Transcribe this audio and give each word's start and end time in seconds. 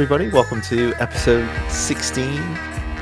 Everybody. 0.00 0.30
Welcome 0.30 0.62
to 0.62 0.94
episode 0.94 1.46
16 1.68 2.40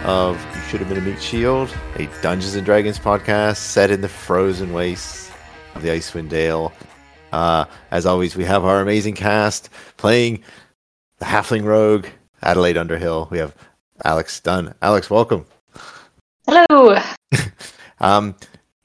of 0.02 0.36
You 0.52 0.60
Should 0.62 0.80
Have 0.80 0.88
Been 0.88 0.98
a 0.98 1.00
Meat 1.00 1.22
Shield, 1.22 1.72
a 1.94 2.08
Dungeons 2.22 2.56
and 2.56 2.66
Dragons 2.66 2.98
podcast 2.98 3.58
set 3.58 3.92
in 3.92 4.00
the 4.00 4.08
frozen 4.08 4.72
wastes 4.72 5.30
of 5.76 5.82
the 5.82 5.90
Icewind 5.90 6.28
Dale. 6.28 6.72
Uh, 7.30 7.66
as 7.92 8.04
always, 8.04 8.34
we 8.34 8.44
have 8.46 8.64
our 8.64 8.80
amazing 8.80 9.14
cast 9.14 9.70
playing 9.96 10.42
the 11.18 11.26
Halfling 11.26 11.62
Rogue, 11.62 12.06
Adelaide 12.42 12.76
Underhill. 12.76 13.28
We 13.30 13.38
have 13.38 13.54
Alex 14.04 14.40
Dunn. 14.40 14.74
Alex, 14.82 15.08
welcome. 15.08 15.46
Hello. 16.48 16.98
Um, 18.00 18.34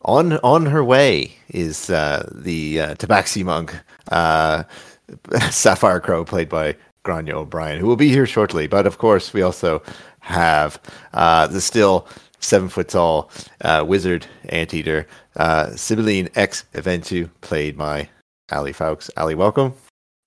on 0.03 0.33
on 0.43 0.67
her 0.67 0.83
way 0.83 1.33
is 1.49 1.89
uh, 1.89 2.29
the 2.31 2.79
uh, 2.79 2.95
Tabaxi 2.95 3.43
monk, 3.43 3.75
uh, 4.11 4.63
Sapphire 5.49 5.99
Crow, 5.99 6.25
played 6.25 6.49
by 6.49 6.75
Grania 7.03 7.37
O'Brien, 7.37 7.79
who 7.79 7.87
will 7.87 7.95
be 7.95 8.09
here 8.09 8.25
shortly. 8.25 8.67
But 8.67 8.87
of 8.87 8.97
course, 8.97 9.33
we 9.33 9.41
also 9.41 9.83
have 10.21 10.79
uh, 11.13 11.47
the 11.47 11.61
still 11.61 12.07
seven 12.39 12.69
foot 12.69 12.89
tall 12.89 13.29
uh, 13.61 13.83
wizard 13.87 14.25
anteater, 14.49 15.07
uh, 15.35 15.75
Sibylline 15.75 16.29
X 16.35 16.65
Eventu, 16.73 17.29
played 17.41 17.77
by 17.77 18.09
Ali 18.51 18.73
Fawkes. 18.73 19.09
Ali, 19.17 19.35
welcome. 19.35 19.73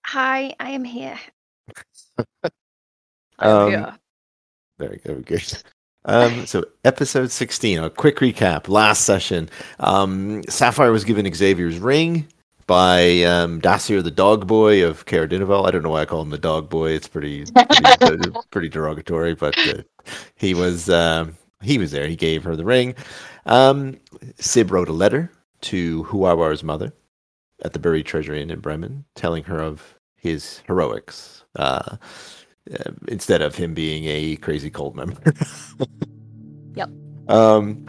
Hi, 0.07 0.55
I 0.61 0.71
am 0.71 0.85
here. 0.85 1.19
Um, 3.39 3.71
yeah. 3.71 3.97
Very 4.79 4.97
good. 4.97 5.03
Very 5.05 5.23
good. 5.23 5.63
Um, 6.07 6.47
so, 6.47 6.65
episode 6.85 7.31
16, 7.31 7.81
a 7.81 7.91
quick 7.91 8.17
recap. 8.17 8.67
Last 8.67 9.05
session, 9.05 9.51
um, 9.81 10.43
Sapphire 10.49 10.91
was 10.91 11.05
given 11.05 11.31
Xavier's 11.35 11.79
ring 11.79 12.27
by 12.67 13.23
um, 13.23 13.61
Dacier, 13.61 14.03
the 14.03 14.11
dog 14.11 14.47
boy 14.47 14.85
of 14.85 15.07
Caer 15.07 15.29
Dineval. 15.29 15.67
I 15.67 15.71
don't 15.71 15.83
know 15.83 15.91
why 15.91 16.03
I 16.03 16.05
call 16.05 16.23
him 16.23 16.31
the 16.31 16.39
dog 16.39 16.69
boy. 16.69 16.91
It's 16.91 17.09
pretty 17.09 17.45
pretty, 18.01 18.31
pretty 18.51 18.69
derogatory, 18.69 19.35
but 19.35 19.57
uh, 19.69 19.83
he 20.35 20.55
was 20.55 20.91
um, 20.91 21.37
he 21.63 21.79
was 21.79 21.93
there. 21.93 22.09
He 22.09 22.17
gave 22.17 22.45
her 22.45 22.57
the 22.57 22.65
ring. 22.65 22.95
Um, 23.47 23.99
Sib 24.37 24.71
wrote 24.71 24.89
a 24.89 24.93
letter 24.93 25.31
to 25.63 26.05
Huawar's 26.05 26.63
mother 26.63 26.93
at 27.65 27.73
the 27.73 27.79
buried 27.79 28.07
treasure 28.07 28.35
inn 28.35 28.51
in 28.51 28.61
Bremen, 28.61 29.05
telling 29.15 29.45
her 29.45 29.61
of 29.61 29.95
his 30.17 30.63
heroics. 30.67 31.45
Uh, 31.55 31.97
uh, 32.73 32.91
instead 33.07 33.43
of 33.43 33.55
him 33.55 33.75
being 33.75 34.05
a 34.07 34.37
crazy 34.37 34.71
cult 34.71 34.95
member. 34.95 35.17
Yep. 36.75 36.91
Um, 37.29 37.87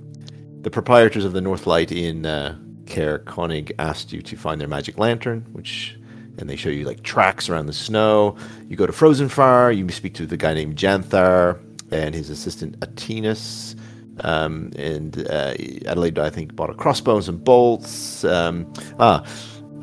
the 0.61 0.69
proprietors 0.69 1.25
of 1.25 1.33
the 1.33 1.41
North 1.41 1.67
Light 1.67 1.91
in 1.91 2.25
uh, 2.25 2.57
Caer 2.87 3.19
Konig 3.19 3.71
asked 3.79 4.11
you 4.11 4.21
to 4.21 4.35
find 4.35 4.59
their 4.59 4.67
magic 4.67 4.97
lantern, 4.97 5.45
which, 5.51 5.97
and 6.37 6.49
they 6.49 6.55
show 6.55 6.69
you 6.69 6.85
like 6.85 7.03
tracks 7.03 7.49
around 7.49 7.67
the 7.67 7.73
snow. 7.73 8.35
You 8.67 8.75
go 8.75 8.87
to 8.87 8.93
Frozen 8.93 9.29
Far. 9.29 9.71
You 9.71 9.87
speak 9.89 10.13
to 10.15 10.25
the 10.25 10.37
guy 10.37 10.53
named 10.53 10.75
Janthar 10.75 11.59
and 11.91 12.15
his 12.15 12.29
assistant 12.29 12.79
Atinus. 12.81 13.75
Um, 14.21 14.71
and 14.75 15.27
uh, 15.29 15.53
Adelaide, 15.85 16.17
I 16.17 16.29
think, 16.29 16.55
bought 16.55 16.69
a 16.69 16.73
crossbow 16.73 17.17
and 17.17 17.43
bolts. 17.43 18.23
Um, 18.23 18.71
ah, 18.99 19.23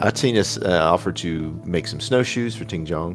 Atinus 0.00 0.58
uh, 0.58 0.92
offered 0.92 1.16
to 1.16 1.60
make 1.64 1.86
some 1.86 2.00
snowshoes 2.00 2.56
for 2.56 2.64
Ting 2.64 2.84
Jong, 2.84 3.14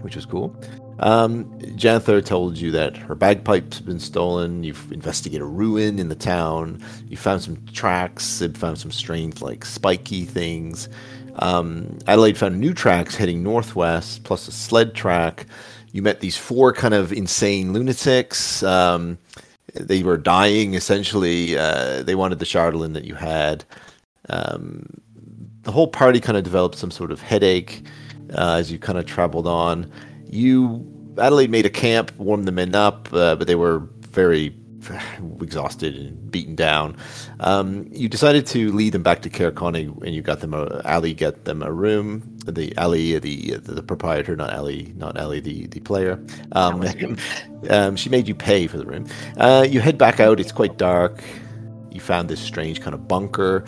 which 0.00 0.16
was 0.16 0.24
cool. 0.24 0.56
Um, 1.00 1.50
told 1.78 2.58
you 2.58 2.70
that 2.70 2.96
her 2.96 3.14
bagpipes 3.14 3.78
have 3.78 3.86
been 3.86 4.00
stolen. 4.00 4.64
You've 4.64 4.92
investigated 4.92 5.42
a 5.42 5.46
ruin 5.46 5.98
in 5.98 6.08
the 6.08 6.14
town. 6.14 6.82
You 7.08 7.16
found 7.16 7.42
some 7.42 7.64
tracks. 7.72 8.24
Sid 8.24 8.56
found 8.56 8.78
some 8.78 8.90
strange, 8.90 9.42
like 9.42 9.64
spiky 9.64 10.24
things. 10.24 10.88
Um, 11.36 11.98
Adelaide 12.06 12.38
found 12.38 12.60
new 12.60 12.72
tracks 12.72 13.16
heading 13.16 13.42
northwest, 13.42 14.24
plus 14.24 14.46
a 14.46 14.52
sled 14.52 14.94
track. 14.94 15.46
You 15.92 16.02
met 16.02 16.20
these 16.20 16.36
four 16.36 16.72
kind 16.72 16.94
of 16.94 17.12
insane 17.12 17.72
lunatics. 17.72 18.62
Um, 18.62 19.18
they 19.74 20.02
were 20.02 20.16
dying 20.16 20.74
essentially. 20.74 21.58
Uh, 21.58 22.02
they 22.02 22.14
wanted 22.14 22.38
the 22.38 22.44
Chardalyn 22.44 22.94
that 22.94 23.04
you 23.04 23.14
had. 23.14 23.64
Um, 24.28 24.86
the 25.62 25.72
whole 25.72 25.88
party 25.88 26.20
kind 26.20 26.36
of 26.38 26.44
developed 26.44 26.76
some 26.76 26.90
sort 26.90 27.10
of 27.10 27.20
headache 27.20 27.86
uh, 28.36 28.56
as 28.58 28.70
you 28.70 28.78
kind 28.78 28.98
of 28.98 29.06
traveled 29.06 29.46
on. 29.46 29.90
You 30.34 30.84
Adelaide 31.18 31.50
made 31.50 31.66
a 31.66 31.70
camp, 31.70 32.14
warmed 32.16 32.46
the 32.46 32.52
men 32.52 32.74
up, 32.74 33.08
uh, 33.12 33.36
but 33.36 33.46
they 33.46 33.54
were 33.54 33.88
very 34.10 34.54
exhausted 35.40 35.94
and 35.94 36.30
beaten 36.30 36.54
down. 36.54 36.96
Um, 37.40 37.88
you 37.90 38.08
decided 38.08 38.46
to 38.48 38.72
lead 38.72 38.92
them 38.92 39.02
back 39.02 39.22
to 39.22 39.30
Caer 39.30 39.52
Konig, 39.52 40.02
and 40.04 40.14
you 40.14 40.22
got 40.22 40.40
them 40.40 40.54
a 40.54 40.82
Ali 40.84 41.14
get 41.14 41.44
them 41.44 41.62
a 41.62 41.72
room. 41.72 42.22
The 42.46 42.76
Ali, 42.76 43.18
the 43.18 43.56
the, 43.58 43.82
proprietor, 43.82 44.36
not 44.36 44.52
Ali, 44.52 44.92
not 44.96 45.18
Ali, 45.18 45.40
the 45.40 45.66
the 45.68 45.80
player. 45.80 46.22
Um, 46.52 46.84
um, 47.70 47.96
she 47.96 48.08
made 48.08 48.28
you 48.28 48.34
pay 48.34 48.66
for 48.66 48.78
the 48.78 48.86
room. 48.86 49.06
Uh, 49.36 49.66
you 49.68 49.80
head 49.80 49.98
back 49.98 50.20
out. 50.20 50.40
It's 50.40 50.52
quite 50.52 50.76
dark. 50.76 51.22
You 51.90 52.00
found 52.00 52.28
this 52.28 52.40
strange 52.40 52.80
kind 52.80 52.94
of 52.94 53.06
bunker. 53.06 53.64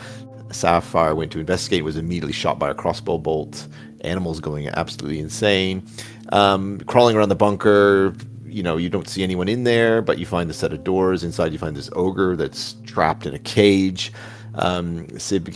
Sapphire 0.50 1.14
went 1.14 1.32
to 1.32 1.40
investigate. 1.40 1.84
Was 1.84 1.96
immediately 1.96 2.32
shot 2.32 2.58
by 2.58 2.70
a 2.70 2.74
crossbow 2.74 3.18
bolt. 3.18 3.66
Animals 4.02 4.40
going 4.40 4.68
absolutely 4.68 5.18
insane. 5.18 5.86
Um, 6.30 6.78
crawling 6.80 7.16
around 7.16 7.28
the 7.28 7.36
bunker, 7.36 8.14
you 8.46 8.62
know, 8.62 8.76
you 8.76 8.88
don't 8.88 9.08
see 9.08 9.22
anyone 9.22 9.48
in 9.48 9.64
there, 9.64 10.00
but 10.00 10.18
you 10.18 10.26
find 10.26 10.48
a 10.50 10.54
set 10.54 10.72
of 10.72 10.82
doors. 10.84 11.22
Inside, 11.22 11.52
you 11.52 11.58
find 11.58 11.76
this 11.76 11.90
ogre 11.94 12.36
that's 12.36 12.74
trapped 12.84 13.26
in 13.26 13.34
a 13.34 13.38
cage. 13.38 14.12
Um, 14.54 15.18
Sib 15.18 15.52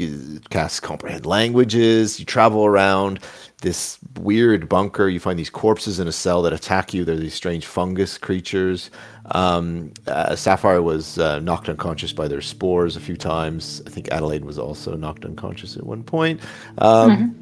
casts 0.50 0.80
comprehend 0.80 1.24
languages. 1.24 2.20
You 2.20 2.26
travel 2.26 2.66
around 2.66 3.20
this 3.62 3.98
weird 4.18 4.68
bunker. 4.68 5.08
You 5.08 5.20
find 5.20 5.38
these 5.38 5.50
corpses 5.50 5.98
in 5.98 6.08
a 6.08 6.12
cell 6.12 6.42
that 6.42 6.52
attack 6.52 6.92
you. 6.92 7.04
They're 7.04 7.16
these 7.16 7.34
strange 7.34 7.64
fungus 7.64 8.18
creatures. 8.18 8.90
Um, 9.32 9.92
uh, 10.06 10.36
Sapphire 10.36 10.82
was 10.82 11.18
uh, 11.18 11.38
knocked 11.40 11.68
unconscious 11.68 12.12
by 12.12 12.28
their 12.28 12.42
spores 12.42 12.96
a 12.96 13.00
few 13.00 13.16
times. 13.16 13.82
I 13.86 13.90
think 13.90 14.08
Adelaide 14.10 14.44
was 14.44 14.58
also 14.58 14.96
knocked 14.96 15.24
unconscious 15.24 15.76
at 15.76 15.84
one 15.84 16.02
point. 16.02 16.40
Um, 16.78 17.34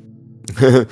it 0.58 0.88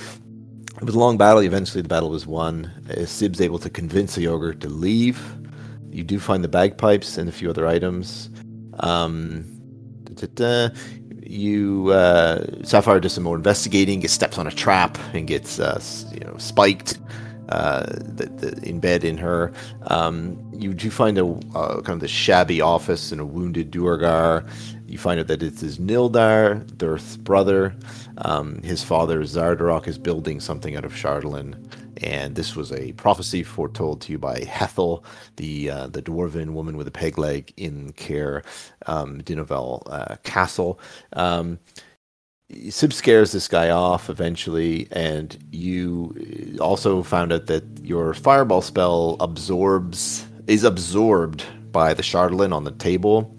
was 0.83 0.94
a 0.94 0.99
long 0.99 1.17
battle. 1.17 1.43
Eventually, 1.43 1.83
the 1.83 1.89
battle 1.89 2.11
was 2.11 2.27
won. 2.27 2.71
Uh, 2.91 3.06
Sib's 3.06 3.41
able 3.41 3.59
to 3.61 3.71
convince 3.71 4.15
the 4.15 4.28
ogre 4.28 4.55
to 4.55 4.69
leave. 4.69 5.21
You 5.91 6.05
do 6.05 6.19
find 6.19 6.44
the 6.44 6.49
bagpipes 6.49 7.17
and 7.19 7.28
a 7.28 7.33
few 7.33 7.49
other 7.50 7.66
items. 7.66 8.31
Um. 8.81 9.53
You 11.22 11.91
uh, 11.91 12.47
Sapphire 12.63 13.01
does 13.01 13.15
some 13.15 13.25
more 13.25 13.36
investigating. 13.36 14.01
Gets 14.01 14.13
steps 14.15 14.39
on 14.39 14.47
a 14.47 14.51
trap 14.51 14.98
and 15.13 15.27
gets 15.27 15.59
uh, 15.59 15.80
you 16.13 16.21
know 16.21 16.36
spiked. 16.39 16.98
Uh, 17.48 17.86
the, 18.01 18.27
the, 18.27 18.69
in 18.69 18.80
bed 18.80 19.04
in 19.04 19.16
her. 19.16 19.53
Um, 19.86 20.36
you 20.53 20.75
do 20.75 20.91
find 20.91 21.16
a 21.16 21.27
uh, 21.54 21.80
kind 21.83 21.91
of 21.91 22.01
the 22.01 22.09
shabby 22.09 22.60
office 22.60 23.13
and 23.13 23.21
a 23.21 23.25
wounded 23.25 23.71
Duergar. 23.71 24.45
You 24.97 25.01
find 25.03 25.21
out 25.21 25.27
that 25.27 25.43
it 25.43 25.63
is 25.63 25.77
Nildar, 25.77 26.66
Dirth's 26.78 27.19
brother. 27.19 27.75
Um, 28.16 28.63
his 28.63 28.83
father, 28.83 29.21
Zardarok, 29.25 29.87
is 29.87 29.98
building 29.98 30.41
something 30.41 30.75
out 30.75 30.87
of 30.87 30.95
Chardalyn, 30.95 31.71
and 32.03 32.34
this 32.34 32.57
was 32.57 32.72
a 32.72 32.93
prophecy 32.93 33.43
foretold 33.43 34.01
to 34.01 34.13
you 34.13 34.19
by 34.19 34.43
Hethel, 34.45 35.04
the 35.37 35.69
uh, 35.69 35.89
the 35.89 36.01
dwarven 36.01 36.54
woman 36.54 36.78
with 36.78 36.89
a 36.89 36.91
peg 36.91 37.19
leg 37.19 37.53
in 37.59 37.93
Caer 37.93 38.43
um, 38.87 39.21
Dineval 39.21 39.83
uh, 39.84 40.16
castle. 40.22 40.81
Um, 41.13 41.59
Sib 42.71 42.95
scares 42.95 43.33
this 43.33 43.49
guy 43.49 43.69
off 43.69 44.09
eventually, 44.09 44.89
and 44.92 45.37
you 45.51 46.57
also 46.59 47.03
found 47.03 47.34
out 47.34 47.49
that 47.49 47.65
your 47.83 48.15
fireball 48.15 48.63
spell 48.63 49.19
absorbs 49.21 50.25
is 50.47 50.65
absorbed 50.65 51.45
by 51.71 51.92
the 51.92 52.03
Chardalyn 52.03 52.54
on 52.54 52.65
the 52.65 52.72
table. 52.72 53.37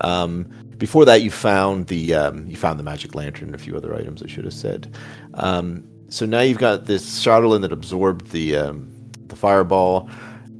Um, 0.00 0.50
before 0.78 1.04
that, 1.04 1.22
you 1.22 1.30
found 1.30 1.86
the 1.86 2.14
um, 2.14 2.46
you 2.46 2.56
found 2.56 2.78
the 2.78 2.84
magic 2.84 3.14
lantern 3.14 3.48
and 3.48 3.54
a 3.54 3.58
few 3.58 3.76
other 3.76 3.94
items. 3.94 4.22
I 4.22 4.26
should 4.26 4.44
have 4.44 4.54
said. 4.54 4.94
Um, 5.34 5.84
so 6.08 6.26
now 6.26 6.40
you've 6.40 6.58
got 6.58 6.86
this 6.86 7.24
Chardalyn 7.24 7.62
that 7.62 7.72
absorbed 7.72 8.30
the 8.30 8.56
um, 8.56 8.90
the 9.26 9.36
fireball, 9.36 10.10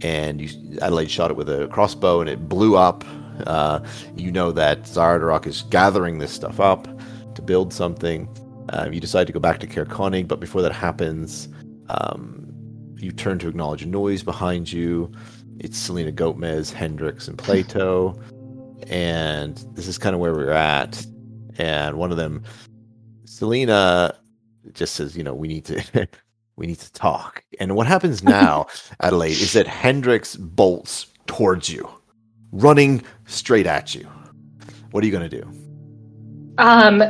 and 0.03 0.41
you 0.41 0.79
Adelaide 0.81 1.11
shot 1.11 1.31
it 1.31 1.37
with 1.37 1.49
a 1.49 1.69
crossbow, 1.69 2.21
and 2.21 2.31
it 2.31 2.49
blew 2.49 2.77
up. 2.77 3.05
Uh, 3.47 3.81
you 4.17 4.33
know 4.33 4.51
that 4.51 4.85
Zardarok 4.85 5.47
is 5.47 5.63
gathering 5.63 6.19
this 6.19 6.33
stuff 6.33 6.59
up 6.59 6.89
to 7.35 7.43
build 7.43 7.73
something. 7.73 8.29
Uh, 8.71 8.89
you 8.91 9.01
decide 9.01 9.27
to 9.27 9.33
go 9.33 9.39
back 9.39 9.61
to 9.61 9.67
Caer 9.67 9.85
Konig, 9.85 10.27
but 10.27 10.41
before 10.41 10.63
that 10.63 10.73
happens, 10.73 11.49
um, 11.91 12.53
you 12.97 13.13
turn 13.13 13.39
to 13.41 13.49
acknowledge 13.49 13.83
a 13.83 13.87
noise 13.87 14.23
behind 14.23 14.73
you. 14.73 15.13
It's 15.61 15.79
Selena 15.79 16.13
Gomez, 16.13 16.73
Hendrix, 16.73 17.29
and 17.29 17.39
Plato 17.39 18.19
and 18.89 19.57
this 19.75 19.89
is 19.89 19.99
kind 19.99 20.15
of 20.15 20.21
where 20.21 20.33
we're 20.33 20.51
at. 20.51 21.05
And 21.59 21.97
one 21.97 22.11
of 22.11 22.17
them, 22.17 22.43
Selena, 23.25 24.15
just 24.73 24.95
says, 24.95 25.17
you 25.17 25.23
know, 25.23 25.35
we 25.35 25.49
need 25.49 25.65
to 25.67 26.09
we 26.57 26.67
need 26.67 26.79
to 26.79 26.93
talk. 26.93 27.45
And 27.61 27.77
what 27.77 27.87
happens 27.87 28.23
now, 28.39 28.67
Adelaide, 29.01 29.33
is 29.33 29.53
that 29.55 29.67
Hendrix 29.67 30.37
bolts 30.37 31.07
towards 31.27 31.69
you, 31.69 31.89
running 32.53 33.03
straight 33.27 33.67
at 33.67 33.95
you. 33.95 34.09
What 34.91 35.03
are 35.03 35.07
you 35.07 35.13
going 35.13 35.29
to 35.29 35.41
do? 35.41 35.53
Um, 36.59 37.03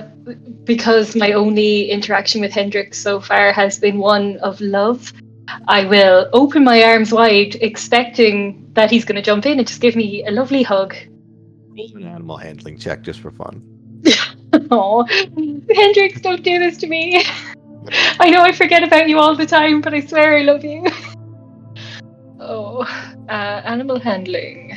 because 0.64 1.14
my 1.14 1.32
only 1.32 1.90
interaction 1.90 2.40
with 2.40 2.52
Hendrix 2.52 2.98
so 2.98 3.20
far 3.20 3.52
has 3.52 3.78
been 3.78 3.98
one 3.98 4.38
of 4.38 4.60
love, 4.60 5.12
I 5.68 5.84
will 5.84 6.28
open 6.32 6.64
my 6.64 6.82
arms 6.82 7.12
wide, 7.12 7.56
expecting 7.56 8.68
that 8.72 8.90
he's 8.90 9.04
going 9.04 9.16
to 9.16 9.22
jump 9.22 9.46
in 9.46 9.58
and 9.58 9.66
just 9.66 9.80
give 9.80 9.94
me 9.94 10.24
a 10.26 10.30
lovely 10.30 10.62
hug. 10.62 10.96
An 11.76 12.04
animal 12.04 12.38
handling 12.38 12.78
check 12.78 13.02
just 13.02 13.20
for 13.20 13.30
fun. 13.30 13.62
Oh, 14.70 15.04
Hendrix, 15.74 16.20
don't 16.22 16.42
do 16.42 16.58
this 16.58 16.78
to 16.78 16.86
me. 16.86 17.22
I 18.20 18.30
know 18.30 18.42
I 18.42 18.52
forget 18.52 18.82
about 18.82 19.06
you 19.08 19.18
all 19.18 19.36
the 19.36 19.44
time, 19.44 19.82
but 19.82 19.92
I 19.92 20.00
swear 20.00 20.38
I 20.38 20.42
love 20.42 20.64
you. 20.64 20.86
Oh, 22.38 22.82
uh, 23.28 23.32
animal 23.64 23.98
handling. 23.98 24.76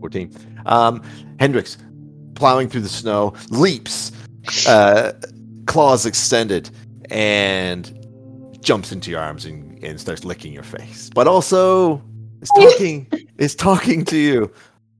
14. 0.00 0.32
Um, 0.64 1.02
Hendrix, 1.38 1.76
plowing 2.34 2.68
through 2.68 2.80
the 2.80 2.88
snow, 2.88 3.34
leaps, 3.50 4.10
uh, 4.66 5.12
claws 5.66 6.06
extended, 6.06 6.70
and 7.10 7.92
jumps 8.60 8.90
into 8.90 9.10
your 9.10 9.20
arms 9.20 9.44
and, 9.44 9.82
and 9.84 10.00
starts 10.00 10.24
licking 10.24 10.52
your 10.52 10.62
face. 10.62 11.10
But 11.14 11.26
also 11.26 12.02
is 12.40 12.48
talking 12.48 13.06
is 13.38 13.54
talking 13.54 14.04
to 14.06 14.16
you. 14.16 14.50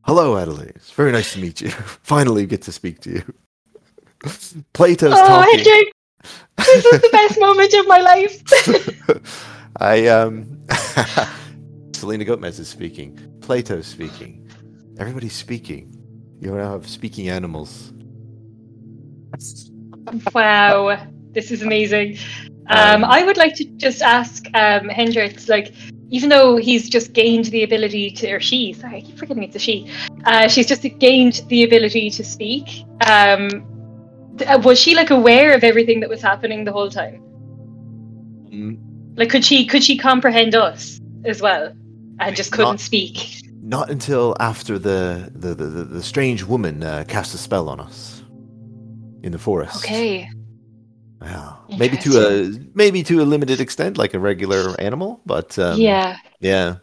Hello, 0.06 0.36
Adelaide. 0.36 0.72
It's 0.76 0.90
very 0.90 1.12
nice 1.12 1.32
to 1.32 1.40
meet 1.40 1.62
you. 1.62 1.70
Finally 2.02 2.44
get 2.44 2.60
to 2.62 2.72
speak 2.72 3.00
to 3.00 3.10
you. 3.10 3.22
Plato's 4.74 5.14
oh, 5.14 5.26
talking. 5.26 5.58
Hendrix, 5.58 5.92
this 6.58 6.84
is 6.84 7.00
the 7.00 7.08
best 7.10 7.40
moment 7.40 7.72
of 7.72 7.86
my 7.86 8.00
life. 8.00 8.42
I 9.78 10.06
um 10.08 10.66
Selena 11.94 12.24
Gomez 12.26 12.58
is 12.58 12.68
speaking. 12.68 13.18
Plato's 13.40 13.86
speaking. 13.86 14.46
Everybody's 14.98 15.32
speaking. 15.32 15.90
You 16.38 16.54
now 16.54 16.72
have 16.72 16.86
speaking 16.86 17.30
animals. 17.30 17.94
wow, 20.34 21.02
this 21.32 21.50
is 21.50 21.62
amazing. 21.62 22.18
Um, 22.68 23.04
Um, 23.04 23.04
I 23.04 23.24
would 23.24 23.38
like 23.38 23.54
to 23.56 23.64
just 23.76 24.02
ask 24.02 24.44
um, 24.54 24.88
Hendrix, 24.88 25.48
like, 25.48 25.72
even 26.14 26.28
though 26.30 26.56
he's 26.56 26.88
just 26.88 27.12
gained 27.12 27.46
the 27.46 27.64
ability 27.64 28.08
to, 28.12 28.30
or 28.30 28.38
she, 28.38 28.72
sorry, 28.72 28.98
I 28.98 29.00
keep 29.00 29.18
forgetting 29.18 29.42
it's 29.42 29.56
a 29.56 29.58
she, 29.58 29.90
uh, 30.26 30.46
she's 30.46 30.68
just 30.72 30.82
gained 31.00 31.42
the 31.48 31.64
ability 31.64 32.08
to 32.10 32.22
speak. 32.22 32.84
Um, 33.04 33.66
uh, 34.46 34.60
was 34.62 34.78
she 34.78 34.94
like 34.94 35.10
aware 35.10 35.52
of 35.56 35.64
everything 35.64 35.98
that 36.00 36.08
was 36.08 36.22
happening 36.22 36.62
the 36.64 36.70
whole 36.70 36.88
time? 36.88 37.20
Mm, 38.48 38.78
Like, 39.16 39.28
could 39.30 39.44
she 39.44 39.66
could 39.66 39.82
she 39.82 39.98
comprehend 39.98 40.54
us 40.54 41.00
as 41.24 41.42
well, 41.42 41.72
and 42.20 42.36
just 42.36 42.52
couldn't 42.52 42.74
Not- 42.74 42.80
speak? 42.80 43.40
Not 43.60 43.90
until 43.90 44.36
after 44.38 44.78
the 44.78 45.32
the, 45.34 45.52
the, 45.54 45.66
the, 45.66 45.84
the 45.96 46.02
strange 46.02 46.44
woman 46.44 46.84
uh, 46.84 47.02
cast 47.08 47.34
a 47.34 47.38
spell 47.38 47.68
on 47.68 47.80
us 47.80 48.22
in 49.24 49.32
the 49.32 49.38
forest. 49.38 49.84
Okay. 49.84 50.30
Yeah. 51.22 51.56
Maybe 51.78 51.96
to 51.98 52.18
a 52.18 52.50
maybe 52.74 53.02
to 53.04 53.22
a 53.22 53.24
limited 53.24 53.60
extent, 53.60 53.96
like 53.96 54.14
a 54.14 54.18
regular 54.18 54.78
animal, 54.80 55.20
but 55.24 55.58
um, 55.58 55.80
yeah. 55.80 56.18
yeah. 56.40 56.76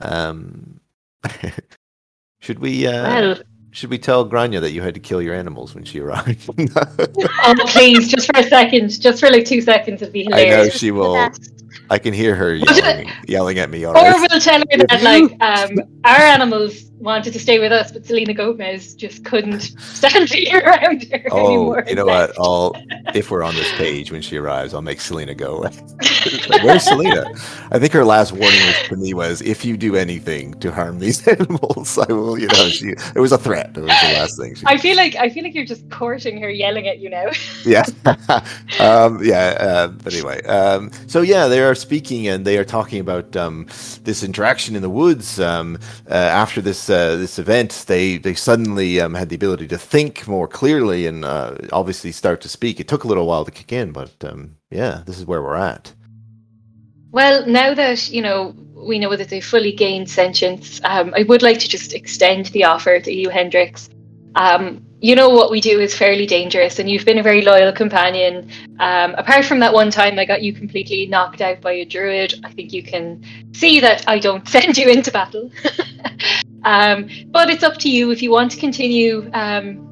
Um, 0.00 0.80
should 2.40 2.58
we 2.58 2.86
uh, 2.86 3.02
Well, 3.02 3.38
should 3.76 3.90
we 3.90 3.98
tell 3.98 4.24
Grania 4.24 4.60
that 4.60 4.72
you 4.72 4.80
had 4.80 4.94
to 4.94 5.00
kill 5.00 5.20
your 5.20 5.34
animals 5.34 5.74
when 5.74 5.84
she 5.84 6.00
arrived? 6.00 6.48
oh 6.58 7.54
please, 7.68 8.08
just 8.08 8.26
for 8.26 8.40
a 8.40 8.44
second, 8.44 9.00
just 9.00 9.20
for 9.20 9.30
like 9.30 9.44
two 9.44 9.60
seconds, 9.60 10.00
it'd 10.00 10.14
be 10.14 10.24
hilarious. 10.24 10.54
I 10.54 10.62
know 10.62 10.68
she 10.70 10.90
will. 10.90 11.30
I 11.90 11.98
can 11.98 12.14
hear 12.14 12.34
her 12.34 12.54
yelling, 12.54 13.10
yelling 13.28 13.58
at 13.58 13.70
me 13.70 13.84
Or 13.84 13.92
we'll 13.92 14.40
tell 14.40 14.60
her 14.60 14.76
that 14.88 15.02
like 15.02 15.30
um, 15.42 15.78
our 16.04 16.16
animals 16.16 16.90
wanted 16.98 17.32
to 17.32 17.38
stay 17.38 17.58
with 17.58 17.72
us, 17.72 17.92
but 17.92 18.06
Selena 18.06 18.32
Gomez 18.34 18.94
just 18.94 19.24
couldn't 19.24 19.60
stand 19.80 20.30
being 20.30 20.54
around 20.54 21.04
her 21.12 21.22
Oh, 21.30 21.46
anymore. 21.46 21.84
you 21.88 21.94
know 21.94 22.06
what? 22.06 22.32
I'll 22.40 22.74
if 23.14 23.30
we're 23.30 23.42
on 23.42 23.54
this 23.54 23.70
page 23.74 24.10
when 24.12 24.22
she 24.22 24.36
arrives, 24.36 24.74
I'll 24.74 24.82
make 24.82 25.00
Selena 25.00 25.34
go. 25.34 25.68
Like, 26.48 26.62
Where's 26.64 26.82
Selena? 26.84 27.24
I 27.70 27.78
think 27.78 27.92
her 27.92 28.04
last 28.04 28.32
warning 28.32 28.60
was 28.66 28.88
to 28.88 28.96
me 28.96 29.14
was, 29.14 29.40
if 29.42 29.64
you 29.64 29.76
do 29.76 29.94
anything 29.96 30.54
to 30.60 30.72
harm 30.72 30.98
these 30.98 31.26
animals, 31.28 31.96
I 31.98 32.12
will. 32.12 32.36
You 32.38 32.48
know, 32.48 32.68
she. 32.68 32.88
It 33.14 33.20
was 33.20 33.30
a 33.32 33.38
threat. 33.38 33.70
It 33.76 33.80
was 33.82 34.00
the 34.02 34.12
last 34.18 34.36
thing. 34.38 34.54
She, 34.56 34.64
I 34.66 34.76
feel 34.76 34.96
like 34.96 35.14
I 35.16 35.28
feel 35.30 35.44
like 35.44 35.54
you're 35.54 35.64
just 35.64 35.88
courting 35.90 36.40
her, 36.40 36.50
yelling 36.50 36.88
at 36.88 36.98
you 36.98 37.10
now. 37.10 37.30
yeah, 37.64 37.84
um, 38.80 39.22
yeah. 39.24 39.56
Uh, 39.58 39.88
but 39.88 40.12
anyway, 40.12 40.42
um, 40.44 40.90
so 41.06 41.20
yeah, 41.22 41.46
they 41.46 41.60
are 41.62 41.74
speaking 41.74 42.26
and 42.28 42.44
they 42.44 42.58
are 42.58 42.64
talking 42.64 43.00
about 43.00 43.34
um, 43.36 43.66
this 44.04 44.22
interaction 44.22 44.74
in 44.76 44.82
the 44.82 44.90
woods. 44.90 45.38
Um, 45.40 45.78
uh, 46.10 46.14
after 46.14 46.60
this 46.60 46.85
uh, 46.90 47.16
this 47.16 47.38
event, 47.38 47.84
they 47.86 48.18
they 48.18 48.34
suddenly 48.34 49.00
um, 49.00 49.14
had 49.14 49.28
the 49.28 49.36
ability 49.36 49.68
to 49.68 49.78
think 49.78 50.26
more 50.26 50.48
clearly 50.48 51.06
and 51.06 51.24
uh, 51.24 51.56
obviously 51.72 52.12
start 52.12 52.40
to 52.42 52.48
speak. 52.48 52.80
It 52.80 52.88
took 52.88 53.04
a 53.04 53.08
little 53.08 53.26
while 53.26 53.44
to 53.44 53.50
kick 53.50 53.72
in, 53.72 53.92
but 53.92 54.12
um, 54.22 54.56
yeah, 54.70 55.02
this 55.06 55.18
is 55.18 55.26
where 55.26 55.42
we're 55.42 55.56
at. 55.56 55.92
Well, 57.10 57.46
now 57.46 57.74
that 57.74 58.10
you 58.10 58.22
know 58.22 58.54
we 58.74 58.98
know 58.98 59.16
that 59.16 59.28
they 59.28 59.40
fully 59.40 59.72
gained 59.72 60.10
sentience, 60.10 60.80
um, 60.84 61.14
I 61.16 61.22
would 61.22 61.42
like 61.42 61.58
to 61.60 61.68
just 61.68 61.94
extend 61.94 62.46
the 62.46 62.64
offer 62.64 63.00
to 63.00 63.12
you, 63.12 63.30
Hendrix. 63.30 63.88
Um, 64.36 64.86
you 65.00 65.14
know 65.14 65.28
what 65.30 65.50
we 65.50 65.60
do 65.60 65.80
is 65.80 65.96
fairly 65.96 66.26
dangerous, 66.26 66.78
and 66.78 66.88
you've 66.90 67.04
been 67.04 67.18
a 67.18 67.22
very 67.22 67.42
loyal 67.42 67.72
companion. 67.72 68.50
Um, 68.78 69.14
apart 69.14 69.44
from 69.44 69.58
that 69.60 69.72
one 69.72 69.90
time 69.90 70.18
I 70.18 70.24
got 70.24 70.42
you 70.42 70.52
completely 70.52 71.06
knocked 71.06 71.40
out 71.40 71.60
by 71.60 71.72
a 71.72 71.84
druid, 71.84 72.34
I 72.44 72.52
think 72.52 72.72
you 72.72 72.82
can 72.82 73.22
see 73.52 73.80
that 73.80 74.04
I 74.08 74.18
don't 74.18 74.46
send 74.56 74.76
you 74.76 74.88
into 74.88 75.10
battle. 75.10 75.50
um, 76.64 77.08
but 77.28 77.50
it's 77.50 77.62
up 77.62 77.78
to 77.78 77.90
you 77.90 78.10
if 78.10 78.22
you 78.22 78.30
want 78.30 78.50
to 78.52 78.58
continue 78.58 79.30
um, 79.34 79.86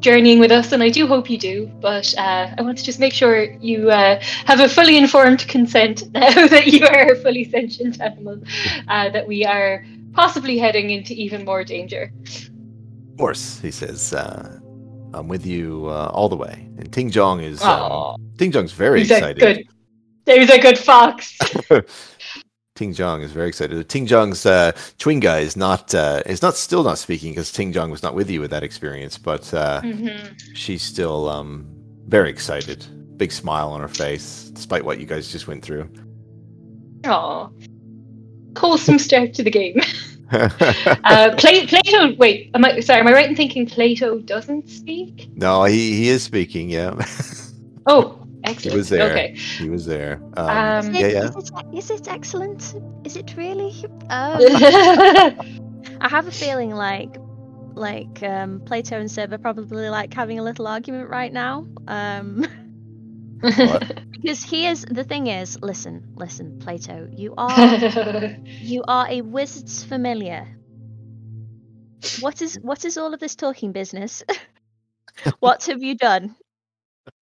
journeying 0.00 0.40
with 0.40 0.52
us, 0.52 0.72
and 0.72 0.82
I 0.82 0.88
do 0.88 1.06
hope 1.06 1.30
you 1.30 1.38
do. 1.38 1.70
But 1.80 2.12
uh, 2.18 2.54
I 2.56 2.62
want 2.62 2.78
to 2.78 2.84
just 2.84 3.00
make 3.00 3.12
sure 3.12 3.44
you 3.60 3.90
uh, 3.90 4.20
have 4.46 4.60
a 4.60 4.68
fully 4.68 4.96
informed 4.96 5.46
consent 5.48 6.04
now 6.12 6.46
that 6.48 6.66
you 6.66 6.86
are 6.86 7.12
a 7.12 7.16
fully 7.16 7.44
sentient 7.44 8.00
animal, 8.00 8.40
uh, 8.88 9.10
that 9.10 9.26
we 9.26 9.44
are 9.44 9.84
possibly 10.12 10.58
heading 10.58 10.90
into 10.90 11.12
even 11.14 11.44
more 11.44 11.64
danger. 11.64 12.12
Of 13.18 13.22
course, 13.22 13.58
he 13.60 13.72
says, 13.72 14.12
uh, 14.12 14.60
"I'm 15.12 15.26
with 15.26 15.44
you 15.44 15.86
uh, 15.88 16.08
all 16.14 16.28
the 16.28 16.36
way." 16.36 16.68
And 16.78 16.92
Ting 16.92 17.10
Jong 17.10 17.40
is 17.40 17.60
um, 17.64 18.14
Ting 18.38 18.52
Jong's 18.52 18.70
very 18.70 19.00
He's 19.00 19.10
a 19.10 19.16
excited. 19.16 19.40
good. 19.40 19.66
He's 20.38 20.50
a 20.50 20.60
good 20.60 20.78
fox. 20.78 21.36
Ting 22.76 22.92
Jong 22.94 23.22
is 23.22 23.32
very 23.32 23.48
excited. 23.48 23.88
Ting 23.88 24.06
Jong's 24.06 24.46
uh, 24.46 24.70
Chwinga 25.00 25.42
is 25.42 25.56
not 25.56 25.92
uh, 25.96 26.22
is 26.26 26.42
not 26.42 26.54
still 26.54 26.84
not 26.84 26.96
speaking 26.96 27.32
because 27.32 27.50
Ting 27.50 27.72
Jong 27.72 27.90
was 27.90 28.04
not 28.04 28.14
with 28.14 28.30
you 28.30 28.40
with 28.40 28.52
that 28.52 28.62
experience, 28.62 29.18
but 29.18 29.52
uh, 29.52 29.80
Mhm. 29.82 30.40
she's 30.54 30.82
still 30.82 31.28
um, 31.28 31.66
very 32.06 32.30
excited. 32.30 32.86
Big 33.16 33.32
smile 33.32 33.70
on 33.70 33.80
her 33.80 33.88
face, 33.88 34.50
despite 34.54 34.84
what 34.84 35.00
you 35.00 35.06
guys 35.06 35.32
just 35.32 35.48
went 35.48 35.64
through. 35.64 35.90
Aw. 37.06 37.48
Wholesome 38.56 39.00
start 39.00 39.34
to 39.34 39.42
the 39.42 39.50
game. 39.50 39.80
Uh, 41.04 41.34
Pla- 41.36 41.66
Plato. 41.66 42.14
Wait, 42.16 42.50
am 42.54 42.64
I 42.64 42.80
sorry? 42.80 43.00
Am 43.00 43.06
I 43.08 43.12
right 43.12 43.28
in 43.28 43.36
thinking 43.36 43.66
Plato 43.66 44.18
doesn't 44.20 44.68
speak? 44.68 45.28
no, 45.34 45.64
he, 45.64 45.92
he 45.96 46.08
is 46.08 46.22
speaking. 46.22 46.68
Yeah, 46.70 46.94
Oh, 47.86 48.22
excellent. 48.44 48.72
He 48.72 48.76
was 48.78 48.88
there. 48.90 49.10
Okay. 49.10 49.34
he 49.34 49.70
was 49.70 49.86
there. 49.86 50.20
Um, 50.36 50.48
Um, 50.48 50.94
Is 50.94 51.00
yeah, 51.00 51.06
it, 51.06 51.12
yeah. 51.14 51.28
Is 51.28 51.50
it, 51.50 51.76
is 51.78 51.90
it 51.90 52.08
excellent? 52.08 52.74
Is 53.04 53.16
it 53.16 53.34
really? 53.36 53.72
Um, 54.10 54.38
I 56.00 56.08
have 56.08 56.26
a 56.26 56.32
feeling 56.32 56.70
like 56.74 57.16
like 57.74 58.22
um, 58.22 58.60
Plato 58.66 58.98
and 58.98 59.10
Sib 59.10 59.32
are 59.32 59.38
probably 59.38 59.88
like 59.88 60.12
having 60.12 60.38
a 60.38 60.42
little 60.42 60.66
argument 60.66 61.08
right 61.08 61.32
now. 61.32 61.66
Because 64.20 64.42
he 64.42 64.66
is 64.66 64.84
the 64.90 65.04
thing 65.04 65.28
is, 65.28 65.58
listen, 65.62 66.12
listen, 66.16 66.58
Plato, 66.58 67.08
you 67.12 67.34
are 67.38 68.36
you 68.44 68.82
are 68.88 69.06
a 69.08 69.20
wizard's 69.22 69.84
familiar. 69.84 70.46
What 72.20 72.42
is 72.42 72.58
what 72.62 72.84
is 72.84 72.98
all 72.98 73.14
of 73.14 73.20
this 73.20 73.36
talking 73.36 73.72
business? 73.72 74.24
what 75.40 75.64
have 75.66 75.82
you 75.82 75.94
done? 75.94 76.34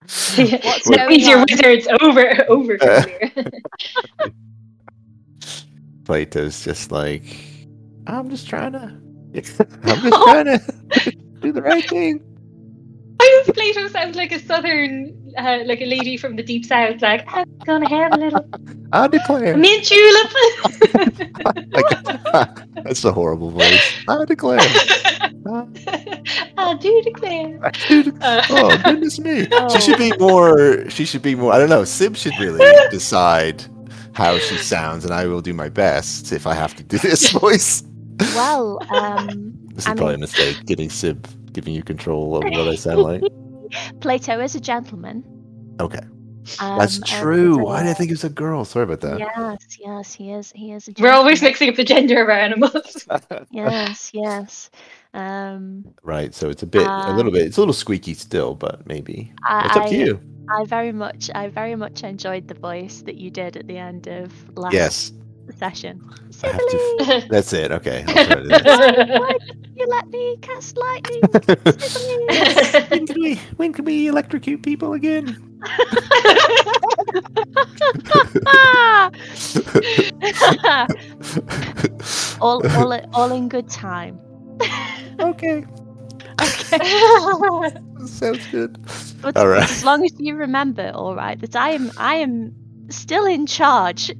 What's 0.02 0.88
That 0.88 1.06
means 1.08 1.28
your 1.28 1.44
wizard's 1.48 1.88
over 2.00 2.44
over 2.48 2.78
Uh. 2.82 3.04
Plato's 6.04 6.64
just 6.64 6.92
like, 6.92 7.24
I'm 8.06 8.30
just 8.30 8.48
trying 8.48 8.72
to, 8.72 8.96
I'm 9.34 10.00
just 10.00 10.22
trying 10.22 10.44
to 10.46 10.60
do 11.40 11.52
the 11.52 11.62
right 11.62 11.88
thing. 11.88 12.22
Why 13.18 13.42
does 13.44 13.54
Plato 13.54 13.88
sound 13.88 14.14
like 14.16 14.32
a 14.32 14.38
southern, 14.40 15.32
uh, 15.38 15.60
like 15.64 15.80
a 15.80 15.86
lady 15.86 16.16
from 16.16 16.36
the 16.36 16.42
deep 16.42 16.64
south? 16.64 17.00
Like 17.02 17.24
I'm 17.28 17.48
gonna 17.64 17.88
have 17.88 18.12
a 18.14 18.16
little 18.18 18.44
I 18.92 19.08
declare. 19.08 19.56
mint 19.56 19.84
julep. 19.84 20.32
Like, 22.32 22.60
that's 22.84 23.04
a 23.04 23.12
horrible 23.12 23.50
voice. 23.50 23.94
I 24.08 24.24
declare. 24.26 24.58
I 24.60 25.66
I 26.58 26.74
do 26.80 27.02
declare. 27.02 27.72
do 27.88 28.02
de- 28.04 28.24
Uh, 28.24 28.42
oh 28.50 28.76
goodness 28.84 29.18
me! 29.18 29.46
Oh. 29.52 29.68
She 29.74 29.80
should 29.80 29.98
be 29.98 30.12
more. 30.18 30.88
She 30.90 31.04
should 31.04 31.22
be 31.22 31.34
more. 31.34 31.52
I 31.52 31.58
don't 31.58 31.68
know. 31.70 31.84
Sib 31.84 32.16
should 32.16 32.32
really 32.40 32.64
decide 32.90 33.64
how 34.12 34.38
she 34.38 34.56
sounds, 34.56 35.04
and 35.04 35.12
I 35.14 35.26
will 35.26 35.40
do 35.42 35.52
my 35.54 35.68
best 35.68 36.32
if 36.32 36.46
I 36.46 36.54
have 36.54 36.74
to 36.76 36.82
do 36.82 36.98
this 36.98 37.30
voice. 37.30 37.82
Well, 38.34 38.78
um, 38.90 39.52
This 39.74 39.84
is 39.84 39.86
I 39.88 39.94
probably 39.94 40.14
a 40.14 40.18
mistake. 40.18 40.64
Getting 40.66 40.88
Sib, 40.90 41.26
giving 41.56 41.74
you 41.74 41.82
control 41.82 42.36
of 42.36 42.44
what 42.44 42.68
I 42.68 42.74
sound 42.76 43.02
like. 43.02 43.22
Plato 44.00 44.38
is 44.40 44.54
a 44.54 44.60
gentleman. 44.60 45.24
Okay. 45.80 46.00
That's 46.60 46.98
um, 46.98 47.02
over 47.02 47.22
true. 47.22 47.58
Why 47.64 47.82
did 47.82 47.88
I 47.90 47.94
think 47.94 48.10
it 48.10 48.12
was 48.12 48.24
a 48.24 48.28
girl? 48.28 48.64
Sorry 48.64 48.84
about 48.84 49.00
that. 49.00 49.18
Yes, 49.18 49.78
yes, 49.80 50.14
he 50.14 50.30
is. 50.30 50.52
He 50.54 50.70
is. 50.70 50.86
A 50.86 50.92
We're 51.00 51.10
always 51.10 51.42
mixing 51.42 51.70
up 51.70 51.74
the 51.74 51.82
gender 51.82 52.22
of 52.22 52.28
our 52.28 52.38
animals. 52.38 53.08
Yes, 53.50 54.10
yes. 54.14 54.70
Um, 55.14 55.84
right. 56.04 56.32
So 56.34 56.48
it's 56.50 56.62
a 56.62 56.66
bit, 56.66 56.86
a 56.86 57.12
little 57.14 57.28
Um, 57.28 57.32
bit. 57.32 57.46
It's 57.46 57.56
a 57.56 57.60
little 57.60 57.74
squeaky 57.74 58.14
still, 58.14 58.54
but 58.54 58.86
maybe 58.86 59.32
I, 59.44 59.66
it's 59.66 59.76
up 59.76 59.86
to 59.86 59.94
I- 59.96 59.98
you. 60.04 60.20
I 60.48 60.64
very 60.64 60.92
much, 60.92 61.28
I 61.34 61.48
very 61.48 61.74
much 61.74 62.04
enjoyed 62.04 62.46
the 62.46 62.54
voice 62.54 63.02
that 63.06 63.16
you 63.16 63.30
did 63.30 63.56
at 63.56 63.66
the 63.66 63.78
end 63.78 64.06
of 64.06 64.30
last 64.56 64.72
Yes, 64.74 65.12
session. 65.52 66.00
I 66.42 66.46
have 66.48 66.58
to- 66.58 67.26
that's 67.30 67.52
it. 67.52 67.70
Okay. 67.72 68.04
I'll 68.06 68.14
try 68.14 68.24
to 68.34 68.42
do 68.42 68.48
that. 68.48 69.20
why 69.20 69.36
you 69.76 69.86
let 69.86 70.08
me 70.08 70.36
cast 70.42 70.76
lightning? 70.76 71.20
When 72.90 73.06
can 73.06 73.20
we 73.22 73.34
when 73.56 73.72
can 73.72 73.84
we 73.84 74.06
electrocute 74.08 74.62
people 74.62 74.92
again? 74.94 75.36
all, 82.40 82.66
all, 82.76 83.00
all 83.14 83.32
in 83.32 83.48
good 83.48 83.68
time. 83.68 84.18
okay, 85.20 85.64
Okay. 86.40 86.78
sounds 88.06 88.46
good. 88.50 88.78
But 89.22 89.36
All 89.36 89.48
right. 89.48 89.62
as 89.62 89.84
long 89.84 90.04
as 90.04 90.12
you 90.18 90.34
remember, 90.36 90.90
all 90.94 91.14
right, 91.14 91.38
that 91.40 91.56
I 91.56 91.70
am, 91.70 91.90
I 91.96 92.16
am 92.16 92.54
still 92.90 93.24
in 93.24 93.46
charge 93.46 94.12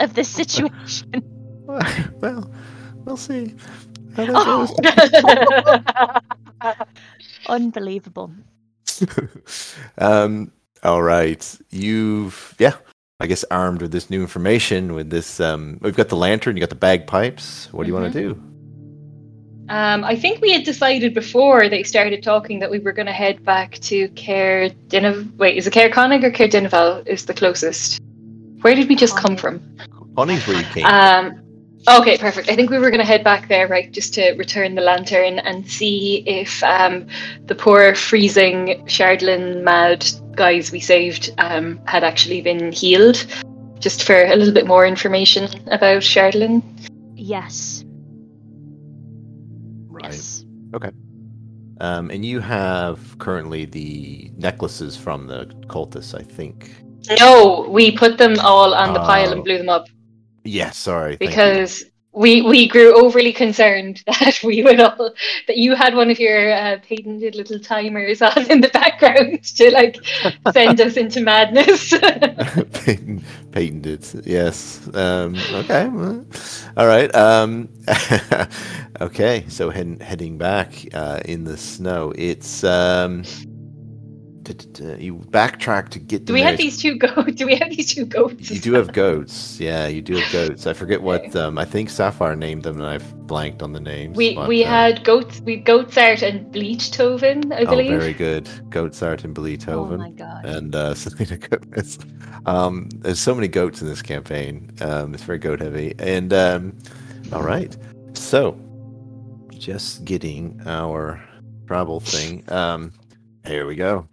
of 0.00 0.14
this 0.14 0.28
situation. 0.28 1.22
Well, 2.20 2.50
we'll 3.04 3.18
see 3.18 3.54
how 4.16 4.24
that 4.24 6.22
Oh. 6.60 6.74
Unbelievable. 7.48 8.32
um. 9.98 10.50
All 10.82 11.02
right. 11.02 11.58
You've 11.70 12.54
yeah. 12.58 12.74
I 13.20 13.26
guess 13.26 13.44
armed 13.50 13.82
with 13.82 13.90
this 13.90 14.10
new 14.10 14.20
information, 14.20 14.94
with 14.94 15.10
this, 15.10 15.40
um, 15.40 15.78
we've 15.82 15.96
got 15.96 16.08
the 16.08 16.16
lantern, 16.16 16.56
you 16.56 16.60
got 16.60 16.68
the 16.68 16.76
bagpipes. 16.76 17.68
What 17.72 17.82
do 17.82 17.88
you 17.88 17.94
want 17.94 18.12
to 18.12 18.20
do? 18.20 18.30
Um, 19.68 20.04
I 20.04 20.14
think 20.14 20.40
we 20.40 20.52
had 20.52 20.62
decided 20.62 21.14
before 21.14 21.68
they 21.68 21.82
started 21.82 22.22
talking 22.22 22.60
that 22.60 22.70
we 22.70 22.78
were 22.78 22.92
going 22.92 23.06
to 23.06 23.12
head 23.12 23.44
back 23.44 23.74
to 23.80 24.08
Caer 24.10 24.70
Dinav. 24.86 25.36
Wait, 25.36 25.56
is 25.56 25.66
it 25.66 25.72
Caer 25.72 25.90
Konig 25.90 26.22
or 26.22 26.30
Caer 26.30 26.48
Dineval 26.48 27.06
is 27.08 27.26
the 27.26 27.34
closest? 27.34 28.00
Where 28.60 28.74
did 28.74 28.88
we 28.88 28.96
just 28.96 29.16
come 29.16 29.36
from? 29.36 29.76
Connie's 30.16 30.46
where 30.46 30.58
you 30.58 30.64
came. 30.64 30.84
Um, 30.84 31.40
okay, 31.88 32.18
perfect. 32.18 32.48
I 32.48 32.56
think 32.56 32.70
we 32.70 32.78
were 32.78 32.90
going 32.90 33.00
to 33.00 33.06
head 33.06 33.22
back 33.22 33.48
there, 33.48 33.68
right, 33.68 33.90
just 33.92 34.14
to 34.14 34.32
return 34.32 34.74
the 34.74 34.80
lantern 34.82 35.38
and 35.38 35.68
see 35.68 36.24
if 36.26 36.62
um, 36.64 37.06
the 37.46 37.54
poor 37.54 37.94
freezing 37.94 38.84
Chardalyn 38.86 39.62
mad 39.62 40.06
guys 40.34 40.72
we 40.72 40.80
saved 40.80 41.32
um, 41.38 41.80
had 41.86 42.02
actually 42.02 42.40
been 42.40 42.72
healed. 42.72 43.26
Just 43.78 44.02
for 44.02 44.24
a 44.24 44.34
little 44.34 44.54
bit 44.54 44.66
more 44.66 44.84
information 44.84 45.44
about 45.70 46.02
Chardalyn. 46.02 46.62
Yes. 47.14 47.84
right. 49.88 50.12
Yes. 50.12 50.44
Um, 51.80 52.10
and 52.10 52.24
you 52.24 52.40
have 52.40 53.16
currently 53.18 53.64
the 53.64 54.32
necklaces 54.36 54.96
from 54.96 55.28
the 55.28 55.46
cultists, 55.68 56.18
I 56.18 56.24
think. 56.24 56.72
No, 57.18 57.66
we 57.68 57.90
put 57.90 58.18
them 58.18 58.38
all 58.40 58.74
on 58.74 58.92
the 58.94 59.00
pile 59.00 59.30
and 59.32 59.40
Oh. 59.40 59.44
blew 59.44 59.58
them 59.58 59.68
up. 59.68 59.86
Yes, 60.44 60.76
sorry. 60.78 61.16
because 61.16 61.84
we 62.12 62.40
we 62.42 62.66
grew 62.66 62.96
overly 62.96 63.32
concerned 63.32 64.02
that 64.06 64.40
we 64.42 64.62
would 64.62 64.80
all 64.80 65.12
that 65.46 65.56
you 65.58 65.74
had 65.76 65.94
one 65.94 66.10
of 66.10 66.18
your 66.18 66.52
uh, 66.52 66.78
patented 66.88 67.34
little 67.36 67.60
timers 67.60 68.22
on 68.22 68.50
in 68.50 68.60
the 68.60 68.70
background 68.70 69.44
to 69.44 69.70
like 69.70 69.96
send 70.52 70.80
us 70.80 70.96
into 70.96 71.20
madness. 71.20 71.90
Peyton, 72.72 73.22
Peyton. 73.52 73.98
Yes. 74.24 74.88
Um, 74.94 75.36
okay. 75.52 75.86
well, 75.88 76.24
All 76.76 76.86
right. 76.86 77.14
Um, 77.14 77.68
okay. 79.00 79.44
So 79.48 79.70
heading 79.70 80.00
heading 80.00 80.38
back 80.38 80.86
uh, 80.94 81.20
in 81.26 81.44
the 81.44 81.56
snow. 81.58 82.12
It's 82.16 82.64
um, 82.64 83.22
you 84.98 85.14
backtrack 85.30 85.88
to 85.90 85.98
get. 85.98 86.24
do 86.24 86.26
to 86.26 86.32
we 86.34 86.42
have 86.42 86.56
these 86.58 86.78
two 86.80 86.96
goats? 86.96 87.32
Do 87.38 87.46
we 87.46 87.56
have 87.56 87.70
these 87.70 87.94
two 87.94 88.04
goats? 88.04 88.50
You 88.50 88.60
do 88.60 88.72
have 88.74 88.92
goats. 88.92 89.60
Yeah, 89.60 89.86
you 89.86 90.02
do 90.02 90.16
have 90.16 90.32
goats. 90.32 90.66
I 90.66 90.72
forget 90.72 91.02
what. 91.02 91.34
Um, 91.36 91.58
I 91.58 91.64
think 91.64 91.90
Sapphire 91.90 92.36
named 92.36 92.62
them, 92.62 92.76
and 92.80 92.86
I've 92.86 93.26
blanked 93.26 93.62
on 93.62 93.72
the 93.72 93.80
names. 93.80 94.16
We 94.16 94.34
but, 94.34 94.48
we 94.48 94.64
uh, 94.64 94.68
had 94.68 95.04
goats. 95.04 95.40
We 95.40 95.62
Goatsart 95.62 96.22
and 96.22 96.52
Bleachtoven, 96.52 97.52
I 97.52 97.64
believe. 97.64 97.68
Oh, 97.68 97.70
believe. 97.70 98.00
very 98.00 98.12
good. 98.12 98.44
Goatsart 98.70 99.24
and 99.24 99.36
Oh 99.38 99.42
Bleethoven. 99.42 99.98
my 99.98 100.10
god. 100.10 100.44
and 100.44 100.74
uh, 100.74 100.94
Selena 101.02 101.36
Gomez. 101.36 101.98
Um, 102.46 102.88
there's 102.96 103.20
so 103.20 103.34
many 103.34 103.48
goats 103.48 103.82
in 103.82 103.88
this 103.88 104.02
campaign. 104.02 104.70
Um, 104.80 105.14
it's 105.14 105.22
very 105.22 105.38
goat 105.38 105.60
heavy. 105.60 105.94
And 105.98 106.32
um, 106.32 106.76
all 107.32 107.42
right, 107.42 107.76
so 108.14 108.58
just 109.50 110.04
getting 110.04 110.60
our 110.66 111.22
travel 111.66 112.00
thing. 112.00 112.42
Um, 112.48 112.92
here 113.46 113.66
we 113.66 113.74
go. 113.74 114.08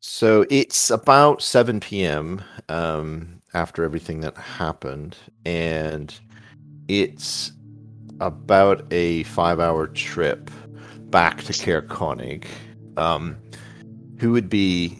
So 0.00 0.46
it's 0.50 0.90
about 0.90 1.42
7 1.42 1.80
p.m. 1.80 2.42
Um, 2.68 3.40
after 3.54 3.84
everything 3.84 4.20
that 4.20 4.36
happened, 4.36 5.16
and 5.44 6.14
it's 6.88 7.52
about 8.20 8.86
a 8.92 9.22
five-hour 9.24 9.88
trip 9.88 10.50
back 11.10 11.42
to 11.44 11.52
Caer 11.52 11.82
Konig. 11.82 12.44
Um, 12.96 13.36
who 14.18 14.32
would 14.32 14.48
be 14.48 14.98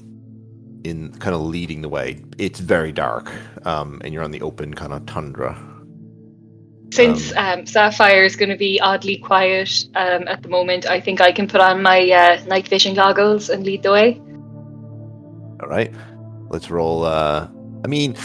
in 0.85 1.13
kind 1.19 1.35
of 1.35 1.41
leading 1.41 1.83
the 1.83 1.89
way? 1.89 2.23
It's 2.39 2.61
very 2.61 2.93
dark, 2.93 3.33
um, 3.65 4.01
and 4.05 4.13
you're 4.13 4.23
on 4.23 4.31
the 4.31 4.43
open 4.43 4.75
kind 4.75 4.93
of 4.93 5.07
tundra. 5.07 5.76
Since 6.93 7.33
um, 7.37 7.67
Sapphire 7.67 8.23
is 8.23 8.37
going 8.37 8.49
to 8.49 8.57
be 8.57 8.81
oddly 8.81 9.19
quiet 9.19 9.87
um, 9.97 10.29
at 10.29 10.43
the 10.43 10.49
moment, 10.49 10.87
I 10.87 11.01
think 11.01 11.21
I 11.21 11.33
can 11.33 11.47
put 11.49 11.61
on 11.61 11.83
my 11.83 12.11
uh, 12.11 12.43
night 12.47 12.69
vision 12.69 12.95
goggles 12.95 13.51
and 13.51 13.65
lead 13.65 13.83
the 13.83 13.93
way. 13.93 14.21
All 15.61 15.69
right, 15.69 15.93
let's 16.49 16.71
roll. 16.71 17.05
Uh, 17.05 17.49
I 17.85 17.89
mean, 17.89 18.17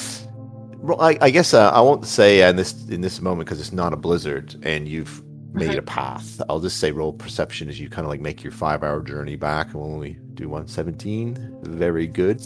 I, 0.99 1.17
I 1.21 1.29
guess 1.31 1.53
uh, 1.53 1.71
I 1.71 1.81
won't 1.81 2.05
say 2.05 2.47
in 2.47 2.55
this 2.55 2.87
in 2.87 3.01
this 3.01 3.19
moment 3.19 3.47
because 3.47 3.59
it's 3.59 3.73
not 3.73 3.93
a 3.93 3.97
blizzard, 3.97 4.55
and 4.63 4.87
you've 4.87 5.21
made 5.53 5.77
a 5.77 5.81
path. 5.81 6.41
I'll 6.47 6.61
just 6.61 6.77
say 6.77 6.91
roll 6.91 7.13
perception 7.13 7.67
as 7.67 7.79
you 7.79 7.89
kind 7.89 8.05
of 8.05 8.09
like 8.09 8.21
make 8.21 8.43
your 8.43 8.53
five 8.53 8.83
hour 8.83 9.01
journey 9.01 9.35
back, 9.35 9.67
and 9.67 9.75
we'll 9.75 9.91
only 9.91 10.17
do 10.35 10.47
one 10.49 10.67
seventeen. 10.67 11.57
Very 11.63 12.07
good. 12.07 12.45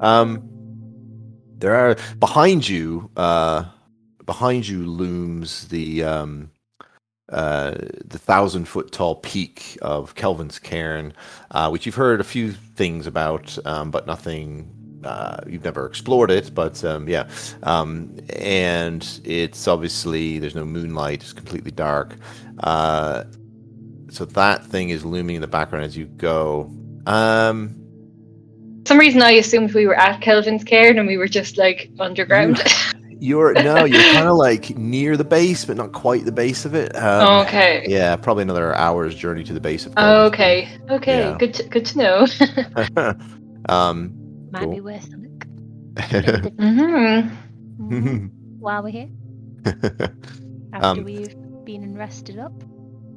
Um, 0.00 0.42
there 1.58 1.74
are 1.74 1.96
behind 2.18 2.68
you. 2.68 3.10
Uh, 3.16 3.66
behind 4.26 4.68
you 4.68 4.84
looms 4.84 5.68
the 5.68 6.04
um, 6.04 6.50
uh, 7.30 7.74
the 8.04 8.18
thousand 8.18 8.66
foot 8.66 8.92
tall 8.92 9.16
peak 9.16 9.78
of 9.82 10.14
Kelvin's 10.14 10.58
Cairn, 10.58 11.12
uh, 11.52 11.68
which 11.70 11.86
you've 11.86 11.94
heard 11.94 12.20
a 12.20 12.24
few 12.24 12.52
things 12.52 13.06
about, 13.06 13.56
um, 13.64 13.90
but 13.90 14.06
nothing. 14.06 14.72
Uh, 15.04 15.38
you've 15.46 15.62
never 15.64 15.86
explored 15.86 16.32
it, 16.32 16.52
but 16.54 16.82
um, 16.84 17.08
yeah, 17.08 17.28
um, 17.62 18.16
and 18.40 19.20
it's 19.24 19.68
obviously 19.68 20.38
there's 20.40 20.56
no 20.56 20.64
moonlight; 20.64 21.22
it's 21.22 21.32
completely 21.32 21.70
dark. 21.70 22.16
Uh, 22.60 23.24
so 24.10 24.24
that 24.24 24.64
thing 24.64 24.90
is 24.90 25.04
looming 25.04 25.36
in 25.36 25.42
the 25.42 25.48
background 25.48 25.84
as 25.84 25.96
you 25.96 26.06
go. 26.06 26.70
Um, 27.06 27.76
For 28.84 28.88
some 28.90 28.98
reason 28.98 29.22
I 29.22 29.32
assumed 29.32 29.74
we 29.74 29.86
were 29.86 29.98
at 29.98 30.20
Kelvin's 30.20 30.64
Cairn 30.64 30.98
and 30.98 31.06
we 31.06 31.16
were 31.16 31.28
just 31.28 31.56
like 31.58 31.90
underground. 32.00 32.62
You're 33.18 33.52
no, 33.54 33.84
you're 33.84 34.12
kind 34.12 34.28
of 34.28 34.36
like 34.36 34.76
near 34.76 35.16
the 35.16 35.24
base, 35.24 35.64
but 35.64 35.76
not 35.76 35.92
quite 35.92 36.24
the 36.24 36.32
base 36.32 36.64
of 36.64 36.74
it. 36.74 36.94
Um, 36.96 37.46
okay. 37.46 37.84
Yeah, 37.88 38.16
probably 38.16 38.42
another 38.42 38.74
hour's 38.74 39.14
journey 39.14 39.44
to 39.44 39.52
the 39.52 39.60
base 39.60 39.86
of. 39.86 39.94
Kelvin's 39.94 40.34
Okay. 40.34 40.68
Okay. 40.90 41.18
Yeah. 41.18 41.36
Good. 41.38 41.54
To, 41.54 41.62
good 41.64 41.86
to 41.86 41.98
know. 41.98 42.26
um, 43.68 44.12
Might 44.52 44.62
cool. 44.62 44.74
be 44.74 44.80
worth 44.80 45.08
a 45.12 45.16
look. 45.16 45.44
hmm 46.58 47.28
Mhm. 47.78 48.30
While 48.58 48.82
we're 48.82 48.88
here, 48.90 49.08
after 50.72 51.00
Um, 51.00 51.04
we've 51.04 51.34
been 51.64 51.82
and 51.84 51.96
rested 51.98 52.38
up. 52.38 52.52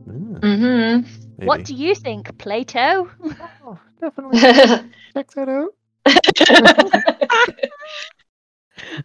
hmm 0.05 0.99
What 1.37 1.63
do 1.65 1.73
you 1.75 1.95
think, 1.95 2.37
Plato? 2.37 3.09
definitely 4.01 4.39
check 4.39 5.31
that 5.35 5.49
out. 5.49 5.73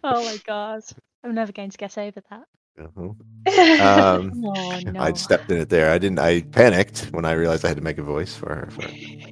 Oh 0.03 0.23
my 0.23 0.37
god. 0.45 0.83
I'm 1.23 1.33
never 1.33 1.51
going 1.51 1.71
to 1.71 1.77
get 1.77 1.97
over 1.97 2.21
that. 2.29 2.43
Uh-huh. 2.79 3.09
Um, 3.81 4.31
Oh 4.43 4.79
no. 4.85 4.99
I 4.99 5.13
stepped 5.13 5.51
in 5.51 5.57
it 5.57 5.69
there. 5.69 5.91
I 5.91 5.97
didn't. 5.97 6.19
I 6.19 6.41
panicked 6.41 7.09
when 7.11 7.23
I 7.23 7.33
realized 7.33 7.63
I 7.63 7.69
had 7.69 7.77
to 7.77 7.83
make 7.83 7.99
a 7.99 8.03
voice 8.03 8.35
for 8.35 8.53
her. 8.53 8.67
For, 8.71 8.81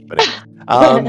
but 0.08 0.20
anyway, 0.20 0.34
um, 0.68 1.06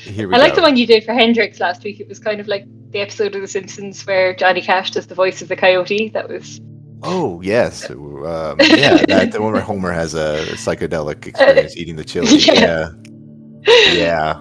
here 0.00 0.28
we 0.28 0.34
I 0.34 0.38
like 0.38 0.54
the 0.54 0.62
one 0.62 0.76
you 0.76 0.86
did 0.86 1.04
for 1.04 1.12
Hendrix 1.12 1.60
last 1.60 1.82
week. 1.84 2.00
It 2.00 2.08
was 2.08 2.18
kind 2.18 2.40
of 2.40 2.48
like 2.48 2.64
the 2.90 3.00
episode 3.00 3.34
of 3.34 3.42
The 3.42 3.48
Simpsons 3.48 4.06
where 4.06 4.34
Johnny 4.34 4.62
Cash 4.62 4.92
does 4.92 5.06
the 5.06 5.14
voice 5.14 5.42
of 5.42 5.48
the 5.48 5.56
coyote. 5.56 6.08
That 6.10 6.28
was 6.28 6.60
Oh 7.02 7.40
yes, 7.40 7.88
um, 7.90 8.56
yeah, 8.60 8.98
that, 9.06 9.32
the 9.32 9.40
one 9.40 9.52
where 9.52 9.62
Homer 9.62 9.90
has 9.90 10.14
a 10.14 10.44
psychedelic 10.52 11.26
experience 11.26 11.76
eating 11.76 11.96
the 11.96 12.04
chili. 12.04 12.36
Yeah. 12.36 12.90
Yeah, 13.66 13.92
yeah. 13.94 14.40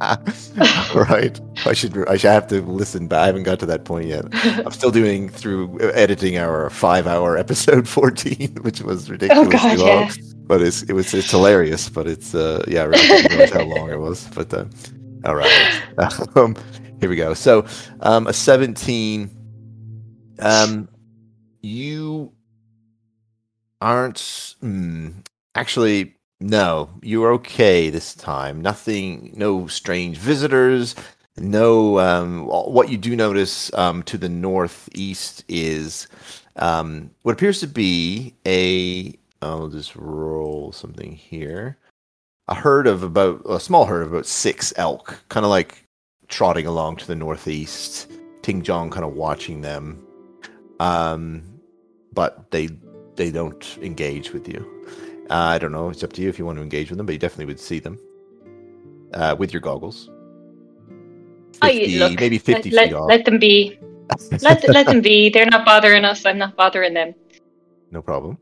right. 0.94 1.40
I 1.66 1.72
should. 1.74 2.08
I 2.08 2.16
should 2.16 2.30
have 2.30 2.46
to 2.48 2.62
listen, 2.62 3.06
but 3.08 3.20
I 3.20 3.26
haven't 3.26 3.44
got 3.44 3.60
to 3.60 3.66
that 3.66 3.84
point 3.84 4.06
yet. 4.06 4.24
I'm 4.34 4.72
still 4.72 4.90
doing 4.90 5.28
through 5.28 5.78
editing 5.92 6.38
our 6.38 6.70
five-hour 6.70 7.36
episode 7.36 7.88
14, 7.88 8.56
which 8.62 8.80
was 8.82 9.10
ridiculously 9.10 9.76
God, 9.76 9.78
long. 9.78 9.88
yeah. 10.06 10.12
But 10.46 10.62
it's 10.62 10.82
it 10.84 10.92
was 10.94 11.12
it's 11.14 11.30
hilarious. 11.30 11.88
But 11.88 12.06
it's 12.08 12.34
uh 12.34 12.64
yeah, 12.66 12.82
I 12.82 12.84
really 12.86 13.06
didn't 13.06 13.30
realize 13.30 13.50
how 13.52 13.62
long 13.64 13.90
it 13.90 13.98
was. 14.00 14.26
But 14.34 14.52
uh, 14.52 14.64
all 15.24 15.36
right. 15.36 15.82
Um, 16.36 16.56
here 17.00 17.10
we 17.10 17.16
go. 17.16 17.34
So 17.34 17.66
um, 18.00 18.26
a 18.26 18.32
17. 18.32 19.30
Um, 20.38 20.88
you 21.60 22.32
aren't 23.80 24.54
hmm, 24.60 25.10
actually 25.54 26.16
no. 26.42 26.90
You're 27.02 27.32
okay 27.34 27.88
this 27.90 28.14
time. 28.14 28.60
Nothing. 28.60 29.32
No 29.36 29.66
strange 29.66 30.18
visitors. 30.18 30.94
No. 31.36 31.98
Um, 31.98 32.46
what 32.46 32.90
you 32.90 32.98
do 32.98 33.16
notice 33.16 33.72
um, 33.74 34.02
to 34.04 34.18
the 34.18 34.28
northeast 34.28 35.44
is 35.48 36.08
um, 36.56 37.10
what 37.22 37.32
appears 37.32 37.60
to 37.60 37.66
be 37.66 38.34
a. 38.46 39.18
I'll 39.40 39.68
just 39.68 39.96
roll 39.96 40.72
something 40.72 41.12
here. 41.12 41.78
A 42.48 42.54
herd 42.54 42.86
of 42.86 43.02
about 43.02 43.42
a 43.48 43.58
small 43.58 43.86
herd 43.86 44.02
of 44.02 44.12
about 44.12 44.26
six 44.26 44.72
elk, 44.76 45.22
kind 45.28 45.44
of 45.44 45.50
like 45.50 45.86
trotting 46.28 46.66
along 46.66 46.96
to 46.96 47.06
the 47.06 47.16
northeast. 47.16 48.10
Ting 48.42 48.62
Jong 48.62 48.90
kind 48.90 49.04
of 49.04 49.14
watching 49.14 49.60
them, 49.60 50.04
um, 50.80 51.42
but 52.12 52.50
they 52.50 52.68
they 53.16 53.30
don't 53.30 53.78
engage 53.80 54.32
with 54.32 54.48
you. 54.48 54.71
Uh, 55.32 55.36
I 55.54 55.58
don't 55.58 55.72
know. 55.72 55.88
It's 55.88 56.04
up 56.04 56.12
to 56.14 56.22
you 56.22 56.28
if 56.28 56.38
you 56.38 56.44
want 56.44 56.58
to 56.58 56.62
engage 56.62 56.90
with 56.90 56.98
them, 56.98 57.06
but 57.06 57.12
you 57.14 57.18
definitely 57.18 57.46
would 57.46 57.60
see 57.60 57.78
them 57.78 57.98
uh, 59.14 59.34
with 59.38 59.52
your 59.52 59.60
goggles. 59.62 60.10
I 61.62 61.72
50, 61.72 61.98
look, 61.98 62.20
maybe 62.20 62.38
fifty 62.38 62.70
let, 62.70 62.88
feet 62.88 62.92
let, 62.92 63.00
off. 63.00 63.08
let 63.08 63.24
them 63.24 63.38
be. 63.38 63.78
Let 64.42 64.68
let 64.68 64.86
them 64.86 65.00
be. 65.00 65.30
They're 65.30 65.46
not 65.46 65.64
bothering 65.64 66.04
us. 66.04 66.26
I'm 66.26 66.36
not 66.36 66.54
bothering 66.54 66.92
them. 66.92 67.14
no 67.90 68.02
problem. 68.02 68.36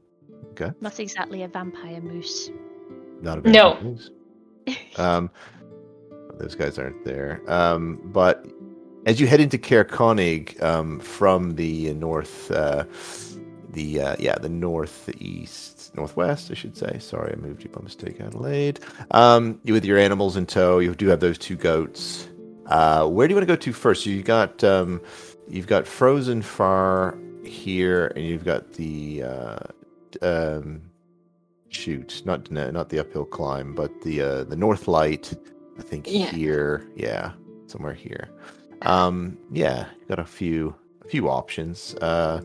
Okay. 0.53 0.73
Not 0.81 0.99
exactly 0.99 1.45
a 1.45 1.49
vampire 1.49 2.01
moose. 2.01 2.51
Not 3.23 3.39
a 3.39 3.41
bad 3.43 3.53
No. 3.53 3.79
news. 3.81 4.11
Um, 4.97 5.31
those 6.39 6.57
guys 6.57 6.77
aren't 6.79 7.05
there. 7.05 7.41
Um, 7.47 8.01
but 8.07 8.47
as 9.07 9.21
you 9.21 9.29
head 9.29 9.41
into 9.41 9.59
Caer 9.59 9.85
Konig 9.85 10.61
um, 10.61 10.99
from 10.99 11.55
the 11.55 11.93
north, 11.95 12.51
uh, 12.51 12.85
the 13.71 14.01
uh, 14.01 14.17
yeah, 14.19 14.37
the 14.37 14.49
northeast, 14.49 15.80
northwest, 15.95 16.51
I 16.51 16.55
should 16.55 16.77
say. 16.77 16.99
Sorry, 16.99 17.33
I 17.33 17.37
moved 17.37 17.63
you 17.65 17.71
by 17.71 17.83
mistake, 17.83 18.21
Adelaide. 18.21 18.81
Um, 19.11 19.61
you 19.65 19.73
with 19.75 19.85
your 19.85 19.99
animals 19.99 20.37
in 20.37 20.47
tow. 20.47 20.79
You 20.79 20.95
do 20.95 21.09
have 21.09 21.21
those 21.21 21.39
two 21.39 21.57
goats. 21.57 22.29
Uh, 22.67 23.07
where 23.09 23.27
do 23.27 23.33
you 23.33 23.37
want 23.37 23.49
to 23.49 23.53
go 23.53 23.57
to 23.61 23.73
first? 23.73 24.07
You 24.07 24.23
got 24.23 24.63
um, 24.65 25.01
you've 25.49 25.67
got 25.67 25.87
Frozen 25.87 26.43
Far 26.43 27.19
here, 27.45 28.09
and 28.17 28.25
you've 28.25 28.45
got 28.45 28.75
the 28.75 29.23
uh, 29.25 29.59
um, 30.23 30.83
shoot, 31.69 32.23
not 32.25 32.51
not 32.51 32.89
the 32.91 32.99
uphill 33.01 33.25
climb, 33.25 33.75
but 33.75 33.91
the 34.03 34.23
uh, 34.23 34.45
the 34.45 34.57
North 34.57 34.87
Light. 34.89 35.33
I 35.79 35.83
think 35.83 36.07
Yeah. 36.09 36.27
here, 36.27 36.87
yeah, 36.95 37.33
somewhere 37.67 37.95
here. 37.95 38.29
Um, 38.83 39.39
yeah, 39.51 39.87
got 40.09 40.19
a 40.19 40.25
few 40.25 40.75
a 41.05 41.09
few 41.09 41.29
options. 41.29 41.95
Uh, 41.97 42.43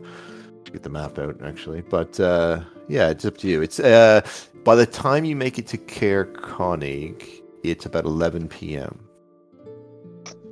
get 0.64 0.82
the 0.82 0.90
map 0.90 1.18
out 1.18 1.40
actually, 1.44 1.82
but 1.82 2.18
uh, 2.18 2.60
yeah, 2.88 3.08
it's 3.10 3.24
up 3.24 3.36
to 3.38 3.48
you. 3.48 3.62
It's 3.62 3.80
uh, 3.80 4.20
by 4.64 4.74
the 4.74 4.86
time 4.86 5.24
you 5.24 5.36
make 5.36 5.58
it 5.58 5.66
to 5.68 5.78
Caer 5.78 6.24
Konig, 6.24 7.42
it's 7.62 7.86
about 7.86 8.04
11 8.04 8.48
p.m. 8.48 8.98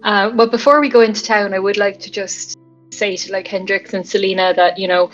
Uh, 0.02 0.30
but 0.30 0.50
before 0.50 0.80
we 0.80 0.88
go 0.88 1.00
into 1.00 1.22
town, 1.22 1.54
I 1.54 1.58
would 1.58 1.76
like 1.76 1.98
to 2.00 2.10
just 2.10 2.56
say 2.90 3.16
to 3.16 3.32
like 3.32 3.46
Hendrix 3.46 3.94
and 3.94 4.06
Selena 4.06 4.52
that 4.54 4.78
you 4.78 4.86
know, 4.88 5.10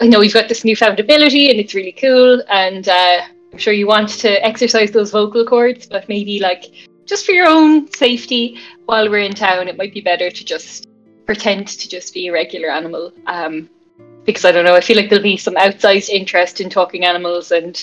I 0.00 0.06
know 0.06 0.20
you've 0.20 0.32
got 0.32 0.48
this 0.48 0.64
newfound 0.64 1.00
ability 1.00 1.50
and 1.50 1.58
it's 1.58 1.74
really 1.74 1.92
cool, 1.92 2.42
and 2.48 2.88
uh, 2.88 3.22
I'm 3.52 3.58
sure 3.58 3.72
you 3.72 3.86
want 3.86 4.08
to 4.20 4.44
exercise 4.44 4.90
those 4.92 5.10
vocal 5.10 5.44
cords, 5.44 5.86
but 5.86 6.08
maybe 6.08 6.38
like 6.38 6.64
just 7.04 7.26
for 7.26 7.32
your 7.32 7.46
own 7.46 7.92
safety 7.92 8.58
while 8.86 9.10
we're 9.10 9.18
in 9.18 9.34
town, 9.34 9.68
it 9.68 9.76
might 9.76 9.92
be 9.92 10.00
better 10.00 10.30
to 10.30 10.44
just 10.44 10.88
pretend 11.26 11.68
to 11.68 11.88
just 11.88 12.14
be 12.14 12.28
a 12.28 12.32
regular 12.32 12.70
animal. 12.70 13.12
Um, 13.26 13.68
because 14.24 14.44
I 14.44 14.52
don't 14.52 14.64
know, 14.64 14.74
I 14.74 14.80
feel 14.80 14.96
like 14.96 15.10
there'll 15.10 15.22
be 15.22 15.36
some 15.36 15.54
outsized 15.54 16.08
interest 16.08 16.60
in 16.60 16.70
talking 16.70 17.04
animals, 17.04 17.50
and 17.50 17.82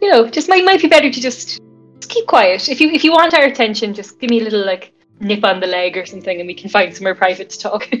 you 0.00 0.10
know, 0.10 0.28
just 0.28 0.48
might 0.48 0.64
might 0.64 0.80
be 0.80 0.88
better 0.88 1.10
to 1.10 1.20
just, 1.20 1.60
just 2.00 2.10
keep 2.10 2.26
quiet. 2.26 2.68
If 2.68 2.80
you 2.80 2.90
if 2.90 3.04
you 3.04 3.12
want 3.12 3.34
our 3.34 3.44
attention, 3.44 3.94
just 3.94 4.18
give 4.20 4.30
me 4.30 4.40
a 4.40 4.44
little 4.44 4.64
like 4.64 4.92
nip 5.20 5.44
on 5.44 5.60
the 5.60 5.66
leg 5.66 5.96
or 5.96 6.06
something, 6.06 6.40
and 6.40 6.46
we 6.46 6.54
can 6.54 6.70
find 6.70 6.94
somewhere 6.94 7.14
private 7.14 7.50
to 7.50 7.58
talk. 7.58 7.88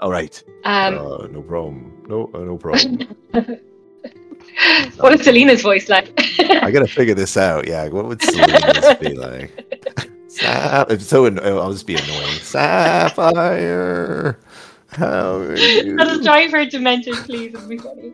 All 0.00 0.10
right. 0.10 0.42
um, 0.64 0.98
uh, 0.98 1.26
no 1.28 1.40
problem. 1.42 2.04
No, 2.08 2.30
uh, 2.34 2.38
no 2.40 2.58
problem. 2.58 3.08
what 4.96 5.14
is 5.14 5.22
Selena's 5.24 5.62
voice 5.62 5.88
like? 5.88 6.12
I 6.40 6.70
gotta 6.70 6.86
figure 6.86 7.14
this 7.14 7.36
out. 7.36 7.66
Yeah, 7.66 7.88
what 7.88 8.06
would 8.06 8.20
Selena's 8.22 8.98
be 8.98 9.14
like? 9.16 9.50
Sap- 10.28 10.92
so 11.00 11.26
anno- 11.26 11.60
I'll 11.60 11.72
just 11.72 11.86
be 11.86 11.94
annoying. 11.94 12.38
Sapphire, 12.40 14.38
how 14.94 15.36
are 15.40 15.56
you? 15.56 15.96
That'll 15.96 16.22
drive 16.22 16.50
her 16.52 16.64
demented, 16.64 17.14
please. 17.14 17.54
It'll 17.54 17.68
be 17.68 17.78
funny. 17.78 18.12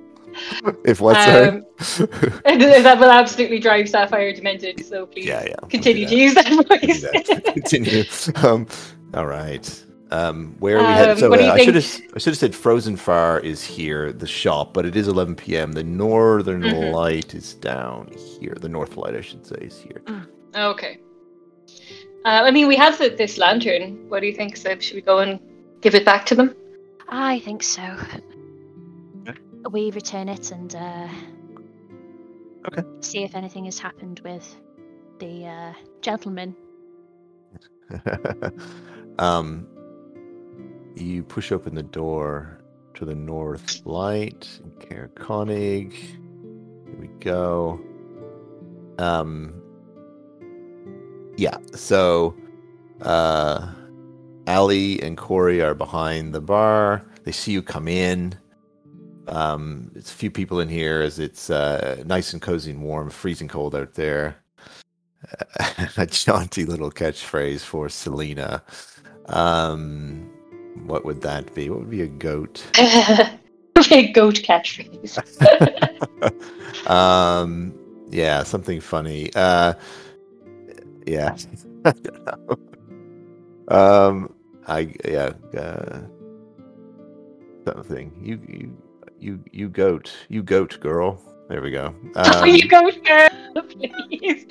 If 0.85 1.01
what's 1.01 1.19
Um, 1.27 1.65
that 2.45 2.97
will 3.01 3.11
absolutely 3.11 3.59
drive 3.59 3.89
Sapphire 3.89 4.33
demented. 4.33 4.85
So 4.87 5.07
please 5.07 5.27
yeah, 5.27 5.45
yeah. 5.45 5.57
continue 5.69 6.07
to 6.07 6.15
use 6.15 6.35
that 6.35 6.47
voice. 6.69 7.05
Continue. 7.55 8.05
Um, 8.37 8.67
all 9.15 9.27
right. 9.27 9.85
Um, 10.13 10.57
where 10.59 10.79
are 10.79 10.87
we 10.87 10.93
headed? 10.93 11.11
Um, 11.13 11.19
So 11.19 11.31
what 11.31 11.39
do 11.41 11.47
uh, 11.47 11.53
I 11.53 11.65
should 11.65 11.75
have 11.75 12.01
I 12.15 12.19
should 12.19 12.33
have 12.33 12.39
said 12.39 12.55
Frozen 12.55 12.97
Far 12.97 13.41
is 13.41 13.63
here, 13.65 14.13
the 14.13 14.27
shop, 14.27 14.73
but 14.75 14.85
it 14.87 14.97
is 14.97 15.09
11 15.09 15.35
p.m. 15.37 15.73
The 15.73 15.85
northern 15.85 16.63
Mhm. 16.63 16.93
light 16.93 17.35
is 17.35 17.55
down 17.55 18.11
here. 18.41 18.57
The 18.61 18.69
north 18.69 18.97
light, 18.97 19.15
I 19.15 19.21
should 19.21 19.47
say, 19.47 19.57
is 19.61 19.79
here. 19.81 20.03
Okay. 20.55 20.99
Uh, 22.25 22.43
I 22.45 22.51
mean, 22.51 22.67
we 22.69 22.77
have 22.77 22.99
the, 22.99 23.09
this 23.09 23.39
lantern. 23.39 24.09
What 24.09 24.21
do 24.21 24.27
you 24.27 24.35
think, 24.35 24.57
Seb? 24.57 24.83
Should 24.83 24.97
we 24.97 25.01
go 25.03 25.21
and 25.21 25.39
give 25.81 25.95
it 25.95 26.05
back 26.05 26.27
to 26.27 26.35
them? 26.35 26.55
I 27.11 27.41
think 27.41 27.63
so. 27.63 27.97
We 29.71 29.91
return 29.91 30.29
it 30.29 30.53
and 30.53 30.75
uh, 30.75 31.09
Okay. 32.67 32.83
see 33.01 33.25
if 33.25 33.35
anything 33.35 33.65
has 33.67 33.79
happened 33.79 34.21
with 34.25 34.57
the 35.19 35.47
uh, 35.47 35.73
gentleman. 36.03 36.57
um, 39.19 39.67
you 40.97 41.23
push 41.23 41.53
open 41.53 41.75
the 41.75 41.83
door 41.83 42.61
to 42.95 43.05
the 43.05 43.15
north 43.15 43.85
light 43.85 44.49
in 44.63 44.71
Caer 44.81 45.11
Konig. 45.15 45.93
Here 45.93 46.97
we 46.99 47.09
go. 47.21 47.81
Um, 48.99 49.61
yeah, 51.37 51.57
so 51.75 52.37
uh, 53.01 53.73
Ali 54.47 55.03
and 55.03 55.17
Corey 55.17 55.63
are 55.63 55.75
behind 55.75 56.35
the 56.35 56.41
bar. 56.41 57.05
They 57.25 57.33
see 57.33 57.53
you 57.53 57.63
come 57.63 57.89
in. 57.89 58.35
Um, 59.29 59.91
it's 59.95 60.11
a 60.11 60.15
few 60.15 60.31
people 60.31 60.61
in 60.61 60.69
here 60.69 61.03
as 61.03 61.19
it's 61.19 61.51
uh, 61.51 62.03
nice 62.07 62.33
and 62.33 62.43
cozy 62.43 62.73
and 62.73 62.83
warm, 62.83 63.11
freezing 63.11 63.49
cold 63.49 63.75
out 63.75 63.95
there. 63.95 64.37
a 65.97 66.07
jaunty 66.07 66.65
little 66.65 66.91
catchphrase 66.91 67.61
for 67.61 67.89
Selena. 67.89 68.63
Um, 69.27 70.31
what 70.87 71.05
would 71.05 71.21
that 71.23 71.55
be? 71.55 71.71
What 71.71 71.81
would 71.81 71.91
be 71.91 72.03
a 72.03 72.09
goat? 72.09 72.65
Big 73.89 74.15
goat 74.15 74.37
catchphrase. 74.37 75.19
um, 76.91 77.75
yeah, 78.11 78.43
something 78.43 78.81
funny. 78.81 79.31
Uh, 79.35 79.75
yeah. 81.07 81.37
I 83.71 83.75
don't 83.75 83.79
know. 83.79 84.09
um, 84.09 84.35
I 84.67 84.95
yeah. 85.05 85.33
Uh, 85.59 86.01
something. 87.65 88.13
You 88.21 88.41
you 88.49 88.77
you 89.19 89.45
you 89.53 89.69
goat. 89.69 90.13
You 90.29 90.43
goat 90.43 90.79
girl. 90.81 91.21
There 91.49 91.63
we 91.63 91.71
go. 91.71 91.95
oh, 92.17 92.43
Um, 92.43 92.49
you 92.49 92.69
goat 92.69 93.03
girl, 93.05 93.29
please. 93.69 94.47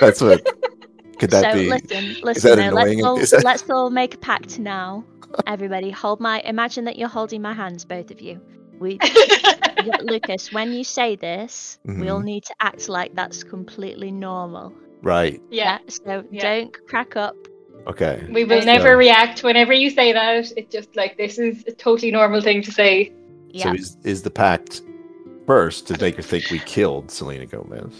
that's 0.00 0.20
what. 0.20 0.44
Could 1.18 1.30
that 1.30 1.52
so 1.52 1.54
be? 1.54 1.68
listen, 1.68 2.08
that 2.14 2.24
listen. 2.24 2.58
now, 2.58 2.70
let's 2.72 2.90
annoying? 2.90 3.04
all 3.04 3.18
Is 3.18 3.30
that- 3.30 3.44
let's 3.44 3.68
all 3.70 3.90
make 3.90 4.14
a 4.14 4.18
pact 4.18 4.58
now. 4.58 5.04
Everybody, 5.46 5.90
hold 5.90 6.20
my. 6.20 6.40
Imagine 6.40 6.84
that 6.86 6.98
you're 6.98 7.08
holding 7.08 7.40
my 7.42 7.52
hands, 7.54 7.84
both 7.84 8.10
of 8.10 8.20
you. 8.20 8.40
We, 8.82 8.98
Lucas, 10.02 10.52
when 10.52 10.72
you 10.72 10.82
say 10.84 11.14
this, 11.16 11.78
we 11.84 12.08
all 12.08 12.20
Mhm. 12.20 12.24
need 12.24 12.44
to 12.44 12.54
act 12.60 12.88
like 12.88 13.14
that's 13.14 13.44
completely 13.44 14.10
normal. 14.10 14.72
Right. 15.02 15.40
yeah, 15.50 15.78
So 15.88 16.24
Yeah. 16.30 16.42
don't 16.42 16.86
crack 16.88 17.16
up. 17.16 17.36
Okay. 17.86 18.24
we 18.30 18.44
will 18.44 18.60
So- 18.60 18.66
never 18.66 18.96
react 18.96 19.42
whenever 19.42 19.72
you 19.72 19.88
say 19.90 20.12
that. 20.12 20.52
It's 20.56 20.72
just 20.72 20.94
like 20.96 21.16
this 21.16 21.38
is 21.38 21.64
a 21.66 21.72
totally 21.72 22.12
normal 22.12 22.40
thing 22.40 22.62
to 22.62 22.70
say. 22.72 23.12
Yeah. 23.50 23.64
So 23.64 23.74
is 23.74 23.96
is 24.04 24.22
the 24.22 24.30
pact 24.30 24.82
first 25.46 25.86
to 25.88 25.98
make 26.00 26.14
her 26.16 26.22
think 26.22 26.44
we 26.50 26.58
killed 26.60 27.10
Selena 27.10 27.46
Gomez, 27.46 27.92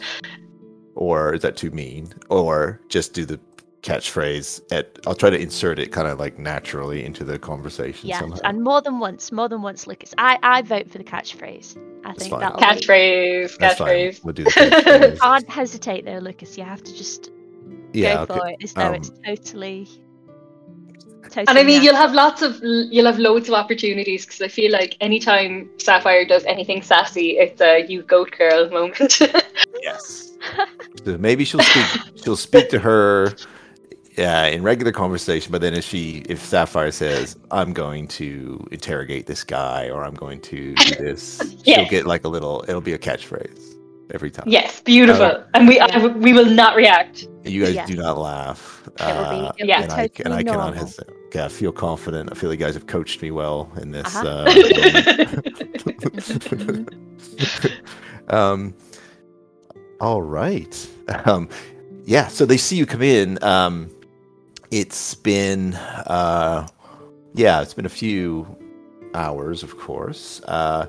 or 0.95 1.35
is 1.35 1.43
that 1.43 1.57
too 1.57 1.71
mean? 1.73 2.13
Or 2.31 2.81
just 2.89 3.13
do 3.13 3.25
the 3.25 3.39
catchphrase 3.83 4.63
at 4.73 4.99
I'll 5.07 5.15
try 5.15 5.31
to 5.31 5.39
insert 5.39 5.79
it 5.79 5.91
kind 5.93 6.07
of 6.07 6.19
like 6.19 6.39
naturally 6.39 7.05
into 7.05 7.25
the 7.25 7.39
conversation 7.39 8.09
Yes, 8.09 8.21
somehow. 8.21 8.39
and 8.45 8.63
more 8.63 8.81
than 8.81 8.99
once, 9.01 9.33
more 9.33 9.49
than 9.49 9.61
once, 9.63 9.87
Lucas. 9.87 10.15
I, 10.19 10.39
I 10.43 10.63
vote 10.63 10.91
for 10.91 10.99
the 10.99 11.05
catchphrase. 11.05 11.77
I 12.05 12.13
think 12.15 12.31
fine. 12.31 12.41
that'll 12.41 12.59
Catchphrase, 12.61 13.51
fine. 13.59 13.71
catchphrase. 13.71 14.25
We'll 14.25 14.35
do 14.35 14.45
the 14.45 14.51
catchphrase. 14.51 15.19
Can't 15.21 15.51
hesitate 15.51 16.05
though, 16.05 16.19
Lucas. 16.19 16.57
You 16.57 16.65
have 16.65 16.83
to 16.83 16.95
just 16.95 17.31
yeah, 17.93 18.15
go 18.15 18.23
okay. 18.23 18.39
for 18.39 18.49
it 18.51 18.57
as 18.63 18.73
though 18.73 18.83
Um, 18.87 18.95
it's 18.95 19.11
totally. 19.25 19.89
totally 21.25 21.47
And 21.49 21.59
I 21.59 21.63
mean, 21.65 21.83
you'll 21.83 21.97
have 21.97 22.13
lots 22.15 22.43
of, 22.43 22.61
you'll 22.63 23.07
have 23.07 23.19
loads 23.19 23.49
of 23.49 23.55
opportunities 23.55 24.25
because 24.27 24.41
I 24.43 24.49
feel 24.49 24.71
like 24.73 24.97
anytime 25.01 25.69
Sapphire 25.79 26.25
does 26.25 26.45
anything 26.45 26.83
sassy, 26.83 27.39
it's 27.39 27.61
a 27.61 27.85
you 27.87 28.03
goat 28.03 28.31
girl 28.39 28.69
moment. 28.79 29.21
Yes. 29.83 30.31
So 31.05 31.19
maybe 31.19 31.45
she'll 31.45 31.61
speak. 31.61 31.87
she'll 32.25 32.37
speak 32.37 32.69
to 32.71 32.79
her 32.79 33.35
uh, 34.19 34.51
in 34.53 34.63
regular 34.63 34.93
conversation, 34.93 35.53
but 35.53 35.61
then 35.61 35.75
if 35.75 35.85
she, 35.85 36.23
if 36.29 36.45
Sapphire 36.45 36.91
says, 36.91 37.37
"I'm 37.51 37.73
going 37.73 38.09
to 38.09 38.67
interrogate 38.71 39.27
this 39.27 39.45
guy," 39.45 39.89
or 39.91 40.05
"I'm 40.05 40.15
going 40.15 40.41
to 40.43 40.75
do 40.75 40.95
this," 40.97 41.41
she'll 41.65 41.89
get 41.89 42.07
like 42.07 42.25
a 42.25 42.29
little. 42.29 42.65
It'll 42.69 42.81
be 42.81 42.93
a 42.93 42.99
catchphrase 42.99 43.73
every 44.13 44.31
time. 44.31 44.45
yes, 44.47 44.81
beautiful. 44.83 45.25
Oh. 45.25 45.45
And 45.55 45.67
we, 45.67 45.81
I, 45.81 46.07
we 46.07 46.33
will 46.33 46.47
not 46.47 46.77
react. 46.77 47.27
You 47.45 47.65
guys 47.65 47.75
Yes. 47.75 47.89
do 47.89 47.97
not 47.97 48.19
laugh. 48.19 48.83
It 48.87 49.01
will 49.01 49.31
be, 49.31 49.47
uh, 49.47 49.53
yeah. 49.59 49.79
be 49.79 49.85
and 49.85 49.93
I, 49.93 50.07
totally 50.09 50.25
and 50.25 50.35
I 50.35 50.43
cannot 50.43 50.77
hesitate. 50.77 51.15
Yeah, 51.35 51.47
I 51.47 51.49
feel 51.49 51.73
confident. 51.73 52.31
I 52.31 52.35
feel 52.35 52.53
you 52.53 52.59
guys 52.59 52.75
have 52.75 52.87
coached 52.87 53.23
me 53.23 53.31
well 53.31 53.73
in 53.81 53.91
this. 53.91 54.15
Uh-huh. 54.15 54.45
Uh, 58.29 58.37
um, 58.37 58.75
all 60.01 60.21
right. 60.21 60.89
Um, 61.25 61.49
yeah. 62.05 62.29
So 62.29 62.45
they 62.45 62.59
see 62.59 62.77
you 62.77 62.85
come 62.85 63.03
in. 63.03 63.43
Um, 63.43 63.91
it's 64.73 65.15
been, 65.15 65.75
uh, 65.75 66.67
yeah, 67.35 67.61
it's 67.63 67.75
been 67.75 67.87
a 67.87 67.91
few 67.91 68.47
hours, 69.15 69.63
of 69.63 69.77
course. 69.79 70.41
Uh, 70.49 70.87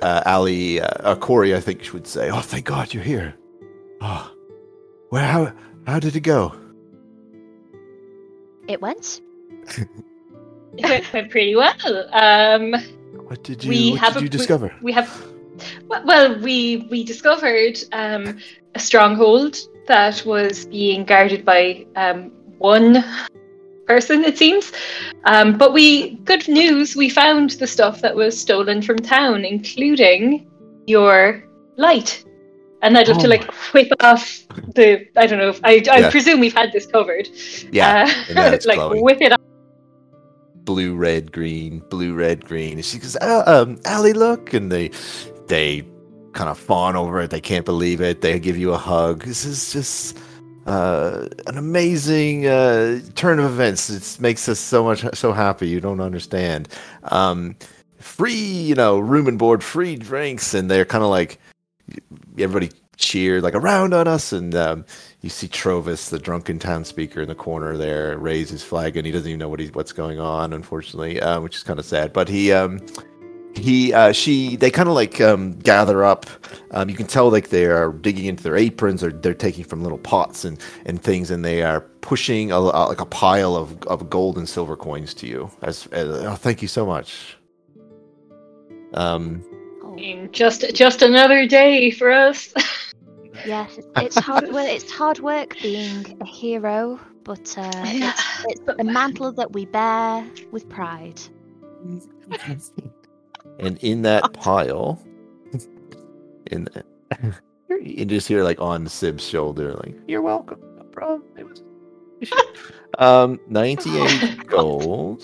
uh, 0.00 0.22
Ali, 0.24 0.80
uh, 0.80 0.86
uh, 1.00 1.16
Corey, 1.16 1.54
I 1.54 1.60
think 1.60 1.82
she 1.82 1.90
would 1.90 2.06
say, 2.06 2.30
"Oh, 2.30 2.40
thank 2.40 2.64
God 2.64 2.94
you're 2.94 3.02
here." 3.02 3.34
Oh, 4.00 4.32
well, 5.10 5.24
how 5.26 5.52
how 5.86 5.98
did 5.98 6.16
it 6.16 6.20
go? 6.20 6.54
It 8.68 8.80
went. 8.80 9.20
It 10.78 10.84
went, 10.88 11.12
went 11.12 11.30
pretty 11.30 11.54
well. 11.54 11.74
Um, 12.14 12.74
What 13.26 13.44
did 13.44 13.62
you 13.62 13.68
We 13.68 13.90
what 13.90 14.00
have 14.00 14.14
did 14.14 14.22
a- 14.22 14.24
you 14.24 14.28
discover? 14.30 14.74
we 14.80 14.92
have 14.92 15.10
well- 15.88 16.02
well 16.06 16.38
we 16.40 16.88
we 16.90 17.04
discovered 17.04 17.76
um, 17.92 18.38
a 18.74 18.78
stronghold 18.80 19.58
that 19.86 20.24
was 20.24 20.64
being 20.66 21.04
guarded 21.04 21.44
by 21.44 21.84
um, 21.96 22.32
one 22.62 23.04
person 23.86 24.24
it 24.24 24.38
seems 24.38 24.72
um, 25.24 25.58
but 25.58 25.72
we 25.72 26.14
good 26.24 26.46
news 26.48 26.96
we 26.96 27.08
found 27.08 27.50
the 27.62 27.66
stuff 27.66 28.00
that 28.00 28.14
was 28.14 28.38
stolen 28.38 28.80
from 28.80 28.96
town 28.98 29.44
including 29.44 30.46
your 30.86 31.44
light 31.76 32.24
and 32.82 32.96
I'd 32.96 33.08
love 33.08 33.18
Oh 33.18 33.22
to 33.22 33.28
like 33.28 33.52
whip 33.74 33.92
off 34.00 34.46
the 34.74 35.06
I 35.16 35.26
don't 35.26 35.38
know 35.38 35.50
if, 35.50 35.60
I, 35.64 35.82
I 35.90 36.00
Yeah. 36.00 36.10
presume 36.10 36.40
we've 36.40 36.54
had 36.54 36.72
this 36.72 36.86
covered 36.86 37.28
Yeah, 37.72 38.06
uh, 38.06 38.24
and 38.28 38.34
now 38.36 38.50
it's 38.52 38.66
like 38.72 38.76
glowing. 38.76 39.02
whip 39.02 39.20
it 39.20 39.32
off 39.32 39.38
blue, 40.64 40.94
red, 40.94 41.32
green, 41.32 41.80
blue, 41.90 42.14
red, 42.14 42.44
green. 42.44 42.74
And 42.74 42.84
she 42.84 42.98
goes, 42.98 43.16
oh, 43.20 43.62
um, 43.62 43.80
Allie, 43.84 44.12
look. 44.12 44.54
And 44.54 44.70
they, 44.70 44.90
they 45.48 45.82
kind 46.32 46.48
of 46.48 46.58
fawn 46.58 46.96
over 46.96 47.20
it. 47.20 47.30
They 47.30 47.40
can't 47.40 47.64
believe 47.64 48.00
it. 48.00 48.20
They 48.20 48.38
give 48.38 48.56
you 48.56 48.72
a 48.72 48.78
hug. 48.78 49.24
This 49.24 49.44
is 49.44 49.72
just 49.72 50.18
uh, 50.66 51.28
an 51.46 51.58
amazing 51.58 52.46
uh, 52.46 53.00
turn 53.14 53.38
of 53.38 53.46
events. 53.46 53.90
It 53.90 54.20
makes 54.20 54.48
us 54.48 54.58
so 54.58 54.84
much, 54.84 55.04
so 55.14 55.32
happy. 55.32 55.68
You 55.68 55.80
don't 55.80 56.00
understand. 56.00 56.68
Um, 57.04 57.56
free, 57.98 58.34
you 58.34 58.74
know, 58.74 58.98
room 58.98 59.26
and 59.28 59.38
board, 59.38 59.62
free 59.62 59.96
drinks. 59.96 60.54
And 60.54 60.70
they're 60.70 60.84
kind 60.84 61.04
of 61.04 61.10
like, 61.10 61.38
everybody 62.38 62.70
cheered 62.96 63.42
like 63.42 63.54
around 63.54 63.94
on 63.94 64.06
us. 64.06 64.32
And, 64.32 64.54
um, 64.54 64.84
you 65.22 65.30
see 65.30 65.46
Trovis, 65.46 66.10
the 66.10 66.18
drunken 66.18 66.58
town 66.58 66.84
speaker, 66.84 67.22
in 67.22 67.28
the 67.28 67.34
corner 67.36 67.76
there, 67.76 68.18
raise 68.18 68.50
his 68.50 68.64
flag, 68.64 68.96
and 68.96 69.06
he 69.06 69.12
doesn't 69.12 69.28
even 69.28 69.38
know 69.38 69.48
what 69.48 69.60
he's 69.60 69.72
what's 69.72 69.92
going 69.92 70.18
on, 70.18 70.52
unfortunately, 70.52 71.20
uh, 71.20 71.40
which 71.40 71.54
is 71.54 71.62
kind 71.62 71.78
of 71.78 71.84
sad. 71.84 72.12
But 72.12 72.28
he, 72.28 72.50
um, 72.50 72.80
he, 73.54 73.92
uh, 73.92 74.12
she, 74.12 74.56
they 74.56 74.70
kind 74.70 74.88
of 74.88 74.94
like 74.94 75.20
um, 75.20 75.52
gather 75.58 76.04
up. 76.04 76.26
Um, 76.70 76.88
you 76.88 76.96
can 76.96 77.06
tell 77.06 77.30
like 77.30 77.50
they 77.50 77.66
are 77.66 77.92
digging 77.92 78.24
into 78.26 78.42
their 78.42 78.56
aprons, 78.56 79.02
or 79.04 79.12
they're 79.12 79.34
taking 79.34 79.64
from 79.64 79.82
little 79.82 79.98
pots 79.98 80.44
and 80.44 80.58
and 80.86 81.02
things, 81.02 81.30
and 81.30 81.44
they 81.44 81.62
are 81.62 81.80
pushing 82.00 82.50
a, 82.50 82.56
a- 82.58 82.88
like 82.88 83.00
a 83.00 83.06
pile 83.06 83.54
of, 83.56 83.82
of 83.84 84.08
gold 84.10 84.38
and 84.38 84.48
silver 84.48 84.76
coins 84.76 85.14
to 85.14 85.26
you. 85.26 85.50
As, 85.62 85.86
as 85.92 86.08
oh, 86.08 86.34
thank 86.34 86.62
you 86.62 86.68
so 86.68 86.86
much. 86.86 87.36
Um, 88.94 89.44
just 90.32 90.74
just 90.74 91.02
another 91.02 91.46
day 91.46 91.90
for 91.90 92.10
us 92.10 92.52
yes, 93.46 93.76
it's, 93.78 93.88
it's 93.96 94.18
hard 94.18 94.50
work. 94.52 94.66
It's 94.68 94.90
hard 94.90 95.20
work 95.20 95.56
being 95.62 96.16
a 96.20 96.26
hero, 96.26 96.98
but 97.24 97.54
uh, 97.58 97.70
Yeah. 97.86 98.12
it's, 98.48 98.60
it's 98.66 98.80
a 98.80 98.84
mantle 98.84 99.32
that 99.32 99.52
we 99.52 99.66
bear 99.66 100.26
with 100.50 100.68
pride. 100.68 101.20
and 103.58 103.78
in 103.78 104.02
that 104.02 104.32
pile, 104.34 105.02
in 106.50 106.64
the, 106.64 106.84
you 107.80 108.04
just 108.04 108.28
hear 108.28 108.44
like 108.44 108.60
on 108.60 108.86
Sib's 108.86 109.26
shoulder, 109.26 109.74
like 109.74 109.94
"You're 110.06 110.22
welcome, 110.22 110.60
no 110.76 110.84
problem." 110.84 111.24
It 111.36 111.46
was 111.46 111.62
um 112.98 113.40
ninety-eight 113.48 114.46
gold, 114.46 115.22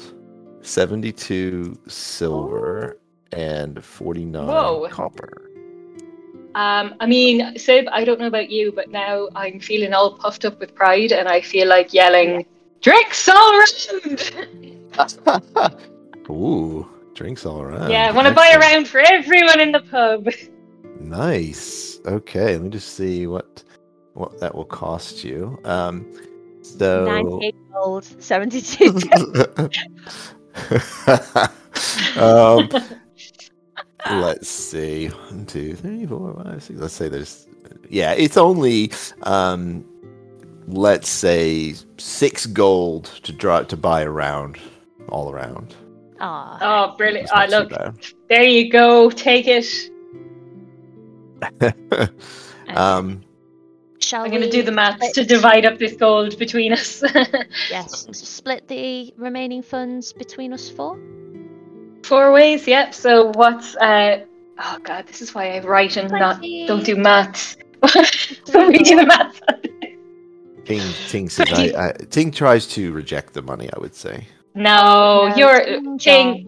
seventy-two 0.62 1.78
silver, 1.86 2.98
and 3.32 3.84
forty-nine 3.84 4.46
Whoa. 4.46 4.88
copper. 4.90 5.48
Um, 6.54 6.94
I 6.98 7.06
mean, 7.06 7.56
Sib, 7.56 7.86
I 7.92 8.04
don't 8.04 8.18
know 8.18 8.26
about 8.26 8.50
you, 8.50 8.72
but 8.72 8.90
now 8.90 9.28
I'm 9.36 9.60
feeling 9.60 9.92
all 9.92 10.16
puffed 10.16 10.44
up 10.44 10.58
with 10.58 10.74
pride, 10.74 11.12
and 11.12 11.28
I 11.28 11.40
feel 11.40 11.68
like 11.68 11.92
yelling, 11.92 12.46
"Drinks 12.80 13.28
all 13.28 13.60
around!" 13.60 14.32
Ooh, 16.30 16.88
drinks 17.18 17.44
all 17.44 17.60
around. 17.60 17.90
yeah, 17.90 18.08
I 18.08 18.12
want 18.12 18.28
to 18.28 18.34
buy 18.34 18.50
a 18.54 18.58
round 18.60 18.86
for 18.86 19.00
everyone 19.00 19.60
in 19.60 19.72
the 19.72 19.80
pub. 19.80 20.28
Nice. 21.00 22.00
Okay, 22.06 22.54
let 22.54 22.62
me 22.62 22.70
just 22.70 22.96
see 22.96 23.28
what 23.28 23.62
what 24.14 24.40
that 24.40 24.52
will 24.52 24.64
cost 24.64 25.22
you. 25.22 25.60
Um, 25.64 26.12
so 26.60 27.04
98 27.04 27.54
gold, 27.72 28.04
72. 28.04 28.86
um, 32.20 32.68
let's 34.10 34.48
see. 34.48 35.06
One, 35.06 35.46
two, 35.46 35.76
three, 35.76 36.04
four, 36.04 36.34
five, 36.42 36.64
six. 36.64 36.80
Let's 36.80 36.94
say 36.94 37.08
there's. 37.08 37.46
Yeah, 37.88 38.12
it's 38.14 38.36
only. 38.36 38.90
Um, 39.22 39.84
let's 40.66 41.08
say 41.08 41.76
six 41.96 42.44
gold 42.44 43.04
to 43.22 43.32
draw 43.32 43.62
to 43.62 43.76
buy 43.76 44.02
a 44.02 44.10
round, 44.10 44.58
all 45.10 45.30
around. 45.30 45.76
Aw. 46.20 46.58
Oh, 46.60 46.96
brilliant! 46.96 47.30
That's 47.34 47.52
Oh, 47.52 47.58
look, 47.60 47.94
there 48.28 48.44
you 48.44 48.70
go. 48.70 49.10
Take 49.10 49.46
it. 49.46 49.90
um, 52.74 53.22
Shall 54.00 54.24
I'm 54.24 54.30
going 54.30 54.42
to 54.42 54.50
do 54.50 54.62
the 54.62 54.72
maths 54.72 55.12
to 55.12 55.24
divide 55.24 55.66
up 55.66 55.78
this 55.78 55.94
gold 55.94 56.38
between 56.38 56.72
us. 56.72 57.02
Yes, 57.70 58.06
split 58.12 58.66
the 58.68 59.12
remaining 59.16 59.62
funds 59.62 60.12
between 60.12 60.52
us 60.52 60.68
four. 60.70 60.98
Four 62.04 62.32
ways, 62.32 62.66
yep. 62.66 62.94
So 62.94 63.32
what's 63.34 63.76
uh? 63.76 64.24
Oh 64.58 64.78
God, 64.82 65.06
this 65.06 65.20
is 65.20 65.34
why 65.34 65.56
I 65.56 65.60
write 65.60 65.96
and 65.96 66.10
not 66.10 66.40
don't 66.66 66.84
do 66.84 66.96
maths. 66.96 67.56
so 68.44 68.68
we 68.68 68.78
do 68.78 68.96
the 68.96 69.06
maths. 69.06 69.40
Ting, 70.64 70.92
Ting 71.08 71.28
says, 71.28 71.52
I, 71.52 71.88
I, 71.88 71.92
Ting 72.10 72.30
tries 72.30 72.66
to 72.68 72.92
reject 72.92 73.34
the 73.34 73.42
money. 73.42 73.68
I 73.72 73.78
would 73.78 73.94
say. 73.94 74.26
No, 74.54 75.28
No, 75.28 75.36
you're 75.36 75.64
King 75.64 75.98
King. 75.98 76.44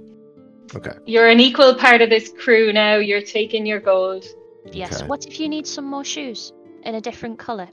Okay. 0.74 0.92
You're 1.06 1.28
an 1.28 1.40
equal 1.40 1.74
part 1.74 2.00
of 2.00 2.10
this 2.10 2.32
crew 2.38 2.72
now. 2.72 2.96
You're 2.96 3.22
taking 3.22 3.66
your 3.66 3.80
gold. 3.80 4.24
Yes. 4.72 4.98
Okay. 4.98 5.06
What 5.06 5.26
if 5.26 5.40
you 5.40 5.48
need 5.48 5.66
some 5.66 5.84
more 5.84 6.04
shoes 6.04 6.52
in 6.84 6.94
a 6.94 7.00
different 7.00 7.38
colour? 7.38 7.68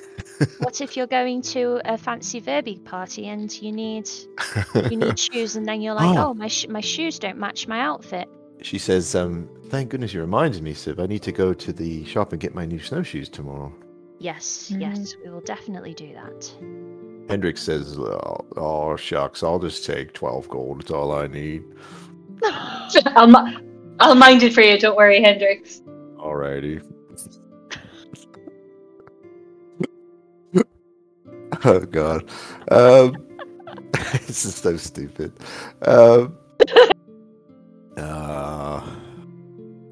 what 0.58 0.80
if 0.80 0.96
you're 0.96 1.06
going 1.06 1.42
to 1.42 1.80
a 1.84 1.96
fancy 1.96 2.40
Verbi 2.40 2.78
party 2.84 3.28
and 3.28 3.52
you 3.62 3.70
need 3.72 4.08
you 4.74 4.96
need 4.96 5.18
shoes 5.28 5.56
and 5.56 5.66
then 5.66 5.80
you're 5.80 5.94
like, 5.94 6.16
Oh. 6.18 6.28
oh, 6.30 6.34
my 6.34 6.48
sh- 6.48 6.66
my 6.68 6.80
shoes 6.80 7.18
don't 7.18 7.38
match 7.38 7.68
my 7.68 7.80
outfit. 7.80 8.28
She 8.62 8.78
says, 8.78 9.14
um, 9.14 9.48
"Thank 9.70 9.88
goodness 9.90 10.12
you 10.12 10.20
reminded 10.20 10.62
me, 10.62 10.74
Siv. 10.74 11.00
I 11.02 11.06
need 11.06 11.22
to 11.22 11.32
go 11.32 11.54
to 11.54 11.72
the 11.72 12.04
shop 12.04 12.32
and 12.32 12.40
get 12.40 12.54
my 12.54 12.66
new 12.66 12.78
snowshoes 12.78 13.28
tomorrow." 13.28 13.72
Yes, 14.18 14.70
Mhm. 14.74 14.80
yes, 14.82 15.16
we 15.24 15.30
will 15.30 15.40
definitely 15.40 15.94
do 15.94 16.12
that. 16.12 16.52
Hendrik 17.30 17.58
says, 17.58 17.96
"Oh, 17.96 18.44
oh, 18.56 18.96
shucks, 18.96 19.44
I'll 19.44 19.60
just 19.60 19.86
take 19.86 20.12
twelve 20.12 20.48
gold. 20.48 20.80
It's 20.80 20.90
all 20.90 21.12
I 21.12 21.28
need." 21.28 21.62
I'll, 22.42 23.28
mu- 23.28 23.60
I'll 24.00 24.16
mind 24.16 24.42
it 24.42 24.52
for 24.52 24.62
you. 24.62 24.76
Don't 24.80 24.96
worry, 24.96 25.22
Hendrix. 25.22 25.80
Alrighty. 26.16 26.82
oh 31.64 31.80
god. 31.80 32.28
Um, 32.72 33.14
this 34.26 34.44
is 34.44 34.56
so 34.56 34.76
stupid. 34.76 35.32
Um, 35.82 36.36
uh, 37.96 38.80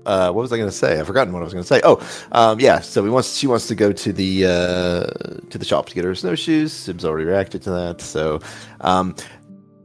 uh, 0.09 0.33
what 0.33 0.41
was 0.41 0.53
I 0.53 0.57
going 0.57 0.71
to 0.71 0.75
say? 0.75 0.99
I've 0.99 1.07
forgotten 1.07 1.35
what 1.35 1.41
I 1.41 1.45
was 1.45 1.53
going 1.53 1.63
to 1.63 1.69
say. 1.69 1.81
Oh, 1.85 2.01
um, 2.33 2.59
yeah. 2.59 2.81
So 2.81 3.03
we 3.03 3.11
wants 3.11 3.37
she 3.37 3.47
wants 3.47 3.69
to 3.69 3.75
go 3.75 3.93
to 3.93 4.13
the 4.13 4.47
uh, 4.47 5.05
to 5.51 5.59
the 5.59 5.65
shop 5.67 5.87
to 5.91 5.95
get 5.95 6.05
her 6.05 6.15
snowshoes. 6.15 6.73
Sim's 6.73 7.05
already 7.05 7.27
reacted 7.27 7.63
to 7.63 7.71
that. 7.71 8.01
So 8.01 8.41
um, 8.81 9.15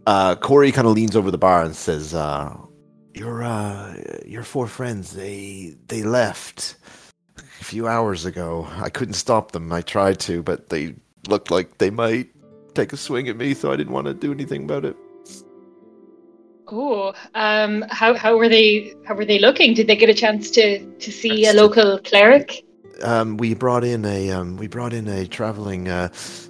uh, 0.08 0.36
Corey 0.36 0.72
kind 0.72 0.88
of 0.88 0.94
leans 0.94 1.18
over 1.18 1.30
the 1.30 1.38
bar 1.38 1.64
and 1.64 1.76
says, 1.76 2.14
uh, 2.14 2.56
"Your 3.14 3.44
uh, 3.44 3.96
your 4.26 4.44
four 4.44 4.68
friends 4.68 5.12
they 5.12 5.76
they 5.88 6.04
left 6.04 6.78
a 7.38 7.64
few 7.66 7.88
hours 7.88 8.26
ago. 8.26 8.66
I 8.78 8.90
couldn't 8.90 9.16
stop 9.16 9.52
them. 9.52 9.74
I 9.74 9.82
tried 9.82 10.22
to, 10.22 10.42
but 10.42 10.70
they 10.70 10.96
looked 11.28 11.52
like 11.52 11.80
they 11.80 11.90
might 11.90 12.30
take 12.76 12.94
a 12.94 12.98
swing 12.98 13.28
at 13.28 13.36
me, 13.36 13.54
so 13.54 13.74
I 13.74 13.76
didn't 13.76 13.94
want 13.94 14.08
to 14.08 14.14
do 14.14 14.32
anything 14.32 14.64
about 14.64 14.86
it." 14.86 14.96
Oh, 16.76 17.14
um, 17.36 17.86
how 17.90 18.16
how 18.16 18.36
were 18.36 18.50
they? 18.50 18.94
How 19.06 19.14
were 19.14 19.26
they 19.26 19.38
looking? 19.38 19.76
Did 19.76 19.88
they 19.88 19.96
get 19.96 20.10
a 20.10 20.14
chance 20.14 20.50
to 20.52 20.84
to 20.84 21.12
see 21.12 21.46
a 21.46 21.54
local 21.54 22.00
cleric? 22.00 22.64
um, 23.02 23.38
we 23.38 23.54
brought 23.54 23.84
in 23.84 24.06
a 24.06 24.32
um, 24.32 24.58
we 24.58 24.68
brought 24.68 24.94
in 24.94 25.08
a 25.08 25.28
traveling 25.28 25.90
uh, 25.90 26.10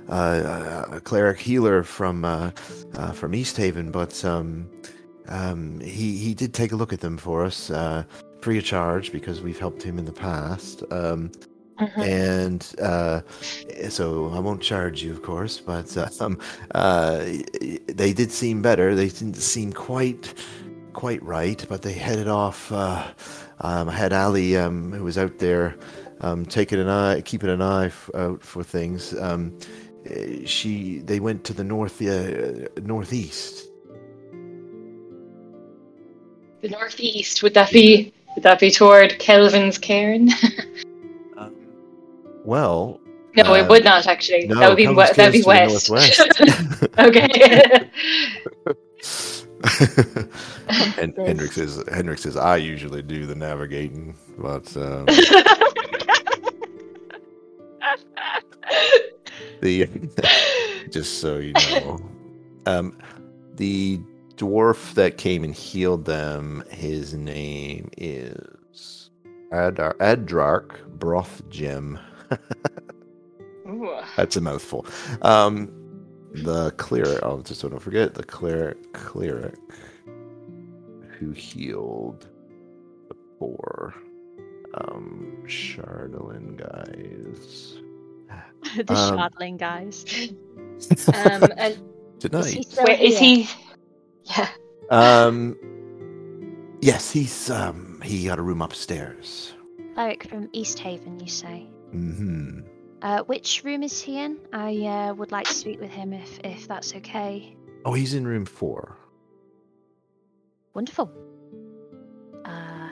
uh, 0.09 0.85
a 0.91 1.01
cleric 1.01 1.39
healer 1.39 1.83
from 1.83 2.25
uh, 2.25 2.51
uh, 2.95 3.11
from 3.11 3.35
East 3.35 3.57
Haven, 3.57 3.91
but 3.91 4.23
um, 4.25 4.69
um, 5.27 5.79
he 5.79 6.17
he 6.17 6.33
did 6.33 6.53
take 6.53 6.71
a 6.71 6.75
look 6.75 6.93
at 6.93 6.99
them 6.99 7.17
for 7.17 7.43
us 7.43 7.69
uh, 7.69 8.03
free 8.41 8.57
of 8.57 8.63
charge 8.63 9.11
because 9.11 9.41
we've 9.41 9.59
helped 9.59 9.81
him 9.81 9.97
in 9.97 10.05
the 10.05 10.13
past. 10.13 10.83
Mhm. 11.87 12.07
and 12.07 12.75
uh, 12.81 13.21
so 13.89 14.29
I 14.33 14.39
won't 14.39 14.61
charge 14.61 15.03
you, 15.03 15.11
of 15.11 15.21
course, 15.21 15.59
but 15.59 15.95
um, 16.21 16.39
uh, 16.75 17.25
they 17.87 18.13
did 18.13 18.31
seem 18.31 18.61
better. 18.61 18.95
They 18.95 19.09
didn't 19.09 19.35
seem 19.35 19.73
quite 19.73 20.33
quite 20.93 21.23
right, 21.23 21.65
but 21.67 21.81
they 21.81 21.93
headed 21.93 22.27
off. 22.27 22.71
Uh, 22.71 23.03
um, 23.61 23.89
I 23.89 23.93
had 23.93 24.13
Ali, 24.13 24.57
um, 24.57 24.91
who 24.91 25.03
was 25.03 25.17
out 25.17 25.39
there, 25.39 25.75
um, 26.21 26.45
taking 26.45 26.79
an 26.79 26.87
eye, 26.87 27.21
keeping 27.21 27.49
an 27.49 27.61
eye 27.61 27.87
f- 27.87 28.09
out 28.15 28.43
for 28.43 28.63
things. 28.63 29.13
Um, 29.19 29.57
eh, 30.05 30.45
she, 30.45 30.99
they 30.99 31.19
went 31.19 31.43
to 31.45 31.53
the 31.53 31.63
north, 31.63 32.01
uh, 32.01 32.67
northeast. 32.81 33.67
The 36.61 36.69
northeast. 36.69 37.43
Would 37.43 37.53
that 37.55 37.71
be? 37.71 38.13
Would 38.35 38.43
that 38.43 38.59
be 38.59 38.71
toward 38.71 39.19
Kelvin's 39.19 39.77
cairn? 39.77 40.29
Well, 42.43 42.99
no, 43.35 43.43
Uh, 43.43 43.55
it 43.55 43.67
would 43.69 43.83
not 43.83 44.05
actually. 44.07 44.47
no, 44.47 44.59
that 44.59 44.69
would 44.69 44.77
be 44.77 44.83
Kelvin's 44.85 45.15
that'd 45.15 45.33
be 45.33 45.43
Cairn's 45.43 45.83
to 45.85 45.91
the 45.91 45.93
west. 45.93 46.99
okay. 46.99 47.89
and 51.01 51.13
Hendrik 51.17 51.51
says, 51.53 51.83
Hendrik 51.91 52.19
says, 52.19 52.35
I 52.37 52.57
usually 52.57 53.01
do 53.01 53.25
the 53.25 53.35
navigating, 53.35 54.15
but 54.37 54.75
um, 54.77 55.05
the 59.61 59.87
just 60.91 61.19
so 61.19 61.37
you 61.37 61.53
know, 61.53 61.99
um, 62.65 62.97
the 63.55 63.99
dwarf 64.35 64.93
that 64.95 65.17
came 65.17 65.43
and 65.43 65.53
healed 65.55 66.05
them, 66.05 66.63
his 66.69 67.13
name 67.13 67.89
is 67.97 69.09
Adar- 69.51 69.95
Adrark 69.99 70.85
Broth 70.99 71.41
Gem. 71.49 71.97
Ooh. 71.97 72.12
That's 74.17 74.35
a 74.35 74.41
mouthful. 74.41 74.85
Um, 75.21 75.71
the 76.33 76.71
cleric. 76.71 77.19
Oh, 77.23 77.41
just 77.41 77.61
so 77.61 77.69
don't 77.69 77.79
forget 77.79 78.13
the 78.13 78.23
cleric. 78.23 78.93
Cleric 78.93 79.55
who 81.19 81.31
healed 81.31 82.27
the 83.07 83.15
four 83.39 83.93
um 84.73 85.37
Chardalyn 85.45 86.57
guys 86.57 87.77
the 88.75 88.93
Um, 88.93 89.17
Shardling 89.17 89.57
guys. 89.57 90.05
Um, 91.13 91.49
and 91.57 91.81
tonight. 92.19 92.47
Is 92.47 92.51
he 92.51 92.63
still 92.63 92.83
where 92.83 92.99
is 92.99 93.17
he? 93.17 93.49
Yeah. 94.25 94.49
Um, 94.89 95.55
yes, 96.81 97.09
he's 97.09 97.49
um 97.49 98.01
he 98.03 98.25
got 98.25 98.37
a 98.37 98.41
room 98.41 98.61
upstairs. 98.61 99.53
Cleric 99.93 100.27
from 100.27 100.49
East 100.51 100.79
Haven, 100.79 101.21
you 101.21 101.27
say? 101.29 101.67
Hmm. 101.93 102.61
Uh, 103.03 103.21
which 103.23 103.63
room 103.63 103.83
is 103.83 104.01
he 104.01 104.17
in? 104.17 104.39
I 104.51 104.85
uh, 104.85 105.13
would 105.13 105.31
like 105.31 105.45
to 105.45 105.53
speak 105.53 105.79
with 105.79 105.91
him 105.91 106.11
if 106.11 106.39
if 106.43 106.67
that's 106.67 106.95
okay. 106.95 107.55
Oh, 107.85 107.93
he's 107.93 108.15
in 108.15 108.25
room 108.25 108.45
four. 108.45 108.97
Wonderful. 110.73 111.11
Uh, 112.43 112.89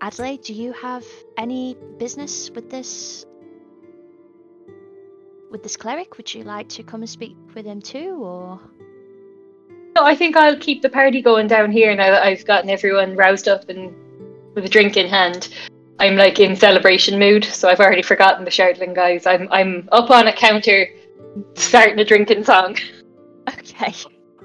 Adelaide, 0.00 0.42
do 0.42 0.52
you 0.52 0.72
have 0.72 1.04
any 1.38 1.76
business 1.98 2.50
with 2.50 2.68
this 2.68 3.24
with 5.52 5.62
this 5.62 5.76
cleric? 5.76 6.16
Would 6.16 6.34
you 6.34 6.42
like 6.42 6.68
to 6.70 6.82
come 6.82 7.02
and 7.02 7.08
speak 7.08 7.36
with 7.54 7.64
him 7.64 7.80
too, 7.80 8.24
or 8.24 8.60
No, 9.94 10.04
I 10.04 10.16
think 10.16 10.34
I'll 10.34 10.58
keep 10.58 10.82
the 10.82 10.90
party 10.90 11.22
going 11.22 11.46
down 11.46 11.70
here 11.70 11.94
now 11.94 12.10
that 12.10 12.24
I've 12.24 12.44
gotten 12.44 12.70
everyone 12.70 13.14
roused 13.14 13.46
up 13.46 13.68
and 13.68 13.94
with 14.56 14.64
a 14.64 14.68
drink 14.68 14.96
in 14.96 15.06
hand. 15.08 15.48
I'm 16.00 16.16
like 16.16 16.40
in 16.40 16.56
celebration 16.56 17.18
mood, 17.18 17.44
so 17.44 17.68
I've 17.68 17.80
already 17.80 18.02
forgotten 18.02 18.44
the 18.44 18.50
Shardling 18.50 18.94
guys. 18.94 19.26
I'm 19.26 19.48
I'm 19.50 19.88
up 19.92 20.10
on 20.10 20.26
a 20.26 20.32
counter 20.32 20.88
starting 21.54 21.98
a 21.98 22.04
drinking 22.04 22.44
song. 22.44 22.76
okay? 23.48 23.94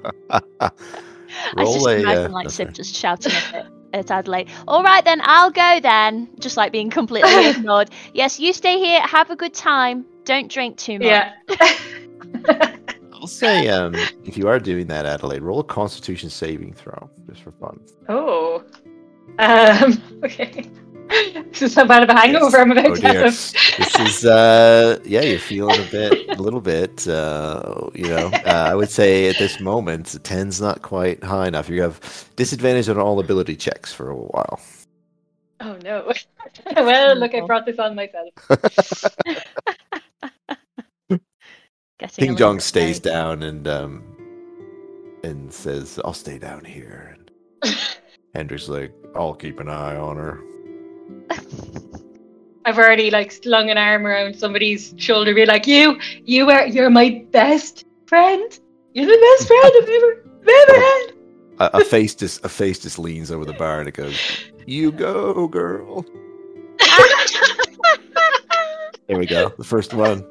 I 0.30 1.62
Roll 1.62 1.74
just 1.74 1.86
a, 1.86 2.00
imagine 2.00 2.30
uh, 2.30 2.34
like 2.34 2.50
Sib 2.50 2.68
okay. 2.68 2.74
just 2.74 2.94
shouting 2.94 3.32
at, 3.32 3.66
at 3.92 4.10
Adelaide. 4.10 4.48
All 4.68 4.82
right 4.82 5.04
then, 5.04 5.20
I'll 5.24 5.50
go 5.50 5.80
then. 5.80 6.28
Just 6.38 6.56
like 6.56 6.72
being 6.72 6.90
completely 6.90 7.48
ignored. 7.50 7.90
Yes, 8.14 8.38
you 8.38 8.52
stay 8.52 8.78
here. 8.78 9.00
Have 9.00 9.30
a 9.30 9.36
good 9.36 9.54
time. 9.54 10.06
Don't 10.24 10.50
drink 10.50 10.76
too 10.76 10.98
much. 10.98 11.02
Yeah. 11.02 11.32
I'll 13.12 13.26
say 13.26 13.68
um 13.68 13.94
if 14.24 14.38
you 14.38 14.48
are 14.48 14.58
doing 14.58 14.86
that, 14.86 15.04
Adelaide, 15.04 15.42
roll 15.42 15.60
a 15.60 15.64
Constitution 15.64 16.30
saving 16.30 16.74
throw 16.74 17.10
just 17.28 17.42
for 17.42 17.52
fun. 17.52 17.80
oh. 18.08 18.64
Um. 19.38 20.02
Okay. 20.24 20.68
This 21.50 21.62
is 21.62 21.74
how 21.74 21.84
bad 21.84 22.02
of 22.04 22.08
a 22.08 22.14
hangover 22.14 22.58
I'm 22.58 22.70
about 22.72 22.86
Oh 22.86 22.94
to 22.94 23.00
dear. 23.00 23.24
have. 23.24 23.34
this 23.76 23.94
is 24.00 24.24
uh 24.24 24.98
yeah 25.04 25.20
you're 25.22 25.38
feeling 25.38 25.78
a 25.80 25.90
bit 25.90 26.38
a 26.38 26.40
little 26.40 26.60
bit 26.60 27.06
uh 27.08 27.88
you 27.94 28.06
know 28.08 28.28
uh, 28.46 28.68
i 28.70 28.74
would 28.74 28.90
say 28.90 29.28
at 29.28 29.36
this 29.38 29.60
moment 29.60 30.06
10's 30.06 30.60
not 30.60 30.82
quite 30.82 31.22
high 31.24 31.48
enough 31.48 31.68
you 31.68 31.82
have 31.82 32.00
disadvantage 32.36 32.88
on 32.88 32.98
all 32.98 33.18
ability 33.20 33.56
checks 33.56 33.92
for 33.92 34.08
a 34.10 34.16
while 34.16 34.60
Oh 35.62 35.76
no. 35.84 36.10
well, 36.74 37.14
look, 37.16 37.34
I 37.34 37.42
brought 37.42 37.66
this 37.66 37.78
on 37.78 37.94
myself. 37.94 38.30
Getting 41.10 41.20
a 42.00 42.08
king 42.16 42.30
little 42.30 42.36
jong 42.36 42.60
stays 42.60 42.96
worried. 42.96 43.02
down 43.02 43.42
and 43.42 43.68
um 43.68 44.02
and 45.22 45.52
says 45.52 46.00
i'll 46.04 46.14
stay 46.14 46.38
down 46.38 46.64
here 46.64 47.14
and 47.62 47.76
hendrik's 48.34 48.70
like 48.70 48.94
i'll 49.14 49.34
keep 49.34 49.60
an 49.60 49.68
eye 49.68 49.96
on 49.96 50.16
her 50.16 50.40
I've 52.64 52.78
already 52.78 53.10
like 53.10 53.32
slung 53.32 53.70
an 53.70 53.78
arm 53.78 54.06
around 54.06 54.36
somebody's 54.36 54.94
shoulder, 54.96 55.34
be 55.34 55.46
like, 55.46 55.66
"You, 55.66 55.98
you 56.24 56.50
are, 56.50 56.66
you're 56.66 56.90
my 56.90 57.24
best 57.30 57.84
friend. 58.06 58.58
You're 58.92 59.06
the 59.06 59.36
best 59.38 59.48
friend 59.48 59.72
I've 59.82 59.88
ever, 59.88 60.24
ever 60.72 60.80
had." 60.80 61.20
a, 61.60 61.78
a 61.78 61.84
face 61.84 62.14
just 62.14 62.44
a 62.44 62.48
face 62.48 62.78
just 62.78 62.98
leans 62.98 63.30
over 63.30 63.44
the 63.44 63.52
bar 63.52 63.80
and 63.80 63.88
it 63.88 63.92
goes 63.92 64.16
you 64.66 64.90
go 64.90 65.46
girl 65.46 66.04
there 69.06 69.18
we 69.18 69.26
go 69.26 69.52
the 69.58 69.64
first 69.64 69.94
one 69.94 70.24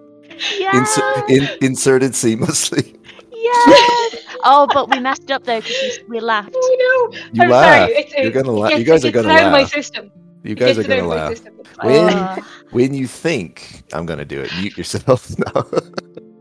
Yeah. 0.58 0.72
Inser- 0.72 1.30
in, 1.30 1.48
inserted 1.62 2.12
seamlessly 2.14 2.96
Yes. 3.32 4.18
Oh, 4.44 4.68
but 4.72 4.90
we 4.90 5.00
messed 5.00 5.32
up 5.32 5.44
though 5.44 5.60
because 5.60 6.00
we, 6.08 6.18
we 6.18 6.20
laughed. 6.20 6.52
Oh 6.56 7.10
no! 7.12 7.20
You 7.34 7.44
I'm 7.44 7.50
laugh. 7.50 7.90
sorry. 7.90 7.94
It's, 8.00 8.14
You're 8.14 8.32
gonna 8.32 8.56
it 8.56 8.60
laugh. 8.60 8.78
You 8.78 8.84
guys 8.86 9.04
it 9.04 9.10
are 9.10 9.12
gonna 9.12 9.28
laugh. 9.30 9.38
It's 9.38 9.44
out 9.44 9.48
of 9.48 9.52
my 9.54 9.64
system. 9.66 10.12
You 10.44 10.56
guys 10.56 10.78
are 10.78 10.84
gonna 10.84 11.08
laugh. 11.08 11.32
system. 11.32 11.54
It's 11.60 11.70
fine. 11.70 11.88
When 11.92 12.14
Uh, 12.14 12.36
when 12.72 12.94
you 12.94 13.08
think 13.08 13.84
I'm 13.94 14.06
gonna 14.06 14.26
do 14.26 14.42
it, 14.42 14.52
mute 14.60 14.78
yourself 14.78 15.30
now. 15.46 15.66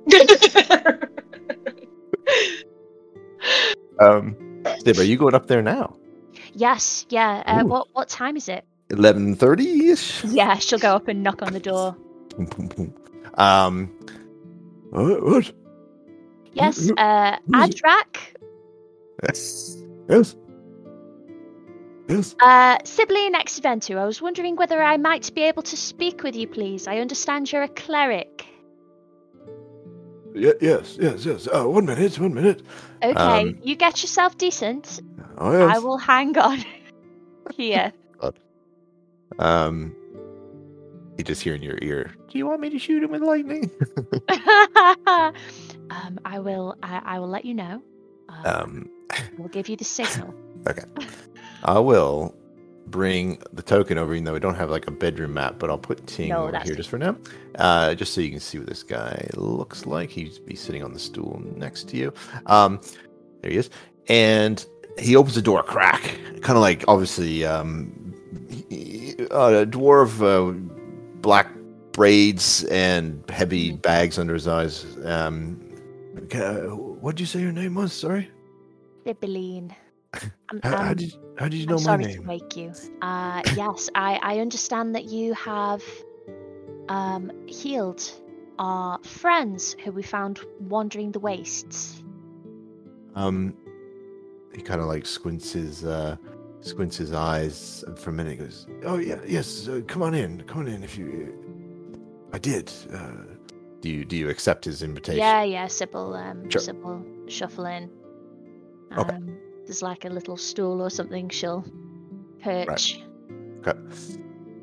um, 4.01 4.37
Stib, 4.81 4.99
are 4.99 5.03
you 5.05 5.17
going 5.17 5.35
up 5.35 5.47
there 5.47 5.63
now? 5.63 5.97
yes. 6.55 7.07
Yeah. 7.11 7.43
Uh, 7.47 7.65
what 7.65 7.89
what 7.93 8.09
time 8.09 8.37
is 8.37 8.49
it? 8.49 8.65
Eleven 8.91 9.35
thirty 9.35 9.89
ish. 9.89 10.25
Yeah, 10.25 10.55
she'll 10.59 10.79
go 10.79 10.95
up 10.97 11.09
and 11.09 11.23
knock 11.23 11.43
on 11.43 11.53
the 11.53 11.61
door. 11.61 11.97
Um, 13.35 13.87
what? 14.91 15.23
what? 15.23 15.53
Yes. 16.55 16.91
Uh, 16.97 17.37
who's? 17.47 17.55
Adrak. 17.71 18.17
Yes. 19.23 19.77
Yes. 20.09 20.35
Yes. 22.09 22.35
Uh, 22.41 22.79
Sibylline 22.85 23.35
Exiventu, 23.35 23.99
I 23.99 24.07
was 24.07 24.23
wondering 24.23 24.57
whether 24.57 24.83
I 24.83 24.97
might 24.97 25.35
be 25.35 25.43
able 25.43 25.63
to 25.65 25.77
speak 25.77 26.23
with 26.23 26.35
you, 26.35 26.49
please. 26.49 26.87
I 26.89 26.99
understand 26.99 27.53
you're 27.53 27.65
a 27.65 27.69
cleric. 27.69 28.47
Y- 30.35 30.55
yes, 30.61 30.97
yes, 31.01 31.27
yes. 31.27 31.47
Uh, 31.49 31.65
one 31.65 31.85
minute, 31.85 32.19
one 32.19 32.33
minute. 32.33 32.63
Okay, 33.03 33.15
Um, 33.15 33.59
you 33.63 33.77
get 33.77 34.03
yourself 34.03 34.39
decent. 34.39 35.01
Oh, 35.37 35.53
yes. 35.53 35.77
I 35.77 35.79
will 35.81 35.99
hang 35.99 36.37
on 36.39 36.65
here. 37.57 37.93
Um, 39.39 39.95
you 41.19 41.25
just 41.25 41.43
hear 41.43 41.55
in 41.55 41.63
your 41.63 41.79
ear. 41.83 42.15
Do 42.29 42.39
you 42.39 42.47
want 42.47 42.61
me 42.61 42.71
to 42.71 42.79
shoot 42.79 43.03
him 43.03 43.11
with 43.11 43.23
lightning? 43.23 43.71
um, 45.91 46.19
I 46.25 46.39
will. 46.39 46.77
I, 46.83 47.03
I 47.05 47.19
will 47.19 47.29
let 47.29 47.45
you 47.45 47.55
know. 47.55 47.83
Um, 48.29 48.45
um, 48.47 48.91
we'll 49.37 49.49
give 49.49 49.69
you 49.69 49.77
the 49.77 49.85
signal. 49.85 50.35
I 51.65 51.79
will 51.79 52.35
bring 52.87 53.43
the 53.53 53.63
token 53.63 53.99
over, 53.99 54.13
even 54.15 54.25
though 54.25 54.33
we 54.33 54.41
don't 54.41 54.55
have 54.55 54.71
like 54.71 54.87
a 54.87 54.91
bedroom 54.91 55.35
map, 55.35 55.57
but 55.59 55.69
I'll 55.71 55.79
put 55.79 56.07
Ting 56.07 56.31
No, 56.31 56.45
over 56.49 56.59
here 56.61 56.75
just 56.75 56.89
for 56.89 56.99
now. 56.99 57.17
Uh, 57.57 57.95
just 57.95 58.15
so 58.15 58.21
you 58.21 58.31
can 58.31 58.41
see 58.41 58.59
what 58.59 58.67
this 58.67 58.83
guy 58.83 59.29
looks 59.35 59.85
like. 59.87 60.11
He'd 60.11 60.45
be 60.47 60.57
sitting 60.57 60.83
on 60.83 60.93
the 60.93 60.99
stool 60.99 61.43
next 61.57 61.89
to 61.91 61.97
you. 61.97 62.13
Um, 62.47 62.81
there 63.43 63.51
he 63.51 63.59
is. 63.59 63.69
And 64.09 64.65
he 64.99 65.17
opens 65.17 65.35
the 65.35 65.43
door 65.43 65.61
a 65.61 65.63
crack. 65.65 66.03
Kind 66.41 66.57
of 66.57 66.63
like, 66.63 66.85
obviously, 66.89 67.45
um, 67.45 68.15
he- 68.71 69.15
uh, 69.31 69.63
a 69.63 69.67
dwarf, 69.67 70.23
uh, 70.23 70.53
black 71.21 71.49
braids 71.93 72.65
and 72.65 73.23
heavy 73.29 73.73
bags 73.73 74.19
under 74.19 74.33
his 74.33 74.49
eyes. 74.49 74.87
Um, 75.05 75.57
what 77.01 77.17
did 77.17 77.21
you 77.21 77.27
say 77.27 77.41
your 77.41 77.53
name 77.53 77.75
was? 77.75 77.93
Sorry. 77.93 78.31
Sibylline. 79.05 79.75
I'm, 80.51 80.61
How, 80.63 80.77
how 80.85 80.95
did 80.95 81.13
how 81.39 81.49
did 81.49 81.55
you 81.59 81.65
I'm 81.65 81.71
know 81.71 81.75
my 81.77 81.83
sorry 81.83 82.05
to 82.05 82.09
name? 82.11 82.27
wake 82.27 82.57
you. 82.57 82.73
Uh, 83.03 83.43
yes, 83.55 83.91
I, 83.95 84.19
I 84.23 84.39
understand 84.41 84.95
that 84.95 85.05
you 85.05 85.35
have 85.35 85.83
um, 86.89 87.31
healed 87.47 88.03
our 88.59 88.99
friends 89.05 89.77
who 89.85 89.93
we 89.93 90.03
found 90.03 90.41
wandering 90.61 91.13
the 91.13 91.21
wastes. 91.21 92.03
Um, 93.15 93.55
he 94.55 94.63
kind 94.63 94.81
of 94.81 94.87
like 94.87 95.05
squints 95.07 95.53
his 95.53 95.85
uh, 95.85 96.17
squints 96.61 96.97
his 96.97 97.13
eyes 97.13 97.85
for 97.97 98.11
a 98.11 98.13
minute. 98.13 98.33
He 98.33 98.37
goes, 98.39 98.67
"Oh 98.85 98.97
yeah, 98.97 99.21
yes, 99.27 99.69
uh, 99.69 99.83
come 99.87 100.03
on 100.03 100.15
in, 100.15 100.43
come 100.45 100.61
on 100.63 100.69
in. 100.69 100.83
If 100.83 100.97
you, 100.97 101.35
I 102.33 102.39
did. 102.39 102.73
Uh, 102.93 103.11
do 103.81 103.91
you 103.91 104.05
do 104.05 104.17
you 104.17 104.29
accept 104.31 104.65
his 104.65 104.83
invitation? 104.83 105.19
Yeah, 105.21 105.43
yeah, 105.45 105.67
Sybil, 105.69 106.15
um, 106.15 106.49
Sure. 106.51 106.61
Sybil, 106.61 107.05
shuffle 107.29 107.67
in. 107.67 107.91
Um, 108.93 109.01
Okay. 109.01 109.19
There's 109.69 109.83
like 109.83 110.07
a 110.07 110.09
little 110.09 110.39
stool 110.39 110.81
or 110.81 110.89
something 110.89 111.29
she'll 111.29 111.63
perch. 112.43 113.03
Okay. 113.61 113.79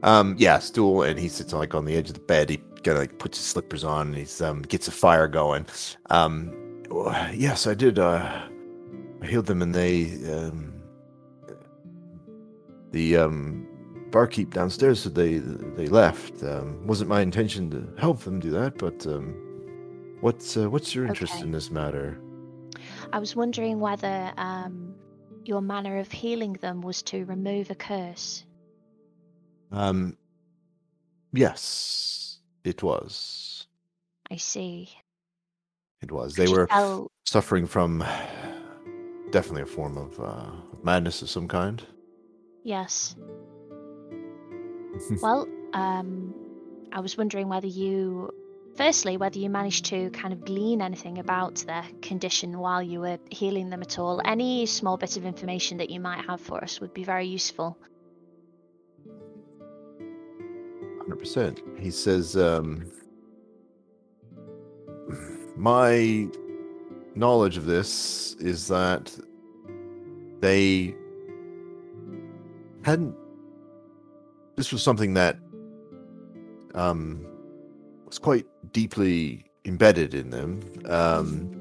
Um, 0.01 0.35
yeah, 0.39 0.57
stool, 0.57 1.03
and 1.03 1.19
he 1.19 1.27
sits 1.27 1.53
like 1.53 1.75
on 1.75 1.85
the 1.85 1.95
edge 1.95 2.07
of 2.09 2.15
the 2.15 2.21
bed. 2.21 2.49
He 2.49 2.57
kind 2.57 2.89
of 2.89 2.97
like 2.97 3.19
puts 3.19 3.37
his 3.37 3.45
slippers 3.45 3.83
on, 3.83 4.07
and 4.07 4.17
he's 4.17 4.41
um 4.41 4.63
gets 4.63 4.87
a 4.87 4.91
fire 4.91 5.27
going. 5.27 5.67
Um, 6.09 6.83
yes, 7.35 7.67
I 7.67 7.75
did. 7.75 7.99
Uh, 7.99 8.47
I 9.21 9.25
healed 9.27 9.45
them, 9.45 9.61
and 9.61 9.75
they 9.75 10.05
um, 10.33 10.73
the 12.91 13.17
um 13.17 13.67
barkeep 14.09 14.53
downstairs 14.55 15.01
said 15.01 15.13
they 15.13 15.37
they 15.37 15.85
left. 15.87 16.43
Um, 16.43 16.85
wasn't 16.87 17.09
my 17.11 17.21
intention 17.21 17.69
to 17.69 18.01
help 18.01 18.21
them 18.21 18.39
do 18.39 18.49
that, 18.51 18.79
but 18.79 19.05
um, 19.05 19.35
what's 20.21 20.57
uh, 20.57 20.67
what's 20.67 20.95
your 20.95 21.05
interest 21.05 21.35
Okay. 21.35 21.43
in 21.43 21.51
this 21.51 21.69
matter? 21.69 22.19
I 23.13 23.19
was 23.19 23.35
wondering 23.35 23.79
whether 23.79 24.31
um, 24.37 24.95
your 25.43 25.61
manner 25.61 25.97
of 25.97 26.11
healing 26.11 26.53
them 26.53 26.81
was 26.81 27.01
to 27.03 27.25
remove 27.25 27.69
a 27.69 27.75
curse. 27.75 28.45
Um, 29.71 30.17
yes, 31.33 32.39
it 32.63 32.81
was. 32.83 33.67
I 34.31 34.37
see. 34.37 34.89
It 36.01 36.11
was. 36.11 36.35
Could 36.35 36.47
They 36.47 36.51
were. 36.51 36.67
tell- 36.67 37.11
suffering 37.25 37.65
from 37.65 38.03
definitely 39.31 39.63
a 39.63 39.65
form 39.65 39.97
of 39.97 40.19
uh, 40.19 40.51
madness 40.83 41.21
of 41.21 41.29
some 41.29 41.47
kind. 41.47 41.83
Yes. 42.63 43.15
Well, 45.21 45.45
um, 45.73 46.33
I 46.93 47.01
was 47.01 47.17
wondering 47.17 47.49
whether 47.49 47.67
you, 47.67 48.31
firstly, 48.75 49.17
whether 49.17 49.39
you 49.39 49.49
managed 49.49 49.85
to 49.85 50.09
kind 50.11 50.33
of 50.33 50.45
glean 50.45 50.81
anything 50.81 51.19
about 51.19 51.55
their 51.67 51.83
condition 52.01 52.59
while 52.59 52.81
you 52.81 52.99
were 52.99 53.19
healing 53.29 53.69
them 53.69 53.81
at 53.81 53.99
all. 53.99 54.21
Any 54.25 54.65
small 54.65 54.97
bit 54.97 55.17
of 55.17 55.25
information 55.25 55.77
that 55.77 55.89
you 55.89 55.99
might 55.99 56.25
have 56.25 56.41
for 56.41 56.63
us 56.63 56.79
would 56.79 56.93
be 56.93 57.03
very 57.03 57.25
useful. 57.25 57.77
100%. 61.07 61.79
He 61.79 61.91
says, 61.91 62.35
um, 62.35 62.91
My 65.55 66.27
knowledge 67.15 67.57
of 67.57 67.65
this 67.65 68.35
is 68.39 68.67
that 68.67 69.15
they 70.39 70.95
hadn't. 72.83 73.15
This 74.55 74.71
was 74.71 74.83
something 74.83 75.13
that 75.15 75.37
um, 76.75 77.25
was 78.05 78.19
quite 78.19 78.45
deeply 78.71 79.45
embedded 79.65 80.13
in 80.13 80.29
them. 80.29 80.61
Um, 80.85 81.51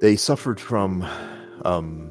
they 0.00 0.16
suffered 0.16 0.60
from 0.60 1.06
um, 1.64 2.10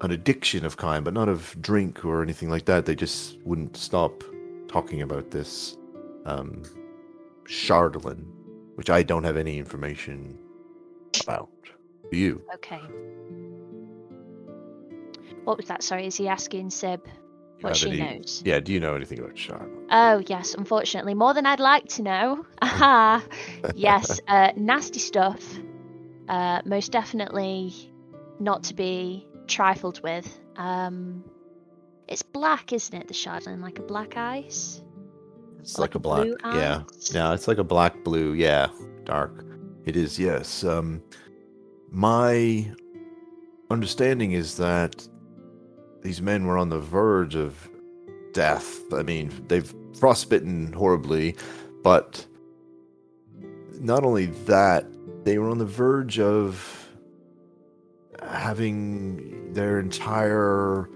an 0.00 0.10
addiction 0.10 0.64
of 0.64 0.76
kind, 0.76 1.04
but 1.04 1.14
not 1.14 1.28
of 1.28 1.56
drink 1.60 2.04
or 2.04 2.22
anything 2.22 2.50
like 2.50 2.66
that. 2.66 2.86
They 2.86 2.94
just 2.94 3.38
wouldn't 3.44 3.76
stop 3.76 4.22
talking 4.68 5.02
about 5.02 5.30
this 5.30 5.76
um, 6.26 6.62
which 8.74 8.90
I 8.90 9.02
don't 9.02 9.24
have 9.24 9.36
any 9.36 9.58
information 9.58 10.38
about. 11.22 11.48
You? 12.12 12.42
Okay. 12.54 12.80
What 15.44 15.56
was 15.56 15.66
that? 15.66 15.82
Sorry, 15.82 16.06
is 16.06 16.16
he 16.16 16.28
asking 16.28 16.70
Sib 16.70 17.06
what 17.60 17.76
she 17.76 17.90
he- 17.90 18.00
knows? 18.00 18.42
Yeah, 18.44 18.60
do 18.60 18.72
you 18.72 18.80
know 18.80 18.94
anything 18.94 19.18
about 19.18 19.34
Chardalyn? 19.34 19.86
Oh, 19.90 20.22
yes, 20.26 20.54
unfortunately. 20.54 21.14
More 21.14 21.34
than 21.34 21.46
I'd 21.46 21.60
like 21.60 21.86
to 21.90 22.02
know. 22.02 22.46
Aha! 22.62 23.24
yes, 23.74 24.20
uh, 24.28 24.52
nasty 24.56 24.98
stuff. 25.00 25.42
Uh, 26.28 26.60
most 26.64 26.92
definitely 26.92 27.72
not 28.38 28.62
to 28.64 28.74
be 28.74 29.26
trifled 29.46 30.00
with. 30.02 30.38
Um, 30.56 31.24
it's 32.06 32.22
black, 32.22 32.72
isn't 32.72 32.94
it, 32.94 33.08
the 33.08 33.14
Chardonnay? 33.14 33.60
Like 33.60 33.78
a 33.78 33.82
black 33.82 34.16
ice? 34.16 34.82
It's 35.60 35.78
Like 35.78 35.90
like, 35.90 35.94
a 35.96 35.98
black. 35.98 36.26
Yeah. 36.44 36.82
Yeah, 37.12 37.34
it's 37.34 37.48
like 37.48 37.58
a 37.58 37.64
black 37.64 38.04
blue. 38.04 38.32
Yeah, 38.34 38.68
dark. 39.04 39.44
It 39.84 39.96
is, 39.96 40.18
yes. 40.18 40.64
Um, 40.64 41.02
my 41.90 42.70
understanding 43.70 44.32
is 44.32 44.56
that 44.58 45.06
these 46.02 46.22
men 46.22 46.46
were 46.46 46.58
on 46.58 46.68
the 46.68 46.78
verge 46.78 47.34
of 47.34 47.68
death. 48.32 48.80
I 48.92 49.02
mean, 49.02 49.32
they've 49.48 49.72
frostbitten 49.98 50.72
horribly, 50.72 51.36
but 51.82 52.24
not 53.80 54.04
only 54.04 54.26
that, 54.26 54.86
they 55.24 55.38
were 55.38 55.50
on 55.50 55.58
the 55.58 55.64
verge 55.64 56.18
of 56.18 56.88
having 58.22 59.52
their 59.52 59.78
entire 59.78 60.88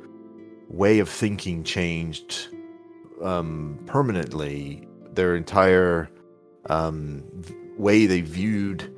way 0.69 0.99
of 0.99 1.09
thinking 1.09 1.65
changed 1.65 2.49
um, 3.23 3.79
permanently. 3.87 4.87
Their 5.15 5.37
entire 5.37 6.09
um, 6.67 7.25
way 7.77 8.07
they 8.07 8.23
viewed 8.23 8.95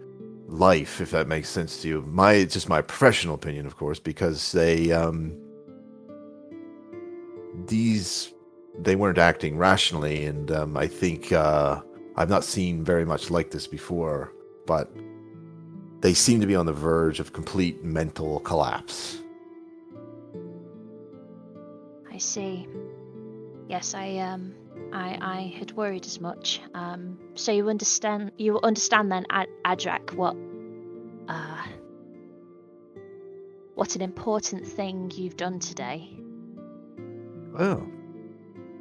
life, 0.47 1.01
if 1.01 1.11
that 1.11 1.27
makes 1.27 1.49
sense 1.49 1.83
to 1.83 1.89
you. 1.89 2.03
My 2.03 2.35
it's 2.35 2.55
just 2.55 2.69
my 2.69 2.83
professional 2.83 3.35
opinion, 3.35 3.67
of 3.67 3.77
course, 3.77 3.99
because 3.99 4.53
they 4.53 4.93
um, 4.93 5.37
these 7.67 8.33
they 8.79 8.97
weren't 8.97 9.19
acting 9.19 9.57
rationally, 9.57 10.25
and 10.25 10.51
um, 10.51 10.77
I 10.77 10.87
think 10.87 11.33
uh, 11.33 11.81
I've 12.17 12.29
not 12.29 12.45
seen 12.45 12.85
very 12.85 13.05
much 13.05 13.31
like 13.31 13.51
this 13.51 13.67
before, 13.67 14.33
but 14.67 14.91
they 16.01 16.15
seem 16.15 16.41
to 16.41 16.47
be 16.47 16.57
on 16.57 16.67
the 16.67 16.73
verge 16.73 17.21
of 17.21 17.33
complete 17.33 17.85
mental 17.85 18.41
collapse. 18.41 19.21
I 22.13 22.19
see. 22.19 22.69
Yes, 23.69 23.95
I 23.95 24.19
um, 24.19 24.55
I 24.93 25.19
I 25.21 25.55
had 25.59 25.73
worried 25.73 26.07
as 26.07 26.21
much. 26.21 26.61
Um, 26.75 27.19
so 27.35 27.53
you 27.53 27.69
understand? 27.69 28.33
You 28.39 28.61
understand 28.61 29.11
then, 29.11 29.27
Ad- 29.31 29.49
Adrak, 29.65 30.15
what 30.15 30.37
uh, 31.29 31.63
what 33.75 33.97
an 33.97 34.03
important 34.03 34.67
thing 34.67 35.11
you've 35.15 35.37
done 35.37 35.59
today. 35.59 36.24
Well, 37.55 37.87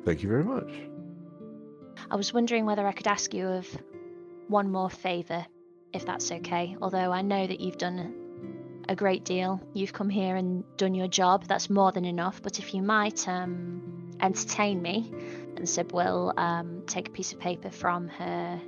thank 0.04 0.24
you 0.24 0.30
very 0.30 0.44
much. 0.44 0.72
I 2.10 2.16
was 2.16 2.34
wondering 2.34 2.66
whether 2.66 2.86
I 2.88 2.92
could 2.92 3.08
ask 3.08 3.34
you 3.34 3.48
of 3.48 3.68
one 4.48 4.72
more 4.72 4.90
favour, 4.90 5.46
if 5.94 6.06
that's 6.06 6.32
okay. 6.32 6.76
Although 6.82 7.12
I 7.12 7.22
know 7.22 7.46
that 7.46 7.60
you've 7.60 7.78
done 7.78 8.24
a 8.90 8.96
great 8.96 9.24
deal. 9.24 9.62
You've 9.74 9.94
come 9.94 10.10
here 10.10 10.36
and 10.36 10.64
done 10.78 10.94
your 10.94 11.08
job. 11.08 11.46
That's 11.46 11.70
more 11.70 11.92
than 11.92 12.06
enough. 12.06 12.42
But 12.42 12.60
if 12.60 12.74
you 12.74 12.82
might 12.82 13.28
um, 13.28 14.12
entertain 14.20 14.82
me, 14.82 15.12
and 15.56 15.68
Sib 15.68 15.92
will 15.92 16.34
um, 16.38 16.84
take 16.88 17.08
a 17.08 17.12
piece 17.12 17.32
of 17.32 17.40
paper 17.40 17.70
from 17.70 18.08
her 18.08 18.60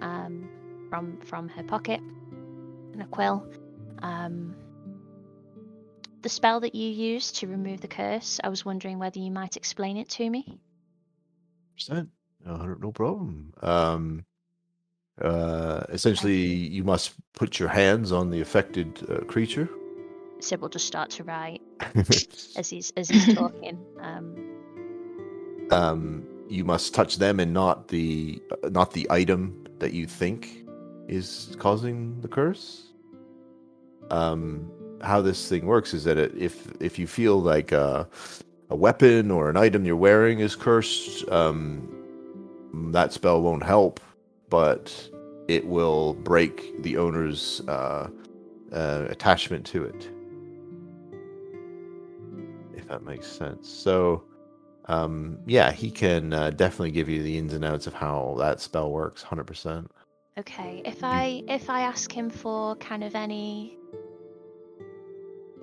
um, 0.00 0.48
from 0.88 1.18
from 1.20 1.48
her 1.48 1.62
pocket 1.62 2.00
and 2.92 3.02
a 3.02 3.06
quill. 3.06 3.46
Um, 4.02 4.54
the 6.22 6.28
spell 6.28 6.60
that 6.60 6.74
you 6.74 6.88
used 6.88 7.36
to 7.36 7.46
remove 7.46 7.80
the 7.80 7.88
curse. 7.88 8.40
I 8.42 8.48
was 8.48 8.64
wondering 8.64 8.98
whether 8.98 9.18
you 9.18 9.30
might 9.30 9.56
explain 9.56 9.96
it 9.96 10.08
to 10.10 10.28
me. 10.28 10.60
Percent. 11.74 12.08
No, 12.44 12.76
no 12.80 12.92
problem. 12.92 13.52
Um, 13.62 14.24
uh, 15.20 15.84
essentially, 15.88 16.36
you 16.36 16.84
must 16.84 17.14
put 17.34 17.58
your 17.58 17.68
hands 17.68 18.12
on 18.12 18.30
the 18.30 18.40
affected 18.40 19.04
uh, 19.10 19.24
creature. 19.24 19.68
Sib 20.40 20.60
will 20.60 20.68
just 20.68 20.86
start 20.86 21.10
to 21.10 21.24
write 21.24 21.60
as 22.56 22.70
he's 22.70 22.92
as 22.96 23.08
he's 23.08 23.34
talking. 23.34 23.78
Um, 24.00 24.36
um, 25.70 26.26
you 26.48 26.64
must 26.64 26.94
touch 26.94 27.18
them 27.18 27.40
and 27.40 27.52
not 27.52 27.88
the 27.88 28.40
uh, 28.62 28.68
not 28.68 28.92
the 28.92 29.06
item 29.10 29.66
that 29.80 29.92
you 29.92 30.06
think 30.06 30.64
is 31.08 31.56
causing 31.58 32.20
the 32.20 32.28
curse. 32.28 32.92
Um, 34.10 34.70
how 35.02 35.20
this 35.20 35.48
thing 35.48 35.66
works 35.66 35.94
is 35.94 36.04
that 36.04 36.18
if 36.18 36.70
if 36.80 36.98
you 36.98 37.06
feel 37.06 37.40
like 37.40 37.72
a, 37.72 38.08
a 38.70 38.76
weapon 38.76 39.30
or 39.30 39.48
an 39.48 39.56
item 39.56 39.84
you're 39.84 39.96
wearing 39.96 40.40
is 40.40 40.56
cursed, 40.56 41.28
um, 41.28 41.88
that 42.92 43.12
spell 43.12 43.40
won't 43.42 43.62
help, 43.62 44.00
but 44.48 45.10
it 45.48 45.66
will 45.66 46.14
break 46.14 46.82
the 46.82 46.96
owner's 46.96 47.60
uh, 47.68 48.08
uh, 48.72 49.06
attachment 49.08 49.64
to 49.66 49.84
it. 49.84 50.10
If 52.76 52.86
that 52.88 53.02
makes 53.02 53.26
sense. 53.26 53.68
So, 53.68 54.24
um, 54.86 55.38
yeah, 55.46 55.72
he 55.72 55.90
can 55.90 56.32
uh, 56.32 56.50
definitely 56.50 56.90
give 56.90 57.08
you 57.08 57.22
the 57.22 57.38
ins 57.38 57.54
and 57.54 57.64
outs 57.64 57.86
of 57.86 57.94
how 57.94 58.36
that 58.38 58.60
spell 58.60 58.90
works, 58.90 59.22
hundred 59.22 59.46
percent. 59.46 59.90
Okay, 60.38 60.82
if 60.84 61.02
I 61.02 61.42
if 61.48 61.68
I 61.70 61.80
ask 61.80 62.12
him 62.12 62.30
for 62.30 62.76
kind 62.76 63.02
of 63.02 63.14
any 63.14 63.77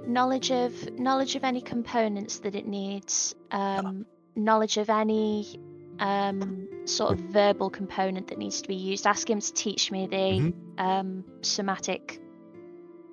knowledge 0.07 0.51
of 0.51 0.71
knowledge 0.99 1.35
of 1.35 1.43
any 1.43 1.61
components 1.61 2.39
that 2.39 2.55
it 2.55 2.67
needs, 2.67 3.35
um, 3.51 4.05
knowledge 4.35 4.77
of 4.77 4.89
any 4.89 5.59
um, 5.99 6.67
sort 6.85 7.13
of 7.13 7.19
verbal 7.19 7.69
component 7.69 8.27
that 8.27 8.37
needs 8.37 8.61
to 8.61 8.67
be 8.67 8.75
used, 8.75 9.07
ask 9.07 9.29
him 9.29 9.39
to 9.39 9.53
teach 9.53 9.91
me 9.91 10.07
the 10.07 10.15
Mhm. 10.17 10.53
um, 10.77 11.23
somatic 11.41 12.19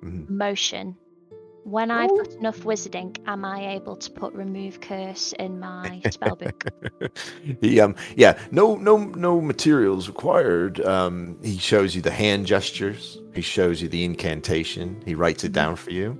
Mhm. 0.03 0.29
motion. 0.29 0.95
When 1.63 1.91
I've 1.91 2.09
got 2.09 2.27
enough 2.33 2.59
wizarding, 2.63 3.15
am 3.25 3.45
I 3.45 3.75
able 3.75 3.95
to 3.95 4.11
put 4.11 4.33
remove 4.33 4.81
curse 4.81 5.33
in 5.39 5.61
my 5.61 6.01
spellbook? 6.05 6.67
he 7.61 7.79
um 7.79 7.95
yeah 8.17 8.37
no 8.51 8.75
no 8.75 8.97
no 8.97 9.39
materials 9.39 10.09
required 10.09 10.81
um 10.85 11.37
he 11.41 11.57
shows 11.57 11.95
you 11.95 12.01
the 12.01 12.11
hand 12.11 12.45
gestures 12.45 13.19
he 13.33 13.41
shows 13.41 13.81
you 13.81 13.87
the 13.87 14.03
incantation 14.03 15.01
he 15.05 15.15
writes 15.15 15.45
it 15.45 15.53
down 15.53 15.75
for 15.77 15.91
you 15.91 16.17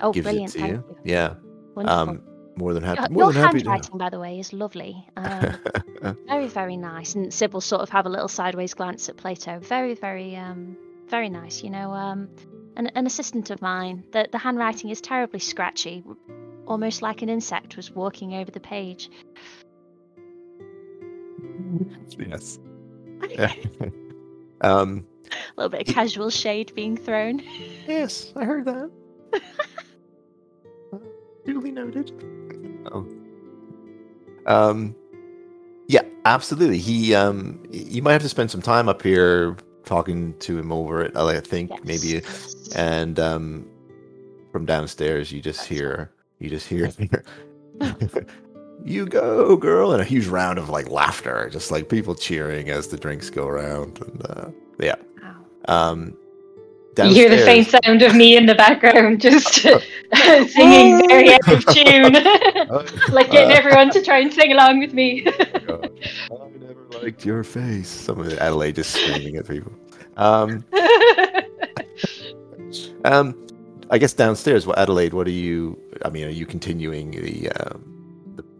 Oh, 0.00 0.12
gives 0.12 0.24
brilliant! 0.24 0.54
it 0.54 0.58
to 0.58 0.66
you 0.66 0.72
you. 0.74 0.96
yeah 1.04 1.34
Wonderful. 1.74 1.98
um 2.10 2.22
more 2.58 2.74
than 2.74 2.82
happy 2.82 3.00
your 3.00 3.08
more 3.10 3.22
your 3.24 3.32
than 3.32 3.42
happy 3.42 3.60
to 3.60 3.68
handwriting, 3.68 3.98
by 3.98 4.10
the 4.10 4.18
way, 4.18 4.40
is 4.40 4.52
lovely. 4.52 5.06
Um, 5.16 5.56
very, 6.26 6.48
very 6.48 6.76
nice. 6.76 7.14
And 7.14 7.32
Sybil 7.32 7.60
sort 7.60 7.82
of 7.82 7.88
have 7.90 8.04
a 8.04 8.08
little 8.08 8.26
sideways 8.26 8.74
glance 8.74 9.08
at 9.08 9.16
Plato. 9.16 9.60
Very, 9.60 9.94
very, 9.94 10.34
um, 10.34 10.76
very 11.08 11.28
nice. 11.28 11.62
You 11.62 11.70
know, 11.70 11.92
um, 11.92 12.28
an, 12.74 12.88
an 12.88 13.06
assistant 13.06 13.50
of 13.50 13.62
mine. 13.62 14.02
The 14.10 14.28
the 14.32 14.38
handwriting 14.38 14.90
is 14.90 15.00
terribly 15.00 15.38
scratchy, 15.38 16.02
almost 16.66 17.00
like 17.00 17.22
an 17.22 17.28
insect 17.28 17.76
was 17.76 17.92
walking 17.92 18.34
over 18.34 18.50
the 18.50 18.60
page. 18.60 19.08
yes 22.18 22.58
um 24.60 25.04
a 25.30 25.36
little 25.56 25.68
bit 25.68 25.88
of 25.88 25.94
casual 25.94 26.30
shade 26.30 26.72
being 26.74 26.96
thrown. 26.96 27.42
yes 27.86 28.32
i 28.36 28.44
heard 28.44 28.64
that 28.64 28.90
duly 31.48 31.70
noted. 31.70 32.12
Oh. 32.92 33.06
um 34.46 34.94
yeah 35.88 36.02
absolutely. 36.26 36.78
He 36.78 37.14
um 37.14 37.62
you 37.70 38.02
might 38.02 38.12
have 38.12 38.22
to 38.22 38.28
spend 38.28 38.50
some 38.50 38.62
time 38.62 38.88
up 38.88 39.02
here 39.02 39.56
talking 39.84 40.34
to 40.38 40.58
him 40.58 40.70
over 40.70 41.00
it 41.00 41.16
i 41.16 41.40
think 41.40 41.70
Yes, 41.70 41.80
maybe. 41.84 42.22
And 42.76 43.18
um 43.18 43.66
from 44.52 44.66
downstairs 44.66 45.32
you 45.32 45.40
just 45.40 45.64
hear 45.64 46.12
you 46.40 46.50
just 46.50 46.66
hear 46.68 46.90
you 48.84 49.06
go 49.06 49.56
girl 49.56 49.92
and 49.92 50.02
a 50.02 50.04
huge 50.04 50.26
round 50.26 50.58
of 50.58 50.68
like 50.68 50.90
laughter 50.90 51.48
just 51.50 51.70
like 51.70 51.88
people 51.88 52.14
cheering 52.14 52.68
as 52.68 52.88
the 52.88 52.98
drinks 52.98 53.30
go 53.30 53.46
around 53.46 53.98
and 54.02 54.26
uh 54.26 54.50
yeah. 54.78 54.96
Wow. 55.22 55.36
um 55.68 56.14
You 56.98 57.14
hear 57.14 57.30
the 57.30 57.38
faint 57.38 57.68
sound 57.68 58.02
of 58.02 58.14
me 58.14 58.36
in 58.36 58.46
the 58.46 58.54
background, 58.54 59.20
just 59.22 59.54
singing 60.52 60.98
very 61.08 61.32
out 61.32 61.48
of 61.48 61.64
tune, 61.66 62.12
like 63.12 63.30
getting 63.30 63.52
Uh, 63.52 63.54
everyone 63.54 63.90
to 63.90 64.02
try 64.02 64.18
and 64.18 64.32
sing 64.32 64.52
along 64.52 64.80
with 64.80 64.92
me. 64.94 65.22
God. 65.22 65.90
I 66.30 66.50
never 66.58 66.86
liked 67.02 67.24
your 67.24 67.44
face. 67.44 67.88
Some 67.88 68.20
of 68.20 68.32
Adelaide 68.38 68.76
just 68.76 68.92
screaming 68.92 69.36
at 69.36 69.48
people. 69.48 69.72
Um, 70.16 70.64
um, 73.04 73.46
I 73.90 73.98
guess 73.98 74.12
downstairs. 74.12 74.66
Well, 74.66 74.76
Adelaide, 74.78 75.14
what 75.14 75.26
are 75.26 75.30
you? 75.30 75.78
I 76.04 76.10
mean, 76.10 76.24
are 76.26 76.30
you 76.30 76.46
continuing 76.46 77.10
the 77.12 77.50
um, 77.50 77.97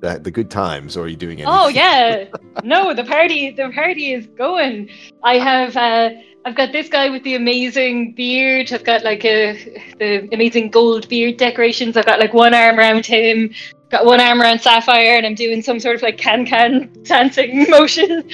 the, 0.00 0.18
the, 0.18 0.30
good 0.30 0.50
times, 0.50 0.96
or 0.96 1.04
are 1.04 1.08
you 1.08 1.16
doing 1.16 1.40
anything? 1.40 1.54
oh 1.54 1.68
yeah, 1.68 2.24
no, 2.64 2.94
the 2.94 3.04
party, 3.04 3.50
the 3.50 3.70
party 3.70 4.12
is 4.12 4.26
going. 4.26 4.88
I 5.24 5.34
have, 5.38 5.76
uh, 5.76 6.10
I've 6.44 6.54
got 6.54 6.72
this 6.72 6.88
guy 6.88 7.10
with 7.10 7.22
the 7.24 7.34
amazing 7.34 8.14
beard. 8.14 8.72
I've 8.72 8.84
got 8.84 9.04
like 9.04 9.24
a 9.24 9.52
the 9.98 10.28
amazing 10.32 10.70
gold 10.70 11.08
beard 11.08 11.36
decorations. 11.36 11.96
I've 11.96 12.06
got 12.06 12.20
like 12.20 12.32
one 12.32 12.54
arm 12.54 12.78
around 12.78 13.06
him. 13.06 13.52
Got 13.90 14.04
one 14.04 14.20
arm 14.20 14.40
around 14.40 14.60
Sapphire, 14.60 15.16
and 15.16 15.26
I'm 15.26 15.34
doing 15.34 15.62
some 15.62 15.80
sort 15.80 15.96
of 15.96 16.02
like 16.02 16.18
can 16.18 16.46
can 16.46 16.92
dancing 17.02 17.68
motion. 17.68 18.28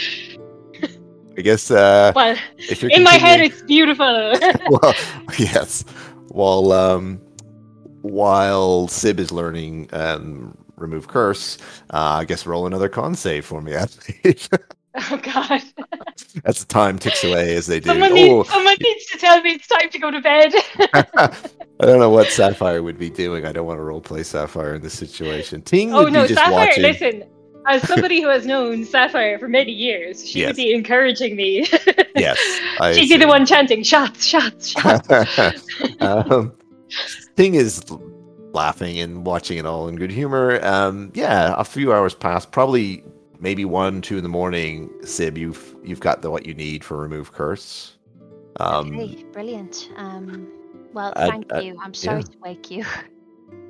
I 1.37 1.41
guess 1.41 1.71
uh, 1.71 2.13
Well, 2.15 2.37
if 2.59 2.83
you're 2.83 2.93
in 2.93 3.03
my 3.03 3.15
head, 3.15 3.41
it's 3.41 3.63
beautiful. 3.63 4.05
well, 4.69 4.95
yes. 5.39 5.85
While 6.29 6.73
um, 6.73 7.21
while 8.03 8.87
Sib 8.89 9.19
is 9.19 9.33
learning 9.33 9.89
um, 9.93 10.57
remove 10.77 11.09
curse, 11.09 11.59
uh, 11.91 12.19
I 12.21 12.25
guess 12.25 12.47
roll 12.47 12.67
another 12.67 12.89
con 12.89 13.15
save 13.15 13.45
for 13.45 13.61
me, 13.61 13.75
Adelaide. 13.75 14.49
oh 15.11 15.21
God! 15.23 15.63
As 16.45 16.61
the 16.61 16.67
time 16.69 16.99
ticks 16.99 17.25
away 17.25 17.55
as 17.57 17.67
they 17.67 17.81
do. 17.81 17.89
Someone, 17.91 18.13
Oh, 18.13 18.15
needs, 18.15 18.49
someone 18.51 18.77
needs 18.81 19.07
to 19.07 19.19
tell 19.19 19.41
me 19.43 19.53
it's 19.53 19.67
time 19.67 19.91
to 19.91 19.99
go 19.99 20.11
to 20.11 20.21
bed. 20.21 20.53
I 21.81 21.87
don't 21.87 21.99
know 21.99 22.11
what 22.11 22.31
Sapphire 22.31 22.83
would 22.83 22.99
be 22.99 23.11
doing. 23.11 23.45
I 23.47 23.53
don't 23.53 23.67
want 23.67 23.79
to 23.79 23.83
role 23.83 24.01
play 24.01 24.23
Sapphire 24.23 24.75
in 24.77 24.83
this 24.83 24.97
situation. 24.97 25.63
Ting 25.63 25.93
oh 25.93 26.05
would 26.05 26.13
no, 26.13 26.23
be 26.23 26.29
just 26.29 26.41
Sapphire! 26.41 26.67
watching. 26.69 26.83
Listen, 26.83 27.25
as 27.67 27.83
somebody 27.89 28.21
who 28.21 28.29
has 28.29 28.47
known 28.47 28.85
Sapphire 28.85 29.39
for 29.39 29.49
many 29.49 29.73
years, 29.73 30.29
she 30.29 30.41
Yes. 30.41 30.51
would 30.51 30.57
be 30.57 30.73
encouraging 30.73 31.35
me. 31.35 31.67
Yes, 32.15 32.39
I 32.81 32.93
She'd 32.93 33.09
be 33.09 33.17
the 33.17 33.27
one 33.27 33.45
chanting 33.45 33.83
shots, 33.83 34.25
shots, 34.25 34.69
shots. 34.69 35.67
um, 36.01 36.53
Ting 37.37 37.57
is 37.57 37.83
laughing 38.55 38.99
and 38.99 39.27
watching 39.27 39.59
it 39.59 39.67
all 39.67 39.89
in 39.89 39.97
good 39.97 40.11
humor. 40.11 40.65
Um, 40.65 41.11
yeah, 41.15 41.55
a 41.59 41.65
few 41.65 41.93
hours 41.93 42.15
pass. 42.15 42.47
Probably, 42.47 43.05
maybe 43.41 43.65
one, 43.65 44.01
two 44.01 44.17
in 44.17 44.23
the 44.23 44.29
morning. 44.29 44.91
Sib, 45.05 45.37
you've 45.37 45.75
you've 45.83 46.01
got 46.01 46.23
the 46.23 46.31
what 46.31 46.47
you 46.47 46.55
need 46.55 46.85
for 46.85 46.97
remove 46.97 47.33
curse. 47.33 47.97
Um, 48.61 48.95
okay, 48.99 49.25
brilliant. 49.33 49.91
Um, 49.97 50.49
well, 50.93 51.13
thank 51.17 51.53
I- 51.53 51.61
you. 51.61 51.79
I'm 51.83 51.95
sorry 51.95 52.21
yeah. 52.21 52.27
to 52.27 52.39
wake 52.39 52.71
you. 52.71 52.85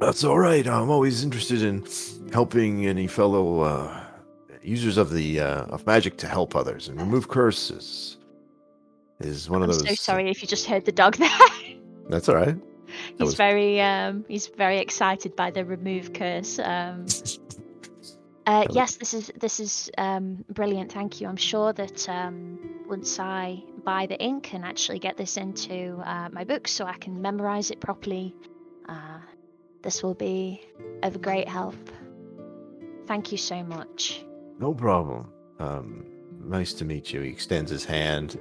That's 0.01 0.25
all 0.25 0.39
right. 0.39 0.67
I'm 0.67 0.91
always 0.91 1.23
interested 1.25 1.63
in 1.63 1.87
helping 2.33 2.87
any 2.87 3.07
fellow 3.07 3.61
uh, 3.61 4.01
users 4.63 4.97
of 4.97 5.11
the 5.11 5.41
uh, 5.41 5.65
of 5.67 5.87
magic 5.87 6.17
to 6.19 6.27
help 6.29 6.57
others 6.57 6.89
and 6.89 7.01
remove 7.01 7.29
curses. 7.29 8.17
Is 9.21 9.49
one 9.49 9.63
of 9.63 9.71
I'm 9.71 9.79
those. 9.79 9.89
so 9.89 9.95
sorry 9.95 10.29
if 10.29 10.43
you 10.43 10.49
just 10.49 10.67
heard 10.67 10.85
the 10.85 10.93
dog 10.93 11.17
there. 11.19 11.31
That's 12.09 12.29
all 12.29 12.35
right. 12.35 12.57
He's 13.19 13.21
was- 13.21 13.35
very 13.35 13.81
um 13.81 14.25
he's 14.29 14.47
very 14.49 14.79
excited 14.79 15.37
by 15.37 15.51
the 15.51 15.65
remove 15.65 16.13
curse. 16.13 16.59
Um 16.59 17.07
uh, 18.47 18.67
yes, 18.71 18.97
this 18.97 19.15
is 19.15 19.33
this 19.39 19.61
is 19.61 19.91
um 19.99 20.45
brilliant. 20.49 20.93
Thank 20.93 21.21
you. 21.21 21.29
I'm 21.29 21.37
sure 21.37 21.73
that 21.73 22.09
um 22.09 22.59
once 22.87 23.19
I 23.19 23.63
buy 23.85 24.07
the 24.07 24.21
ink 24.21 24.55
and 24.55 24.65
actually 24.65 24.99
get 24.99 25.17
this 25.17 25.37
into 25.37 26.01
uh, 26.05 26.29
my 26.33 26.45
book 26.45 26.69
so 26.69 26.85
I 26.85 26.95
can 26.95 27.21
memorize 27.21 27.71
it 27.71 27.81
properly, 27.81 28.35
uh, 28.89 29.19
this 29.83 30.03
will 30.03 30.15
be 30.15 30.63
of 31.03 31.21
great 31.21 31.49
help. 31.49 31.77
Thank 33.07 33.33
you 33.33 33.39
so 33.39 33.63
much. 33.63 34.25
No 34.59 34.73
problem. 34.75 35.31
Um, 35.59 36.07
nice 36.43 36.73
to 36.75 36.85
meet 36.85 37.13
you. 37.13 37.21
He 37.21 37.29
extends 37.31 37.71
his 37.71 37.85
hand. 37.85 38.39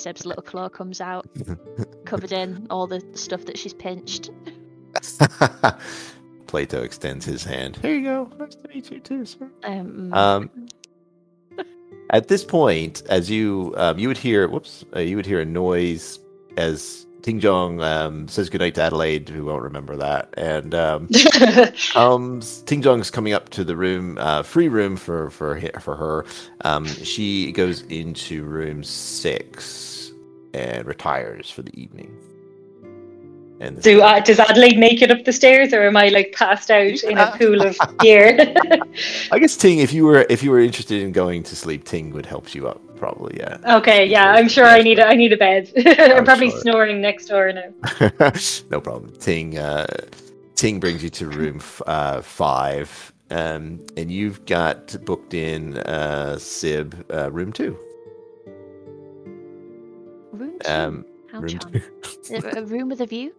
Seb's 0.00 0.24
little 0.26 0.42
claw 0.42 0.68
comes 0.68 1.00
out, 1.00 1.28
covered 2.04 2.32
in 2.32 2.66
all 2.70 2.86
the 2.86 3.02
stuff 3.14 3.44
that 3.44 3.58
she's 3.58 3.74
pinched. 3.74 4.30
Plato 6.46 6.82
extends 6.82 7.24
his 7.24 7.44
hand. 7.44 7.76
Here 7.76 7.94
you 7.94 8.04
go. 8.04 8.30
Nice 8.38 8.56
to 8.56 8.68
meet 8.68 8.90
you 8.90 8.98
too, 9.00 9.24
sir. 9.24 9.48
Um, 9.62 10.12
Um, 10.12 10.50
at 12.10 12.28
this 12.28 12.44
point, 12.44 13.02
as 13.08 13.30
you 13.30 13.74
um, 13.76 13.98
you 13.98 14.08
would 14.08 14.18
hear, 14.18 14.48
whoops, 14.48 14.84
uh, 14.96 15.00
you 15.00 15.16
would 15.16 15.26
hear 15.26 15.40
a 15.40 15.44
noise 15.44 16.18
as 16.56 17.06
Ting 17.22 17.38
Jong 17.38 17.80
um, 17.82 18.26
says 18.26 18.50
goodnight 18.50 18.74
to 18.76 18.82
Adelaide, 18.82 19.28
who 19.28 19.44
won't 19.44 19.62
remember 19.62 19.96
that, 19.96 20.30
and 20.36 20.74
um, 20.74 21.08
comes 21.92 22.62
Ting 22.66 22.82
Jong's 22.82 23.10
coming 23.10 23.32
up 23.32 23.50
to 23.50 23.62
the 23.62 23.76
room, 23.76 24.16
uh, 24.18 24.42
free 24.42 24.68
room 24.68 24.96
for 24.96 25.30
for 25.30 25.60
hi- 25.60 25.78
for 25.80 25.94
her. 25.96 26.24
Um, 26.64 26.86
she 26.86 27.52
goes 27.52 27.82
into 27.82 28.42
room 28.44 28.82
six 28.82 29.89
and 30.54 30.86
retires 30.86 31.50
for 31.50 31.62
the 31.62 31.80
evening. 31.80 32.16
And 33.60 33.80
Do 33.82 34.00
uh, 34.00 34.20
does 34.20 34.40
Adelaide 34.40 34.78
make 34.78 35.02
it 35.02 35.10
up 35.10 35.24
the 35.24 35.34
stairs, 35.34 35.74
or 35.74 35.82
am 35.82 35.94
I 35.94 36.08
like 36.08 36.32
passed 36.32 36.70
out 36.70 37.02
in 37.04 37.18
a 37.18 37.30
pool 37.36 37.60
of 37.60 37.76
gear? 37.98 38.54
I 39.30 39.38
guess 39.38 39.54
Ting, 39.54 39.80
if 39.80 39.92
you 39.92 40.06
were 40.06 40.24
if 40.30 40.42
you 40.42 40.50
were 40.50 40.60
interested 40.60 41.02
in 41.02 41.12
going 41.12 41.42
to 41.42 41.54
sleep, 41.54 41.84
Ting 41.84 42.10
would 42.12 42.24
help 42.24 42.54
you 42.54 42.66
up, 42.66 42.80
probably. 42.96 43.36
Yeah. 43.38 43.58
okay, 43.76 44.06
yeah, 44.06 44.32
I'm 44.32 44.48
sure 44.48 44.64
I 44.64 44.80
need 44.80 44.98
a, 44.98 45.06
I 45.06 45.14
need 45.14 45.34
a 45.34 45.36
bed. 45.36 45.70
I'm 45.86 46.24
probably 46.24 46.50
sure. 46.50 46.60
snoring 46.60 47.02
next 47.02 47.26
door 47.26 47.52
now. 47.52 48.32
no 48.70 48.80
problem. 48.80 49.14
Ting, 49.18 49.58
uh, 49.58 49.86
Ting 50.54 50.80
brings 50.80 51.02
you 51.02 51.10
to 51.10 51.28
room 51.28 51.58
f- 51.58 51.82
uh, 51.86 52.22
five, 52.22 53.12
um, 53.28 53.84
and 53.94 54.10
you've 54.10 54.46
got 54.46 54.96
booked 55.04 55.34
in 55.34 55.76
uh, 55.76 56.38
Sib 56.38 57.04
uh, 57.12 57.30
room 57.30 57.52
two. 57.52 57.78
Um, 60.66 61.04
How 61.30 61.40
room 61.40 61.58
charming. 61.58 61.82
two. 62.22 62.34
A- 62.34 62.58
a 62.58 62.64
room 62.64 62.88
with 62.88 63.00
a 63.00 63.06
view? 63.06 63.32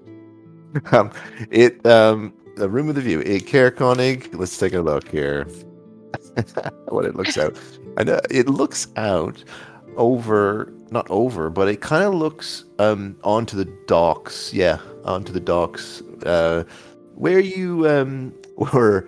um, 0.91 1.11
it 1.49 1.85
um, 1.85 2.33
the 2.55 2.69
room 2.69 2.87
with 2.87 2.97
a 2.97 3.01
view. 3.01 3.19
It 3.21 3.45
Konig. 3.45 4.33
Let's 4.37 4.57
take 4.57 4.73
a 4.73 4.81
look 4.81 5.07
here. 5.07 5.47
what 6.89 7.05
it 7.05 7.15
looks 7.15 7.37
out. 7.37 7.57
I 7.97 8.03
know 8.03 8.19
it 8.29 8.47
looks 8.47 8.87
out 8.95 9.43
over, 9.97 10.71
not 10.91 11.09
over, 11.09 11.49
but 11.49 11.67
it 11.67 11.81
kind 11.81 12.03
of 12.03 12.13
looks 12.13 12.65
um 12.79 13.17
onto 13.23 13.57
the 13.57 13.65
docks. 13.87 14.53
Yeah, 14.53 14.79
onto 15.03 15.33
the 15.33 15.39
docks. 15.39 16.01
Uh, 16.25 16.63
where 17.15 17.39
you 17.39 17.87
um 17.89 18.33
were 18.73 19.07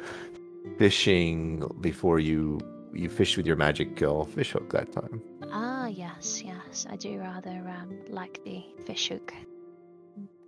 fishing 0.78 1.64
before 1.82 2.20
you 2.20 2.60
you 2.94 3.10
fished 3.10 3.38
with 3.38 3.46
your 3.46 3.56
magic 3.56 4.02
uh, 4.04 4.24
fish 4.24 4.52
hook 4.52 4.72
that 4.72 4.92
time. 4.92 5.22
Ah, 5.56 5.88
yes, 5.88 6.42
yes. 6.44 6.88
I 6.90 6.96
do 6.96 7.20
rather 7.20 7.52
um, 7.52 7.98
like 8.10 8.44
the 8.44 8.64
fish 8.86 9.10
hook. 9.10 9.34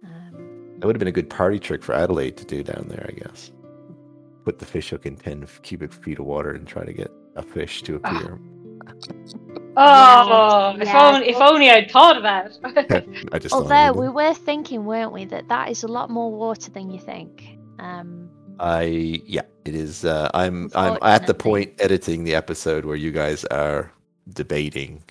Um, 0.04 0.78
That 0.80 0.88
would 0.88 0.96
have 0.96 1.00
been 1.00 1.08
a 1.08 1.12
good 1.12 1.30
party 1.30 1.60
trick 1.60 1.84
for 1.84 1.94
Adelaide 1.94 2.38
to 2.38 2.46
do 2.46 2.64
down 2.64 2.88
there, 2.90 3.06
I 3.08 3.12
guess. 3.14 3.52
Put 4.44 4.60
the 4.60 4.66
fish 4.66 4.90
hook 4.90 5.06
in 5.06 5.16
10 5.16 5.48
cubic 5.62 5.94
feet 5.94 6.20
of 6.20 6.26
water 6.26 6.52
and 6.52 6.68
try 6.68 6.84
to 6.84 6.94
get 6.94 7.12
a 7.36 7.44
fish 7.44 7.82
to 7.84 8.02
Ah. 8.04 8.10
appear. 8.10 8.40
Oh, 9.78 10.76
if, 10.80 10.88
Yeah. 10.88 11.14
only, 11.14 11.28
if 11.30 11.36
only 11.38 11.70
I'd 11.70 11.92
thought 11.92 12.18
of 12.18 12.24
that. 12.24 12.58
I 13.32 13.40
just 13.40 13.54
although 13.54 13.92
we 13.94 14.10
were 14.10 14.34
thinking, 14.34 14.86
weren't 14.86 15.12
we, 15.12 15.26
that 15.26 15.48
that 15.50 15.70
is 15.70 15.84
a 15.84 15.88
lot 15.88 16.10
more 16.10 16.32
water 16.32 16.72
than 16.72 16.90
you 16.90 17.00
think. 17.00 17.58
Um, 17.80 18.30
I 18.60 19.22
yeah, 19.26 19.42
it 19.66 19.76
is. 19.76 20.06
Uh, 20.06 20.30
I'm 20.34 20.70
I'm 20.76 20.98
at 21.02 21.28
the 21.28 21.34
point 21.34 21.74
editing 21.80 22.24
the 22.24 22.36
episode 22.36 22.86
where 22.86 22.96
you 22.96 23.12
guys 23.12 23.44
are 23.46 23.92
debating 24.30 25.04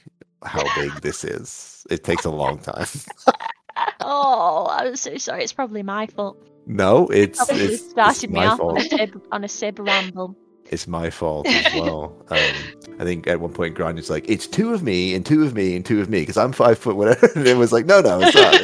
how 0.44 0.62
big 0.76 1.00
this 1.00 1.24
is. 1.24 1.86
It 1.90 2.04
takes 2.04 2.24
a 2.24 2.30
long 2.30 2.58
time. 2.58 2.86
oh, 4.00 4.66
I'm 4.70 4.96
so 4.96 5.16
sorry. 5.16 5.42
It's 5.42 5.52
probably 5.52 5.82
my 5.82 6.06
fault. 6.06 6.36
No, 6.66 7.08
it's 7.08 7.40
it's, 7.50 7.90
started 7.90 8.24
it's 8.24 8.32
me 8.32 8.40
off 8.40 8.60
on 8.60 8.78
a, 8.78 8.80
fault. 8.80 8.90
sib, 8.90 9.22
on 9.32 9.44
a 9.44 9.48
sib 9.48 9.78
ramble. 9.78 10.36
It's 10.70 10.86
my 10.86 11.10
fault 11.10 11.46
as 11.46 11.74
well. 11.80 12.16
Um, 12.30 12.98
I 12.98 13.04
think 13.04 13.26
at 13.26 13.40
one 13.40 13.52
point 13.52 13.74
Granya's 13.74 14.08
like, 14.08 14.28
"It's 14.28 14.46
two 14.46 14.72
of 14.72 14.82
me 14.82 15.14
and 15.14 15.26
two 15.26 15.42
of 15.42 15.54
me 15.54 15.76
and 15.76 15.84
two 15.84 16.00
of 16.00 16.08
me," 16.08 16.20
because 16.20 16.38
I'm 16.38 16.52
five 16.52 16.78
foot 16.78 16.96
whatever. 16.96 17.28
And 17.34 17.46
it 17.46 17.56
was 17.56 17.72
like, 17.72 17.84
"No, 17.86 18.00
no, 18.00 18.20
it's 18.22 18.34
not." 18.34 18.54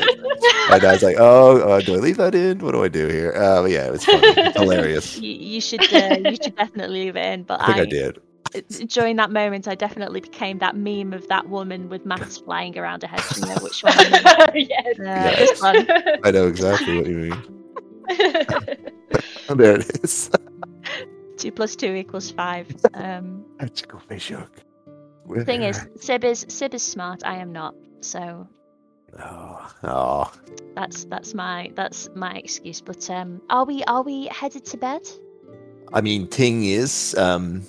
My 0.71 0.79
dad's 0.79 1.03
like, 1.03 1.17
"Oh, 1.19 1.59
uh, 1.59 1.81
do 1.81 1.95
I 1.95 1.99
leave 1.99 2.17
that 2.17 2.35
in? 2.35 2.61
What 2.61 2.73
do 2.73 2.83
I 2.83 2.89
do 2.89 3.09
here?" 3.09 3.35
Uh, 3.35 3.65
yeah, 3.67 3.87
it 3.87 3.93
was 3.93 4.05
funny, 4.05 4.53
hilarious. 4.53 5.19
You, 5.19 5.31
you 5.33 5.61
should 5.61 5.81
uh, 5.93 6.17
you 6.25 6.37
should 6.43 6.57
definitely 6.57 7.05
leave 7.05 7.17
it 7.17 7.27
in. 7.27 7.43
But 7.43 7.61
I 7.61 7.67
think 7.67 7.79
I 7.79 7.85
did. 7.85 8.19
It- 8.55 8.89
during 8.91 9.17
that 9.17 9.31
moment, 9.31 9.69
I 9.69 9.75
definitely 9.75 10.21
became 10.21 10.59
that 10.59 10.77
meme 10.77 11.13
of 11.13 11.27
that 11.29 11.49
woman 11.49 11.89
with 11.89 12.05
maths 12.07 12.39
flying 12.45 12.77
around 12.79 13.03
her 13.03 13.09
head. 13.09 13.23
Do 13.35 13.41
you 13.41 13.47
know 13.47 13.61
which 13.63 13.83
one? 13.83 13.95
I 13.97 14.51
mean? 14.55 14.69
yes. 14.71 14.99
Uh, 14.99 15.37
this 15.39 15.61
one. 15.63 15.87
I 16.25 16.31
know 16.31 16.47
exactly 16.49 16.97
what 16.97 17.07
you 17.07 17.17
mean. 17.17 17.43
There 19.49 19.75
it 19.81 20.05
is. 20.05 20.31
Two 21.37 21.51
plus 21.51 21.75
two 21.75 21.95
equals 21.95 22.31
five. 22.31 22.69
Um, 22.95 23.45
Magical 23.59 23.99
fish 23.99 24.29
hook. 24.29 24.53
thing 25.45 25.63
is, 25.63 25.81
Sib 25.97 26.25
is 26.25 26.47
Sib 26.49 26.75
is 26.75 26.83
smart. 26.83 27.23
I 27.25 27.37
am 27.39 27.53
not. 27.53 27.75
So 28.01 28.47
oh, 29.19 29.73
oh, 29.83 30.33
that's 30.77 31.05
that's 31.07 31.35
my 31.35 31.73
that's 31.75 32.09
my 32.15 32.35
excuse. 32.35 32.81
But 32.81 33.09
um, 33.11 33.41
are 33.51 33.65
we 33.65 33.83
are 33.85 34.03
we 34.03 34.27
headed 34.27 34.65
to 34.67 34.77
bed? 34.77 35.03
I 35.93 36.01
mean, 36.01 36.29
Ting 36.29 36.65
is 36.65 37.17
um, 37.19 37.63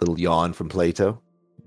little 0.00 0.18
yawn 0.18 0.52
from 0.52 0.68
Plato, 0.68 1.20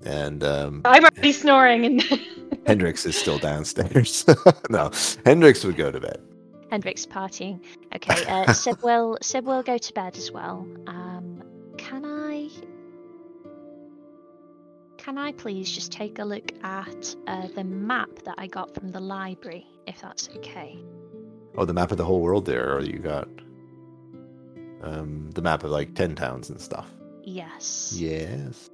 and 0.06 0.44
um, 0.44 0.82
I'm 0.86 1.04
already 1.04 1.32
snoring 1.32 1.86
and 1.86 2.04
Hendrix 2.68 3.06
is 3.06 3.18
still 3.18 3.40
downstairs. 3.40 4.26
no, 4.70 4.92
Hendrix 5.26 5.64
would 5.64 5.78
go 5.78 5.92
to 5.92 6.00
bed. 6.00 6.22
Hendrix 6.70 7.06
partying. 7.06 7.64
Okay, 7.96 8.26
uh, 8.26 8.52
Sib 8.54 8.82
will 8.84 9.18
Sib 9.22 9.46
will 9.46 9.64
go 9.64 9.78
to 9.78 9.94
bed 9.94 10.18
as 10.18 10.32
well. 10.32 10.68
Um, 10.88 11.42
can 11.78 12.06
I? 12.06 12.50
Can 14.98 15.18
I 15.18 15.32
please 15.32 15.72
just 15.72 15.94
take 15.94 16.20
a 16.20 16.26
look 16.26 16.52
at 16.64 17.16
uh, 17.28 17.48
the 17.56 17.64
map 17.64 18.10
that 18.26 18.36
I 18.38 18.48
got 18.48 18.76
from 18.76 18.92
the 18.92 19.00
library, 19.00 19.66
if 19.86 20.02
that's 20.02 20.28
okay? 20.36 20.78
Oh, 21.56 21.64
the 21.64 21.74
map 21.74 21.92
of 21.92 21.98
the 21.98 22.04
whole 22.04 22.20
world 22.20 22.46
there, 22.46 22.76
or 22.76 22.82
you 22.82 23.00
got 23.00 23.30
um, 24.82 25.32
the 25.32 25.42
map 25.42 25.64
of 25.64 25.72
like 25.72 25.96
ten 25.96 26.16
towns 26.16 26.50
and 26.50 26.60
stuff. 26.60 26.88
Yes. 27.28 27.94
Yes. 27.94 28.70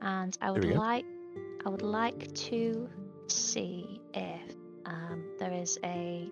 And 0.00 0.36
I 0.42 0.50
would 0.50 0.64
like 0.64 1.04
I 1.64 1.68
would 1.68 1.82
like 1.82 2.34
to 2.34 2.88
see 3.28 4.00
if 4.12 4.56
um, 4.84 5.22
there 5.38 5.52
is 5.52 5.78
a 5.84 6.28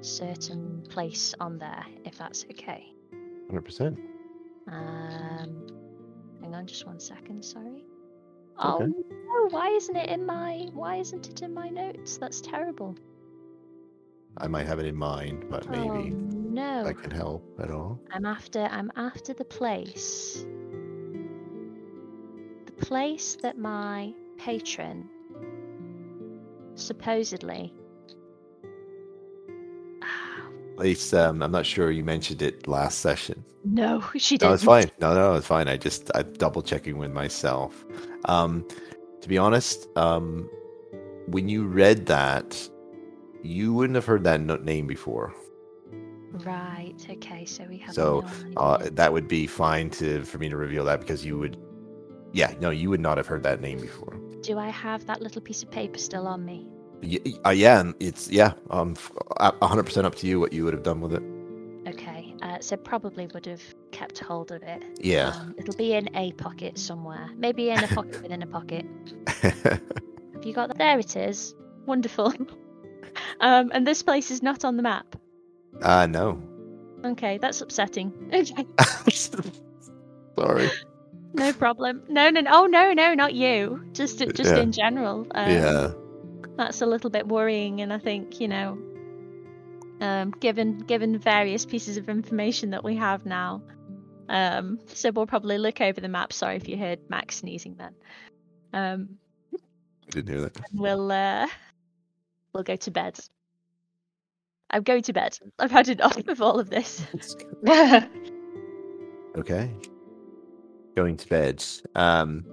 certain 0.00 0.82
place 0.88 1.34
on 1.38 1.58
there, 1.58 1.84
if 2.06 2.16
that's 2.16 2.46
okay. 2.52 2.86
Hundred 3.48 3.66
percent. 3.66 3.98
Um, 4.66 5.66
hang 6.40 6.54
on, 6.54 6.66
just 6.66 6.86
one 6.86 6.98
second. 6.98 7.44
Sorry. 7.44 7.84
Okay. 8.64 8.84
Oh 8.84 8.86
no! 8.86 9.48
Why 9.50 9.68
isn't 9.72 9.96
it 9.96 10.08
in 10.08 10.24
my? 10.24 10.68
Why 10.72 10.96
isn't 10.96 11.28
it 11.28 11.42
in 11.42 11.52
my 11.52 11.68
notes? 11.68 12.16
That's 12.16 12.40
terrible. 12.40 12.96
I 14.38 14.46
might 14.48 14.66
have 14.66 14.78
it 14.78 14.86
in 14.86 14.96
mind, 14.96 15.50
but 15.50 15.66
Oh 15.68 15.70
maybe 15.70 16.14
no! 16.14 16.86
I 16.86 16.94
can 16.94 17.10
help 17.10 17.44
at 17.62 17.70
all. 17.70 18.00
I'm 18.10 18.24
after. 18.24 18.62
I'm 18.62 18.90
after 18.96 19.34
the 19.34 19.44
place. 19.44 20.46
Place 22.86 23.36
that 23.42 23.58
my 23.58 24.12
patron 24.38 25.08
supposedly. 26.74 27.72
Least 30.76 31.14
um, 31.14 31.42
I'm 31.42 31.52
not 31.52 31.64
sure 31.64 31.90
you 31.90 32.02
mentioned 32.02 32.42
it 32.42 32.66
last 32.66 32.98
session. 32.98 33.44
No, 33.64 34.02
she 34.16 34.36
didn't. 34.36 34.50
No, 34.50 34.54
it's 34.54 34.64
fine. 34.64 34.90
No, 35.00 35.14
no, 35.14 35.34
it's 35.34 35.46
fine. 35.46 35.68
I 35.68 35.76
just 35.76 36.10
I'm 36.14 36.32
double 36.34 36.62
checking 36.62 36.98
with 36.98 37.12
myself. 37.12 37.84
Um, 38.26 38.66
to 39.20 39.28
be 39.28 39.38
honest, 39.38 39.88
um, 39.96 40.48
when 41.26 41.48
you 41.48 41.64
read 41.66 42.06
that, 42.06 42.68
you 43.42 43.72
wouldn't 43.72 43.94
have 43.94 44.04
heard 44.04 44.24
that 44.24 44.40
name 44.64 44.86
before. 44.86 45.32
Right. 46.32 46.94
Okay. 47.08 47.44
So 47.44 47.64
we 47.68 47.78
have. 47.78 47.94
So, 47.94 48.24
Uh, 48.56 48.88
that 48.92 49.12
would 49.12 49.28
be 49.28 49.46
fine 49.46 49.90
to 49.90 50.22
for 50.24 50.38
me 50.38 50.48
to 50.48 50.56
reveal 50.56 50.84
that 50.86 51.00
because 51.00 51.24
you 51.24 51.38
would, 51.38 51.56
yeah, 52.34 52.52
no, 52.60 52.70
you 52.70 52.90
would 52.90 53.00
not 53.00 53.16
have 53.16 53.26
heard 53.26 53.44
that 53.44 53.60
name 53.60 53.78
before. 53.78 54.18
Do 54.42 54.58
I 54.58 54.68
have 54.68 55.06
that 55.06 55.22
little 55.22 55.40
piece 55.40 55.62
of 55.62 55.70
paper 55.70 55.98
still 55.98 56.26
on 56.26 56.44
me? 56.44 56.66
Y- 57.02 57.20
uh, 57.46 57.50
yeah, 57.50 57.80
and 57.80 57.94
it's 58.00 58.28
yeah, 58.28 58.52
um, 58.70 58.94
f- 58.96 59.12
a 59.38 59.52
100% 59.52 60.04
up 60.04 60.16
to 60.16 60.26
you 60.26 60.40
what 60.40 60.52
you 60.52 60.64
would 60.64 60.74
have 60.74 60.82
done 60.82 61.00
with 61.00 61.14
it. 61.14 61.22
Okay. 61.88 62.34
Uh, 62.42 62.58
so 62.60 62.76
probably 62.76 63.28
would 63.28 63.46
have 63.46 63.62
kept 63.92 64.18
hold 64.18 64.50
of 64.50 64.62
it. 64.62 64.82
Yeah. 65.00 65.28
Um, 65.28 65.54
it'll 65.58 65.76
be 65.76 65.94
in 65.94 66.14
a 66.16 66.32
pocket 66.32 66.78
somewhere. 66.78 67.30
Maybe 67.36 67.70
in 67.70 67.82
a 67.82 67.88
pocket 67.88 68.20
within 68.22 68.42
a 68.42 68.46
pocket. 68.46 68.84
Have 69.42 70.44
you 70.44 70.52
got 70.52 70.68
that? 70.68 70.78
There 70.78 70.98
it 70.98 71.14
is. 71.16 71.54
Wonderful. 71.86 72.32
um, 73.40 73.70
and 73.72 73.86
this 73.86 74.02
place 74.02 74.30
is 74.30 74.42
not 74.42 74.64
on 74.64 74.76
the 74.76 74.82
map. 74.82 75.14
Ah, 75.82 76.06
no. 76.06 76.42
Okay, 77.04 77.38
that's 77.38 77.60
upsetting. 77.60 78.12
Okay, 78.32 78.66
Sorry. 80.38 80.70
No 81.34 81.52
problem. 81.52 82.02
No, 82.08 82.30
no, 82.30 82.40
no. 82.40 82.50
Oh 82.52 82.66
no, 82.66 82.92
no, 82.92 83.14
not 83.14 83.34
you. 83.34 83.84
Just, 83.92 84.18
just 84.18 84.44
Yeah. 84.52 84.58
in 84.60 84.72
general. 84.72 85.26
Um, 85.34 85.50
yeah. 85.50 85.92
that's 86.56 86.80
a 86.82 86.86
little 86.86 87.10
bit 87.10 87.26
worrying, 87.28 87.80
and 87.80 87.92
I 87.92 87.98
think 87.98 88.40
you 88.40 88.48
know, 88.48 88.78
um, 90.00 90.30
given 90.40 90.78
given 90.78 91.18
various 91.18 91.66
pieces 91.66 91.96
of 91.96 92.08
information 92.08 92.70
that 92.70 92.82
we 92.84 92.96
have 92.96 93.26
now, 93.26 93.62
um, 94.28 94.78
so 94.86 95.10
we'll 95.10 95.26
probably 95.26 95.58
look 95.58 95.80
over 95.80 96.00
the 96.00 96.08
map. 96.08 96.32
Sorry 96.32 96.56
if 96.56 96.68
you 96.68 96.76
heard 96.76 96.98
Max 97.10 97.36
sneezing 97.36 97.76
then. 97.76 97.94
Um, 98.72 99.18
Didn't 100.10 100.28
hear 100.32 100.40
that. 100.42 100.60
we'll 100.72 101.10
uh, 101.12 101.46
we'll 102.52 102.62
go 102.64 102.76
to 102.76 102.90
bed. 102.90 103.18
I'm 104.70 104.82
going 104.82 105.02
to 105.02 105.12
bed. 105.12 105.38
I've 105.58 105.70
had 105.70 105.88
enough 105.88 106.16
of 106.26 106.40
all 106.42 106.58
of 106.58 106.70
this. 106.70 107.04
Okay. 109.36 109.68
Going 110.94 111.16
to 111.16 111.28
bed. 111.28 111.64
Um, 111.94 112.44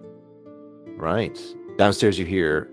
right. 0.98 1.40
Downstairs, 1.78 2.18
you 2.18 2.26
hear 2.26 2.70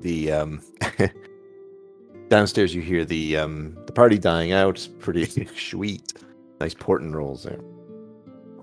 the 0.00 0.32
um, 0.32 0.62
downstairs. 2.28 2.74
You 2.74 2.82
hear 2.82 3.04
the 3.04 3.36
um, 3.36 3.76
the 3.86 3.92
party 3.92 4.18
dying 4.18 4.52
out. 4.52 4.86
Pretty 4.98 5.26
sweet. 5.56 6.12
Nice 6.60 6.74
porting 6.74 7.12
rolls 7.12 7.44
there. 7.44 7.60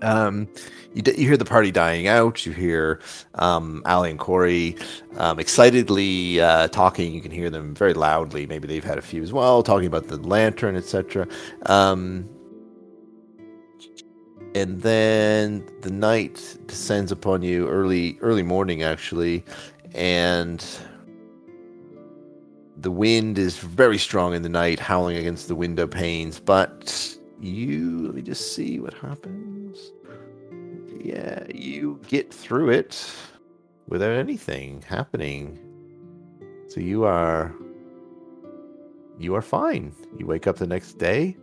Um, 0.02 0.48
you, 0.94 1.02
d- 1.02 1.14
you 1.18 1.26
hear 1.26 1.36
the 1.36 1.44
party 1.44 1.70
dying 1.70 2.06
out. 2.06 2.46
You 2.46 2.52
hear 2.52 3.00
um, 3.34 3.82
Ali 3.84 4.10
and 4.10 4.18
Corey 4.18 4.76
um, 5.16 5.38
excitedly 5.40 6.40
uh, 6.40 6.68
talking. 6.68 7.12
You 7.12 7.20
can 7.20 7.32
hear 7.32 7.50
them 7.50 7.74
very 7.74 7.94
loudly. 7.94 8.46
Maybe 8.46 8.68
they've 8.68 8.84
had 8.84 8.98
a 8.98 9.02
few 9.02 9.22
as 9.22 9.32
well, 9.32 9.62
talking 9.62 9.86
about 9.86 10.06
the 10.08 10.16
lantern, 10.18 10.76
etc. 10.76 11.26
Um, 11.66 12.28
and 14.54 14.80
then 14.82 15.68
the 15.82 15.90
night 15.90 16.56
descends 16.66 17.12
upon 17.12 17.42
you 17.42 17.68
early 17.68 18.18
early 18.20 18.42
morning 18.42 18.82
actually 18.82 19.44
and 19.94 20.64
the 22.80 22.90
wind 22.90 23.38
is 23.38 23.58
very 23.58 23.98
strong 23.98 24.34
in 24.34 24.42
the 24.42 24.48
night 24.48 24.78
howling 24.78 25.16
against 25.16 25.48
the 25.48 25.54
window 25.54 25.86
panes. 25.86 26.38
But 26.38 27.16
you 27.40 28.06
let 28.06 28.14
me 28.14 28.22
just 28.22 28.54
see 28.54 28.78
what 28.78 28.94
happens. 28.94 29.92
Yeah 31.00 31.44
you 31.52 32.00
get 32.08 32.32
through 32.32 32.70
it 32.70 33.10
without 33.88 34.12
anything 34.12 34.82
happening. 34.82 35.58
So 36.68 36.80
you 36.80 37.04
are 37.04 37.54
you 39.18 39.34
are 39.34 39.42
fine. 39.42 39.92
You 40.16 40.26
wake 40.26 40.46
up 40.46 40.56
the 40.56 40.66
next 40.66 40.98
day. 40.98 41.36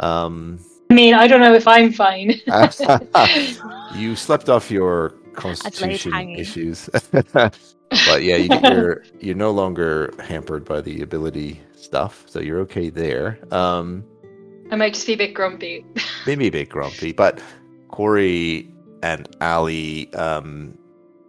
Um 0.00 0.58
I 0.90 0.94
mean, 0.94 1.14
I 1.14 1.26
don't 1.26 1.40
know 1.40 1.54
if 1.54 1.66
I'm 1.66 1.92
fine. 1.92 2.40
you 3.94 4.16
slept 4.16 4.48
off 4.48 4.70
your 4.70 5.10
constitution 5.34 6.30
issues, 6.30 6.88
but 7.32 8.22
yeah, 8.22 8.36
you, 8.36 8.48
you're 8.62 9.04
you're 9.20 9.34
no 9.34 9.50
longer 9.50 10.12
hampered 10.20 10.64
by 10.64 10.80
the 10.80 11.02
ability 11.02 11.60
stuff, 11.74 12.24
so 12.26 12.40
you're 12.40 12.60
okay 12.60 12.90
there. 12.90 13.38
Um, 13.50 14.04
I 14.70 14.76
might 14.76 14.94
just 14.94 15.06
be 15.06 15.14
a 15.14 15.16
bit 15.16 15.34
grumpy. 15.34 15.84
maybe 16.26 16.48
a 16.48 16.50
bit 16.50 16.68
grumpy, 16.68 17.12
but 17.12 17.40
Corey 17.88 18.72
and 19.02 19.28
Ali 19.40 20.12
um, 20.14 20.76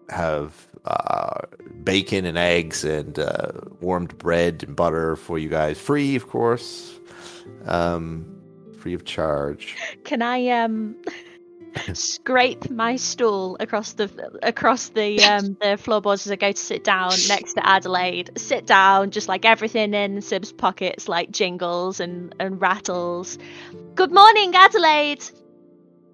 have 0.10 0.68
uh, 0.86 1.41
bacon 1.84 2.26
and 2.26 2.38
eggs 2.38 2.84
and 2.84 3.20
uh, 3.20 3.51
warmed 3.82 4.18
bread 4.18 4.64
and 4.64 4.76
butter 4.76 5.16
for 5.16 5.38
you 5.38 5.49
guys, 5.49 5.80
free, 5.80 6.16
of 6.16 6.28
course, 6.28 6.93
um, 7.66 8.34
free 8.86 8.93
of 8.93 9.03
charge. 9.03 9.75
Can 10.03 10.21
I 10.21 10.47
um 10.49 10.95
scrape 11.93 12.69
my 12.69 12.97
stool 12.97 13.57
across 13.59 13.93
the 13.93 14.07
across 14.43 14.89
the 14.89 15.23
um 15.23 15.57
the 15.59 15.75
floorboards 15.75 16.27
as 16.27 16.31
I 16.31 16.36
go 16.36 16.51
to 16.51 16.61
sit 16.61 16.83
down 16.83 17.09
next 17.27 17.55
to 17.55 17.67
Adelaide? 17.67 18.29
Sit 18.38 18.67
down, 18.67 19.09
just 19.09 19.27
like 19.27 19.43
everything 19.43 19.95
in 19.95 20.21
Sib's 20.21 20.51
pockets, 20.51 21.07
like 21.07 21.31
jingles 21.31 21.99
and 21.99 22.36
and 22.39 22.61
rattles. 22.61 23.39
Good 23.95 24.11
morning, 24.11 24.53
Adelaide. 24.53 25.23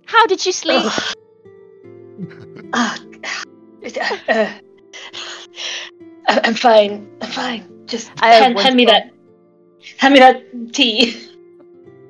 How 0.05 0.25
did 0.27 0.45
you 0.45 0.53
sleep? 0.53 0.85
Ugh. 0.85 1.13
Uh, 2.71 2.97
I- 4.29 4.61
I'm 6.45 6.53
fine. 6.53 7.11
I'm 7.21 7.29
fine. 7.29 7.85
Just 7.87 8.09
Oh, 8.23 8.27
hand, 8.27 8.57
hand 8.57 8.77
me 8.77 8.85
that. 8.85 9.11
Hand 9.97 10.13
me 10.13 10.21
that 10.21 10.41
tea 10.71 11.27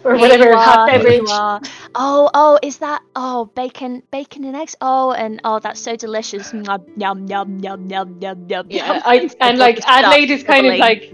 or 0.03 0.17
whatever 0.17 0.45
you 0.45 0.55
hot 0.55 0.79
are, 0.79 0.89
here 0.89 0.97
you 0.99 1.03
beverage. 1.03 1.29
are. 1.31 1.61
Oh, 1.95 2.29
oh, 2.33 2.59
is 2.61 2.77
that 2.77 3.01
oh 3.15 3.45
bacon, 3.55 4.03
bacon 4.11 4.43
and 4.45 4.55
eggs? 4.55 4.75
Oh, 4.81 5.11
and 5.11 5.41
oh, 5.43 5.59
that's 5.59 5.79
so 5.79 5.95
delicious. 5.95 6.53
Yum 6.53 6.65
yum 6.97 7.27
yum 7.27 7.89
yum 7.89 8.17
yum 8.21 8.47
yum. 8.49 8.67
Yeah, 8.69 9.01
I, 9.05 9.29
and 9.39 9.57
like 9.57 9.79
Adelaide 9.87 10.31
is 10.31 10.43
kind 10.43 10.67
of 10.67 10.77
like, 10.77 11.13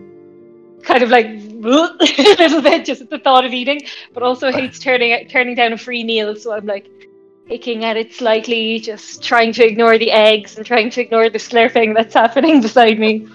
kind 0.83 1.03
of 1.03 1.09
like 1.09 1.25
a 1.25 1.29
little 2.39 2.61
bit 2.61 2.85
just 2.85 3.01
at 3.01 3.09
the 3.09 3.19
thought 3.19 3.45
of 3.45 3.53
eating, 3.53 3.81
but 4.13 4.23
also 4.23 4.51
hates 4.51 4.79
turning 4.79 5.27
turning 5.27 5.55
down 5.55 5.73
a 5.73 5.77
free 5.77 6.03
meal. 6.03 6.35
So 6.35 6.53
I'm 6.53 6.65
like 6.65 6.89
picking 7.47 7.85
at 7.85 7.97
it 7.97 8.13
slightly, 8.13 8.79
just 8.79 9.23
trying 9.23 9.53
to 9.53 9.65
ignore 9.65 9.97
the 9.97 10.11
eggs 10.11 10.57
and 10.57 10.65
trying 10.65 10.89
to 10.91 11.01
ignore 11.01 11.29
the 11.29 11.38
slurping 11.38 11.95
that's 11.95 12.13
happening 12.13 12.61
beside 12.67 12.99
me. 12.99 13.27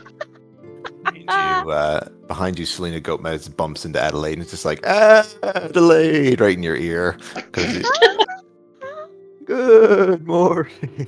Behind 1.05 1.67
you, 1.67 1.71
uh, 1.73 2.09
behind 2.27 2.59
you, 2.59 2.67
Selena 2.67 3.01
Goatmouth 3.01 3.55
bumps 3.57 3.85
into 3.85 4.01
Adelaide, 4.01 4.35
and 4.35 4.43
it's 4.43 4.51
just 4.51 4.65
like 4.65 4.81
"Ah, 4.87 5.27
Adelaide 5.43 6.41
right 6.41 6.57
in 6.57 6.63
your 6.63 6.77
ear. 6.77 7.19
it's, 7.55 7.89
Good 9.45 10.27
morning. 10.27 11.07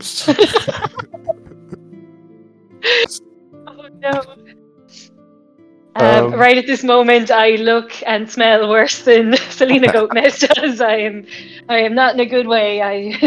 Oh 3.66 3.88
no. 4.00 4.22
Um, 5.96 6.32
Um, 6.32 6.34
right 6.34 6.56
at 6.56 6.66
this 6.66 6.82
moment, 6.82 7.30
I 7.30 7.56
look 7.56 7.92
and 8.06 8.30
smell 8.30 8.68
worse 8.70 9.02
than 9.02 9.36
Selena 9.50 9.88
Goatmouth 9.88 10.48
does. 10.54 10.80
I 10.80 10.96
am, 10.96 11.26
I 11.68 11.78
am 11.80 11.94
not 11.94 12.14
in 12.14 12.20
a 12.20 12.26
good 12.26 12.46
way. 12.46 12.80
I 12.82 13.18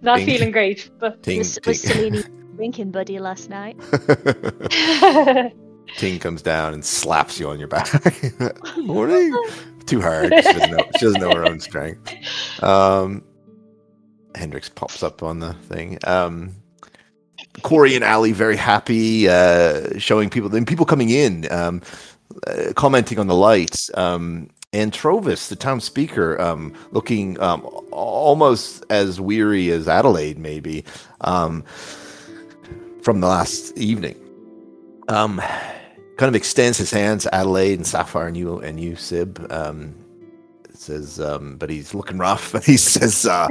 not 0.00 0.16
Ting. 0.18 0.26
feeling 0.26 0.50
great. 0.50 0.90
But 0.98 1.22
Ting, 1.22 1.38
was, 1.38 1.58
was 1.64 1.82
ting. 1.82 1.92
Selene 1.92 2.39
drinking 2.60 2.90
buddy 2.90 3.18
last 3.18 3.48
night? 3.48 3.74
Ting 5.96 6.18
comes 6.18 6.42
down 6.42 6.74
and 6.74 6.84
slaps 6.84 7.40
you 7.40 7.48
on 7.48 7.58
your 7.58 7.68
back. 7.68 7.88
Morning. 8.76 9.34
Too 9.86 10.02
hard. 10.02 10.26
She 10.26 10.42
doesn't, 10.42 10.70
know, 10.70 10.84
she 10.98 11.06
doesn't 11.06 11.22
know 11.22 11.34
her 11.34 11.46
own 11.46 11.60
strength. 11.60 12.12
Um, 12.62 13.24
Hendrix 14.34 14.68
pops 14.68 15.02
up 15.02 15.22
on 15.22 15.38
the 15.38 15.54
thing. 15.54 15.98
Um, 16.04 16.54
Corey 17.62 17.94
and 17.94 18.04
Ali 18.04 18.32
very 18.32 18.58
happy, 18.58 19.26
uh, 19.26 19.98
showing 19.98 20.28
people, 20.28 20.54
and 20.54 20.66
people 20.66 20.84
coming 20.84 21.08
in, 21.08 21.50
um, 21.50 21.80
uh, 22.46 22.74
commenting 22.76 23.18
on 23.18 23.26
the 23.26 23.34
lights. 23.34 23.90
Um, 23.94 24.50
and 24.74 24.92
Trovus, 24.92 25.48
the 25.48 25.56
town 25.56 25.80
speaker, 25.80 26.38
um, 26.38 26.74
looking 26.92 27.40
um, 27.40 27.62
almost 27.90 28.84
as 28.90 29.18
weary 29.18 29.70
as 29.70 29.88
Adelaide, 29.88 30.38
maybe, 30.38 30.84
um, 31.22 31.64
from 33.02 33.20
the 33.20 33.26
last 33.26 33.76
evening. 33.78 34.16
Um, 35.08 35.40
kind 36.16 36.28
of 36.28 36.34
extends 36.34 36.78
his 36.78 36.90
hands, 36.90 37.26
Adelaide 37.32 37.74
and 37.78 37.86
Sapphire, 37.86 38.26
and 38.26 38.36
you 38.36 38.58
and 38.60 38.78
you, 38.78 38.96
Sib. 38.96 39.46
Um, 39.50 39.94
says, 40.74 41.20
um, 41.20 41.56
but 41.56 41.68
he's 41.68 41.94
looking 41.94 42.18
rough. 42.18 42.52
But 42.52 42.64
he 42.72 42.76
says, 42.76 43.26
uh, 43.26 43.48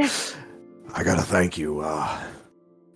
"I 0.93 1.03
gotta 1.03 1.21
thank 1.21 1.57
you. 1.57 1.81
Uh, 1.81 2.19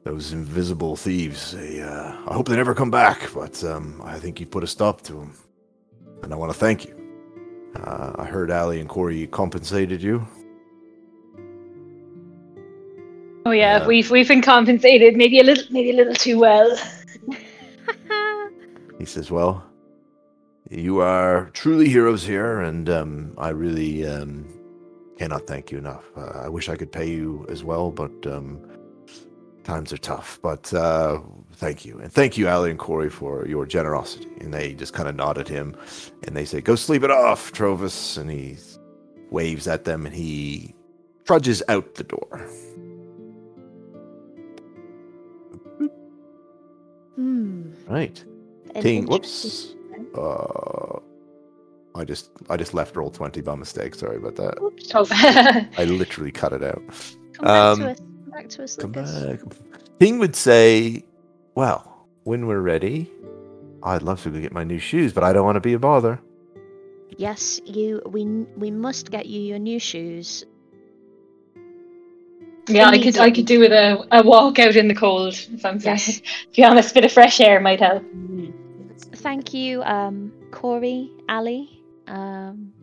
those 0.04 0.34
invisible 0.34 0.96
thieves. 0.96 1.52
They, 1.54 1.82
uh, 1.82 2.14
I 2.28 2.34
hope 2.34 2.48
they 2.48 2.56
never 2.56 2.76
come 2.76 2.92
back. 2.92 3.30
But 3.34 3.64
um, 3.64 4.02
I 4.04 4.20
think 4.20 4.40
you 4.40 4.46
put 4.46 4.64
a 4.64 4.68
stop 4.68 5.02
to 5.04 5.14
them, 5.14 5.34
and 6.24 6.34
I 6.34 6.36
want 6.36 6.52
to 6.52 6.58
thank 6.58 6.86
you. 6.86 7.00
Uh, 7.76 8.14
I 8.16 8.26
heard 8.26 8.52
Ali 8.52 8.80
and 8.80 8.90
Corey 8.90 9.28
compensated 9.28 10.02
you. 10.02 10.28
Oh 13.46 13.52
yeah, 13.52 13.80
Yeah. 13.82 13.88
we've 13.88 14.10
we've 14.12 14.28
been 14.28 14.42
compensated 14.42 15.16
maybe 15.18 15.40
a 15.40 15.44
little 15.44 15.66
maybe 15.72 15.92
a 15.92 15.96
little 15.96 16.16
too 16.16 16.40
well. 16.40 16.76
He 19.00 19.06
says, 19.06 19.30
"Well, 19.30 19.62
you 20.70 21.00
are 21.02 21.50
truly 21.52 21.90
heroes 21.90 22.24
here, 22.24 22.62
and 22.62 22.90
um, 22.90 23.34
I 23.38 23.50
really 23.50 24.08
um, 24.08 24.46
cannot 25.18 25.46
thank 25.46 25.72
you 25.72 25.78
enough. 25.78 26.06
Uh, 26.16 26.44
I 26.46 26.48
wish 26.48 26.70
I 26.70 26.78
could 26.78 26.90
pay 26.92 27.10
you 27.10 27.46
as 27.50 27.66
well, 27.66 27.92
but 27.92 28.12
um, 28.28 28.62
times 29.66 29.92
are 29.92 29.98
tough. 29.98 30.40
But 30.42 30.74
uh, 30.74 31.20
thank 31.56 31.84
you, 31.84 32.00
and 32.00 32.14
thank 32.14 32.38
you, 32.38 32.48
Ali 32.48 32.70
and 32.70 32.80
Corey, 32.80 33.10
for 33.10 33.46
your 33.46 33.66
generosity." 33.66 34.30
And 34.40 34.54
they 34.54 34.74
just 34.74 34.94
kind 34.94 35.10
of 35.10 35.16
nod 35.18 35.38
at 35.38 35.50
him, 35.50 35.76
and 36.26 36.34
they 36.38 36.46
say, 36.46 36.62
"Go 36.62 36.76
sleep 36.76 37.04
it 37.04 37.12
off, 37.12 37.52
Trovus." 37.52 38.18
And 38.18 38.32
he 38.32 38.56
waves 39.32 39.68
at 39.68 39.84
them, 39.84 40.06
and 40.06 40.16
he 40.16 40.74
trudges 41.26 41.62
out 41.68 41.96
the 41.96 42.06
door. 42.06 42.48
Hmm. 47.16 47.72
Right. 47.88 48.24
an 48.76 48.82
Ting. 48.82 49.06
Whoops. 49.08 49.76
Uh, 50.18 51.00
I 51.96 52.04
just 52.04 52.32
I 52.50 52.58
just 52.58 52.74
left 52.74 52.96
roll 52.96 53.12
twenty 53.12 53.42
by 53.42 53.56
mistake. 53.56 53.96
Sorry 53.96 54.18
about 54.18 54.36
that. 54.38 54.60
Oops. 54.62 54.92
Oh, 54.96 55.06
I 55.12 55.84
literally 55.86 56.32
cut 56.32 56.54
it 56.54 56.64
out. 56.64 56.82
Come 57.34 57.46
back 57.46 57.48
Um, 57.48 57.80
to 57.80 57.90
us. 57.92 58.00
Come 58.00 58.32
back 58.32 58.50
to 58.50 58.64
us, 58.64 58.76
Come 58.78 58.92
Lucas. 58.94 59.24
back. 59.24 59.40
Ting 60.00 60.18
would 60.20 60.36
say, 60.36 61.04
"Well, 61.56 62.08
when 62.24 62.48
we're 62.48 62.62
ready, 62.62 63.12
I'd 63.84 64.02
love 64.02 64.24
to 64.24 64.30
go 64.32 64.40
get 64.40 64.54
my 64.54 64.64
new 64.64 64.80
shoes, 64.80 65.14
but 65.14 65.24
I 65.24 65.34
don't 65.34 65.46
want 65.46 65.56
to 65.58 65.62
be 65.62 65.74
a 65.74 65.80
bother. 65.80 66.20
Yes, 67.18 67.62
you. 67.66 68.02
We 68.08 68.26
we 68.58 68.72
must 68.72 69.12
get 69.12 69.28
you 69.28 69.40
your 69.40 69.60
new 69.60 69.78
shoes. 69.80 70.46
Yeah, 72.68 72.90
I 72.90 73.02
could 73.02 73.18
I 73.18 73.32
could 73.32 73.46
do 73.46 73.60
with 73.60 73.72
a, 73.72 74.08
a 74.12 74.24
walk 74.24 74.60
out 74.60 74.76
in 74.76 74.88
the 74.88 74.96
cold. 74.96 75.34
If 75.34 75.66
I'm 75.66 75.80
Yes. 75.80 76.22
to 76.22 76.24
be 76.56 76.64
honest, 76.64 76.92
a 76.92 76.94
bit 76.94 77.06
of 77.06 77.12
fresh 77.12 77.40
air 77.42 77.60
might 77.60 77.80
help. 77.80 78.04
Thank 79.16 79.54
you, 79.54 79.84
um, 79.84 80.32
Corey, 80.52 81.12
Ali. 81.30 81.82
Um, 82.08 82.74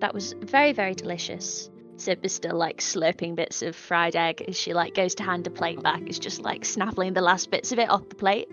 that 0.00 0.12
was 0.12 0.34
very 0.40 0.72
very 0.72 0.94
delicious. 0.94 1.70
Sib 1.98 2.24
is 2.24 2.34
still 2.34 2.56
like 2.56 2.78
slurping 2.78 3.36
bits 3.36 3.62
of 3.62 3.74
fried 3.74 4.16
egg 4.16 4.42
as 4.46 4.58
she 4.58 4.74
like 4.74 4.94
goes 4.94 5.14
to 5.16 5.22
hand 5.22 5.46
a 5.46 5.50
plate 5.50 5.82
back. 5.82 6.02
It's 6.06 6.18
just 6.18 6.42
like 6.42 6.64
snaffling 6.64 7.14
the 7.14 7.22
last 7.22 7.50
bits 7.50 7.72
of 7.72 7.78
it 7.78 7.88
off 7.88 8.08
the 8.08 8.16
plate. 8.16 8.48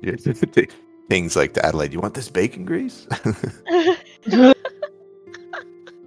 Yeah, 0.00 0.14
Things 1.08 1.36
like 1.36 1.54
to 1.54 1.64
Adelaide, 1.64 1.92
you 1.92 2.00
want 2.00 2.14
this 2.14 2.28
bacon 2.28 2.64
grease? 2.64 3.06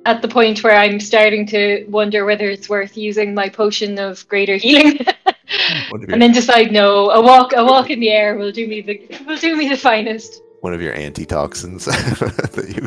At 0.05 0.21
the 0.21 0.27
point 0.27 0.63
where 0.63 0.75
I'm 0.75 0.99
starting 0.99 1.45
to 1.47 1.85
wonder 1.87 2.25
whether 2.25 2.49
it's 2.49 2.67
worth 2.67 2.97
using 2.97 3.33
my 3.35 3.49
potion 3.49 3.99
of 3.99 4.27
greater 4.27 4.55
healing. 4.55 4.97
one, 5.89 6.03
of 6.03 6.09
your, 6.09 6.13
and 6.13 6.21
then 6.21 6.31
decide 6.31 6.71
no, 6.71 7.11
a 7.11 7.21
walk 7.21 7.53
a 7.55 7.63
walk 7.63 7.89
in 7.89 7.99
the 7.99 8.09
air 8.09 8.35
will 8.35 8.51
do 8.51 8.67
me 8.67 8.81
the 8.81 8.99
will 9.27 9.37
do 9.37 9.55
me 9.55 9.69
the 9.69 9.77
finest. 9.77 10.41
one 10.61 10.73
of 10.73 10.81
your 10.81 10.93
antitoxins 10.93 11.85
that 11.85 12.67
you 12.75 12.81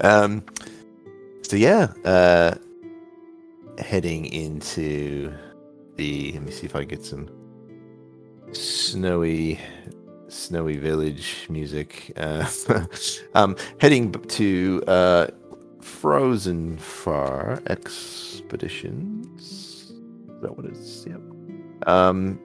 um, 0.00 0.42
so 1.42 1.56
yeah, 1.56 1.92
uh, 2.04 2.54
heading 3.78 4.26
into 4.26 5.32
the. 5.96 6.32
Let 6.32 6.42
me 6.42 6.50
see 6.50 6.66
if 6.66 6.74
I 6.74 6.84
get 6.84 7.04
some 7.04 7.28
snowy, 8.52 9.60
snowy 10.34 10.76
village 10.76 11.46
music. 11.48 12.12
Uh, 12.16 12.46
um, 13.34 13.56
heading 13.78 14.12
to 14.12 14.82
uh, 14.86 15.28
Frozen 15.80 16.76
Far 16.78 17.62
Expeditions. 17.66 19.40
Is 19.40 19.92
that 20.42 20.56
what 20.56 20.66
it's? 20.66 21.06
Yep. 21.06 21.20
Um, 21.86 22.40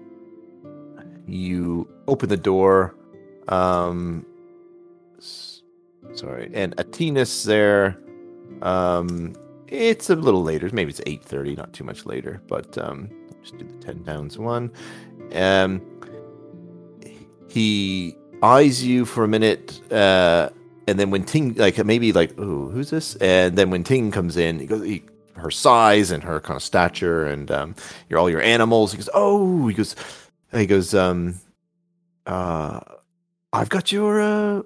you 1.28 1.88
open 2.08 2.30
the 2.30 2.38
door. 2.38 2.96
Um, 3.48 4.26
sorry, 6.14 6.52
and 6.54 6.76
Atena's 6.78 7.44
there. 7.44 8.00
Um, 8.62 9.36
it's 9.68 10.10
a 10.10 10.16
little 10.16 10.44
later. 10.44 10.70
Maybe 10.72 10.90
it's 10.92 11.02
eight 11.06 11.24
thirty, 11.24 11.56
not 11.56 11.74
too 11.74 11.84
much 11.84 12.06
later. 12.06 12.42
But 12.48 12.78
um, 12.78 13.10
just 13.42 13.58
do 13.58 13.66
the 13.66 13.86
ten 13.86 14.04
pounds 14.04 14.38
one. 14.38 14.72
Um, 15.34 15.82
he 17.50 18.16
eyes 18.41 18.84
you 18.84 19.06
for 19.06 19.24
a 19.24 19.28
minute, 19.28 19.82
uh, 19.91 20.50
and 20.88 21.00
then 21.00 21.10
when 21.10 21.24
Ting, 21.24 21.56
like 21.56 21.84
maybe 21.86 22.12
like, 22.14 22.34
oh, 22.38 22.70
who's 22.70 22.89
this? 22.89 23.16
And 23.18 23.58
then 23.58 23.70
when 23.70 23.84
Ting 23.84 24.12
comes 24.12 24.38
in, 24.38 24.60
he 24.60 24.66
goes, 24.66 24.84
he, 24.84 25.04
her 25.36 25.52
size 25.52 26.12
and 26.12 26.24
her 26.24 26.39
kind 26.39 26.56
of 26.56 26.64
stature, 26.64 27.26
and 27.26 27.50
um, 27.52 27.76
your 28.10 28.20
all 28.20 28.30
your 28.30 28.41
animals. 28.41 28.91
He 28.91 28.97
goes, 28.97 29.10
oh, 29.14 29.68
he 29.68 29.74
goes, 29.74 29.95
he 30.52 30.66
goes, 30.66 30.93
um, 30.93 31.36
uh, 32.26 32.80
I've 33.52 33.70
got 33.70 33.91
your 33.91 34.22
uh, 34.22 34.64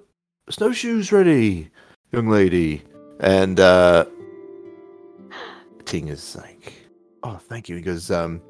snowshoes 0.50 1.12
ready, 1.12 1.70
young 2.12 2.28
lady. 2.28 2.82
And 3.20 3.58
uh, 3.60 4.06
Ting 5.84 6.08
is 6.08 6.36
like, 6.36 6.74
oh, 7.22 7.36
thank 7.36 7.68
you. 7.68 7.76
He 7.76 7.82
goes, 7.82 8.10
um, 8.10 8.42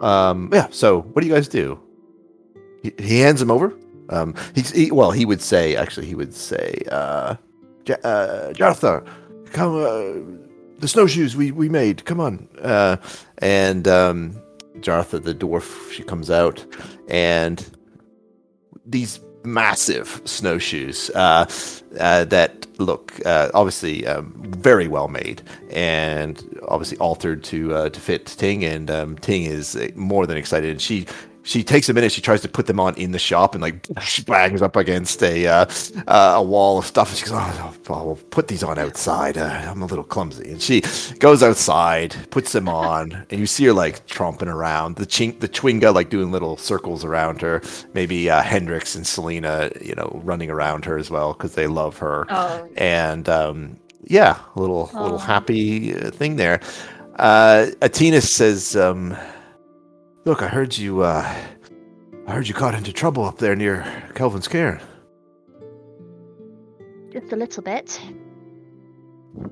um, 0.00 0.50
yeah. 0.52 0.68
So, 0.70 1.02
what 1.02 1.22
do 1.22 1.28
you 1.28 1.34
guys 1.34 1.48
do? 1.48 1.80
He, 2.82 2.92
he 2.98 3.20
hands 3.20 3.40
him 3.42 3.50
over. 3.50 3.72
Um, 4.08 4.34
he's 4.54 4.70
he, 4.70 4.90
well, 4.90 5.10
he 5.10 5.24
would 5.24 5.42
say 5.42 5.76
actually, 5.76 6.06
he 6.06 6.14
would 6.14 6.34
say, 6.34 6.82
uh, 6.90 7.36
uh, 8.04 8.52
Jartha, 8.52 9.06
come, 9.52 9.74
uh, 9.76 10.78
the 10.78 10.88
snowshoes 10.88 11.36
we 11.36 11.50
we 11.50 11.68
made. 11.68 12.04
Come 12.04 12.20
on. 12.20 12.48
Uh, 12.60 12.96
and 13.38 13.88
um, 13.88 14.40
Jartha, 14.80 15.22
the 15.22 15.34
dwarf, 15.34 15.90
she 15.90 16.02
comes 16.02 16.30
out, 16.30 16.64
and 17.08 17.66
these 18.84 19.20
massive 19.46 20.20
snowshoes 20.24 21.08
uh, 21.14 21.48
uh, 22.00 22.24
that 22.24 22.66
look 22.78 23.14
uh, 23.24 23.48
obviously 23.54 24.06
um, 24.06 24.34
very 24.58 24.88
well 24.88 25.08
made 25.08 25.40
and 25.70 26.58
obviously 26.68 26.98
altered 26.98 27.42
to 27.44 27.74
uh, 27.74 27.88
to 27.88 28.00
fit 28.00 28.26
Ting. 28.26 28.64
And 28.64 28.90
um, 28.90 29.16
Ting 29.18 29.44
is 29.44 29.76
uh, 29.76 29.88
more 29.94 30.26
than 30.26 30.36
excited. 30.36 30.70
And 30.70 30.80
she 30.80 31.06
she 31.46 31.62
takes 31.62 31.88
a 31.88 31.94
minute. 31.94 32.10
She 32.12 32.20
tries 32.20 32.40
to 32.42 32.48
put 32.48 32.66
them 32.66 32.80
on 32.80 32.94
in 32.96 33.12
the 33.12 33.18
shop 33.18 33.54
and 33.54 33.62
like 33.62 33.86
bangs 34.26 34.62
up 34.62 34.76
against 34.76 35.22
a 35.22 35.46
uh, 35.46 35.66
uh, 36.08 36.34
a 36.36 36.42
wall 36.42 36.78
of 36.78 36.86
stuff. 36.86 37.10
And 37.10 37.18
she 37.18 37.24
goes, 37.24 37.34
"Oh, 37.34 37.74
I'll 37.88 38.18
put 38.30 38.48
these 38.48 38.62
on 38.64 38.78
outside. 38.78 39.38
Uh, 39.38 39.44
I'm 39.70 39.82
a 39.82 39.86
little 39.86 40.04
clumsy." 40.04 40.50
And 40.50 40.60
she 40.60 40.82
goes 41.20 41.42
outside, 41.42 42.16
puts 42.30 42.52
them 42.52 42.68
on, 42.68 43.26
and 43.30 43.40
you 43.40 43.46
see 43.46 43.64
her 43.66 43.72
like 43.72 44.06
tromping 44.08 44.48
around. 44.48 44.96
The 44.96 45.06
chink, 45.06 45.40
the 45.40 45.48
Chwinga 45.48 45.94
like 45.94 46.10
doing 46.10 46.32
little 46.32 46.56
circles 46.56 47.04
around 47.04 47.40
her. 47.42 47.62
Maybe 47.94 48.28
uh, 48.28 48.42
Hendrix 48.42 48.96
and 48.96 49.06
Selena, 49.06 49.70
you 49.80 49.94
know, 49.94 50.20
running 50.24 50.50
around 50.50 50.84
her 50.84 50.98
as 50.98 51.10
well 51.10 51.32
because 51.32 51.54
they 51.54 51.68
love 51.68 51.96
her. 51.98 52.26
Oh, 52.28 52.68
And 52.76 53.28
um, 53.28 53.78
yeah, 54.04 54.40
a 54.56 54.60
little 54.60 54.90
a 54.96 55.02
little 55.02 55.18
happy 55.18 55.94
uh, 55.94 56.10
thing 56.10 56.36
there. 56.36 56.60
Uh, 57.16 57.66
Atina 57.80 58.20
says, 58.20 58.76
um, 58.76 59.16
"Look, 60.26 60.42
I 60.42 60.48
heard 60.48 60.76
you. 60.76 61.02
Uh, 61.02 61.24
I 62.26 62.32
heard 62.32 62.46
you 62.48 62.54
got 62.54 62.74
into 62.74 62.92
trouble 62.92 63.24
up 63.24 63.38
there 63.38 63.56
near 63.56 63.86
Kelvin's 64.14 64.48
Cairn. 64.48 64.80
Just 67.12 67.32
a 67.32 67.36
little 67.36 67.62
bit. 67.62 67.98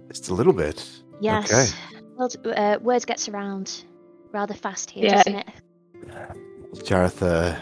Just 0.08 0.28
a 0.28 0.34
little 0.34 0.52
bit. 0.52 0.86
Yes. 1.20 1.74
Well, 2.16 2.28
uh, 2.56 2.78
word 2.80 3.06
gets 3.06 3.28
around 3.28 3.84
rather 4.32 4.54
fast 4.54 4.90
here, 4.90 5.04
Yeah. 5.06 5.22
doesn't 5.22 5.36
it? 5.36 6.84
Jarth 6.84 7.22
uh, 7.22 7.56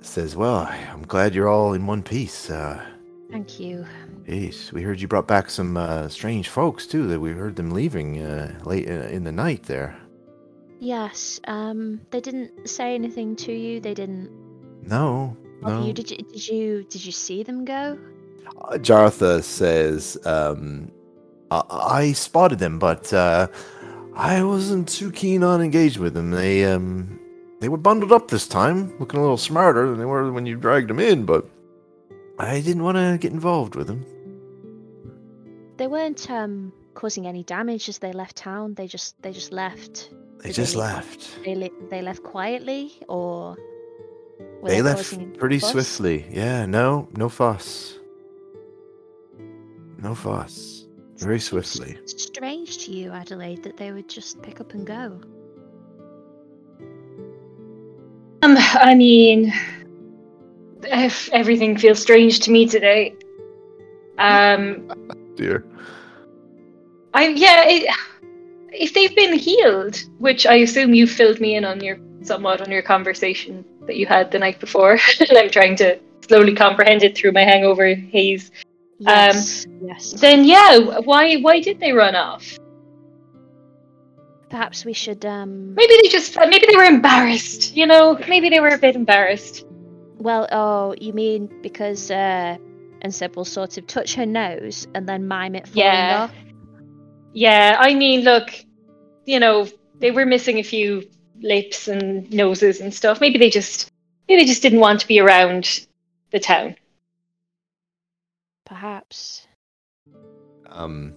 says, 0.00 0.34
"Well, 0.34 0.66
I'm 0.92 1.02
glad 1.06 1.34
you're 1.34 1.48
all 1.48 1.74
in 1.74 1.86
one 1.86 2.02
piece. 2.02 2.50
Uh, 2.50 2.82
Thank 3.30 3.60
you. 3.60 3.84
geez, 4.26 4.72
we 4.72 4.82
heard 4.82 5.00
you 5.00 5.08
brought 5.08 5.26
back 5.28 5.50
some 5.50 5.76
uh, 5.76 6.08
strange 6.08 6.48
folks 6.48 6.86
too. 6.86 7.06
That 7.08 7.20
we 7.20 7.32
heard 7.32 7.56
them 7.56 7.70
leaving 7.70 8.22
uh, 8.22 8.58
late 8.64 8.88
uh, 8.88 9.08
in 9.12 9.24
the 9.24 9.32
night 9.32 9.64
there. 9.64 9.96
Yes. 10.84 11.40
Um, 11.46 12.02
they 12.10 12.20
didn't 12.20 12.68
say 12.68 12.94
anything 12.94 13.36
to 13.36 13.52
you. 13.52 13.80
They 13.80 13.94
didn't 13.94 14.30
No, 14.82 15.34
no. 15.62 15.82
you. 15.86 15.94
Did 15.94 16.10
you? 16.10 16.18
Did 16.18 16.48
you? 16.48 16.84
Did 16.84 17.04
you 17.04 17.12
see 17.12 17.42
them 17.42 17.64
go? 17.64 17.98
Uh, 18.60 18.76
Jartha 18.76 19.42
says, 19.42 20.18
um, 20.26 20.92
I-, 21.50 21.64
I 21.70 22.12
spotted 22.12 22.58
them, 22.58 22.78
but 22.78 23.12
uh, 23.14 23.48
I 24.14 24.44
wasn't 24.44 24.88
too 24.88 25.10
keen 25.10 25.42
on 25.42 25.62
engaging 25.62 26.02
with 26.02 26.12
them. 26.12 26.30
They 26.30 26.66
um, 26.66 27.18
they 27.60 27.70
were 27.70 27.78
bundled 27.78 28.12
up 28.12 28.28
this 28.28 28.46
time, 28.46 28.92
looking 28.98 29.18
a 29.18 29.22
little 29.22 29.38
smarter 29.38 29.88
than 29.88 29.98
they 29.98 30.04
were 30.04 30.30
when 30.32 30.44
you 30.44 30.56
dragged 30.56 30.90
them 30.90 31.00
in, 31.00 31.24
but 31.24 31.48
I 32.38 32.60
didn't 32.60 32.82
want 32.82 32.98
to 32.98 33.16
get 33.18 33.32
involved 33.32 33.74
with 33.74 33.86
them. 33.86 34.04
They 35.78 35.86
weren't 35.86 36.30
um 36.30 36.74
causing 36.92 37.26
any 37.26 37.42
damage 37.42 37.88
as 37.88 37.98
they 37.98 38.12
left 38.12 38.36
town. 38.36 38.74
They 38.74 38.86
just 38.86 39.20
they 39.22 39.32
just 39.32 39.50
left. 39.50 40.10
They 40.44 40.50
Did 40.50 40.56
just 40.56 40.74
they- 40.74 40.80
left. 40.80 41.38
They 41.44 41.54
li- 41.54 41.72
they 41.90 42.02
left 42.02 42.22
quietly 42.22 42.92
or 43.08 43.56
were 44.60 44.68
They 44.68 44.82
causing 44.82 45.20
left 45.30 45.38
pretty 45.38 45.58
fuss? 45.58 45.70
swiftly. 45.72 46.26
Yeah, 46.30 46.66
no, 46.66 47.08
no 47.16 47.28
fuss. 47.30 47.98
No 50.02 50.14
fuss. 50.14 50.84
Very 51.16 51.40
Seems 51.40 51.44
swiftly. 51.48 51.98
Strange 52.06 52.84
to 52.84 52.92
you, 52.92 53.10
Adelaide, 53.10 53.62
that 53.62 53.78
they 53.78 53.90
would 53.92 54.06
just 54.08 54.42
pick 54.42 54.60
up 54.60 54.74
and 54.74 54.86
go. 54.86 55.18
Um, 58.42 58.56
I 58.58 58.94
mean, 58.94 59.50
if 60.82 61.30
everything 61.32 61.78
feels 61.78 62.00
strange 62.02 62.40
to 62.40 62.50
me 62.50 62.66
today. 62.66 63.14
Um, 64.16 64.88
Dear. 65.34 65.64
I 67.14 67.26
yeah, 67.28 67.64
it, 67.66 67.92
if 68.74 68.92
they've 68.94 69.14
been 69.14 69.38
healed, 69.38 70.02
which 70.18 70.46
I 70.46 70.56
assume 70.56 70.94
you 70.94 71.06
filled 71.06 71.40
me 71.40 71.56
in 71.56 71.64
on 71.64 71.80
your 71.80 71.98
somewhat 72.22 72.60
on 72.60 72.70
your 72.70 72.82
conversation 72.82 73.64
that 73.86 73.96
you 73.96 74.06
had 74.06 74.30
the 74.30 74.38
night 74.38 74.60
before, 74.60 74.92
and 75.28 75.38
I'm 75.38 75.50
trying 75.50 75.76
to 75.76 75.98
slowly 76.26 76.54
comprehend 76.54 77.02
it 77.02 77.16
through 77.16 77.32
my 77.32 77.42
hangover 77.44 77.94
haze. 77.94 78.50
Yes. 78.98 79.66
yes. 79.82 80.12
Then 80.12 80.44
yeah, 80.44 80.78
why 81.00 81.36
why 81.36 81.60
did 81.60 81.80
they 81.80 81.92
run 81.92 82.14
off? 82.14 82.58
Perhaps 84.50 84.84
we 84.84 84.92
should 84.92 85.24
um 85.26 85.74
Maybe 85.74 85.94
they 86.02 86.08
just 86.08 86.36
maybe 86.38 86.66
they 86.70 86.76
were 86.76 86.84
embarrassed. 86.84 87.76
You 87.76 87.86
know, 87.86 88.18
maybe 88.28 88.48
they 88.50 88.60
were 88.60 88.68
a 88.68 88.78
bit 88.78 88.94
embarrassed. 88.94 89.64
well 90.18 90.46
oh, 90.52 90.94
you 91.00 91.12
mean 91.12 91.50
because 91.62 92.10
uh 92.10 92.56
and 93.02 93.14
Seb 93.14 93.36
will 93.36 93.44
sort 93.44 93.76
of 93.76 93.86
touch 93.86 94.14
her 94.14 94.24
nose 94.26 94.86
and 94.94 95.06
then 95.08 95.26
mime 95.28 95.54
it 95.56 95.66
falling 95.66 95.80
Yeah. 95.80 96.22
off. 96.24 96.32
Yeah, 97.34 97.76
I 97.80 97.94
mean, 97.94 98.22
look, 98.22 98.50
you 99.26 99.40
know, 99.40 99.68
they 99.98 100.12
were 100.12 100.24
missing 100.24 100.58
a 100.58 100.62
few 100.62 101.08
lips 101.40 101.88
and 101.88 102.30
noses 102.32 102.80
and 102.80 102.94
stuff. 102.94 103.20
Maybe 103.20 103.38
they 103.38 103.50
just 103.50 103.90
maybe 104.28 104.42
they 104.42 104.46
just 104.46 104.62
didn't 104.62 104.80
want 104.80 105.00
to 105.00 105.08
be 105.08 105.18
around 105.18 105.86
the 106.30 106.38
town. 106.38 106.76
Perhaps. 108.64 109.46
Um, 110.68 111.14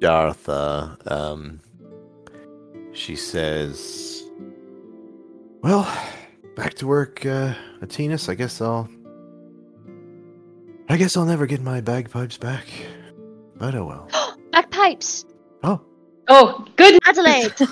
Jartha, 0.00 1.10
um, 1.10 1.60
she 2.92 3.14
says, 3.14 4.24
"Well, 5.62 5.86
back 6.56 6.74
to 6.74 6.86
work, 6.88 7.24
uh, 7.24 7.54
Atenas. 7.80 8.28
I 8.28 8.34
guess 8.34 8.60
I'll, 8.60 8.88
I 10.88 10.96
guess 10.96 11.16
I'll 11.16 11.24
never 11.24 11.46
get 11.46 11.60
my 11.60 11.80
bagpipes 11.80 12.36
back, 12.36 12.66
but 13.62 13.74
oh 13.76 13.84
well." 13.86 14.08
Bagpipes! 14.52 15.24
Oh, 15.62 15.80
Oh, 16.28 16.66
good. 16.76 16.98
Adelaide! 17.06 17.54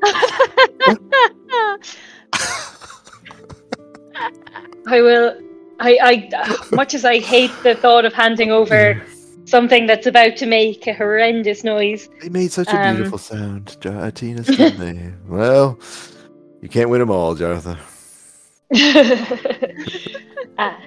I 4.86 5.00
will. 5.00 5.40
I, 5.80 5.98
I, 6.02 6.58
much 6.72 6.94
as 6.94 7.04
I 7.04 7.18
hate 7.18 7.50
the 7.62 7.74
thought 7.74 8.04
of 8.04 8.12
handing 8.12 8.50
over 8.52 9.00
something 9.46 9.86
that's 9.86 10.06
about 10.06 10.36
to 10.36 10.46
make 10.46 10.86
a 10.86 10.92
horrendous 10.92 11.64
noise. 11.64 12.08
they 12.20 12.28
made 12.28 12.52
such 12.52 12.68
a 12.68 12.76
Um, 12.78 12.96
beautiful 12.96 13.18
sound, 13.18 13.80
Jar- 13.80 14.10
didn't 14.10 14.78
they? 14.78 15.12
Well, 15.26 15.78
you 16.60 16.68
can't 16.68 16.90
win 16.90 17.00
them 17.00 17.10
all, 17.10 17.34
Jartha. 17.34 17.78
Ah. 20.58 20.78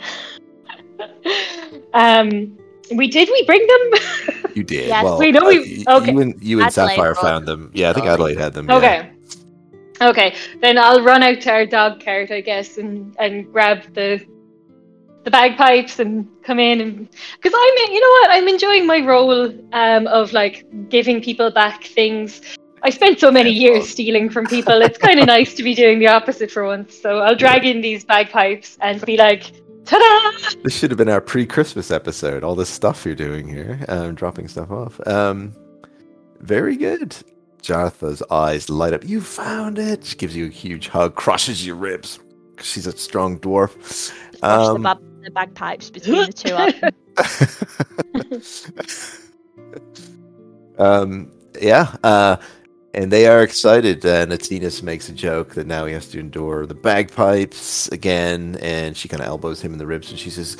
um, 1.93 2.57
we 2.91 3.07
did 3.07 3.29
we 3.29 3.43
bring 3.45 3.65
them? 3.65 4.35
You 4.55 4.63
did. 4.63 4.87
Yes. 4.87 5.03
well, 5.03 5.17
We 5.17 5.31
know 5.31 5.47
we- 5.47 5.83
uh, 5.87 5.97
okay. 5.99 6.11
You 6.11 6.21
and, 6.21 6.43
you 6.43 6.59
and 6.59 6.67
Adelaide 6.67 6.89
Sapphire 6.95 7.15
found 7.15 7.47
them. 7.47 7.71
Yeah, 7.73 7.89
I 7.89 7.93
think. 7.93 8.05
Adelaide 8.05 8.37
had 8.37 8.53
them. 8.53 8.67
yeah. 8.69 8.75
okay. 8.77 9.09
Okay, 10.01 10.35
then 10.59 10.77
I'll 10.77 11.01
run 11.01 11.23
out 11.23 11.39
to 11.41 11.51
our 11.51 11.65
dog 11.65 12.03
cart, 12.03 12.29
I 12.29 12.41
guess, 12.41 12.77
and, 12.77 13.15
and 13.19 13.51
grab 13.51 13.93
the 13.93 14.25
the 15.23 15.31
bagpipes 15.31 15.99
and 15.99 16.27
come 16.43 16.59
in 16.59 16.81
and 16.81 17.09
because 17.41 17.53
I'm 17.55 17.93
you 17.93 17.99
know 18.01 18.09
what 18.09 18.31
I'm 18.31 18.47
enjoying 18.49 18.85
my 18.85 18.99
role 18.99 19.53
um, 19.71 20.07
of 20.07 20.33
like 20.33 20.65
giving 20.89 21.21
people 21.21 21.49
back 21.49 21.85
things. 21.85 22.41
I 22.81 22.89
spent 22.89 23.19
so 23.19 23.31
many 23.31 23.49
years 23.49 23.89
stealing 23.89 24.29
from 24.29 24.45
people. 24.45 24.81
It's 24.81 24.97
kind 24.97 25.19
of 25.19 25.27
nice 25.37 25.53
to 25.53 25.63
be 25.63 25.73
doing 25.73 25.99
the 25.99 26.07
opposite 26.07 26.51
for 26.51 26.65
once. 26.65 26.99
So 26.99 27.19
I'll 27.19 27.35
drag 27.35 27.65
in 27.65 27.79
these 27.79 28.03
bagpipes 28.03 28.77
and 28.81 28.99
be 29.05 29.15
like, 29.15 29.43
"Ta-da!" 29.85 30.61
This 30.63 30.75
should 30.77 30.91
have 30.91 30.97
been 30.97 31.09
our 31.09 31.21
pre-Christmas 31.21 31.91
episode. 31.91 32.43
All 32.43 32.55
this 32.55 32.69
stuff 32.69 33.05
you're 33.05 33.15
doing 33.15 33.47
here, 33.47 33.83
um, 33.87 34.15
dropping 34.15 34.47
stuff 34.47 34.71
off. 34.71 34.99
Um, 35.07 35.53
very 36.39 36.75
good. 36.75 37.15
Jartha's 37.61 38.21
eyes 38.29 38.69
light 38.69 38.93
up. 38.93 39.05
You 39.05 39.21
found 39.21 39.79
it. 39.79 40.03
She 40.05 40.15
gives 40.17 40.35
you 40.35 40.45
a 40.47 40.49
huge 40.49 40.89
hug, 40.89 41.15
crushes 41.15 41.65
your 41.65 41.75
ribs. 41.77 42.19
She's 42.61 42.85
a 42.87 42.91
strong 42.97 43.39
dwarf. 43.39 43.71
Squash 43.83 44.11
the, 44.41 44.47
Um, 44.47 44.81
bab- 44.83 45.23
the 45.23 45.31
bagpipes 45.31 45.89
between 45.89 46.25
the 46.25 46.33
two 46.33 46.53
of 46.55 46.79
them. 46.81 46.91
um, 50.77 51.31
yeah, 51.61 51.95
uh, 52.03 52.35
and 52.93 53.11
they 53.11 53.27
are 53.27 53.41
excited. 53.41 54.05
And 54.05 54.31
Atenas 54.31 54.83
makes 54.83 55.09
a 55.09 55.13
joke 55.13 55.55
that 55.55 55.67
now 55.67 55.85
he 55.85 55.93
has 55.93 56.07
to 56.09 56.19
endure 56.19 56.65
the 56.65 56.75
bagpipes 56.75 57.87
again, 57.89 58.57
and 58.61 58.95
she 58.95 59.07
kind 59.07 59.21
of 59.21 59.27
elbows 59.27 59.61
him 59.61 59.73
in 59.73 59.79
the 59.79 59.87
ribs, 59.87 60.09
and 60.09 60.19
she 60.19 60.29
says, 60.29 60.57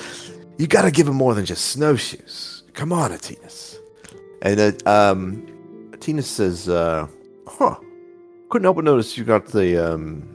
"You 0.57 0.67
got 0.67 0.83
to 0.83 0.91
give 0.91 1.07
him 1.07 1.15
more 1.15 1.33
than 1.33 1.45
just 1.45 1.65
snowshoes. 1.65 2.63
Come 2.73 2.91
on, 2.91 3.11
Atenas." 3.11 3.77
And 4.41 4.59
uh, 4.59 4.89
um, 4.89 5.47
says, 6.21 6.67
uh, 6.69 7.07
"Huh? 7.47 7.75
Couldn't 8.49 8.65
help 8.65 8.75
but 8.75 8.85
notice 8.85 9.17
you 9.17 9.23
got 9.23 9.47
the 9.47 9.93
um, 9.93 10.27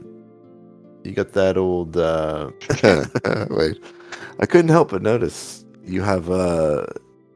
you 1.03 1.11
got 1.11 1.33
that 1.33 1.57
old 1.57 1.95
uh, 1.97 2.51
wait. 3.49 3.83
I 4.39 4.45
couldn't 4.45 4.69
help 4.69 4.91
but 4.91 5.01
notice 5.01 5.65
you 5.83 6.01
have 6.01 6.29
uh." 6.29 6.85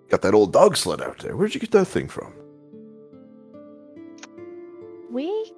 Got 0.09 0.22
that 0.22 0.36
old 0.36 0.53
dog 0.53 0.78
sled 0.78 1.01
out 1.01 1.18
there. 1.20 1.36
Where'd 1.36 1.55
you 1.55 1.59
get 1.59 1.72
that 1.72 1.86
thing 1.86 2.07
from? 2.07 2.32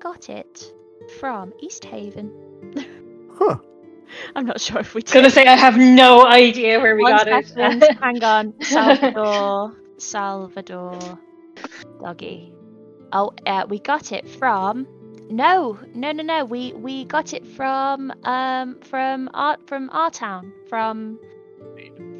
Got 0.06 0.30
it 0.30 0.72
from 1.20 1.52
Easthaven. 1.64 2.30
Huh. 3.40 3.58
I'm 4.36 4.46
not 4.46 4.62
sure 4.62 4.78
if 4.78 4.94
we 4.94 5.02
I 5.02 5.12
gonna 5.12 5.32
say 5.32 5.48
I 5.48 5.56
have 5.56 5.78
no 5.80 6.28
idea 6.28 6.80
where 6.80 6.96
we 6.96 7.02
One 7.02 7.12
got 7.12 7.28
it. 7.28 7.98
Hang 8.00 8.24
on. 8.24 8.54
Salvador. 8.62 9.76
Salvador. 9.98 11.20
Doggy. 12.00 12.54
Oh, 13.14 13.32
uh, 13.48 13.66
we 13.68 13.80
got 13.80 14.12
it 14.12 14.30
from. 14.30 14.86
No, 15.32 15.80
no, 15.96 16.12
no, 16.12 16.22
no. 16.22 16.46
We 16.46 16.74
we 16.74 17.06
got 17.06 17.34
it 17.34 17.44
from 17.44 18.14
um 18.26 18.80
from 18.82 19.28
our 19.34 19.58
from 19.66 19.90
our 19.90 20.12
town 20.12 20.54
from 20.70 21.18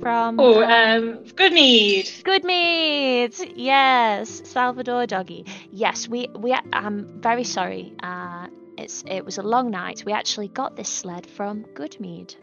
from 0.02 0.40
oh, 0.40 0.64
um, 0.64 0.72
um, 0.72 1.24
good 1.36 1.52
mead. 1.52 2.06
Goodmead. 2.24 3.54
Yes, 3.56 4.42
Salvador 4.46 5.08
Doggy. 5.08 5.46
Yes, 5.72 6.08
we 6.08 6.28
we. 6.36 6.56
i'm 6.74 7.22
very 7.22 7.44
sorry. 7.44 7.94
Uh, 8.02 8.48
it's 8.78 9.04
it 9.08 9.26
was 9.26 9.38
a 9.38 9.44
long 9.44 9.72
night. 9.72 10.04
We 10.06 10.14
actually 10.14 10.50
got 10.50 10.76
this 10.76 10.90
sled 10.90 11.26
from 11.26 11.64
Goodmead. 11.74 12.36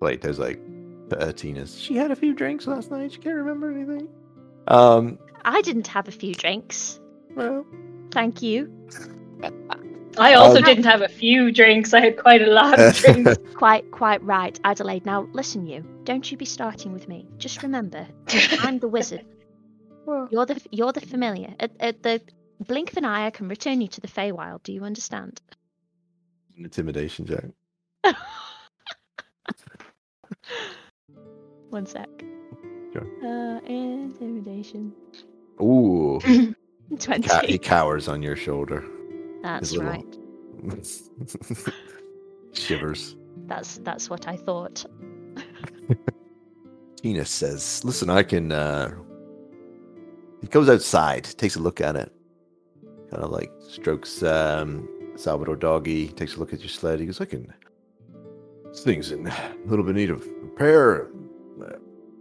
Like 0.00 0.20
there's 0.20 0.38
like 0.38 0.60
uh, 1.12 1.32
Tina's. 1.32 1.78
She 1.78 1.96
had 1.96 2.10
a 2.10 2.16
few 2.16 2.34
drinks 2.34 2.66
last 2.66 2.90
night. 2.90 3.12
She 3.12 3.18
can't 3.18 3.36
remember 3.36 3.70
anything. 3.70 4.08
Um. 4.68 5.18
I 5.44 5.60
didn't 5.60 5.88
have 5.88 6.08
a 6.08 6.12
few 6.12 6.34
drinks. 6.34 6.98
Well. 7.34 7.66
Thank 8.10 8.40
you. 8.42 8.72
I 10.18 10.34
also 10.34 10.58
Um, 10.58 10.64
didn't 10.64 10.84
have 10.84 11.02
a 11.02 11.08
few 11.08 11.50
drinks. 11.52 11.92
I 11.94 12.00
had 12.00 12.16
quite 12.16 12.42
a 12.42 12.46
lot 12.46 12.78
of 12.80 12.94
drinks. 13.02 13.36
Quite 13.54 13.90
quite 13.90 14.22
right, 14.22 14.58
Adelaide. 14.64 15.06
Now 15.06 15.28
listen, 15.32 15.66
you. 15.66 15.84
Don't 16.04 16.30
you 16.30 16.36
be 16.36 16.44
starting 16.44 16.92
with 16.92 17.08
me. 17.08 17.26
Just 17.38 17.62
remember, 17.62 18.06
I'm 18.60 18.78
the 18.78 18.88
wizard. 18.88 19.24
You're 20.30 20.44
the 20.46 20.60
you're 20.70 20.92
the 20.92 21.00
familiar. 21.00 21.54
At, 21.60 21.70
at 21.80 22.02
the 22.02 22.20
blink 22.60 22.90
of 22.92 22.98
an 22.98 23.04
eye, 23.06 23.26
I 23.26 23.30
can 23.30 23.48
return 23.48 23.80
you 23.80 23.88
to 23.88 24.00
the 24.02 24.08
Feywild. 24.08 24.62
Do 24.62 24.72
you 24.72 24.84
understand? 24.84 25.40
Intimidation 26.58 27.26
check. 27.26 28.14
One 31.70 31.86
sec. 31.86 32.08
Sure. 32.92 33.06
Uh, 33.24 33.60
intimidation. 33.66 34.92
Ooh. 35.60 36.20
Twenty. 36.98 37.28
Ca- 37.28 37.46
he 37.46 37.58
cowers 37.58 38.06
on 38.08 38.22
your 38.22 38.36
shoulder. 38.36 38.84
That's 39.44 39.72
little- 39.72 39.86
right. 39.90 40.16
Shivers. 42.54 43.16
That's 43.46 43.76
that's 43.78 44.08
what 44.08 44.26
I 44.26 44.36
thought. 44.36 44.84
Tina 46.96 47.24
says, 47.26 47.84
"Listen, 47.84 48.08
I 48.08 48.22
can." 48.22 48.50
uh 48.52 48.90
He 50.40 50.46
goes 50.48 50.68
outside, 50.70 51.24
takes 51.24 51.56
a 51.56 51.60
look 51.60 51.80
at 51.82 51.94
it, 51.96 52.10
kind 53.10 53.22
of 53.22 53.30
like 53.30 53.50
strokes 53.68 54.22
um, 54.22 54.88
Salvador 55.16 55.56
doggy, 55.56 56.08
takes 56.08 56.36
a 56.36 56.38
look 56.38 56.52
at 56.54 56.60
your 56.60 56.68
sled. 56.70 57.00
He 57.00 57.06
goes, 57.06 57.20
"I 57.20 57.26
can." 57.26 57.52
This 58.70 58.82
thing's 58.82 59.12
in 59.12 59.26
a 59.26 59.54
little 59.66 59.84
bit 59.84 59.94
need 59.94 60.10
of 60.10 60.26
repair. 60.42 61.08
Uh, 61.62 61.72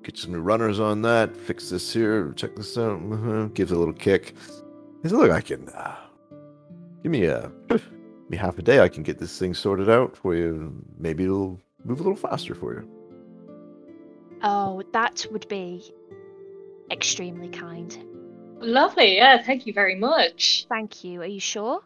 Get 0.03 0.17
some 0.17 0.33
new 0.33 0.41
runners 0.41 0.81
on 0.81 1.01
that. 1.03 1.37
Fix 1.37 1.69
this 1.69 1.93
here. 1.93 2.33
Check 2.33 2.57
this 2.57 2.77
out. 2.77 2.99
uh 3.13 3.45
Gives 3.53 3.71
a 3.71 3.77
little 3.77 3.93
kick. 3.93 4.35
He 5.01 5.07
says, 5.07 5.13
"Look, 5.13 5.31
I 5.31 5.39
can. 5.39 5.69
Uh, 5.69 5.95
give 7.03 7.11
me 7.11 7.25
a, 7.25 7.51
give 7.69 7.83
me 8.29 8.37
half 8.37 8.57
a 8.57 8.61
day. 8.63 8.79
I 8.79 8.87
can 8.89 9.03
get 9.03 9.19
this 9.19 9.37
thing 9.37 9.53
sorted 9.53 9.89
out 9.89 10.17
for 10.17 10.33
you. 10.35 10.73
Maybe 10.97 11.25
it'll 11.25 11.59
move 11.85 11.99
a 11.99 12.03
little 12.03 12.15
faster 12.15 12.55
for 12.55 12.73
you." 12.73 12.89
Oh, 14.41 14.81
that 14.91 15.25
would 15.31 15.47
be 15.47 15.93
extremely 16.91 17.49
kind. 17.49 17.97
Lovely. 18.59 19.15
Yeah, 19.17 19.41
thank 19.41 19.65
you 19.67 19.73
very 19.73 19.95
much. 19.95 20.65
Thank 20.69 21.03
you. 21.03 21.21
Are 21.21 21.25
you 21.27 21.39
sure? 21.39 21.81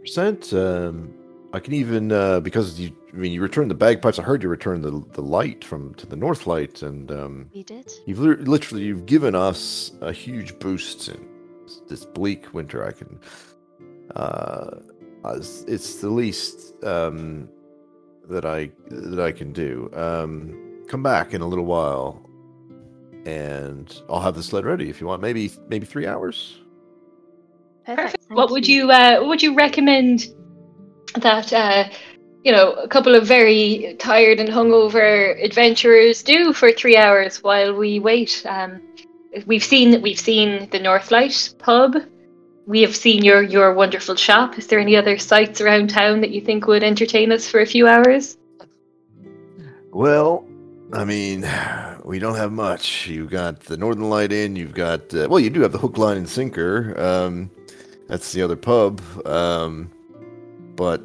percent. 0.00 0.52
Um, 0.52 1.14
I 1.52 1.60
can 1.60 1.74
even 1.74 2.10
uh, 2.12 2.40
because 2.40 2.78
you. 2.80 2.96
I 3.12 3.16
mean, 3.16 3.32
you 3.32 3.42
returned 3.42 3.70
the 3.70 3.74
bagpipes. 3.74 4.18
I 4.18 4.22
heard 4.22 4.42
you 4.42 4.48
returned 4.48 4.82
the 4.84 5.04
the 5.12 5.20
light 5.22 5.64
from 5.64 5.94
to 5.96 6.06
the 6.06 6.16
north 6.16 6.46
light, 6.46 6.82
and 6.82 7.10
um, 7.12 7.50
You 7.52 7.62
did. 7.62 7.92
you've 8.06 8.18
literally 8.20 8.84
you've 8.84 9.06
given 9.06 9.34
us 9.34 9.92
a 10.00 10.12
huge 10.12 10.58
boost 10.58 11.08
in 11.08 11.28
this- 11.72 11.88
this 11.88 12.04
bleak 12.04 12.52
winter. 12.54 12.84
I 12.86 12.92
can. 12.92 13.20
Uh, 14.14 14.78
it's 15.24 16.00
the 16.00 16.10
least 16.10 16.74
um, 16.84 17.48
that 18.28 18.44
I 18.44 18.70
that 18.88 19.20
I 19.20 19.32
can 19.32 19.52
do. 19.52 19.90
Um, 19.94 20.84
come 20.88 21.02
back 21.02 21.32
in 21.34 21.40
a 21.40 21.46
little 21.46 21.64
while, 21.64 22.28
and 23.24 24.02
I'll 24.08 24.20
have 24.20 24.34
the 24.34 24.42
sled 24.42 24.64
ready 24.64 24.90
if 24.90 25.00
you 25.00 25.06
want. 25.06 25.22
Maybe 25.22 25.50
maybe 25.68 25.86
three 25.86 26.06
hours. 26.06 26.58
Perfect. 27.86 28.16
thank 28.28 28.36
What 28.36 28.50
would 28.50 28.66
you 28.66 28.90
uh, 28.90 29.18
what 29.20 29.28
would 29.28 29.42
you 29.42 29.54
recommend 29.54 30.28
that 31.16 31.52
uh, 31.52 31.88
you 32.44 32.52
know 32.52 32.72
a 32.72 32.88
couple 32.88 33.14
of 33.14 33.26
very 33.26 33.96
tired 33.98 34.40
and 34.40 34.48
hungover 34.48 35.42
adventurers 35.42 36.22
do 36.22 36.52
for 36.52 36.72
three 36.72 36.96
hours 36.96 37.42
while 37.42 37.74
we 37.74 38.00
wait? 38.00 38.44
Um, 38.48 38.80
we've 39.46 39.64
seen 39.64 40.00
we've 40.02 40.20
seen 40.20 40.68
the 40.70 40.78
Northlight 40.78 41.58
pub. 41.58 41.96
We 42.66 42.82
have 42.82 42.94
seen 42.94 43.24
your 43.24 43.42
your 43.42 43.74
wonderful 43.74 44.16
shop. 44.16 44.58
Is 44.58 44.66
there 44.66 44.78
any 44.78 44.96
other 44.96 45.18
sites 45.18 45.60
around 45.60 45.90
town 45.90 46.20
that 46.20 46.30
you 46.30 46.40
think 46.40 46.66
would 46.66 46.82
entertain 46.82 47.32
us 47.32 47.48
for 47.48 47.60
a 47.60 47.66
few 47.66 47.86
hours? 47.88 48.36
Well, 49.90 50.46
I 50.92 51.04
mean, 51.04 51.46
we 52.04 52.18
don't 52.18 52.36
have 52.36 52.52
much. 52.52 53.08
You've 53.08 53.30
got 53.30 53.60
the 53.60 53.76
Northern 53.76 54.08
Light 54.08 54.32
Inn. 54.32 54.56
You've 54.56 54.74
got 54.74 55.12
uh, 55.14 55.26
well, 55.28 55.40
you 55.40 55.50
do 55.50 55.60
have 55.62 55.72
the 55.72 55.78
Hook, 55.78 55.98
Line, 55.98 56.16
and 56.16 56.28
Sinker. 56.28 56.98
Um, 57.00 57.50
that's 58.08 58.32
the 58.32 58.42
other 58.42 58.56
pub. 58.56 59.00
Um, 59.26 59.90
but 60.76 61.02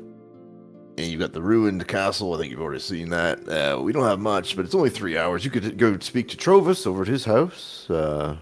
and 0.97 1.05
you've 1.07 1.19
got 1.19 1.33
the 1.33 1.41
ruined 1.41 1.87
castle. 1.87 2.33
I 2.33 2.37
think 2.39 2.51
you've 2.51 2.61
already 2.61 2.79
seen 2.79 3.09
that. 3.09 3.47
Uh, 3.47 3.79
we 3.81 3.91
don't 3.93 4.03
have 4.03 4.19
much, 4.19 4.55
but 4.55 4.65
it's 4.65 4.75
only 4.75 4.89
three 4.89 5.17
hours. 5.17 5.45
You 5.45 5.51
could 5.51 5.77
go 5.77 5.97
speak 5.99 6.27
to 6.29 6.37
Trovus 6.37 6.87
over 6.87 7.03
at 7.03 7.07
his 7.07 7.25
house. 7.25 7.89
Uh, 7.89 8.37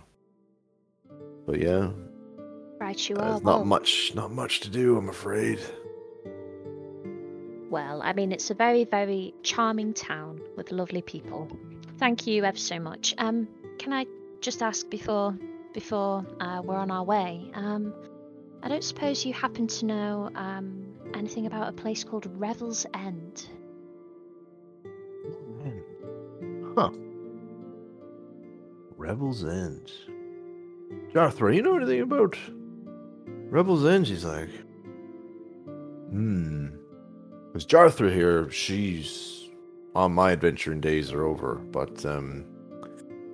but 1.45 1.59
yeah, 1.59 1.89
Right, 2.79 3.09
you 3.09 3.15
uh, 3.17 3.19
are. 3.19 3.29
there's 3.31 3.41
well, 3.43 3.57
not 3.59 3.67
much, 3.67 4.13
not 4.15 4.31
much 4.31 4.61
to 4.61 4.69
do. 4.69 4.97
I'm 4.97 5.09
afraid. 5.09 5.59
well, 7.69 8.01
I 8.01 8.13
mean, 8.13 8.31
it's 8.31 8.49
a 8.51 8.53
very, 8.53 8.83
very 8.85 9.33
charming 9.43 9.93
town 9.93 10.39
with 10.55 10.71
lovely 10.71 11.01
people. 11.01 11.47
Thank 11.97 12.27
you 12.27 12.43
ever 12.43 12.57
so 12.57 12.79
much. 12.79 13.13
Um, 13.17 13.47
can 13.79 13.91
I 13.93 14.05
just 14.41 14.61
ask 14.61 14.89
before 14.89 15.37
before 15.73 16.25
uh, 16.39 16.61
we're 16.63 16.77
on 16.77 16.91
our 16.91 17.03
way? 17.03 17.49
Um, 17.53 17.93
I 18.63 18.67
don't 18.69 18.83
suppose 18.83 19.25
you 19.25 19.33
happen 19.33 19.67
to 19.67 19.85
know 19.85 20.29
um, 20.35 20.85
anything 21.13 21.45
about 21.45 21.69
a 21.69 21.73
place 21.73 22.03
called 22.03 22.27
Revel's 22.39 22.85
End? 22.93 23.47
Huh. 26.75 26.89
Revel's 28.97 29.45
End. 29.45 29.91
Jartha, 31.13 31.55
you 31.55 31.61
know 31.61 31.77
anything 31.77 32.01
about 32.01 32.37
Revel's 33.25 33.85
End? 33.85 34.07
She's 34.07 34.25
like, 34.25 34.49
hmm. 36.09 36.67
Because 37.47 37.65
Jartha 37.65 38.13
here, 38.13 38.49
she's 38.51 39.49
on 39.95 40.13
my 40.13 40.31
adventuring 40.33 40.81
days 40.81 41.13
are 41.13 41.23
over, 41.23 41.55
but 41.55 42.05
um, 42.05 42.45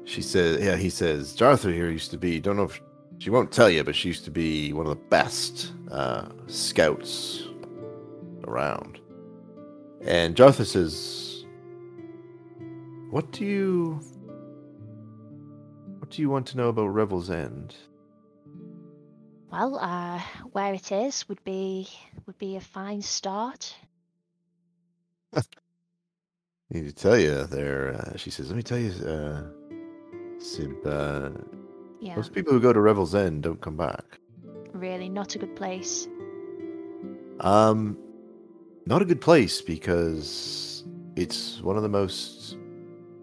she 0.03 0.21
says, 0.21 0.63
yeah, 0.63 0.75
he 0.75 0.89
says, 0.89 1.35
Jarthra 1.35 1.73
here 1.73 1.89
used 1.89 2.11
to 2.11 2.17
be, 2.17 2.39
don't 2.39 2.57
know 2.57 2.65
if 2.65 2.79
she 3.17 3.31
won't 3.31 3.51
tell 3.51 3.69
you, 3.69 3.83
but 3.83 3.95
she 3.95 4.09
used 4.09 4.25
to 4.25 4.31
be 4.31 4.71
one 4.73 4.85
of 4.85 4.91
the 4.91 5.03
best 5.09 5.73
uh, 5.89 6.27
scouts 6.45 7.47
around. 8.51 8.99
And 10.05 10.35
Jartha 10.35 10.65
says, 10.65 11.45
what 13.09 13.31
do 13.31 13.45
you 13.45 13.99
what 15.99 16.09
do 16.09 16.21
you 16.21 16.29
want 16.29 16.47
to 16.47 16.57
know 16.57 16.69
about 16.69 16.87
Revel's 16.87 17.29
End? 17.29 17.75
Well, 19.51 19.77
uh, 19.79 20.19
where 20.51 20.73
it 20.73 20.91
is 20.91 21.27
would 21.29 21.43
be 21.43 21.87
would 22.25 22.37
be 22.37 22.55
a 22.55 22.61
fine 22.61 23.01
start. 23.01 23.75
I 25.35 25.41
need 26.69 26.85
to 26.87 26.93
tell 26.93 27.17
you 27.17 27.45
there. 27.47 27.93
Uh, 27.95 28.17
she 28.17 28.29
says, 28.31 28.47
"Let 28.47 28.55
me 28.57 28.63
tell 28.63 28.77
you, 28.79 28.91
uh, 29.05 29.43
Sib. 30.39 30.71
Uh, 30.85 31.31
Yeah, 31.99 32.15
Most 32.15 32.33
people 32.33 32.53
who 32.53 32.59
go 32.59 32.73
to 32.73 32.79
Revel's 32.81 33.13
End 33.13 33.43
don't 33.43 33.61
come 33.61 33.77
back. 33.77 34.19
really 34.73 35.09
not 35.09 35.35
a 35.35 35.39
good 35.39 35.55
place. 35.55 36.07
Um, 37.41 37.97
not 38.85 39.01
a 39.01 39.05
good 39.05 39.21
place 39.21 39.61
because 39.61 40.83
it's 41.15 41.61
one 41.61 41.77
of 41.77 41.83
the 41.83 41.89
most 41.89 42.57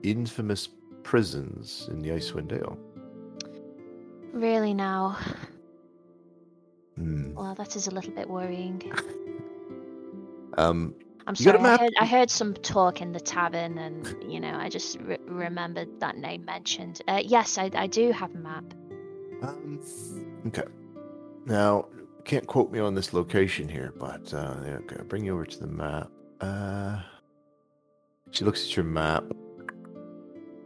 infamous 0.03 0.69
prisons 1.03 1.89
in 1.91 2.01
the 2.01 2.11
Icewind 2.11 2.49
Dale. 2.49 2.79
Really 4.33 4.75
now. 4.75 5.17
Hmm. 6.97 7.35
Well, 7.35 7.55
that 7.55 7.77
is 7.77 7.87
a 7.87 7.91
little 7.91 8.13
bit 8.13 8.29
worrying. 8.29 8.93
Um, 10.59 10.95
I'm 11.29 11.37
sorry. 11.37 11.59
I 11.61 11.77
heard, 11.77 11.95
I 12.01 12.05
heard 12.05 12.31
some 12.31 12.53
talk 12.55 13.01
in 13.01 13.13
the 13.13 13.21
tavern, 13.21 13.79
and 13.79 14.17
you 14.29 14.41
know, 14.41 14.57
I 14.57 14.69
just 14.69 14.99
re- 15.01 15.19
remembered 15.27 16.01
that 16.01 16.17
name 16.17 16.45
mentioned. 16.45 17.01
Uh, 17.07 17.21
yes, 17.25 17.59
I, 17.59 17.71
I 17.75 17.87
do 17.87 18.11
have 18.11 18.35
a 18.35 18.39
map. 18.39 18.65
Um, 19.43 19.79
okay. 20.49 20.65
Now, 21.47 21.87
can't 22.29 22.47
quote 22.47 22.71
me 22.71 22.79
on 22.79 22.95
this 22.95 23.15
location 23.15 23.67
here, 23.67 23.95
but 23.99 24.33
uh, 24.35 24.55
okay, 24.63 24.97
I'll 24.99 25.05
bring 25.07 25.25
you 25.25 25.33
over 25.33 25.47
to 25.47 25.59
the 25.59 25.67
map. 25.67 26.11
Uh, 26.43 27.01
she 28.31 28.45
looks 28.45 28.65
at 28.65 28.77
your 28.77 28.85
map. 28.85 29.25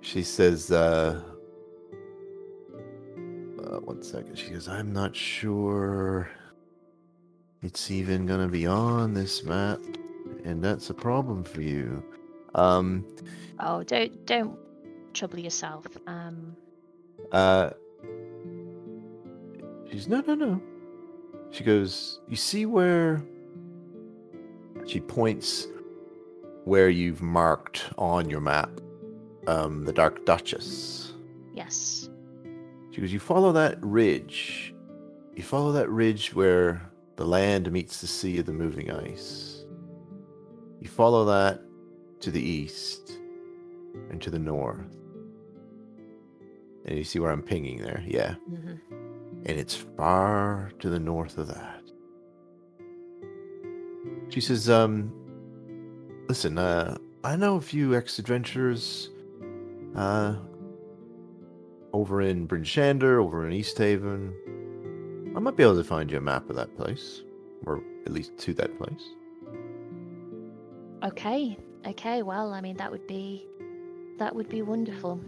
She 0.00 0.24
says, 0.24 0.72
uh, 0.72 1.22
uh, 3.60 3.78
one 3.78 4.02
second. 4.02 4.36
She 4.36 4.50
goes, 4.50 4.66
I'm 4.66 4.92
not 4.92 5.14
sure 5.14 6.28
it's 7.62 7.92
even 7.92 8.26
going 8.26 8.40
to 8.40 8.48
be 8.48 8.66
on 8.66 9.14
this 9.14 9.44
map, 9.44 9.78
and 10.44 10.62
that's 10.64 10.90
a 10.90 10.94
problem 10.94 11.44
for 11.44 11.62
you. 11.62 12.02
Um, 12.56 13.06
Oh, 13.60 13.84
don't 13.84 14.26
don't 14.26 14.58
trouble 15.14 15.38
yourself. 15.38 15.86
Um, 16.08 16.56
Uh, 17.30 17.70
she's 19.88 20.08
no, 20.08 20.20
no, 20.26 20.34
no. 20.34 20.60
She 21.53 21.62
goes, 21.64 22.20
You 22.28 22.36
see 22.36 22.66
where 22.66 23.22
she 24.86 24.98
points 25.00 25.68
where 26.64 26.88
you've 26.88 27.22
marked 27.22 27.84
on 27.98 28.28
your 28.30 28.40
map 28.40 28.70
um, 29.46 29.84
the 29.84 29.92
Dark 29.92 30.24
Duchess. 30.24 31.12
yes. 31.55 32.09
She 32.90 33.00
goes, 33.00 33.12
You 33.12 33.20
follow 33.20 33.53
that 33.53 33.78
ridge. 33.80 34.74
You 35.34 35.42
follow 35.42 35.72
that 35.72 35.88
ridge 35.88 36.34
where 36.34 36.82
the 37.16 37.24
land 37.24 37.70
meets 37.72 38.00
the 38.00 38.07
sea 38.07 38.38
of 38.38 38.46
the 38.46 38.53
moving 38.53 38.90
ice. 38.90 39.64
You 40.80 40.88
follow 40.88 41.24
that 41.26 41.61
to 42.20 42.30
the 42.30 42.40
east 42.42 43.18
and 44.11 44.20
to 44.22 44.30
the 44.30 44.38
north. 44.38 44.80
And 46.84 46.98
you 46.98 47.05
see 47.05 47.18
where 47.18 47.30
I'm 47.30 47.42
pinging 47.42 47.80
there? 47.82 48.03
Yeah. 48.07 48.34
hmm 48.48 48.74
and 49.45 49.59
it's 49.59 49.74
far 49.74 50.70
to 50.78 50.88
the 50.88 50.99
north 50.99 51.38
of 51.38 51.49
that. 51.49 51.82
She 54.28 54.40
says, 54.40 54.70
um, 54.70 55.12
listen, 56.28 56.59
uh, 56.59 56.97
I 57.24 57.36
know 57.36 57.57
a 57.57 57.61
few 57.61 57.95
ex-adventurers, 57.95 59.11
uh, 59.95 60.36
over 61.93 62.22
in 62.22 62.47
Bryn 62.47 62.62
Shander, 62.64 63.22
over 63.22 63.47
in 63.47 63.53
Easthaven. 63.53 64.32
I 65.36 65.38
might 65.40 65.57
be 65.57 65.62
able 65.62 65.76
to 65.76 65.84
find 65.84 66.11
you 66.11 66.18
a 66.18 66.20
map 66.20 66.49
of 66.49 66.57
that 66.57 66.74
place, 66.76 67.22
or 67.66 67.82
at 68.07 68.12
least 68.12 68.38
to 68.38 68.55
that 68.55 68.76
place. 68.78 69.03
Okay. 71.05 71.59
Okay. 71.86 72.22
Well, 72.22 72.53
I 72.55 72.61
mean, 72.61 72.76
that 72.76 72.90
would 72.90 73.07
be 73.07 73.47
that 74.18 74.34
would 74.34 74.49
be 74.49 74.62
wonderful. 74.62 75.20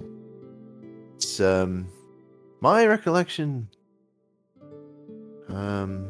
It's, 1.17 1.41
um, 1.41 1.87
my 2.61 2.87
recollection, 2.87 3.69
um, 5.55 6.09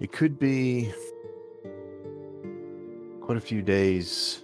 it 0.00 0.12
could 0.12 0.38
be 0.38 0.92
quite 3.20 3.36
a 3.36 3.40
few 3.40 3.62
days 3.62 4.42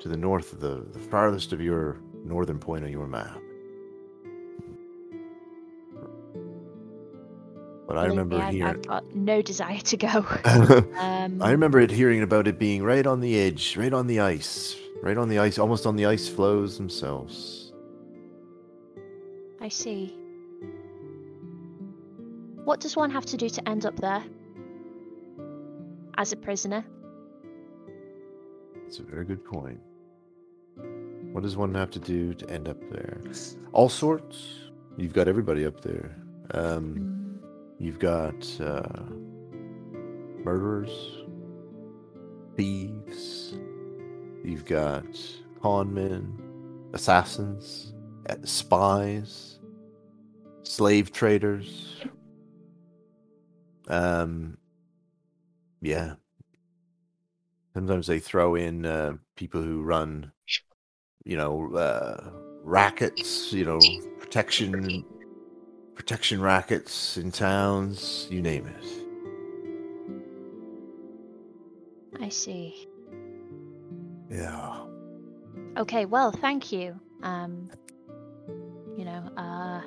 to 0.00 0.08
the 0.08 0.16
north 0.16 0.52
of 0.52 0.60
the, 0.60 0.86
the 0.92 0.98
farthest 0.98 1.52
of 1.52 1.60
your 1.60 1.98
northern 2.24 2.58
point 2.58 2.84
on 2.84 2.90
your 2.90 3.06
map. 3.06 3.40
But 7.86 7.98
I 7.98 8.06
remember 8.06 8.38
me, 8.38 8.42
I've, 8.42 8.52
hearing. 8.54 8.70
I've 8.70 8.86
got 8.86 9.14
no 9.14 9.42
desire 9.42 9.78
to 9.78 9.96
go. 9.96 10.26
Um, 11.24 11.42
I 11.42 11.50
remember 11.50 11.80
it 11.80 11.90
hearing 11.90 12.22
about 12.22 12.46
it 12.46 12.58
being 12.58 12.82
right 12.82 13.06
on 13.06 13.20
the 13.20 13.38
edge, 13.38 13.76
right 13.76 13.92
on 13.92 14.06
the 14.06 14.20
ice, 14.20 14.76
right 15.02 15.16
on 15.16 15.28
the 15.28 15.38
ice, 15.38 15.58
almost 15.58 15.86
on 15.86 15.96
the 15.96 16.06
ice 16.06 16.28
flows 16.28 16.76
themselves. 16.76 17.72
I 19.60 19.68
see. 19.68 20.14
What 22.64 22.80
does 22.80 22.96
one 22.96 23.10
have 23.10 23.26
to 23.26 23.36
do 23.36 23.48
to 23.48 23.68
end 23.68 23.84
up 23.84 23.96
there? 23.96 24.24
As 26.16 26.32
a 26.32 26.36
prisoner? 26.36 26.84
It's 28.86 28.98
a 28.98 29.02
very 29.02 29.24
good 29.24 29.44
point. 29.44 29.80
What 31.32 31.42
does 31.42 31.56
one 31.56 31.74
have 31.74 31.90
to 31.90 31.98
do 31.98 32.32
to 32.34 32.48
end 32.48 32.68
up 32.68 32.78
there? 32.90 33.20
All 33.72 33.88
sorts. 33.88 34.70
You've 34.96 35.12
got 35.12 35.28
everybody 35.28 35.66
up 35.66 35.80
there. 35.80 36.16
Um, 36.52 36.94
Mm, 36.94 37.84
you've 37.84 37.98
got 37.98 38.60
uh, 38.60 38.82
murderers, 40.44 41.24
thieves. 42.56 43.54
You've 44.44 44.64
got 44.64 45.04
con 45.60 45.92
men, 45.92 46.38
assassins, 46.92 47.94
uh, 48.28 48.36
spies, 48.44 49.58
slave 50.62 51.12
traders. 51.12 51.96
Um, 53.88 54.58
yeah. 55.80 56.14
Sometimes 57.74 58.06
they 58.06 58.18
throw 58.18 58.54
in 58.54 58.86
uh, 58.86 59.14
people 59.36 59.62
who 59.62 59.82
run, 59.82 60.32
you 61.24 61.36
know, 61.36 61.74
uh, 61.74 62.30
rackets, 62.62 63.52
you 63.52 63.64
know, 63.64 63.80
protection 64.18 65.04
protection 65.94 66.40
rackets 66.40 67.16
in 67.16 67.30
towns, 67.30 68.26
you 68.30 68.42
name 68.42 68.66
it. 68.66 69.04
I 72.20 72.28
see. 72.28 72.88
Yeah. 74.30 74.84
Okay, 75.76 76.04
well, 76.04 76.30
thank 76.30 76.72
you. 76.72 76.98
Um, 77.22 77.70
you 78.96 79.04
know, 79.04 79.30
uh, 79.36 79.82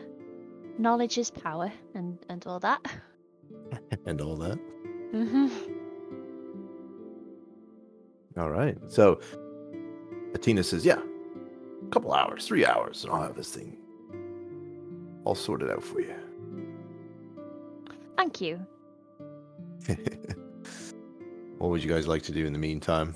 knowledge 0.78 1.18
is 1.18 1.32
power, 1.32 1.72
and 1.94 2.18
and 2.30 2.46
all 2.46 2.60
that. 2.60 2.82
and 4.08 4.22
all 4.22 4.36
that. 4.38 4.58
Mm-hmm. 5.14 5.48
All 8.38 8.50
right. 8.50 8.78
So 8.88 9.20
Atina 10.32 10.64
says, 10.64 10.86
"Yeah, 10.86 11.00
a 11.00 11.90
couple 11.92 12.14
hours, 12.14 12.48
three 12.48 12.66
hours, 12.66 13.04
and 13.04 13.14
I'll 13.14 13.22
have 13.22 13.36
this 13.36 13.54
thing 13.54 13.78
all 15.26 15.36
sorted 15.36 15.70
out 15.70 15.84
for 15.84 16.02
you." 16.02 16.16
Thank 18.16 18.42
you. 18.42 18.66
what 21.58 21.70
would 21.70 21.84
you 21.84 21.90
guys 21.90 22.08
like 22.08 22.24
to 22.24 22.32
do 22.32 22.46
in 22.46 22.54
the 22.54 22.60
meantime? 22.60 23.14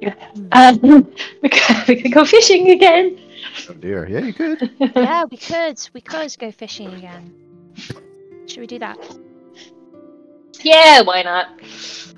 Um, 0.52 0.78
we 1.42 1.48
could, 1.48 1.88
we 1.88 2.02
could 2.02 2.12
go 2.12 2.24
fishing 2.24 2.70
again. 2.70 3.18
Oh 3.68 3.74
dear. 3.74 4.08
Yeah, 4.08 4.20
you 4.20 4.32
could. 4.32 4.70
yeah, 4.78 5.24
we 5.30 5.36
could. 5.36 5.78
We 5.92 6.00
could 6.00 6.36
go 6.38 6.50
fishing 6.50 6.92
again. 6.94 7.32
Should 8.46 8.60
we 8.60 8.66
do 8.66 8.78
that? 8.78 8.98
Yeah, 10.62 11.02
why 11.02 11.22
not? 11.22 11.48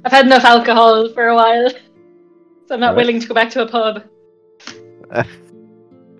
I've 0.05 0.12
had 0.12 0.27
enough 0.27 0.45
alcohol 0.45 1.09
for 1.12 1.29
a 1.29 1.35
while, 1.35 1.70
so 1.70 2.74
I'm 2.74 2.81
not 2.81 2.91
Alright. 2.91 3.07
willing 3.07 3.20
to 3.20 3.27
go 3.27 3.35
back 3.35 3.51
to 3.51 3.62
a 3.62 3.68
pub. 3.68 4.05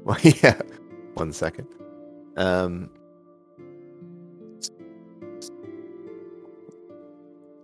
well, 0.05 0.19
yeah. 0.23 0.61
One 1.15 1.33
second. 1.33 1.69
Um. 2.37 2.91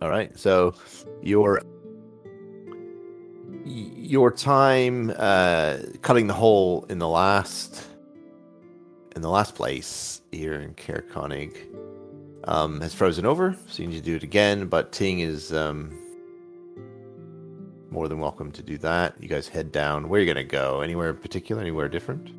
All 0.01 0.11
right. 0.11 0.37
So 0.39 0.75
your 1.23 1.61
y- 1.65 1.72
your 3.65 4.31
time 4.31 5.13
uh, 5.17 5.79
cutting 6.03 6.27
the 6.27 6.35
hole 6.35 6.85
in 6.89 6.99
the 6.99 7.09
last 7.09 7.87
in 9.15 9.23
the 9.23 9.29
last 9.31 9.55
place 9.55 10.23
here 10.33 10.55
in 10.55 10.73
Caer 10.75 11.05
Konig 11.13 11.55
um, 12.45 12.81
has 12.81 12.95
frozen 12.95 13.27
over, 13.27 13.55
so 13.69 13.83
you 13.83 13.89
need 13.89 13.97
to 13.99 14.03
do 14.03 14.17
it 14.17 14.23
again. 14.23 14.67
But 14.67 14.91
Ting 14.91 15.21
is 15.21 15.53
um, 15.53 15.97
more 17.91 18.09
than 18.09 18.19
welcome 18.19 18.51
to 18.53 18.63
do 18.63 18.79
that. 18.79 19.15
You 19.21 19.29
guys 19.29 19.47
head 19.49 19.71
down. 19.71 20.09
Where 20.09 20.19
are 20.21 20.25
you 20.25 20.33
gonna 20.33 20.45
go? 20.45 20.81
Anywhere 20.81 21.11
in 21.11 21.17
particular? 21.17 21.61
Anywhere 21.61 21.89
different? 21.89 22.31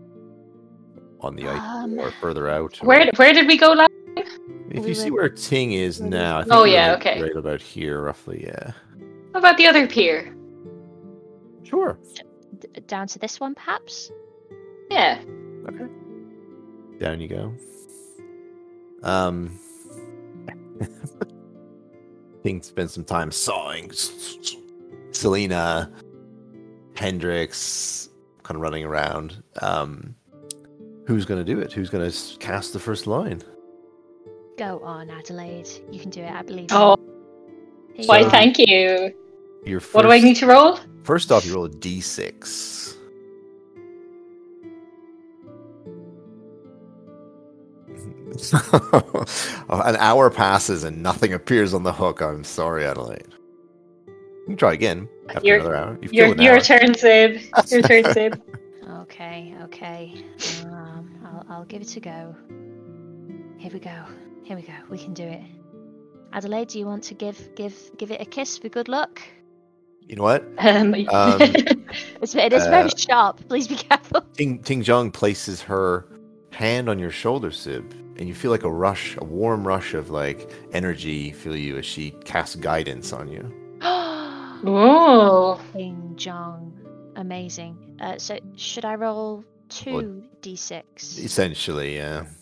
On 1.21 1.35
the 1.35 1.47
ice 1.47 1.59
Um, 1.61 1.97
or 1.99 2.11
further 2.19 2.49
out? 2.49 2.81
or- 2.81 2.87
Where 2.87 3.09
where 3.15 3.33
did 3.33 3.47
we 3.47 3.57
go 3.57 3.71
last? 3.73 3.89
If 4.69 4.83
we 4.83 4.89
you 4.89 4.95
see 4.95 5.11
where 5.11 5.29
Ting 5.29 5.73
is 5.73 6.01
now, 6.01 6.39
I 6.39 6.43
think 6.43 6.53
Oh, 6.53 6.63
yeah, 6.65 6.95
okay. 6.95 7.21
right 7.21 7.35
about 7.35 7.61
here, 7.61 8.01
roughly. 8.01 8.43
Yeah, 8.45 8.71
How 9.33 9.39
about 9.39 9.57
the 9.57 9.67
other 9.67 9.87
pier? 9.87 10.35
Sure. 11.73 11.97
D- 12.59 12.81
down 12.87 13.07
to 13.07 13.19
this 13.19 13.39
one, 13.39 13.55
perhaps. 13.55 14.11
Yeah. 14.91 15.19
Okay. 15.67 15.87
Down 16.99 17.19
you 17.19 17.27
go. 17.27 17.53
Um, 19.01 19.59
Ting 22.43 22.61
spends 22.61 22.93
some 22.93 23.03
time 23.03 23.31
sawing. 23.31 23.91
Selena, 25.11 25.91
Hendrix, 26.95 28.09
kind 28.43 28.55
of 28.55 28.61
running 28.61 28.83
around. 28.83 29.41
Um, 29.61 30.15
who's 31.07 31.25
going 31.25 31.43
to 31.43 31.53
do 31.53 31.59
it? 31.59 31.73
Who's 31.73 31.89
going 31.89 32.09
to 32.09 32.37
cast 32.37 32.73
the 32.73 32.79
first 32.79 33.07
line? 33.07 33.41
Go 34.57 34.79
on, 34.83 35.09
Adelaide. 35.09 35.69
You 35.91 35.99
can 35.99 36.11
do 36.11 36.21
it. 36.21 36.31
I 36.31 36.43
believe. 36.43 36.67
Oh, 36.71 36.95
you. 37.95 38.05
why? 38.05 38.29
Thank 38.29 38.59
you. 38.59 39.13
Your 39.65 39.79
first, 39.79 39.95
What 39.95 40.01
do 40.03 40.11
I 40.11 40.19
need 40.19 40.35
to 40.37 40.47
roll? 40.47 40.79
First 41.03 41.31
off, 41.31 41.45
you 41.45 41.53
roll 41.55 41.65
a 41.65 41.69
d6. 41.69 42.95
An 49.69 49.95
hour 49.97 50.29
passes 50.29 50.83
and 50.83 51.01
nothing 51.01 51.33
appears 51.33 51.73
on 51.73 51.83
the 51.83 51.93
hook. 51.93 52.21
I'm 52.21 52.43
sorry, 52.43 52.85
Adelaide. 52.85 53.27
You 54.07 54.45
can 54.47 54.57
try 54.57 54.73
again 54.73 55.07
after 55.29 55.47
Your- 55.47 55.57
another 55.59 55.75
hour. 55.75 55.99
You've 56.01 56.13
Your 56.13 56.31
an 56.33 56.41
your 56.41 56.53
hour. 56.55 56.59
turn, 56.61 56.93
Sid. 56.95 57.41
Your 57.69 57.81
turn, 57.81 58.03
Sid. 58.13 58.41
Okay, 59.01 59.55
okay. 59.63 60.13
Um, 60.65 61.09
I'll, 61.25 61.45
I'll 61.49 61.65
give 61.65 61.81
it 61.81 61.95
a 61.95 61.99
go. 61.99 62.35
Here 63.57 63.71
we 63.71 63.79
go. 63.79 64.03
Here 64.43 64.55
we 64.57 64.63
go. 64.63 64.73
We 64.89 64.97
can 64.97 65.13
do 65.13 65.23
it. 65.23 65.41
Adelaide, 66.33 66.67
do 66.69 66.79
you 66.79 66.85
want 66.85 67.03
to 67.05 67.13
give 67.13 67.53
give 67.55 67.91
give 67.97 68.11
it 68.11 68.19
a 68.19 68.25
kiss 68.25 68.57
for 68.57 68.67
good 68.67 68.87
luck? 68.89 69.21
You 70.13 70.17
know 70.17 70.23
what? 70.25 70.43
Um, 70.59 70.93
Um, 71.09 71.41
It's, 72.21 72.35
it 72.35 72.53
is 72.53 72.67
very 72.67 72.89
Uh, 72.91 72.95
sharp. 72.95 73.41
Please 73.49 73.67
be 73.67 73.75
careful. 73.75 74.21
Ting, 74.37 74.59
Ting 74.59 74.83
Zhong 74.83 75.11
places 75.11 75.59
her 75.63 76.05
hand 76.51 76.87
on 76.87 76.99
your 76.99 77.09
shoulder, 77.09 77.49
Sib, 77.49 77.91
and 78.17 78.27
you 78.27 78.35
feel 78.35 78.51
like 78.51 78.63
a 78.63 78.71
rush, 78.71 79.17
a 79.17 79.23
warm 79.23 79.65
rush 79.65 79.95
of 79.95 80.11
like 80.11 80.51
energy 80.71 81.31
fill 81.31 81.55
you 81.55 81.79
as 81.79 81.85
she 81.87 82.11
casts 82.25 82.55
guidance 82.55 83.11
on 83.11 83.27
you. 83.27 83.41
Ooh. 84.69 85.57
King 85.73 86.13
Jong, 86.15 86.71
amazing. 87.15 87.97
Uh, 87.99 88.19
so 88.19 88.37
should 88.55 88.85
I 88.85 88.93
roll 88.93 89.43
two 89.69 90.23
d6? 90.43 90.83
Essentially, 91.25 91.95
yeah. 91.97 92.25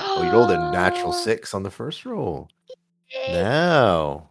Oh, 0.00 0.22
you 0.22 0.30
rolled 0.30 0.50
a 0.52 0.70
natural 0.72 1.12
six 1.12 1.52
on 1.52 1.62
the 1.62 1.70
first 1.70 2.06
roll. 2.06 2.48
No. 3.28 4.30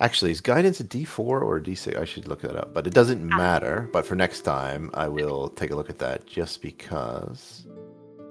Actually, 0.00 0.30
is 0.30 0.40
guidance 0.40 0.78
a 0.78 0.84
D4 0.84 1.18
or 1.18 1.56
a 1.56 1.60
D6? 1.60 1.98
I 1.98 2.04
should 2.04 2.28
look 2.28 2.40
that 2.42 2.54
up, 2.56 2.72
but 2.72 2.86
it 2.86 2.94
doesn't 2.94 3.24
matter. 3.24 3.88
But 3.92 4.06
for 4.06 4.14
next 4.14 4.42
time, 4.42 4.90
I 4.94 5.08
will 5.08 5.48
take 5.50 5.70
a 5.72 5.74
look 5.76 5.90
at 5.90 5.98
that 5.98 6.24
just 6.26 6.62
because 6.62 7.66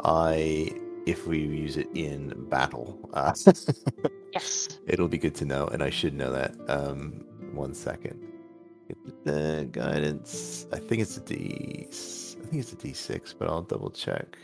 I, 0.06 0.72
if 1.06 1.28
we 1.28 1.40
use 1.40 1.76
it 1.76 1.90
in 1.94 2.34
battle, 2.50 3.10
uh, 3.14 3.34
Yes. 4.34 4.80
it'll 4.88 5.08
be 5.10 5.18
good 5.18 5.36
to 5.36 5.46
know, 5.46 5.68
and 5.68 5.84
I 5.84 5.90
should 5.90 6.14
know 6.14 6.32
that. 6.32 6.56
Um, 6.70 7.26
one 7.54 7.74
second. 7.74 8.24
The 9.26 9.68
guidance. 9.72 10.68
I 10.72 10.80
think 10.80 11.02
it's 11.02 11.18
a 11.18 11.22
D. 11.22 11.88
I 11.90 12.46
think 12.50 12.62
it's 12.62 12.72
a 12.72 12.78
D6, 12.78 13.36
but 13.38 13.50
I'll 13.50 13.64
double 13.64 13.90
check. 13.90 14.38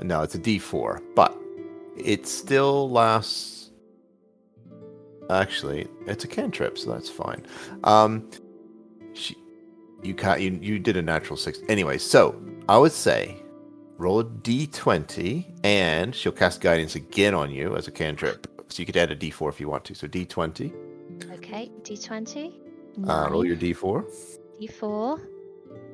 No, 0.00 0.22
it's 0.22 0.34
a 0.34 0.38
D4, 0.38 1.02
but 1.14 1.36
it 1.96 2.26
still 2.26 2.88
lasts. 2.90 3.63
Actually, 5.30 5.88
it's 6.06 6.24
a 6.24 6.28
cantrip, 6.28 6.78
so 6.78 6.92
that's 6.92 7.08
fine. 7.08 7.44
Um, 7.84 8.28
she, 9.14 9.36
you 10.02 10.14
ca 10.14 10.36
you 10.36 10.58
you 10.60 10.78
did 10.78 10.96
a 10.96 11.02
natural 11.02 11.36
six 11.36 11.60
anyway. 11.68 11.98
So 11.98 12.40
I 12.68 12.76
would 12.76 12.92
say 12.92 13.42
roll 13.96 14.20
a 14.20 14.24
D20, 14.24 15.60
and 15.64 16.14
she'll 16.14 16.32
cast 16.32 16.60
guidance 16.60 16.94
again 16.94 17.34
on 17.34 17.50
you 17.50 17.76
as 17.76 17.88
a 17.88 17.92
cantrip. 17.92 18.48
So 18.68 18.80
you 18.80 18.86
could 18.86 18.96
add 18.96 19.10
a 19.10 19.16
D4 19.16 19.48
if 19.50 19.60
you 19.60 19.68
want 19.68 19.84
to. 19.84 19.94
So 19.94 20.08
D20. 20.08 20.72
Okay, 21.34 21.70
d20. 21.82 22.54
Uh, 23.08 23.28
roll 23.30 23.44
your 23.44 23.56
D4. 23.56 24.04
d4. 24.60 25.20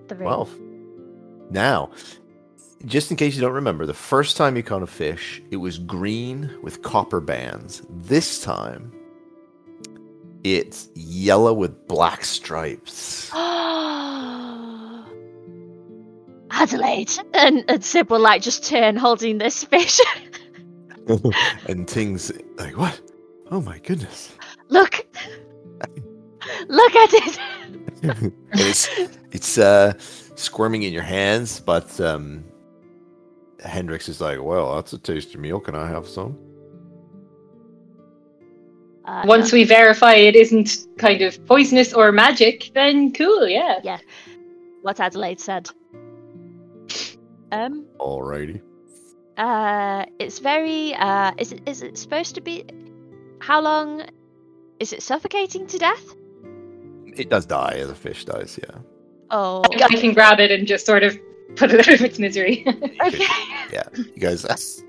Three. 0.08 0.18
12. 0.18 0.60
Now, 1.50 1.90
just 2.86 3.10
in 3.10 3.16
case 3.16 3.34
you 3.34 3.40
don't 3.40 3.52
remember, 3.52 3.86
the 3.86 3.94
first 3.94 4.36
time 4.36 4.56
you 4.56 4.62
caught 4.62 4.82
a 4.82 4.86
fish, 4.86 5.42
it 5.50 5.56
was 5.56 5.78
green 5.78 6.50
with 6.62 6.82
copper 6.82 7.20
bands. 7.20 7.82
This 7.90 8.40
time, 8.42 8.92
it's 10.44 10.88
yellow 10.94 11.52
with 11.52 11.86
black 11.86 12.24
stripes. 12.24 13.30
Adelaide 16.52 17.10
and, 17.34 17.64
and 17.68 17.84
Sib 17.84 18.10
will 18.10 18.20
like 18.20 18.42
just 18.42 18.64
turn 18.64 18.96
holding 18.96 19.38
this 19.38 19.64
fish. 19.64 20.00
and 21.68 21.86
Ting's 21.86 22.32
like, 22.56 22.76
what? 22.76 23.00
Oh 23.50 23.60
my 23.60 23.78
goodness. 23.78 24.34
Look, 24.68 25.06
look 26.68 26.96
at 26.96 27.10
it. 27.12 27.38
it's 28.52 28.88
it's 29.32 29.58
uh, 29.58 29.92
squirming 30.34 30.84
in 30.84 30.92
your 30.92 31.02
hands, 31.02 31.60
but 31.60 32.00
um, 32.00 32.44
Hendrix 33.64 34.08
is 34.08 34.20
like, 34.20 34.40
well, 34.42 34.74
that's 34.76 34.92
a 34.92 34.98
tasty 34.98 35.38
meal. 35.38 35.60
Can 35.60 35.74
I 35.74 35.88
have 35.88 36.06
some? 36.06 36.38
Uh, 39.04 39.22
Once 39.26 39.50
we 39.52 39.64
verify 39.64 40.14
it 40.14 40.36
isn't 40.36 40.86
kind 40.98 41.22
of 41.22 41.44
poisonous 41.46 41.92
or 41.94 42.12
magic, 42.12 42.70
then 42.74 43.12
cool, 43.12 43.48
yeah. 43.48 43.80
Yeah. 43.82 43.98
What 44.82 45.00
Adelaide 45.00 45.40
said. 45.40 45.70
Um, 47.52 47.86
Alrighty. 47.98 48.60
uh, 49.36 50.04
it's 50.18 50.38
very. 50.38 50.94
Uh, 50.94 51.32
is 51.38 51.52
it 51.52 51.62
is 51.66 51.82
it 51.82 51.98
supposed 51.98 52.34
to 52.36 52.40
be? 52.40 52.64
How 53.40 53.60
long? 53.60 54.02
Is 54.78 54.92
it 54.92 55.02
suffocating 55.02 55.66
to 55.66 55.78
death? 55.78 56.14
It 57.16 57.28
does 57.28 57.44
die 57.46 57.76
as 57.80 57.90
a 57.90 57.94
fish 57.94 58.24
dies, 58.24 58.58
yeah. 58.62 58.78
Oh, 59.30 59.62
I 59.72 59.84
I 59.84 59.88
can 59.96 60.14
grab 60.14 60.40
it 60.40 60.50
and 60.52 60.66
just 60.66 60.86
sort 60.86 61.02
of 61.02 61.18
put 61.56 61.72
it 61.72 61.80
out 61.88 61.94
of 61.94 62.02
its 62.02 62.18
misery. 62.18 62.64
okay. 63.04 63.26
Yeah, 63.72 63.88
you 63.94 64.20
guys. 64.20 64.44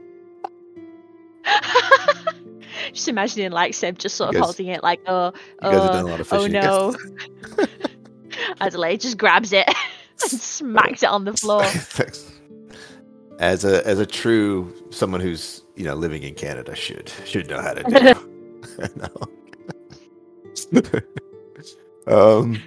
just 2.94 3.08
imagining 3.08 3.52
like 3.52 3.74
Seb 3.74 3.98
just 3.98 4.16
sort 4.16 4.30
of 4.30 4.36
guys- 4.36 4.44
holding 4.44 4.68
it 4.68 4.84
like, 4.84 5.02
oh, 5.08 5.34
You 5.64 5.72
guys 5.72 5.74
have 5.74 5.84
oh, 5.84 5.94
done 5.94 6.06
a 6.06 6.08
lot 6.08 6.20
of 6.20 6.34
oh 6.34 6.48
no. 6.48 6.96
Adelaide 8.62 9.02
just 9.02 9.18
grabs 9.18 9.54
it 9.54 9.68
and 10.22 10.32
smacks 10.32 11.04
it 11.04 11.10
on 11.10 11.26
the 11.26 11.34
floor. 11.34 11.64
as 13.40 13.66
a 13.66 13.86
as 13.88 14.00
a 14.00 14.06
true 14.06 14.74
someone 14.92 15.20
who's 15.20 15.64
you 15.76 15.84
know 15.84 15.96
living 15.96 16.24
in 16.24 16.36
Canada 16.36 16.76
should 16.76 17.12
should 17.26 17.50
know 17.50 17.60
how 17.60 17.74
to 17.74 17.84
do. 17.84 18.14
no. 22.08 22.42
um. 22.42 22.62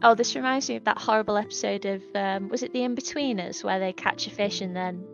Oh, 0.00 0.14
this 0.14 0.36
reminds 0.36 0.68
me 0.68 0.76
of 0.76 0.84
that 0.84 0.98
horrible 0.98 1.36
episode 1.36 1.84
of 1.84 2.02
um, 2.14 2.48
was 2.50 2.62
it 2.62 2.72
The 2.72 2.80
Inbetweeners 2.80 3.64
where 3.64 3.80
they 3.80 3.92
catch 3.92 4.28
a 4.28 4.30
fish 4.30 4.60
and 4.60 4.76
then 4.76 5.04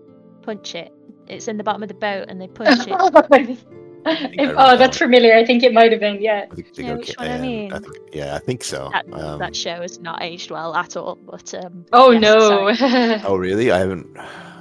punch 0.43 0.75
it. 0.75 0.93
It's 1.27 1.49
in 1.49 1.57
the 1.57 1.65
bottom 1.65 1.83
of 1.83 1.89
the 1.89 1.95
boat 1.95 2.27
and 2.29 2.39
they 2.39 2.49
punch 2.49 2.87
it. 2.87 3.59
If- 4.43 4.55
oh, 4.57 4.77
that's 4.77 4.99
familiar. 4.99 5.35
I 5.35 5.45
think 5.45 5.63
it 5.63 5.73
might 5.73 5.91
have 5.93 6.01
been. 6.01 6.21
Yeah. 6.21 6.47
I 6.51 6.55
think 6.55 6.75
they 6.75 6.83
Yeah, 6.83 6.89
go 6.93 6.97
which 6.99 7.17
Ca- 7.17 7.23
one 7.23 7.31
I 7.33 7.35
um, 7.37 7.41
mean? 7.43 7.71
think, 7.71 7.97
yeah, 8.13 8.35
I 8.35 8.39
think 8.39 8.63
so. 8.65 8.91
That, 8.93 9.07
Um, 9.13 9.39
that 9.39 9.55
show 9.57 9.81
has 9.83 10.01
not 10.01 10.23
aged 10.23 10.51
well 10.51 10.75
at 10.75 10.97
all. 10.97 11.17
But 11.17 11.55
um, 11.55 11.87
Oh 11.93 12.11
yes, 12.11 12.23
no. 12.23 13.21
oh, 13.29 13.37
really? 13.37 13.71
I 13.73 13.79
haven't. 13.79 14.07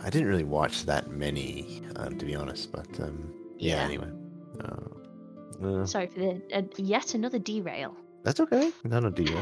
I 0.06 0.10
didn't 0.10 0.28
really 0.28 0.44
watch 0.44 0.86
that 0.86 1.10
many, 1.12 1.82
uh, 1.96 2.10
to 2.10 2.26
be 2.26 2.36
honest. 2.36 2.72
But 2.72 2.88
um, 3.00 3.34
yeah. 3.58 3.76
Yeah. 3.78 3.84
Anyway, 3.86 4.12
uh, 4.64 5.66
uh, 5.82 5.86
Sorry 5.86 6.08
for 6.08 6.20
the 6.20 6.42
uh, 6.54 6.62
yet 6.78 7.14
another 7.14 7.40
derail. 7.40 7.96
that's 8.24 8.40
okay. 8.40 8.72
Not 8.84 9.06
a 9.06 9.12
deal. 9.12 9.40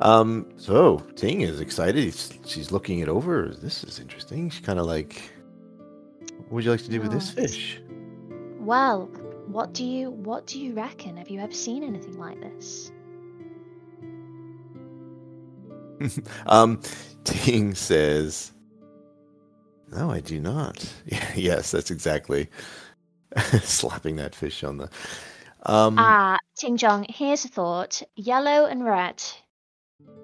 Um. 0.00 0.46
So 0.56 0.98
Ting 1.16 1.40
is 1.40 1.60
excited. 1.60 2.02
She's, 2.04 2.32
she's 2.44 2.70
looking 2.72 2.98
it 3.00 3.08
over. 3.08 3.54
This 3.62 3.82
is 3.84 3.98
interesting. 3.98 4.50
She's 4.50 4.64
kind 4.64 4.78
of 4.78 4.86
like, 4.86 5.22
"What 6.48 6.52
would 6.52 6.64
you 6.64 6.70
like 6.70 6.82
to 6.84 6.90
do 6.90 7.00
with 7.00 7.12
this 7.12 7.30
Oh, 7.32 7.40
fish?" 7.40 7.80
Well, 8.60 9.08
what 9.46 9.72
do 9.74 9.84
you 9.84 10.10
what 10.10 10.46
do 10.46 10.60
you 10.60 10.74
reckon? 10.74 11.16
Have 11.18 11.30
you 11.30 11.40
ever 11.40 11.52
seen 11.54 11.84
anything 11.84 12.18
like 12.18 12.40
this? 12.40 12.92
um, 16.46 16.80
Ting 17.24 17.74
says, 17.74 18.52
"No, 19.92 20.10
I 20.10 20.20
do 20.20 20.40
not." 20.40 20.92
Yes, 21.36 21.70
that's 21.72 21.90
exactly 21.90 22.48
slapping 23.62 24.16
that 24.16 24.34
fish 24.34 24.64
on 24.64 24.78
the. 24.78 24.90
Um, 25.66 25.96
Ah, 25.98 26.38
Ting 26.58 26.76
Jong, 26.76 27.06
here's 27.08 27.44
a 27.44 27.48
thought. 27.48 28.02
Yellow 28.16 28.66
and 28.66 28.84
red. 28.84 29.22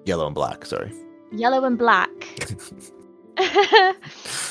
yellow 0.05 0.25
and 0.27 0.35
black. 0.35 0.65
Sorry. 0.65 0.91
Yellow 1.31 1.63
and 1.65 1.77
black. 1.77 2.09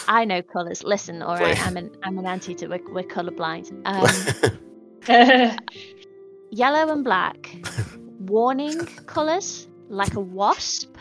I 0.08 0.24
know 0.26 0.42
colours. 0.42 0.82
Listen, 0.84 1.22
all 1.22 1.36
right, 1.38 1.60
I'm 1.66 1.76
an 1.76 1.90
I'm 2.02 2.18
an 2.18 2.26
anti 2.26 2.54
to 2.56 2.66
we're, 2.68 2.80
we're 2.92 3.04
colourblind. 3.04 3.72
Um, 3.86 4.58
yellow 6.50 6.92
and 6.92 7.04
black. 7.04 7.54
Warning 8.20 8.86
colours, 9.06 9.66
like 9.88 10.14
a 10.14 10.20
wasp. 10.20 10.96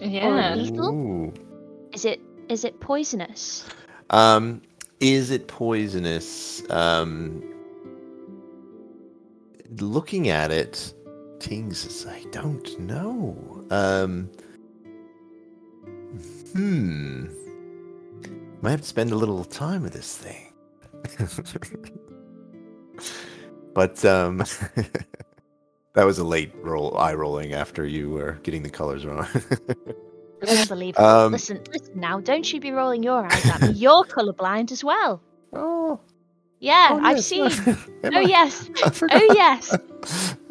yeah. 0.00 0.54
lethal? 0.54 0.94
Ooh. 0.94 1.34
Is 1.92 2.04
it 2.04 2.20
is 2.48 2.64
it 2.64 2.78
poisonous? 2.80 3.68
Um, 4.10 4.62
is 5.00 5.30
it 5.30 5.48
poisonous? 5.48 6.62
Um, 6.70 7.42
looking 9.80 10.28
at 10.28 10.50
it, 10.50 10.94
Ting 11.40 11.72
says, 11.72 12.06
"I 12.06 12.22
don't 12.30 12.78
know." 12.78 13.64
Um, 13.70 14.30
hmm. 16.52 17.26
Might 18.62 18.70
have 18.70 18.80
to 18.82 18.86
spend 18.86 19.10
a 19.12 19.16
little 19.16 19.44
time 19.44 19.82
with 19.82 19.92
this 19.92 20.16
thing. 20.16 20.52
but 23.74 24.04
um, 24.04 24.38
that 25.94 26.04
was 26.04 26.18
a 26.18 26.24
late 26.24 26.52
roll, 26.62 26.96
eye 26.96 27.14
rolling 27.14 27.52
after 27.54 27.86
you 27.86 28.10
were 28.10 28.32
getting 28.42 28.62
the 28.62 28.70
colors 28.70 29.04
wrong. 29.06 29.26
Unbelievable. 30.48 31.04
Um, 31.04 31.32
listen, 31.32 31.60
listen 31.72 31.98
now. 31.98 32.20
Don't 32.20 32.52
you 32.52 32.60
be 32.60 32.70
rolling 32.70 33.02
your 33.02 33.24
eyes 33.24 33.46
at 33.46 33.62
me. 33.62 33.70
You're 33.70 34.04
colourblind 34.08 34.70
as 34.70 34.84
well. 34.84 35.22
oh, 35.54 35.98
Yeah, 36.60 36.88
oh, 36.92 37.00
I've 37.02 37.16
yes. 37.16 37.26
seen. 37.26 37.76
Oh 38.04 38.10
I? 38.12 38.20
yes. 38.20 38.70
Oh 39.10 39.32
yes. 39.34 39.76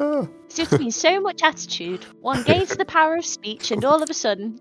Oh. 0.00 0.28
It's 0.44 0.56
just 0.56 0.70
been 0.72 0.90
so 0.90 1.20
much 1.20 1.42
attitude. 1.42 2.04
One 2.20 2.42
gains 2.42 2.76
the 2.76 2.84
power 2.84 3.16
of 3.16 3.24
speech, 3.24 3.70
and 3.70 3.84
all 3.84 4.02
of 4.02 4.10
a 4.10 4.14
sudden, 4.14 4.60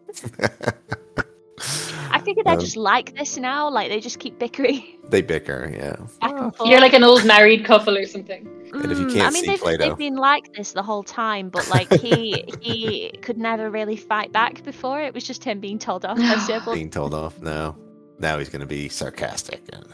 I 2.11 2.19
figured 2.19 2.47
I 2.47 2.53
Um, 2.53 2.59
just 2.59 2.77
like 2.77 3.15
this 3.15 3.37
now. 3.37 3.69
Like 3.69 3.89
they 3.89 3.99
just 3.99 4.19
keep 4.19 4.39
bickering 4.39 4.83
they 5.09 5.21
bicker, 5.21 5.71
yeah. 5.73 5.95
back 6.21 6.39
and 6.39 6.55
forth. 6.55 6.69
You're 6.69 6.81
like 6.81 6.93
an 6.93 7.03
old 7.03 7.25
married 7.25 7.65
couple 7.65 7.97
or 7.97 8.05
something. 8.05 8.47
And 8.73 8.91
if 8.91 8.99
you 8.99 9.05
Mm, 9.05 9.13
can't 9.13 9.27
I 9.27 9.29
mean, 9.31 9.43
see 9.43 9.47
they've, 9.51 9.59
Play-Doh. 9.59 9.87
they've 9.89 9.97
been 9.97 10.15
like 10.15 10.51
this 10.53 10.73
the 10.73 10.83
whole 10.83 11.03
time, 11.03 11.49
but 11.49 11.69
like 11.69 11.91
he 11.93 12.43
he 12.61 13.11
could 13.21 13.37
never 13.37 13.69
really 13.69 13.95
fight 13.95 14.31
back 14.31 14.63
before. 14.63 15.01
It 15.01 15.13
was 15.13 15.23
just 15.23 15.43
him 15.43 15.59
being 15.59 15.79
told 15.79 16.05
off 16.05 16.17
by 16.17 16.35
Being 16.73 16.89
told 16.89 17.13
off 17.13 17.39
now. 17.41 17.77
Now 18.19 18.37
he's 18.39 18.49
going 18.49 18.61
to 18.61 18.65
be 18.67 18.89
sarcastic. 18.89 19.61
And... 19.73 19.85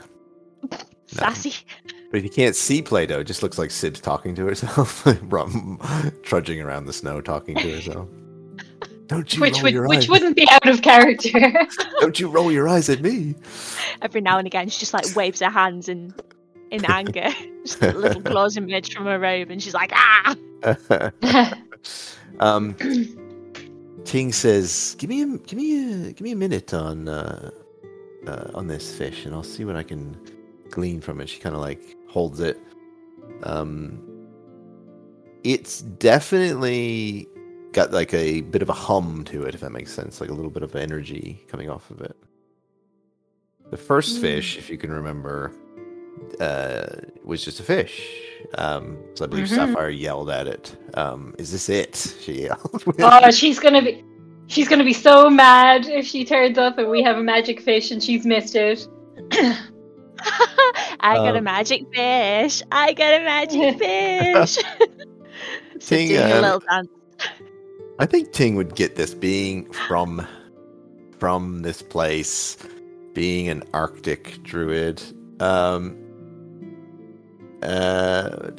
Sassy. 1.08 1.54
But 2.12 2.18
if 2.20 2.24
you 2.24 2.30
can't 2.30 2.56
see 2.56 2.82
Play-Doh, 2.82 3.20
it 3.20 3.24
just 3.26 3.44
looks 3.44 3.58
like 3.58 3.72
Sib's 3.72 4.00
talking 4.02 4.36
to 4.36 4.46
herself, 4.46 5.06
trudging 6.24 6.62
around 6.62 6.86
the 6.86 6.94
snow, 6.94 7.22
talking 7.22 7.56
to 7.58 7.72
herself. 7.76 8.08
Don't 9.12 9.34
you 9.36 9.42
Which 9.42 9.56
roll 9.56 9.64
would 9.64 9.74
your 9.74 9.88
which 9.90 9.98
eyes? 10.00 10.10
wouldn't 10.10 10.38
be 10.38 10.48
out 10.50 10.66
of 10.70 10.82
character. 10.82 11.68
Don't 12.00 12.18
you 12.18 12.30
roll 12.30 12.50
your 12.50 12.70
eyes 12.70 12.88
at 12.88 13.02
me? 13.02 13.36
Every 14.02 14.22
now 14.22 14.38
and 14.38 14.48
again, 14.48 14.70
she 14.70 14.80
just 14.80 14.94
like 14.94 15.14
waves 15.18 15.42
her 15.42 15.50
hands 15.50 15.90
in 15.90 16.14
in 16.72 16.86
anger. 16.86 17.28
just 17.66 17.82
a 17.82 17.92
little 17.92 18.22
claws 18.22 18.56
emerge 18.56 18.94
from 18.94 19.08
her 19.08 19.20
robe, 19.20 19.52
and 19.52 19.62
she's 19.62 19.74
like, 19.74 19.92
ah. 19.94 20.34
um, 22.40 22.74
Ting 24.06 24.32
says, 24.32 24.96
"Give 24.98 25.10
me 25.10 25.24
a 25.24 25.26
give 25.40 25.60
me 25.60 26.08
a 26.08 26.14
give 26.14 26.22
me 26.22 26.32
a 26.32 26.38
minute 26.38 26.74
on 26.74 27.10
uh, 27.10 27.52
uh, 28.26 28.52
on 28.54 28.68
this 28.68 28.96
fish, 28.96 29.26
and 29.26 29.36
I'll 29.36 29.44
see 29.44 29.66
what 29.66 29.76
I 29.76 29.84
can 29.84 30.18
glean 30.70 31.02
from 31.02 31.20
it." 31.20 31.28
She 31.28 31.42
kind 31.42 31.54
of 31.54 31.60
like 31.60 31.98
holds 32.08 32.40
it. 32.40 32.58
Um, 33.44 34.02
it's 35.44 35.82
definitely 35.82 37.28
got 37.74 37.92
like 37.92 38.14
a 38.14 38.42
bit 38.42 38.62
of 38.62 38.70
a 38.70 38.74
hum 38.74 39.24
to 39.26 39.44
it, 39.44 39.56
if 39.56 39.62
that 39.62 39.72
makes 39.72 39.94
sense, 39.94 40.20
like 40.22 40.30
a 40.30 40.34
little 40.34 40.52
bit 40.52 40.64
of 40.64 40.76
energy 40.76 41.44
coming 41.48 41.70
off 41.70 41.90
of 41.92 42.02
it. 42.02 42.16
The 43.70 43.78
first 43.78 44.18
Mm. 44.18 44.22
fish, 44.22 44.58
if 44.58 44.70
you 44.70 44.78
can 44.78 44.92
remember, 44.92 45.52
uh, 46.40 46.88
was 47.24 47.44
just 47.44 47.60
a 47.60 47.64
fish. 47.64 48.12
Um, 48.58 48.98
so 49.16 49.24
I 49.24 49.28
believe 49.28 49.46
Mhm. 49.46 49.56
Sapphire 49.56 49.90
yelled 49.90 50.30
at 50.30 50.48
it. 50.48 50.76
Um, 50.96 51.34
"Is 51.38 51.52
this 51.52 51.70
it?" 51.70 51.96
She 52.22 52.44
yelled. 52.44 52.84
oh, 53.00 53.32
she's 53.32 53.60
gonna 53.60 53.82
be 53.82 54.04
she's 54.48 54.68
gonna 54.68 54.84
be 54.84 54.94
so 54.94 55.30
mad 55.30 55.86
if 55.88 56.06
she 56.06 56.26
turns 56.26 56.58
up 56.58 56.78
and 56.78 56.90
we 56.90 57.02
have 57.04 57.18
a 57.18 57.24
magic 57.24 57.62
fish 57.62 57.92
and 57.92 58.04
she's 58.04 58.26
missed 58.26 58.56
it. 58.56 58.86
I 61.00 61.16
got 61.16 61.36
a 61.36 61.38
Um, 61.40 61.44
magic 61.46 61.84
fish. 61.96 62.62
I 62.72 62.94
got 62.94 63.14
a 63.14 63.24
magic 63.24 63.80
fish. 63.80 64.56
so 65.80 65.96
Ting, 65.96 66.10
doing 66.10 66.22
a 66.22 66.42
little 66.42 66.60
dance. 66.60 66.90
I 68.02 68.08
think 68.08 68.32
Ting 68.32 68.56
would 68.56 68.74
get 68.76 68.96
this 68.96 69.14
being 69.14 69.72
from 69.72 70.28
from 71.20 71.62
this 71.62 71.84
place, 71.84 72.58
being 73.14 73.48
an 73.48 73.62
Arctic 73.76 74.42
druid. 74.42 75.00
Um, 75.40 75.96
uh, 77.62 78.50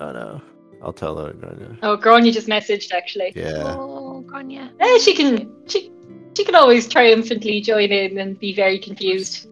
oh 0.00 0.12
no, 0.12 0.42
I'll 0.82 0.92
tell 0.92 1.16
her. 1.16 1.32
Grania. 1.32 1.78
Oh, 1.84 1.96
Grania 1.96 2.32
just 2.32 2.48
messaged 2.48 2.92
actually. 2.92 3.32
Yeah, 3.36 3.76
Oh, 3.78 4.22
Grania. 4.22 4.72
Eh, 4.80 4.98
she 4.98 5.14
can 5.14 5.48
she 5.68 5.92
she 6.36 6.44
can 6.44 6.56
always 6.56 6.88
triumphantly 6.88 7.60
join 7.60 7.92
in 7.92 8.18
and 8.18 8.36
be 8.36 8.52
very 8.52 8.80
confused. 8.80 9.48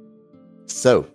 so 0.67 1.07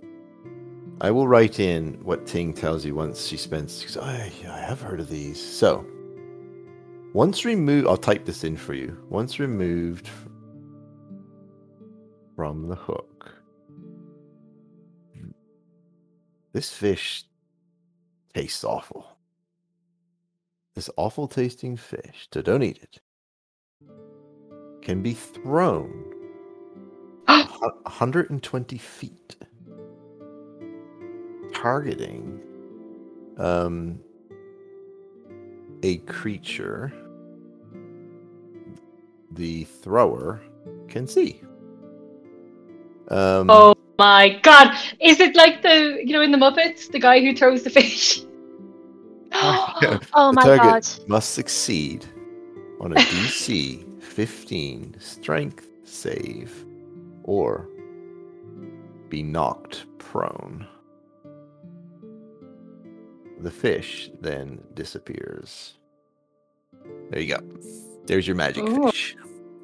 I 1.01 1.11
will 1.11 1.27
write 1.27 1.59
in 1.59 1.95
what 2.01 2.25
Ting 2.25 2.53
tells 2.53 2.85
you 2.85 2.95
once 2.95 3.27
she 3.27 3.35
spends. 3.35 3.81
Because 3.81 3.97
I 3.97 4.31
I 4.47 4.59
have 4.59 4.79
heard 4.79 5.01
of 5.01 5.09
these. 5.09 5.37
So 5.45 5.85
once 7.15 7.45
removed, 7.45 7.87
I'll 7.87 7.95
type 7.95 8.25
this 8.25 8.43
in 8.43 8.57
for 8.57 8.73
you. 8.73 9.01
Once 9.07 9.39
removed 9.39 10.09
from 12.35 12.67
the 12.67 12.75
hook, 12.75 13.33
this 16.51 16.73
fish 16.73 17.23
tastes 18.33 18.65
awful. 18.65 19.07
This 20.73 20.89
awful 20.97 21.29
tasting 21.29 21.77
fish, 21.77 22.27
so 22.33 22.41
don't 22.41 22.63
eat 22.63 22.79
it, 22.83 22.99
can 24.81 25.01
be 25.01 25.13
thrown 25.13 26.13
a 27.29 27.39
120 27.83 28.77
feet, 28.77 29.37
targeting 31.53 32.41
um, 33.37 34.01
a 35.81 35.99
creature 35.99 36.91
the 39.35 39.63
thrower 39.65 40.41
can 40.87 41.07
see. 41.07 41.41
Um, 43.09 43.49
Oh 43.49 43.75
my 43.97 44.39
god! 44.41 44.75
Is 44.99 45.19
it 45.19 45.35
like 45.35 45.61
the 45.61 46.01
you 46.03 46.13
know 46.13 46.21
in 46.21 46.31
the 46.31 46.37
Muppets, 46.37 46.91
the 46.91 46.99
guy 46.99 47.19
who 47.21 47.35
throws 47.35 47.63
the 47.63 47.69
fish? 47.69 48.23
oh 49.33 49.99
The 50.29 50.31
my 50.33 50.43
target 50.43 50.61
god. 50.63 51.09
must 51.09 51.33
succeed 51.33 52.05
on 52.79 52.93
a 52.93 52.95
DC 52.95 54.01
15 54.01 54.95
strength 54.99 55.67
save 55.83 56.65
or 57.23 57.67
be 59.09 59.21
knocked 59.21 59.85
prone. 59.97 60.65
The 63.39 63.51
fish 63.51 64.09
then 64.21 64.63
disappears. 64.73 65.73
There 67.09 67.19
you 67.21 67.35
go. 67.35 67.41
There's 68.05 68.25
your 68.27 68.35
magic 68.35 68.63
Ooh. 68.63 68.85
fish. 68.85 69.17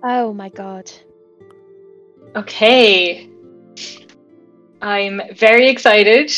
Oh 0.04 0.34
my 0.34 0.50
god. 0.50 0.92
Okay. 2.36 3.30
I'm 4.82 5.22
very 5.36 5.70
excited 5.70 6.32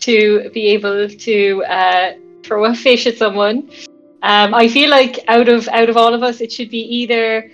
to 0.00 0.50
be 0.50 0.68
able 0.68 1.08
to 1.08 1.64
uh, 1.64 2.12
throw 2.42 2.64
a 2.64 2.74
fish 2.74 3.06
at 3.06 3.16
someone. 3.16 3.70
Um, 4.22 4.54
I 4.54 4.68
feel 4.68 4.88
like 4.88 5.18
out 5.28 5.48
of 5.48 5.68
out 5.68 5.90
of 5.90 5.96
all 5.96 6.14
of 6.14 6.22
us, 6.22 6.40
it 6.40 6.52
should 6.52 6.70
be 6.70 6.78
either. 6.78 7.50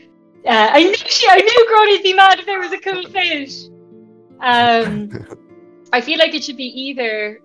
Uh, 0.46 0.68
I 0.72 0.82
knew 0.84 0.94
she, 0.94 1.26
I 1.28 1.38
knew 1.38 1.66
Granny'd 1.68 2.02
be 2.02 2.14
mad 2.14 2.38
if 2.38 2.46
there 2.46 2.60
was 2.60 2.72
a 2.72 2.78
cool 2.78 3.04
fish. 3.10 3.68
Um, 4.40 5.26
I 5.92 6.00
feel 6.00 6.18
like 6.18 6.34
it 6.34 6.44
should 6.44 6.56
be 6.56 6.70
either. 6.88 7.40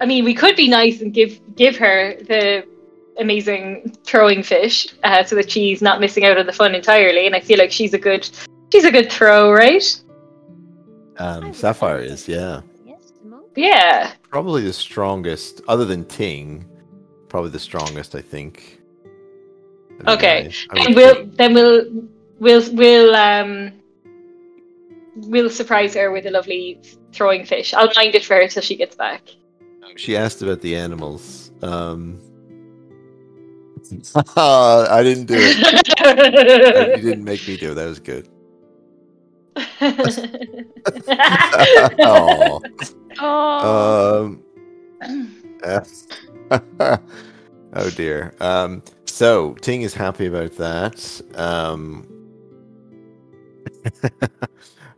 I 0.00 0.06
mean, 0.06 0.24
we 0.24 0.34
could 0.34 0.56
be 0.56 0.68
nice 0.68 1.00
and 1.00 1.12
give 1.12 1.40
give 1.56 1.76
her 1.76 2.16
the 2.20 2.64
amazing 3.18 3.96
throwing 4.04 4.42
fish, 4.42 4.88
uh, 5.04 5.24
so 5.24 5.36
that 5.36 5.50
she's 5.50 5.80
not 5.82 6.00
missing 6.00 6.24
out 6.24 6.38
on 6.38 6.46
the 6.46 6.52
fun 6.52 6.74
entirely. 6.74 7.26
And 7.26 7.34
I 7.34 7.40
feel 7.40 7.58
like 7.58 7.72
she's 7.72 7.94
a 7.94 7.98
good 7.98 8.28
she's 8.72 8.84
a 8.84 8.90
good 8.90 9.10
throw, 9.10 9.52
right? 9.52 9.84
Um, 11.18 11.52
Sapphire 11.54 11.98
is, 12.00 12.26
yeah. 12.28 12.60
Yes, 12.84 13.12
Yeah. 13.54 14.12
Probably 14.30 14.62
the 14.62 14.72
strongest, 14.72 15.60
other 15.68 15.84
than 15.84 16.04
Ting, 16.06 16.64
probably 17.28 17.50
the 17.50 17.58
strongest, 17.60 18.16
I 18.16 18.20
think. 18.20 18.80
of 20.00 20.06
you 20.08 20.12
Okay. 20.14 20.42
guys. 20.44 20.66
I 20.70 20.84
And 20.84 20.94
we'll 20.96 21.14
say. 21.14 21.28
then 21.36 21.54
we'll 21.54 21.86
we'll 22.40 22.74
we'll 22.74 23.14
um 23.14 23.72
we'll 25.16 25.50
surprise 25.50 25.94
her 25.94 26.10
with 26.10 26.26
a 26.26 26.30
lovely 26.30 26.80
throwing 27.12 27.44
fish. 27.46 27.72
I'll 27.74 27.92
mind 27.94 28.16
it 28.16 28.24
for 28.24 28.34
her 28.34 28.48
till 28.48 28.62
she 28.62 28.74
gets 28.74 28.96
back. 28.96 29.22
She 29.96 30.16
asked 30.16 30.42
about 30.42 30.60
the 30.60 30.74
animals. 30.74 31.52
Um, 31.62 32.18
I 34.36 35.02
didn't 35.02 35.26
do 35.26 35.34
it. 35.36 36.96
you 36.96 37.10
didn't 37.10 37.24
make 37.24 37.46
me 37.46 37.56
do 37.56 37.72
it. 37.72 37.74
That 37.74 37.86
was 37.86 38.00
good. 38.00 38.28
oh. 42.00 42.60
Oh. 43.20 44.10
Um, 44.10 44.42
oh 47.74 47.90
dear. 47.90 48.34
Um, 48.40 48.82
so 49.04 49.54
Ting 49.54 49.82
is 49.82 49.94
happy 49.94 50.26
about 50.26 50.56
that. 50.56 51.20
Um, 51.36 52.06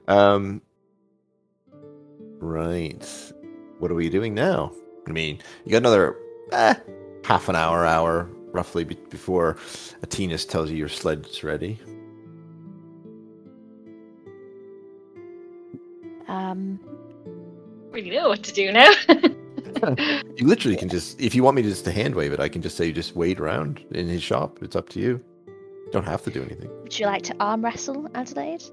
um, 0.08 0.62
right. 2.38 3.32
What 3.78 3.90
are 3.90 3.94
we 3.94 4.08
doing 4.08 4.34
now? 4.34 4.72
I 5.06 5.12
mean, 5.12 5.40
you 5.64 5.72
got 5.72 5.78
another 5.78 6.16
eh, 6.52 6.74
half 7.24 7.48
an 7.48 7.56
hour, 7.56 7.84
hour 7.84 8.30
roughly 8.56 8.84
be- 8.84 8.98
before 9.10 9.56
Atenas 10.02 10.48
tells 10.48 10.70
you 10.70 10.76
your 10.76 10.88
sled's 10.88 11.44
ready. 11.44 11.78
um. 16.28 16.80
really 17.92 18.10
know 18.10 18.28
what 18.28 18.42
to 18.42 18.52
do 18.52 18.72
now. 18.72 18.90
You 20.36 20.46
literally 20.46 20.76
can 20.76 20.88
just, 20.88 21.20
if 21.20 21.34
you 21.34 21.42
want 21.42 21.56
me 21.56 21.62
to 21.62 21.68
just 21.68 21.84
to 21.84 21.92
hand 21.92 22.14
wave 22.14 22.32
it, 22.32 22.40
I 22.40 22.48
can 22.48 22.62
just 22.62 22.76
say 22.76 22.92
just 22.92 23.14
wait 23.14 23.38
around 23.38 23.84
in 23.90 24.08
his 24.08 24.22
shop. 24.22 24.58
It's 24.62 24.74
up 24.74 24.88
to 24.90 25.00
you. 25.00 25.22
You 25.46 25.90
don't 25.92 26.06
have 26.06 26.22
to 26.22 26.30
do 26.30 26.42
anything. 26.42 26.70
Would 26.82 26.98
you 26.98 27.06
like 27.06 27.22
to 27.24 27.36
arm 27.40 27.62
wrestle, 27.62 28.08
Adelaide? 28.14 28.64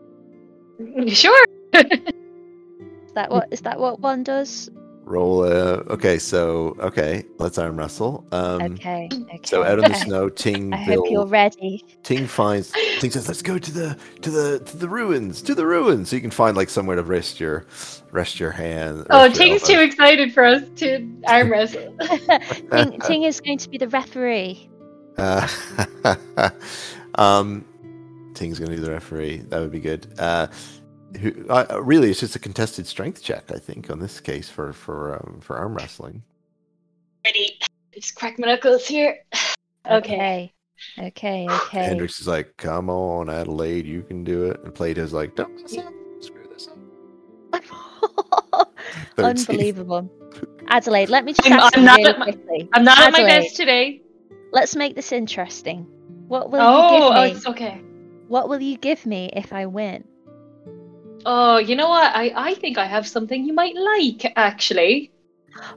sure. 1.10 1.45
Is 1.73 3.14
that 3.15 3.30
what 3.30 3.47
is 3.51 3.61
that 3.61 3.80
what 3.80 3.99
one 3.99 4.23
does? 4.23 4.69
Roll. 5.05 5.43
Uh, 5.43 5.84
okay, 5.89 6.17
so 6.17 6.75
okay, 6.80 7.23
let's 7.38 7.57
arm 7.57 7.77
wrestle. 7.77 8.25
Um, 8.31 8.61
okay. 8.73 9.09
Okay. 9.11 9.39
So 9.43 9.63
out 9.63 9.84
on 9.84 9.91
the 9.91 9.97
snow, 10.05 10.30
Ting 10.30 10.73
I 10.73 10.77
hope 10.77 11.09
you're 11.09 11.25
ready. 11.25 11.85
Ting 12.03 12.27
finds 12.27 12.71
Ting 12.99 13.11
says, 13.11 13.27
"Let's 13.27 13.41
go 13.41 13.57
to 13.57 13.71
the 13.71 13.97
to 14.21 14.31
the 14.31 14.59
to 14.59 14.77
the 14.77 14.88
ruins, 14.88 15.41
to 15.43 15.55
the 15.55 15.65
ruins." 15.65 16.09
So 16.09 16.15
you 16.15 16.21
can 16.21 16.31
find 16.31 16.55
like 16.55 16.69
somewhere 16.69 16.95
to 16.95 17.03
rest 17.03 17.39
your 17.39 17.65
rest 18.11 18.39
your 18.39 18.51
hand. 18.51 19.05
Oh, 19.09 19.25
your 19.25 19.34
Ting's 19.34 19.63
too 19.63 19.80
excited 19.80 20.34
for 20.34 20.45
us 20.45 20.63
to 20.77 21.07
arm 21.27 21.51
wrestle. 21.51 21.95
Ting, 22.71 22.99
Ting 23.01 23.23
is 23.23 23.41
going 23.41 23.57
to 23.57 23.69
be 23.69 23.77
the 23.77 23.89
referee. 23.89 24.69
Uh, 25.17 25.47
um, 27.15 27.65
Ting's 28.34 28.59
gonna 28.59 28.71
be 28.71 28.77
the 28.77 28.91
referee. 28.91 29.38
That 29.49 29.59
would 29.59 29.71
be 29.71 29.80
good. 29.80 30.07
Uh, 30.17 30.47
who, 31.19 31.48
uh, 31.49 31.80
really, 31.81 32.10
it's 32.11 32.19
just 32.19 32.35
a 32.35 32.40
contested 32.40 32.88
strength 32.88 33.22
check, 33.23 33.52
I 33.52 33.57
think, 33.60 33.90
on 33.90 33.99
this 33.99 34.19
case 34.19 34.49
for 34.49 34.73
for 34.73 35.15
um, 35.15 35.40
for 35.41 35.57
arm 35.57 35.76
wrestling. 35.76 36.23
Ready. 37.26 37.60
Just 37.94 38.15
crack 38.15 38.40
my 38.40 38.48
knuckles 38.48 38.85
here. 38.88 39.19
Okay. 39.91 40.53
Okay. 40.98 41.07
Okay. 41.07 41.48
Okay. 41.49 41.84
Hendrix 41.84 42.22
is 42.22 42.27
like, 42.27 42.56
"Come 42.56 42.90
on, 42.90 43.30
Adelaide, 43.30 43.85
you 43.85 44.02
can 44.02 44.23
do 44.23 44.45
it." 44.45 44.61
And 44.64 44.73
Plato's 44.73 45.11
like, 45.11 45.35
"Don't 45.35 45.53
mess 45.61 45.77
up. 45.77 45.94
screw 46.22 46.48
this 46.49 46.69
up." 46.69 48.68
Unbelievable. 49.18 50.10
Adelaide, 50.68 51.10
let 51.10 51.26
me 51.26 51.34
just 51.34 51.49
I'm- 51.49 51.60
ask 51.60 51.76
I'm 51.77 51.81
you 51.81 51.85
not 51.85 51.98
really 51.98 52.10
at 52.11 52.19
my- 52.19 52.26
quickly. 52.31 52.69
I'm 52.73 52.84
not 52.85 52.98
at 52.98 53.11
my 53.11 53.23
best 53.23 53.57
today. 53.57 54.02
Let's 54.53 54.76
make 54.76 54.95
this 54.95 55.11
interesting. 55.11 55.85
What 56.30 56.49
will 56.49 56.61
Oh, 56.61 56.65
you 56.72 56.77
oh, 56.77 56.91
give 56.91 57.02
me? 57.02 57.18
Oh, 57.18 57.35
it's 57.35 57.48
okay. 57.48 57.81
What 58.30 58.48
will 58.48 58.61
you 58.61 58.77
give 58.77 59.06
me 59.06 59.30
if 59.34 59.52
I 59.52 59.65
win? 59.65 60.03
Oh, 61.26 61.58
you 61.58 61.76
know 61.76 61.90
what? 61.90 62.16
I, 62.16 62.34
I 62.36 62.54
think 62.56 62.78
I 62.78 62.86
have 62.86 63.08
something 63.08 63.45
you 63.45 63.54
might 63.54 63.76
like, 63.76 64.32
actually. 64.36 65.12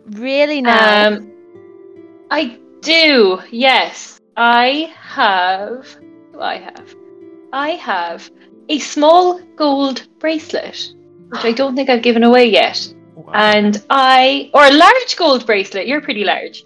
Really 0.04 0.60
now? 0.62 1.08
Um, 1.08 1.32
I 2.30 2.58
do. 2.80 3.40
Yes, 3.50 4.20
I 4.36 4.92
have. 4.96 5.86
do 6.32 6.40
I 6.40 6.56
have. 6.56 6.94
I 7.52 7.70
have 7.70 8.30
a 8.68 8.78
small 8.78 9.40
gold 9.56 10.08
bracelet, 10.18 10.92
which 11.28 11.44
I 11.44 11.52
don't 11.52 11.76
think 11.76 11.88
I've 11.88 12.02
given 12.02 12.24
away 12.24 12.46
yet. 12.46 12.92
Wow. 13.14 13.32
And 13.34 13.82
I, 13.88 14.50
or 14.52 14.64
a 14.64 14.72
large 14.72 15.16
gold 15.16 15.46
bracelet. 15.46 15.86
You're 15.86 16.00
pretty 16.00 16.24
large. 16.24 16.64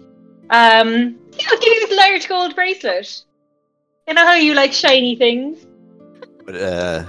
Um, 0.49 1.17
yeah, 1.37 1.45
I'll 1.49 1.59
give 1.59 1.73
you 1.73 1.87
this 1.87 1.97
large 1.97 2.27
gold 2.27 2.55
bracelet. 2.55 3.23
You 4.07 4.15
know 4.15 4.25
how 4.25 4.35
you 4.35 4.53
like 4.53 4.73
shiny 4.73 5.15
things? 5.15 5.65
But 6.45 6.55
uh, 6.55 7.05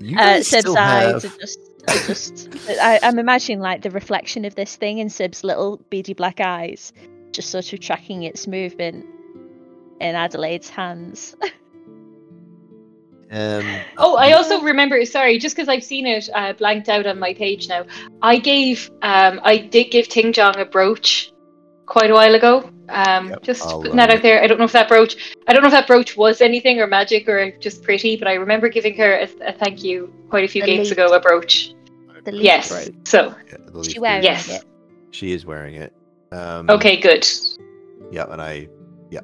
you 0.00 0.16
Uh, 0.16 0.20
guys 0.36 0.46
Sib's 0.48 0.60
still 0.62 0.78
eyes 0.78 1.22
have. 1.22 1.24
are 1.24 1.38
just, 1.38 1.58
are 1.88 1.94
just 2.06 2.48
I, 2.80 2.98
I'm 3.02 3.18
imagining 3.18 3.60
like 3.60 3.82
the 3.82 3.90
reflection 3.90 4.44
of 4.44 4.54
this 4.54 4.76
thing 4.76 4.98
in 4.98 5.08
Sib's 5.10 5.44
little 5.44 5.80
beady 5.90 6.14
black 6.14 6.40
eyes, 6.40 6.92
just 7.32 7.50
sort 7.50 7.72
of 7.72 7.80
tracking 7.80 8.22
its 8.24 8.46
movement 8.46 9.06
in 10.00 10.14
Adelaide's 10.14 10.68
hands. 10.70 11.36
Um, 13.32 13.64
Oh, 13.96 14.16
I 14.16 14.32
also 14.32 14.60
remember. 14.62 15.04
Sorry, 15.04 15.38
just 15.38 15.54
because 15.54 15.68
I've 15.68 15.84
seen 15.84 16.04
it 16.06 16.28
uh, 16.34 16.52
blanked 16.54 16.88
out 16.88 17.06
on 17.06 17.20
my 17.20 17.32
page 17.32 17.68
now. 17.68 17.84
I 18.22 18.38
gave, 18.38 18.90
um, 19.02 19.40
I 19.44 19.58
did 19.58 19.92
give 19.92 20.08
Ting 20.08 20.32
Jong 20.32 20.58
a 20.58 20.64
brooch 20.64 21.30
quite 21.86 22.10
a 22.10 22.14
while 22.14 22.34
ago. 22.34 22.68
Um, 22.90 23.30
Yep, 23.30 23.42
just 23.42 23.62
I'll, 23.62 23.80
putting 23.82 23.96
that 23.96 24.10
uh, 24.10 24.14
out 24.14 24.22
there. 24.22 24.42
I 24.42 24.46
don't 24.46 24.58
know 24.58 24.64
if 24.64 24.72
that 24.72 24.88
brooch, 24.88 25.34
I 25.46 25.52
don't 25.52 25.62
know 25.62 25.68
if 25.68 25.72
that 25.72 25.86
brooch 25.86 26.16
was 26.16 26.40
anything 26.40 26.80
or 26.80 26.86
magic 26.86 27.28
or 27.28 27.50
just 27.58 27.82
pretty, 27.82 28.16
but 28.16 28.26
I 28.28 28.34
remember 28.34 28.68
giving 28.68 28.96
her 28.96 29.14
a, 29.18 29.28
a 29.46 29.52
thank 29.52 29.82
you 29.84 30.12
quite 30.28 30.44
a 30.44 30.48
few 30.48 30.62
The 30.62 30.66
games 30.66 30.88
leaf. 30.90 30.98
ago. 30.98 31.14
A 31.14 31.20
brooch. 31.20 31.74
The 32.24 32.32
leaf 32.32 32.42
Yes. 32.44 32.68
brooch. 32.84 32.94
So 33.06 33.34
yeah, 33.48 33.56
the 33.66 33.78
Is 33.78 33.86
she 33.86 33.92
leaf 33.94 34.00
wearing 34.00 34.20
brooch. 34.22 34.24
Yes. 34.30 34.48
it? 34.50 34.64
She 35.12 35.32
is 35.32 35.46
wearing 35.46 35.74
it. 35.76 35.92
Um, 36.32 36.68
okay, 36.70 36.96
good. 36.96 37.26
Yeah, 38.12 38.26
and 38.30 38.40
I. 38.40 38.68
Yeah. 39.10 39.20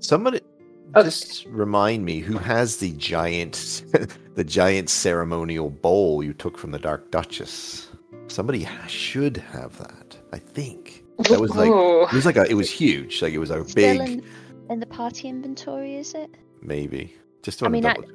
Somebody 0.00 0.40
Oh. 0.94 1.02
just 1.02 1.46
remind 1.46 2.04
me 2.04 2.18
who 2.18 2.36
has 2.36 2.76
the 2.76 2.90
giant, 2.92 3.84
the 4.34 4.44
giant 4.44 4.90
ceremonial 4.90 5.70
bowl 5.70 6.22
you 6.22 6.34
took 6.34 6.58
from 6.58 6.70
the 6.70 6.78
Dark 6.78 7.10
Duchess. 7.10 7.88
Somebody 8.26 8.68
should 8.88 9.36
have 9.38 9.76
that. 9.78 10.16
I 10.34 10.38
think 10.38 10.81
that 11.28 11.40
was 11.40 11.54
like 11.54 11.68
Ooh. 11.70 12.02
it 12.04 12.12
was 12.12 12.26
like 12.26 12.36
a 12.36 12.44
it 12.50 12.54
was 12.54 12.70
huge. 12.70 13.22
Like 13.22 13.32
it 13.32 13.38
was 13.38 13.50
a 13.50 13.64
Still 13.64 13.74
big 13.74 14.00
in, 14.00 14.24
in 14.70 14.80
the 14.80 14.86
party 14.86 15.28
inventory, 15.28 15.96
is 15.96 16.14
it? 16.14 16.30
maybe. 16.62 17.14
Just 17.42 17.62
I 17.62 17.68
mean, 17.68 17.82
to 17.82 17.90
I- 17.90 17.94
double. 17.94 18.08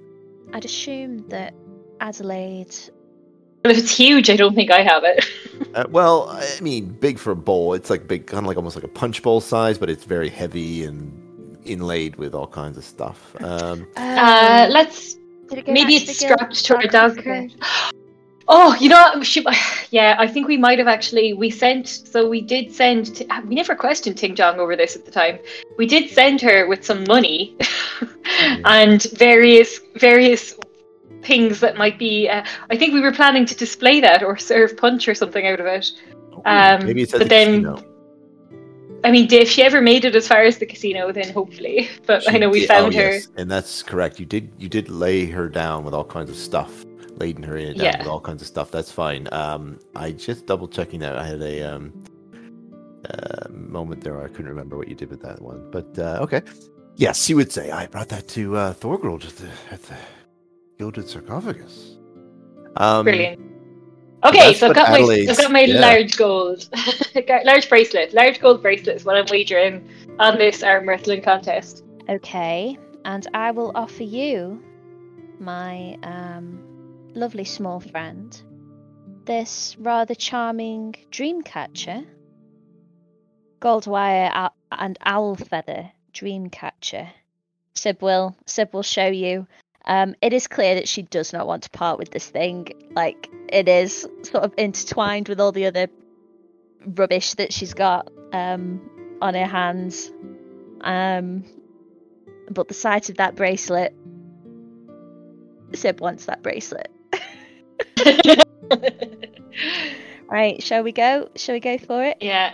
I'd 0.53 0.65
assume 0.65 1.27
that 1.29 1.53
Adelaide. 1.99 2.73
Well, 3.65 3.73
if 3.73 3.77
it's 3.79 3.95
huge, 3.97 4.29
I 4.29 4.35
don't 4.37 4.55
think 4.55 4.71
I 4.71 4.81
have 4.83 5.03
it. 5.03 5.25
Uh, 5.73 5.85
well, 5.89 6.29
I 6.29 6.59
mean, 6.61 6.85
big 6.87 7.19
for 7.19 7.31
a 7.31 7.35
bowl. 7.35 7.73
It's 7.73 7.89
like 7.89 8.07
big, 8.07 8.25
kind 8.25 8.43
of 8.45 8.47
like 8.47 8.57
almost 8.57 8.75
like 8.75 8.85
a 8.85 8.87
punch 8.87 9.21
bowl 9.21 9.41
size, 9.41 9.77
but 9.77 9.89
it's 9.89 10.05
very 10.05 10.29
heavy 10.29 10.85
and 10.85 11.57
inlaid 11.65 12.15
with 12.15 12.33
all 12.33 12.47
kinds 12.47 12.77
of 12.77 12.85
stuff. 12.85 13.35
Um, 13.41 13.85
Uh, 13.97 14.67
let's 14.71 15.17
it 15.51 15.67
maybe 15.67 15.95
it's 15.95 16.17
strapped 16.17 16.63
to 16.65 16.75
our 16.75 16.81
dog 16.83 17.15
dog 17.17 17.23
cart? 17.23 17.51
cart. 17.59 17.93
Oh, 18.49 18.75
you 18.79 18.89
know, 18.89 19.21
she, 19.23 19.45
yeah, 19.91 20.15
I 20.17 20.27
think 20.27 20.47
we 20.47 20.57
might 20.57 20.79
have 20.79 20.87
actually. 20.87 21.33
We 21.33 21.49
sent, 21.49 21.87
so 21.87 22.27
we 22.29 22.41
did 22.41 22.71
send. 22.73 23.23
We 23.47 23.55
never 23.55 23.75
questioned 23.75 24.17
Ting 24.17 24.35
Jong 24.35 24.59
over 24.59 24.75
this 24.75 24.95
at 24.95 25.05
the 25.05 25.11
time. 25.11 25.39
We 25.77 25.85
did 25.85 26.09
send 26.09 26.41
her 26.41 26.67
with 26.67 26.85
some 26.85 27.03
money 27.07 27.57
and 28.65 29.03
various 29.13 29.79
various 29.95 30.55
things 31.23 31.59
that 31.59 31.77
might 31.77 31.97
be. 31.99 32.29
Uh, 32.29 32.43
I 32.69 32.77
think 32.77 32.93
we 32.93 33.01
were 33.01 33.11
planning 33.11 33.45
to 33.45 33.55
display 33.55 33.99
that 34.01 34.23
or 34.23 34.37
serve 34.37 34.77
punch 34.77 35.07
or 35.07 35.15
something 35.15 35.45
out 35.45 35.59
of 35.59 35.65
it. 35.65 35.91
Um, 36.45 36.85
maybe 36.85 37.01
it's 37.01 37.13
at 37.13 37.19
but 37.19 37.25
the 37.25 37.29
then- 37.29 37.63
casino. 37.63 37.83
I 39.03 39.11
mean, 39.11 39.31
if 39.31 39.47
she 39.47 39.61
ever 39.61 39.79
made 39.79 40.05
it 40.05 40.15
as 40.15 40.27
far 40.27 40.41
as 40.41 40.57
the 40.57 40.65
casino, 40.65 41.11
then 41.11 41.31
hopefully. 41.31 41.87
But 42.07 42.29
I 42.33 42.37
know 42.39 42.49
we 42.49 42.61
did- 42.61 42.67
found 42.67 42.95
oh, 42.95 42.97
her. 42.97 43.11
yes, 43.13 43.27
and 43.37 43.49
that's 43.49 43.83
correct. 43.83 44.19
You 44.19 44.25
did 44.25 44.51
you 44.57 44.69
did 44.69 44.89
lay 44.89 45.25
her 45.27 45.47
down 45.47 45.83
with 45.83 45.93
all 45.93 46.03
kinds 46.03 46.29
of 46.29 46.35
stuff, 46.35 46.85
laden 47.17 47.43
her 47.43 47.57
in 47.57 47.77
down 47.77 47.85
Yeah. 47.85 47.97
with 47.99 48.07
all 48.07 48.19
kinds 48.21 48.41
of 48.41 48.47
stuff. 48.47 48.71
That's 48.71 48.91
fine. 48.91 49.27
Um, 49.31 49.79
I 49.95 50.11
just 50.11 50.45
double 50.45 50.67
checking 50.67 50.99
that. 51.01 51.17
I 51.17 51.25
had 51.25 51.41
a 51.41 51.61
um, 51.63 52.03
uh, 53.09 53.49
moment 53.49 54.03
there. 54.03 54.23
I 54.23 54.27
couldn't 54.27 54.49
remember 54.49 54.77
what 54.77 54.87
you 54.87 54.95
did 54.95 55.09
with 55.09 55.21
that 55.21 55.41
one, 55.41 55.69
but 55.71 55.97
uh, 55.97 56.19
okay. 56.21 56.41
Yes, 56.95 57.29
you 57.29 57.35
would 57.35 57.51
say 57.51 57.69
I 57.71 57.85
brought 57.87 58.09
that 58.09 58.27
to 58.29 58.57
uh, 58.57 58.73
Thorgruld 58.73 59.25
at 59.25 59.35
the 59.37 59.49
at 59.71 59.83
the 59.83 59.95
gilded 60.77 61.07
sarcophagus. 61.07 61.97
Um, 62.77 63.05
Brilliant. 63.05 63.41
Okay, 64.23 64.47
that's 64.47 64.59
so 64.59 64.65
I've 64.69 64.75
what 64.75 64.87
got 64.87 64.99
my 64.99 65.25
I've 65.29 65.37
got 65.37 65.51
my 65.51 65.61
yeah. 65.61 65.79
large 65.79 66.17
gold, 66.17 66.67
Got 67.27 67.45
large 67.45 67.69
bracelet, 67.69 68.13
large 68.13 68.39
gold 68.39 68.63
bracelet 68.63 68.95
is 68.95 69.05
what 69.05 69.15
I'm 69.15 69.27
wagering 69.29 69.87
on 70.17 70.37
this 70.39 70.63
arm 70.63 70.89
wrestling 70.89 71.21
contest. 71.21 71.83
Okay, 72.09 72.77
and 73.05 73.27
I 73.35 73.51
will 73.51 73.71
offer 73.75 74.03
you, 74.03 74.61
my 75.39 75.99
um, 76.01 76.59
lovely 77.17 77.43
small 77.43 77.79
friend, 77.79 78.39
this 79.25 79.75
rather 79.79 80.13
charming 80.13 80.95
dream 81.09 81.41
catcher, 81.41 82.03
gold 83.59 83.87
wire 83.87 84.49
and 84.71 84.97
owl 85.03 85.35
feather 85.35 85.91
dream 86.13 86.49
catcher. 86.49 87.09
Sib 87.73 88.01
will 88.01 88.35
Sib 88.45 88.73
will 88.73 88.83
show 88.83 89.07
you. 89.07 89.47
Um, 89.83 90.15
it 90.21 90.33
is 90.33 90.47
clear 90.47 90.75
that 90.75 90.87
she 90.87 91.01
does 91.01 91.33
not 91.33 91.47
want 91.47 91.63
to 91.63 91.69
part 91.71 91.97
with 91.97 92.11
this 92.11 92.27
thing. 92.27 92.67
Like 92.95 93.29
it 93.49 93.67
is 93.67 94.07
sort 94.23 94.43
of 94.43 94.53
intertwined 94.57 95.27
with 95.27 95.39
all 95.39 95.51
the 95.51 95.65
other 95.65 95.87
rubbish 96.85 97.33
that 97.35 97.51
she's 97.51 97.73
got 97.73 98.11
um, 98.31 99.17
on 99.21 99.33
her 99.33 99.45
hands. 99.45 100.11
Um, 100.81 101.45
but 102.49 102.67
the 102.67 102.73
sight 102.73 103.09
of 103.09 103.17
that 103.17 103.35
bracelet, 103.35 103.95
Sib 105.73 105.99
wants 105.99 106.25
that 106.25 106.43
bracelet. 106.43 106.91
Right, 110.29 110.61
shall 110.61 110.83
we 110.83 110.91
go? 110.91 111.29
Shall 111.35 111.53
we 111.55 111.59
go 111.61 111.77
for 111.77 112.03
it? 112.03 112.17
yeah, 112.19 112.53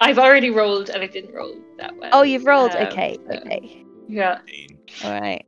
I've 0.00 0.18
already 0.18 0.50
rolled 0.50 0.90
and 0.90 1.02
I 1.02 1.06
didn't 1.06 1.32
roll 1.32 1.54
that 1.78 1.96
well. 1.96 2.10
Oh, 2.12 2.22
you've 2.22 2.44
rolled. 2.44 2.72
Um, 2.72 2.86
okay, 2.88 3.16
so- 3.30 3.36
okay. 3.38 3.84
Yeah. 4.08 4.38
All 5.04 5.20
right. 5.20 5.44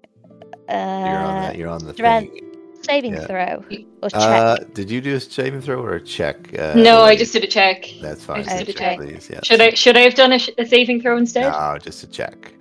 You're 0.68 0.76
on 0.78 1.36
Uh, 1.36 1.40
that. 1.42 1.56
You're 1.56 1.68
on 1.68 1.84
the 1.84 1.92
Dren- 1.92 2.28
thing. 2.30 2.51
saving 2.82 3.14
Yeah. 3.14 3.26
throw 3.26 3.64
or 4.02 4.09
check. 4.09 4.20
Uh, 4.22 4.56
did 4.72 4.88
you 4.90 5.01
do 5.01 5.16
a 5.16 5.20
saving 5.20 5.60
throw 5.62 5.82
or 5.82 5.94
a 5.96 6.01
check? 6.01 6.36
Uh, 6.56 6.74
no, 6.76 7.02
I 7.02 7.16
just 7.16 7.32
did 7.32 7.42
a 7.42 7.48
check. 7.48 7.86
That's 8.01 8.22
fine. 8.24 8.40
I 8.40 8.42
just 8.44 8.56
did 8.59 8.62
a 8.62 8.72
Just 8.72 8.78
check. 8.78 8.98
Please, 8.98 9.28
yes. 9.30 9.44
Should 9.44 9.60
I 9.60 9.70
should 9.74 9.96
I 9.96 10.01
have 10.02 10.14
done 10.14 10.32
a, 10.32 10.38
sh- 10.38 10.51
a 10.56 10.64
saving 10.64 11.02
throw 11.02 11.16
instead? 11.18 11.51
No, 11.51 11.76
just 11.82 12.05
a 12.05 12.06
check. 12.06 12.52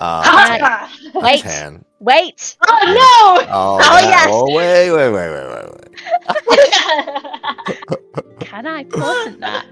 Uh! 0.00 0.88
Wait. 1.14 1.40
10. 1.42 1.84
Wait. 2.00 2.56
Oh 2.66 2.80
no! 2.86 3.46
Oh, 3.52 3.78
Oh, 3.82 3.98
yeah. 4.00 4.08
yes. 4.08 4.28
Oh, 4.30 4.54
wait, 4.54 4.90
wait, 4.90 5.10
wait, 5.12 5.30
wait, 5.30 5.46
wait, 5.52 5.66
wait. 6.48 8.40
Can 8.40 8.66
I 8.66 8.84
portent 8.84 9.40
that? 9.40 9.66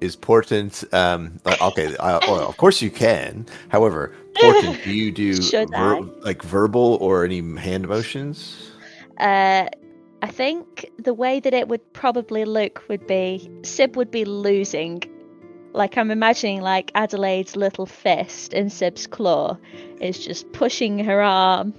Is 0.00 0.16
portent? 0.16 0.84
Um, 0.92 1.40
okay, 1.62 1.96
I, 1.98 2.18
well, 2.28 2.48
of 2.48 2.56
course 2.58 2.82
you 2.82 2.90
can. 2.90 3.46
However, 3.70 4.12
portent, 4.34 4.82
do 4.84 4.92
you 4.92 5.10
do 5.12 5.40
Should 5.50 5.72
I? 5.74 6.00
like 6.20 6.42
verbal 6.42 6.98
or 7.00 7.24
any 7.24 7.40
hand 7.56 7.88
motions? 7.88 8.70
Uh, 9.18 9.66
I 10.22 10.26
think 10.28 10.90
the 10.98 11.14
way 11.14 11.40
that 11.40 11.54
it 11.54 11.68
would 11.68 11.92
probably 11.94 12.44
look 12.44 12.82
would 12.88 13.06
be 13.06 13.48
Sib 13.62 13.96
would 13.96 14.10
be 14.10 14.24
losing. 14.24 15.02
Like 15.76 15.98
I'm 15.98 16.10
imagining, 16.10 16.62
like 16.62 16.90
Adelaide's 16.94 17.54
little 17.54 17.84
fist 17.86 18.54
in 18.54 18.70
Sib's 18.70 19.06
claw 19.06 19.58
is 20.00 20.18
just 20.24 20.50
pushing 20.52 20.98
her 21.00 21.20
arm, 21.20 21.74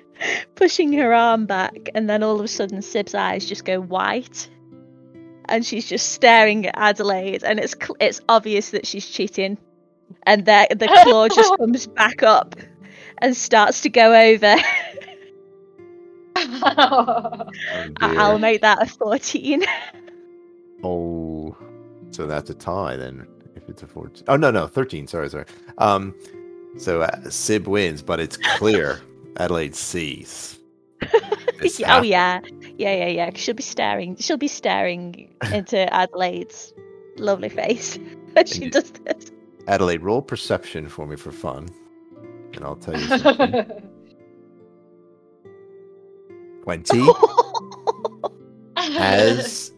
pushing 0.54 0.92
her 0.92 1.14
arm 1.14 1.46
back, 1.46 1.88
and 1.94 2.10
then 2.10 2.22
all 2.22 2.38
of 2.38 2.44
a 2.44 2.48
sudden 2.48 2.82
Sib's 2.82 3.14
eyes 3.14 3.46
just 3.46 3.64
go 3.64 3.80
white, 3.80 4.50
and 5.46 5.64
she's 5.64 5.88
just 5.88 6.12
staring 6.12 6.66
at 6.66 6.74
Adelaide, 6.76 7.42
and 7.42 7.58
it's 7.58 7.74
cl- 7.74 7.96
it's 8.00 8.20
obvious 8.28 8.70
that 8.70 8.86
she's 8.86 9.08
cheating, 9.08 9.56
and 10.24 10.44
the 10.44 10.66
the 10.70 10.86
claw 11.04 11.28
just 11.28 11.56
comes 11.56 11.86
back 11.86 12.22
up 12.22 12.54
and 13.18 13.34
starts 13.34 13.80
to 13.82 13.88
go 13.88 14.14
over. 14.14 14.56
Oh, 16.40 17.50
I- 18.00 18.14
I'll 18.16 18.38
make 18.38 18.60
that 18.62 18.80
a 18.80 18.86
fourteen. 18.86 19.64
Oh, 20.84 21.56
so 22.12 22.26
that's 22.28 22.48
a 22.50 22.54
tie 22.54 22.96
then. 22.96 23.26
It's 23.68 23.82
a 23.82 23.86
fourteen. 23.86 24.24
Oh 24.28 24.36
no, 24.36 24.50
no, 24.50 24.66
thirteen. 24.66 25.06
Sorry, 25.06 25.28
sorry. 25.28 25.44
Um, 25.78 26.14
so 26.78 27.02
uh, 27.02 27.30
Sib 27.30 27.66
wins, 27.66 28.02
but 28.02 28.18
it's 28.20 28.36
clear 28.56 29.00
Adelaide 29.36 29.74
sees. 29.76 30.58
oh 31.86 32.02
yeah, 32.02 32.40
yeah, 32.76 32.94
yeah, 32.94 33.06
yeah. 33.06 33.30
She'll 33.34 33.54
be 33.54 33.62
staring. 33.62 34.16
She'll 34.16 34.36
be 34.36 34.48
staring 34.48 35.32
into 35.52 35.92
Adelaide's 35.94 36.72
lovely 37.16 37.48
face 37.48 37.98
as 38.36 38.48
she 38.50 38.64
you- 38.64 38.70
does 38.70 38.90
this. 38.90 39.30
Adelaide, 39.66 40.02
roll 40.02 40.22
perception 40.22 40.88
for 40.88 41.06
me 41.06 41.14
for 41.14 41.30
fun, 41.30 41.68
and 42.54 42.64
I'll 42.64 42.76
tell 42.76 42.98
you 42.98 43.06
something. 43.18 43.82
Twenty. 46.62 47.06
As 48.76 49.72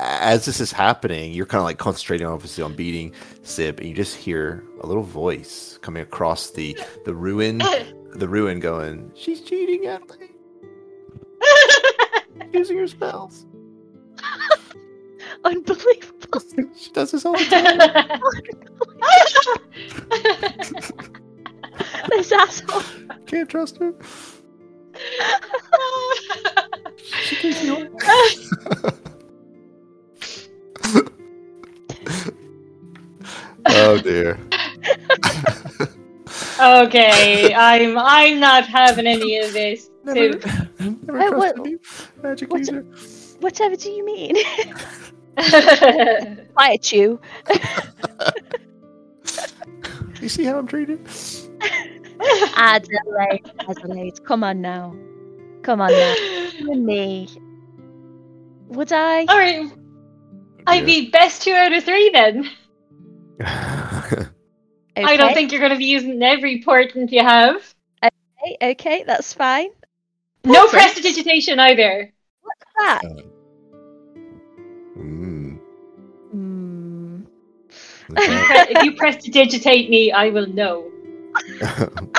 as 0.00 0.46
this 0.46 0.60
is 0.60 0.72
happening, 0.72 1.32
you're 1.32 1.46
kind 1.46 1.60
of 1.60 1.64
like 1.64 1.78
concentrating 1.78 2.26
obviously 2.26 2.64
on 2.64 2.74
beating 2.74 3.12
Sib, 3.42 3.78
and 3.78 3.88
you 3.88 3.94
just 3.94 4.16
hear 4.16 4.64
a 4.80 4.86
little 4.86 5.02
voice 5.02 5.78
coming 5.82 6.02
across 6.02 6.50
the 6.50 6.78
the 7.04 7.14
ruin, 7.14 7.58
the 8.14 8.28
ruin, 8.28 8.60
going, 8.60 9.12
"She's 9.14 9.42
cheating, 9.42 9.86
Adelaide, 9.86 10.30
using 12.52 12.78
her 12.78 12.86
spells. 12.86 13.46
Unbelievable. 15.44 16.40
she 16.76 16.90
does 16.92 17.10
this 17.12 17.24
all 17.24 17.32
the 17.32 17.44
time." 17.44 17.78
this 22.08 22.32
asshole. 22.32 22.82
Can't 23.26 23.48
trust 23.48 23.78
her. 23.78 23.94
She 27.24 27.36
keeps 27.36 27.64
going. 27.64 27.90
Oh 33.82 33.98
dear. 34.02 34.38
okay, 36.60 37.54
I'm 37.54 37.96
I'm 37.98 38.40
not 38.40 38.66
having 38.66 39.06
any 39.06 39.38
of 39.38 39.52
this. 39.52 39.90
Never, 40.04 40.38
never 40.78 41.18
Uh, 41.18 41.38
what- 41.38 41.58
any 41.60 41.76
magic 42.22 42.50
what's- 42.52 42.68
user. 42.68 42.84
Whatever 43.40 43.74
do 43.76 43.90
you 43.90 44.04
mean? 44.04 44.36
Quiet 46.54 46.92
you. 46.92 47.18
You 50.20 50.28
see 50.28 50.44
how 50.44 50.58
I'm 50.58 50.66
treated? 50.66 51.00
Adelaide, 52.56 53.50
Adelaide, 53.66 54.22
come 54.24 54.44
on 54.44 54.60
now. 54.60 54.94
Come 55.62 55.80
on 55.80 55.90
now. 55.90 56.14
You 56.58 56.72
and 56.72 56.84
me. 56.84 57.28
Would 58.68 58.92
I? 58.92 59.24
All 59.24 59.38
right, 59.38 59.72
I'd 60.66 60.84
be 60.84 61.08
best 61.10 61.40
two 61.42 61.52
out 61.52 61.72
of 61.72 61.82
three 61.84 62.10
then. 62.10 62.50
I 64.96 65.16
don't 65.16 65.32
think 65.32 65.50
you're 65.50 65.60
going 65.60 65.72
to 65.72 65.78
be 65.78 65.86
using 65.86 66.22
every 66.22 66.62
portent 66.62 67.10
you 67.10 67.22
have. 67.22 67.74
Okay, 68.04 68.56
okay, 68.72 69.04
that's 69.06 69.32
fine. 69.32 69.70
No 70.44 70.64
Okay. 70.66 70.78
prestidigitation 70.78 71.58
either. 71.58 72.12
What's 72.42 72.60
that? 72.78 73.02
Mm, 74.98 75.58
Hmm. 76.30 77.22
okay. 78.12 78.72
if 78.74 78.82
you 78.82 78.92
prestidigitate 78.96 79.88
me, 79.90 80.12
I 80.12 80.28
will 80.30 80.46
know. 80.46 80.90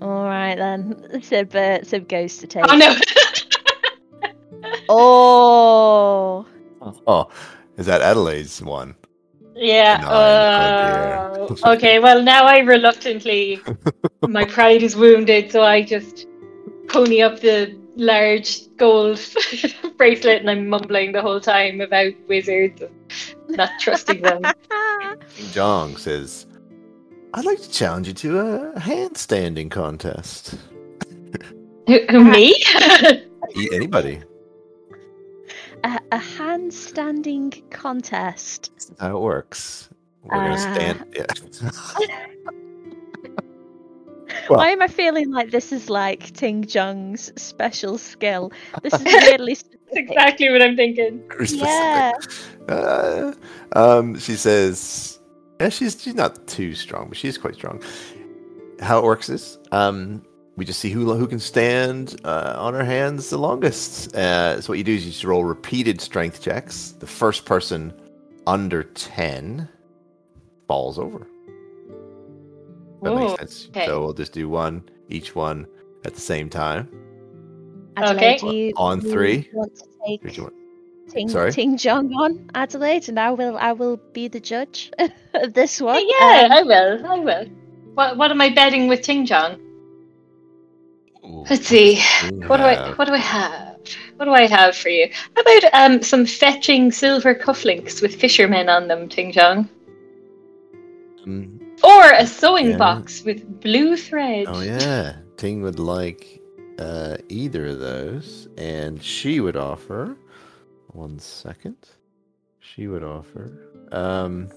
All 0.00 0.24
right 0.24 0.56
then. 0.56 1.22
Sib, 1.22 1.54
uh, 1.54 1.82
Sib 1.84 2.08
goes 2.08 2.38
to 2.38 2.46
take. 2.46 2.64
Oh 2.68 2.76
no! 2.76 2.94
Oh, 4.86 6.46
oh, 7.06 7.28
is 7.76 7.86
that 7.86 8.02
Adelaide's 8.02 8.62
one? 8.62 8.94
Yeah. 9.54 9.98
Nine, 9.98 10.08
oh 10.10 11.56
Uh, 11.62 11.72
okay. 11.74 11.98
Well, 11.98 12.22
now 12.22 12.44
I 12.44 12.58
reluctantly, 12.58 13.60
my 14.22 14.44
pride 14.56 14.82
is 14.82 14.96
wounded, 14.96 15.52
so 15.52 15.62
I 15.62 15.82
just 15.82 16.26
pony 16.88 17.22
up 17.22 17.40
the 17.40 17.76
large 17.96 18.74
gold 18.76 19.20
bracelet, 19.96 20.40
and 20.40 20.50
I'm 20.50 20.68
mumbling 20.68 21.12
the 21.12 21.22
whole 21.22 21.40
time 21.40 21.80
about 21.80 22.12
wizards, 22.28 22.82
and 22.82 23.56
not 23.56 23.70
trusting 23.80 24.22
them. 24.28 24.42
Jong 25.52 25.96
says, 25.96 26.46
"I'd 27.34 27.44
like 27.44 27.60
to 27.60 27.70
challenge 27.70 28.08
you 28.08 28.14
to 28.14 28.38
a 28.40 28.72
handstanding 28.80 29.70
contest. 29.70 30.56
Who, 31.86 32.00
who, 32.10 32.24
me? 32.24 32.56
Anybody? 33.72 34.22
A, 35.84 36.00
a 36.12 36.18
handstanding 36.18 37.62
contest. 37.70 38.70
That's 38.74 38.92
how 39.00 39.16
it 39.16 39.20
works. 39.20 39.88
We're 40.24 40.36
gonna 40.38 40.54
Ah. 40.54 40.74
stand. 40.74 41.04
Yeah. 41.14 41.26
Well- 44.48 44.58
Why 44.58 44.70
am 44.70 44.82
I 44.82 44.88
feeling 44.88 45.30
like 45.30 45.50
this 45.52 45.72
is 45.72 45.88
like 45.88 46.32
Ting 46.32 46.64
Jung's 46.64 47.30
special 47.40 47.96
skill? 47.98 48.52
This 48.82 48.92
is 48.92 49.04
weirdly 49.04 49.56
exactly 49.92 50.50
what 50.50 50.60
I'm 50.60 50.76
thinking. 50.76 51.22
Yeah. 51.46 52.12
Uh, 52.68 53.32
um, 53.72 54.18
she 54.18 54.34
says, 54.34 55.18
yeah, 55.60 55.68
she's 55.68 56.02
she's 56.02 56.14
not 56.14 56.46
too 56.46 56.74
strong, 56.74 57.08
but 57.08 57.16
she's 57.16 57.38
quite 57.38 57.54
strong. 57.54 57.80
How 58.80 58.98
it 58.98 59.04
works 59.04 59.28
is, 59.30 59.58
um, 59.72 60.22
we 60.56 60.64
just 60.64 60.80
see 60.80 60.90
who 60.90 61.12
who 61.14 61.26
can 61.26 61.40
stand 61.40 62.20
uh, 62.24 62.54
on 62.58 62.74
her 62.74 62.84
hands 62.84 63.30
the 63.30 63.38
longest. 63.38 64.14
Uh, 64.14 64.60
so 64.60 64.70
what 64.72 64.78
you 64.78 64.84
do 64.84 64.94
is 64.94 65.04
you 65.04 65.10
just 65.12 65.24
roll 65.24 65.44
repeated 65.44 66.00
strength 66.00 66.40
checks. 66.42 66.92
The 66.92 67.06
first 67.06 67.44
person 67.44 67.92
under 68.46 68.82
ten 68.84 69.68
falls 70.68 70.98
over. 70.98 71.26
That 73.02 73.10
Ooh, 73.10 73.18
makes 73.18 73.38
sense. 73.38 73.66
okay. 73.70 73.86
So 73.86 74.00
we'll 74.00 74.12
just 74.14 74.32
do 74.32 74.48
one 74.48 74.84
each 75.08 75.34
one 75.34 75.66
at 76.04 76.14
the 76.14 76.20
same 76.20 76.48
time. 76.48 76.88
Adelaide, 77.96 78.16
Okay. 78.16 78.38
do 78.38 78.46
you, 78.56 78.72
On 78.76 78.98
do 79.00 79.06
you 79.06 79.12
three. 79.12 79.50
want 79.52 79.74
to 79.76 79.84
take 80.06 80.22
Three, 80.22 80.32
two, 80.32 80.42
one. 80.44 80.52
Ting, 81.08 81.28
Sorry? 81.28 81.52
Ting 81.52 81.76
Jong 81.76 82.12
on 82.14 82.50
Adelaide, 82.54 83.08
and 83.08 83.20
I 83.20 83.30
will 83.32 83.56
I 83.58 83.72
will 83.72 83.98
be 84.12 84.28
the 84.28 84.40
judge 84.40 84.90
of 85.34 85.52
this 85.54 85.80
one. 85.80 86.02
yeah, 86.08 86.48
Um, 86.50 86.52
I 86.52 86.62
will. 86.62 87.06
I 87.06 87.18
will. 87.18 87.46
What 87.94 88.16
What 88.16 88.30
am 88.30 88.40
I 88.40 88.50
betting 88.50 88.88
with 88.88 89.02
Ting 89.02 89.26
Jong? 89.26 89.58
Ooh, 91.24 91.44
Let's 91.48 91.66
see. 91.66 92.00
What 92.46 92.58
do 92.58 92.64
I 92.64 92.74
have- 92.74 92.98
What 92.98 93.06
do 93.08 93.14
I 93.14 93.18
have? 93.18 93.76
What 94.16 94.26
do 94.26 94.32
I 94.32 94.46
have 94.46 94.76
for 94.76 94.88
you? 94.90 95.08
How 95.34 95.42
about 95.42 95.64
um 95.74 96.02
some 96.02 96.24
fetching 96.26 96.92
silver 96.92 97.34
cufflinks 97.34 98.00
with 98.02 98.14
fishermen 98.14 98.68
on 98.68 98.88
them, 98.88 99.08
Ting 99.08 99.32
Jong? 99.32 99.68
um, 101.26 101.60
Or 101.82 102.10
a 102.12 102.26
sewing 102.26 102.70
Yeah. 102.70 102.76
box 102.78 103.22
with 103.24 103.60
blue 103.60 103.96
thread. 103.96 104.46
Oh 104.48 104.60
yeah, 104.62 105.16
Ting 105.36 105.62
would 105.62 105.78
like 105.78 106.40
uh, 106.78 107.16
either 107.28 107.66
of 107.66 107.78
those, 107.80 108.48
and 108.56 109.02
she 109.02 109.40
would 109.40 109.56
offer. 109.56 110.16
One 110.92 111.18
second, 111.18 111.76
she 112.60 112.86
would 112.88 113.02
offer 113.04 113.52
um, 113.92 114.48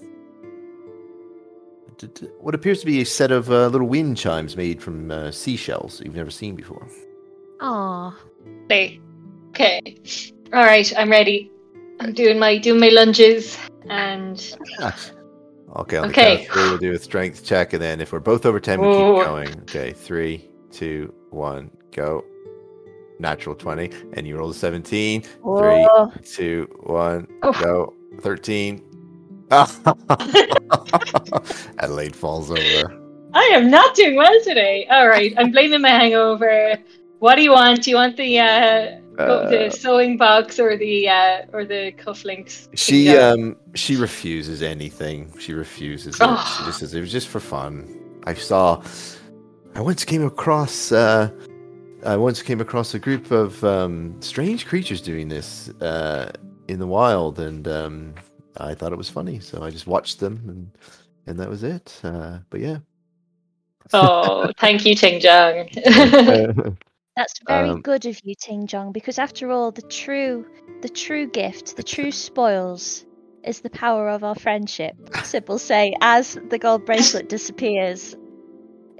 what 2.40 2.54
appears 2.54 2.80
to 2.80 2.86
be 2.86 3.00
a 3.00 3.04
set 3.06 3.30
of 3.30 3.50
uh, 3.50 3.68
little 3.68 3.88
wind 3.88 4.16
chimes 4.16 4.56
made 4.56 4.82
from 4.82 5.10
uh, 5.10 5.30
seashells 5.30 6.00
you've 6.04 6.14
never 6.14 6.30
seen 6.30 6.54
before. 6.54 6.88
Aw. 7.60 8.14
Okay. 8.64 9.00
Okay. 9.50 9.96
All 10.52 10.64
right. 10.64 10.90
I'm 10.96 11.10
ready. 11.10 11.50
I'm 12.00 12.12
doing 12.12 12.38
my 12.38 12.58
doing 12.58 12.80
my 12.80 12.88
lunges 12.90 13.58
and 13.88 14.54
Okay, 15.76 15.96
on 15.98 16.08
the 16.08 16.12
Okay. 16.14 16.36
count 16.46 16.48
of 16.48 16.54
three, 16.54 16.62
we'll 16.68 16.78
do 16.78 16.92
a 16.94 16.98
strength 16.98 17.44
check, 17.44 17.72
and 17.74 17.82
then 17.82 18.00
if 18.00 18.12
we're 18.12 18.20
both 18.20 18.46
over 18.46 18.58
ten, 18.60 18.80
we 18.80 18.86
Whoa. 18.86 19.16
keep 19.18 19.26
going. 19.26 19.60
Okay, 19.62 19.92
three, 19.92 20.48
two, 20.70 21.12
one, 21.30 21.70
go. 21.92 22.24
Natural 23.18 23.54
twenty, 23.54 23.90
and 24.14 24.26
you 24.26 24.38
roll 24.38 24.50
a 24.50 24.54
seventeen. 24.54 25.22
Three, 25.22 25.30
Whoa. 25.42 26.10
two, 26.24 26.68
one, 26.84 27.26
Oh. 27.42 27.52
go. 27.52 27.94
13. 28.22 28.82
Adelaide 31.80 32.14
falls 32.14 32.50
over. 32.50 33.00
I 33.34 33.44
am 33.54 33.70
not 33.70 33.94
doing 33.94 34.16
well 34.16 34.38
today. 34.44 34.86
All 34.90 35.08
right. 35.08 35.32
I'm 35.36 35.50
blaming 35.50 35.80
my 35.80 35.90
hangover. 35.90 36.76
What 37.18 37.36
do 37.36 37.42
you 37.42 37.52
want? 37.52 37.82
Do 37.82 37.90
you 37.90 37.96
want 37.96 38.16
the 38.16 38.38
uh, 38.38 38.98
Uh, 39.18 39.50
the 39.50 39.68
sewing 39.70 40.16
box 40.16 40.60
or 40.60 40.76
the 40.76 41.08
uh, 41.08 41.42
or 41.52 41.64
the 41.64 41.90
cufflinks? 41.98 42.68
she 42.74 43.16
um 43.16 43.56
she 43.74 43.96
refuses 43.96 44.62
anything. 44.62 45.32
She 45.40 45.54
refuses 45.54 46.14
it. 46.14 46.20
Oh. 46.22 46.56
She 46.56 46.64
just 46.66 46.78
says 46.78 46.94
it 46.94 47.00
was 47.00 47.10
just 47.10 47.26
for 47.28 47.40
fun. 47.40 47.98
I 48.24 48.34
saw 48.34 48.80
I 49.74 49.80
once 49.80 50.04
came 50.04 50.24
across 50.24 50.92
uh 50.92 51.30
I 52.06 52.16
once 52.16 52.42
came 52.42 52.60
across 52.60 52.94
a 52.94 52.98
group 53.00 53.32
of 53.32 53.64
um, 53.64 54.14
strange 54.20 54.66
creatures 54.66 55.00
doing 55.00 55.26
this 55.28 55.68
uh, 55.80 56.30
in 56.68 56.78
the 56.78 56.86
wild, 56.86 57.40
and 57.40 57.66
um, 57.66 58.14
I 58.58 58.74
thought 58.74 58.92
it 58.92 58.98
was 58.98 59.10
funny, 59.10 59.40
so 59.40 59.62
I 59.62 59.70
just 59.70 59.86
watched 59.86 60.20
them, 60.20 60.42
and 60.48 60.70
and 61.26 61.38
that 61.40 61.48
was 61.50 61.62
it. 61.64 62.00
Uh, 62.04 62.38
but 62.50 62.60
yeah, 62.60 62.78
Oh, 63.92 64.52
thank 64.60 64.84
you, 64.86 64.94
Ting 64.94 65.20
Jong. 65.20 65.68
That's 67.16 67.34
very 67.46 67.74
Um, 67.74 67.82
good 67.82 68.06
of 68.06 68.20
you, 68.24 68.34
Ting 68.40 68.66
Jong, 68.66 68.92
because 68.92 69.18
after 69.18 69.50
all, 69.50 69.72
the 69.72 69.82
true, 69.82 70.46
the 70.82 70.88
true 70.88 71.26
gift, 71.26 71.76
the 71.76 71.82
true 71.82 72.12
spoils, 72.12 73.04
is 73.44 73.60
the 73.60 73.70
power 73.70 74.08
of 74.08 74.24
our 74.24 74.34
friendship. 74.36 74.94
Sybil 75.22 75.54
will 75.54 75.58
say 75.58 75.94
as 76.00 76.38
the 76.50 76.58
gold 76.58 76.86
bracelet 76.86 77.28
disappears 77.28 78.16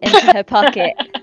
into 0.02 0.26
her 0.32 0.44
pocket, 0.44 0.94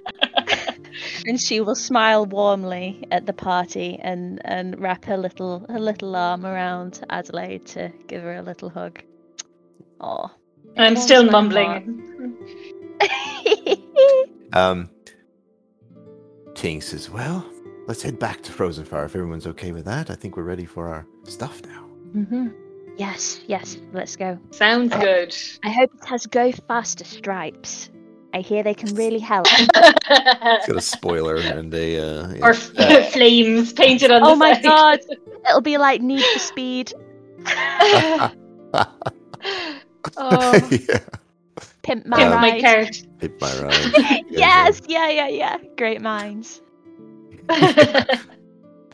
and 1.25 1.39
she 1.39 1.61
will 1.61 1.75
smile 1.75 2.25
warmly 2.25 3.05
at 3.11 3.25
the 3.25 3.33
party 3.33 3.99
and 4.01 4.41
and 4.45 4.79
wrap 4.79 5.05
her 5.05 5.17
little 5.17 5.65
her 5.69 5.79
little 5.79 6.15
arm 6.15 6.45
around 6.45 7.03
Adelaide 7.09 7.65
to 7.67 7.91
give 8.07 8.21
her 8.21 8.35
a 8.35 8.41
little 8.41 8.69
hug. 8.69 9.01
Oh. 9.99 10.31
I'm 10.77 10.97
still 10.97 11.29
mumbling. 11.29 12.01
Um, 14.53 14.89
Ting 16.53 16.79
says, 16.79 17.09
"Well, 17.09 17.45
let's 17.87 18.01
head 18.01 18.19
back 18.19 18.41
to 18.43 18.53
Frozen 18.53 18.85
Far 18.85 19.03
if 19.03 19.13
everyone's 19.13 19.47
okay 19.47 19.73
with 19.73 19.83
that. 19.83 20.09
I 20.09 20.15
think 20.15 20.37
we're 20.37 20.43
ready 20.43 20.65
for 20.65 20.87
our 20.87 21.05
stuff 21.25 21.61
now." 21.65 21.81
hmm 22.13 22.47
yes, 22.97 23.41
yes, 23.47 23.77
let's 23.93 24.15
go. 24.15 24.39
Sounds 24.51 24.93
good. 24.93 25.35
I 25.63 25.69
hope 25.71 25.93
it 25.93 26.05
has 26.05 26.25
go 26.27 26.51
faster 26.51 27.03
stripes. 27.03 27.89
I 28.35 28.41
hear 28.41 28.63
they 28.63 28.73
can 28.73 28.93
really 28.95 29.19
help. 29.19 29.47
It's 30.07 30.67
got 30.67 30.75
a 30.75 30.81
spoiler 30.81 31.37
and 31.37 31.73
a 31.73 31.97
uh, 31.99 32.27
yeah. 32.33 32.45
or 32.45 32.51
f- 32.51 33.13
flames 33.13 33.71
painted 33.73 34.11
on 34.11 34.21
the 34.21 34.27
oh 34.29 34.35
my 34.35 34.53
side. 34.53 34.63
god, 34.63 34.99
it'll 35.49 35.61
be 35.61 35.77
like 35.77 36.01
Need 36.01 36.21
for 36.33 36.39
Speed. 36.39 36.93
oh, 37.45 38.31
yeah, 40.71 40.99
Pimp 41.81 42.05
my 42.05 42.17
pimp 42.17 42.35
my 42.35 42.51
ride. 42.51 42.61
cart. 42.61 43.03
hit 43.19 43.39
my 43.41 43.61
ride. 43.61 44.23
yes, 44.29 44.81
yeah, 44.87 45.09
yeah, 45.09 45.27
yeah. 45.29 45.57
Great 45.77 46.01
minds. 46.01 46.61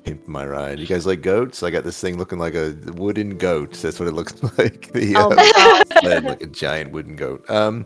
Pimp 0.04 0.28
my 0.28 0.46
ride. 0.46 0.80
You 0.80 0.88
guys 0.88 1.06
like 1.06 1.22
goats? 1.22 1.64
I 1.64 1.70
got 1.72 1.84
this 1.84 2.00
thing 2.00 2.18
looking 2.18 2.40
like 2.40 2.56
a 2.56 2.76
wooden 2.94 3.38
goat. 3.38 3.74
That's 3.74 4.00
what 4.00 4.08
it 4.08 4.14
looks 4.14 4.34
like. 4.58 4.92
The 4.94 5.16
Oh 5.16 5.32
uh, 5.32 5.36
my 5.36 5.52
god. 5.56 6.00
sled, 6.02 6.24
like 6.26 6.42
a 6.44 6.48
giant 6.48 6.92
wooden 6.92 7.16
goat. 7.16 7.48
Um, 7.50 7.86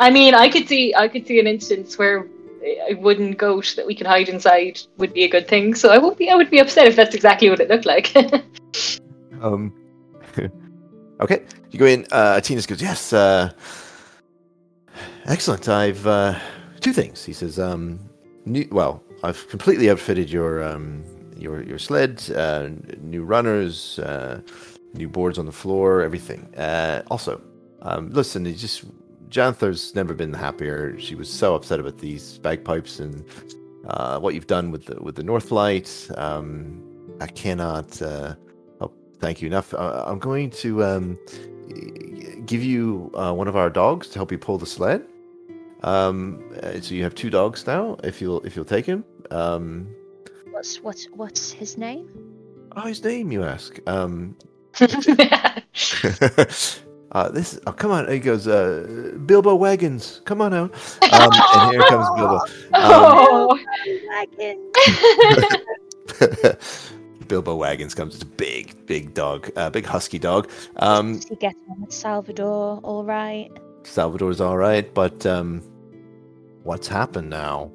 I 0.00 0.10
mean, 0.10 0.34
I 0.34 0.48
could 0.48 0.66
see, 0.66 0.94
I 0.94 1.08
could 1.08 1.26
see 1.26 1.38
an 1.38 1.46
instance 1.46 1.98
where 1.98 2.26
a 2.88 2.94
wooden 2.94 3.32
goat 3.32 3.74
that 3.76 3.86
we 3.86 3.94
could 3.94 4.06
hide 4.06 4.30
inside 4.30 4.80
would 4.96 5.12
be 5.12 5.24
a 5.24 5.28
good 5.28 5.46
thing. 5.46 5.74
So 5.74 5.90
I 5.90 5.98
won't 5.98 6.16
be, 6.16 6.30
I 6.30 6.34
would 6.34 6.50
be 6.50 6.58
upset 6.58 6.86
if 6.86 6.96
that's 6.96 7.14
exactly 7.14 7.50
what 7.50 7.60
it 7.60 7.68
looked 7.68 7.86
like. 7.86 8.14
Um. 9.40 9.72
okay, 11.20 11.42
you 11.70 11.78
go 11.78 11.86
in. 11.86 12.04
Uh, 12.12 12.36
Atenas 12.36 12.66
goes, 12.66 12.82
"Yes, 12.82 13.10
uh, 13.10 13.50
excellent. 15.24 15.66
I've 15.66 16.06
uh, 16.06 16.38
two 16.80 16.92
things." 16.92 17.24
He 17.24 17.32
says, 17.32 17.58
"Um, 17.58 17.98
new, 18.44 18.68
well, 18.70 19.02
I've 19.24 19.48
completely 19.48 19.88
outfitted 19.88 20.30
your 20.30 20.62
um 20.62 21.02
your 21.38 21.62
your 21.62 21.78
sled, 21.78 22.22
uh, 22.36 22.68
new 23.00 23.24
runners, 23.24 23.98
uh, 24.00 24.42
new 24.92 25.08
boards 25.08 25.38
on 25.38 25.46
the 25.46 25.52
floor, 25.52 26.02
everything. 26.02 26.54
Uh, 26.54 27.02
also, 27.10 27.40
um, 27.80 28.10
listen, 28.10 28.44
just 28.54 28.84
Janther's 29.30 29.94
never 29.94 30.14
been 30.14 30.34
happier. 30.34 30.98
She 30.98 31.14
was 31.14 31.30
so 31.30 31.54
upset 31.54 31.80
about 31.80 31.98
these 31.98 32.38
bagpipes 32.38 33.00
and 33.00 33.24
uh, 33.88 34.18
what 34.18 34.34
you've 34.34 34.46
done 34.46 34.70
with 34.70 34.86
the 34.86 35.00
with 35.02 35.16
the 35.16 35.22
Northlight. 35.22 36.16
Um, 36.18 36.82
I 37.20 37.26
cannot." 37.26 38.00
Uh, 38.02 38.34
Thank 39.20 39.42
you. 39.42 39.48
Enough. 39.48 39.74
Uh, 39.74 40.04
I'm 40.06 40.18
going 40.18 40.48
to 40.50 40.82
um, 40.82 41.18
give 42.46 42.64
you 42.64 43.10
uh, 43.14 43.32
one 43.34 43.48
of 43.48 43.56
our 43.56 43.68
dogs 43.68 44.08
to 44.08 44.18
help 44.18 44.32
you 44.32 44.38
pull 44.38 44.56
the 44.56 44.66
sled. 44.66 45.06
Um, 45.82 46.42
uh, 46.62 46.80
so 46.80 46.94
you 46.94 47.04
have 47.04 47.14
two 47.14 47.30
dogs 47.30 47.66
now. 47.66 47.96
If 48.02 48.20
you'll 48.20 48.40
if 48.46 48.56
you'll 48.56 48.64
take 48.64 48.86
him. 48.86 49.04
Um, 49.30 49.94
What's 50.50 50.82
what's 50.82 51.04
what's 51.12 51.52
his 51.52 51.78
name? 51.78 52.08
oh, 52.76 52.82
his 52.82 53.04
name 53.04 53.30
you 53.30 53.44
ask. 53.44 53.78
Um, 53.86 54.36
Uh, 57.12 57.28
this 57.28 57.58
oh 57.66 57.72
come 57.72 57.90
on. 57.90 58.08
He 58.10 58.18
goes 58.20 58.46
uh, 58.46 59.16
Bilbo 59.26 59.54
Wagons 59.54 60.20
come 60.24 60.40
on 60.40 60.54
out. 60.54 60.72
Um, 61.12 61.30
and 61.32 61.72
here 61.72 61.82
comes 61.82 62.08
Bilbo. 62.16 62.40
Oh, 62.74 63.58
Bilbo 67.26 67.56
Wagons 67.56 67.94
comes. 67.94 68.14
It's 68.14 68.22
a 68.22 68.26
big 68.26 68.86
big 68.86 69.14
dog 69.14 69.50
uh, 69.56 69.70
big 69.70 69.86
husky 69.86 70.18
dog. 70.18 70.48
Um, 70.76 71.14
Does 71.14 71.24
he 71.26 71.36
get 71.36 71.54
on 71.68 71.80
with 71.80 71.92
Salvador 71.92 72.80
all 72.84 73.04
right? 73.04 73.50
Salvador's 73.82 74.40
all 74.40 74.56
right, 74.56 74.92
but 74.94 75.24
um, 75.26 75.62
what's 76.62 76.86
happened 76.86 77.30
now 77.30 77.72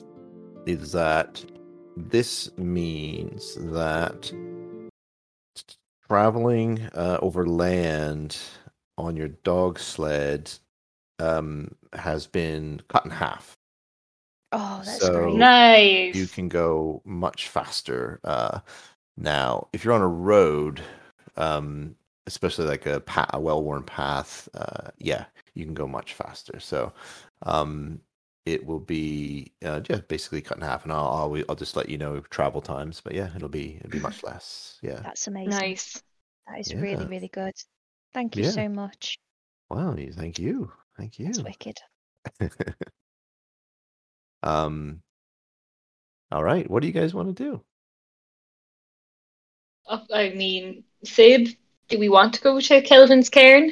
is 0.65 0.91
that 0.93 1.43
this 1.97 2.55
means 2.57 3.55
that 3.55 4.31
traveling 6.07 6.81
uh, 6.93 7.17
over 7.21 7.47
land 7.47 8.37
on 8.97 9.15
your 9.17 9.27
dog 9.29 9.79
sled 9.79 10.51
um, 11.19 11.73
has 11.93 12.27
been 12.27 12.81
cut 12.89 13.05
in 13.05 13.11
half. 13.11 13.57
Oh, 14.51 14.81
that's 14.85 14.99
So- 14.99 15.23
great. 15.23 15.35
nice. 15.35 16.15
You 16.15 16.27
can 16.27 16.47
go 16.49 17.01
much 17.05 17.47
faster 17.49 18.19
uh, 18.23 18.59
now. 19.17 19.67
If 19.73 19.83
you're 19.83 19.93
on 19.93 20.01
a 20.01 20.07
road, 20.07 20.81
um, 21.35 21.95
especially 22.27 22.65
like 22.65 22.85
a, 22.85 22.99
pa- 23.01 23.29
a 23.33 23.39
well-worn 23.39 23.83
path, 23.83 24.47
uh, 24.53 24.91
yeah, 24.97 25.25
you 25.55 25.65
can 25.65 25.73
go 25.73 25.87
much 25.87 26.13
faster. 26.13 26.59
So 26.59 26.93
um, 27.43 27.99
it 28.45 28.65
will 28.65 28.79
be 28.79 29.51
uh, 29.63 29.79
just 29.81 30.07
basically 30.07 30.41
cut 30.41 30.57
in 30.57 30.63
half, 30.63 30.83
and 30.83 30.93
I'll, 30.93 31.07
I'll 31.35 31.43
I'll 31.49 31.55
just 31.55 31.75
let 31.75 31.89
you 31.89 31.97
know 31.97 32.19
travel 32.29 32.61
times. 32.61 33.01
But 33.03 33.13
yeah, 33.13 33.29
it'll 33.35 33.49
be 33.49 33.77
it'll 33.79 33.89
be 33.89 33.99
much 33.99 34.23
less. 34.23 34.77
Yeah. 34.81 34.99
That's 35.03 35.27
amazing. 35.27 35.49
Nice. 35.49 36.01
That 36.47 36.59
is 36.59 36.73
really, 36.73 37.05
really 37.07 37.27
good. 37.29 37.53
Thank 38.15 38.37
you 38.37 38.45
Yeah. 38.45 38.51
so 38.51 38.69
much. 38.69 39.17
Wow. 39.69 39.93
Thank 40.13 40.39
you. 40.39 40.71
Thank 40.97 41.19
you. 41.19 41.25
That's 41.25 41.43
wicked. 41.43 41.77
um. 44.43 45.01
All 46.31 46.41
right. 46.41 46.69
What 46.71 46.79
do 46.79 46.87
you 46.87 46.93
guys 46.93 47.13
want 47.13 47.35
to 47.35 47.43
do? 47.43 47.61
Oh, 49.87 50.01
I 50.13 50.29
mean, 50.29 50.85
Sib, 51.03 51.49
do 51.89 51.99
we 51.99 52.07
want 52.07 52.35
to 52.35 52.41
go 52.41 52.61
to 52.61 52.81
Kelvin's 52.81 53.29
Cairn? 53.29 53.71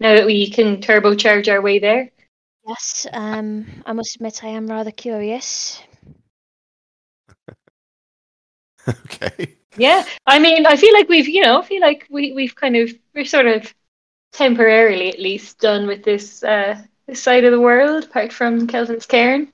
Now 0.00 0.16
that 0.16 0.26
we 0.26 0.50
can 0.50 0.78
turbocharge 0.78 1.46
our 1.48 1.62
way 1.62 1.78
there? 1.78 2.10
Yes, 2.66 3.06
um, 3.12 3.66
I 3.86 3.92
must 3.92 4.16
admit 4.16 4.42
I 4.42 4.48
am 4.48 4.66
rather 4.66 4.90
curious. 4.90 5.80
okay. 8.88 9.59
Yeah. 9.76 10.04
I 10.26 10.38
mean, 10.38 10.66
I 10.66 10.76
feel 10.76 10.92
like 10.92 11.08
we've, 11.08 11.28
you 11.28 11.42
know, 11.42 11.60
I 11.60 11.64
feel 11.64 11.80
like 11.80 12.06
we, 12.10 12.32
we've 12.32 12.54
kind 12.54 12.76
of, 12.76 12.90
we're 13.14 13.24
sort 13.24 13.46
of 13.46 13.72
temporarily 14.32 15.08
at 15.08 15.18
least 15.20 15.58
done 15.60 15.86
with 15.86 16.02
this, 16.02 16.42
uh, 16.42 16.80
this 17.06 17.22
side 17.22 17.44
of 17.44 17.52
the 17.52 17.60
world, 17.60 18.04
apart 18.04 18.32
from 18.32 18.66
Kelvin's 18.66 19.06
Cairn. 19.06 19.52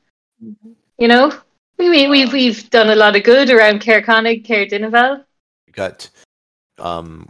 You 0.98 1.08
know? 1.08 1.32
We, 1.78 1.90
we, 1.90 2.08
we've, 2.08 2.32
we've 2.32 2.70
done 2.70 2.88
a 2.88 2.96
lot 2.96 3.16
of 3.16 3.22
good 3.22 3.50
around 3.50 3.80
Caer 3.80 4.00
Konig, 4.00 4.44
Caer 4.44 4.66
Dineval. 4.66 5.24
You 5.66 5.72
got 5.72 6.08
um 6.78 7.28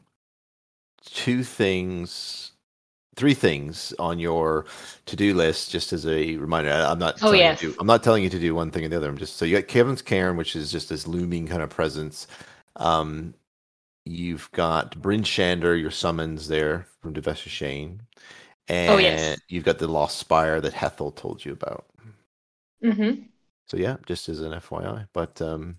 two 1.05 1.45
things 1.45 2.53
three 3.15 3.33
things 3.33 3.95
on 3.99 4.19
your 4.19 4.67
to-do 5.07 5.33
list 5.35 5.71
just 5.71 5.93
as 5.93 6.05
a 6.07 6.37
reminder 6.37 6.71
i'm 6.71 6.99
not 6.99 7.15
Oh, 7.17 7.27
telling 7.27 7.39
yes. 7.39 7.63
you 7.63 7.73
to, 7.73 7.81
i'm 7.81 7.87
not 7.87 8.03
telling 8.03 8.25
you 8.25 8.29
to 8.31 8.39
do 8.41 8.55
one 8.55 8.71
thing 8.73 8.85
or 8.85 8.89
the 8.89 8.97
other 8.97 9.09
i'm 9.09 9.17
just 9.17 9.37
so 9.37 9.45
you 9.45 9.57
got 9.57 9.69
Kelvin's 9.69 10.03
cairn 10.03 10.37
which 10.37 10.57
is 10.57 10.71
just 10.71 10.89
this 10.89 11.07
looming 11.07 11.47
kind 11.47 11.63
of 11.63 11.71
presence 11.71 12.27
um 12.77 13.35
you've 14.05 14.51
got 14.53 15.01
bryn 15.01 15.23
shander 15.23 15.79
your 15.81 15.91
summons 15.91 16.49
there 16.49 16.87
from 17.03 17.13
Duvessa 17.13 17.49
Shane. 17.49 18.03
and 18.69 18.93
Oh, 18.93 18.97
yes. 18.99 19.39
you've 19.49 19.65
got 19.65 19.79
the 19.79 19.89
lost 19.89 20.19
spire 20.19 20.61
that 20.61 20.73
hethel 20.73 21.11
told 21.13 21.45
you 21.45 21.53
about 21.53 21.87
Mm-hmm. 22.85 23.23
so 23.67 23.77
yeah 23.77 23.97
just 24.07 24.29
as 24.29 24.41
an 24.41 24.53
fyi 24.53 25.07
but 25.13 25.41
um 25.43 25.79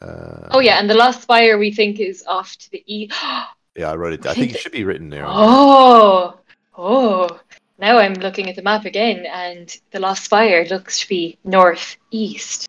uh, 0.00 0.48
Oh, 0.52 0.60
yeah. 0.60 0.78
And 0.78 0.88
the 0.88 0.94
Lost 0.94 1.22
Spire 1.22 1.58
we 1.58 1.72
think 1.72 1.98
is 1.98 2.22
off 2.28 2.56
to 2.58 2.70
the 2.70 2.84
east. 2.86 3.16
yeah 3.76 3.90
i 3.90 3.96
wrote 3.96 4.12
it 4.12 4.26
I 4.26 4.30
i 4.30 4.34
think 4.34 4.46
think 4.50 4.54
it 4.56 4.60
should 4.60 4.72
be 4.72 4.84
written 4.84 5.10
there 5.10 5.24
Oh, 5.26 6.38
oh. 6.76 7.40
Now 7.80 7.98
I'm 7.98 8.14
looking 8.14 8.48
at 8.48 8.56
the 8.56 8.62
map 8.62 8.84
again, 8.84 9.24
and 9.26 9.74
the 9.92 10.00
Lost 10.00 10.24
Spire 10.24 10.64
looks 10.66 10.98
to 11.00 11.08
be 11.08 11.38
northeast. 11.44 12.68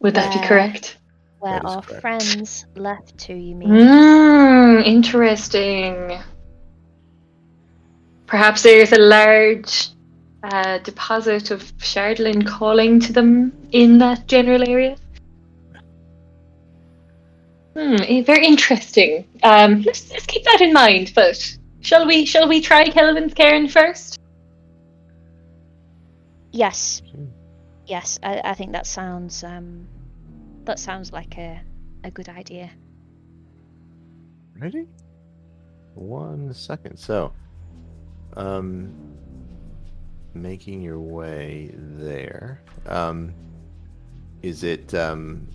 Would 0.00 0.14
that 0.14 0.32
be 0.32 0.46
correct? 0.46 0.96
Where 1.40 1.66
our 1.66 1.80
correct. 1.80 2.00
friends 2.02 2.66
left 2.76 3.16
to, 3.18 3.34
you 3.34 3.54
mean? 3.54 3.70
Hmm, 3.70 4.82
interesting. 4.84 6.20
Perhaps 8.26 8.62
there's 8.62 8.92
a 8.92 8.98
large 8.98 9.88
uh, 10.42 10.78
deposit 10.78 11.50
of 11.50 11.62
Chardalyn 11.78 12.46
calling 12.46 13.00
to 13.00 13.12
them 13.12 13.52
in 13.72 13.98
that 13.98 14.26
general 14.26 14.68
area. 14.68 14.96
Hmm, 17.74 17.96
eh, 18.02 18.22
very 18.22 18.46
interesting. 18.46 19.24
Um, 19.42 19.80
let's, 19.82 20.10
let's 20.10 20.26
keep 20.26 20.44
that 20.44 20.60
in 20.60 20.74
mind. 20.74 21.12
But 21.14 21.56
shall 21.80 22.06
we? 22.06 22.26
Shall 22.26 22.48
we 22.48 22.60
try 22.60 22.84
Kelvin's 22.84 23.32
Cairn 23.32 23.68
first? 23.68 24.18
Yes. 26.52 27.00
Yes, 27.86 28.18
I, 28.22 28.40
I 28.44 28.54
think 28.54 28.72
that 28.72 28.86
sounds 28.86 29.42
um 29.42 29.86
that 30.70 30.78
sounds 30.78 31.12
like 31.12 31.36
a 31.36 31.60
a 32.04 32.12
good 32.12 32.28
idea. 32.28 32.70
Ready? 34.56 34.86
One 35.94 36.54
second. 36.54 36.96
So, 36.96 37.32
um, 38.36 38.94
making 40.32 40.80
your 40.80 41.00
way 41.00 41.72
there. 41.74 42.62
Um, 42.86 43.34
is 44.42 44.62
it 44.62 44.94
um, 44.94 45.48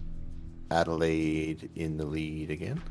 Adelaide 0.70 1.70
in 1.76 1.96
the 1.96 2.06
lead 2.06 2.52
again? 2.52 2.84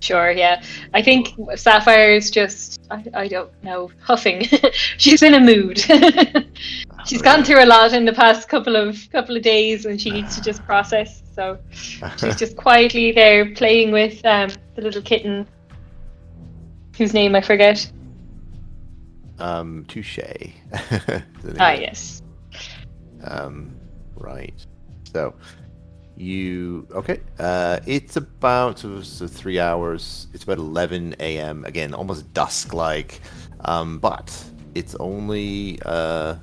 Sure. 0.00 0.32
Yeah. 0.32 0.64
I 0.94 1.00
think 1.00 1.28
Sapphire 1.54 2.10
is 2.10 2.28
just. 2.28 2.80
I, 2.90 3.04
I 3.14 3.28
don't 3.28 3.52
know. 3.62 3.88
Huffing. 4.00 4.48
She's 4.98 5.22
in 5.22 5.34
a 5.34 5.40
mood. 5.40 5.80
She's 7.06 7.22
gone 7.22 7.44
through 7.44 7.62
a 7.62 7.66
lot 7.66 7.92
in 7.92 8.04
the 8.04 8.12
past 8.12 8.48
couple 8.48 8.76
of 8.76 8.96
couple 9.10 9.36
of 9.36 9.42
days, 9.42 9.84
and 9.86 10.00
she 10.00 10.10
needs 10.10 10.34
to 10.36 10.42
just 10.42 10.64
process. 10.64 11.22
So 11.34 11.58
she's 11.70 12.36
just 12.36 12.56
quietly 12.56 13.12
there 13.12 13.52
playing 13.54 13.90
with 13.92 14.24
um, 14.24 14.50
the 14.74 14.82
little 14.82 15.02
kitten, 15.02 15.46
whose 16.96 17.12
name 17.12 17.34
I 17.34 17.40
forget. 17.40 17.90
um, 19.38 19.84
touche. 19.88 20.18
Ah, 21.58 21.72
yes. 21.72 22.22
Um, 23.24 23.74
right. 24.16 24.54
So 25.12 25.34
you 26.16 26.86
okay? 26.92 27.20
Uh, 27.38 27.80
it's 27.86 28.16
about 28.16 28.78
so, 28.78 29.02
so 29.02 29.26
three 29.26 29.58
hours. 29.60 30.28
It's 30.32 30.44
about 30.44 30.58
eleven 30.58 31.14
a.m. 31.20 31.64
Again, 31.64 31.92
almost 31.94 32.32
dusk-like, 32.32 33.20
um, 33.64 33.98
but 33.98 34.32
it's 34.74 34.94
only 35.00 35.78
uh, 35.84 36.36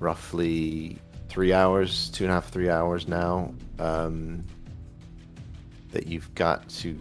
roughly 0.00 0.98
three 1.28 1.52
hours, 1.52 2.08
two 2.10 2.24
and 2.24 2.30
a 2.30 2.34
half, 2.34 2.50
three 2.50 2.70
hours 2.70 3.08
now. 3.08 3.54
Um, 3.78 4.44
that 5.92 6.06
you've 6.06 6.32
got 6.34 6.68
to 6.68 6.98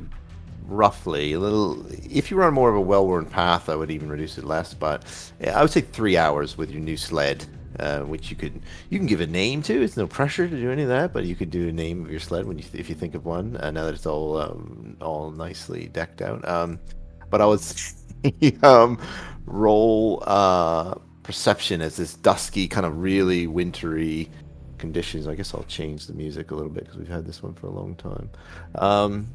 roughly 0.68 1.34
a 1.34 1.40
little. 1.40 1.86
If 1.92 2.30
you 2.30 2.38
run 2.38 2.54
more 2.54 2.70
of 2.70 2.76
a 2.76 2.82
well-worn 2.82 3.26
path, 3.26 3.70
I 3.70 3.76
would 3.76 3.92
even 3.92 4.10
reduce 4.10 4.38
it 4.38 4.44
less. 4.44 4.74
But 4.74 5.04
I 5.46 5.62
would 5.62 5.72
say 5.72 5.82
three 5.82 6.18
hours 6.18 6.58
with 6.58 6.72
your 6.72 6.82
new 6.82 6.98
sled, 6.98 7.46
uh, 7.80 8.02
which 8.02 8.30
you 8.30 8.36
could 8.36 8.62
you 8.90 8.98
can 8.98 9.08
give 9.08 9.22
a 9.22 9.28
name 9.28 9.62
to. 9.64 9.82
It's 9.82 9.98
no 9.98 10.08
pressure 10.08 10.48
to 10.48 10.56
do 10.56 10.72
any 10.72 10.84
of 10.84 10.90
that, 10.90 11.14
but 11.14 11.26
you 11.26 11.36
could 11.36 11.50
do 11.50 11.70
a 11.70 11.72
name 11.72 12.04
of 12.04 12.12
your 12.12 12.20
sled 12.20 12.46
when 12.46 12.58
you 12.58 12.66
if 12.74 12.90
you 12.90 12.96
think 12.96 13.16
of 13.16 13.26
one. 13.26 13.58
Uh, 13.58 13.72
now 13.72 13.86
that 13.86 13.94
it's 13.94 14.06
all 14.06 14.38
um, 14.38 14.98
all 15.02 15.32
nicely 15.32 15.88
decked 15.88 16.22
out. 16.22 16.48
Um, 16.48 16.80
but 17.30 17.42
I 17.42 17.46
would 17.46 17.60
say, 17.62 18.58
um, 18.64 19.00
roll 19.46 20.24
uh, 20.26 20.96
perception 21.28 21.82
as 21.82 21.98
this 21.98 22.14
dusky 22.14 22.70
kind 22.70 22.86
of 22.86 23.00
really 23.02 23.48
wintry 23.48 24.32
conditions. 24.78 25.28
I 25.28 25.36
guess 25.36 25.54
I'll 25.54 25.64
change 25.64 26.08
the 26.08 26.14
music 26.14 26.52
a 26.52 26.56
little 26.56 26.72
bit 26.72 26.86
because 26.86 26.98
we've 26.98 27.10
had 27.10 27.26
this 27.26 27.44
one 27.44 27.54
for 27.54 27.68
a 27.68 27.70
long 27.70 27.96
time. 27.96 28.30
Um, 28.76 29.28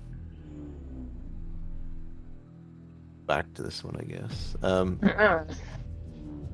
back 3.26 3.52
to 3.52 3.62
this 3.62 3.84
one, 3.84 3.94
I 4.00 4.04
guess. 4.04 4.56
Um, 4.62 4.98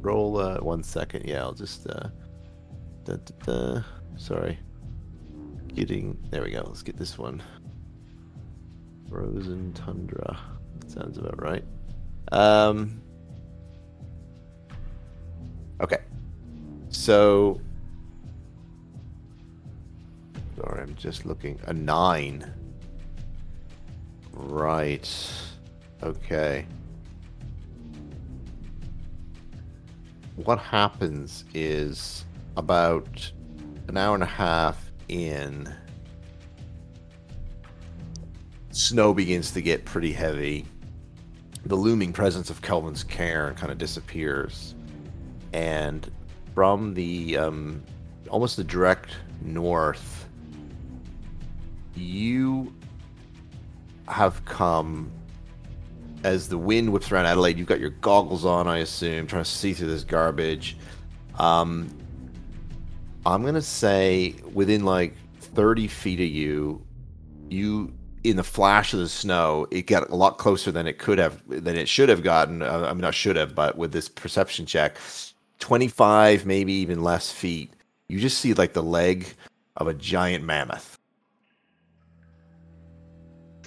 roll 0.00 0.38
uh, 0.38 0.58
one 0.58 0.82
second. 0.82 1.24
Yeah, 1.24 1.42
I'll 1.42 1.54
just. 1.54 1.86
Uh, 1.86 2.08
da, 3.04 3.14
da, 3.14 3.44
da. 3.44 3.82
Sorry. 4.16 4.58
Getting 5.68 6.18
there 6.30 6.42
we 6.42 6.50
go. 6.50 6.64
Let's 6.66 6.82
get 6.82 6.96
this 6.96 7.16
one. 7.16 7.40
Frozen 9.08 9.72
tundra. 9.74 10.36
Sounds 10.88 11.16
about 11.16 11.40
right. 11.40 11.62
Um. 12.32 13.02
Okay. 15.80 15.98
So. 16.88 17.60
Sorry, 20.56 20.82
I'm 20.82 20.94
just 20.96 21.24
looking. 21.26 21.58
A 21.66 21.72
nine. 21.72 22.52
Right. 24.32 25.08
Okay. 26.02 26.66
what 30.44 30.58
happens 30.58 31.44
is 31.52 32.24
about 32.56 33.30
an 33.88 33.96
hour 33.96 34.14
and 34.14 34.22
a 34.22 34.26
half 34.26 34.90
in, 35.08 35.74
snow 38.70 39.12
begins 39.12 39.50
to 39.52 39.60
get 39.60 39.84
pretty 39.84 40.12
heavy. 40.12 40.64
The 41.66 41.74
looming 41.74 42.12
presence 42.12 42.50
of 42.50 42.62
Kelvin's 42.62 43.02
cairn 43.02 43.54
kind 43.56 43.72
of 43.72 43.78
disappears, 43.78 44.74
and 45.52 46.10
from 46.54 46.94
the 46.94 47.36
um, 47.36 47.82
almost 48.30 48.56
the 48.56 48.64
direct 48.64 49.10
north, 49.42 50.28
you 51.94 52.72
have 54.08 54.44
come 54.44 55.10
as 56.24 56.48
the 56.48 56.58
wind 56.58 56.92
whips 56.92 57.12
around 57.12 57.26
Adelaide. 57.26 57.58
You've 57.58 57.68
got 57.68 57.80
your 57.80 57.90
goggles 57.90 58.44
on, 58.44 58.66
I 58.66 58.78
assume, 58.78 59.26
trying 59.26 59.44
to 59.44 59.50
see 59.50 59.72
through 59.72 59.88
this 59.88 60.04
garbage. 60.04 60.76
Um, 61.38 61.88
I'm 63.24 63.44
gonna 63.44 63.62
say 63.62 64.34
within 64.52 64.84
like 64.84 65.14
30 65.40 65.86
feet 65.88 66.20
of 66.20 66.26
you, 66.26 66.84
you 67.48 67.92
in 68.24 68.36
the 68.36 68.44
flash 68.44 68.92
of 68.92 69.00
the 69.00 69.08
snow, 69.08 69.66
it 69.70 69.82
got 69.86 70.10
a 70.10 70.14
lot 70.14 70.38
closer 70.38 70.72
than 70.72 70.86
it 70.86 70.98
could 70.98 71.18
have, 71.18 71.42
than 71.46 71.76
it 71.76 71.88
should 71.88 72.08
have 72.08 72.22
gotten. 72.22 72.62
Uh, 72.62 72.86
I 72.88 72.92
mean, 72.92 73.00
not 73.00 73.14
should 73.14 73.36
have, 73.36 73.54
but 73.54 73.78
with 73.78 73.92
this 73.92 74.08
perception 74.08 74.66
check, 74.66 74.98
25, 75.58 76.46
maybe 76.46 76.72
even 76.72 77.02
less 77.02 77.30
feet, 77.30 77.72
you 78.08 78.18
just 78.18 78.38
see 78.38 78.54
like 78.54 78.72
the 78.72 78.82
leg 78.82 79.26
of 79.76 79.88
a 79.88 79.94
giant 79.94 80.44
mammoth. 80.44 80.98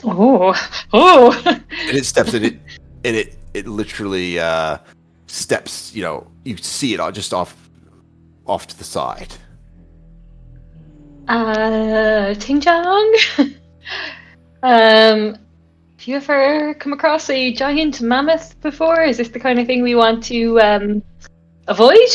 Oh, 0.04 0.54
oh! 0.94 1.44
and 1.46 1.98
it 1.98 2.06
steps 2.06 2.34
in 2.34 2.44
it, 2.44 2.60
and 3.04 3.16
it 3.16 3.38
it 3.54 3.68
literally 3.68 4.40
uh, 4.40 4.80
steps. 5.28 5.94
You 5.94 6.02
know, 6.02 6.28
you 6.44 6.58
see 6.58 6.94
it 6.94 7.00
all 7.00 7.12
just 7.12 7.34
off 7.34 7.56
off 8.48 8.68
to 8.68 8.78
the 8.78 8.84
side. 8.84 9.34
Uh, 11.28 12.34
Ting 12.36 12.60
Chong. 12.62 13.16
um, 14.64 15.38
have 16.02 16.08
you 16.08 16.16
ever 16.16 16.74
come 16.76 16.94
across 16.94 17.30
a 17.30 17.54
giant 17.54 18.02
mammoth 18.02 18.60
before? 18.62 19.04
Is 19.04 19.18
this 19.18 19.30
the 19.30 19.40
kind 19.40 19.60
of 19.60 19.68
thing 19.68 19.84
we 19.84 19.94
want 19.94 20.24
to 20.26 20.60
um, 20.60 21.04
avoid? 21.72 22.10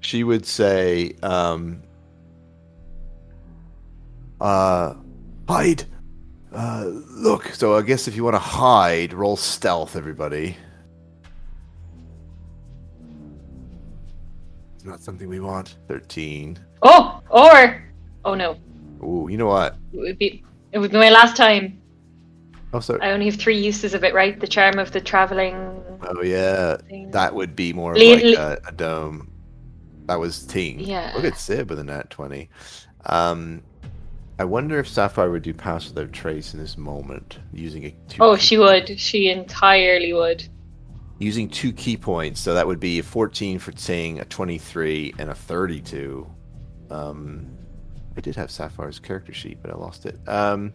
She 0.00 0.24
would 0.24 0.46
say, 0.46 1.16
um, 1.22 1.82
uh, 4.40 4.94
hide. 5.48 5.84
Uh, 6.52 6.84
look, 7.10 7.48
so 7.48 7.76
I 7.76 7.82
guess 7.82 8.08
if 8.08 8.16
you 8.16 8.24
want 8.24 8.34
to 8.34 8.40
hide, 8.40 9.12
roll 9.12 9.36
stealth, 9.36 9.96
everybody. 9.96 10.56
It's 14.76 14.84
not 14.84 15.00
something 15.00 15.28
we 15.28 15.40
want. 15.40 15.76
13. 15.88 16.58
Oh, 16.82 17.20
or 17.28 17.84
oh 18.24 18.34
no, 18.34 18.56
Ooh, 19.02 19.28
you 19.30 19.36
know 19.36 19.46
what? 19.46 19.76
it 19.92 19.98
would 19.98 20.18
be 20.18 20.44
it 20.72 20.78
would 20.78 20.92
be 20.92 20.98
my 20.98 21.10
last 21.10 21.36
time. 21.36 21.80
Oh, 22.72 22.80
sorry. 22.80 23.00
I 23.00 23.12
only 23.12 23.26
have 23.26 23.36
three 23.36 23.58
uses 23.58 23.94
of 23.94 24.04
it, 24.04 24.14
right? 24.14 24.38
The 24.38 24.46
charm 24.46 24.78
of 24.78 24.92
the 24.92 25.00
traveling. 25.00 25.82
Oh, 26.02 26.22
yeah. 26.22 26.76
thing. 26.76 27.10
That 27.10 27.34
would 27.34 27.54
be 27.56 27.72
more 27.72 27.94
like 27.96 28.22
a, 28.24 28.58
a 28.66 28.72
dome. 28.72 29.30
That 30.06 30.20
was 30.20 30.44
Ting. 30.46 30.78
Yeah. 30.80 31.12
Look 31.14 31.24
at 31.24 31.38
Sib 31.38 31.68
with 31.70 31.78
a 31.78 31.84
nat 31.84 32.10
20. 32.10 32.48
Um, 33.06 33.62
I 34.38 34.44
wonder 34.44 34.78
if 34.78 34.88
Sapphire 34.88 35.30
would 35.30 35.42
do 35.42 35.54
Pass 35.54 35.88
Without 35.88 36.12
Trace 36.12 36.52
in 36.54 36.60
this 36.60 36.76
moment 36.76 37.38
using 37.52 37.84
a 37.86 37.90
two 38.08 38.22
Oh, 38.22 38.36
she 38.36 38.58
would. 38.58 38.98
She 39.00 39.30
entirely 39.30 40.12
would. 40.12 40.46
using 41.18 41.48
two 41.48 41.72
key 41.72 41.96
points. 41.96 42.40
So 42.40 42.52
that 42.54 42.66
would 42.66 42.78
be 42.80 42.98
a 42.98 43.02
14 43.02 43.58
for 43.58 43.72
Ting, 43.72 44.20
a 44.20 44.24
23, 44.26 45.14
and 45.18 45.30
a 45.30 45.34
32. 45.34 46.26
Um, 46.90 47.56
I 48.16 48.20
did 48.20 48.36
have 48.36 48.50
Sapphire's 48.50 48.98
character 48.98 49.32
sheet, 49.32 49.58
but 49.62 49.70
I 49.70 49.74
lost 49.76 50.06
it. 50.06 50.18
Um, 50.28 50.72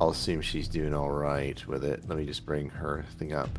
I'll 0.00 0.10
assume 0.10 0.40
she's 0.40 0.68
doing 0.68 0.94
all 0.94 1.10
right 1.10 1.64
with 1.66 1.84
it. 1.84 2.08
Let 2.08 2.18
me 2.18 2.24
just 2.24 2.46
bring 2.46 2.70
her 2.70 3.04
thing 3.18 3.32
up. 3.32 3.50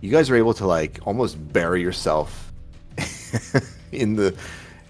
You 0.00 0.10
guys 0.10 0.30
are 0.30 0.36
able 0.36 0.54
to 0.54 0.66
like 0.66 0.98
almost 1.04 1.36
bury 1.52 1.82
yourself 1.82 2.52
in 3.92 4.16
the 4.16 4.36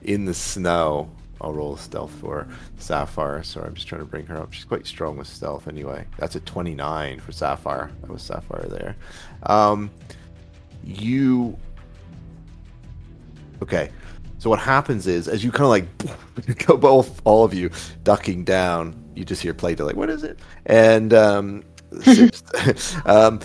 in 0.02 0.24
the 0.24 0.34
snow. 0.34 1.10
I'll 1.40 1.52
roll 1.52 1.76
stealth 1.76 2.12
for 2.12 2.46
Sapphire. 2.78 3.42
Sorry, 3.42 3.66
I'm 3.66 3.74
just 3.74 3.88
trying 3.88 4.00
to 4.00 4.06
bring 4.06 4.26
her 4.26 4.38
up. 4.38 4.52
She's 4.52 4.64
quite 4.64 4.86
strong 4.86 5.16
with 5.16 5.26
stealth 5.26 5.66
anyway. 5.66 6.06
That's 6.16 6.36
a 6.36 6.40
29 6.40 7.18
for 7.18 7.32
Sapphire. 7.32 7.90
That 8.00 8.10
was 8.10 8.22
Sapphire 8.22 8.68
there. 8.68 8.96
Um, 9.42 9.90
you. 10.84 11.58
Okay. 13.60 13.90
So 14.42 14.50
what 14.50 14.58
happens 14.58 15.06
is, 15.06 15.28
as 15.28 15.44
you 15.44 15.52
kind 15.52 15.62
of 15.62 15.68
like 15.68 16.66
go 16.66 16.76
both, 16.76 17.22
all 17.24 17.44
of 17.44 17.54
you 17.54 17.70
ducking 18.02 18.42
down, 18.42 19.00
you 19.14 19.24
just 19.24 19.40
hear 19.40 19.54
Plato 19.54 19.84
like, 19.86 19.94
"What 19.94 20.10
is 20.10 20.24
it?" 20.24 20.36
And 20.66 21.14
um, 21.14 21.62
um, 23.06 23.38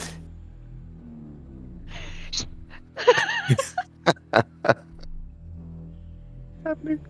happening. 6.66 7.06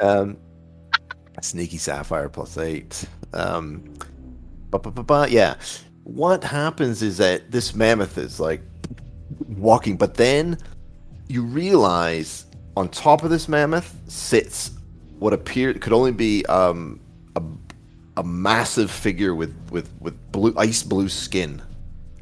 um, 0.00 0.36
sneaky 1.40 1.78
sapphire 1.78 2.28
plus 2.28 2.58
eight. 2.58 3.04
Um, 3.32 3.94
but, 4.72 5.30
yeah, 5.30 5.54
what 6.02 6.42
happens 6.42 7.00
is 7.00 7.18
that 7.18 7.52
this 7.52 7.76
mammoth 7.76 8.18
is 8.18 8.40
like 8.40 8.60
walking, 9.56 9.96
but 9.96 10.14
then 10.14 10.58
you 11.28 11.42
realize 11.42 12.46
on 12.76 12.88
top 12.88 13.22
of 13.22 13.30
this 13.30 13.48
mammoth 13.48 13.96
sits 14.08 14.72
what 15.18 15.32
appeared 15.32 15.80
could 15.80 15.92
only 15.92 16.12
be 16.12 16.44
um, 16.46 17.00
a, 17.36 17.42
a 18.18 18.22
massive 18.24 18.90
figure 18.90 19.34
with, 19.34 19.54
with, 19.70 19.90
with 20.00 20.14
blue 20.32 20.54
ice 20.56 20.82
blue 20.82 21.08
skin 21.08 21.62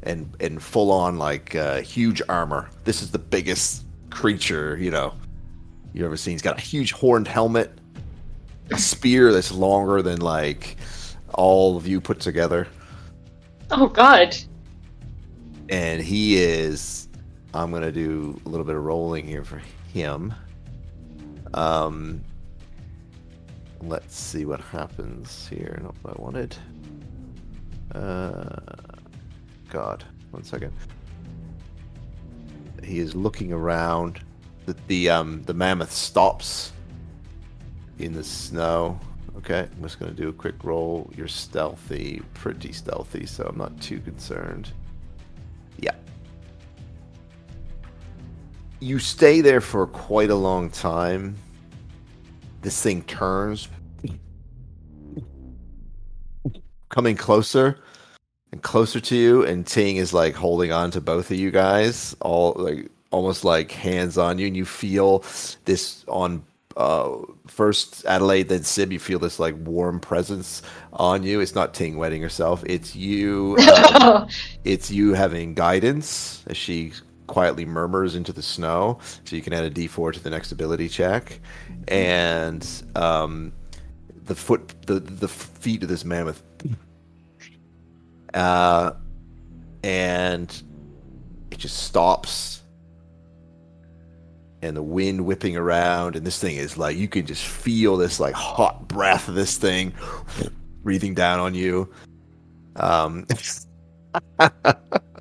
and 0.03 0.35
and 0.41 0.61
full 0.61 0.91
on 0.91 1.17
like 1.17 1.55
uh, 1.55 1.81
huge 1.81 2.21
armor. 2.29 2.69
This 2.83 3.01
is 3.01 3.11
the 3.11 3.19
biggest 3.19 3.85
creature 4.09 4.77
you 4.77 4.91
know 4.91 5.13
you've 5.93 6.05
ever 6.05 6.17
seen. 6.17 6.33
He's 6.33 6.41
got 6.41 6.57
a 6.57 6.61
huge 6.61 6.91
horned 6.91 7.27
helmet, 7.27 7.71
a 8.71 8.77
spear 8.77 9.31
that's 9.33 9.51
longer 9.51 10.01
than 10.01 10.19
like 10.21 10.77
all 11.33 11.77
of 11.77 11.87
you 11.87 11.99
put 12.01 12.19
together, 12.19 12.67
Oh 13.71 13.87
God. 13.87 14.35
and 15.69 16.01
he 16.01 16.37
is. 16.37 17.02
I'm 17.53 17.71
gonna 17.71 17.91
do 17.91 18.39
a 18.45 18.49
little 18.49 18.65
bit 18.65 18.75
of 18.75 18.83
rolling 18.83 19.27
here 19.27 19.43
for 19.43 19.61
him. 19.93 20.33
Um, 21.53 22.23
let's 23.81 24.15
see 24.17 24.45
what 24.45 24.59
happens 24.59 25.47
here. 25.47 25.79
Not 25.83 25.95
what 26.01 26.17
I 26.17 26.21
wanted. 26.21 26.55
Uh, 27.93 28.59
God, 29.69 30.03
one 30.31 30.43
second. 30.43 30.73
He 32.83 32.99
is 32.99 33.15
looking 33.15 33.53
around. 33.53 34.19
The 34.65 34.75
the 34.87 35.09
um 35.09 35.43
the 35.43 35.53
mammoth 35.53 35.91
stops 35.91 36.71
in 37.99 38.13
the 38.13 38.23
snow. 38.23 38.99
Okay, 39.37 39.67
I'm 39.71 39.81
just 39.83 39.99
gonna 39.99 40.11
do 40.11 40.29
a 40.29 40.33
quick 40.33 40.63
roll. 40.63 41.11
You're 41.15 41.27
stealthy, 41.27 42.21
pretty 42.33 42.71
stealthy, 42.71 43.25
so 43.25 43.45
I'm 43.45 43.57
not 43.57 43.79
too 43.79 43.99
concerned. 43.99 44.71
You 48.83 48.99
stay 48.99 49.39
there 49.39 49.61
for 49.61 49.87
quite 49.87 50.29
a 50.29 50.35
long 50.35 50.69
time. 50.69 51.37
This 52.63 52.81
thing 52.81 53.01
turns, 53.03 53.69
coming 56.89 57.15
closer 57.15 57.79
and 58.51 58.61
closer 58.61 58.99
to 58.99 59.15
you, 59.15 59.45
and 59.45 59.65
Ting 59.65 59.95
is 59.95 60.13
like 60.13 60.35
holding 60.35 60.73
on 60.73 60.91
to 60.91 60.99
both 60.99 61.31
of 61.31 61.37
you 61.37 61.49
guys, 61.49 62.13
all 62.19 62.55
like 62.57 62.91
almost 63.11 63.45
like 63.45 63.71
hands 63.71 64.17
on 64.17 64.37
you, 64.37 64.47
and 64.47 64.57
you 64.57 64.65
feel 64.65 65.23
this 65.63 66.03
on 66.09 66.43
uh 66.75 67.09
first 67.47 68.03
Adelaide, 68.05 68.49
then 68.49 68.63
Sib. 68.63 68.91
You 68.91 68.99
feel 68.99 69.19
this 69.19 69.39
like 69.39 69.55
warm 69.59 70.01
presence 70.01 70.61
on 70.91 71.23
you. 71.23 71.39
It's 71.39 71.55
not 71.55 71.73
Ting 71.73 71.95
wetting 71.95 72.21
herself. 72.21 72.61
It's 72.65 72.97
you. 72.97 73.57
um, 74.01 74.27
it's 74.65 74.91
you 74.91 75.13
having 75.13 75.53
guidance 75.53 76.43
as 76.47 76.57
she 76.57 76.91
quietly 77.33 77.65
murmurs 77.65 78.13
into 78.15 78.31
the 78.31 78.43
snow 78.43 78.99
so 79.23 79.35
you 79.35 79.41
can 79.41 79.53
add 79.53 79.63
a 79.63 79.71
d4 79.71 80.13
to 80.13 80.19
the 80.19 80.29
next 80.29 80.51
ability 80.51 80.87
check. 80.87 81.39
And 81.87 82.63
um, 82.95 83.51
the 84.25 84.35
foot 84.35 84.71
the 84.85 84.99
the 84.99 85.27
feet 85.27 85.81
of 85.81 85.89
this 85.89 86.05
mammoth 86.05 86.43
uh, 88.35 88.91
and 89.83 90.63
it 91.49 91.57
just 91.57 91.83
stops. 91.83 92.61
And 94.61 94.77
the 94.77 94.83
wind 94.83 95.25
whipping 95.25 95.57
around 95.57 96.15
and 96.15 96.25
this 96.25 96.39
thing 96.39 96.55
is 96.55 96.77
like 96.77 96.95
you 96.95 97.07
can 97.07 97.25
just 97.25 97.45
feel 97.45 97.97
this 97.97 98.19
like 98.19 98.35
hot 98.35 98.87
breath 98.87 99.27
of 99.27 99.33
this 99.33 99.57
thing 99.57 99.91
breathing 100.83 101.15
down 101.15 101.39
on 101.39 101.55
you. 101.55 101.91
Um 102.75 103.25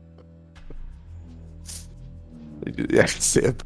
yeah, 2.91 3.07
Sib. 3.07 3.63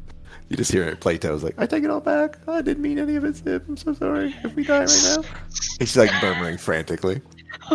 You 0.49 0.55
just 0.55 0.71
hear 0.71 0.83
it. 0.83 1.01
Plato's 1.01 1.43
like, 1.43 1.55
I 1.57 1.65
take 1.65 1.83
it 1.83 1.89
all 1.89 1.99
back. 1.99 2.37
I 2.47 2.61
didn't 2.61 2.81
mean 2.81 2.99
any 2.99 3.17
of 3.17 3.25
it, 3.25 3.35
Sib. 3.35 3.65
I'm 3.67 3.75
so 3.75 3.93
sorry. 3.93 4.33
If 4.43 4.55
we 4.55 4.63
die 4.63 4.85
right 4.85 5.03
now. 5.03 5.23
He's 5.79 5.97
like 5.97 6.11
murmuring 6.21 6.57
frantically. 6.57 7.21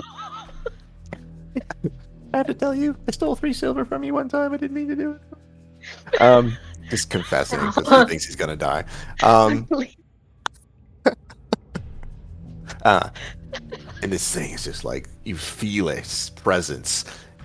I 2.34 2.38
have 2.38 2.46
to 2.46 2.54
tell 2.54 2.74
you, 2.74 2.96
I 3.06 3.10
stole 3.10 3.36
three 3.36 3.52
silver 3.52 3.84
from 3.84 4.02
you 4.04 4.14
one 4.14 4.28
time. 4.28 4.54
I 4.54 4.56
didn't 4.56 4.74
mean 4.74 4.88
to 4.88 4.96
do 4.96 5.12
it. 5.12 5.20
Um, 6.20 6.56
just 6.88 7.10
confessing 7.10 7.60
because 7.60 7.88
he 7.88 8.04
thinks 8.06 8.24
he's 8.24 8.36
gonna 8.36 8.56
die. 8.56 8.84
Um, 9.22 9.68
uh, 12.84 13.10
and 14.02 14.12
this 14.12 14.34
thing 14.34 14.52
is 14.52 14.64
just 14.64 14.84
like 14.84 15.08
you 15.24 15.36
feel 15.36 15.88
its 15.88 16.30
presence. 16.30 17.04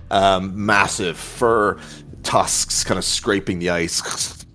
Um, 0.10 0.66
massive 0.66 1.18
fur 1.18 1.78
tusks 2.28 2.84
kind 2.84 2.98
of 2.98 3.06
scraping 3.06 3.58
the 3.58 3.70
ice, 3.70 4.46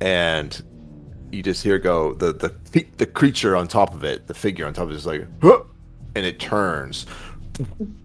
and 0.00 0.60
you 1.30 1.40
just 1.40 1.62
hear 1.62 1.78
go 1.78 2.14
the 2.14 2.32
the 2.32 2.84
the 2.98 3.06
creature 3.06 3.54
on 3.54 3.68
top 3.68 3.94
of 3.94 4.02
it, 4.02 4.26
the 4.26 4.34
figure 4.34 4.66
on 4.66 4.74
top 4.74 4.86
of 4.86 4.90
it 4.90 4.96
is 4.96 5.06
like, 5.06 5.24
and 6.16 6.26
it 6.26 6.40
turns, 6.40 7.06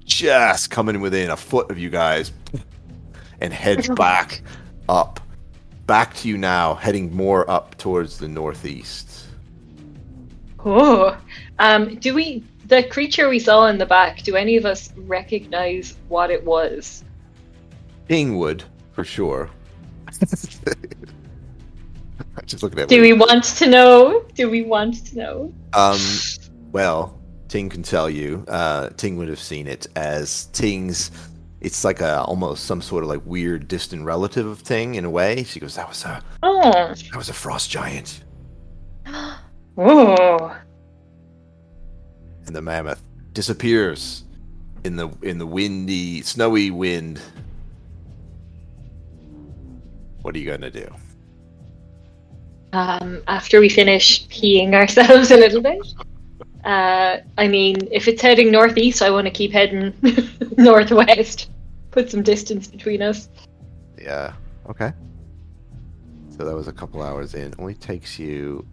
just 0.05 0.69
coming 0.69 1.01
within 1.01 1.31
a 1.31 1.35
foot 1.35 1.71
of 1.71 1.79
you 1.79 1.89
guys, 1.89 2.31
and 3.41 3.51
heads 3.51 3.89
back 3.95 4.43
up, 4.88 5.19
back 5.88 6.13
to 6.17 6.27
you 6.27 6.38
now, 6.38 6.75
heading 6.75 7.11
more 7.15 7.49
up 7.49 7.75
towards 7.79 8.19
the 8.19 8.27
northeast. 8.27 9.25
Oh, 10.63 11.17
um, 11.57 11.95
do 11.95 12.13
we 12.13 12.43
the 12.67 12.84
creature 12.84 13.29
we 13.29 13.39
saw 13.39 13.65
in 13.65 13.79
the 13.79 13.85
back? 13.88 14.21
Do 14.21 14.35
any 14.35 14.57
of 14.57 14.65
us 14.67 14.93
recognize 14.95 15.97
what 16.07 16.29
it 16.29 16.45
was? 16.45 17.03
Ingwood, 18.09 18.63
for 18.93 19.03
sure. 19.03 19.49
Just 22.45 22.63
looking 22.63 22.79
at. 22.79 22.88
Do 22.88 23.01
we 23.01 23.13
want 23.13 23.43
to 23.43 23.67
know? 23.67 24.25
Do 24.34 24.49
we 24.49 24.63
want 24.63 25.05
to 25.07 25.17
know? 25.17 25.53
Um, 25.73 25.99
well, 26.71 27.19
Ting 27.47 27.69
can 27.69 27.84
tell 27.84 28.09
you. 28.09 28.45
Uh, 28.47 28.89
Ting 28.91 29.17
would 29.17 29.27
have 29.27 29.39
seen 29.39 29.67
it 29.67 29.88
as 29.95 30.45
Ting's. 30.53 31.11
It's 31.59 31.84
like 31.84 32.01
a 32.01 32.21
almost 32.21 32.65
some 32.65 32.81
sort 32.81 33.03
of 33.03 33.09
like 33.09 33.21
weird 33.25 33.67
distant 33.67 34.05
relative 34.05 34.45
of 34.45 34.63
Ting 34.63 34.95
in 34.95 35.05
a 35.05 35.09
way. 35.09 35.43
She 35.43 35.59
goes, 35.59 35.75
"That 35.75 35.89
was 35.89 36.05
a 36.05 36.23
Oh, 36.43 36.71
that 36.71 37.15
was 37.15 37.29
a 37.29 37.34
frost 37.34 37.69
giant," 37.69 38.23
oh, 39.77 40.55
and 42.45 42.55
the 42.55 42.61
mammoth 42.61 43.01
disappears 43.34 44.23
in 44.84 44.95
the 44.95 45.09
in 45.21 45.38
the 45.38 45.47
windy, 45.47 46.21
snowy 46.21 46.71
wind. 46.71 47.19
What 50.27 50.35
are 50.35 50.39
you 50.39 50.51
gonna 50.51 50.69
do? 50.69 50.93
um, 52.73 53.23
after 53.27 53.59
we 53.61 53.69
finish 53.69 54.27
peeing 54.27 54.73
ourselves 54.73 55.31
a 55.37 55.37
little 55.37 55.61
bit. 55.61 55.81
Uh, 56.65 57.19
I 57.37 57.47
mean, 57.47 57.87
if 57.91 58.09
it's 58.09 58.21
heading 58.21 58.51
northeast, 58.51 59.01
I 59.01 59.09
want 59.09 59.25
to 59.25 59.31
keep 59.31 59.53
heading 59.53 59.93
northwest. 60.57 61.49
Put 61.91 62.11
some 62.11 62.23
distance 62.23 62.67
between 62.67 63.01
us. 63.01 63.29
Yeah. 63.97 64.33
Okay. 64.69 64.91
So 66.29 66.43
that 66.43 66.53
was 66.53 66.67
a 66.67 66.73
couple 66.73 67.01
hours 67.01 67.33
in. 67.33 67.53
Only 67.57 67.73
takes 67.73 68.19
you 68.19 68.67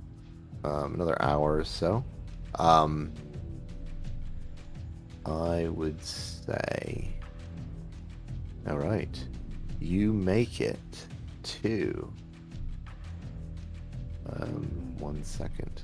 um, 0.64 0.94
another 0.94 1.20
hour 1.22 1.56
or 1.56 1.64
so. 1.64 2.04
Um, 2.56 3.12
I 5.24 5.68
would 5.68 6.02
say. 6.02 7.10
All 8.68 8.78
right. 8.78 9.28
You 9.78 10.12
make 10.12 10.60
it 10.60 11.06
to. 11.44 12.12
Um, 14.30 14.96
one 14.98 15.22
second. 15.22 15.82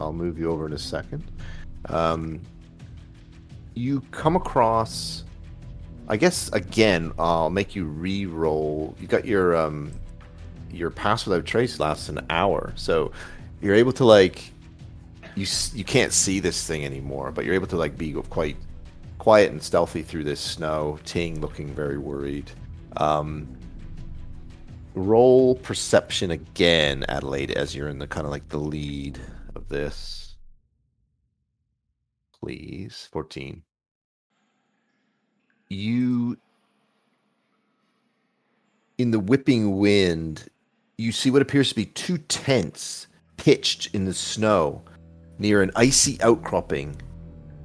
I'll 0.00 0.12
move 0.12 0.38
you 0.38 0.50
over 0.50 0.66
in 0.66 0.72
a 0.72 0.78
second. 0.78 1.30
Um, 1.88 2.40
you 3.74 4.00
come 4.10 4.36
across 4.36 5.24
I 6.08 6.16
guess 6.16 6.50
again, 6.52 7.12
I'll 7.18 7.50
make 7.50 7.74
you 7.74 7.84
re-roll. 7.84 8.94
You 9.00 9.06
got 9.06 9.24
your 9.24 9.56
um, 9.56 9.90
your 10.70 10.90
pass 10.90 11.26
without 11.26 11.46
trace 11.46 11.80
lasts 11.80 12.08
an 12.08 12.26
hour, 12.28 12.72
so 12.76 13.12
you're 13.62 13.74
able 13.74 13.92
to 13.92 14.04
like 14.04 14.52
you 15.34 15.46
you 15.72 15.84
can't 15.84 16.12
see 16.12 16.40
this 16.40 16.66
thing 16.66 16.84
anymore, 16.84 17.32
but 17.32 17.44
you're 17.44 17.54
able 17.54 17.66
to 17.68 17.76
like 17.76 17.96
be 17.96 18.12
quite 18.12 18.56
quiet 19.24 19.50
and 19.50 19.62
stealthy 19.62 20.02
through 20.02 20.24
this 20.24 20.40
snow. 20.40 20.98
Ting 21.04 21.40
looking 21.40 21.74
very 21.74 21.96
worried. 21.96 22.50
Um, 22.98 23.48
roll 24.94 25.54
perception 25.56 26.30
again, 26.30 27.06
Adelaide, 27.08 27.50
as 27.52 27.74
you're 27.74 27.88
in 27.88 27.98
the 27.98 28.06
kind 28.06 28.26
of 28.26 28.30
like 28.30 28.48
the 28.50 28.58
lead 28.58 29.18
of 29.56 29.68
this. 29.68 30.36
Please, 32.38 33.08
fourteen 33.10 33.62
you 35.70 36.36
in 38.98 39.10
the 39.10 39.18
whipping 39.18 39.78
wind 39.78 40.48
you 40.98 41.10
see 41.10 41.30
what 41.30 41.42
appears 41.42 41.70
to 41.70 41.74
be 41.74 41.86
two 41.86 42.18
tents 42.18 43.08
pitched 43.36 43.92
in 43.94 44.04
the 44.04 44.14
snow 44.14 44.82
near 45.38 45.62
an 45.62 45.70
icy 45.74 46.20
outcropping 46.22 46.94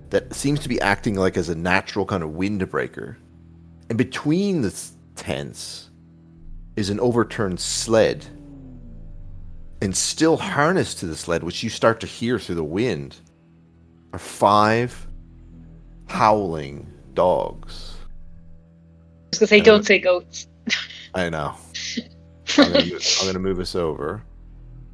that 0.09 0.33
seems 0.33 0.59
to 0.61 0.69
be 0.69 0.79
acting 0.81 1.15
like 1.15 1.37
as 1.37 1.49
a 1.49 1.55
natural 1.55 2.05
kind 2.05 2.23
of 2.23 2.31
windbreaker 2.31 3.15
and 3.89 3.97
between 3.97 4.61
the 4.61 4.73
tents 5.15 5.89
is 6.75 6.89
an 6.89 6.99
overturned 6.99 7.59
sled 7.59 8.25
and 9.81 9.95
still 9.95 10.37
harnessed 10.37 10.99
to 10.99 11.05
the 11.05 11.15
sled 11.15 11.43
which 11.43 11.63
you 11.63 11.69
start 11.69 11.99
to 11.99 12.07
hear 12.07 12.39
through 12.39 12.55
the 12.55 12.63
wind 12.63 13.17
are 14.13 14.19
five 14.19 15.07
howling 16.07 16.91
dogs 17.13 17.95
was 19.31 19.49
gonna 19.49 19.63
don't 19.63 19.85
say 19.85 19.99
goats. 19.99 20.47
I 21.13 21.29
know. 21.29 21.55
I'm 22.57 22.71
gonna, 22.71 22.85
move, 22.85 23.17
I'm 23.19 23.27
gonna 23.27 23.39
move 23.39 23.59
us 23.59 23.75
over. 23.75 24.23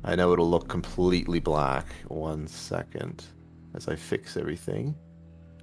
I 0.03 0.15
know 0.15 0.33
it'll 0.33 0.49
look 0.49 0.67
completely 0.67 1.39
black. 1.39 1.87
One 2.07 2.47
second, 2.47 3.23
as 3.73 3.87
I 3.87 3.95
fix 3.95 4.37
everything. 4.37 4.95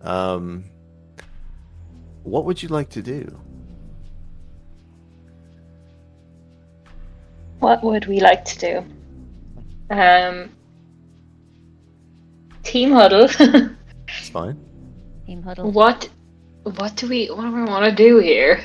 Um, 0.03 0.65
what 2.25 2.45
would 2.45 2.63
you 2.63 2.69
like 2.69 2.91
to 2.91 3.03
do? 3.03 3.39
What 7.61 7.83
would 7.85 8.07
we 8.07 8.21
like 8.21 8.45
to 8.47 8.59
do? 8.59 8.85
Um, 9.91 10.51
team 12.63 12.93
huddle. 12.93 13.29
It's 14.19 14.29
fine. 14.29 14.59
Team 15.27 15.43
huddle. 15.43 15.71
what? 15.71 16.09
What 16.65 16.97
do 16.97 17.09
we? 17.09 17.29
What 17.29 17.43
do 17.43 17.53
we 17.53 17.65
want 17.65 17.87
to 17.87 17.93
do 17.93 18.19
here? 18.19 18.61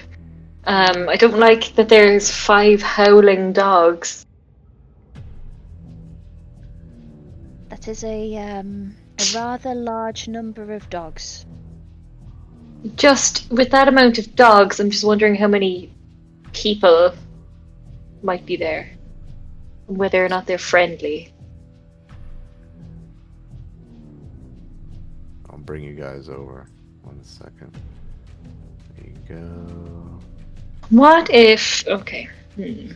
Um, 0.66 1.08
I 1.08 1.16
don't 1.16 1.40
like 1.40 1.74
that. 1.76 1.88
There's 1.88 2.30
five 2.30 2.82
howling 2.82 3.54
dogs. 3.54 4.26
That 7.70 7.88
is 7.88 8.04
a 8.04 8.36
um, 8.38 8.96
a 9.20 9.36
rather 9.36 9.74
large 9.74 10.28
number 10.28 10.74
of 10.74 10.90
dogs. 10.90 11.46
Just 12.96 13.50
with 13.52 13.72
that 13.72 13.88
amount 13.88 14.18
of 14.18 14.36
dogs, 14.36 14.80
I'm 14.80 14.90
just 14.90 15.04
wondering 15.04 15.36
how 15.36 15.48
many 15.48 15.92
people 16.54 17.14
might 18.22 18.46
be 18.46 18.56
there, 18.56 18.92
and 19.88 19.98
whether 19.98 20.24
or 20.24 20.30
not 20.30 20.46
they're 20.46 20.58
friendly. 20.58 21.34
I'll 25.50 25.58
bring 25.58 25.84
you 25.84 25.94
guys 25.96 26.30
over. 26.30 26.68
One 27.04 27.24
second. 27.24 27.76
There 28.96 29.08
you 29.08 29.36
go. 29.36 30.20
What 30.90 31.30
if? 31.30 31.88
Okay. 31.88 32.30
Hmm. 32.56 32.92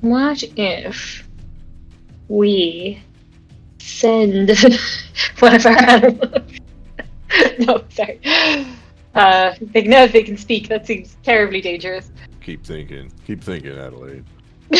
What 0.00 0.42
if 0.56 1.26
we 2.28 3.02
send 3.84 4.50
one 5.38 5.54
of 5.54 5.66
our 5.66 5.78
animals? 5.78 6.42
no, 7.58 7.84
sorry. 7.90 8.20
Uh, 9.14 9.54
they 9.72 9.82
know 9.82 10.04
if 10.04 10.12
they 10.12 10.22
can 10.22 10.36
speak. 10.36 10.68
That 10.68 10.86
seems 10.86 11.16
terribly 11.22 11.60
dangerous. 11.60 12.10
Keep 12.40 12.64
thinking. 12.64 13.12
Keep 13.26 13.42
thinking, 13.42 13.78
Adelaide. 13.78 14.24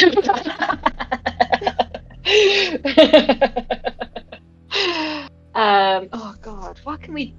um. 5.55 6.09
Oh 6.13 6.35
God. 6.41 6.81
What 6.85 7.03
can 7.03 7.15
we? 7.15 7.35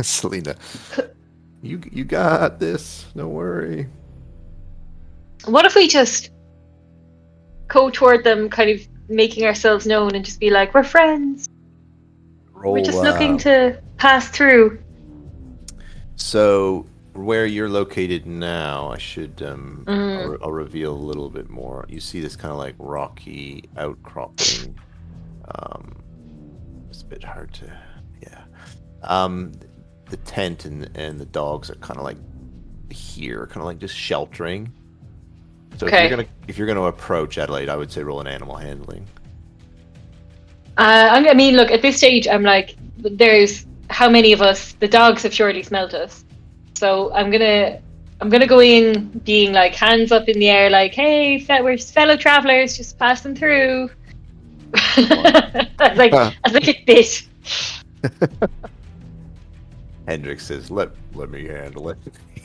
Selena, 0.00 0.54
you 1.62 1.80
you 1.90 2.04
got 2.04 2.60
this. 2.60 3.06
Don't 3.16 3.32
worry. 3.32 3.88
What 5.44 5.64
if 5.64 5.74
we 5.74 5.88
just 5.88 6.30
go 7.68 7.90
toward 7.90 8.24
them, 8.24 8.48
kind 8.48 8.70
of 8.70 8.86
making 9.08 9.44
ourselves 9.44 9.86
known, 9.86 10.14
and 10.14 10.24
just 10.24 10.40
be 10.40 10.50
like, 10.50 10.74
"We're 10.74 10.84
friends." 10.84 11.48
Roll, 12.52 12.72
We're 12.72 12.84
just 12.84 12.98
uh, 12.98 13.02
looking 13.02 13.38
to 13.38 13.80
pass 13.98 14.28
through. 14.28 14.78
So 16.16 16.86
where 17.12 17.46
you're 17.46 17.68
located 17.68 18.26
now, 18.26 18.90
I 18.90 18.98
should 18.98 19.42
um, 19.42 19.84
Mm. 19.86 20.22
I'll, 20.22 20.44
I'll 20.44 20.52
reveal 20.52 20.92
a 20.92 20.94
little 20.94 21.30
bit 21.30 21.48
more. 21.48 21.84
You 21.88 22.00
see 22.00 22.20
this 22.20 22.36
kind 22.36 22.52
of 22.52 22.58
like 22.58 22.74
rocky 22.78 23.68
outcropping. 23.76 24.76
Um, 25.54 25.96
it's 26.90 27.02
a 27.02 27.06
bit 27.06 27.24
hard 27.24 27.52
to, 27.54 27.72
yeah. 28.22 28.44
Um, 29.02 29.52
the 30.10 30.16
tent 30.18 30.64
and 30.64 30.90
and 30.96 31.20
the 31.20 31.26
dogs 31.26 31.70
are 31.70 31.76
kind 31.76 31.98
of 31.98 32.04
like 32.04 32.16
here, 32.90 33.46
kind 33.46 33.58
of 33.58 33.66
like 33.66 33.78
just 33.78 33.96
sheltering. 33.96 34.72
So 35.76 35.86
if 35.86 35.92
you're 35.92 36.10
gonna 36.10 36.26
if 36.48 36.58
you're 36.58 36.66
gonna 36.66 36.82
approach 36.82 37.38
Adelaide, 37.38 37.68
I 37.68 37.76
would 37.76 37.92
say 37.92 38.02
roll 38.02 38.20
an 38.20 38.26
animal 38.26 38.56
handling. 38.56 39.06
Uh, 40.76 41.22
I 41.26 41.34
mean, 41.34 41.56
look, 41.56 41.70
at 41.70 41.82
this 41.82 41.96
stage, 41.96 42.28
I'm 42.28 42.42
like, 42.44 42.76
there's 42.98 43.66
how 43.90 44.08
many 44.08 44.32
of 44.32 44.40
us? 44.40 44.72
The 44.74 44.88
dogs 44.88 45.22
have 45.22 45.34
surely 45.34 45.62
smelt 45.62 45.94
us. 45.94 46.24
So 46.74 47.12
I'm 47.12 47.30
gonna, 47.30 47.80
I'm 48.20 48.28
gonna 48.28 48.46
go 48.46 48.60
in, 48.60 49.08
being 49.24 49.52
like 49.52 49.74
hands 49.74 50.12
up 50.12 50.28
in 50.28 50.38
the 50.38 50.48
air, 50.48 50.70
like, 50.70 50.94
hey, 50.94 51.44
we're 51.62 51.78
fellow 51.78 52.16
travelers, 52.16 52.76
just 52.76 52.98
passing 52.98 53.34
through. 53.34 53.90
like, 54.96 56.12
Huh. 56.12 56.30
as 56.44 56.52
like 56.52 56.68
a 56.68 56.82
bit. 56.86 57.26
Hendrik 60.06 60.40
says, 60.40 60.70
"Let 60.70 60.90
let 61.14 61.30
me 61.30 61.46
handle 61.46 61.90
it." 61.90 61.98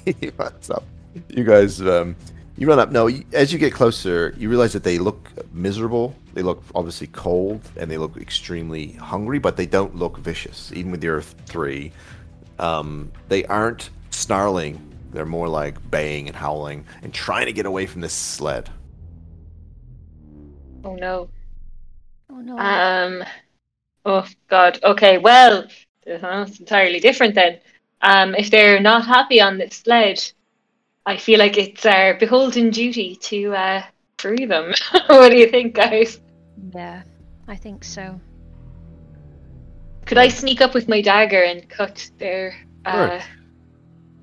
he 0.06 0.32
runs 0.38 0.70
up. 0.70 0.84
You 1.30 1.44
guys, 1.44 1.82
um, 1.82 2.16
you 2.58 2.68
run 2.68 2.80
up. 2.80 2.92
No, 2.92 3.08
you, 3.08 3.24
as 3.34 3.52
you 3.52 3.60
get 3.60 3.74
closer, 3.74 4.34
you 4.38 4.50
realize 4.50 4.74
that 4.74 4.84
they 4.84 5.00
look 5.00 5.32
miserable. 5.54 6.16
They 6.34 6.42
look 6.42 6.64
obviously 6.76 7.08
cold, 7.08 7.62
and 7.78 7.90
they 7.90 7.98
look 7.98 8.18
extremely 8.18 8.94
hungry, 8.94 9.40
but 9.40 9.58
they 9.58 9.66
don't 9.66 9.96
look 9.96 10.18
vicious. 10.18 10.72
Even 10.74 10.92
with 10.92 11.04
your 11.04 11.22
three, 11.22 11.92
um, 12.60 13.12
they 13.30 13.46
aren't 13.46 13.90
snarling. 14.12 14.80
They're 15.12 15.26
more 15.26 15.48
like 15.48 15.92
baying 15.92 16.28
and 16.28 16.36
howling 16.36 16.86
and 17.04 17.14
trying 17.14 17.46
to 17.46 17.54
get 17.54 17.66
away 17.66 17.86
from 17.86 18.02
this 18.02 18.14
sled. 18.14 18.70
Oh 20.84 20.96
no. 20.96 21.30
Oh 22.30 22.40
no. 22.40 22.58
Um. 22.58 23.24
Oh 24.06 24.28
God. 24.48 24.80
Okay. 24.84 25.18
Well, 25.18 25.68
it's 26.06 26.60
entirely 26.60 27.00
different 27.00 27.36
then. 27.36 27.60
Um, 28.02 28.36
if 28.36 28.50
they're 28.52 28.82
not 28.82 29.06
happy 29.06 29.40
on 29.40 29.58
this 29.58 29.78
sled, 29.78 30.20
I 31.06 31.18
feel 31.18 31.40
like 31.40 31.58
it's 31.58 31.86
our 31.86 32.14
beholden 32.16 32.70
duty 32.70 33.16
to 33.18 33.54
uh, 33.54 33.84
free 34.18 34.46
them. 34.46 34.74
what 35.08 35.30
do 35.30 35.36
you 35.38 35.50
think, 35.50 35.76
guys? 35.76 36.20
yeah, 36.74 37.04
I 37.48 37.56
think 37.56 37.84
so. 37.84 38.20
Could 40.06 40.18
I 40.18 40.28
sneak 40.28 40.62
up 40.62 40.74
with 40.74 40.88
my 40.88 41.02
dagger 41.02 41.42
and 41.42 41.68
cut 41.70 42.10
their? 42.18 42.56
Uh, 42.86 43.20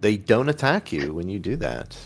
They 0.01 0.17
don't 0.17 0.49
attack 0.49 0.93
you 0.93 1.15
when 1.15 1.29
you 1.29 1.39
do 1.39 1.57
that. 1.57 1.97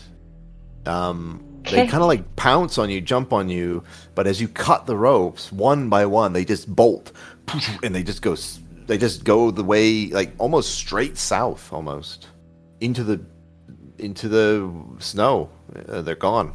Um, 0.85 1.61
they 1.63 1.87
kind 1.87 2.03
of 2.03 2.07
like 2.07 2.35
pounce 2.35 2.77
on 2.77 2.89
you, 2.89 3.01
jump 3.01 3.33
on 3.33 3.49
you, 3.49 3.83
but 4.13 4.27
as 4.27 4.39
you 4.39 4.47
cut 4.47 4.85
the 4.85 4.95
ropes 4.95 5.51
one 5.51 5.89
by 5.89 6.05
one, 6.05 6.31
they 6.33 6.45
just 6.45 6.73
bolt, 6.73 7.11
and 7.83 7.93
they 7.95 8.03
just 8.03 8.21
go, 8.21 8.35
they 8.85 8.97
just 8.97 9.23
go 9.23 9.51
the 9.51 9.63
way 9.63 10.07
like 10.07 10.33
almost 10.37 10.75
straight 10.75 11.17
south, 11.17 11.73
almost 11.73 12.27
into 12.81 13.03
the 13.03 13.19
into 13.99 14.27
the 14.29 14.71
snow. 14.99 15.49
Uh, 15.87 16.01
they're 16.01 16.15
gone 16.15 16.53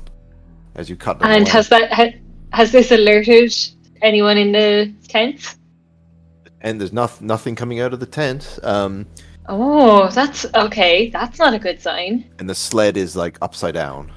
as 0.75 0.89
you 0.89 0.97
cut 0.97 1.19
them. 1.19 1.29
and 1.31 1.43
away. 1.43 1.51
has 1.51 1.69
that 1.69 1.93
ha, 1.93 2.07
has 2.53 2.73
this 2.73 2.91
alerted 2.93 3.55
anyone 4.03 4.37
in 4.39 4.53
the 4.53 4.93
tent? 5.09 5.57
and 6.63 6.79
there's 6.79 6.93
nothing 6.93 7.27
nothing 7.27 7.55
coming 7.55 7.81
out 7.81 7.93
of 7.93 8.01
the 8.01 8.07
tent. 8.07 8.59
Um, 8.63 9.07
Oh, 9.49 10.09
that's 10.11 10.47
okay. 10.55 11.09
That's 11.11 11.39
not 11.39 11.55
a 11.55 11.59
good 11.59 11.81
sign. 11.81 12.25
and 12.39 12.49
the 12.49 12.55
sled 12.55 12.97
is 12.97 13.17
like 13.17 13.37
upside 13.43 13.75
down. 13.75 14.13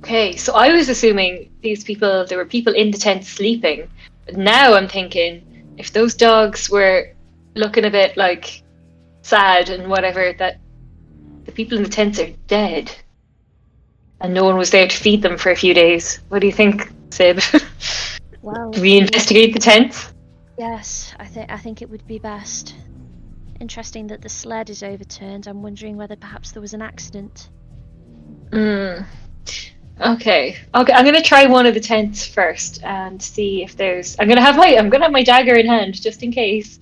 Okay, 0.00 0.36
so 0.36 0.54
I 0.54 0.68
was 0.72 0.88
assuming 0.88 1.50
these 1.62 1.82
people, 1.82 2.24
there 2.26 2.38
were 2.38 2.44
people 2.44 2.72
in 2.74 2.90
the 2.92 2.98
tent 2.98 3.24
sleeping. 3.24 3.88
But 4.26 4.36
now 4.36 4.74
I'm 4.74 4.86
thinking 4.86 5.42
if 5.78 5.92
those 5.92 6.14
dogs 6.14 6.70
were 6.70 7.12
looking 7.54 7.84
a 7.86 7.90
bit 7.90 8.16
like 8.16 8.62
sad 9.22 9.68
and 9.70 9.90
whatever, 9.90 10.32
that 10.38 10.60
the 11.46 11.52
people 11.52 11.78
in 11.78 11.84
the 11.84 11.88
tents 11.88 12.20
are 12.20 12.30
dead. 12.46 12.94
And 14.20 14.34
no 14.34 14.44
one 14.44 14.56
was 14.56 14.70
there 14.70 14.88
to 14.88 14.96
feed 14.96 15.22
them 15.22 15.38
for 15.38 15.50
a 15.50 15.56
few 15.56 15.74
days. 15.74 16.20
What 16.28 16.40
do 16.40 16.46
you 16.46 16.52
think, 16.52 16.90
Sib? 17.10 17.40
Well, 18.46 18.70
do 18.70 18.80
we 18.80 18.96
investigate 18.96 19.54
the 19.54 19.58
tents? 19.58 20.12
yes, 20.56 21.12
I 21.18 21.26
think 21.26 21.50
I 21.50 21.56
think 21.56 21.82
it 21.82 21.90
would 21.90 22.06
be 22.06 22.20
best. 22.20 22.76
Interesting 23.58 24.06
that 24.06 24.22
the 24.22 24.28
sled 24.28 24.70
is 24.70 24.84
overturned. 24.84 25.48
I'm 25.48 25.62
wondering 25.62 25.96
whether 25.96 26.14
perhaps 26.14 26.52
there 26.52 26.62
was 26.62 26.72
an 26.72 26.80
accident. 26.80 27.50
Mm. 28.50 29.04
Okay. 30.00 30.58
Okay. 30.76 30.92
I'm 30.92 31.04
gonna 31.04 31.22
try 31.22 31.46
one 31.46 31.66
of 31.66 31.74
the 31.74 31.80
tents 31.80 32.24
first 32.24 32.84
and 32.84 33.20
see 33.20 33.64
if 33.64 33.76
there's. 33.76 34.14
I'm 34.20 34.28
gonna 34.28 34.40
have 34.40 34.56
my. 34.56 34.76
I'm 34.76 34.90
gonna 34.90 35.06
have 35.06 35.12
my 35.12 35.24
dagger 35.24 35.56
in 35.56 35.66
hand 35.66 36.00
just 36.00 36.22
in 36.22 36.30
case. 36.30 36.78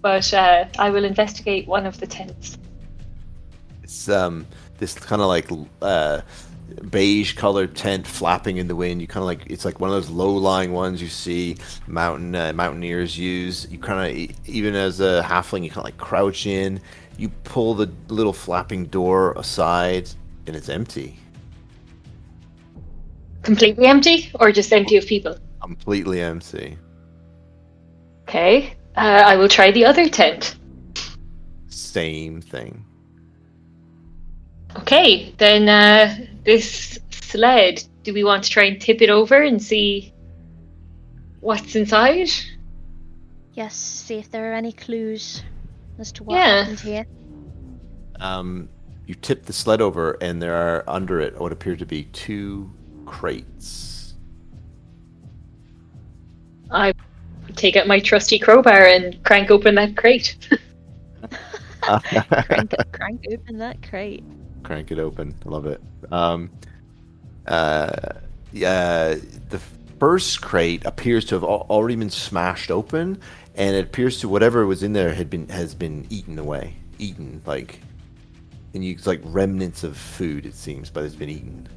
But 0.00 0.32
uh, 0.32 0.66
I 0.78 0.88
will 0.88 1.04
investigate 1.04 1.66
one 1.66 1.84
of 1.84 2.00
the 2.00 2.06
tents. 2.06 2.56
It's 3.84 4.08
um 4.08 4.46
this 4.78 4.94
kind 4.94 5.22
of 5.22 5.28
like 5.28 5.48
uh 5.82 6.22
beige 6.90 7.34
colored 7.34 7.76
tent 7.76 8.06
flapping 8.06 8.56
in 8.56 8.66
the 8.66 8.74
wind. 8.74 9.00
You 9.02 9.06
kind 9.06 9.22
of 9.22 9.26
like 9.26 9.44
it's 9.50 9.64
like 9.64 9.78
one 9.78 9.90
of 9.90 9.94
those 9.94 10.08
low 10.10 10.32
lying 10.34 10.72
ones 10.72 11.00
you 11.02 11.08
see 11.08 11.56
mountain 11.86 12.34
uh, 12.34 12.52
mountaineers 12.54 13.16
use. 13.18 13.68
You 13.70 13.78
kind 13.78 14.00
of 14.30 14.36
even 14.48 14.74
as 14.74 15.00
a 15.00 15.22
halfling, 15.24 15.62
you 15.62 15.68
kind 15.68 15.78
of 15.78 15.84
like 15.84 15.98
crouch 15.98 16.46
in. 16.46 16.80
You 17.18 17.28
pull 17.44 17.74
the 17.74 17.92
little 18.08 18.32
flapping 18.32 18.86
door 18.86 19.34
aside, 19.36 20.08
and 20.46 20.56
it's 20.56 20.68
empty, 20.68 21.16
Completely 23.42 23.86
empty, 23.86 24.30
or 24.40 24.50
just 24.50 24.72
empty 24.72 24.96
of 24.96 25.06
people? 25.06 25.36
completely 25.62 26.20
empty. 26.20 26.76
Okay. 28.28 28.74
Uh, 28.96 29.22
I 29.26 29.36
will 29.36 29.48
try 29.48 29.70
the 29.70 29.84
other 29.84 30.08
tent. 30.08 30.56
Same 31.68 32.40
thing. 32.40 32.84
Okay. 34.76 35.34
Then 35.38 35.68
uh, 35.68 36.26
this 36.44 36.98
sled. 37.10 37.82
Do 38.02 38.12
we 38.12 38.24
want 38.24 38.44
to 38.44 38.50
try 38.50 38.64
and 38.64 38.80
tip 38.80 39.00
it 39.02 39.10
over 39.10 39.42
and 39.42 39.62
see 39.62 40.12
what's 41.40 41.74
inside? 41.74 42.28
Yes, 43.54 43.74
see 43.76 44.16
if 44.16 44.30
there 44.30 44.50
are 44.50 44.54
any 44.54 44.72
clues 44.72 45.42
as 45.98 46.10
to 46.12 46.24
what 46.24 46.36
Yeah. 46.36 46.60
happened 46.60 46.80
here. 46.80 47.06
Um, 48.20 48.68
you 49.06 49.14
tip 49.14 49.44
the 49.44 49.52
sled 49.52 49.80
over, 49.80 50.18
and 50.20 50.42
there 50.42 50.54
are 50.54 50.84
under 50.88 51.20
it 51.20 51.38
what 51.38 51.52
appear 51.52 51.76
to 51.76 51.86
be 51.86 52.04
two 52.04 52.70
crates. 53.06 54.14
I 56.70 56.92
take 57.54 57.76
out 57.76 57.86
my 57.86 58.00
trusty 58.00 58.38
crowbar 58.38 58.86
and 58.86 59.22
crank 59.24 59.50
open 59.50 59.74
that 59.76 59.96
crate. 59.96 60.36
Crank, 61.82 62.74
crank 62.92 63.24
open 63.30 63.58
that 63.58 63.82
crate. 63.88 64.24
Crank 64.64 64.90
it 64.90 64.98
open. 64.98 65.34
I 65.44 65.48
love 65.48 65.66
it. 65.66 65.80
Um, 66.10 66.50
uh, 67.46 67.90
yeah, 68.52 69.16
the 69.50 69.60
first 69.98 70.40
crate 70.40 70.84
appears 70.84 71.24
to 71.26 71.34
have 71.34 71.44
al- 71.44 71.66
already 71.70 71.96
been 71.96 72.10
smashed 72.10 72.70
open, 72.70 73.20
and 73.54 73.76
it 73.76 73.84
appears 73.84 74.20
to 74.20 74.28
whatever 74.28 74.66
was 74.66 74.82
in 74.82 74.92
there 74.92 75.14
had 75.14 75.30
been 75.30 75.48
has 75.48 75.74
been 75.74 76.06
eaten 76.10 76.38
away, 76.38 76.74
eaten 76.98 77.42
like, 77.46 77.80
and 78.74 78.84
you 78.84 78.92
it's 78.92 79.06
like 79.06 79.20
remnants 79.24 79.84
of 79.84 79.96
food 79.96 80.46
it 80.46 80.54
seems, 80.54 80.90
but 80.90 81.04
it's 81.04 81.14
been 81.14 81.30
eaten. 81.30 81.68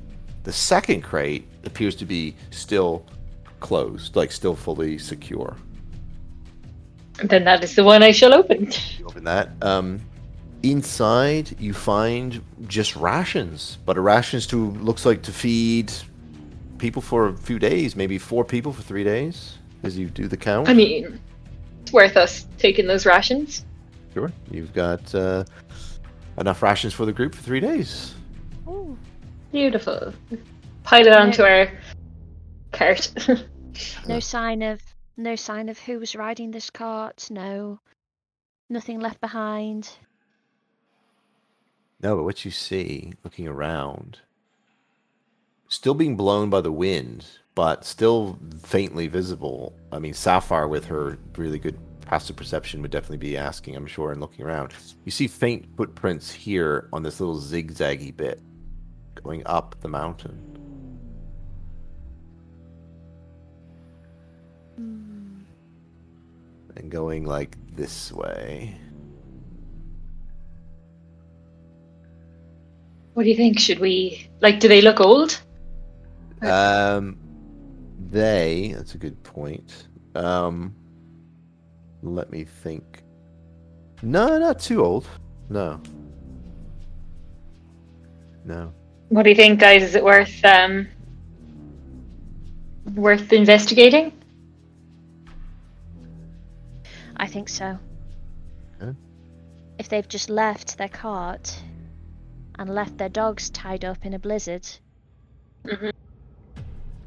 The 0.43 0.53
second 0.53 1.01
crate 1.01 1.47
appears 1.65 1.95
to 1.97 2.05
be 2.05 2.35
still 2.51 3.05
closed, 3.59 4.15
like 4.15 4.31
still 4.31 4.55
fully 4.55 4.97
secure. 4.97 5.55
then 7.23 7.43
that 7.43 7.63
is 7.63 7.75
the 7.75 7.83
one 7.83 8.03
I 8.03 8.11
shall 8.11 8.33
open. 8.33 8.71
You 8.97 9.07
open 9.07 9.23
that. 9.25 9.49
Um, 9.61 9.99
inside, 10.71 11.59
you 11.59 11.73
find 11.73 12.41
just 12.67 12.95
rations, 12.95 13.77
but 13.85 13.97
a 13.97 14.01
rations 14.01 14.47
to 14.47 14.71
looks 14.71 15.05
like 15.05 15.21
to 15.23 15.31
feed 15.31 15.91
people 16.77 17.01
for 17.01 17.27
a 17.27 17.37
few 17.37 17.59
days, 17.59 17.95
maybe 17.95 18.17
four 18.17 18.45
people 18.45 18.71
for 18.71 18.81
three 18.81 19.03
days, 19.03 19.57
as 19.83 19.97
you 19.97 20.09
do 20.09 20.27
the 20.27 20.37
count. 20.37 20.69
I 20.69 20.73
mean, 20.73 21.19
it's 21.81 21.91
worth 21.91 22.17
us 22.17 22.47
taking 22.57 22.87
those 22.87 23.05
rations. 23.05 23.65
sure, 24.13 24.31
you've 24.51 24.73
got 24.73 25.13
uh, 25.15 25.43
enough 26.37 26.61
rations 26.61 26.93
for 26.93 27.05
the 27.05 27.13
group 27.13 27.33
for 27.33 27.41
three 27.41 27.59
days. 27.59 28.13
Oh, 28.67 28.97
Beautiful. 29.51 30.13
Pile 30.83 31.07
it 31.07 31.13
onto 31.13 31.41
our 31.41 31.69
cart. 32.71 33.11
no 34.07 34.19
sign 34.19 34.61
of 34.61 34.81
no 35.15 35.35
sign 35.35 35.69
of 35.69 35.79
who 35.79 35.99
was 35.99 36.15
riding 36.15 36.51
this 36.51 36.69
cart. 36.69 37.27
No, 37.31 37.79
nothing 38.69 38.99
left 38.99 39.21
behind. 39.21 39.89
No, 42.01 42.15
but 42.15 42.23
what 42.23 42.45
you 42.45 42.51
see, 42.51 43.13
looking 43.23 43.47
around, 43.47 44.19
still 45.67 45.95
being 45.95 46.15
blown 46.15 46.49
by 46.49 46.61
the 46.61 46.71
wind, 46.71 47.25
but 47.55 47.85
still 47.85 48.37
faintly 48.63 49.07
visible. 49.07 49.73
I 49.91 49.99
mean, 49.99 50.13
Sapphire 50.13 50.67
with 50.67 50.85
her 50.85 51.17
really 51.35 51.57
good 51.57 51.79
passive 52.01 52.35
perception 52.35 52.81
would 52.81 52.91
definitely 52.91 53.17
be 53.17 53.35
asking, 53.35 53.75
I'm 53.75 53.87
sure, 53.87 54.11
and 54.11 54.21
looking 54.21 54.45
around. 54.45 54.73
You 55.05 55.11
see 55.11 55.27
faint 55.27 55.65
footprints 55.75 56.31
here 56.31 56.87
on 56.93 57.03
this 57.03 57.19
little 57.19 57.39
zigzaggy 57.39 58.15
bit 58.15 58.41
going 59.23 59.41
up 59.47 59.75
the 59.81 59.87
mountain. 59.87 60.37
Hmm. 64.75 65.39
And 66.75 66.91
going 66.91 67.25
like 67.25 67.57
this 67.75 68.11
way. 68.11 68.77
What 73.17 73.23
do 73.23 73.31
you 73.31 73.35
think? 73.35 73.57
Should 73.57 73.79
we 73.79 74.29
like? 74.41 74.59
Do 74.59 74.67
they 74.67 74.79
look 74.79 74.99
old? 74.99 75.41
Um, 76.43 77.17
they. 78.11 78.75
That's 78.77 78.93
a 78.93 78.99
good 78.99 79.23
point. 79.23 79.87
Um, 80.13 80.75
let 82.03 82.29
me 82.29 82.43
think. 82.43 83.01
No, 84.03 84.37
not 84.37 84.59
too 84.59 84.85
old. 84.85 85.07
No. 85.49 85.81
No. 88.45 88.71
What 89.09 89.23
do 89.23 89.31
you 89.31 89.35
think, 89.35 89.59
guys? 89.59 89.81
Is 89.81 89.95
it 89.95 90.03
worth 90.03 90.45
um 90.45 90.87
worth 92.93 93.33
investigating? 93.33 94.11
I 97.15 97.25
think 97.25 97.49
so. 97.49 97.79
Yeah. 98.79 98.91
If 99.79 99.89
they've 99.89 100.07
just 100.07 100.29
left 100.29 100.77
their 100.77 100.87
cart 100.87 101.59
and 102.59 102.69
left 102.73 102.97
their 102.97 103.09
dogs 103.09 103.49
tied 103.49 103.85
up 103.85 104.05
in 104.05 104.13
a 104.13 104.19
blizzard, 104.19 104.67
Mhm. 105.63 105.91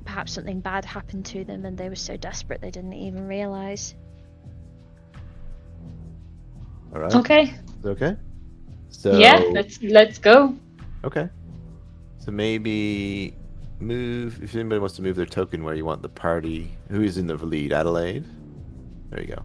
perhaps 0.04 0.32
something 0.32 0.60
bad 0.60 0.84
happened 0.84 1.24
to 1.26 1.44
them 1.44 1.64
and 1.64 1.76
they 1.76 1.88
were 1.88 1.94
so 1.96 2.16
desperate 2.16 2.60
they 2.60 2.70
didn't 2.70 2.92
even 2.92 3.26
realize. 3.26 3.94
All 6.94 7.00
right. 7.00 7.14
Okay. 7.14 7.54
Okay. 7.84 8.16
So 8.90 9.18
Yeah. 9.18 9.36
Let's 9.52 9.80
let's 9.82 10.18
go. 10.18 10.54
Okay. 11.04 11.28
So 12.18 12.30
maybe 12.30 13.34
move 13.78 14.42
if 14.42 14.54
anybody 14.54 14.78
wants 14.78 14.96
to 14.96 15.02
move 15.02 15.16
their 15.16 15.26
token 15.26 15.62
where 15.64 15.74
you 15.74 15.84
want 15.84 16.02
the 16.02 16.08
party. 16.08 16.70
Who 16.90 17.02
is 17.02 17.16
in 17.16 17.26
the 17.26 17.36
lead? 17.36 17.72
Adelaide. 17.72 18.24
There 19.10 19.20
you 19.20 19.28
go. 19.28 19.42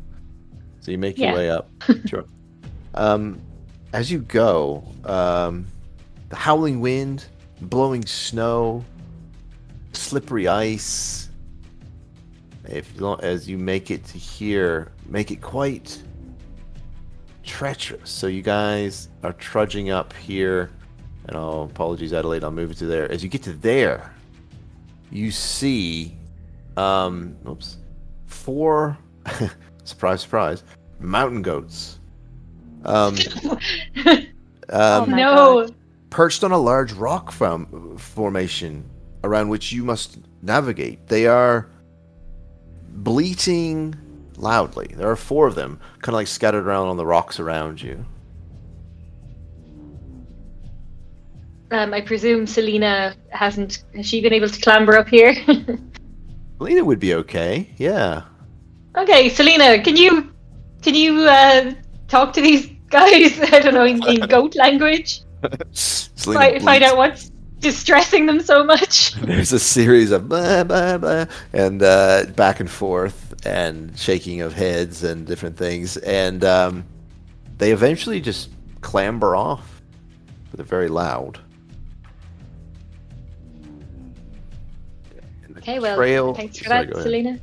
So 0.80 0.92
you 0.92 0.98
make 0.98 1.18
your 1.18 1.34
way 1.34 1.50
up. 1.50 1.70
sure. 2.06 2.26
Um, 2.94 3.42
as 3.94 4.12
you 4.12 4.20
go, 4.20 4.84
um, 5.06 5.68
the 6.36 6.42
howling 6.42 6.82
wind, 6.82 7.26
blowing 7.62 8.06
snow, 8.06 8.84
slippery 9.94 10.50
ice. 10.50 11.30
If 12.68 12.94
you 12.98 13.16
as 13.22 13.48
you 13.48 13.58
make 13.58 13.90
it 13.90 14.04
to 14.08 14.18
here, 14.18 14.92
make 15.06 15.32
it 15.32 15.42
quite 15.42 16.04
treacherous. 17.44 18.10
So 18.10 18.28
you 18.28 18.42
guys 18.42 19.08
are 19.24 19.32
trudging 19.32 19.92
up 19.92 20.12
here, 20.12 20.72
and 21.28 21.38
I'll 21.38 21.64
apologies, 21.64 22.12
Adelaide. 22.12 22.44
I'll 22.44 22.52
move 22.52 22.72
it 22.72 22.78
to 22.80 22.86
there. 22.86 23.10
As 23.10 23.24
you 23.24 23.30
get 23.30 23.44
to 23.44 23.54
there, 23.54 24.14
you 25.12 25.32
see, 25.32 26.18
um, 26.76 27.38
oops, 27.48 27.78
four. 28.26 28.98
surprise, 29.86 30.22
surprise, 30.22 30.64
mountain 31.00 31.42
goats. 31.42 32.00
Um, 32.84 33.16
Oh 34.70 35.04
um, 35.04 35.12
my 35.12 35.18
no. 35.18 35.68
Perched 36.16 36.46
on 36.46 36.52
a 36.54 36.58
large 36.58 36.94
rock 36.94 37.30
form- 37.30 37.98
formation 37.98 38.90
around 39.26 39.50
which 39.50 39.74
you 39.74 39.84
must 39.84 40.18
navigate. 40.42 41.08
They 41.08 41.28
are 41.28 41.68
bleating 42.88 43.96
loudly. 44.38 44.88
There 44.96 45.12
are 45.12 45.18
four 45.18 45.46
of 45.46 45.56
them, 45.56 45.78
kind 46.00 46.10
of 46.10 46.14
like 46.14 46.28
scattered 46.28 46.66
around 46.66 46.88
on 46.88 46.96
the 46.96 47.06
rocks 47.06 47.38
around 47.38 47.82
you. 47.82 48.06
Um, 51.72 51.94
I 51.94 52.00
presume 52.00 52.48
Selena 52.48 53.14
hasn't. 53.28 53.84
Has 53.94 54.06
she 54.06 54.22
been 54.22 54.32
able 54.32 54.48
to 54.48 54.62
clamber 54.62 54.96
up 54.98 55.10
here? 55.10 55.36
Lena 56.60 56.86
would 56.86 57.02
be 57.02 57.14
okay. 57.16 57.70
Yeah. 57.76 58.22
okay, 58.96 59.28
Selena, 59.28 59.84
can 59.84 59.98
you 59.98 60.32
can 60.82 60.96
you 60.96 61.28
uh, 61.28 61.74
talk 62.08 62.32
to 62.34 62.42
these 62.42 62.68
guys? 62.90 63.38
I 63.52 63.60
don't 63.60 63.74
know 63.74 63.84
in, 63.84 64.02
in 64.08 64.22
goat 64.30 64.56
language. 64.56 65.25
Find, 66.18 66.64
find 66.64 66.84
out 66.84 66.98
what's 66.98 67.30
distressing 67.60 68.26
them 68.26 68.42
so 68.42 68.64
much. 68.64 69.14
There's 69.22 69.52
a 69.52 69.60
series 69.60 70.12
of 70.12 70.28
blah, 70.28 70.64
blah, 70.64 70.98
blah, 70.98 71.26
and 71.54 71.84
uh, 71.84 72.26
back 72.36 72.60
and 72.60 72.70
forth 72.70 73.46
and 73.46 73.98
shaking 73.98 74.42
of 74.42 74.54
heads 74.54 75.04
and 75.04 75.28
different 75.28 75.58
things. 75.58 75.98
And 75.98 76.44
um, 76.44 76.86
they 77.58 77.72
eventually 77.72 78.22
just 78.22 78.50
clamber 78.82 79.36
off. 79.36 79.82
They're 80.54 80.66
very 80.66 80.88
loud. 80.88 81.40
Okay, 85.58 85.80
well, 85.80 85.96
trail- 85.96 86.34
thanks 86.36 86.60
for 86.60 86.66
Sorry, 86.66 86.86
that, 86.86 87.02
Selena. 87.02 87.40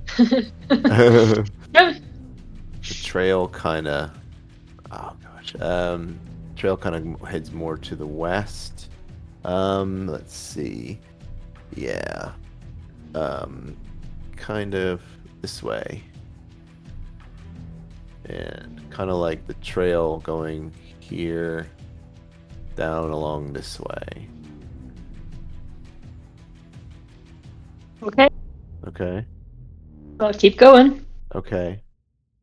The 2.83 2.95
trail 2.95 3.49
kind 3.49 3.87
of 3.87 4.11
oh 4.91 5.13
gosh 5.23 5.55
um 5.61 6.19
trail 6.63 6.77
kind 6.77 6.95
of 6.95 7.29
heads 7.29 7.51
more 7.51 7.77
to 7.77 7.97
the 7.97 8.07
west. 8.07 8.89
Um 9.45 10.07
let's 10.07 10.33
see. 10.33 11.01
Yeah. 11.75 12.31
Um 13.17 13.77
kind 14.37 14.75
of 14.77 15.03
this 15.41 15.61
way. 15.61 16.05
And 18.27 18.81
kind 18.91 19.11
of 19.11 19.17
like 19.17 19.45
the 19.49 19.55
trail 19.55 20.19
going 20.19 20.73
here 21.01 21.67
down 22.77 23.11
along 23.11 23.55
this 23.55 23.81
way. 23.81 24.29
Okay, 28.05 28.29
okay. 28.87 29.27
Well, 30.17 30.33
keep 30.33 30.59
going. 30.59 31.05
okay. 31.35 31.83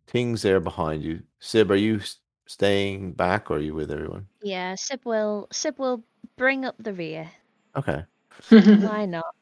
Ting's 0.08 0.42
there 0.42 0.60
behind 0.60 1.04
you. 1.04 1.22
Sib 1.40 1.72
are 1.72 1.78
you 1.78 2.02
staying 2.50 3.12
back 3.14 3.52
or 3.52 3.58
are 3.58 3.60
you 3.60 3.76
with 3.76 3.92
everyone 3.92 4.26
Yeah, 4.42 4.74
Sib 4.76 5.02
will 5.06 5.48
Sib 5.52 5.78
will 5.78 6.04
bring 6.36 6.66
up 6.66 6.76
the 6.80 6.94
rear. 6.94 7.30
okay 7.76 8.04
Why 8.50 9.06
not? 9.10 9.36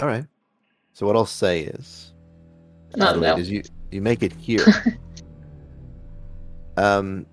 All 0.00 0.06
right. 0.06 0.24
So 0.92 1.06
what 1.06 1.16
I'll 1.16 1.26
say 1.26 1.62
is, 1.62 2.12
Adelaide, 2.98 3.20
no. 3.30 3.36
is 3.36 3.50
you 3.50 3.62
you 3.90 4.00
make 4.00 4.22
it 4.22 4.32
here. 4.32 4.64
um, 6.76 7.26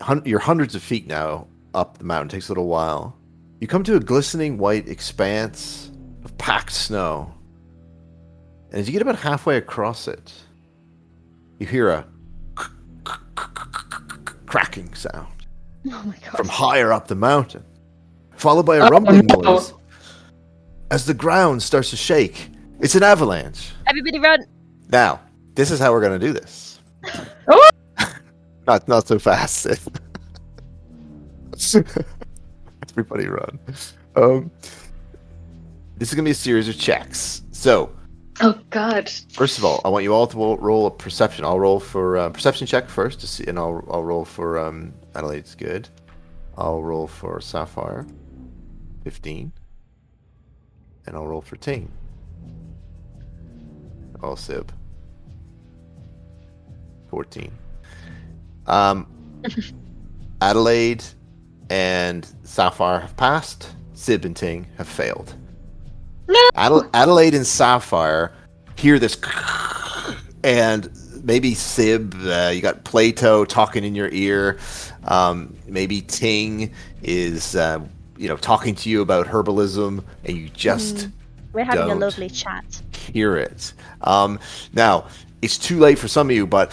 hun- 0.00 0.22
you're 0.24 0.38
hundreds 0.40 0.74
of 0.74 0.82
feet 0.82 1.06
now 1.06 1.46
up 1.74 1.98
the 1.98 2.04
mountain. 2.04 2.28
Takes 2.28 2.48
a 2.48 2.52
little 2.52 2.68
while. 2.68 3.16
You 3.60 3.66
come 3.66 3.82
to 3.84 3.96
a 3.96 4.00
glistening 4.00 4.58
white 4.58 4.88
expanse 4.88 5.90
of 6.24 6.36
packed 6.38 6.72
snow, 6.72 7.34
and 8.70 8.80
as 8.80 8.86
you 8.88 8.92
get 8.92 9.02
about 9.02 9.16
halfway 9.16 9.56
across 9.56 10.08
it, 10.08 10.32
you 11.58 11.66
hear 11.66 11.90
a 11.90 12.06
cracking 14.46 14.92
sound 14.94 15.26
Oh 15.86 16.02
my 16.04 16.14
god. 16.24 16.36
from 16.36 16.48
higher 16.48 16.92
up 16.92 17.06
the 17.08 17.14
mountain, 17.14 17.64
followed 18.36 18.64
by 18.66 18.76
a 18.76 18.84
Oh, 18.84 18.88
rumbling 18.88 19.26
no. 19.26 19.40
noise 19.40 19.72
as 20.90 21.04
the 21.06 21.14
ground 21.14 21.62
starts 21.62 21.90
to 21.90 21.96
shake. 21.96 22.50
It's 22.80 22.94
an 22.94 23.02
avalanche. 23.02 23.72
Everybody 23.86 24.18
run! 24.18 24.44
Now, 24.90 25.20
this 25.54 25.70
is 25.70 25.78
how 25.78 25.92
we're 25.92 26.00
going 26.00 26.18
to 26.18 26.26
do 26.26 26.32
this. 26.32 26.80
Oh! 27.48 27.68
not 28.66 28.86
not 28.88 29.06
so 29.08 29.18
fast. 29.18 29.66
Everybody 32.90 33.26
run. 33.28 33.58
Um, 34.16 34.50
this 35.96 36.08
is 36.08 36.14
going 36.14 36.24
to 36.24 36.28
be 36.28 36.32
a 36.32 36.34
series 36.34 36.68
of 36.68 36.78
checks. 36.78 37.42
So, 37.52 37.90
oh 38.40 38.58
God. 38.70 39.10
first 39.32 39.58
of 39.58 39.64
all, 39.64 39.80
I 39.84 39.88
want 39.88 40.04
you 40.04 40.14
all 40.14 40.26
to 40.26 40.36
roll, 40.36 40.86
a 40.86 40.90
perception. 40.90 41.44
I'll 41.44 41.60
roll 41.60 41.80
for 41.80 42.16
uh, 42.16 42.30
perception 42.30 42.66
check 42.66 42.88
first 42.88 43.20
to 43.20 43.26
see, 43.26 43.44
and 43.46 43.58
I'll 43.58 43.84
I'll 43.90 44.04
roll 44.04 44.24
for 44.24 44.58
um, 44.58 44.92
Adelaide's 45.14 45.54
good. 45.54 45.88
I'll 46.56 46.82
roll 46.82 47.06
for 47.06 47.40
Sapphire, 47.40 48.06
fifteen, 49.04 49.52
and 51.06 51.16
I'll 51.16 51.26
roll 51.26 51.40
for 51.40 51.56
Ting. 51.56 51.90
Oh, 54.22 54.34
Sib, 54.34 54.72
fourteen. 57.08 57.52
Um, 58.66 59.06
Adelaide 60.40 61.04
and 61.70 62.26
Sapphire 62.44 63.00
have 63.00 63.16
passed. 63.16 63.74
Sib 63.94 64.24
and 64.24 64.36
Ting 64.36 64.66
have 64.76 64.88
failed. 64.88 65.34
No. 66.28 66.88
Adelaide 66.92 67.34
and 67.34 67.46
Sapphire 67.46 68.32
hear 68.76 68.98
this, 68.98 69.16
and 70.44 70.90
maybe 71.24 71.54
Sib, 71.54 72.14
uh, 72.24 72.50
you 72.54 72.60
got 72.60 72.84
Plato 72.84 73.44
talking 73.44 73.84
in 73.84 73.94
your 73.94 74.08
ear. 74.10 74.58
Um, 75.04 75.56
maybe 75.66 76.00
Ting 76.00 76.72
is, 77.02 77.56
uh, 77.56 77.80
you 78.16 78.28
know, 78.28 78.36
talking 78.36 78.74
to 78.76 78.90
you 78.90 79.00
about 79.02 79.26
herbalism, 79.26 80.04
and 80.24 80.36
you 80.36 80.48
just 80.48 81.08
We're 81.52 81.64
having 81.64 81.88
Don't. 81.88 81.96
a 82.02 82.06
lovely 82.06 82.28
chat. 82.28 82.64
hear 83.12 83.36
it. 83.36 83.72
Um, 84.02 84.38
now, 84.72 85.06
it's 85.42 85.58
too 85.58 85.78
late 85.78 85.98
for 85.98 86.08
some 86.08 86.30
of 86.30 86.36
you, 86.36 86.46
but 86.46 86.72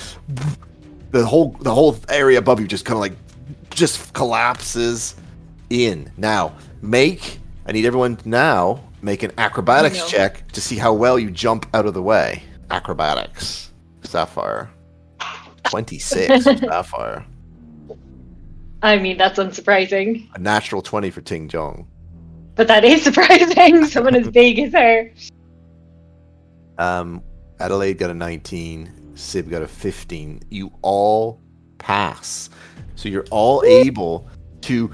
the 1.11 1.25
whole 1.25 1.51
the 1.61 1.73
whole 1.73 1.97
area 2.09 2.39
above 2.39 2.59
you 2.59 2.67
just 2.67 2.85
kind 2.85 2.95
of 2.95 3.01
like 3.01 3.13
just 3.69 4.13
collapses 4.13 5.15
in. 5.69 6.11
Now, 6.17 6.53
make 6.81 7.39
I 7.65 7.71
need 7.71 7.85
everyone 7.85 8.19
now 8.25 8.81
make 9.05 9.23
an 9.23 9.31
acrobatics 9.37 9.99
No. 9.99 10.07
check 10.07 10.51
to 10.51 10.59
see 10.59 10.75
how 10.75 10.91
well 10.93 11.17
you 11.19 11.29
jump 11.31 11.67
out 11.73 11.85
of 11.85 11.93
the 11.93 12.01
way. 12.01 12.43
Acrobatics, 12.71 13.71
Sapphire, 14.03 14.69
twenty 15.65 15.99
six, 15.99 16.43
Sapphire, 16.43 17.23
I 18.81 18.97
mean, 18.97 19.17
that's 19.17 19.37
unsurprising. 19.39 20.27
a 20.35 20.39
natural 20.39 20.81
twenty 20.81 21.11
for 21.11 21.21
Ting 21.21 21.47
Jong. 21.47 21.87
But 22.55 22.67
that 22.67 22.83
is 22.83 23.03
surprising. 23.07 23.85
Someone 23.85 24.15
as 24.15 24.29
big 24.29 24.59
as 24.59 24.73
her. 24.73 25.11
Um, 26.77 27.21
Adelaide 27.59 27.97
got 27.97 28.09
a 28.09 28.13
19. 28.13 29.15
Sib 29.15 29.49
got 29.49 29.61
a 29.61 29.67
15. 29.67 30.41
You 30.49 30.71
all 30.81 31.41
pass. 31.77 32.49
So 32.95 33.07
you're 33.09 33.25
all 33.31 33.63
able 33.65 34.29
to 34.61 34.91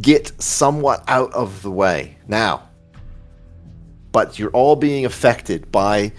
get 0.00 0.32
somewhat 0.40 1.02
out 1.08 1.32
of 1.32 1.62
the 1.62 1.70
way 1.70 2.16
now. 2.28 2.67
But 4.18 4.36
you're 4.36 4.50
all 4.50 4.74
being 4.74 5.04
affected 5.04 5.70
by 5.70 6.10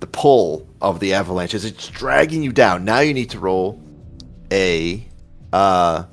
the 0.00 0.08
pull 0.08 0.68
of 0.80 0.98
the 0.98 1.14
avalanche 1.14 1.54
as 1.54 1.64
it's 1.64 1.86
dragging 1.86 2.42
you 2.42 2.50
down. 2.50 2.84
Now 2.84 2.98
you 2.98 3.14
need 3.14 3.30
to 3.30 3.38
roll 3.38 3.80
a 4.50 5.06
uh, 5.52 6.06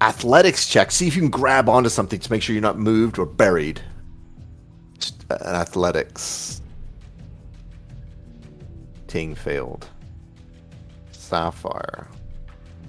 athletics 0.00 0.68
check. 0.68 0.92
See 0.92 1.08
if 1.08 1.16
you 1.16 1.22
can 1.22 1.30
grab 1.30 1.68
onto 1.68 1.88
something 1.88 2.20
to 2.20 2.30
make 2.30 2.44
sure 2.44 2.52
you're 2.52 2.62
not 2.62 2.78
moved 2.78 3.18
or 3.18 3.26
buried. 3.26 3.82
Just 5.00 5.24
An 5.30 5.56
athletics. 5.56 6.62
Ting 9.08 9.34
failed. 9.34 9.88
Sapphire. 11.10 12.06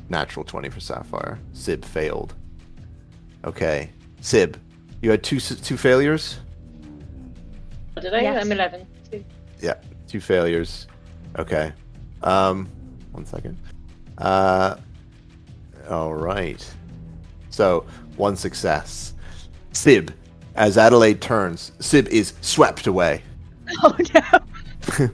Natural 0.10 0.46
20 0.46 0.70
for 0.70 0.80
Sapphire. 0.80 1.40
Sib 1.54 1.84
failed. 1.84 2.36
Okay. 3.46 3.90
Sib, 4.22 4.62
you 5.02 5.10
had 5.10 5.24
two 5.24 5.40
two 5.40 5.76
failures? 5.76 6.38
Did 8.00 8.14
I? 8.14 8.22
Yes. 8.22 8.44
I'm 8.44 8.52
11. 8.52 8.88
too. 9.12 9.24
Yeah, 9.62 9.76
two 10.08 10.20
failures. 10.20 10.88
Okay. 11.38 11.72
Um, 12.24 12.68
one 13.12 13.26
second. 13.26 13.58
Uh, 14.18 14.76
all 15.90 16.14
right. 16.14 16.66
So 17.50 17.86
one 18.16 18.36
success. 18.36 19.14
Sib, 19.72 20.14
as 20.56 20.78
Adelaide 20.78 21.22
turns, 21.22 21.72
Sib 21.80 22.08
is 22.08 22.34
swept 22.42 22.88
away. 22.88 23.24
Oh 23.84 23.96
no. 24.16 24.22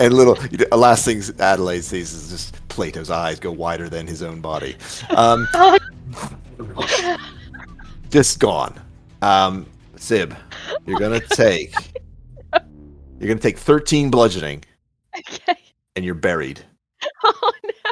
and 0.00 0.12
little 0.12 0.34
the 0.34 0.76
last 0.76 1.04
thing 1.04 1.22
Adelaide 1.38 1.84
sees 1.84 2.12
is 2.12 2.30
just 2.30 2.68
Plato's 2.68 3.10
eyes 3.10 3.38
go 3.38 3.52
wider 3.52 3.88
than 3.88 4.04
his 4.08 4.20
own 4.22 4.40
body. 4.40 4.76
Um, 5.10 5.46
Oh, 6.60 7.16
just 8.10 8.40
gone. 8.40 8.80
Um, 9.22 9.66
Sib, 9.98 10.34
you're 10.86 10.98
gonna 10.98 11.20
take 11.20 11.74
you're 12.52 13.28
gonna 13.28 13.36
take 13.40 13.58
13 13.58 14.10
bludgeoning, 14.10 14.64
Okay. 15.16 15.54
and 15.96 16.04
you're 16.04 16.14
buried. 16.14 16.60
Oh 17.24 17.52
no. 17.64 17.90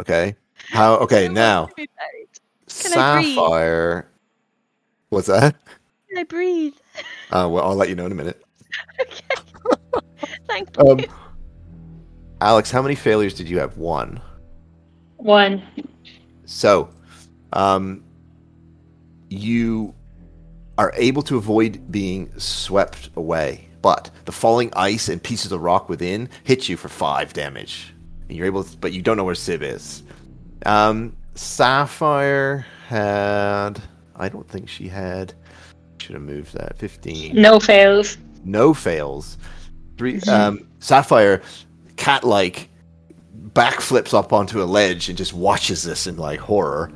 Okay. 0.00 0.36
How? 0.70 0.94
Okay. 0.98 1.24
I 1.26 1.28
Now, 1.28 1.66
to 1.66 1.74
be 1.74 1.88
buried. 1.96 2.28
Can 2.68 2.92
I? 2.98 3.22
Sapphire. 3.34 4.08
What's 5.10 5.26
that? 5.26 5.56
Can 6.08 6.18
I 6.18 6.22
breathe? 6.24 6.74
Uh, 7.30 7.48
well, 7.50 7.64
I'll 7.64 7.74
let 7.74 7.88
you 7.88 7.94
know 7.96 8.06
in 8.06 8.12
a 8.12 8.14
minute. 8.14 8.42
Okay. 9.00 9.20
Thank 10.46 10.68
you. 10.78 10.88
Um, 10.90 11.00
Alex, 12.40 12.70
how 12.70 12.80
many 12.82 12.94
failures 12.94 13.34
did 13.34 13.48
you 13.48 13.58
have? 13.58 13.76
One. 13.76 14.20
one. 15.16 15.62
So, 16.46 16.88
um, 17.52 18.02
you 19.28 19.94
are 20.80 20.94
able 20.96 21.20
to 21.20 21.36
avoid 21.36 21.92
being 21.92 22.32
swept 22.38 23.10
away, 23.14 23.68
but 23.82 24.10
the 24.24 24.32
falling 24.32 24.72
ice 24.74 25.10
and 25.10 25.22
pieces 25.22 25.52
of 25.52 25.60
rock 25.60 25.90
within 25.90 26.26
hit 26.44 26.70
you 26.70 26.76
for 26.78 26.88
five 26.88 27.34
damage. 27.34 27.92
And 28.30 28.38
you're 28.38 28.46
able, 28.46 28.64
to, 28.64 28.76
but 28.78 28.94
you 28.94 29.02
don't 29.02 29.18
know 29.18 29.24
where 29.24 29.34
Sib 29.34 29.62
is. 29.62 30.02
Um, 30.64 31.14
Sapphire 31.34 32.64
had. 32.86 33.82
I 34.16 34.30
don't 34.30 34.48
think 34.48 34.70
she 34.70 34.88
had. 34.88 35.34
Should 35.98 36.14
have 36.14 36.22
moved 36.22 36.54
that. 36.54 36.78
Fifteen. 36.78 37.36
No 37.36 37.60
fails. 37.60 38.16
no 38.42 38.72
fails. 38.72 39.36
Three. 39.98 40.18
Um, 40.22 40.66
Sapphire, 40.78 41.42
cat-like, 41.96 42.70
backflips 43.52 44.14
up 44.14 44.32
onto 44.32 44.62
a 44.62 44.64
ledge 44.64 45.10
and 45.10 45.18
just 45.18 45.34
watches 45.34 45.82
this 45.82 46.06
in 46.06 46.16
like 46.16 46.40
horror. 46.40 46.90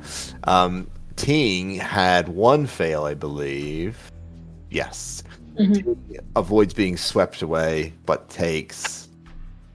Um, 0.45 0.89
Ting 1.15 1.75
had 1.75 2.27
one 2.27 2.65
fail, 2.67 3.05
I 3.05 3.13
believe. 3.13 4.11
Yes, 4.69 5.23
Mhm. 5.55 5.95
avoids 6.35 6.73
being 6.73 6.97
swept 6.97 7.41
away, 7.41 7.93
but 8.05 8.29
takes 8.29 9.07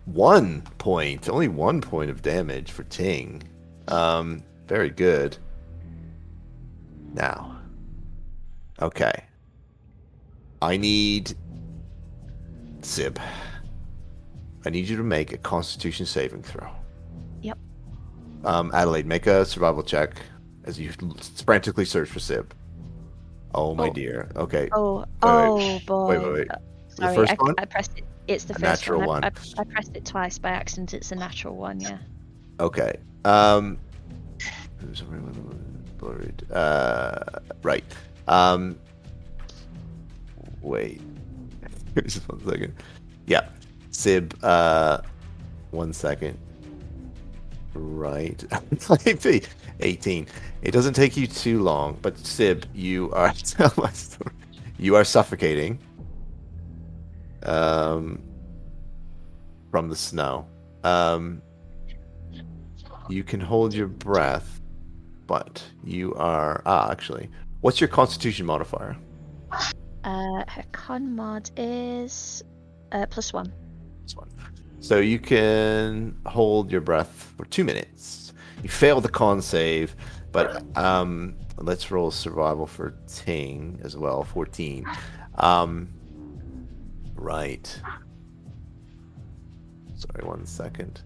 one 0.04 0.62
point, 0.78 1.28
only 1.28 1.48
one 1.48 1.80
point 1.80 2.10
of 2.10 2.22
damage 2.22 2.70
for 2.70 2.82
Ting. 2.84 3.42
Um, 3.88 4.42
very 4.68 4.90
good. 4.90 5.38
Now, 7.14 7.56
okay. 8.82 9.24
I 10.62 10.76
need 10.76 11.34
Sib. 12.82 13.18
I 14.66 14.70
need 14.70 14.88
you 14.88 14.96
to 14.96 15.02
make 15.02 15.32
a 15.32 15.38
Constitution 15.38 16.04
saving 16.06 16.42
throw. 16.42 16.68
Yep. 17.40 17.58
Um, 18.44 18.70
Adelaide, 18.74 19.06
make 19.06 19.26
a 19.26 19.44
survival 19.44 19.82
check 19.82 20.20
as 20.64 20.78
you 20.78 20.92
frantically 21.44 21.84
search 21.84 22.08
for 22.08 22.18
Sib. 22.20 22.54
Oh 23.54 23.74
my 23.74 23.88
Oh. 23.88 23.92
dear. 23.92 24.30
Okay. 24.36 24.68
Oh, 24.72 24.98
wait. 24.98 25.06
oh 25.22 25.80
boy. 25.86 26.06
Wait, 26.08 26.18
wait, 26.22 26.32
wait. 26.32 26.50
Uh, 26.50 26.56
The 26.88 26.94
Sorry, 26.96 27.14
first 27.16 27.32
I, 27.32 27.34
one? 27.42 27.54
I 27.58 27.64
pressed 27.64 27.98
it. 27.98 28.04
It's 28.28 28.44
the 28.44 28.52
A 28.54 28.58
first 28.58 28.62
natural 28.62 29.00
one. 29.00 29.24
I, 29.24 29.28
one. 29.28 29.34
I, 29.58 29.60
I 29.62 29.64
pressed 29.64 29.96
it 29.96 30.04
twice 30.04 30.38
by 30.38 30.50
accident. 30.50 30.94
It's 30.94 31.10
a 31.10 31.16
natural 31.16 31.56
one. 31.56 31.80
Yeah. 31.80 31.98
Okay. 32.60 32.92
Um. 33.24 33.78
Blurred. 35.98 36.50
Uh. 36.52 37.22
Right. 37.62 37.84
Um. 38.28 38.78
Wait. 40.62 41.00
Just 42.04 42.28
one 42.28 42.44
second. 42.48 42.74
Yeah. 43.26 43.48
Sib. 43.90 44.38
Uh. 44.44 44.98
One 45.72 45.92
second. 45.92 46.38
Right. 47.74 48.42
18. 49.82 50.26
It 50.62 50.70
doesn't 50.72 50.94
take 50.94 51.16
you 51.16 51.26
too 51.26 51.62
long, 51.62 51.98
but 52.02 52.18
Sib, 52.18 52.66
you 52.74 53.10
are 53.12 53.32
tell 53.44 53.72
my 53.76 53.90
story. 53.92 54.34
You 54.78 54.96
are 54.96 55.04
suffocating. 55.04 55.78
Um. 57.42 58.22
From 59.70 59.88
the 59.88 59.96
snow. 59.96 60.46
Um. 60.84 61.42
You 63.08 63.24
can 63.24 63.40
hold 63.40 63.74
your 63.74 63.88
breath, 63.88 64.60
but 65.26 65.62
you 65.84 66.14
are 66.14 66.62
ah 66.66 66.90
actually. 66.90 67.28
What's 67.60 67.80
your 67.80 67.88
Constitution 67.88 68.46
modifier? 68.46 68.96
Uh, 70.04 70.44
her 70.48 70.64
con 70.72 71.14
mod 71.14 71.50
is 71.56 72.42
uh, 72.92 73.06
plus 73.06 73.32
one. 73.32 73.52
One. 74.14 74.28
So 74.80 74.98
you 74.98 75.18
can 75.18 76.16
hold 76.24 76.72
your 76.72 76.80
breath 76.80 77.32
for 77.36 77.44
two 77.44 77.64
minutes. 77.64 78.19
You 78.62 78.68
fail 78.68 79.00
the 79.00 79.08
con 79.08 79.40
save, 79.42 79.96
but 80.32 80.64
um, 80.76 81.36
let's 81.58 81.90
roll 81.90 82.10
survival 82.10 82.66
for 82.66 82.94
Ting 83.06 83.80
as 83.82 83.96
well. 83.96 84.24
Fourteen. 84.24 84.86
Um, 85.36 85.88
right. 87.14 87.80
Sorry, 89.94 90.24
one 90.24 90.46
second. 90.46 91.02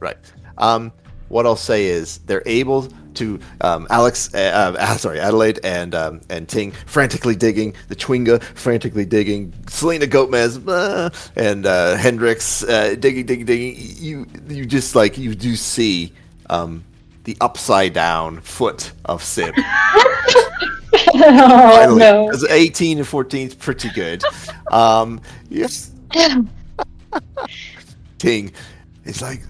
Right. 0.00 0.32
Um, 0.58 0.92
what 1.28 1.46
I'll 1.46 1.56
say 1.56 1.86
is 1.86 2.18
they're 2.18 2.42
able 2.46 2.88
to 3.14 3.38
um, 3.60 3.86
Alex, 3.90 4.32
uh, 4.34 4.74
uh, 4.78 4.96
sorry, 4.96 5.20
Adelaide 5.20 5.60
and 5.64 5.94
um, 5.94 6.20
and 6.28 6.48
Ting 6.48 6.72
frantically 6.86 7.36
digging, 7.36 7.74
the 7.88 7.96
Twinga 7.96 8.42
frantically 8.42 9.04
digging, 9.04 9.52
Selena 9.68 10.06
Gomez 10.06 10.58
uh, 10.66 11.10
and 11.36 11.66
uh, 11.66 11.96
Hendrix 11.96 12.62
uh, 12.64 12.94
digging, 12.98 13.26
digging, 13.26 13.46
digging. 13.46 13.74
You 13.78 14.26
you 14.48 14.66
just 14.66 14.94
like 14.94 15.18
you 15.18 15.34
do 15.34 15.56
see 15.56 16.12
um, 16.50 16.84
the 17.24 17.36
upside 17.40 17.92
down 17.92 18.40
foot 18.40 18.92
of 19.04 19.22
Sib. 19.22 19.54
oh, 19.58 21.10
Finally, 21.12 21.98
no. 21.98 22.26
because 22.26 22.44
18 22.44 22.98
and 22.98 23.06
14 23.06 23.48
is 23.48 23.54
pretty 23.54 23.90
good. 23.90 24.22
Um, 24.70 25.20
yes, 25.48 25.90
Ting 28.18 28.52
is 29.04 29.22
like 29.22 29.42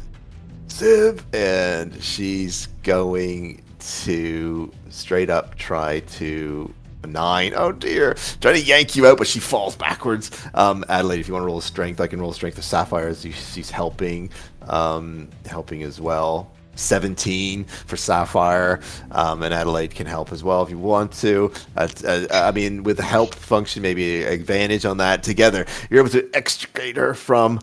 Sib, 0.74 1.22
and 1.32 2.02
she's 2.02 2.66
going 2.82 3.62
to 3.78 4.72
straight 4.90 5.30
up 5.30 5.54
try 5.54 6.00
to 6.00 6.74
nine. 7.06 7.52
Oh 7.54 7.70
dear. 7.70 8.16
Trying 8.40 8.56
to 8.56 8.60
yank 8.60 8.96
you 8.96 9.06
out, 9.06 9.16
but 9.16 9.28
she 9.28 9.38
falls 9.38 9.76
backwards. 9.76 10.32
Um, 10.52 10.84
Adelaide, 10.88 11.20
if 11.20 11.28
you 11.28 11.34
want 11.34 11.44
to 11.44 11.46
roll 11.46 11.58
a 11.58 11.62
strength, 11.62 12.00
I 12.00 12.08
can 12.08 12.20
roll 12.20 12.32
a 12.32 12.34
strength 12.34 12.58
of 12.58 12.64
Sapphire 12.64 13.06
as 13.06 13.22
she's 13.22 13.70
helping, 13.70 14.30
um, 14.62 15.28
helping 15.46 15.84
as 15.84 16.00
well. 16.00 16.50
17 16.74 17.66
for 17.66 17.96
Sapphire, 17.96 18.80
um, 19.12 19.44
and 19.44 19.54
Adelaide 19.54 19.94
can 19.94 20.08
help 20.08 20.32
as 20.32 20.42
well 20.42 20.64
if 20.64 20.70
you 20.70 20.78
want 20.78 21.12
to. 21.12 21.52
Uh, 21.76 21.86
uh, 22.04 22.26
I 22.32 22.50
mean, 22.50 22.82
with 22.82 22.96
the 22.96 23.04
help 23.04 23.32
function, 23.36 23.80
maybe 23.80 24.24
advantage 24.24 24.84
on 24.84 24.96
that. 24.96 25.22
Together, 25.22 25.66
you're 25.88 26.00
able 26.00 26.10
to 26.10 26.28
extricate 26.34 26.96
her 26.96 27.14
from 27.14 27.60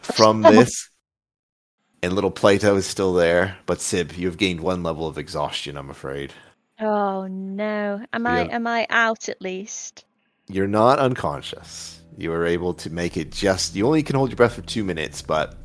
from 0.00 0.40
this. 0.40 0.88
And 2.04 2.12
little 2.12 2.30
Plato 2.30 2.76
is 2.76 2.84
still 2.84 3.14
there, 3.14 3.56
but 3.64 3.80
Sib, 3.80 4.12
you've 4.12 4.36
gained 4.36 4.60
one 4.60 4.82
level 4.82 5.06
of 5.06 5.16
exhaustion. 5.16 5.78
I'm 5.78 5.88
afraid. 5.88 6.34
Oh 6.78 7.26
no! 7.28 8.04
Am 8.12 8.26
I 8.26 8.40
am 8.40 8.66
I 8.66 8.86
out 8.90 9.30
at 9.30 9.40
least? 9.40 10.04
You're 10.46 10.66
not 10.66 10.98
unconscious. 10.98 12.02
You 12.18 12.28
were 12.28 12.44
able 12.44 12.74
to 12.74 12.90
make 12.90 13.16
it 13.16 13.32
just. 13.32 13.74
You 13.74 13.86
only 13.86 14.02
can 14.02 14.16
hold 14.16 14.28
your 14.28 14.36
breath 14.36 14.54
for 14.54 14.60
two 14.60 14.84
minutes, 14.84 15.22
but 15.22 15.56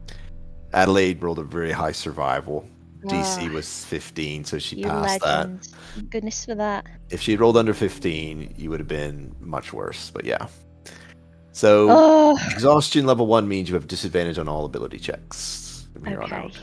Adelaide 0.72 1.22
rolled 1.22 1.40
a 1.40 1.44
very 1.44 1.74
high 1.74 1.92
survival. 1.92 2.66
DC 3.04 3.50
ah. 3.50 3.54
was 3.54 3.84
15, 3.84 4.46
so 4.46 4.60
she 4.60 4.78
You 4.78 4.86
passed 4.86 5.22
legend. 5.22 5.68
Goodness 6.10 6.46
for 6.46 6.56
that. 6.56 6.86
that. 6.86 6.92
If 7.10 7.20
she 7.20 7.32
had 7.32 7.42
rolled 7.42 7.58
under 7.58 7.74
15, 7.74 8.56
you 8.58 8.70
would 8.70 8.80
have 8.80 8.88
been 8.88 9.36
much 9.42 9.74
worse. 9.74 10.10
But 10.10 10.24
yeah. 10.24 10.48
So 11.52 11.88
Oh, 11.90 12.40
exhaustion 12.50 13.06
level 13.06 13.28
one 13.28 13.50
means 13.50 13.68
you 13.68 13.76
have 13.76 13.88
disadvantage 13.88 14.38
on 14.38 14.48
all 14.48 14.64
ability 14.64 15.00
checks 15.00 15.69
from 16.00 16.10
here 16.10 16.22
on 16.22 16.34
okay. 16.34 16.36
out. 16.36 16.60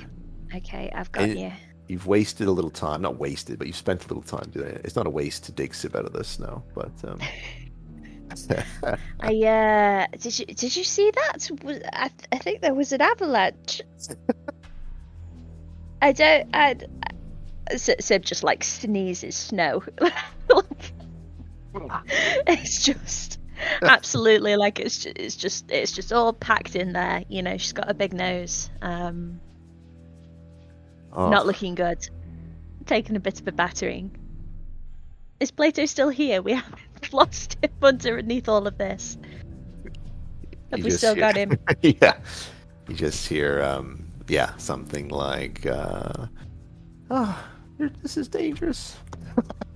Okay, 0.55 0.91
I've 0.95 1.13
got 1.13 1.25
And- 1.25 1.39
you. 1.39 1.53
You've 1.89 2.07
wasted 2.09 2.49
a 2.49 2.51
little 2.51 2.71
time. 2.71 3.03
Not 3.03 3.17
wasted, 3.17 3.59
but 3.59 3.69
you've 3.69 3.77
spent 3.77 4.05
a 4.05 4.09
little 4.09 4.23
time 4.23 4.51
doing 4.51 4.71
it. 4.71 4.81
It's 4.85 4.97
not 4.97 5.07
a 5.07 5.11
waste 5.11 5.45
to 5.45 5.53
dig 5.53 5.73
Sib 5.73 5.95
out 5.95 6.05
of 6.05 6.13
this 6.13 6.27
snow, 6.27 6.65
but 6.75 6.91
um, 7.05 7.21
I 9.21 9.37
uh, 9.45 10.07
did 10.19 10.37
you 10.37 10.47
did 10.47 10.75
you 10.75 10.83
see 10.83 11.13
that? 11.13 11.49
Was, 11.63 11.79
I 11.93 12.11
I 12.33 12.39
think 12.39 12.61
there 12.61 12.75
was 12.75 12.91
an 12.91 13.01
avalanche. 13.01 13.83
I 16.03 16.11
don't. 16.11 16.49
I 16.53 16.77
Sib 17.77 18.25
just 18.25 18.43
like 18.43 18.65
sneezes 18.65 19.37
snow. 19.37 19.83
it's 22.47 22.85
just 22.85 23.36
absolutely 23.83 24.57
like 24.57 24.79
it's 24.81 24.99
just, 25.05 25.19
it's 25.19 25.37
just 25.37 25.71
it's 25.71 25.93
just 25.93 26.13
all 26.13 26.33
packed 26.33 26.77
in 26.77 26.93
there. 26.93 27.25
You 27.29 27.43
know, 27.43 27.57
she's 27.57 27.73
got 27.73 27.91
a 27.91 27.95
big 27.95 28.13
nose. 28.13 28.71
Um, 28.83 29.41
oh, 31.13 31.29
not 31.31 31.47
looking 31.47 31.75
good. 31.75 32.09
Taking 32.87 33.17
a 33.17 33.21
bit 33.21 33.41
of 33.41 33.49
a 33.49 33.53
battering. 33.53 34.15
Is 35.41 35.51
Plato 35.51 35.85
still 35.87 36.09
here? 36.09 36.41
We 36.41 36.53
haven't 36.55 37.13
lost 37.13 37.57
him 37.63 37.71
underneath 37.83 38.49
all 38.49 38.67
of 38.67 38.79
this. 38.79 39.19
Have 40.71 40.79
You 40.81 40.85
we 40.87 40.91
still 40.91 41.15
hear- 41.15 41.21
got 41.21 41.37
him? 41.37 41.59
yeah. 41.83 42.19
You 42.89 42.95
just 42.95 43.29
hear, 43.29 43.63
um, 43.63 44.07
yeah, 44.29 44.57
something 44.57 45.09
like, 45.09 45.67
uh, 45.67 46.27
oh, 47.11 47.45
this 47.79 48.17
is 48.17 48.29
dangerous. 48.29 48.97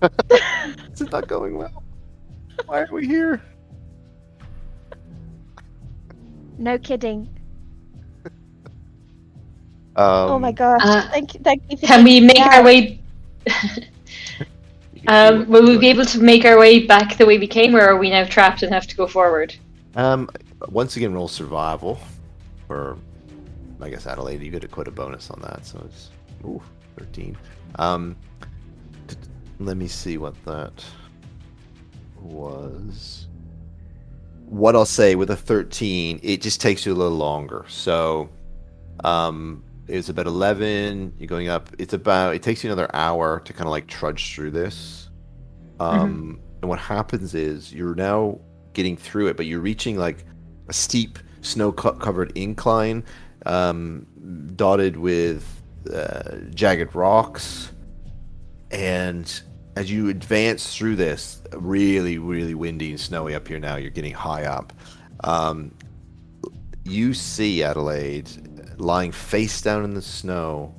this 0.00 1.00
is 1.00 1.10
not 1.10 1.26
going 1.28 1.58
well. 1.58 1.82
Why 2.66 2.82
are 2.82 2.88
we 2.92 3.06
here? 3.06 3.42
No 6.60 6.78
kidding. 6.78 7.28
Um, 9.96 10.30
oh 10.30 10.38
my 10.38 10.52
gosh! 10.52 10.80
Uh, 10.84 11.08
thank 11.10 11.34
you, 11.34 11.40
thank 11.40 11.62
you. 11.68 11.76
Can 11.76 12.04
we 12.04 12.20
make 12.20 12.36
me 12.36 12.42
our 12.42 12.62
way? 12.62 13.00
you 13.46 15.02
can 15.02 15.34
do 15.34 15.40
Um, 15.42 15.48
will 15.48 15.66
we 15.66 15.78
be 15.78 15.88
able 15.88 16.04
to 16.06 16.20
make 16.22 16.44
our 16.44 16.56
way 16.58 16.86
back 16.86 17.18
the 17.18 17.26
way 17.26 17.38
we 17.38 17.48
came, 17.48 17.74
or 17.74 17.80
are 17.80 17.96
we 17.98 18.08
now 18.08 18.24
trapped 18.24 18.62
and 18.62 18.72
have 18.72 18.86
to 18.86 18.96
go 18.96 19.08
forward? 19.08 19.56
Um, 19.96 20.30
once 20.68 20.96
again, 20.96 21.12
roll 21.12 21.26
survival. 21.26 21.98
or 22.68 22.98
I 23.80 23.90
guess, 23.90 24.06
Adelaide, 24.06 24.42
you 24.42 24.50
get 24.52 24.62
a 24.62 24.68
quite 24.68 24.86
a 24.88 24.92
bonus 24.92 25.28
on 25.30 25.40
that, 25.42 25.66
so 25.66 25.82
it's, 25.84 26.10
ooh, 26.44 26.62
13. 26.96 27.36
Um, 27.76 28.14
t- 29.08 29.16
t- 29.16 29.28
let 29.58 29.76
me 29.76 29.88
see 29.88 30.18
what 30.18 30.34
that 30.44 30.84
was. 32.20 33.26
What 34.50 34.74
I'll 34.74 34.84
say 34.84 35.14
with 35.14 35.30
a 35.30 35.36
13, 35.36 36.18
it 36.22 36.42
just 36.42 36.60
takes 36.60 36.84
you 36.84 36.92
a 36.92 36.94
little 36.94 37.16
longer. 37.16 37.64
So, 37.68 38.28
um, 39.04 39.62
it's 39.86 40.08
about 40.08 40.26
11. 40.26 41.14
You're 41.18 41.28
going 41.28 41.48
up. 41.48 41.70
It's 41.78 41.92
about, 41.92 42.34
it 42.34 42.42
takes 42.42 42.64
you 42.64 42.70
another 42.70 42.90
hour 42.94 43.40
to 43.40 43.52
kind 43.52 43.66
of 43.66 43.70
like 43.70 43.86
trudge 43.86 44.34
through 44.34 44.50
this. 44.50 45.08
Um, 45.78 46.40
and 46.60 46.68
what 46.68 46.78
happens 46.78 47.34
is 47.34 47.72
you're 47.72 47.94
now 47.94 48.38
getting 48.72 48.96
through 48.96 49.28
it, 49.28 49.36
but 49.36 49.46
you're 49.46 49.60
reaching 49.60 49.96
like 49.96 50.24
a 50.68 50.72
steep 50.72 51.18
snow 51.40 51.72
covered 51.72 52.36
incline, 52.36 53.04
um, 53.46 54.06
dotted 54.56 54.96
with 54.96 55.62
uh, 55.92 56.36
jagged 56.54 56.94
rocks. 56.94 57.72
And 58.70 59.42
as 59.80 59.90
you 59.90 60.10
advance 60.10 60.76
through 60.76 60.94
this, 60.94 61.40
really, 61.54 62.18
really 62.18 62.54
windy 62.54 62.90
and 62.90 63.00
snowy 63.00 63.34
up 63.34 63.48
here 63.48 63.58
now, 63.58 63.76
you're 63.76 63.90
getting 63.90 64.12
high 64.12 64.44
up. 64.44 64.74
Um, 65.24 65.74
you 66.84 67.14
see 67.14 67.62
Adelaide 67.62 68.28
lying 68.78 69.10
face 69.10 69.62
down 69.62 69.84
in 69.84 69.94
the 69.94 70.02
snow, 70.02 70.74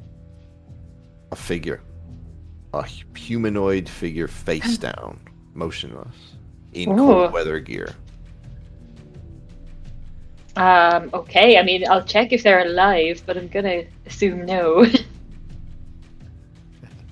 a 1.31 1.35
figure, 1.35 1.81
a 2.75 2.85
humanoid 3.17 3.89
figure 3.89 4.27
face 4.27 4.77
down, 4.77 5.19
motionless, 5.55 6.35
in 6.73 6.95
cold 6.95 7.33
weather 7.33 7.59
gear. 7.59 7.95
Um, 10.57 11.09
okay, 11.11 11.57
I 11.57 11.63
mean, 11.63 11.89
I'll 11.89 12.03
check 12.03 12.33
if 12.33 12.43
they're 12.43 12.67
alive, 12.67 13.23
but 13.25 13.35
I'm 13.35 13.47
gonna 13.47 13.81
assume 14.05 14.45
no. 14.45 14.85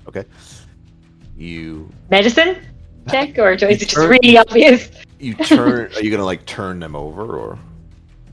Okay. 0.08 0.24
You 1.40 1.90
Medicine 2.10 2.58
check, 3.08 3.38
or 3.38 3.52
is 3.52 3.62
it 3.62 3.78
just 3.78 3.92
Turn- 3.92 4.10
really 4.10 4.36
obvious? 4.36 4.90
you 5.18 5.34
turn. 5.46 5.90
are 5.94 6.02
you 6.02 6.10
gonna 6.10 6.24
like 6.24 6.44
turn 6.44 6.80
them 6.80 6.94
over 6.94 7.38
or? 7.38 7.58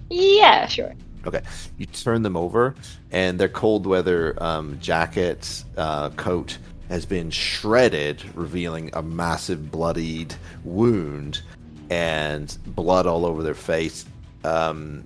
Yeah, 0.10 0.68
sure. 0.68 0.94
Okay, 1.26 1.42
you 1.78 1.86
turn 1.86 2.22
them 2.22 2.36
over, 2.36 2.76
and 3.12 3.40
their 3.40 3.48
cold 3.48 3.86
weather 3.86 4.36
um, 4.44 4.78
jacket 4.82 5.64
uh, 5.78 6.10
coat 6.12 6.58
has 6.90 7.06
been 7.06 7.30
shredded, 7.32 8.24
revealing 8.36 8.90
a 8.94 9.02
massive 9.02 9.72
bloodied 9.72 10.36
wound 10.66 11.42
and 11.90 12.58
blood 12.68 13.08
all 13.08 13.26
over 13.26 13.42
their 13.42 13.54
face. 13.54 14.06
Um, 14.44 15.06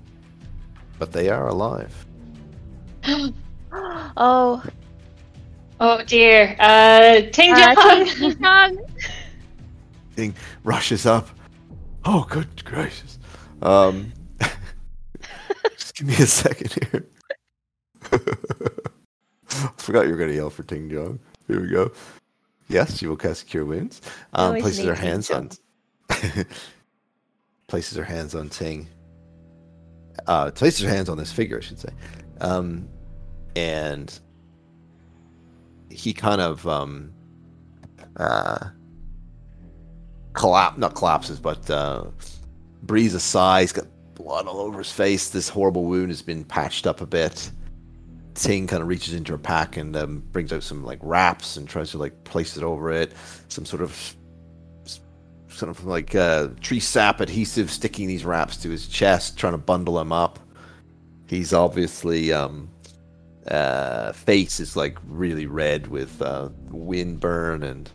but 0.97 1.11
they 1.11 1.29
are 1.29 1.47
alive. 1.47 2.05
Oh, 4.17 4.61
Oh 5.83 6.03
dear. 6.03 6.55
Uh, 6.59 7.21
Ting 7.31 7.53
uh, 7.55 8.05
Ting 8.05 8.37
Jong. 8.39 8.85
Thing 10.11 10.35
rushes 10.63 11.07
up. 11.07 11.27
Oh, 12.05 12.27
good 12.29 12.63
gracious! 12.63 13.17
Um, 13.63 14.13
just 15.71 15.95
give 15.95 16.07
me 16.07 16.13
a 16.13 16.27
second 16.27 16.71
here. 16.71 17.07
I 18.11 19.69
Forgot 19.77 20.05
you 20.05 20.11
were 20.11 20.17
gonna 20.17 20.33
yell 20.33 20.51
for 20.51 20.61
Ting 20.61 20.87
Jong. 20.87 21.19
Here 21.47 21.59
we 21.59 21.69
go. 21.69 21.91
Yes, 22.69 22.99
she 22.99 23.07
will 23.07 23.17
cast 23.17 23.47
Cure 23.47 23.65
Wounds. 23.65 24.01
Um, 24.33 24.61
places 24.61 24.85
her 24.85 24.93
hands 24.93 25.31
on. 25.31 25.49
places 27.67 27.97
her 27.97 28.03
hands 28.03 28.35
on 28.35 28.49
Ting. 28.49 28.87
Uh, 30.27 30.51
places 30.51 30.81
her 30.81 30.89
hands 30.89 31.09
on 31.09 31.17
this 31.17 31.31
figure, 31.31 31.57
I 31.57 31.61
should 31.61 31.79
say. 31.79 31.89
Um, 32.39 32.87
and 33.55 34.19
he 35.91 36.13
kind 36.13 36.41
of 36.41 36.67
um, 36.67 37.11
uh, 38.17 38.69
collapse, 40.33 40.77
not 40.77 40.95
collapses, 40.95 41.39
but 41.39 41.69
uh, 41.69 42.05
breathes 42.83 43.13
a 43.13 43.19
sigh. 43.19 43.61
He's 43.61 43.71
got 43.71 43.85
blood 44.15 44.47
all 44.47 44.59
over 44.59 44.79
his 44.79 44.91
face. 44.91 45.29
This 45.29 45.49
horrible 45.49 45.85
wound 45.85 46.09
has 46.09 46.21
been 46.21 46.43
patched 46.43 46.87
up 46.87 47.01
a 47.01 47.05
bit. 47.05 47.51
Ting 48.33 48.65
kind 48.67 48.81
of 48.81 48.87
reaches 48.87 49.13
into 49.13 49.33
her 49.33 49.37
pack 49.37 49.77
and 49.77 49.95
um, 49.95 50.23
brings 50.31 50.53
out 50.53 50.63
some 50.63 50.83
like 50.83 50.99
wraps 51.01 51.57
and 51.57 51.67
tries 51.67 51.91
to 51.91 51.97
like 51.97 52.23
place 52.23 52.55
it 52.55 52.63
over 52.63 52.91
it. 52.91 53.13
Some 53.49 53.65
sort 53.65 53.81
of 53.81 54.15
sort 55.49 55.69
of 55.69 55.85
like 55.85 56.15
uh, 56.15 56.47
tree 56.61 56.79
sap 56.79 57.19
adhesive 57.19 57.69
sticking 57.69 58.07
these 58.07 58.23
wraps 58.23 58.57
to 58.57 58.69
his 58.69 58.87
chest, 58.87 59.37
trying 59.37 59.53
to 59.53 59.57
bundle 59.57 59.99
him 59.99 60.11
up. 60.11 60.39
He's 61.27 61.53
obviously 61.53 62.31
um, 62.33 62.69
uh, 63.47 64.11
face 64.13 64.59
is 64.59 64.75
like 64.75 64.97
really 65.07 65.45
red 65.45 65.87
with 65.87 66.21
uh, 66.21 66.49
wind 66.69 67.19
burn 67.19 67.63
and 67.63 67.91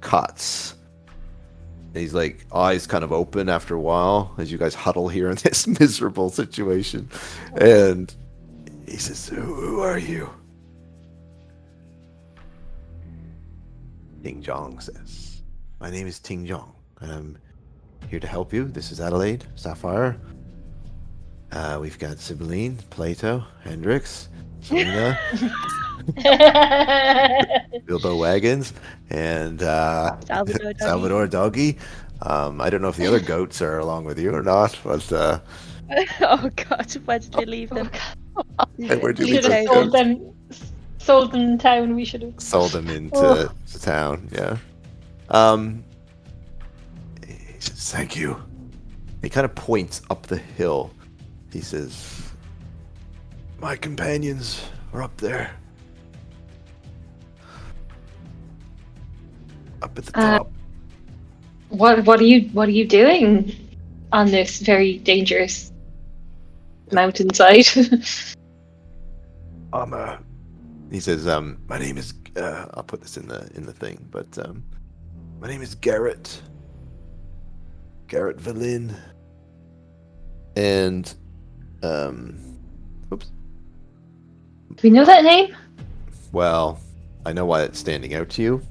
cuts. 0.00 0.74
And 1.88 1.96
he's 1.96 2.14
like 2.14 2.46
eyes 2.52 2.86
kind 2.86 3.04
of 3.04 3.12
open 3.12 3.48
after 3.48 3.74
a 3.74 3.80
while 3.80 4.34
as 4.38 4.50
you 4.50 4.58
guys 4.58 4.74
huddle 4.74 5.08
here 5.08 5.28
in 5.30 5.36
this 5.42 5.66
miserable 5.66 6.30
situation, 6.30 7.08
and 7.56 8.14
he 8.86 8.96
says, 8.96 9.28
"Who, 9.28 9.40
who 9.40 9.80
are 9.80 9.98
you?" 9.98 10.30
Ting 14.22 14.42
Jong 14.42 14.78
says, 14.80 15.30
my 15.80 15.88
name 15.88 16.06
is 16.06 16.18
Ting 16.18 16.44
Jong, 16.44 16.74
and 17.00 17.10
I'm 17.10 17.38
here 18.10 18.20
to 18.20 18.26
help 18.26 18.52
you. 18.52 18.64
This 18.64 18.92
is 18.92 19.00
Adelaide, 19.00 19.46
Sapphire. 19.54 20.14
Uh, 21.52 21.78
we've 21.80 21.98
got 21.98 22.18
Sibylline, 22.18 22.76
Plato, 22.90 23.42
Hendrix, 23.64 24.28
Selena, 24.62 25.18
Bilbo 27.86 28.16
Wagons, 28.16 28.72
and 29.10 29.62
uh, 29.62 30.18
Salvador 30.20 30.72
Doggy. 30.72 30.78
Salvador 30.84 31.26
Doggy. 31.26 31.78
Um, 32.22 32.60
I 32.60 32.68
don't 32.70 32.82
know 32.82 32.88
if 32.88 32.96
the 32.96 33.06
other 33.06 33.20
goats 33.20 33.62
are 33.62 33.78
along 33.78 34.04
with 34.04 34.18
you 34.18 34.34
or 34.34 34.42
not, 34.42 34.78
but 34.84 35.10
uh, 35.12 35.40
oh 36.20 36.50
god, 36.68 36.92
where 37.04 37.18
did 37.18 37.34
we 37.36 37.44
leave 37.46 37.70
them? 37.70 37.90
where 38.76 39.12
do 39.12 39.24
we 39.24 39.30
we 39.32 39.36
should 39.42 39.44
have 39.52 39.66
go? 39.66 39.74
sold 39.74 39.92
them. 39.92 40.32
Sold 40.98 41.32
them 41.32 41.40
in 41.40 41.58
town. 41.58 41.96
We 41.96 42.04
should 42.04 42.22
have. 42.22 42.34
sold 42.38 42.72
them 42.72 42.88
into 42.88 43.16
Oh. 43.16 43.48
to 43.72 43.80
town. 43.80 44.28
Yeah. 44.32 44.56
Um. 45.30 45.82
He 47.26 47.34
says, 47.58 47.90
"Thank 47.90 48.16
you." 48.16 48.36
He 49.22 49.28
kind 49.30 49.44
of 49.46 49.54
points 49.54 50.02
up 50.10 50.26
the 50.26 50.36
hill. 50.38 50.90
He 51.52 51.60
says, 51.60 52.19
"My 53.60 53.76
companions 53.76 54.62
are 54.92 55.02
up 55.02 55.16
there, 55.18 55.50
up 59.82 59.98
at 59.98 60.06
the 60.06 60.18
Uh, 60.18 60.38
top." 60.38 60.52
What 61.68 62.04
What 62.04 62.20
are 62.20 62.24
you 62.24 62.48
What 62.52 62.68
are 62.68 62.72
you 62.72 62.86
doing 62.86 63.54
on 64.12 64.30
this 64.30 64.60
very 64.60 64.98
dangerous 64.98 65.72
mountainside? 66.92 67.66
I'm 69.72 69.92
uh 69.94 70.16
He 70.90 70.98
says, 70.98 71.28
"Um, 71.28 71.58
my 71.68 71.78
name 71.78 71.98
is. 71.98 72.14
Uh, 72.36 72.66
I'll 72.74 72.82
put 72.82 73.00
this 73.00 73.16
in 73.16 73.28
the 73.28 73.48
in 73.54 73.64
the 73.64 73.72
thing, 73.72 74.08
but 74.10 74.26
um, 74.44 74.64
my 75.40 75.48
name 75.48 75.62
is 75.62 75.74
Garrett. 75.74 76.42
Garrett 78.08 78.38
Valin. 78.38 78.94
And, 80.56 81.14
um, 81.84 82.58
oops. 83.12 83.30
Do 84.76 84.76
we 84.82 84.90
know 84.90 85.04
that 85.04 85.24
name? 85.24 85.56
Well, 86.32 86.80
I 87.26 87.32
know 87.32 87.44
why 87.44 87.62
it's 87.62 87.78
standing 87.78 88.14
out 88.14 88.28
to 88.30 88.42
you. 88.42 88.62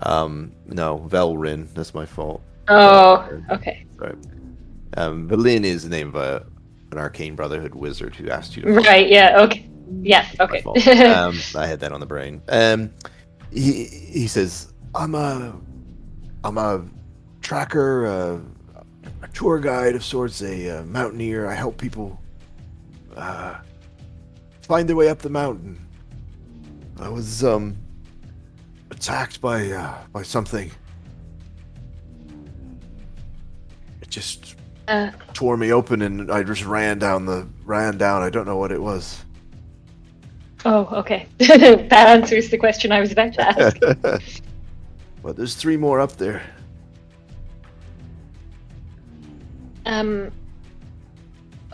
Um, 0.00 0.52
no, 0.66 1.06
Velrin. 1.08 1.72
That's 1.74 1.94
my 1.94 2.06
fault. 2.06 2.42
Oh, 2.68 3.28
okay. 3.50 3.86
Right. 3.96 4.16
Um, 4.96 5.28
Valin 5.28 5.64
is 5.64 5.84
the 5.84 5.88
name 5.88 6.08
of 6.08 6.16
a 6.16 6.46
an 6.90 6.98
arcane 6.98 7.34
brotherhood 7.34 7.74
wizard 7.74 8.14
who 8.14 8.30
asked 8.30 8.56
you 8.56 8.62
to. 8.62 8.72
Right. 8.72 9.08
Yeah. 9.08 9.40
Okay. 9.40 9.68
Yeah. 10.00 10.26
Okay. 10.40 10.62
um, 11.04 11.38
I 11.54 11.66
had 11.66 11.80
that 11.80 11.92
on 11.92 12.00
the 12.00 12.06
brain. 12.06 12.42
Um, 12.48 12.90
he 13.50 13.84
he 13.84 14.26
says, 14.26 14.72
"I'm 14.94 15.14
a, 15.14 15.54
I'm 16.44 16.58
a 16.58 16.84
tracker, 17.40 18.06
uh, 18.06 18.38
a 19.22 19.28
tour 19.28 19.58
guide 19.58 19.94
of 19.94 20.04
sorts, 20.04 20.42
a 20.42 20.80
uh, 20.80 20.84
mountaineer. 20.84 21.46
I 21.46 21.54
help 21.54 21.78
people 21.78 22.20
uh, 23.16 23.58
find 24.68 24.88
their 24.88 24.96
way 24.96 25.08
up 25.08 25.18
the 25.18 25.30
mountain. 25.30 25.84
I 27.00 27.08
was 27.08 27.42
um 27.42 27.76
attacked 28.90 29.40
by 29.40 29.70
uh, 29.70 29.94
by 30.12 30.22
something. 30.22 30.70
It 34.02 34.10
just 34.10 34.54
Uh, 34.86 35.10
tore 35.32 35.56
me 35.56 35.72
open, 35.72 36.02
and 36.02 36.30
I 36.30 36.42
just 36.42 36.64
ran 36.64 36.98
down 36.98 37.26
the 37.26 37.48
ran 37.64 37.98
down. 37.98 38.22
I 38.22 38.30
don't 38.30 38.46
know 38.46 38.56
what 38.56 38.70
it 38.70 38.80
was." 38.80 39.24
oh, 40.64 40.86
okay. 40.92 41.26
that 41.38 41.92
answers 41.92 42.50
the 42.50 42.58
question 42.58 42.90
I 42.92 43.00
was 43.00 43.12
about 43.12 43.32
to 43.34 43.42
ask. 43.48 43.76
but 45.22 45.36
there's 45.36 45.54
three 45.54 45.76
more 45.76 46.00
up 46.00 46.16
there. 46.16 46.42
Um. 49.86 50.30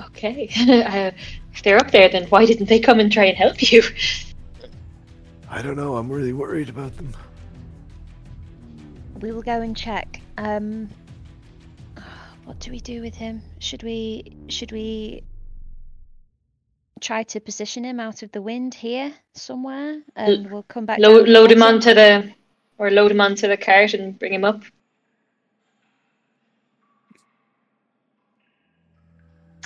Okay. 0.07 0.51
if 1.55 1.62
they're 1.62 1.78
up 1.78 1.90
there, 1.90 2.09
then 2.09 2.24
why 2.24 2.44
didn't 2.44 2.68
they 2.68 2.81
come 2.81 3.01
and 3.01 3.10
try 3.10 3.24
and 3.24 3.36
help 3.36 3.70
you? 3.70 3.82
I 5.48 5.62
don't 5.62 5.76
know. 5.76 5.97
I'm 5.97 6.10
really 6.10 6.32
worried 6.32 6.68
about 6.68 6.97
them. 6.97 7.14
We 9.20 9.31
will 9.32 9.43
go 9.43 9.60
and 9.60 9.76
check. 9.76 10.20
Um, 10.36 10.89
what 12.44 12.59
do 12.59 12.70
we 12.70 12.81
do 12.81 13.01
with 13.01 13.14
him? 13.14 13.40
Should 13.60 13.82
we 13.82 14.36
should 14.48 14.72
we 14.72 15.22
try 17.01 17.22
to 17.22 17.40
position 17.40 17.85
him 17.85 18.01
out 18.01 18.22
of 18.22 18.32
the 18.32 18.43
wind 18.43 18.74
here 18.74 19.14
somewhere, 19.35 20.01
and 20.16 20.51
we'll 20.51 20.64
come 20.64 20.86
back. 20.86 20.98
Load, 20.98 21.26
down 21.26 21.35
load 21.35 21.52
him 21.52 21.62
onto 21.62 21.94
the, 21.94 22.32
or 22.78 22.90
load 22.90 23.12
him 23.12 23.20
onto 23.20 23.47
the 23.47 23.56
cart 23.56 23.94
and 23.94 24.18
bring 24.18 24.35
him 24.35 24.44
up. 24.44 24.62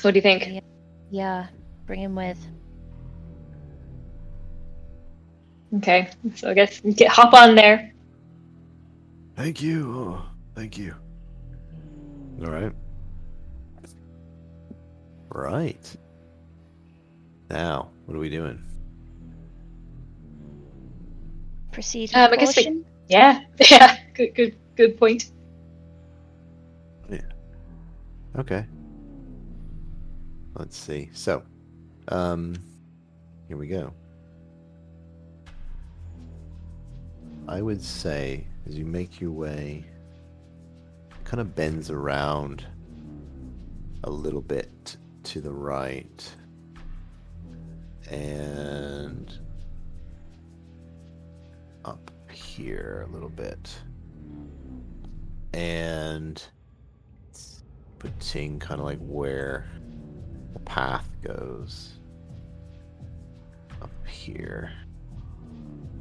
What 0.02 0.12
do 0.12 0.18
you 0.18 0.22
think? 0.22 0.62
Yeah, 1.10 1.48
bring 1.88 2.00
him 2.00 2.14
with. 2.14 2.38
Okay, 5.76 6.08
so 6.36 6.50
I 6.50 6.54
guess 6.54 6.80
get 6.80 7.08
hop 7.08 7.32
on 7.34 7.54
there. 7.54 7.92
Thank 9.36 9.60
you. 9.62 9.92
Oh, 9.92 10.22
thank 10.54 10.78
you. 10.78 10.94
All 12.40 12.50
right. 12.50 12.72
Right. 15.30 15.96
Now, 17.50 17.90
what 18.04 18.16
are 18.16 18.20
we 18.20 18.28
doing? 18.30 18.62
Proceed. 21.72 22.14
Um, 22.14 22.32
I 22.32 22.36
guess 22.36 22.56
we- 22.56 22.84
Yeah, 23.08 23.40
yeah. 23.70 23.96
Good, 24.14 24.34
good, 24.34 24.56
good 24.76 24.98
point. 24.98 25.32
Yeah. 27.10 27.20
Okay. 28.36 28.66
Let's 30.54 30.76
see. 30.76 31.08
So, 31.12 31.42
um, 32.08 32.56
here 33.46 33.56
we 33.56 33.66
go. 33.66 33.92
I 37.46 37.62
would 37.62 37.82
say 37.82 38.46
as 38.66 38.76
you 38.76 38.84
make 38.84 39.20
your 39.20 39.30
way, 39.30 39.84
kind 41.24 41.40
of 41.40 41.54
bends 41.54 41.90
around 41.90 42.66
a 44.04 44.10
little 44.10 44.42
bit 44.42 44.96
to 45.24 45.40
the 45.40 45.52
right, 45.52 46.34
and 48.10 49.38
up 51.84 52.10
here 52.30 53.06
a 53.08 53.12
little 53.12 53.30
bit, 53.30 53.78
and 55.54 56.42
putting 57.98 58.58
kind 58.58 58.80
of 58.80 58.86
like 58.86 59.00
where 59.00 59.66
the 60.52 60.60
path 60.60 61.08
goes 61.22 61.97
here. 64.08 64.72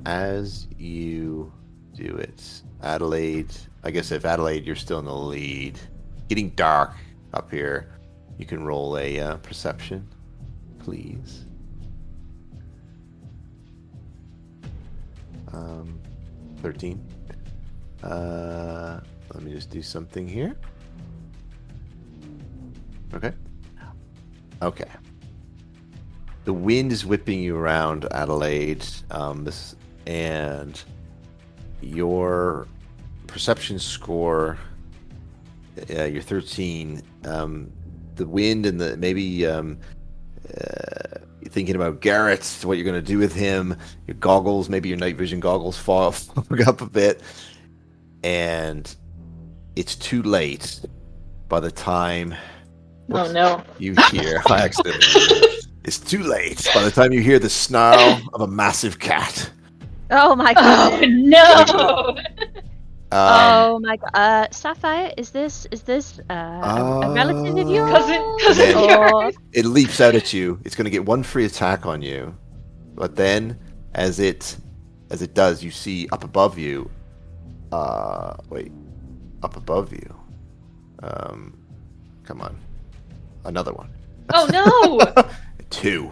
As 0.05 0.67
you 0.77 1.51
do 1.93 2.15
it, 2.17 2.61
Adelaide, 2.81 3.53
I 3.83 3.91
guess 3.91 4.11
if 4.11 4.25
Adelaide, 4.25 4.65
you're 4.65 4.75
still 4.75 4.99
in 4.99 5.05
the 5.05 5.13
lead, 5.13 5.79
getting 6.29 6.49
dark 6.51 6.93
up 7.33 7.51
here, 7.51 7.93
you 8.37 8.45
can 8.45 8.63
roll 8.63 8.97
a 8.97 9.19
uh, 9.19 9.37
perception, 9.37 10.07
please. 10.79 11.45
Um, 15.51 15.99
13. 16.61 17.03
Uh, 18.03 18.99
let 19.33 19.43
me 19.43 19.51
just 19.51 19.69
do 19.69 19.81
something 19.81 20.27
here. 20.27 20.55
Okay. 23.13 23.33
Okay. 24.61 24.89
The 26.47 26.53
wind 26.53 26.93
is 26.93 27.05
whipping 27.05 27.41
you 27.41 27.57
around 27.57 28.07
Adelaide, 28.11 28.85
um, 29.11 29.43
this, 29.43 29.75
and 30.05 30.81
your 31.81 32.69
perception 33.27 33.77
score, 33.79 34.57
uh, 35.93 36.05
your 36.05 36.21
13, 36.21 37.01
um, 37.25 37.69
the 38.15 38.25
wind 38.25 38.65
and 38.65 38.79
the 38.79 38.95
maybe 38.95 39.45
um, 39.45 39.77
uh, 40.57 41.19
thinking 41.49 41.75
about 41.75 41.99
Garrett, 41.99 42.45
what 42.63 42.77
you're 42.77 42.85
going 42.85 42.95
to 42.95 43.05
do 43.05 43.17
with 43.17 43.35
him, 43.35 43.75
your 44.07 44.15
goggles, 44.15 44.69
maybe 44.69 44.87
your 44.87 44.97
night 44.97 45.17
vision 45.17 45.41
goggles 45.41 45.77
fall 45.77 46.15
up 46.65 46.79
a 46.79 46.85
bit, 46.85 47.21
and 48.23 48.95
it's 49.75 49.97
too 49.97 50.23
late 50.23 50.79
by 51.49 51.59
the 51.59 51.71
time 51.71 52.33
Oh 53.11 53.29
no. 53.33 53.61
you 53.79 53.95
hear 54.11 54.41
I 54.47 54.59
accidentally 54.59 55.46
it's 55.87 55.97
too 55.99 56.21
late 56.23 56.67
by 56.75 56.83
the 56.83 56.91
time 56.91 57.11
you 57.11 57.21
hear 57.21 57.39
the 57.39 57.49
snarl 57.49 58.21
of 58.33 58.41
a 58.41 58.47
massive 58.47 58.99
cat 58.99 59.49
Oh 60.09 60.35
my 60.37 60.53
Oh 60.55 60.89
god. 61.01 61.09
no. 61.09 62.15
um, 63.11 63.41
oh 63.41 63.79
my 63.81 63.97
god. 63.97 64.09
Uh, 64.13 64.47
Sapphire, 64.51 65.11
is 65.17 65.31
this 65.31 65.67
is 65.71 65.81
this 65.81 66.19
uh, 66.29 66.33
a, 66.33 67.07
a 67.09 67.13
relative 67.13 67.57
of 67.57 67.67
Uh, 67.67 67.71
yours? 67.71 67.91
Cousin, 67.91 68.37
cousin 68.39 68.65
Then- 68.71 68.89
yours. 68.89 69.35
It 69.53 69.65
leaps 69.65 69.99
out 69.99 70.15
at 70.15 70.31
you 70.31 70.59
it's 70.63 70.75
going 70.75 70.85
to 70.85 70.91
get 70.91 71.05
one 71.05 71.23
free 71.23 71.43
attack 71.45 71.85
on 71.85 72.01
you 72.01 72.33
but 72.95 73.15
then 73.17 73.59
as 73.95 74.19
it 74.19 74.55
as 75.09 75.21
it 75.21 75.33
does 75.33 75.61
you 75.63 75.71
see 75.71 76.07
up 76.11 76.23
above 76.23 76.57
you 76.57 76.89
uh 77.73 78.35
wait 78.49 78.71
up 79.43 79.55
above 79.57 79.91
you. 79.91 80.15
Um, 81.03 81.57
come 82.23 82.41
on, 82.41 82.57
another 83.45 83.71
one. 83.73 83.89
Oh 84.33 84.47
no! 84.51 85.23
Two. 85.69 86.11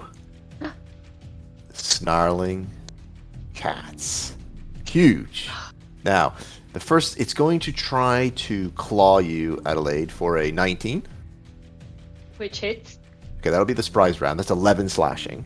Snarling 1.73 2.69
cats. 3.53 4.36
Huge. 4.88 5.49
Now, 6.03 6.34
the 6.73 6.80
first, 6.80 7.19
it's 7.19 7.34
going 7.34 7.60
to 7.61 7.72
try 7.72 8.32
to 8.36 8.69
claw 8.72 9.19
you, 9.19 9.61
Adelaide, 9.65 10.11
for 10.11 10.38
a 10.38 10.52
19. 10.52 11.03
Which 12.38 12.60
hits? 12.60 12.99
Okay, 13.38 13.49
that'll 13.49 13.65
be 13.65 13.73
the 13.73 13.84
surprise 13.84 14.22
round. 14.22 14.40
That's 14.40 14.52
11 14.52 14.90
slashing. 14.90 15.45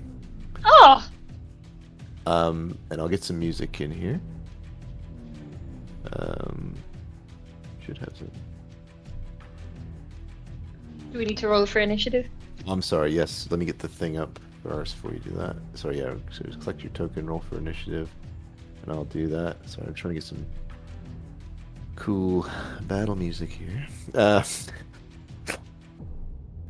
Oh! 0.65 1.07
Um, 2.25 2.77
and 2.89 2.99
I'll 2.99 3.07
get 3.07 3.23
some 3.23 3.39
music 3.39 3.81
in 3.81 3.91
here. 3.91 4.19
Um, 6.13 6.75
should 7.85 7.97
have 7.99 8.15
some. 8.17 8.31
Do 11.11 11.17
we 11.17 11.25
need 11.25 11.37
to 11.37 11.47
roll 11.47 11.65
for 11.65 11.79
initiative? 11.79 12.27
I'm 12.69 12.83
sorry. 12.83 13.11
Yes, 13.11 13.47
let 13.49 13.59
me 13.59 13.65
get 13.65 13.79
the 13.79 13.87
thing 13.87 14.17
up 14.17 14.39
first 14.61 14.95
before 14.95 15.11
you 15.11 15.19
do 15.19 15.31
that. 15.31 15.55
Sorry, 15.73 15.97
yeah. 15.99 16.13
So 16.31 16.43
just 16.43 16.61
collect 16.61 16.83
your 16.83 16.91
token, 16.91 17.25
roll 17.25 17.39
for 17.39 17.57
initiative, 17.57 18.09
and 18.83 18.91
I'll 18.91 19.05
do 19.05 19.27
that. 19.27 19.67
Sorry, 19.67 19.87
I'm 19.87 19.95
trying 19.95 20.11
to 20.11 20.19
get 20.19 20.23
some 20.23 20.45
cool 21.95 22.47
battle 22.83 23.15
music 23.15 23.49
here. 23.49 23.87
Uh, 24.13 24.43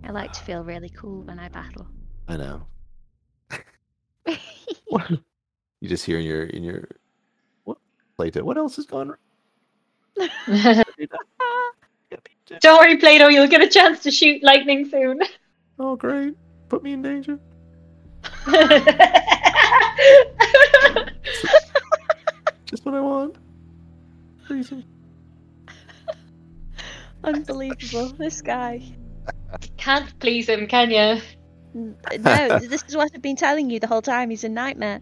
I 0.06 0.12
like 0.12 0.32
to 0.32 0.40
feel 0.42 0.64
really 0.64 0.90
cool 0.90 1.24
when 1.24 1.38
I 1.38 1.50
battle. 1.50 1.86
I 2.28 2.38
know. 2.38 2.66
What? 4.88 5.12
You 5.82 5.88
just 5.90 6.04
hear 6.06 6.18
in 6.18 6.26
your 6.26 6.44
in 6.46 6.64
your 6.64 6.88
what 7.64 7.78
Plato? 8.18 8.44
What 8.44 8.58
else 8.58 8.80
is 8.80 8.86
going 8.86 9.12
on? 10.18 10.30
Don't 12.60 12.80
worry, 12.80 12.98
Plato, 12.98 13.28
you'll 13.28 13.48
get 13.48 13.62
a 13.62 13.68
chance 13.68 14.00
to 14.02 14.12
shoot 14.12 14.44
lightning 14.44 14.90
soon. 14.90 15.22
Oh, 15.80 15.96
great! 15.96 16.36
Put 16.68 16.84
me 16.84 16.94
in 16.94 17.02
danger. 17.02 17.40
Just 22.66 22.86
what 22.86 22.94
I 22.94 23.00
want. 23.00 23.38
Please. 24.46 24.74
Unbelievable, 27.24 28.10
this 28.18 28.42
guy. 28.42 28.82
Can't 29.78 30.20
please 30.20 30.48
him, 30.48 30.68
can 30.68 30.92
you? 30.92 31.22
No, 31.74 32.60
this 32.60 32.84
is 32.88 32.96
what 32.96 33.12
I've 33.14 33.22
been 33.22 33.36
telling 33.36 33.70
you 33.70 33.80
the 33.80 33.88
whole 33.88 34.02
time. 34.02 34.30
He's 34.30 34.44
a 34.44 34.50
nightmare. 34.50 35.02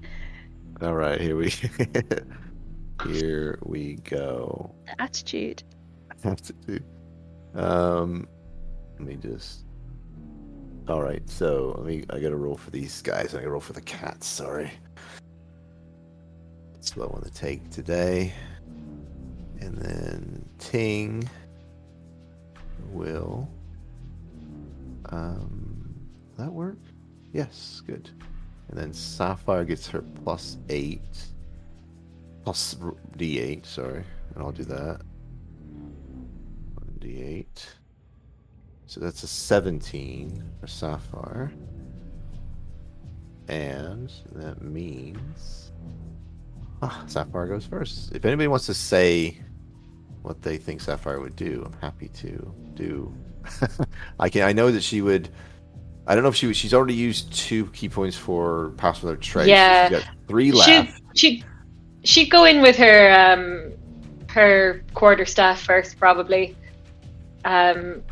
All 0.82 0.96
right, 0.96 1.20
here 1.20 1.36
we 1.36 1.50
here 3.08 3.60
we 3.64 3.96
go. 3.96 4.76
Attitude. 5.00 5.64
attitude. 6.12 6.24
have 6.24 6.42
to 6.42 6.54
do. 6.54 6.80
Um, 7.60 8.28
let 9.00 9.08
me 9.08 9.16
just. 9.16 9.67
All 10.88 11.04
right, 11.04 11.28
so 11.30 11.76
let 11.78 11.86
me. 11.86 12.06
I 12.10 12.20
got 12.20 12.30
to 12.30 12.38
roll 12.38 12.56
for 12.56 12.72
these 12.72 13.02
guys. 13.02 13.34
I 13.34 13.40
got 13.40 13.44
to 13.44 13.50
roll 13.50 13.60
for 13.60 13.74
the 13.74 13.82
cats. 13.82 14.26
Sorry. 14.26 14.72
That's 16.74 16.96
what 16.96 17.10
I 17.10 17.12
want 17.12 17.26
to 17.26 17.34
take 17.34 17.70
today, 17.72 18.34
and 19.60 19.78
then 19.78 20.48
Ting 20.60 21.30
will. 22.92 23.50
Um, 25.10 25.94
that 26.38 26.52
work? 26.52 26.78
Yes, 27.34 27.82
good. 27.86 28.10
And 28.70 28.80
then 28.80 28.94
Sapphire 28.94 29.66
gets 29.66 29.88
her 29.90 30.02
plus 30.24 30.58
eight, 30.70 31.26
plus 32.44 32.76
D8. 33.18 33.66
Sorry, 33.66 34.04
and 34.34 34.44
I'll 34.44 34.54
do 34.54 34.64
that. 34.64 35.02
1d8. 36.80 37.66
So 38.88 39.02
that's 39.02 39.22
a 39.24 39.28
17 39.28 40.44
for 40.60 40.68
Sapphire. 40.68 41.52
And 43.50 44.12
that 44.34 44.62
means. 44.62 45.72
Ah, 46.82 47.04
Sapphire 47.08 47.48
goes 47.48 47.66
first. 47.66 48.14
If 48.16 48.26
anybody 48.26 48.48
wants 48.48 48.66
to 48.68 48.74
say 48.74 49.40
what 50.22 50.42
they 50.42 50.58
think 50.58 50.82
Sapphire 50.82 51.20
would 51.20 51.36
do, 51.36 51.64
I'm 51.66 51.80
happy 51.82 52.08
to 52.10 52.54
do. 52.76 53.14
I 54.20 54.30
can. 54.30 54.44
I 54.44 54.54
know 54.54 54.72
that 54.72 54.84
she 54.84 55.02
would. 55.02 55.30
I 56.06 56.16
don't 56.16 56.24
know 56.24 56.30
if 56.30 56.36
she 56.36 56.54
she's 56.54 56.74
already 56.74 56.94
used 56.94 57.34
two 57.34 57.68
ki 57.68 57.90
points 57.90 58.16
for 58.18 58.72
pass 58.78 59.02
without 59.02 59.20
trace. 59.22 59.46
so 59.46 59.50
Yeah. 59.52 59.90
she's 59.90 60.00
got 60.00 60.10
three 60.28 60.52
left. 60.52 61.02
she'd, 61.16 61.46
she'd 62.04 62.30
go 62.30 62.46
in 62.46 62.62
with 62.62 62.78
her 62.78 63.12
um, 63.12 63.74
her 64.30 64.84
quarter 64.94 65.26
staff 65.26 65.62
first, 65.62 65.98
probably. 66.00 66.56
Um, 67.46 68.04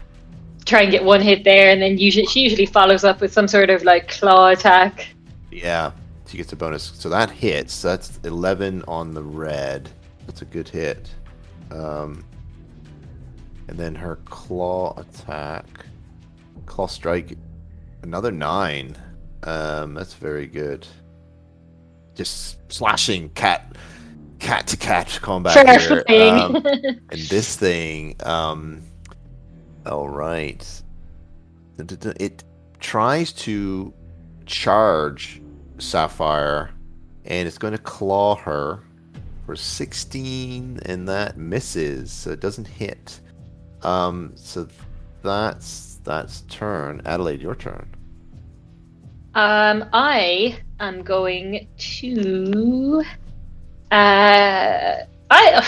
try 0.66 0.82
and 0.82 0.92
get 0.92 1.04
one 1.04 1.22
hit 1.22 1.44
there, 1.44 1.70
and 1.70 1.82
then 1.82 1.98
usually 1.98 2.26
she 2.26 2.42
usually 2.42 2.66
follows 2.66 3.04
up 3.04 3.22
with 3.22 3.32
some 3.32 3.48
sort 3.48 3.70
of 3.70 3.84
like 3.84 4.10
claw 4.10 4.50
attack. 4.50 5.08
Yeah, 5.52 5.92
she 6.28 6.38
gets 6.38 6.52
a 6.52 6.56
bonus. 6.56 6.92
So 6.96 7.10
that 7.10 7.30
hits. 7.30 7.82
That's 7.82 8.20
11 8.24 8.84
on 8.88 9.14
the 9.14 9.24
red. 9.24 9.90
That's 10.26 10.42
a 10.42 10.46
good 10.46 10.68
hit. 10.68 11.10
Um, 11.72 12.26
and 13.68 13.78
then 13.78 13.96
her 13.96 14.18
claw 14.26 14.98
attack, 14.98 15.66
claw 16.66 16.88
strike, 16.88 17.38
another 18.04 18.32
nine. 18.32 18.96
Um, 19.44 19.94
that's 19.94 20.14
very 20.14 20.48
good. 20.48 20.88
Just 22.16 22.72
slashing 22.72 23.30
cat, 23.30 23.76
cat 24.40 24.68
to 24.68 24.78
cat 24.78 25.20
combat 25.22 25.82
here. 25.82 26.04
Um, 26.10 26.56
and 26.56 27.22
this 27.30 27.56
thing, 27.56 28.16
um, 28.24 28.82
all 29.86 30.10
right. 30.10 30.84
It 31.78 32.44
tries 32.80 33.34
to 33.34 33.94
charge 34.46 35.42
Sapphire, 35.78 36.72
and 37.26 37.48
it's 37.48 37.58
going 37.58 37.74
to 37.74 37.80
claw 37.80 38.36
her 38.36 38.84
for 39.46 39.56
16, 39.56 40.80
and 40.86 41.08
that 41.08 41.38
misses, 41.38 42.12
so 42.12 42.32
it 42.32 42.40
doesn't 42.40 42.68
hit. 42.68 43.20
Um, 43.84 44.32
so 44.36 44.68
that's 45.22 46.00
that's 46.04 46.42
turn. 46.42 47.02
Adelaide, 47.06 47.42
your 47.42 47.56
turn. 47.56 47.88
Um, 49.34 49.90
I 49.92 50.60
am 50.80 51.04
going 51.04 51.68
to. 51.78 53.04
Uh, 53.92 54.96
I. 55.30 55.68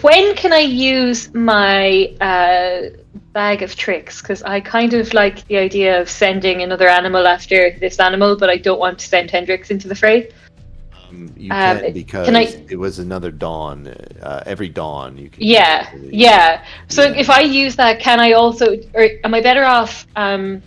When 0.00 0.34
can 0.34 0.52
I 0.52 0.60
use 0.60 1.32
my 1.34 2.14
uh, 2.20 2.90
bag 3.32 3.62
of 3.62 3.76
tricks? 3.76 4.20
Because 4.22 4.42
I 4.42 4.60
kind 4.60 4.94
of 4.94 5.12
like 5.14 5.46
the 5.48 5.56
idea 5.58 6.00
of 6.00 6.08
sending 6.08 6.62
another 6.62 6.88
animal 6.88 7.26
after 7.26 7.76
this 7.78 8.00
animal, 8.00 8.36
but 8.36 8.48
I 8.50 8.56
don't 8.56 8.78
want 8.80 8.98
to 9.00 9.06
send 9.06 9.30
Hendrix 9.30 9.70
into 9.70 9.88
the 9.88 9.94
fray. 9.94 10.30
Um, 11.10 11.32
you 11.36 11.52
Um, 11.52 11.80
can 11.80 11.92
because 11.92 12.26
can 12.26 12.36
I- 12.36 12.64
it 12.68 12.78
was 12.78 12.98
another 12.98 13.30
dawn. 13.30 13.88
Uh, 14.22 14.42
every 14.46 14.68
dawn 14.68 15.16
you 15.16 15.28
can. 15.30 15.42
Yeah, 15.42 15.88
yeah. 16.10 16.64
So 16.88 17.02
Yeah. 17.04 17.14
if 17.20 17.30
I 17.30 17.40
use 17.40 17.76
that, 17.76 18.00
can 18.00 18.20
I 18.20 18.32
also, 18.32 18.76
or 18.94 19.08
am 19.22 19.34
I 19.34 19.40
better 19.40 19.64
off 19.64 20.06
um, 20.16 20.62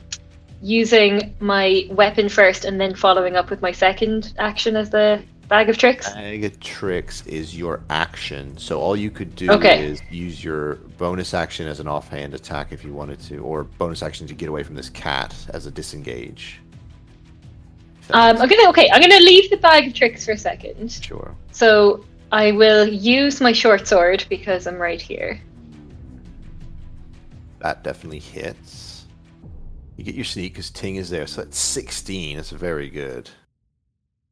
using 0.61 1.35
my 1.39 1.87
weapon 1.91 2.29
first 2.29 2.65
and 2.65 2.79
then 2.79 2.95
following 2.95 3.35
up 3.35 3.49
with 3.49 3.61
my 3.61 3.71
second 3.71 4.33
action 4.39 4.75
as 4.75 4.89
the 4.89 5.21
bag 5.47 5.69
of 5.69 5.77
tricks? 5.77 6.11
Bag 6.13 6.43
of 6.43 6.59
tricks 6.59 7.25
is 7.25 7.57
your 7.57 7.81
action, 7.89 8.57
so 8.57 8.79
all 8.79 8.95
you 8.95 9.09
could 9.09 9.35
do 9.35 9.51
Okay. 9.51 9.83
is 9.85 10.01
use 10.09 10.43
your 10.43 10.75
bonus 10.97 11.33
action 11.33 11.67
as 11.67 11.79
an 11.79 11.87
offhand 11.87 12.33
attack 12.33 12.71
if 12.71 12.83
you 12.83 12.93
wanted 12.93 13.19
to, 13.21 13.37
or 13.39 13.63
bonus 13.63 14.03
action 14.03 14.27
to 14.27 14.33
get 14.33 14.49
away 14.49 14.63
from 14.63 14.75
this 14.75 14.89
cat 14.89 15.33
as 15.53 15.65
a 15.65 15.71
disengage. 15.71 16.59
Um, 18.11 18.37
I'm 18.37 18.47
gonna 18.47 18.69
okay. 18.69 18.89
I'm 18.91 19.01
gonna 19.01 19.19
leave 19.19 19.49
the 19.49 19.57
bag 19.57 19.87
of 19.87 19.93
tricks 19.93 20.25
for 20.25 20.31
a 20.31 20.37
second. 20.37 20.89
Sure. 20.91 21.35
So 21.51 22.05
I 22.31 22.51
will 22.53 22.87
use 22.87 23.41
my 23.41 23.51
short 23.51 23.87
sword 23.87 24.25
because 24.29 24.65
I'm 24.65 24.77
right 24.77 25.01
here. 25.01 25.41
That 27.59 27.83
definitely 27.83 28.19
hits. 28.19 29.05
You 29.97 30.03
get 30.03 30.15
your 30.15 30.25
sneak 30.25 30.53
because 30.53 30.69
Ting 30.69 30.97
is 30.97 31.09
there, 31.09 31.25
so 31.25 31.41
that's 31.41 31.57
16. 31.57 32.37
That's 32.37 32.51
very 32.51 32.89
good. 32.89 33.29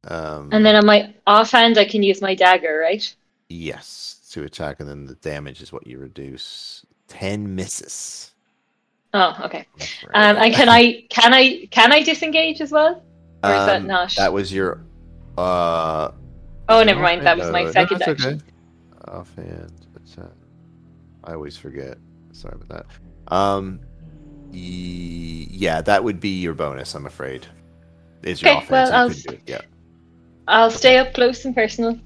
Um, 0.04 0.48
And 0.52 0.64
then 0.64 0.76
on 0.76 0.86
my 0.86 1.14
offhand, 1.26 1.78
I 1.78 1.84
can 1.84 2.02
use 2.02 2.20
my 2.22 2.34
dagger, 2.34 2.78
right? 2.82 3.14
yes, 3.48 4.20
to 4.32 4.44
attack, 4.44 4.80
and 4.80 4.88
then 4.88 5.06
the 5.06 5.14
damage 5.16 5.62
is 5.62 5.72
what 5.72 5.86
you 5.86 5.98
reduce. 5.98 6.84
10 7.08 7.54
misses. 7.54 8.32
Oh, 9.14 9.36
okay. 9.44 9.66
Um, 10.14 10.36
and 10.36 10.54
can 10.54 10.68
I 10.68 11.04
can 11.10 11.32
I 11.32 11.66
can 11.70 11.92
I 11.92 12.02
disengage 12.02 12.60
as 12.60 12.70
well? 12.72 13.02
Or 13.44 13.54
is 13.54 13.64
that 13.66 13.82
Um, 13.82 13.86
not? 13.86 14.14
That 14.16 14.32
was 14.32 14.52
your. 14.52 14.84
Uh, 15.38 16.10
Oh, 16.68 16.82
never 16.82 17.00
mind. 17.00 17.24
That 17.24 17.38
was 17.38 17.50
my 17.50 17.62
no, 17.62 17.70
second 17.70 17.98
that's 18.00 18.10
action. 18.10 18.34
Okay. 18.34 19.12
Offhand 19.12 19.86
attack. 19.94 20.32
I 21.24 21.34
always 21.34 21.56
forget. 21.56 21.98
Sorry 22.32 22.56
about 22.60 22.68
that. 22.68 23.32
Um, 23.34 23.80
yeah, 24.52 25.80
that 25.82 26.02
would 26.02 26.20
be 26.20 26.40
your 26.40 26.54
bonus. 26.54 26.94
I'm 26.94 27.06
afraid. 27.06 27.46
Is 28.22 28.42
your 28.42 28.50
Okay, 28.52 28.58
offhand? 28.58 28.70
well, 28.70 28.92
I'll 28.92 29.08
couldn't 29.08 29.26
do 29.26 29.34
it. 29.34 29.42
Yeah. 29.46 29.60
I'll 30.48 30.70
stay 30.70 30.98
up 30.98 31.14
close 31.14 31.44
and 31.44 31.54
personal. 31.54 31.98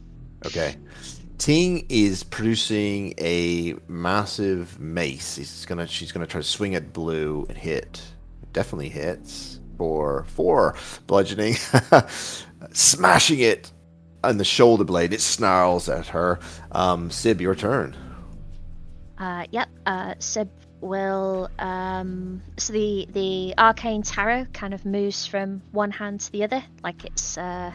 Okay. 0.46 0.76
Ting 1.38 1.86
is 1.88 2.22
producing 2.22 3.14
a 3.18 3.74
massive 3.88 4.78
mace. 4.78 5.36
He's 5.36 5.64
gonna, 5.66 5.86
she's 5.86 6.12
gonna 6.12 6.26
try 6.26 6.40
to 6.40 6.46
swing 6.46 6.74
at 6.74 6.92
Blue 6.92 7.46
and 7.48 7.56
hit. 7.56 8.02
Definitely 8.52 8.90
hits 8.90 9.60
for 9.78 10.24
four 10.24 10.74
bludgeoning, 11.06 11.54
smashing 12.72 13.38
it 13.38 13.72
on 14.22 14.36
the 14.36 14.44
shoulder 14.44 14.84
blade. 14.84 15.12
It 15.12 15.20
snarls 15.20 15.88
at 15.88 16.08
her. 16.08 16.40
Um, 16.72 17.10
Sib, 17.10 17.40
your 17.40 17.54
turn. 17.54 17.96
Uh, 19.18 19.46
yep. 19.50 19.68
Uh, 19.86 20.14
Sib 20.18 20.50
will. 20.80 21.48
Um, 21.58 22.42
so 22.58 22.72
the 22.72 23.06
the 23.12 23.54
arcane 23.58 24.02
tarot 24.02 24.46
kind 24.52 24.74
of 24.74 24.84
moves 24.84 25.26
from 25.26 25.62
one 25.72 25.90
hand 25.90 26.20
to 26.20 26.32
the 26.32 26.44
other, 26.44 26.62
like 26.82 27.04
it's 27.04 27.38
uh, 27.38 27.72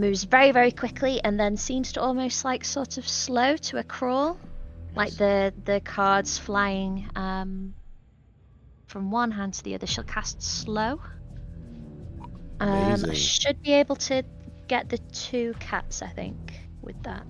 moves 0.00 0.24
very 0.24 0.52
very 0.52 0.72
quickly, 0.72 1.22
and 1.22 1.38
then 1.38 1.56
seems 1.56 1.92
to 1.92 2.00
almost 2.00 2.44
like 2.44 2.64
sort 2.64 2.98
of 2.98 3.06
slow 3.06 3.56
to 3.56 3.78
a 3.78 3.84
crawl, 3.84 4.38
like 4.96 5.12
the 5.16 5.52
the 5.64 5.80
cards 5.80 6.38
flying 6.38 7.08
um, 7.14 7.74
from 8.86 9.10
one 9.10 9.30
hand 9.30 9.54
to 9.54 9.62
the 9.64 9.74
other. 9.74 9.86
She'll 9.86 10.04
cast 10.04 10.42
slow. 10.42 11.00
Um, 12.60 13.14
should 13.14 13.62
be 13.62 13.72
able 13.72 13.96
to 13.96 14.22
get 14.68 14.88
the 14.90 14.98
two 14.98 15.54
cats, 15.60 16.02
I 16.02 16.08
think, 16.08 16.36
with 16.82 17.00
that. 17.04 17.24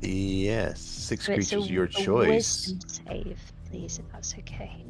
Yes, 0.00 0.80
six 0.80 1.26
So 1.26 1.32
it's 1.34 1.52
a- 1.52 1.54
creatures, 1.56 1.70
your 1.70 1.86
choice. 1.86 2.74
Save, 2.86 3.38
please, 3.70 3.98
if 3.98 4.10
that's 4.12 4.34
okay. 4.38 4.84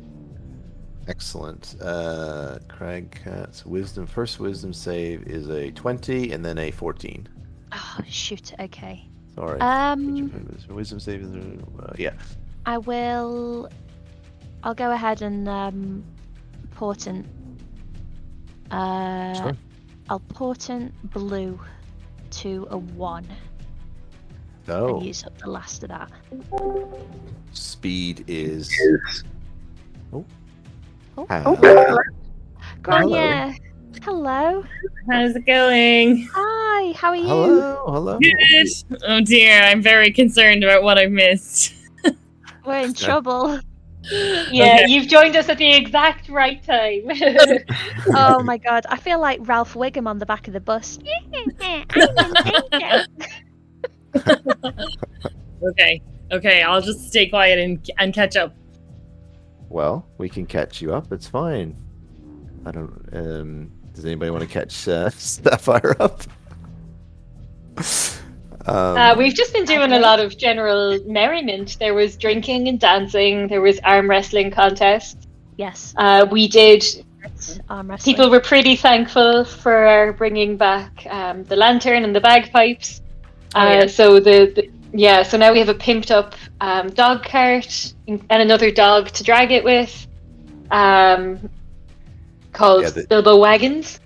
Excellent. 1.11 1.75
Uh, 1.83 2.59
Craig 2.69 3.21
Cat's 3.25 3.67
wisdom. 3.67 4.07
First 4.07 4.39
wisdom 4.39 4.73
save 4.73 5.25
is 5.27 5.49
a 5.51 5.73
20 5.73 6.31
and 6.31 6.45
then 6.45 6.57
a 6.57 6.71
14. 6.71 7.29
Oh 7.73 7.99
shoot. 8.09 8.53
Okay. 8.61 9.05
Sorry. 9.35 9.61
Um, 9.61 10.63
wisdom 10.69 11.01
save 11.01 11.23
is 11.23 11.33
uh, 11.35 11.93
yeah. 11.99 12.13
I 12.65 12.79
will. 12.79 13.69
I'll 14.63 14.75
go 14.75 14.93
ahead 14.93 15.23
and 15.23 15.49
um, 15.49 16.05
portent. 16.77 17.27
Uh, 18.71 19.35
Sure. 19.35 19.57
I'll 20.09 20.21
portent 20.21 20.93
blue 21.11 21.59
to 22.31 22.69
a 22.71 22.79
one 22.79 23.27
Oh, 24.69 24.99
and 24.99 25.07
use 25.07 25.25
up 25.25 25.37
the 25.39 25.51
last 25.51 25.83
of 25.83 25.89
that. 25.89 26.11
speed 27.53 28.25
is. 28.29 28.71
Oh. 30.13 30.25
Oh. 31.29 31.57
Hello. 31.57 31.99
Grania, 32.83 33.55
hello. 34.03 34.65
How's 35.11 35.37
it 35.37 35.45
going? 35.45 36.27
Hi. 36.33 36.93
How 36.93 37.09
are 37.09 37.17
you? 37.17 37.27
Hello. 37.27 37.85
Hello. 37.87 38.19
Good. 38.19 38.67
Oh 39.07 39.21
dear, 39.21 39.63
I'm 39.65 39.83
very 39.83 40.11
concerned 40.13 40.65
about 40.65 40.83
what 40.83 40.99
I 40.99 41.07
missed. 41.07 41.75
We're 42.67 42.79
in 42.85 42.95
trouble. 42.95 43.61
Yeah, 44.51 44.77
Okay. 44.77 44.87
you've 44.89 45.09
joined 45.09 45.37
us 45.37 45.51
at 45.51 45.59
the 45.59 45.75
exact 45.75 46.31
right 46.31 46.65
time. 46.65 47.03
oh 48.17 48.43
my 48.43 48.57
god, 48.57 48.87
I 48.89 48.97
feel 48.97 49.21
like 49.21 49.41
Ralph 49.43 49.75
Wiggum 49.75 50.07
on 50.09 50.19
the 50.19 50.25
back 50.25 50.49
of 50.49 50.55
the 50.55 50.61
bus. 50.61 50.99
I'm 51.27 51.35
in 51.35 51.51
danger. 51.59 53.07
Okay, 55.63 56.01
okay, 56.33 56.63
I'll 56.63 56.81
just 56.81 57.09
stay 57.09 57.29
quiet 57.29 57.59
and 57.59 57.91
and 57.99 58.15
catch 58.15 58.37
up. 58.37 58.55
Well, 59.71 60.05
we 60.19 60.29
can 60.29 60.45
catch 60.47 60.83
you 60.83 60.93
up. 60.93 61.11
It's 61.13 61.27
fine. 61.29 61.77
I 62.67 62.73
don't. 62.73 63.09
Um, 63.13 63.71
does 63.95 64.05
anybody 64.05 64.31
want 64.31 64.43
to 64.43 64.49
catch 64.49 64.87
uh, 64.89 65.09
Sapphire 65.17 65.97
up? 66.01 66.23
um, 68.67 68.97
uh, 68.99 69.15
we've 69.17 69.35
just 69.35 69.53
been 69.55 69.65
doing 69.65 69.93
a 69.93 69.99
lot 69.99 70.21
of 70.21 70.37
general 70.37 70.99
merriment. 71.07 71.79
There 71.79 71.95
was 71.95 72.17
drinking 72.17 72.69
and 72.69 72.79
dancing. 72.79 73.49
There 73.49 73.61
was 73.63 73.79
arm 73.85 74.11
wrestling 74.11 74.51
contests. 74.51 75.27
yes, 75.57 75.95
Uh, 75.97 76.27
we 76.31 76.49
did. 76.49 76.85
arm 77.69 77.91
wrestling. 77.91 78.15
People 78.15 78.31
were 78.31 78.41
pretty 78.41 78.77
thankful 78.77 79.45
for 79.45 80.15
bringing 80.19 80.57
back 80.57 81.07
um, 81.09 81.45
the 81.45 81.57
lantern 81.57 82.05
and 82.05 82.15
the 82.15 82.21
bagpipes. 82.21 83.01
Oh, 83.55 83.61
Uh, 83.61 83.69
yeah. 83.71 83.87
So 83.87 84.21
the, 84.21 84.53
the 84.55 84.69
yeah, 84.93 85.23
so 85.23 85.37
now 85.37 85.53
we 85.53 85.59
have 85.59 85.69
a 85.69 85.75
pimped 85.75 86.11
up 86.11 86.35
um, 86.61 86.91
dog 86.91 87.25
cart 87.25 87.93
and 88.09 88.25
another 88.31 88.71
dog 88.71 89.09
to 89.13 89.23
drag 89.25 89.53
it 89.53 89.65
with, 89.65 90.07
um, 90.71 91.49
called 92.53 92.83
Yeah, 92.83 92.91
the- 92.91 93.07
Bilbo 93.07 93.37
Wagons. 93.39 94.01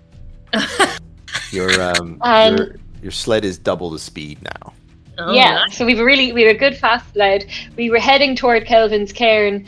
your 1.50 1.80
um, 1.80 2.18
Um, 2.20 2.56
your 2.56 2.76
your 3.02 3.12
sled 3.12 3.44
is 3.44 3.58
double 3.58 3.90
the 3.90 3.98
speed 3.98 4.38
now. 4.42 4.72
Oh, 5.18 5.32
yeah, 5.32 5.54
nice. 5.54 5.76
so 5.76 5.84
we 5.86 5.94
were 5.94 6.04
really 6.04 6.32
we 6.32 6.44
were 6.44 6.50
a 6.50 6.56
good 6.56 6.76
fast 6.76 7.12
sled. 7.12 7.46
We 7.76 7.90
were 7.90 7.98
heading 7.98 8.34
toward 8.34 8.66
Kelvin's 8.66 9.12
cairn. 9.12 9.66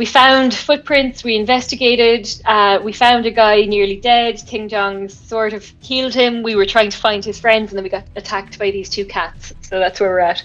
We 0.00 0.06
found 0.06 0.54
footprints. 0.54 1.22
We 1.24 1.36
investigated. 1.36 2.26
Uh, 2.46 2.78
we 2.82 2.90
found 2.90 3.26
a 3.26 3.30
guy 3.30 3.66
nearly 3.66 3.96
dead. 3.96 4.38
Ting 4.38 4.66
Jong 4.66 5.10
sort 5.10 5.52
of 5.52 5.70
healed 5.80 6.14
him. 6.14 6.42
We 6.42 6.54
were 6.54 6.64
trying 6.64 6.88
to 6.88 6.96
find 6.96 7.22
his 7.22 7.38
friends, 7.38 7.70
and 7.70 7.76
then 7.76 7.84
we 7.84 7.90
got 7.90 8.06
attacked 8.16 8.58
by 8.58 8.70
these 8.70 8.88
two 8.88 9.04
cats. 9.04 9.52
So 9.60 9.78
that's 9.78 10.00
where 10.00 10.08
we're 10.08 10.20
at. 10.20 10.42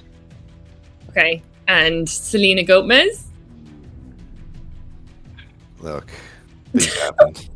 Okay, 1.07 1.41
and 1.69 2.09
Selena 2.09 2.63
Gomez. 2.63 3.27
Look, 5.79 6.11
things 6.73 6.93
happened. 6.99 7.49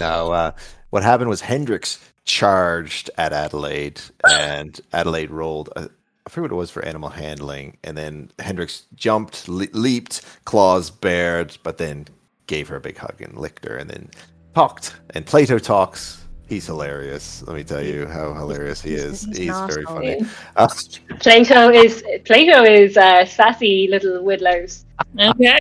Now, 0.00 0.32
uh, 0.32 0.50
what 0.90 1.04
happened 1.04 1.30
was 1.30 1.42
Hendrix 1.42 2.00
charged 2.24 3.08
at 3.16 3.32
Adelaide, 3.32 4.00
and 4.28 4.80
Adelaide 4.92 5.30
rolled. 5.30 5.68
A, 5.76 5.90
I 6.28 6.30
forget 6.30 6.42
what 6.50 6.56
it 6.56 6.60
was 6.60 6.70
for 6.70 6.84
animal 6.84 7.08
handling, 7.08 7.78
and 7.84 7.96
then 7.96 8.30
Hendrix 8.38 8.82
jumped, 8.94 9.48
le- 9.48 9.66
leaped, 9.72 10.20
claws 10.44 10.90
bared, 10.90 11.56
but 11.62 11.78
then 11.78 12.06
gave 12.46 12.68
her 12.68 12.76
a 12.76 12.80
big 12.82 12.98
hug 12.98 13.22
and 13.22 13.34
licked 13.38 13.64
her, 13.64 13.78
and 13.78 13.88
then 13.88 14.10
talked. 14.54 14.94
And 15.14 15.24
Plato 15.24 15.58
talks. 15.58 16.22
He's 16.46 16.66
hilarious. 16.66 17.42
Let 17.46 17.56
me 17.56 17.64
tell 17.64 17.82
you 17.82 18.06
how 18.06 18.34
hilarious 18.34 18.82
he 18.82 18.92
is. 18.92 19.22
He's- 19.22 19.38
he's 19.38 19.46
He's 19.46 19.74
very 19.74 19.84
funny. 19.84 20.20
Uh, 20.54 20.68
Plato 21.20 21.70
is 21.70 22.04
Plato 22.26 22.62
is 22.62 22.98
uh, 22.98 23.24
sassy 23.24 23.88
little 23.90 24.22
whittlers. 24.22 24.84
okay, 25.18 25.58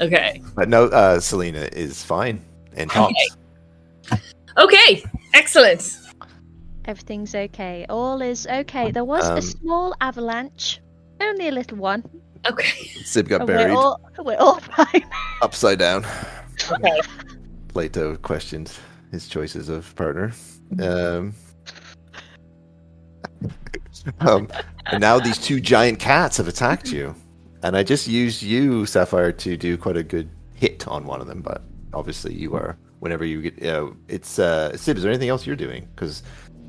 okay, 0.00 0.42
but 0.56 0.68
no, 0.68 0.86
uh, 0.86 1.20
Selena 1.20 1.68
is 1.70 2.02
fine 2.02 2.40
and 2.74 2.90
talks. 2.90 3.14
okay. 4.58 5.04
Excellent. 5.34 6.00
Everything's 6.86 7.34
okay. 7.34 7.86
All 7.88 8.20
is 8.22 8.46
okay. 8.46 8.90
There 8.90 9.04
was 9.04 9.24
Um, 9.24 9.38
a 9.38 9.42
small 9.42 9.94
avalanche, 10.00 10.80
only 11.20 11.48
a 11.48 11.52
little 11.52 11.78
one. 11.78 12.04
Okay, 12.50 12.86
Sib 13.04 13.28
got 13.28 13.40
and 13.40 13.48
we're 13.48 13.56
buried 13.56 13.74
all 13.74 14.00
we're 14.18 14.36
all 14.38 14.60
fine. 14.76 15.04
upside 15.42 15.78
down. 15.78 16.04
okay. 16.70 17.00
Plato 17.68 18.16
questioned 18.16 18.70
his 19.10 19.28
choices 19.28 19.68
of 19.68 19.94
partner. 19.96 20.32
Um, 20.80 21.34
um, 24.20 24.48
and 24.86 25.00
now 25.00 25.18
these 25.18 25.38
two 25.38 25.60
giant 25.60 25.98
cats 25.98 26.36
have 26.36 26.48
attacked 26.48 26.92
you. 26.92 27.14
And 27.62 27.76
I 27.76 27.82
just 27.82 28.06
used 28.06 28.42
you, 28.42 28.84
Sapphire, 28.84 29.32
to 29.32 29.56
do 29.56 29.78
quite 29.78 29.96
a 29.96 30.02
good 30.02 30.28
hit 30.54 30.86
on 30.86 31.06
one 31.06 31.20
of 31.22 31.26
them. 31.26 31.40
But 31.40 31.62
obviously, 31.94 32.34
you 32.34 32.54
are. 32.54 32.76
Whenever 33.00 33.24
you 33.24 33.50
get, 33.50 33.66
uh, 33.66 33.90
it's 34.08 34.38
uh, 34.38 34.76
Sib. 34.76 34.96
Is 34.96 35.02
there 35.02 35.10
anything 35.12 35.28
else 35.30 35.46
you're 35.46 35.56
doing? 35.56 35.88
Because 35.94 36.22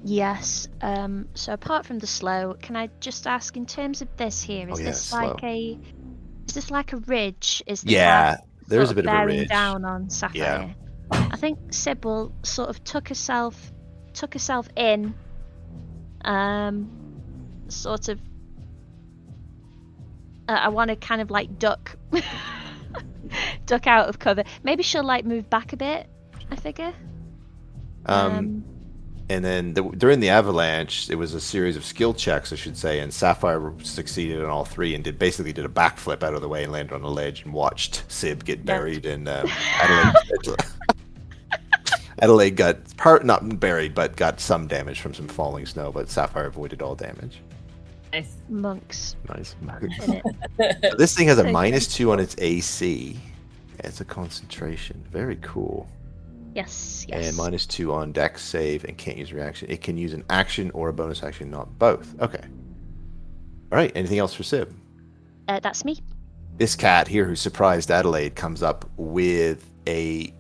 Yes. 0.08 0.67
Um. 0.82 1.27
So 1.34 1.53
apart 1.53 1.85
from 1.88 1.98
the 1.98 2.06
slow, 2.06 2.56
can 2.61 2.75
I 2.75 2.90
just 3.00 3.25
ask 3.25 3.58
in 3.58 3.66
terms 3.66 4.03
of 4.03 4.16
this 4.17 4.40
here? 4.42 4.69
Is 4.69 4.77
Oh, 4.77 4.82
yeah, 4.82 4.85
this 4.90 5.01
slow. 5.01 5.19
like 5.34 5.43
a? 5.43 5.80
Is 6.48 6.53
this 6.53 6.69
like 6.69 6.93
a 6.93 6.98
ridge? 6.98 7.64
Is 7.66 7.82
the 7.82 7.92
yeah, 7.93 8.38
there's 8.67 8.92
a 8.92 8.93
bit 8.95 9.06
of 9.06 9.11
a 9.11 9.17
bearing 9.17 9.40
ridge. 9.40 9.50
down 9.50 9.84
on 9.84 10.09
Sapphire? 10.11 10.75
I 11.11 11.35
think 11.38 11.74
Sybil 11.74 12.32
sort 12.43 12.69
of 12.69 12.84
took 12.84 13.09
herself 13.09 13.74
took 14.14 14.34
herself 14.34 14.69
in. 14.75 15.16
Um. 16.24 16.88
Sort 17.69 18.08
of. 18.09 18.19
Uh, 20.48 20.51
I 20.51 20.69
want 20.69 20.90
to 20.90 20.95
kind 20.95 21.19
of 21.19 21.32
like 21.32 21.58
duck. 21.58 21.98
duck 23.66 23.88
out 23.88 24.08
of 24.08 24.19
cover. 24.19 24.43
Maybe 24.64 24.84
she'll 24.84 25.03
like 25.03 25.25
move 25.25 25.50
back 25.50 25.74
a 25.74 25.77
bit. 25.77 26.08
I 26.51 26.56
figure. 26.58 26.93
Um, 28.06 28.64
and 29.30 29.44
then 29.44 29.74
the, 29.74 29.82
during 29.84 30.20
the 30.20 30.30
avalanche, 30.30 31.10
it 31.10 31.16
was 31.16 31.34
a 31.34 31.42
series 31.42 31.76
of 31.76 31.84
skill 31.84 32.14
checks, 32.14 32.54
I 32.54 32.56
should 32.56 32.78
say, 32.78 33.00
and 33.00 33.12
Sapphire 33.14 33.74
succeeded 33.84 34.44
on 34.44 34.50
all 34.50 34.66
three 34.66 34.94
and 34.94 35.04
did 35.04 35.18
basically 35.18 35.52
did 35.54 35.66
a 35.66 35.70
backflip 35.70 36.22
out 36.24 36.34
of 36.36 36.42
the 36.42 36.48
way 36.50 36.64
and 36.64 36.72
landed 36.72 36.94
on 36.94 37.02
a 37.02 37.10
ledge 37.10 37.44
and 37.44 37.52
watched 37.54 38.04
Sib 38.08 38.45
get 38.45 38.64
buried 38.66 39.06
and 39.06 39.28
um, 39.28 39.48
Adelaide. 39.82 40.14
Adelaide 42.22 42.56
got 42.56 42.95
part 42.98 43.26
not 43.26 43.60
buried, 43.60 43.94
but 43.94 44.16
got 44.16 44.40
some 44.40 44.68
damage 44.68 45.02
from 45.02 45.14
some 45.14 45.28
falling 45.28 45.66
snow, 45.66 45.92
but 45.92 46.10
Sapphire 46.10 46.45
avoided 46.45 46.82
all 46.82 46.95
damage. 46.95 47.42
Nice. 48.14 48.38
monks 48.48 49.16
Nice. 49.28 49.56
in 50.08 50.22
it. 50.60 50.95
this 50.98 51.14
thing 51.16 51.28
has 51.28 51.38
a 51.38 51.42
Okay. 51.42 51.52
minus 51.52 51.88
two 51.94 52.12
on 52.14 52.20
its 52.22 52.36
AC. 52.38 53.20
It's 53.80 54.00
a 54.00 54.06
concentration. 54.06 55.04
Very 55.12 55.38
cool. 55.42 55.90
Yes, 56.56 57.06
yes. 57.09 57.27
and 57.27 57.35
minus 57.35 57.66
two 57.66 57.92
on 57.92 58.14
dex 58.14 58.42
save 58.42 58.85
and 58.85 58.98
can't 58.98 59.17
use 59.17 59.34
reaction. 59.34 59.69
It 59.69 59.82
can 59.82 59.98
use 59.98 60.14
an 60.14 60.24
action 60.30 60.72
or 60.72 60.88
a 60.88 60.93
bonus 60.93 61.22
action, 61.22 61.51
not 61.51 61.77
both. 61.77 62.16
Okay. 62.22 62.42
All 63.72 63.77
right. 63.77 63.92
Anything 63.93 64.19
else 64.19 64.34
for 64.34 64.43
Sib? 64.43 64.74
Uh, 65.50 65.59
that's 65.59 65.84
me. 65.84 65.98
This 66.58 66.74
cat 66.74 67.09
here 67.09 67.25
who 67.25 67.35
surprised 67.35 67.92
Adelaide 67.92 68.35
comes 68.35 68.64
up 68.64 68.90
with 68.95 69.69
a 69.85 70.34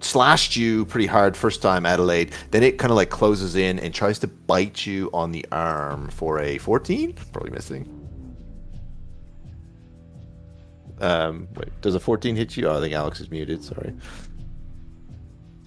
slashed 0.00 0.56
you 0.56 0.84
pretty 0.86 1.06
hard 1.06 1.36
first 1.36 1.62
time 1.62 1.86
Adelaide. 1.86 2.32
Then 2.50 2.64
it 2.64 2.78
kind 2.78 2.90
of 2.90 2.96
like 2.96 3.10
closes 3.10 3.54
in 3.54 3.78
and 3.78 3.94
tries 3.94 4.18
to 4.20 4.26
bite 4.26 4.84
you 4.84 5.10
on 5.14 5.30
the 5.30 5.46
arm 5.52 6.08
for 6.08 6.40
a 6.40 6.58
14. 6.58 7.14
Probably 7.32 7.52
missing. 7.52 7.96
Um, 11.00 11.46
wait, 11.54 11.68
does 11.82 11.94
a 11.94 12.00
14 12.00 12.34
hit 12.34 12.56
you? 12.56 12.66
Oh, 12.68 12.78
I 12.78 12.80
think 12.80 12.94
Alex 12.94 13.20
is 13.20 13.30
muted. 13.30 13.62
Sorry. 13.62 13.94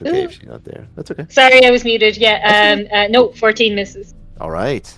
It's 0.04 0.10
okay 0.10 0.22
Ooh. 0.22 0.26
if 0.26 0.32
she's 0.34 0.44
not 0.50 0.64
there. 0.64 0.88
That's 0.96 1.12
okay. 1.12 1.26
Sorry, 1.30 1.66
I 1.66 1.72
was 1.72 1.84
muted. 1.84 2.18
Yeah. 2.18 2.76
Um. 2.80 2.88
Uh, 2.92 3.08
no, 3.08 3.32
fourteen 3.32 3.76
misses. 3.76 4.14
All 4.40 4.52
right. 4.52 4.92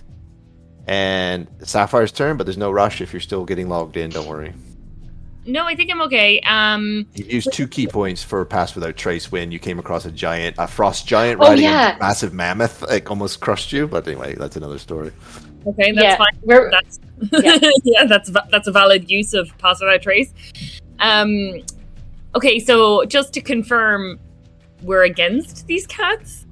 And 0.88 1.48
Sapphire's 1.64 2.12
turn, 2.12 2.38
but 2.38 2.46
there's 2.46 2.58
no 2.58 2.72
rush 2.72 3.02
if 3.02 3.12
you're 3.12 3.20
still 3.20 3.44
getting 3.46 3.70
logged 3.70 3.98
in. 3.98 4.12
Don't 4.12 4.28
worry. 4.28 4.54
No, 5.48 5.66
I 5.66 5.76
think 5.76 5.92
I'm 5.92 6.02
okay. 6.04 6.40
Um, 6.42 7.06
You 7.14 7.26
used 7.26 7.54
two 7.54 7.68
ki 7.68 7.88
points 7.88 8.24
for 8.24 8.44
pass 8.46 8.74
without 8.74 8.96
trace 8.96 9.32
when 9.32 9.52
you 9.52 9.60
came 9.60 9.78
across 9.78 10.06
a 10.06 10.12
giant, 10.12 10.56
a 10.58 10.68
frost 10.68 11.08
giant 11.08 11.40
Oh, 11.40 11.50
riding 11.50 11.66
yeah. 11.66 11.96
a 11.96 12.00
massive 12.00 12.34
mammoth, 12.34 12.82
like 12.84 13.10
almost 13.12 13.42
crushed 13.42 13.72
you. 13.72 13.88
But 13.88 14.08
anyway, 14.08 14.34
that's 14.36 14.56
another 14.58 14.80
story. 14.80 15.12
okay, 15.68 15.92
that's 15.92 16.04
yeah. 16.04 16.18
fine. 16.18 16.40
We're 16.44 16.72
That's 16.72 17.00
Yeah. 17.32 17.70
yeah, 17.84 18.06
that's 18.06 18.32
that's 18.52 18.68
a 18.68 18.72
valid 18.72 19.10
use 19.10 19.34
of 19.36 19.56
pass 19.60 19.80
without 19.82 20.02
trace. 20.02 20.34
Um, 21.00 21.62
okay, 22.36 22.60
so 22.60 23.06
just 23.06 23.34
to 23.34 23.42
confirm, 23.42 24.20
we're 24.86 25.04
against 25.04 25.66
these 25.68 25.86
cats. 25.88 26.46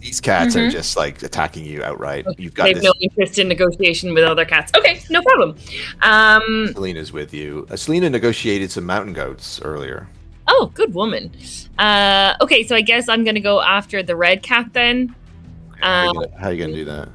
These 0.00 0.20
cats 0.20 0.54
are 0.54 0.66
Mhm. 0.68 0.70
just 0.70 0.96
like 0.96 1.22
attacking 1.22 1.64
you 1.64 1.82
outright. 1.82 2.26
You've 2.38 2.54
got 2.54 2.64
They 2.64 2.70
have 2.74 2.82
this. 2.82 2.84
no 2.84 2.92
interest 3.00 3.38
in 3.38 3.48
negotiation 3.48 4.14
with 4.14 4.24
other 4.24 4.44
cats. 4.44 4.70
Okay, 4.76 5.00
no 5.10 5.22
problem. 5.22 5.56
Um, 6.02 6.68
Selena's 6.72 7.12
with 7.12 7.32
you. 7.34 7.66
Uh, 7.70 7.76
Selena 7.76 8.10
negotiated 8.10 8.70
some 8.70 8.84
mountain 8.84 9.14
goats 9.14 9.60
earlier. 9.62 10.08
oh, 10.48 10.70
good 10.74 10.94
woman. 10.94 11.28
Uh, 11.76 12.34
okay, 12.40 12.62
so 12.62 12.76
I 12.76 12.80
guess 12.80 13.08
I'm 13.08 13.24
gonna 13.24 13.40
go 13.40 13.60
after 13.60 14.00
the 14.04 14.14
red 14.14 14.42
cat 14.44 14.66
then. 14.72 15.12
How 15.80 16.04
you 16.04 16.08
Uh, 16.10 16.12
gonna, 16.12 16.52
you 16.52 16.58
gonna 16.60 16.74
do 16.74 16.84
that? 16.84 17.08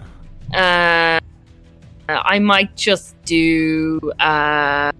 Uh, 0.53 1.19
I 2.09 2.39
might 2.39 2.75
just 2.75 3.15
do 3.23 4.01
uh, 4.19 4.91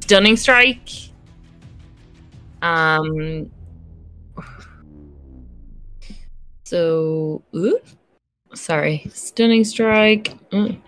stunning 0.00 0.36
strike. 0.36 0.88
Um. 2.62 3.48
So, 6.66 7.44
ooh, 7.54 7.78
sorry, 8.52 9.08
stunning 9.14 9.62
strike. 9.62 10.36
Mm. 10.50 10.80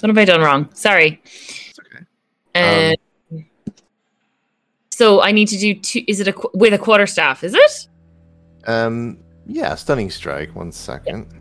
What 0.00 0.08
have 0.08 0.18
I 0.18 0.24
done 0.24 0.40
wrong? 0.40 0.68
Sorry. 0.74 1.22
It's 1.24 1.78
okay. 1.78 2.96
Uh, 3.36 3.42
so 4.90 5.22
I 5.22 5.30
need 5.30 5.46
to 5.46 5.56
do 5.56 5.74
two. 5.74 6.02
Is 6.08 6.18
it 6.18 6.26
a 6.26 6.34
with 6.52 6.74
a 6.74 6.78
quarter 6.78 7.06
staff? 7.06 7.44
Is 7.44 7.54
it? 7.54 7.88
Um, 8.66 9.18
yeah, 9.46 9.76
stunning 9.76 10.10
strike. 10.10 10.52
One 10.56 10.72
second. 10.72 11.32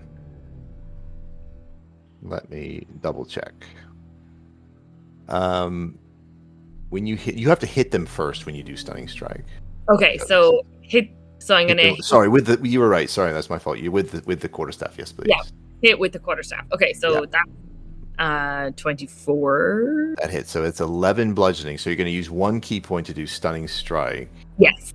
Let 2.21 2.47
me 2.51 2.85
double 3.01 3.25
check. 3.25 3.53
Um, 5.29 5.97
when 6.89 7.07
you 7.07 7.15
hit, 7.15 7.35
you 7.35 7.49
have 7.49 7.59
to 7.61 7.65
hit 7.65 7.89
them 7.89 8.05
first 8.05 8.45
when 8.45 8.53
you 8.53 8.61
do 8.61 8.77
stunning 8.77 9.07
strike. 9.07 9.47
Okay, 9.91 10.19
so 10.19 10.61
hit. 10.81 11.09
So 11.39 11.55
I'm 11.55 11.67
gonna 11.67 11.95
sorry, 12.01 12.27
with 12.27 12.45
the 12.47 12.67
you 12.67 12.79
were 12.79 12.89
right. 12.89 13.09
Sorry, 13.09 13.31
that's 13.31 13.49
my 13.49 13.57
fault. 13.59 13.79
You 13.79 13.91
with 13.91 14.11
the 14.11 14.21
with 14.25 14.41
the 14.41 14.49
quarterstaff. 14.49 14.95
Yes, 14.97 15.11
please. 15.11 15.27
Yeah. 15.29 15.41
hit 15.81 15.97
with 15.97 16.11
the 16.11 16.19
quarterstaff. 16.19 16.65
Okay, 16.73 16.93
so 16.93 17.13
Yeah. 17.13 17.21
that 17.31 17.45
uh 18.21 18.71
24. 18.75 20.15
That 20.19 20.29
hit. 20.29 20.47
So 20.47 20.63
it's 20.63 20.81
eleven 20.81 21.33
bludgeoning. 21.33 21.77
So 21.77 21.89
you're 21.89 21.97
going 21.97 22.07
to 22.07 22.11
use 22.11 22.29
one 22.29 22.59
ki 22.59 22.81
point 22.81 23.05
to 23.07 23.13
do 23.13 23.25
stunning 23.25 23.67
strike, 23.67 24.29
Yes. 24.57 24.93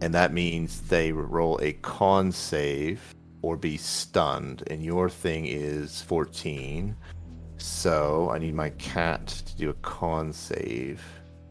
and 0.00 0.12
that 0.14 0.32
means 0.32 0.80
they 0.82 1.12
roll 1.12 1.58
a 1.62 1.74
con 1.74 2.32
save 2.32 3.00
or 3.42 3.56
be 3.56 3.76
stunned. 3.76 4.64
And 4.68 4.82
your 4.84 5.08
thing 5.08 5.46
is 5.46 6.02
fourteen. 6.02 6.96
So 7.58 8.28
I 8.32 8.38
need 8.38 8.54
my 8.54 8.70
cat 8.70 9.26
to 9.28 9.56
do 9.56 9.70
a 9.70 9.74
con 9.74 10.32
save. 10.32 11.00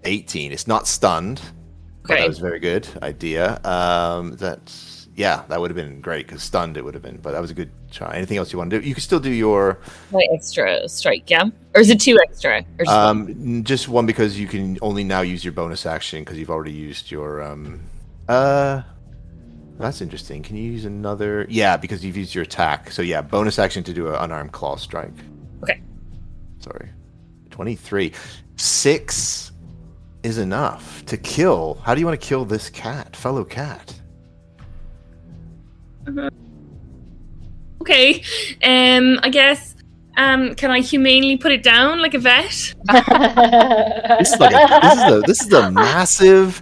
Eighteen. 0.03 0.51
It's 0.51 0.67
not 0.67 0.85
stunned. 0.87 1.41
Okay. 2.05 2.21
that 2.21 2.27
was 2.27 2.39
a 2.39 2.41
very 2.41 2.59
good 2.59 2.87
idea. 3.01 3.59
Um, 3.63 4.35
that's 4.37 5.07
yeah, 5.15 5.43
that 5.47 5.59
would 5.59 5.71
have 5.71 5.75
been 5.75 6.01
great 6.01 6.27
because 6.27 6.43
stunned 6.43 6.77
it 6.77 6.83
would 6.83 6.93
have 6.93 7.03
been. 7.03 7.17
But 7.17 7.31
that 7.31 7.41
was 7.41 7.49
a 7.49 7.53
good 7.53 7.71
try. 7.89 8.15
Anything 8.15 8.37
else 8.37 8.51
you 8.51 8.59
want 8.59 8.69
to 8.71 8.79
do? 8.79 8.87
You 8.87 8.93
can 8.93 9.01
still 9.01 9.19
do 9.19 9.31
your 9.31 9.79
My 10.11 10.25
extra 10.33 10.87
strike, 10.89 11.29
yeah? 11.29 11.45
Or 11.73 11.81
is 11.81 11.89
it 11.89 11.99
two 11.99 12.19
extra? 12.21 12.65
Or 12.77 12.85
just 12.85 12.95
one? 12.95 13.07
um, 13.07 13.27
n- 13.29 13.63
just 13.63 13.87
one 13.87 14.05
because 14.05 14.39
you 14.39 14.47
can 14.47 14.77
only 14.81 15.03
now 15.03 15.21
use 15.21 15.43
your 15.43 15.53
bonus 15.53 15.85
action 15.85 16.19
because 16.23 16.37
you've 16.37 16.49
already 16.49 16.73
used 16.73 17.11
your 17.11 17.41
um. 17.41 17.81
Uh, 18.27 18.81
that's 19.77 20.01
interesting. 20.01 20.43
Can 20.43 20.55
you 20.57 20.71
use 20.71 20.85
another? 20.85 21.45
Yeah, 21.49 21.77
because 21.77 22.03
you've 22.03 22.17
used 22.17 22.35
your 22.35 22.43
attack. 22.43 22.91
So 22.91 23.01
yeah, 23.01 23.21
bonus 23.21 23.57
action 23.57 23.83
to 23.85 23.93
do 23.93 24.09
an 24.09 24.15
unarmed 24.15 24.51
claw 24.51 24.75
strike. 24.75 25.13
Okay. 25.63 25.81
Sorry, 26.59 26.89
twenty-three. 27.49 28.11
Six 28.57 29.51
is 30.25 30.37
enough 30.39 31.05
to 31.05 31.15
kill. 31.17 31.75
How 31.83 31.93
do 31.93 31.99
you 32.01 32.05
want 32.07 32.19
to 32.19 32.27
kill 32.27 32.43
this 32.45 32.69
cat, 32.69 33.15
fellow 33.15 33.43
cat? 33.45 33.93
Okay. 37.81 38.21
Um 38.63 39.19
I 39.23 39.29
guess 39.29 39.75
um 40.17 40.55
can 40.55 40.71
I 40.71 40.79
humanely 40.79 41.37
put 41.37 41.51
it 41.51 41.61
down 41.63 42.01
like 42.01 42.13
a 42.13 42.19
vet? 42.19 42.73
This 44.19 44.33
is 44.33 44.39
like 44.39 44.53
a, 44.53 44.79
this 44.81 44.93
is 44.97 45.11
a 45.11 45.21
this 45.27 45.41
is 45.45 45.53
a 45.53 45.71
massive 45.71 46.61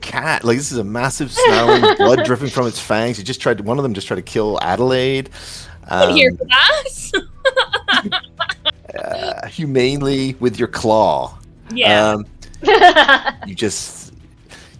cat. 0.00 0.44
Like 0.44 0.58
this 0.58 0.70
is 0.72 0.78
a 0.78 0.84
massive 0.84 1.32
snarling, 1.32 1.96
blood 1.98 2.24
dripping 2.24 2.48
from 2.48 2.66
its 2.66 2.78
fangs. 2.78 3.16
He 3.18 3.24
just 3.24 3.40
tried. 3.40 3.58
To, 3.58 3.64
one 3.64 3.78
of 3.78 3.82
them 3.82 3.94
just 3.94 4.06
tried 4.06 4.16
to 4.16 4.22
kill 4.22 4.58
Adelaide. 4.62 5.30
I'm 5.88 6.14
here 6.14 6.30
Um, 6.30 6.36
for 6.36 6.46
that. 8.04 8.22
uh, 9.42 9.46
humanely 9.48 10.34
with 10.40 10.58
your 10.58 10.68
claw. 10.68 11.38
yeah. 11.72 12.10
Um, 12.12 12.26
you 13.46 13.54
just 13.54 14.14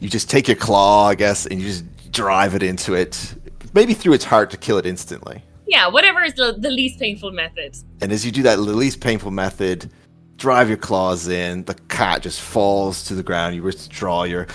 you 0.01 0.09
just 0.09 0.29
take 0.29 0.49
your 0.49 0.57
claw, 0.57 1.09
I 1.09 1.15
guess, 1.15 1.47
and 1.47 1.61
you 1.61 1.67
just 1.69 1.85
drive 2.13 2.55
it 2.55 2.63
into 2.63 2.95
it, 2.95 3.35
maybe 3.75 3.95
through 3.95 4.15
its 4.15 4.25
heart 4.25 4.51
to 4.51 4.57
kill 4.57 4.79
it 4.79 4.87
instantly. 4.87 5.43
yeah, 5.67 5.89
whatever 5.89 6.23
is 6.23 6.35
the, 6.35 6.55
the 6.59 6.71
least 6.71 6.99
painful 6.99 7.31
method. 7.33 7.77
And 8.01 8.13
as 8.13 8.25
you 8.25 8.33
do 8.33 8.43
that, 8.43 8.57
the 8.57 8.63
least 8.63 9.01
painful 9.01 9.31
method, 9.31 9.91
drive 10.37 10.69
your 10.69 10.79
claws 10.79 11.29
in. 11.29 11.65
The 11.65 11.75
cat 11.89 12.23
just 12.23 12.41
falls 12.41 13.05
to 13.05 13.15
the 13.15 13.23
ground. 13.23 13.55
You 13.55 13.63
withdraw 13.63 14.25
your 14.25 14.47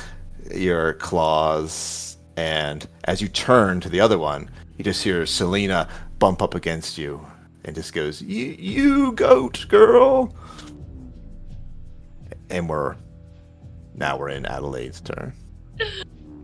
your 0.53 0.93
claws, 0.95 2.17
and 2.37 2.87
as 3.05 3.21
you 3.21 3.27
turn 3.27 3.79
to 3.81 3.89
the 3.89 3.99
other 3.99 4.17
one, 4.17 4.49
you 4.77 4.83
just 4.83 5.03
hear 5.03 5.25
Selena 5.25 5.87
bump 6.19 6.41
up 6.41 6.55
against 6.55 6.97
you, 6.97 7.25
and 7.65 7.75
just 7.75 7.93
goes, 7.93 8.21
"You, 8.21 8.55
you 8.59 9.11
goat 9.13 9.65
girl." 9.69 10.35
And 12.49 12.67
we're 12.67 12.95
now 13.95 14.17
we're 14.17 14.29
in 14.29 14.45
Adelaide's 14.45 15.01
turn. 15.01 15.33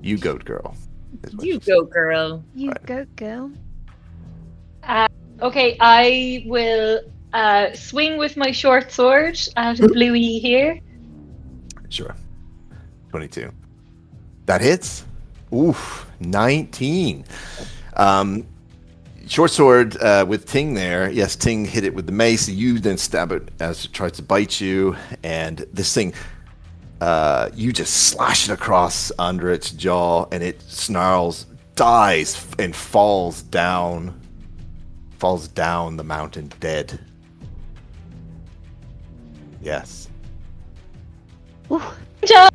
You 0.02 0.18
goat 0.18 0.46
girl. 0.46 0.76
You 1.40 1.54
she 1.54 1.72
go, 1.72 1.84
girl. 1.86 2.44
You 2.56 2.70
Right. 2.70 2.86
go, 2.86 3.06
girl. 3.16 3.52
okay, 5.42 5.78
I 5.80 6.44
will 6.46 7.02
uh, 7.34 7.74
swing 7.74 8.18
with 8.18 8.38
my 8.38 8.52
short 8.52 8.92
sword 8.92 9.38
at 9.56 9.78
Bluey 9.78 10.40
here. 10.40 10.80
Sure. 11.90 12.16
Twenty-two. 13.10 13.52
That 14.46 14.62
hits. 14.62 15.06
Oof, 15.54 16.06
19. 16.20 17.24
Um, 17.96 18.46
short 19.28 19.50
sword 19.52 19.96
uh, 19.98 20.26
with 20.28 20.46
Ting 20.46 20.74
there. 20.74 21.10
Yes, 21.10 21.36
Ting 21.38 21.64
hit 21.66 21.86
it 21.86 21.94
with 21.94 22.06
the 22.06 22.12
mace. 22.12 22.50
You 22.50 22.80
then 22.80 22.98
stab 22.98 23.32
it 23.32 23.50
as 23.62 23.86
it 23.86 23.94
tries 23.94 24.14
to 24.14 24.24
bite 24.24 24.60
you, 24.60 24.96
and 25.24 25.66
this 25.72 25.94
thing, 25.94 26.14
uh, 27.02 27.50
you 27.54 27.72
just 27.72 28.10
slash 28.10 28.50
it 28.50 28.54
across 28.54 29.12
under 29.20 29.52
its 29.52 29.72
jaw, 29.72 30.26
and 30.32 30.42
it 30.42 30.62
snarls, 30.64 31.46
dies, 31.76 32.46
and 32.58 32.76
falls 32.76 33.42
down, 33.44 34.20
falls 35.18 35.48
down 35.48 35.98
the 35.98 36.04
mountain 36.04 36.52
dead. 36.60 37.00
Yes. 39.62 40.10
Ooh, 41.72 41.82
John! 42.26 42.50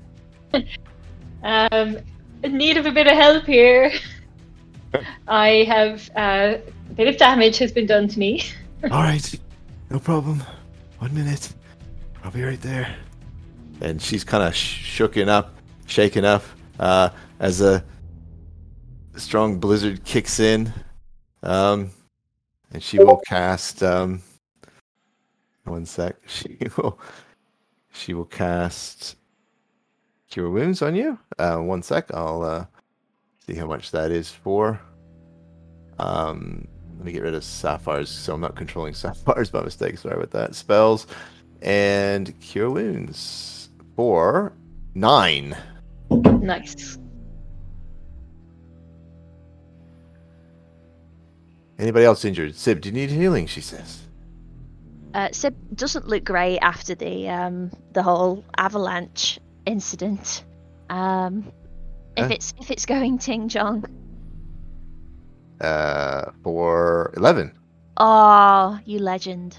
Um, 1.43 1.99
in 2.43 2.57
need 2.57 2.77
of 2.77 2.87
a 2.87 2.93
bit 2.93 3.07
of 3.07 3.15
help 3.15 3.45
here. 3.45 3.93
I 5.29 5.65
have 5.69 6.11
uh, 6.17 6.57
a 6.91 6.95
bit 6.95 7.09
of 7.09 7.17
damage 7.17 7.59
has 7.59 7.73
been 7.73 7.87
done 7.87 8.09
to 8.09 8.19
me. 8.19 8.43
All 8.85 9.03
right, 9.03 9.41
no 9.91 9.99
problem. 9.99 10.43
One 10.99 11.15
minute, 11.15 11.53
I'll 12.23 12.31
be 12.31 12.43
right 12.43 12.61
there. 12.61 12.95
And 13.83 14.01
she's 14.01 14.25
kind 14.25 14.43
of 14.43 14.55
sh- 14.55 14.99
shooken 14.99 15.28
up, 15.28 15.55
shaken 15.86 16.25
up, 16.25 16.43
uh, 16.81 17.11
as 17.39 17.61
a 17.61 17.85
strong 19.17 19.59
blizzard 19.59 20.05
kicks 20.05 20.41
in, 20.41 20.73
um, 21.43 21.91
and 22.73 22.83
she 22.83 22.99
will 22.99 23.20
cast. 23.27 23.83
Um, 23.83 24.23
one 25.65 25.86
sec. 25.86 26.17
She 26.27 26.59
will. 26.77 26.99
She 27.94 28.15
will 28.15 28.25
cast 28.25 29.17
cure 30.31 30.51
wounds 30.51 30.81
on 30.81 30.94
you. 30.94 31.19
Uh, 31.39 31.59
one 31.59 31.83
sec. 31.83 32.12
I'll 32.15 32.43
uh, 32.43 32.65
see 33.47 33.55
how 33.55 33.67
much 33.67 33.91
that 33.91 34.11
is 34.11 34.31
for. 34.31 34.81
Um, 35.99 36.67
let 36.97 37.05
me 37.05 37.12
get 37.12 37.23
rid 37.23 37.35
of 37.35 37.44
sapphires, 37.44 38.09
so 38.09 38.35
I'm 38.35 38.41
not 38.41 38.57
controlling 38.57 38.94
sapphires 39.02 39.51
by 39.51 39.62
mistake. 39.62 39.99
Sorry 39.99 40.17
about 40.17 40.31
that. 40.31 40.55
Spells 40.55 41.07
and 41.61 42.39
cure 42.41 42.70
wounds 42.70 43.52
for 43.97 44.53
nine. 44.95 45.57
Nice. 46.11 46.99
Anybody 51.79 52.05
else 52.05 52.25
injured? 52.25 52.55
Sib, 52.55 52.81
do 52.81 52.89
you 52.89 52.95
need 52.95 53.11
healing? 53.11 53.47
She 53.47 53.61
says. 53.61 54.01
Uh, 55.15 55.29
Sib 55.33 55.55
doesn't 55.75 56.07
look 56.09 56.25
great 56.25 56.59
after 56.61 56.95
the 56.95 57.29
um 57.29 57.71
the 57.93 58.03
whole 58.03 58.45
avalanche 58.57 59.39
incident. 59.67 60.45
Um, 60.89 61.53
if 62.17 62.27
Huh? 62.27 62.33
it's 62.35 62.55
if 62.61 62.71
it's 62.71 62.87
going 62.87 63.19
Ting 63.19 63.49
Jong. 63.49 63.85
Uh, 65.61 66.31
for 66.43 67.12
eleven. 67.17 67.53
Oh, 67.97 68.79
you 68.85 68.99
legend. 68.99 69.57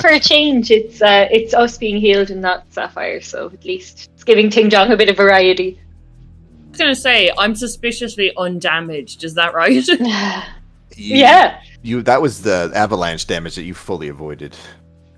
For 0.00 0.08
a 0.10 0.20
change, 0.20 0.70
it's 0.70 1.00
uh, 1.00 1.26
it's 1.30 1.54
us 1.54 1.78
being 1.78 1.96
healed 1.96 2.30
and 2.30 2.40
not 2.42 2.64
Sapphire, 2.72 3.20
so 3.20 3.46
at 3.52 3.64
least 3.64 4.10
it's 4.14 4.24
giving 4.24 4.50
Ting 4.50 4.68
Jong 4.70 4.90
a 4.92 4.96
bit 4.96 5.08
of 5.08 5.16
variety. 5.16 5.80
I 5.80 6.68
was 6.70 6.78
gonna 6.78 6.94
say 6.94 7.30
I'm 7.38 7.54
suspiciously 7.54 8.32
undamaged. 8.36 9.24
Is 9.24 9.34
that 9.34 9.54
right? 9.54 9.86
You- 10.94 11.16
yeah. 11.16 11.62
You 11.82 12.02
that 12.02 12.20
was 12.20 12.42
the 12.42 12.70
avalanche 12.74 13.26
damage 13.26 13.54
that 13.54 13.62
you 13.62 13.72
fully 13.72 14.08
avoided. 14.08 14.54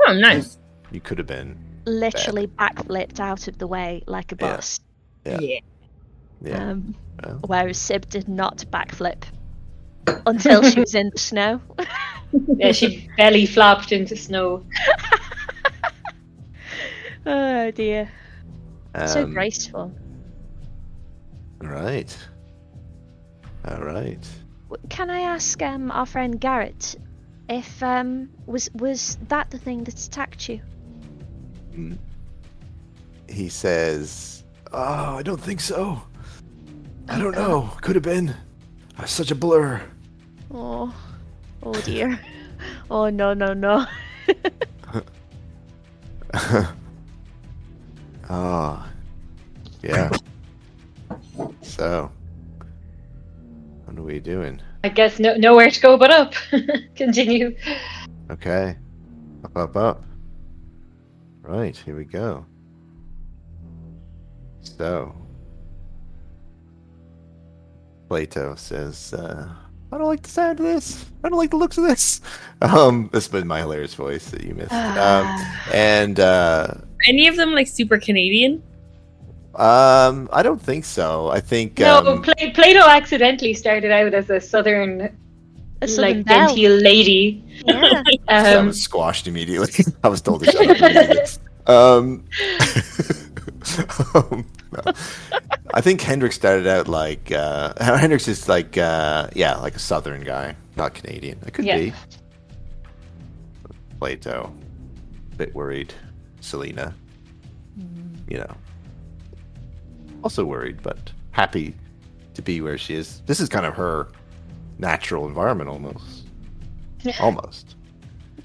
oh, 0.07 0.13
nice. 0.13 0.57
You 0.93 1.01
could 1.01 1.19
have 1.19 1.27
been. 1.27 1.59
Literally 1.85 2.47
backflipped 2.47 3.19
out 3.19 3.49
of 3.49 3.59
the 3.59 3.67
way 3.67 4.05
like 4.07 4.31
a 4.31 4.37
Yeah. 4.41 4.55
boss. 4.55 4.79
Yeah. 5.27 5.41
Yeah. 5.41 5.59
Yeah. 6.43 6.71
Um, 6.71 6.95
Well. 7.25 7.41
whereas 7.47 7.77
Sib 7.79 8.09
did 8.09 8.29
not 8.29 8.59
backflip 8.71 9.25
until 10.27 10.63
she 10.63 10.81
was 10.81 10.95
in 10.95 11.11
the 11.11 11.19
snow. 11.19 11.61
Yeah, 12.57 12.73
she 12.73 13.09
belly 13.17 13.47
flopped 13.47 13.93
into 13.93 14.17
snow. 14.17 14.65
oh 17.27 17.71
dear. 17.71 18.11
so 19.07 19.23
Um, 19.23 19.33
graceful. 19.33 19.93
All 21.63 21.69
right. 21.69 22.17
All 23.69 23.79
right. 23.85 24.29
Can 24.89 25.11
I 25.11 25.21
ask 25.21 25.63
um, 25.63 25.93
our 25.93 26.07
friend 26.07 26.41
Garrett 26.41 26.97
if 27.49 27.83
um 27.83 28.31
was 28.47 28.69
was 28.75 29.17
that 29.29 29.51
the 29.51 29.59
thing 29.59 29.85
that 29.85 29.99
attacked 29.99 30.49
you? 30.49 30.61
Mm. 31.73 31.99
He 33.29 33.49
says, 33.49 34.45
"Oh, 34.73 35.17
I 35.17 35.23
don't 35.23 35.41
think 35.41 35.61
so. 35.61 36.03
I 37.09 37.19
don't 37.19 37.35
know. 37.37 37.71
Could 37.81 37.95
have 37.95 38.03
been. 38.03 38.35
I 38.99 39.03
was 39.03 39.11
such 39.11 39.31
a 39.31 39.35
blur." 39.37 39.81
Oh, 40.55 40.95
oh 41.63 41.75
dear. 41.83 42.19
Oh 42.91 43.11
no 43.11 43.35
no 43.35 43.53
no. 43.53 43.85
oh, 48.31 48.87
yeah. 49.83 50.11
So, 51.61 52.11
what 53.85 53.99
are 53.99 54.03
we 54.03 54.21
doing? 54.21 54.63
I 54.85 54.89
guess 54.89 55.19
no 55.19 55.35
nowhere 55.37 55.71
to 55.71 55.81
go 55.81 55.99
but 55.99 56.11
up. 56.11 56.35
Continue. 56.97 57.57
Okay. 58.31 58.77
Up, 59.45 59.57
up, 59.57 59.77
up. 59.77 60.05
Right, 61.43 61.77
here 61.77 61.97
we 61.97 62.05
go. 62.05 62.47
So, 64.63 65.15
Plato 68.09 68.55
says, 68.55 69.13
uh, 69.13 69.49
I 69.95 69.99
don't 69.99 70.09
like 70.09 70.23
the 70.23 70.29
sound 70.29 70.59
of 70.59 70.67
this. 70.67 71.05
I 71.23 71.29
don't 71.29 71.39
like 71.39 71.51
the 71.51 71.57
looks 71.57 71.79
of 71.79 71.85
this. 71.85 72.21
Um, 72.63 73.11
this 73.13 73.27
has 73.29 73.45
my 73.45 73.59
hilarious 73.61 73.93
voice 73.95 74.31
that 74.31 74.43
you 74.43 74.55
missed. 74.55 74.73
Um, 74.73 75.27
and, 75.75 76.19
uh, 76.19 76.69
Any 77.07 77.29
of 77.29 77.37
them 77.37 77.53
like 77.53 77.67
super 77.69 77.99
Canadian? 77.99 78.63
um, 79.55 80.31
I 80.33 80.43
don't 80.43 80.61
think 80.63 80.87
so. 80.87 81.29
I 81.29 81.41
think, 81.41 81.79
no, 81.79 81.99
um, 81.99 82.23
Pla- 82.23 82.33
Plato 82.55 82.81
accidentally 82.81 83.53
started 83.53 83.91
out 83.93 84.15
as 84.15 84.31
a 84.31 84.41
southern, 84.41 85.15
A 85.83 85.87
southern 85.89 86.17
like 86.17 86.25
belle. 86.27 86.49
genteel 86.49 86.73
lady. 86.81 87.45
Yeah. 87.67 88.03
I 88.29 88.55
Um, 88.55 88.67
was 88.69 88.81
squashed 88.83 89.27
immediately. 89.27 89.85
I 90.03 90.09
was 90.09 90.23
told 90.23 90.43
to 90.45 90.51
shut 90.51 90.81
up. 91.69 91.69
Um, 91.69 92.25
um, 94.15 94.47
no. 94.73 94.93
I 95.73 95.81
think 95.81 96.01
Hendrix 96.01 96.35
started 96.37 96.67
out 96.67 96.89
like 96.89 97.33
uh, 97.33 97.73
Hendrix 97.99 98.29
is 98.29 98.49
like 98.49 98.77
uh, 98.79 99.29
yeah, 99.35 99.57
like 99.57 99.75
a 99.77 99.79
southern 99.79 100.23
guy, 100.23 100.55
not 100.77 100.95
Canadian. 100.95 101.39
I 101.47 101.51
could 101.51 101.65
Yeah. 101.65 101.77
be. 101.79 101.93
Plato, 103.99 104.53
bit 105.37 105.55
worried. 105.55 105.95
Selena, 106.41 106.95
you 108.29 108.37
know, 108.37 108.55
also 110.23 110.45
worried, 110.45 110.83
but 110.83 111.11
happy 111.31 111.75
to 112.35 112.43
be 112.43 112.61
where 112.61 112.77
she 112.77 112.95
is. 112.95 113.23
This 113.25 113.41
is 113.41 113.49
kind 113.49 113.65
of 113.65 113.73
her 113.75 114.09
natural 114.79 115.27
environment, 115.27 115.71
almost. 115.71 116.27
Almost. 117.19 117.77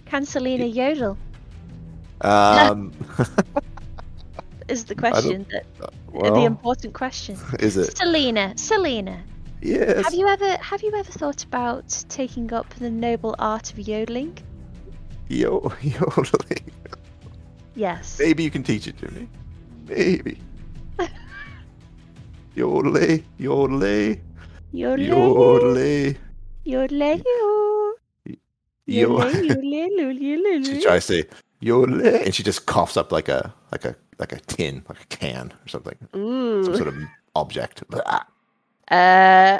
Can 0.06 0.26
Selena 0.26 0.66
yodel? 0.66 1.18
Um, 2.22 2.94
Is 4.70 4.86
the 4.86 4.96
question 4.96 5.46
that 5.52 5.66
uh, 5.82 6.34
the 6.34 6.46
important 6.46 6.94
question. 6.94 7.38
is 7.60 7.78
it? 7.78 7.98
Selena, 7.98 8.54
Selena, 8.58 9.24
Yes. 9.62 10.04
have 10.06 10.14
you 10.14 10.28
ever 10.28 10.58
have 10.58 10.82
you 10.84 10.92
ever 10.96 11.12
thought 11.12 11.44
about 11.44 12.06
taking 12.08 12.54
up 12.54 12.70
the 12.76 12.90
noble 12.90 13.36
art 13.40 13.72
of 13.74 13.80
yodeling? 13.80 14.38
Yo, 15.28 15.72
yodeling. 15.82 16.72
Yes. 17.76 18.18
Maybe 18.20 18.44
you 18.44 18.52
can 18.52 18.64
teach 18.64 18.88
it 18.88 18.98
to 19.00 19.12
me. 19.12 19.28
Maybe. 19.88 20.40
Yodelay, 22.56 23.24
yodelay, 23.40 24.20
Yodeling, 24.72 25.10
yodelay. 25.10 26.18
yodeling, 26.66 27.24
Yo. 28.86 29.20
yodeling, 29.30 30.64
she 30.64 30.82
tries 30.82 31.08
to 31.08 31.14
say 31.14 31.30
yodelay, 31.62 32.26
and 32.26 32.36
she 32.36 32.44
just 32.44 32.66
coughs 32.66 32.98
up 32.98 33.12
like 33.12 33.30
a 33.30 33.54
like 33.72 33.86
a 33.86 33.96
like 34.20 34.32
a 34.34 34.40
tin, 34.42 34.84
like 34.90 35.02
a 35.02 35.06
can 35.08 35.52
or 35.66 35.68
something, 35.68 35.98
some 36.14 36.76
sort 36.76 36.88
of 36.88 36.96
object. 37.36 37.84
Uh. 38.92 39.60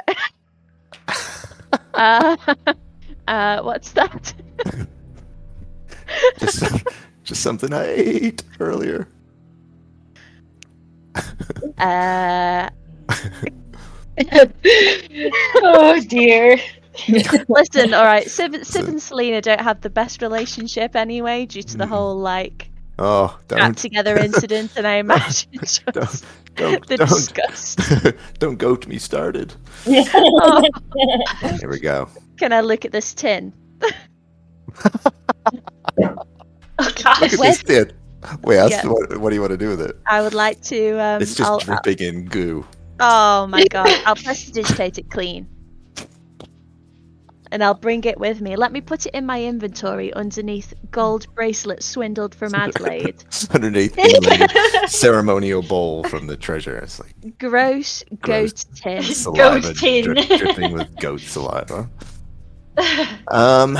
uh. 1.94 2.36
Uh. 3.28 3.62
What's 3.62 3.92
that? 3.92 4.34
Just 6.40 6.64
just 7.22 7.40
something 7.40 7.72
I 7.72 7.84
ate 7.86 8.42
earlier. 8.58 9.06
Uh. 11.78 12.68
oh 15.62 16.00
dear. 16.08 16.58
Listen, 17.48 17.94
all 17.94 18.04
right. 18.04 18.28
Sib, 18.28 18.64
Sib 18.64 18.88
and 18.88 19.00
Selena 19.00 19.40
don't 19.40 19.60
have 19.60 19.80
the 19.80 19.90
best 19.90 20.20
relationship 20.22 20.96
anyway, 20.96 21.46
due 21.46 21.62
to 21.62 21.76
the 21.76 21.84
Mm. 21.84 21.88
whole 21.88 22.16
like 22.18 22.69
Oh, 23.02 23.38
don't 23.48 23.78
together 23.78 24.18
incident, 24.28 24.72
and 24.76 24.86
I 24.86 24.96
imagine 24.96 25.48
just 25.58 25.86
don't 25.86 26.22
don't 26.56 26.86
the 26.86 26.98
don't, 26.98 27.08
disgust. 27.08 27.80
don't 28.38 28.56
goat 28.58 28.86
me 28.86 28.98
started. 28.98 29.54
Oh, 29.86 30.62
Here 31.58 31.70
we 31.70 31.80
go. 31.80 32.10
can 32.36 32.52
I 32.52 32.60
look 32.60 32.84
at 32.84 32.92
this 32.92 33.14
tin? 33.14 33.54
Oh 34.82 34.90
god. 37.02 37.20
Look 37.22 37.32
at 37.32 37.38
this 37.38 37.62
tin. 37.62 37.92
Wait, 38.42 38.70
Yeah. 38.70 38.86
what, 38.86 39.16
what 39.18 39.30
do 39.30 39.34
you 39.34 39.40
want 39.40 39.52
to 39.52 39.56
do 39.56 39.70
with 39.70 39.80
it? 39.80 39.96
I 40.06 40.20
would 40.20 40.34
like 40.34 40.60
to. 40.64 40.98
Um, 41.02 41.22
It's 41.22 41.34
just 41.34 41.50
I'll- 41.50 41.60
dripping 41.60 42.00
in 42.06 42.26
goo. 42.26 42.66
Oh 43.02 43.46
my 43.46 43.64
god! 43.70 43.88
I'll 44.04 44.14
press 44.14 44.44
prestidigitate 44.44 44.98
it 44.98 45.08
clean, 45.08 45.48
and 47.52 47.64
I'll 47.64 47.74
bring 47.74 48.04
it 48.04 48.18
with 48.18 48.40
me. 48.40 48.56
Let 48.56 48.72
me 48.72 48.80
put 48.80 49.06
it 49.06 49.14
in 49.14 49.26
my 49.26 49.42
inventory 49.42 50.12
underneath 50.14 50.72
gold 50.90 51.26
bracelet 51.34 51.82
swindled 51.82 52.34
from 52.34 52.54
Adelaide. 52.54 53.24
Underneath 53.50 53.96
inlaid 53.98 54.50
ceremonial 54.88 55.62
bowl 55.62 56.04
from 56.04 56.26
the 56.26 56.36
treasure. 56.36 56.78
It's 56.78 57.00
like 57.00 57.38
Gross 57.38 58.04
Gross. 58.20 58.64
goat 58.64 58.64
tin. 58.76 59.02
saliva 59.02 59.74
tin. 59.74 60.04
dri- 60.04 60.38
dripping 60.38 60.72
with 60.72 60.94
goat 61.00 61.20
saliva. 61.20 61.88
Um, 63.28 63.76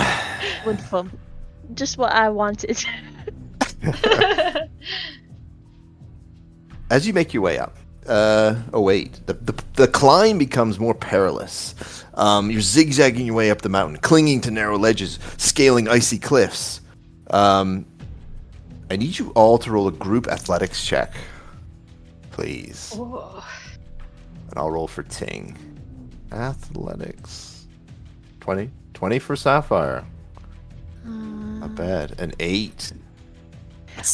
Wonderful. 0.66 1.08
Just 1.74 1.96
what 1.96 2.12
I 2.12 2.28
wanted. 2.28 2.84
as 6.90 7.06
you 7.06 7.12
make 7.12 7.32
your 7.32 7.42
way 7.42 7.58
up, 7.58 7.76
Uh, 8.06 8.56
oh 8.72 8.80
wait, 8.80 9.20
the, 9.26 9.34
the 9.34 9.54
the 9.74 9.86
climb 9.86 10.38
becomes 10.38 10.78
more 10.80 10.94
perilous. 10.94 11.74
Um, 12.20 12.50
you're 12.50 12.60
zigzagging 12.60 13.24
your 13.24 13.34
way 13.34 13.50
up 13.50 13.62
the 13.62 13.70
mountain, 13.70 13.96
clinging 13.96 14.42
to 14.42 14.50
narrow 14.50 14.76
ledges, 14.76 15.18
scaling 15.38 15.88
icy 15.88 16.18
cliffs. 16.18 16.82
Um, 17.30 17.86
I 18.90 18.96
need 18.96 19.18
you 19.18 19.30
all 19.30 19.56
to 19.56 19.70
roll 19.70 19.88
a 19.88 19.92
group 19.92 20.28
athletics 20.28 20.84
check, 20.84 21.14
please. 22.30 22.92
Oh. 22.94 23.42
And 24.50 24.58
I'll 24.58 24.70
roll 24.70 24.86
for 24.86 25.02
Ting. 25.02 25.56
Athletics. 26.30 27.66
20? 28.40 28.70
20 28.92 29.18
for 29.18 29.34
Sapphire. 29.34 30.04
Not 31.06 31.74
bad. 31.74 32.20
An 32.20 32.32
8. 32.38 32.92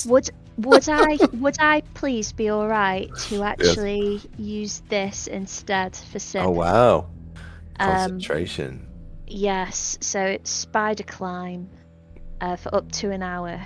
Would 0.06 0.30
would 0.58 0.88
I 0.88 1.18
would 1.32 1.56
I 1.58 1.82
please 1.94 2.32
be 2.32 2.50
all 2.50 2.68
right 2.68 3.10
to 3.28 3.42
actually 3.42 4.22
use 4.38 4.82
this 4.88 5.26
instead 5.26 5.96
for 5.96 6.18
Sib? 6.20 6.44
Oh, 6.44 6.50
wow. 6.50 7.08
Um, 7.78 7.88
Concentration. 7.88 8.86
yes. 9.26 9.98
So 10.00 10.20
it's 10.20 10.50
spider 10.50 11.02
climb 11.04 11.68
uh, 12.40 12.56
for 12.56 12.74
up 12.74 12.90
to 12.92 13.10
an 13.10 13.22
hour. 13.22 13.60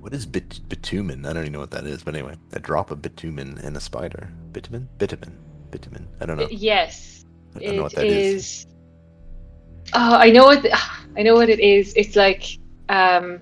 What 0.00 0.12
is 0.14 0.26
bit- 0.26 0.60
bitumen? 0.68 1.26
I 1.26 1.32
don't 1.32 1.42
even 1.42 1.52
know 1.52 1.60
what 1.60 1.72
that 1.72 1.86
is, 1.86 2.02
but 2.02 2.14
anyway, 2.14 2.36
a 2.52 2.60
drop 2.60 2.90
of 2.90 3.02
bitumen 3.02 3.58
in 3.58 3.74
a 3.76 3.80
spider. 3.80 4.30
Bitumen? 4.52 4.88
Bitumen. 4.98 5.36
Bitumen. 5.70 6.06
I 6.20 6.26
don't 6.26 6.38
know. 6.38 6.48
Yes, 6.50 7.24
I 7.56 7.60
don't 7.60 7.76
know 7.76 7.82
what 7.82 7.94
that 7.94 8.06
is. 8.06 8.34
is. 8.34 8.66
Oh, 9.94 10.16
I 10.16 10.30
know 10.30 10.44
what 10.44 10.64
I 11.16 11.22
know 11.22 11.34
what 11.34 11.48
it 11.48 11.60
is. 11.60 11.92
It's 11.96 12.16
like 12.16 12.58
um, 12.88 13.40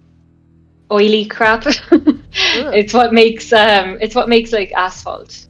oily 0.90 1.26
crap. 1.26 1.64
it's 1.92 2.94
what 2.94 3.12
makes 3.12 3.52
um, 3.52 3.98
it's 4.00 4.14
what 4.14 4.28
makes 4.28 4.52
like 4.52 4.72
asphalt. 4.72 5.48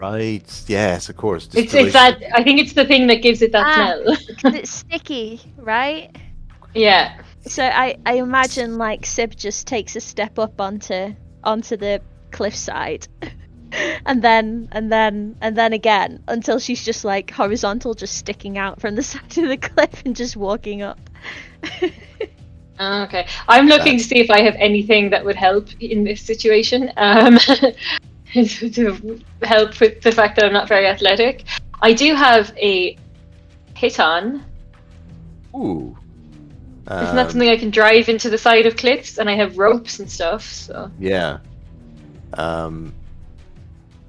Right. 0.00 0.64
Yes, 0.68 1.08
of 1.08 1.16
course. 1.16 1.48
It's 1.54 1.74
it's 1.74 1.92
that 1.92 2.22
I 2.32 2.42
think 2.44 2.60
it's 2.60 2.72
the 2.72 2.84
thing 2.84 3.08
that 3.08 3.16
gives 3.22 3.42
it 3.42 3.50
that 3.52 3.66
Ah. 3.66 3.74
smell. 3.74 4.16
Because 4.28 4.54
it's 4.54 4.70
sticky, 4.84 5.40
right? 5.56 6.14
yeah. 6.74 7.20
So 7.46 7.64
I, 7.64 7.96
I 8.06 8.14
imagine 8.14 8.78
like 8.78 9.06
Sib 9.06 9.34
just 9.36 9.66
takes 9.66 9.96
a 9.96 10.00
step 10.00 10.38
up 10.38 10.60
onto 10.60 11.14
onto 11.42 11.76
the 11.76 12.00
cliffside. 12.30 13.08
And 14.06 14.22
then 14.22 14.70
and 14.72 14.90
then 14.90 15.36
and 15.42 15.54
then 15.54 15.74
again 15.74 16.22
until 16.26 16.58
she's 16.58 16.82
just 16.82 17.04
like 17.04 17.30
horizontal 17.30 17.92
just 17.92 18.16
sticking 18.16 18.56
out 18.56 18.80
from 18.80 18.94
the 18.94 19.02
side 19.12 19.36
of 19.36 19.46
the 19.48 19.58
cliff 19.58 20.02
and 20.06 20.16
just 20.16 20.36
walking 20.38 20.80
up. 20.80 20.98
Okay, 22.80 23.26
I'm 23.46 23.66
looking 23.66 23.98
to 23.98 24.02
see 24.04 24.20
if 24.20 24.30
I 24.30 24.40
have 24.40 24.54
anything 24.56 25.10
that 25.10 25.22
would 25.22 25.36
help 25.36 25.68
in 25.80 26.02
this 26.04 26.22
situation. 26.22 26.90
Um, 26.96 27.38
to 28.32 29.20
help 29.42 29.80
with 29.80 30.00
the 30.02 30.12
fact 30.12 30.36
that 30.36 30.44
I'm 30.44 30.52
not 30.52 30.68
very 30.68 30.86
athletic. 30.86 31.44
I 31.80 31.92
do 31.92 32.14
have 32.14 32.52
a 32.56 32.96
piton. 33.74 34.42
Ooh. 35.54 35.96
Isn't 36.90 37.16
that 37.16 37.26
Um, 37.26 37.30
something 37.30 37.48
I 37.50 37.56
can 37.56 37.70
drive 37.70 38.08
into 38.08 38.30
the 38.30 38.38
side 38.38 38.64
of 38.66 38.76
cliffs? 38.76 39.18
And 39.18 39.28
I 39.28 39.34
have 39.34 39.58
ropes 39.58 39.98
and 40.00 40.10
stuff. 40.10 40.44
So 40.44 40.90
Yeah. 40.98 41.38
Um, 42.34 42.94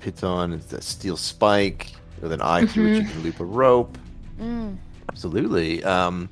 Piton 0.02 0.54
is 0.58 0.72
a 0.74 0.82
steel 0.82 1.18
spike 1.18 1.92
with 2.22 2.32
an 2.32 2.42
eye 2.42 2.66
through 2.66 2.92
which 2.92 3.04
you 3.04 3.10
can 3.10 3.24
loop 3.24 3.40
a 3.40 3.46
rope. 3.46 3.98
Mm. 4.40 4.78
Absolutely. 5.10 5.84
Um, 5.84 6.30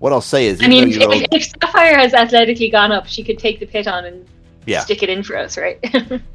what 0.00 0.12
I'll 0.12 0.20
say 0.20 0.46
is, 0.46 0.62
I 0.62 0.66
mean, 0.66 0.90
though 0.98 1.12
you 1.12 1.22
if, 1.32 1.42
if 1.42 1.44
Sapphire 1.44 1.96
has 1.96 2.12
athletically 2.14 2.70
gone 2.70 2.92
up, 2.92 3.06
she 3.06 3.22
could 3.22 3.38
take 3.38 3.60
the 3.60 3.66
piton 3.66 4.04
and 4.06 4.26
Yeah. 4.66 4.80
stick 4.80 5.02
it 5.02 5.08
in 5.08 5.22
for 5.22 5.36
us, 5.36 5.58
right? 5.58 5.78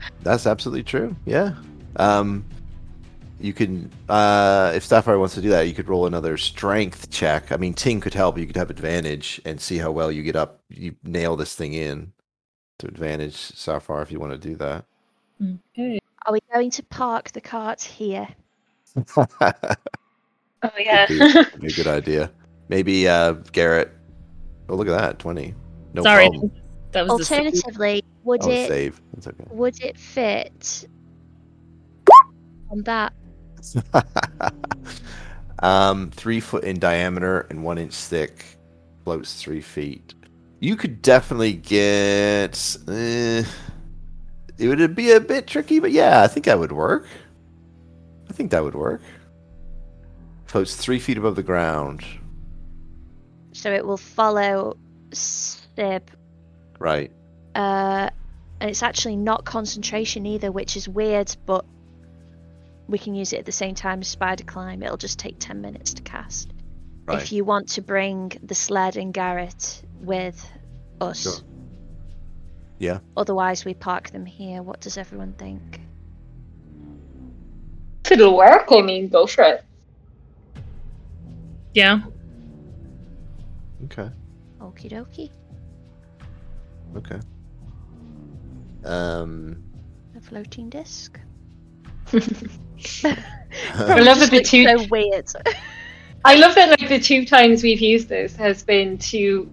that's 0.21 0.45
absolutely 0.45 0.83
true. 0.83 1.15
Yeah. 1.25 1.55
Um, 1.95 2.45
you 3.39 3.53
can, 3.53 3.89
uh, 4.09 4.73
if 4.75 4.83
Sapphire 4.83 5.17
wants 5.17 5.33
to 5.35 5.41
do 5.41 5.49
that, 5.49 5.61
you 5.61 5.73
could 5.73 5.87
roll 5.87 6.05
another 6.05 6.37
strength 6.37 7.09
check. 7.09 7.51
I 7.51 7.57
mean, 7.57 7.73
Ting 7.73 8.01
could 8.01 8.13
help. 8.13 8.37
You 8.37 8.45
could 8.45 8.57
have 8.57 8.69
advantage 8.69 9.41
and 9.45 9.59
see 9.59 9.77
how 9.77 9.91
well 9.91 10.11
you 10.11 10.23
get 10.23 10.35
up. 10.35 10.61
You 10.69 10.95
nail 11.03 11.35
this 11.35 11.55
thing 11.55 11.73
in 11.73 12.11
to 12.79 12.87
advantage 12.87 13.35
Sapphire 13.35 14.01
if 14.01 14.11
you 14.11 14.19
want 14.19 14.33
to 14.33 14.37
do 14.37 14.55
that. 14.57 14.85
Okay. 15.73 15.99
Are 16.25 16.33
we 16.33 16.39
going 16.53 16.69
to 16.71 16.83
park 16.83 17.31
the 17.31 17.41
cart 17.41 17.81
here? 17.81 18.27
oh 19.17 19.25
yeah. 20.77 21.05
Be 21.07 21.67
a 21.67 21.71
good 21.71 21.87
idea. 21.87 22.31
Maybe 22.67 23.07
uh, 23.07 23.33
Garrett. 23.51 23.91
Oh, 24.67 24.75
look 24.75 24.87
at 24.87 24.99
that, 24.99 25.19
twenty. 25.19 25.55
No 25.93 26.03
Sorry, 26.03 26.29
problem. 26.29 26.51
That 26.91 27.07
was 27.07 27.27
the. 27.27 27.35
Alternatively, 27.35 28.03
would 28.23 28.43
Oh, 28.43 28.49
it 28.49 28.67
save. 28.67 29.01
That's 29.13 29.27
okay. 29.27 29.45
would 29.49 29.81
it 29.83 29.97
fit 29.97 30.85
on 32.71 32.83
that? 32.83 33.13
um, 35.59 36.09
three 36.11 36.39
foot 36.39 36.63
in 36.63 36.79
diameter 36.79 37.41
and 37.49 37.63
one 37.63 37.77
inch 37.77 37.93
thick, 37.93 38.45
floats 39.03 39.41
three 39.41 39.61
feet. 39.61 40.13
You 40.59 40.75
could 40.75 41.01
definitely 41.01 41.53
get. 41.53 42.77
Eh, 42.87 43.43
it 44.57 44.67
would 44.67 44.95
be 44.95 45.11
a 45.11 45.19
bit 45.19 45.47
tricky, 45.47 45.79
but 45.79 45.91
yeah, 45.91 46.21
I 46.21 46.27
think 46.27 46.45
that 46.45 46.59
would 46.59 46.71
work. 46.71 47.07
I 48.29 48.33
think 48.33 48.51
that 48.51 48.63
would 48.63 48.75
work. 48.75 49.01
Floats 50.45 50.75
three 50.75 50.99
feet 50.99 51.17
above 51.17 51.35
the 51.35 51.43
ground. 51.43 52.03
So 53.53 53.71
it 53.71 53.85
will 53.85 53.97
follow 53.97 54.77
Sib. 55.11 56.09
Right. 56.79 57.11
Uh, 57.53 58.09
and 58.59 58.69
it's 58.69 58.83
actually 58.83 59.15
not 59.15 59.45
concentration 59.45 60.25
either, 60.25 60.51
which 60.51 60.75
is 60.75 60.87
weird, 60.89 61.35
but 61.45 61.65
we 62.87 62.97
can 62.97 63.15
use 63.15 63.33
it 63.33 63.39
at 63.39 63.45
the 63.45 63.51
same 63.51 63.75
time 63.75 64.01
as 64.01 64.07
Spider 64.07 64.43
Climb. 64.43 64.81
It'll 64.81 64.97
just 64.97 65.19
take 65.19 65.37
10 65.39 65.61
minutes 65.61 65.93
to 65.93 66.01
cast. 66.01 66.51
Right. 67.05 67.21
If 67.21 67.31
you 67.31 67.43
want 67.43 67.69
to 67.69 67.81
bring 67.81 68.31
the 68.43 68.55
sled 68.55 68.97
and 68.97 69.13
Garrett 69.13 69.81
with 70.01 70.51
us. 70.99 71.23
Sure. 71.23 71.33
Yeah. 72.77 72.99
Otherwise, 73.17 73.65
we 73.65 73.73
park 73.73 74.09
them 74.11 74.25
here. 74.25 74.61
What 74.61 74.79
does 74.79 74.97
everyone 74.97 75.33
think? 75.33 75.81
if 78.11 78.19
it'll 78.19 78.35
work, 78.35 78.67
I 78.71 78.81
mean, 78.81 79.07
go 79.09 79.27
for 79.27 79.43
it. 79.43 79.63
Yeah. 81.75 82.01
Okay. 83.85 84.09
Okie 84.59 84.91
dokie. 84.91 85.29
Okay. 86.95 87.19
Um. 88.85 89.63
A 90.15 90.21
floating 90.21 90.69
disc. 90.69 91.19
I 92.13 93.99
love 93.99 94.19
that 94.19 94.29
the 94.31 94.43
two. 94.43 94.65
So 94.65 94.87
weird. 94.89 95.27
I 96.25 96.35
love 96.35 96.55
that 96.55 96.69
like 96.69 96.89
the 96.89 96.99
two 96.99 97.25
times 97.25 97.63
we've 97.63 97.79
used 97.79 98.09
this 98.09 98.35
has 98.35 98.63
been 98.63 98.97
to 98.97 99.49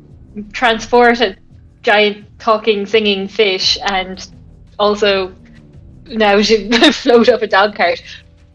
transport 0.53 1.21
a 1.21 1.37
giant 1.83 2.27
talking 2.39 2.85
singing 2.87 3.29
fish 3.29 3.79
and 3.85 4.27
also 4.79 5.35
now 6.07 6.41
to 6.41 6.93
float 6.93 7.29
up 7.29 7.43
a 7.43 7.47
dog 7.47 7.77
cart. 7.77 8.03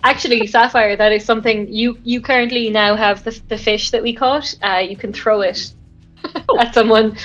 Actually, 0.04 0.46
Sapphire, 0.48 0.96
that 0.96 1.12
is 1.12 1.24
something 1.24 1.72
you 1.72 1.98
you 2.04 2.22
currently 2.22 2.70
now 2.70 2.96
have 2.96 3.24
the, 3.24 3.40
the 3.48 3.58
fish 3.58 3.92
that 3.92 4.02
we 4.02 4.14
caught. 4.14 4.54
Uh, 4.62 4.78
you 4.78 4.98
can 4.98 5.14
throw 5.14 5.42
it 5.42 5.74
at 6.60 6.74
someone. 6.74 7.16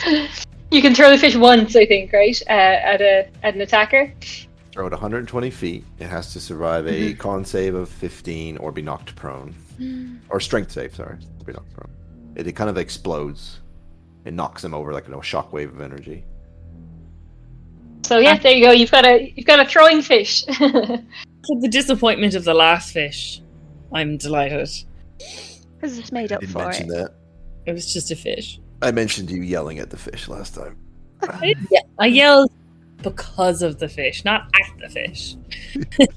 You 0.71 0.83
can 0.83 0.95
throw 0.95 1.11
the 1.11 1.19
fish 1.19 1.37
once, 1.37 1.77
I 1.77 1.87
think, 1.87 2.13
right? 2.13 2.41
Uh, 2.49 2.53
at 2.53 3.01
a 3.01 3.29
at 3.43 3.55
an 3.55 3.61
attacker. 3.61 4.13
Throw 4.73 4.87
it 4.87 4.91
120 4.93 5.51
feet. 5.51 5.85
It 5.99 6.07
has 6.09 6.33
to 6.35 6.41
survive 6.41 6.87
a 6.87 6.91
Mm-hmm. 6.91 7.19
con 7.19 7.45
save 7.45 7.75
of 7.75 7.89
15 7.89 8.59
or 8.59 8.73
be 8.73 8.83
knocked 8.83 9.15
prone. 9.17 9.55
Or 10.29 10.41
strength 10.41 10.73
save, 10.73 10.95
sorry. 10.95 11.17
Be 11.45 11.53
knocked 11.53 11.73
prone. 11.75 11.91
It, 12.35 12.47
it 12.47 12.53
kind 12.53 12.69
of 12.69 12.77
explodes. 12.77 13.61
It 14.25 14.35
knocks 14.35 14.65
him 14.65 14.75
over 14.75 14.93
like 14.93 15.07
a 15.09 15.11
shockwave 15.13 15.69
of 15.73 15.81
energy. 15.81 16.25
So 18.03 18.19
yeah, 18.19 18.37
there 18.39 18.53
you 18.53 18.65
go. 18.65 18.73
You've 18.73 18.91
got 18.91 19.07
a 19.07 19.33
you've 19.35 19.47
got 19.47 19.61
a 19.61 19.65
throwing 19.69 20.03
fish. 20.03 20.45
To 21.49 21.61
the 21.61 21.69
disappointment 21.69 22.35
of 22.35 22.43
the 22.43 22.55
last 22.55 22.93
fish, 22.93 23.41
I'm 23.93 24.17
delighted. 24.17 24.69
Because 25.77 25.97
it's 25.97 26.11
made 26.11 26.33
I 26.33 26.35
up 26.35 26.41
didn't 26.41 26.53
for 26.55 26.59
mention 26.59 26.87
it. 26.87 26.95
that. 26.95 27.15
It 27.67 27.73
was 27.73 27.93
just 27.93 28.11
a 28.11 28.17
fish. 28.17 28.59
I 28.83 28.91
mentioned 28.91 29.31
you 29.31 29.43
yelling 29.43 29.79
at 29.79 29.91
the 29.91 29.97
fish 29.97 30.29
last 30.29 30.55
time. 30.55 30.77
Yeah, 31.43 31.81
I 31.99 32.07
yelled 32.07 32.53
because 33.03 33.63
of 33.63 33.79
the 33.79 33.89
fish, 33.89 34.25
not 34.25 34.49
at 34.55 34.79
the 34.79 34.89
fish. 34.89 35.37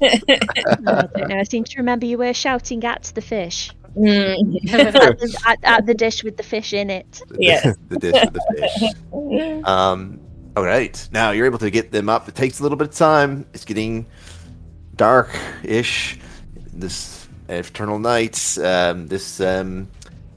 I 0.02 1.08
don't 1.16 1.30
know. 1.30 1.38
I 1.38 1.44
seem 1.44 1.64
to 1.64 1.78
remember 1.78 2.06
you 2.06 2.18
were 2.18 2.34
shouting 2.34 2.84
at 2.84 3.12
the 3.16 3.22
fish. 3.22 3.72
Mm, 3.96 4.72
at, 4.72 4.94
the, 4.94 5.42
at, 5.48 5.58
at 5.64 5.86
the 5.86 5.94
dish 5.94 6.24
with 6.24 6.38
the 6.38 6.44
fish 6.44 6.74
in 6.74 6.90
it. 6.90 7.22
Yes. 7.40 7.76
the 7.90 7.98
dish 7.98 8.14
with 8.14 8.34
the 8.34 8.70
fish. 9.12 9.64
Um, 9.66 10.20
all 10.56 10.64
right. 10.64 11.10
Now 11.12 11.32
you're 11.32 11.46
able 11.46 11.60
to 11.60 11.72
get 11.72 11.92
them 11.92 12.10
up. 12.10 12.28
It 12.28 12.36
takes 12.36 12.60
a 12.60 12.64
little 12.64 12.78
bit 12.78 12.90
of 12.90 12.96
time. 12.96 13.46
It's 13.54 13.66
getting 13.66 14.06
dark-ish. 14.96 16.20
This 16.74 17.28
eternal 17.50 18.00
nights. 18.00 18.58
Um, 18.58 19.08
this 19.08 19.42
um, 19.42 19.90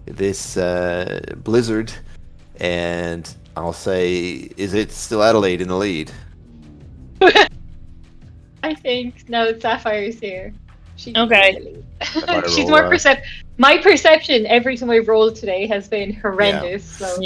this 0.06 0.56
uh, 0.56 1.20
blizzard, 1.36 1.92
and 2.62 3.34
I'll 3.56 3.72
say, 3.72 4.48
is 4.56 4.72
it 4.72 4.92
still 4.92 5.22
Adelaide 5.22 5.60
in 5.60 5.68
the 5.68 5.76
lead? 5.76 6.12
I 8.62 8.74
think 8.74 9.28
no, 9.28 9.58
Sapphire's 9.58 10.20
here. 10.20 10.54
She 10.94 11.12
Okay. 11.16 11.76
She's 12.48 12.68
more 12.68 12.84
uh, 12.84 12.88
percept. 12.88 13.26
My 13.58 13.78
perception 13.78 14.46
every 14.46 14.76
time 14.76 14.90
I 14.90 14.98
rolled 14.98 15.34
today 15.34 15.66
has 15.66 15.88
been 15.88 16.12
horrendous. 16.12 16.84
So 16.84 17.20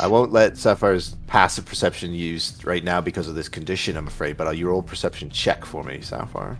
I 0.00 0.06
won't 0.06 0.32
let 0.32 0.56
Sapphire's 0.56 1.16
passive 1.26 1.66
perception 1.66 2.14
used 2.14 2.64
right 2.64 2.82
now 2.82 3.00
because 3.02 3.28
of 3.28 3.34
this 3.34 3.48
condition, 3.48 3.96
I'm 3.96 4.06
afraid, 4.06 4.38
but 4.38 4.46
uh, 4.46 4.50
you 4.50 4.68
roll 4.68 4.82
perception 4.82 5.28
check 5.28 5.66
for 5.66 5.84
me, 5.84 6.00
Sapphire. 6.00 6.58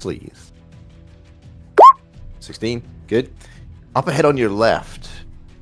Please. 0.00 0.52
16. 2.40 2.82
Good. 3.06 3.32
Up 3.96 4.06
ahead 4.06 4.26
on 4.26 4.36
your 4.36 4.50
left, 4.50 5.08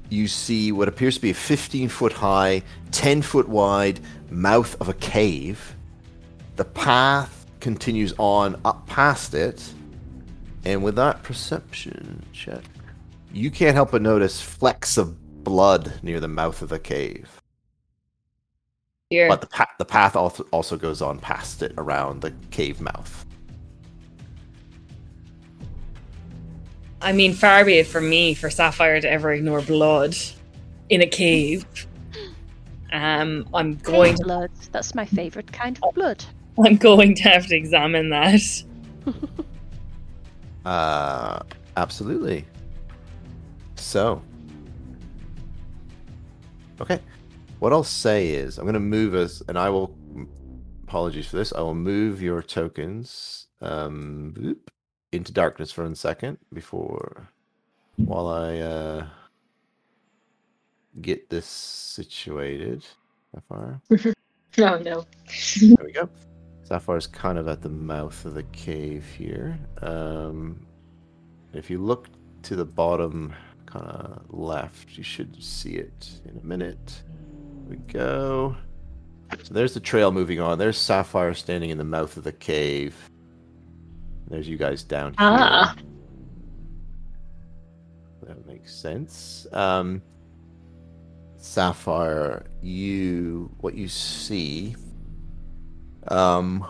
you 0.08 0.28
see 0.28 0.72
what 0.72 0.88
appears 0.88 1.16
to 1.16 1.20
be 1.20 1.30
a 1.30 1.34
15 1.34 1.88
foot 1.88 2.12
high, 2.12 2.62
10 2.92 3.22
foot 3.22 3.48
wide 3.48 4.00
mouth 4.30 4.80
of 4.80 4.88
a 4.88 4.94
cave. 4.94 5.74
The 6.56 6.64
path 6.64 7.46
continues 7.60 8.14
on 8.18 8.60
up 8.64 8.86
past 8.86 9.34
it. 9.34 9.72
And 10.64 10.82
with 10.82 10.96
that 10.96 11.22
perception 11.22 12.24
check, 12.32 12.62
you 13.32 13.50
can't 13.50 13.74
help 13.74 13.90
but 13.90 14.02
notice 14.02 14.40
flecks 14.40 14.96
of 14.96 15.44
blood 15.44 15.92
near 16.02 16.20
the 16.20 16.28
mouth 16.28 16.62
of 16.62 16.68
the 16.68 16.78
cave. 16.78 17.40
Here. 19.10 19.28
But 19.28 19.40
the, 19.40 19.46
pa- 19.46 19.70
the 19.78 19.84
path 19.84 20.16
also, 20.16 20.44
also 20.52 20.76
goes 20.76 21.02
on 21.02 21.18
past 21.18 21.62
it 21.62 21.74
around 21.76 22.22
the 22.22 22.32
cave 22.50 22.80
mouth. 22.80 23.25
I 27.06 27.12
mean, 27.12 27.34
far 27.34 27.64
be 27.64 27.78
it 27.78 27.86
from 27.86 28.10
me 28.10 28.34
for 28.34 28.50
Sapphire 28.50 29.00
to 29.00 29.08
ever 29.08 29.32
ignore 29.32 29.62
blood 29.62 30.16
in 30.88 31.02
a 31.02 31.06
cave. 31.06 31.64
Um, 32.92 33.48
I'm 33.54 33.76
going 33.76 34.14
Cave 34.14 34.16
to, 34.16 34.24
blood. 34.24 34.50
That's 34.72 34.92
my 34.92 35.06
favourite 35.06 35.52
kind 35.52 35.78
of 35.84 35.94
blood. 35.94 36.24
I'm 36.58 36.76
going 36.76 37.14
to 37.14 37.22
have 37.28 37.46
to 37.46 37.56
examine 37.56 38.10
that. 38.10 38.42
Uh, 40.64 41.44
absolutely. 41.76 42.44
So, 43.76 44.20
okay. 46.80 46.98
What 47.60 47.72
I'll 47.72 47.84
say 47.84 48.30
is, 48.30 48.58
I'm 48.58 48.64
going 48.64 48.74
to 48.74 48.80
move 48.80 49.14
us, 49.14 49.44
and 49.46 49.56
I 49.56 49.70
will. 49.70 49.96
Apologies 50.82 51.28
for 51.28 51.36
this. 51.36 51.52
I 51.52 51.60
will 51.60 51.76
move 51.76 52.20
your 52.20 52.42
tokens 52.42 53.46
um, 53.60 54.34
boop, 54.36 54.58
into 55.16 55.32
darkness 55.32 55.72
for 55.72 55.84
a 55.84 55.96
second 55.96 56.38
before, 56.52 57.28
while 57.96 58.28
I 58.28 58.58
uh, 58.58 59.06
get 61.00 61.28
this 61.28 61.46
situated. 61.46 62.84
Sapphire. 63.34 63.80
no, 64.58 64.78
no. 64.78 65.04
There 65.60 65.84
we 65.84 65.92
go. 65.92 66.08
Sapphire 66.64 66.96
is 66.96 67.06
kind 67.06 67.38
of 67.38 67.48
at 67.48 67.62
the 67.62 67.68
mouth 67.68 68.24
of 68.24 68.34
the 68.34 68.42
cave 68.44 69.04
here. 69.16 69.58
Um, 69.82 70.66
if 71.52 71.70
you 71.70 71.78
look 71.78 72.08
to 72.42 72.56
the 72.56 72.64
bottom, 72.64 73.34
kind 73.66 73.86
of 73.86 74.22
left, 74.28 74.96
you 74.96 75.02
should 75.02 75.42
see 75.42 75.76
it 75.76 76.10
in 76.24 76.38
a 76.38 76.44
minute. 76.44 77.02
We 77.68 77.76
go. 77.76 78.56
So 79.42 79.54
there's 79.54 79.74
the 79.74 79.80
trail 79.80 80.12
moving 80.12 80.40
on. 80.40 80.58
There's 80.58 80.78
Sapphire 80.78 81.34
standing 81.34 81.70
in 81.70 81.78
the 81.78 81.84
mouth 81.84 82.16
of 82.16 82.24
the 82.24 82.32
cave. 82.32 82.94
There's 84.28 84.48
you 84.48 84.56
guys 84.56 84.82
down 84.82 85.12
here. 85.12 85.16
Ah. 85.20 85.76
That 88.22 88.46
makes 88.46 88.74
sense. 88.74 89.46
Um, 89.52 90.02
Sapphire, 91.36 92.46
you 92.60 93.50
what 93.58 93.74
you 93.74 93.88
see 93.88 94.74
um, 96.08 96.66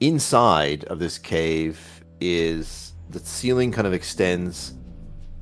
inside 0.00 0.84
of 0.84 0.98
this 0.98 1.18
cave 1.18 2.04
is 2.20 2.94
the 3.10 3.18
ceiling 3.18 3.72
kind 3.72 3.86
of 3.86 3.92
extends 3.92 4.74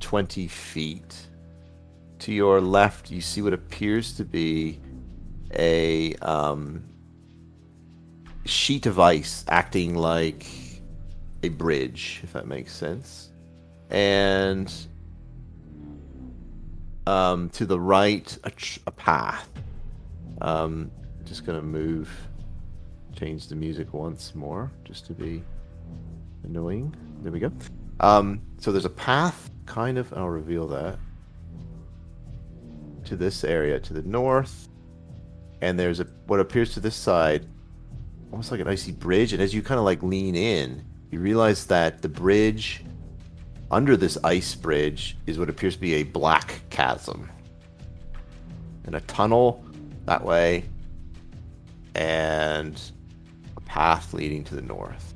20 0.01 0.49
feet. 0.49 1.27
To 2.21 2.33
your 2.33 2.61
left, 2.61 3.11
you 3.11 3.21
see 3.21 3.41
what 3.41 3.55
appears 3.55 4.15
to 4.17 4.25
be 4.25 4.79
a 5.55 6.15
um, 6.17 6.85
sheet 8.45 8.87
of 8.87 8.99
ice 8.99 9.45
acting 9.49 9.95
like 9.95 10.47
a 11.43 11.49
bridge, 11.49 12.21
if 12.23 12.33
that 12.33 12.47
makes 12.47 12.75
sense. 12.75 13.31
And 13.91 14.73
um, 17.07 17.51
to 17.51 17.67
the 17.67 17.79
right, 17.79 18.37
a, 18.45 18.51
tr- 18.51 18.81
a 18.87 18.91
path. 18.91 19.49
Um, 20.41 20.91
just 21.25 21.45
gonna 21.45 21.63
move, 21.63 22.11
change 23.17 23.49
the 23.49 23.57
music 23.57 23.93
once 23.93 24.35
more, 24.35 24.71
just 24.85 25.07
to 25.07 25.13
be 25.13 25.43
annoying. 26.45 26.95
There 27.23 27.33
we 27.33 27.41
go. 27.41 27.53
Um, 28.01 28.41
so 28.59 28.73
there's 28.73 28.85
a 28.85 28.91
path, 28.91 29.51
kind 29.67 29.99
of. 29.99 30.13
I'll 30.15 30.29
reveal 30.29 30.67
that 30.69 30.99
to 33.05 33.17
this 33.17 33.45
area 33.45 33.79
to 33.81 33.93
the 33.93 34.03
north, 34.03 34.69
and 35.61 35.79
there's 35.79 36.01
a 36.01 36.05
what 36.27 36.41
appears 36.41 36.73
to 36.75 36.81
this 36.81 36.97
side, 36.97 37.47
almost 38.31 38.51
like 38.51 38.61
an 38.61 38.69
icy 38.69 38.93
bridge. 38.93 39.33
And 39.33 39.43
as 39.43 39.55
you 39.55 39.63
kind 39.63 39.79
of 39.79 39.85
like 39.85 40.03
lean 40.03 40.35
in, 40.35 40.85
you 41.11 41.21
realize 41.21 41.67
that 41.67 42.03
the 42.03 42.09
bridge 42.09 42.85
under 43.71 43.97
this 43.97 44.19
ice 44.25 44.55
bridge 44.55 45.17
is 45.27 45.39
what 45.39 45.49
appears 45.49 45.75
to 45.75 45.81
be 45.81 45.95
a 45.95 46.03
black 46.03 46.61
chasm, 46.71 47.31
and 48.85 48.97
a 48.97 49.01
tunnel 49.03 49.65
that 50.07 50.25
way, 50.25 50.65
and 51.95 52.81
a 53.57 53.61
path 53.61 54.13
leading 54.13 54.43
to 54.45 54.57
the 54.57 54.63
north. 54.63 55.15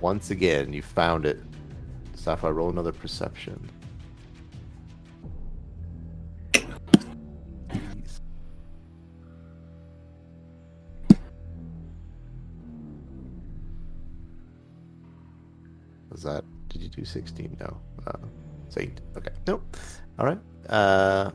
Once 0.00 0.30
again, 0.30 0.72
you 0.72 0.82
found 0.82 1.24
it. 1.24 1.40
Sapphire, 2.14 2.52
roll 2.52 2.68
another 2.68 2.92
perception. 2.92 3.70
Was 16.10 16.22
that? 16.24 16.44
Did 16.68 16.82
you 16.82 16.88
do 16.88 17.04
16? 17.04 17.56
No. 17.60 17.76
Uh, 18.06 18.26
it's 18.66 18.76
8. 18.76 19.00
Okay. 19.16 19.30
Nope. 19.46 19.76
All 20.18 20.26
right. 20.26 20.38
Uh, 20.68 21.30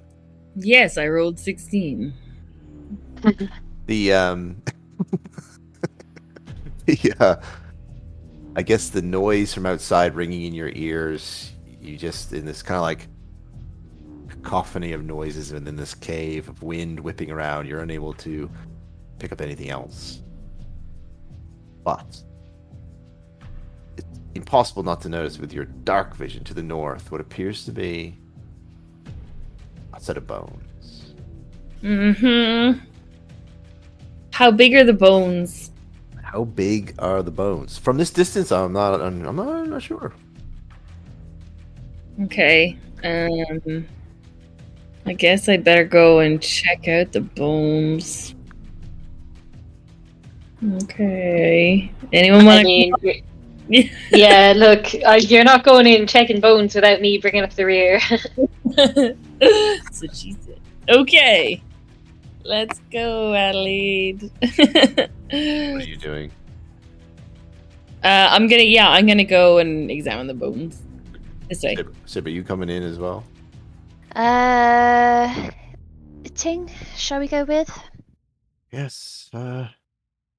Yes, 0.56 0.98
I 0.98 1.08
rolled 1.08 1.38
16. 1.38 2.14
the 3.88 4.14
um 4.14 4.62
the 6.86 7.14
uh 7.20 7.36
i 8.56 8.62
guess 8.62 8.90
the 8.90 9.02
noise 9.02 9.54
from 9.54 9.66
outside 9.66 10.16
ringing 10.16 10.44
in 10.44 10.54
your 10.54 10.70
ears 10.76 11.52
you 11.82 11.98
just 11.98 12.34
in 12.34 12.46
this 12.46 12.62
kind 12.62 12.78
of 12.78 12.82
like 12.84 13.08
cacophony 14.28 14.92
of 14.94 15.04
noises 15.04 15.52
within 15.54 15.76
this 15.76 15.94
cave 15.96 16.48
of 16.50 16.62
wind 16.62 17.00
whipping 17.00 17.32
around 17.32 17.68
you're 17.68 17.82
unable 17.82 18.14
to 18.14 18.50
pick 19.20 19.32
up 19.32 19.42
anything 19.42 19.70
else 19.70 20.22
but 21.84 22.22
impossible 24.36 24.84
not 24.84 25.02
to 25.02 25.10
notice 25.10 25.40
with 25.40 25.52
your 25.54 25.66
dark 25.66 26.16
vision 26.16 26.44
to 26.44 26.54
the 26.54 26.64
north 26.64 27.12
what 27.12 27.22
appears 27.22 27.66
to 27.66 27.72
be 27.72 28.18
a 29.94 30.00
set 30.00 30.18
of 30.18 30.28
bones 30.28 30.66
Mm-hmm. 31.86 32.80
How 34.32 34.50
big 34.50 34.74
are 34.74 34.84
the 34.84 34.94
bones? 34.94 35.72
How 36.24 36.44
big 36.44 36.96
are 36.98 37.22
the 37.22 37.32
bones? 37.32 37.78
From 37.78 37.98
this 37.98 38.10
distance, 38.10 38.52
I'm 38.52 38.74
not. 38.74 39.00
I'm 39.00 39.22
not, 39.22 39.48
I'm 39.48 39.70
not 39.70 39.84
sure. 39.84 40.14
Okay. 42.24 42.78
Um 43.04 43.86
I 45.06 45.14
guess 45.14 45.48
I 45.48 45.58
better 45.58 45.84
go 45.84 46.20
and 46.20 46.42
check 46.42 46.88
out 46.88 47.12
the 47.12 47.22
bones. 47.22 48.34
Okay. 50.84 51.92
Anyone 52.12 52.46
want 52.46 52.66
mean, 52.66 52.92
to 53.02 53.22
yeah. 54.12 54.54
Look, 54.56 54.88
uh, 55.06 55.20
you're 55.22 55.44
not 55.44 55.64
going 55.64 55.88
in 55.88 56.08
checking 56.08 56.40
bones 56.40 56.76
without 56.76 57.02
me 57.02 57.18
bringing 57.18 57.44
up 57.44 57.54
the 57.54 57.66
rear. 57.66 58.00
That's 58.76 60.02
what 60.02 60.16
she 60.16 60.34
said. 60.34 60.60
Okay. 60.90 61.62
Let's 62.44 62.80
go, 62.92 63.34
Adelaide. 63.34 64.32
What 65.26 65.34
are 65.34 65.80
you 65.80 65.98
doing? 65.98 66.32
Uh, 68.04 68.30
I'm 68.30 68.48
gonna, 68.48 68.62
yeah, 68.62 68.88
I'm 68.90 69.08
gonna 69.08 69.24
go 69.24 69.58
and 69.58 69.90
examine 69.90 70.28
the 70.28 70.36
bones. 70.36 70.84
This 71.50 71.64
way. 71.64 71.76
Sib, 71.76 71.96
Sib, 72.06 72.28
are 72.28 72.30
you 72.30 72.44
coming 72.44 72.70
in 72.70 72.84
as 72.84 73.00
well? 73.00 73.24
Uh, 74.16 75.50
Ting, 76.36 76.70
shall 76.96 77.20
we 77.20 77.28
go 77.28 77.44
with? 77.44 77.76
Yes. 78.72 79.30
Uh. 79.34 79.68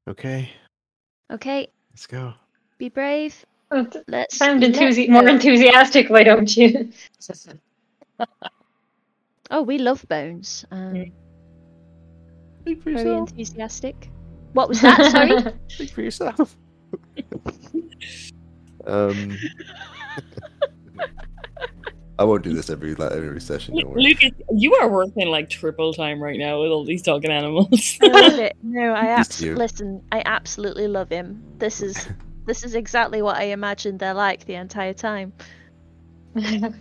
Okay. 0.09 0.51
Okay, 1.33 1.67
Let's 1.91 2.07
go. 2.07 2.35
Be 2.79 2.89
brave. 2.89 3.45
Let's 3.71 4.37
Sound 4.37 4.61
let's 4.63 4.79
enthusi- 4.79 5.09
more 5.09 5.29
enthusiastic, 5.29 6.09
why 6.11 6.23
don't 6.23 6.57
you? 6.57 6.91
Oh, 9.51 9.63
we 9.63 9.79
love 9.79 10.05
bones. 10.09 10.65
Um, 10.73 10.95
Mm. 10.95 11.13
Speak 12.63 12.83
for 12.83 12.91
Very 12.93 13.05
yourself. 13.11 13.31
enthusiastic. 13.31 14.11
What 14.55 14.69
was 14.69 14.81
that? 14.81 15.13
Sorry. 15.13 15.55
Speak 15.69 15.91
for 15.91 16.03
yourself. 16.03 16.57
um, 18.87 19.37
I 22.19 22.25
won't 22.25 22.43
do 22.43 22.55
this 22.55 22.71
every 22.71 22.97
la- 22.97 23.07
every 23.09 23.41
session. 23.41 23.77
Don't 23.77 23.91
worry. 23.91 24.03
Lucas, 24.03 24.33
you 24.53 24.75
are 24.75 24.89
working 24.89 25.29
like 25.29 25.49
triple 25.49 25.93
time 25.93 26.21
right 26.21 26.39
now 26.41 26.61
with 26.61 26.73
all 26.73 26.85
these 26.85 27.03
talking 27.03 27.31
animals. 27.31 27.99
I 28.03 28.07
love 28.09 28.39
it. 28.41 28.57
No, 28.65 28.95
I 28.95 29.19
Used 29.19 29.31
abs- 29.31 29.39
to. 29.39 29.55
listen. 29.55 30.03
I 30.11 30.23
absolutely 30.27 30.89
love 30.89 31.09
him. 31.11 31.41
This 31.59 31.81
is 31.83 32.09
this 32.47 32.65
is 32.65 32.75
exactly 32.75 33.23
what 33.23 33.37
I 33.37 33.45
imagined 33.45 33.99
they're 33.99 34.15
like 34.15 34.45
the 34.47 34.55
entire 34.55 34.95
time. 34.95 35.33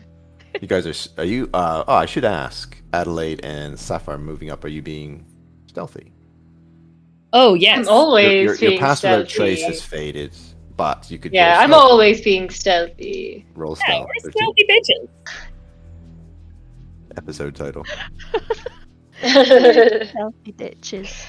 You 0.62 0.68
guys 0.68 0.88
are 0.88 1.22
are 1.22 1.26
you? 1.26 1.50
Uh, 1.54 1.84
oh, 1.88 1.94
I 1.94 2.06
should 2.06 2.26
ask. 2.26 2.78
Adelaide 2.94 3.44
and 3.44 3.78
Sapphire 3.78 4.18
moving 4.18 4.52
up. 4.52 4.64
Are 4.64 4.70
you 4.70 4.82
being 4.82 5.26
stealthy? 5.68 6.14
oh 7.34 7.54
yes. 7.54 7.80
I'm 7.80 7.90
always 7.90 8.26
your, 8.26 8.44
your, 8.44 8.58
being 8.58 8.72
your 8.74 8.80
pass 8.80 9.04
without 9.04 9.28
trace 9.28 9.62
has 9.64 9.82
faded, 9.82 10.34
but 10.78 11.12
you 11.12 11.20
could. 11.20 11.34
yeah, 11.34 11.60
I'm 11.60 11.74
always 11.74 12.22
being 12.22 12.50
stealthy. 12.50 13.46
roll 13.54 13.78
yeah, 13.82 13.86
stealth. 13.86 14.08
we're 14.24 14.32
13, 14.32 14.54
stealthy 14.56 14.68
bitches. 14.70 15.10
Episode 17.18 17.56
title. 17.56 17.86
Healthy 19.20 20.52
ditches. 20.56 21.26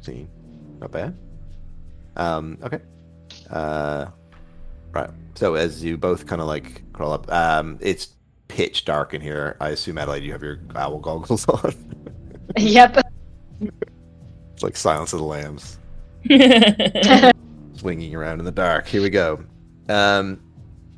Scene. 0.00 0.28
Not 0.80 0.90
bad. 0.90 1.16
Um. 2.16 2.58
Okay. 2.62 2.80
Uh. 3.50 4.06
Right. 4.92 5.10
So 5.34 5.54
as 5.54 5.84
you 5.84 5.98
both 5.98 6.26
kind 6.26 6.40
of 6.40 6.46
like 6.46 6.90
crawl 6.92 7.12
up, 7.12 7.30
um, 7.30 7.78
it's 7.80 8.16
pitch 8.48 8.84
dark 8.84 9.12
in 9.12 9.20
here. 9.20 9.56
I 9.60 9.70
assume 9.70 9.98
Adelaide, 9.98 10.22
you 10.22 10.32
have 10.32 10.42
your 10.42 10.60
owl 10.74 10.98
goggles 10.98 11.46
on. 11.48 11.74
yep. 12.56 12.96
it's 13.60 14.62
like 14.62 14.76
Silence 14.76 15.12
of 15.12 15.18
the 15.18 15.24
Lambs. 15.24 15.78
swinging 17.78 18.14
around 18.14 18.38
in 18.38 18.44
the 18.44 18.52
dark. 18.52 18.86
Here 18.86 19.02
we 19.02 19.10
go. 19.10 19.44
Um, 19.88 20.42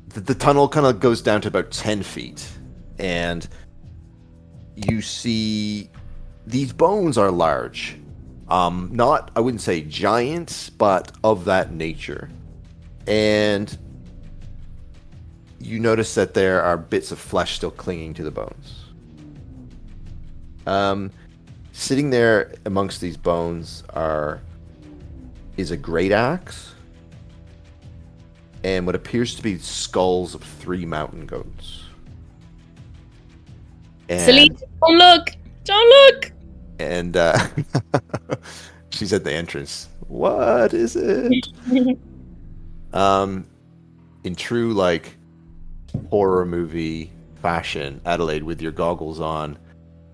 the, 0.07 0.21
the 0.21 0.35
tunnel 0.35 0.67
kind 0.67 0.85
of 0.85 0.99
goes 0.99 1.21
down 1.21 1.41
to 1.41 1.47
about 1.47 1.71
10 1.71 2.03
feet, 2.03 2.47
and 2.97 3.47
you 4.75 5.01
see 5.01 5.89
these 6.47 6.73
bones 6.73 7.17
are 7.17 7.31
large. 7.31 7.97
Um, 8.47 8.89
not, 8.91 9.29
I 9.35 9.41
wouldn't 9.41 9.61
say 9.61 9.81
giants, 9.81 10.69
but 10.69 11.11
of 11.23 11.45
that 11.45 11.71
nature. 11.71 12.29
And 13.09 13.75
you 15.59 15.79
notice 15.79 16.15
that 16.15 16.33
there 16.35 16.61
are 16.61 16.77
bits 16.77 17.11
of 17.11 17.19
flesh 17.19 17.55
still 17.55 17.71
clinging 17.71 18.13
to 18.13 18.23
the 18.23 18.31
bones. 18.31 18.85
Um, 20.67 21.11
sitting 21.71 22.11
there 22.11 22.53
amongst 22.65 23.01
these 23.01 23.17
bones 23.17 23.83
are 23.89 24.39
is 25.57 25.71
a 25.71 25.77
great 25.77 26.11
axe 26.11 26.73
and 28.63 28.85
what 28.85 28.95
appears 28.95 29.35
to 29.35 29.41
be 29.41 29.57
skulls 29.57 30.35
of 30.35 30.43
three 30.43 30.85
mountain 30.85 31.25
goats. 31.25 31.83
And, 34.07 34.21
Celine, 34.21 34.57
don't 34.81 34.97
look. 34.97 35.29
Don't 35.63 35.89
look. 35.89 36.31
and 36.79 37.17
uh, 37.17 37.47
she's 38.89 39.13
at 39.13 39.23
the 39.23 39.33
entrance. 39.33 39.87
What 40.07 40.73
is 40.73 40.95
it? 40.95 41.47
Um, 42.93 43.45
in 44.23 44.35
true 44.35 44.73
like 44.73 45.15
horror 46.09 46.45
movie 46.45 47.11
fashion, 47.41 48.01
Adelaide, 48.05 48.43
with 48.43 48.61
your 48.61 48.71
goggles 48.71 49.19
on, 49.19 49.57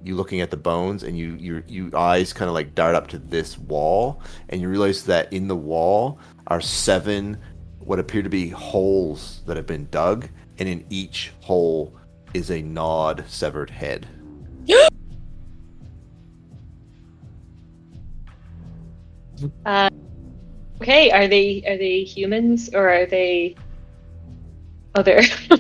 you 0.04 0.16
looking 0.16 0.42
at 0.42 0.52
the 0.52 0.58
bones, 0.58 1.04
and 1.04 1.18
you 1.18 1.34
your 1.36 1.64
you 1.68 1.92
eyes 1.96 2.32
kind 2.34 2.48
of 2.48 2.54
like 2.54 2.76
dart 2.76 2.96
up 2.96 3.08
to 3.08 3.18
this 3.18 3.58
wall, 3.58 4.22
and 4.50 4.62
you 4.62 4.70
realize 4.70 5.04
that 5.06 5.32
in 5.34 5.48
the 5.48 5.56
wall 5.56 6.20
are 6.48 6.62
seven 6.62 7.38
what 7.80 8.00
appear 8.00 8.22
to 8.22 8.30
be 8.30 8.50
holes 8.50 9.42
that 9.46 9.58
have 9.58 9.68
been 9.68 9.88
dug, 9.92 10.28
and 10.60 10.70
in 10.70 10.86
each 10.90 11.32
hole 11.42 11.96
is 12.34 12.52
a 12.52 12.62
gnawed, 12.62 13.24
severed 13.28 13.70
head. 13.70 14.08
Uh, 19.66 19.90
okay, 20.82 21.12
are 21.12 21.28
they 21.28 21.64
are 21.68 21.78
they 21.78 22.04
humans 22.04 22.70
or 22.74 22.90
are 22.90 23.06
they 23.06 23.56
other? 24.96 25.22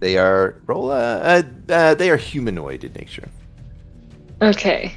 They 0.00 0.16
are 0.16 0.56
roll. 0.66 0.90
Uh, 0.90 0.94
uh, 0.94 1.42
uh, 1.68 1.94
they 1.94 2.10
are 2.10 2.16
humanoid 2.16 2.84
in 2.84 2.92
nature. 2.94 3.28
okay. 4.40 4.96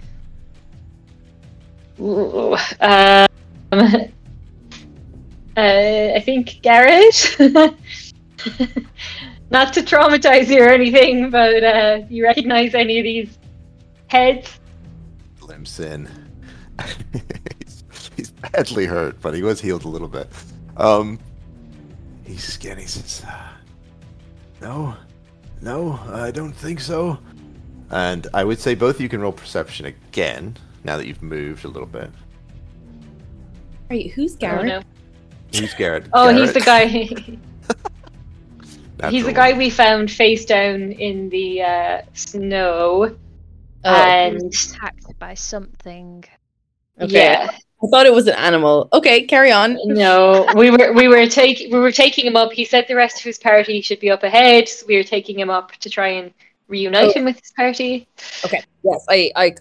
Ooh, 2.00 2.56
um, 2.80 3.28
uh, 3.72 4.08
I 5.58 6.22
think 6.26 6.62
Garrett. 6.62 7.36
Not 9.52 9.74
to 9.74 9.82
traumatize 9.82 10.48
you 10.48 10.64
or 10.64 10.70
anything, 10.70 11.30
but 11.30 11.64
uh, 11.64 12.02
you 12.10 12.24
recognize 12.24 12.74
any 12.74 12.98
of 12.98 13.04
these 13.04 13.38
heads? 14.08 14.60
limps 15.42 15.80
in. 15.80 16.10
he's, 16.80 16.96
he's 17.12 17.33
badly 18.52 18.86
hurt, 18.86 19.20
but 19.22 19.34
he 19.34 19.42
was 19.42 19.62
healed 19.62 19.86
a 19.86 19.88
little 19.90 20.08
bit. 20.08 20.28
Um, 20.78 21.20
he's 22.26 22.44
skinny. 22.44 22.82
He 22.82 22.88
says, 22.88 23.24
uh, 23.28 23.50
"No, 24.62 24.96
no, 25.62 26.00
I 26.10 26.32
don't 26.32 26.54
think 26.54 26.80
so." 26.80 27.18
And 27.92 28.28
I 28.34 28.44
would 28.44 28.60
say 28.60 28.74
both 28.76 28.96
of 28.96 29.02
you 29.02 29.10
can 29.10 29.22
roll 29.22 29.32
perception 29.32 29.86
again 29.86 30.58
now 30.84 30.98
that 30.98 31.06
you've 31.06 31.22
moved 31.22 31.64
a 31.66 31.68
little 31.68 31.88
bit. 31.88 32.10
Wait, 33.90 34.12
who's 34.14 34.34
Oh, 34.34 34.38
Garrett? 34.40 34.66
no. 34.66 34.82
Who's 35.60 35.74
Garrett? 35.76 36.06
oh 36.14 36.34
he's 36.34 36.54
the 36.54 36.60
guy. 36.62 36.86
He's 39.10 39.26
the 39.26 39.34
guy 39.34 39.52
we 39.58 39.70
found 39.70 40.10
face 40.10 40.46
down 40.46 40.94
in 40.94 41.28
the 41.28 41.62
uh, 41.62 42.02
snow. 42.14 43.14
Oh, 43.84 43.94
and 43.94 44.42
Attacked 44.44 45.20
by 45.20 45.34
something. 45.34 46.24
okay. 47.02 47.12
yeah, 47.14 47.50
I 47.84 47.88
thought 47.90 48.06
it 48.06 48.14
was 48.14 48.28
an 48.28 48.36
animal. 48.36 48.88
Okay, 48.94 49.24
carry 49.26 49.52
on. 49.52 49.78
no, 49.86 50.48
we 50.56 50.72
were 50.72 50.94
we 50.94 51.08
were 51.08 51.28
taking 51.28 51.72
we 51.72 51.80
were 51.80 51.92
taking 51.92 52.26
him 52.26 52.36
up. 52.38 52.52
He 52.54 52.64
said 52.66 52.86
the 52.88 52.96
rest 52.96 53.18
of 53.18 53.24
his 53.24 53.38
party 53.38 53.82
should 53.82 54.00
be 54.00 54.10
up 54.10 54.24
ahead. 54.24 54.70
So 54.70 54.86
we 54.88 54.96
were 54.96 55.04
taking 55.04 55.38
him 55.38 55.50
up 55.50 55.74
to 55.74 55.90
try 55.90 56.08
and 56.10 56.32
reunite 56.68 57.10
Oh. 57.10 57.14
him 57.14 57.26
with 57.26 57.40
his 57.40 57.52
party. 57.52 58.08
Okay. 58.46 58.62
Yes, 58.84 59.06
I, 59.10 59.32
I, 59.36 59.56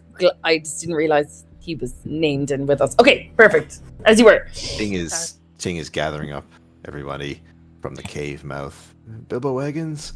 I 0.45 0.59
just 0.59 0.81
didn't 0.81 0.95
realize 0.97 1.45
he 1.61 1.75
was 1.75 1.95
named 2.05 2.51
and 2.53 2.67
with 2.69 2.81
us. 2.81 2.97
Okay, 3.01 3.31
perfect. 3.37 3.81
As 4.05 4.19
you 4.19 4.25
were. 4.25 4.49
Ting 4.55 4.93
is 4.95 5.39
Ting 5.59 5.77
is 5.77 5.89
gathering 5.91 6.33
up 6.33 6.45
everybody 6.87 7.43
from 7.81 7.95
the 7.95 8.03
cave 8.03 8.45
mouth. 8.45 8.95
Bilbo 9.29 9.57
Eggins, 9.59 10.13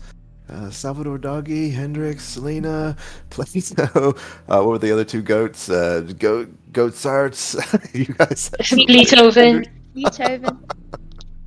uh, 0.48 0.70
Salvador 0.70 1.18
Doggy, 1.18 1.70
Hendrix, 1.70 2.24
Selena, 2.24 2.96
Plato. 3.30 4.14
Uh, 4.48 4.62
what 4.62 4.66
were 4.66 4.78
the 4.78 4.92
other 4.92 5.04
two 5.04 5.22
goats? 5.22 5.68
Uh, 5.68 6.00
goat 6.18 6.48
Goatsarts. 6.70 7.56
you 7.94 8.04
guys. 8.14 8.50
Beethoven. 8.86 9.64
Beethoven. 9.94 10.58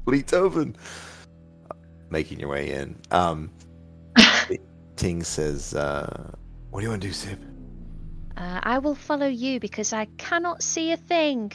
Beethoven. 0.10 0.76
Making 2.10 2.40
your 2.40 2.50
way 2.50 2.72
in. 2.72 2.95
Um, 3.11 3.52
Ting 4.95 5.24
says, 5.24 5.76
uh, 5.76 6.32
"What 6.72 6.80
do 6.80 6.86
you 6.86 6.90
want 6.90 7.02
to 7.03 7.08
do, 7.08 7.14
Sib?" 7.14 7.40
Uh, 8.36 8.60
I 8.64 8.80
will 8.80 8.95
follow 8.95 9.28
you 9.28 9.60
because 9.60 9.94
I 9.94 10.06
cannot 10.18 10.64
see 10.64 10.92
a 10.92 10.98
thing. 10.98 11.52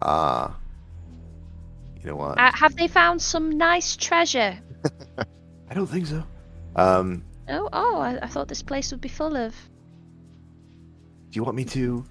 Ah. 0.00 0.56
you 2.00 2.06
know 2.06 2.16
what? 2.16 2.38
Uh, 2.38 2.52
have 2.54 2.76
they 2.76 2.86
found 2.86 3.20
some 3.20 3.50
nice 3.50 3.96
treasure? 3.96 4.58
I 5.70 5.74
don't 5.74 5.86
think 5.86 6.06
so. 6.06 6.24
Um, 6.76 7.24
Oh, 7.48 7.68
oh! 7.72 7.98
I, 8.00 8.18
I 8.22 8.26
thought 8.28 8.46
this 8.46 8.62
place 8.62 8.92
would 8.92 9.00
be 9.00 9.08
full 9.08 9.36
of. 9.36 9.52
Do 11.30 11.36
you 11.36 11.42
want 11.42 11.56
me 11.56 11.64
to? 11.66 12.04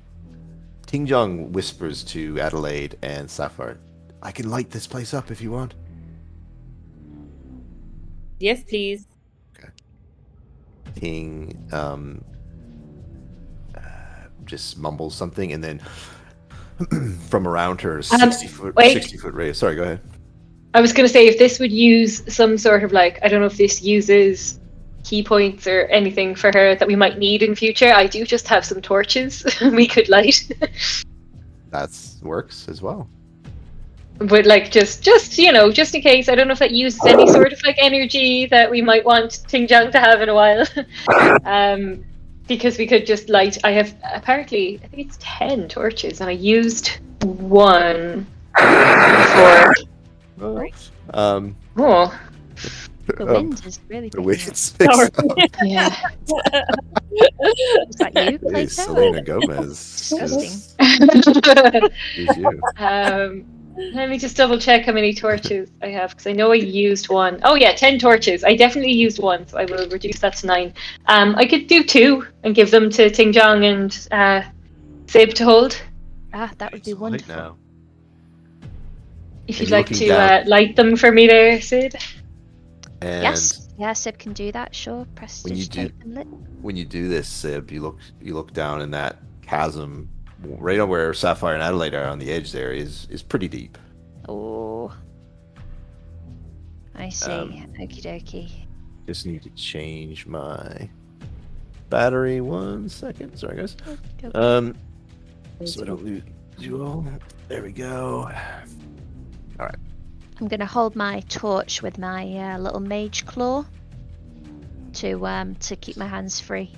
Ting 0.85 1.05
Jong 1.05 1.51
whispers 1.53 2.03
to 2.05 2.39
Adelaide 2.39 2.97
and 3.03 3.29
Sapphire. 3.29 3.77
I 4.21 4.31
can 4.31 4.49
light 4.49 4.69
this 4.69 4.85
place 4.87 5.13
up 5.13 5.31
if 5.31 5.39
you 5.41 5.51
want. 5.51 5.75
Yes, 8.39 8.63
please. 8.63 9.05
Okay. 9.57 9.69
Ting 10.95 11.69
um, 11.71 12.23
uh, 13.75 13.81
just 14.45 14.77
mumbles 14.77 15.15
something, 15.15 15.53
and 15.53 15.63
then 15.63 15.79
from 17.29 17.47
around 17.47 17.79
her, 17.81 18.01
sixty 18.01 18.47
foot, 18.47 18.75
wait. 18.75 18.93
sixty 18.93 19.15
foot 19.17 19.33
radius. 19.33 19.59
Sorry, 19.59 19.75
go 19.75 19.83
ahead. 19.83 20.01
I 20.73 20.81
was 20.81 20.93
going 20.93 21.07
to 21.07 21.11
say 21.11 21.27
if 21.27 21.37
this 21.39 21.59
would 21.59 21.71
use 21.71 22.21
some 22.33 22.57
sort 22.57 22.83
of 22.83 22.91
like 22.91 23.19
I 23.23 23.27
don't 23.27 23.39
know 23.41 23.47
if 23.47 23.57
this 23.57 23.81
uses 23.81 24.59
ki 25.03 25.23
points 25.23 25.65
or 25.65 25.81
anything 25.85 26.35
for 26.35 26.51
her 26.53 26.75
that 26.75 26.87
we 26.87 26.95
might 26.95 27.17
need 27.17 27.41
in 27.41 27.55
future. 27.55 27.91
I 27.91 28.05
do 28.07 28.25
just 28.25 28.47
have 28.47 28.63
some 28.65 28.81
torches 28.81 29.43
we 29.61 29.87
could 29.87 30.09
light. 30.09 30.51
That 31.71 31.89
works 32.21 32.67
as 32.67 32.81
well. 32.81 33.09
but 34.19 34.45
like 34.45 34.69
just 34.69 35.01
just 35.01 35.37
you 35.37 35.51
know 35.51 35.71
just 35.71 35.95
in 35.95 36.01
case 36.01 36.27
i 36.27 36.35
don't 36.35 36.47
know 36.49 36.51
if 36.51 36.59
that 36.59 36.71
uses 36.71 36.99
any 37.05 37.25
sort 37.31 37.53
of 37.53 37.59
like 37.63 37.77
energy 37.79 38.45
that 38.47 38.69
we 38.69 38.81
might 38.81 39.05
want 39.05 39.47
Ting 39.47 39.65
Jong 39.65 39.91
to 39.93 39.99
have 39.99 40.21
in 40.21 40.27
a 40.27 40.33
while 40.33 40.65
um 41.45 42.03
because 42.49 42.77
we 42.77 42.87
could 42.87 43.05
just 43.05 43.29
light. 43.29 43.57
I 43.63 43.71
have 43.71 43.95
apparently, 44.03 44.79
I 44.83 44.87
think 44.87 45.07
it's 45.07 45.17
ten 45.21 45.69
torches, 45.69 46.19
and 46.19 46.29
I 46.29 46.33
used 46.33 46.97
one 47.21 48.25
for. 48.57 49.73
Um, 51.13 51.55
Oh, 51.77 52.19
The 53.07 53.23
um, 53.23 53.27
wind 53.49 53.65
is 53.65 53.79
really 53.89 54.09
the 54.09 54.17
picking 54.17 54.25
wind 54.25 54.41
is 54.41 54.69
picks 54.77 54.95
Sorry. 54.95 55.09
up. 55.29 55.39
yeah. 55.61 55.95
Is 57.89 57.95
that 57.97 58.15
you, 58.15 58.37
Hey, 58.43 58.67
Plato? 58.67 58.67
Selena 58.67 59.21
Gomez. 59.21 60.09
Disgusting. 60.09 60.61
Is, 62.15 62.29
is 62.31 62.37
you. 62.37 62.61
um, 62.77 63.45
let 63.93 64.09
me 64.09 64.17
just 64.17 64.35
double 64.37 64.59
check 64.59 64.85
how 64.85 64.91
many 64.91 65.13
torches 65.13 65.69
I 65.81 65.87
have 65.87 66.11
because 66.11 66.27
I 66.27 66.33
know 66.33 66.51
I 66.51 66.55
used 66.55 67.09
one. 67.09 67.39
Oh 67.43 67.55
yeah, 67.55 67.73
ten 67.73 67.97
torches. 67.97 68.43
I 68.43 68.55
definitely 68.55 68.91
used 68.93 69.19
one, 69.19 69.47
so 69.47 69.57
I 69.57 69.65
will 69.65 69.87
reduce 69.89 70.19
that 70.19 70.35
to 70.37 70.47
nine. 70.47 70.73
Um, 71.07 71.35
I 71.37 71.45
could 71.45 71.67
do 71.67 71.83
two 71.83 72.25
and 72.43 72.53
give 72.53 72.71
them 72.71 72.89
to 72.91 73.09
Ting 73.09 73.31
Jong 73.31 73.63
and 73.65 74.07
uh, 74.11 74.43
Sib 75.07 75.33
to 75.35 75.43
hold. 75.45 75.81
Ah, 76.33 76.51
that 76.59 76.71
would 76.71 76.83
be 76.83 76.91
It's 76.91 76.99
wonderful. 76.99 77.35
now. 77.35 77.57
If 79.49 79.59
you'd 79.59 79.71
like 79.71 79.87
to 79.87 80.09
uh, 80.09 80.43
light 80.45 80.75
them 80.75 80.95
for 80.95 81.11
me 81.11 81.25
there, 81.27 81.59
Sid. 81.59 81.95
And 83.01 83.23
Yes, 83.23 83.67
yeah, 83.79 83.93
Sib 83.93 84.17
can 84.19 84.33
do 84.33 84.51
that. 84.51 84.75
Sure, 84.75 85.05
press 85.15 85.43
When 85.43 85.55
you 85.55 85.65
do- 85.65 85.91
and 86.01 86.13
lit. 86.15 86.27
when 86.61 86.75
you 86.75 86.85
do 86.85 87.07
this, 87.07 87.27
Sib, 87.27 87.71
you 87.71 87.81
look 87.81 87.97
you 88.21 88.33
look 88.35 88.53
down 88.53 88.81
in 88.81 88.91
that 88.91 89.17
chasm, 89.41 90.07
right 90.43 90.79
on 90.79 90.87
where 90.89 91.13
Sapphire 91.13 91.53
and 91.55 91.63
Adelaide 91.63 91.93
are 91.95 92.05
on 92.05 92.19
the 92.19 92.31
edge. 92.31 92.51
There 92.51 92.71
is 92.71 93.07
is 93.09 93.23
pretty 93.23 93.47
deep. 93.47 93.77
Oh, 94.27 94.93
I 96.95 97.09
see. 97.09 97.31
Um, 97.31 97.51
Okie 97.79 98.01
dokie. 98.03 98.51
Just 99.07 99.25
need 99.25 99.41
to 99.43 99.49
change 99.51 100.27
my 100.27 100.87
battery. 101.89 102.41
One 102.41 102.87
second. 102.89 103.35
Sorry, 103.37 103.57
guys. 103.57 103.75
Go. 104.21 104.31
Um, 104.39 104.75
so 105.65 105.81
I 105.81 105.85
don't 105.85 106.03
lose 106.03 106.21
you 106.59 106.83
all. 106.83 107.03
There 107.47 107.63
we 107.63 107.71
go. 107.71 108.29
I'm 110.39 110.47
gonna 110.47 110.65
hold 110.65 110.95
my 110.95 111.19
torch 111.21 111.81
with 111.81 111.97
my 111.97 112.25
uh, 112.37 112.57
little 112.59 112.79
mage 112.79 113.25
claw 113.25 113.65
to 114.93 115.25
um 115.27 115.55
to 115.55 115.75
keep 115.75 115.97
my 115.97 116.07
hands 116.07 116.39
free. 116.39 116.71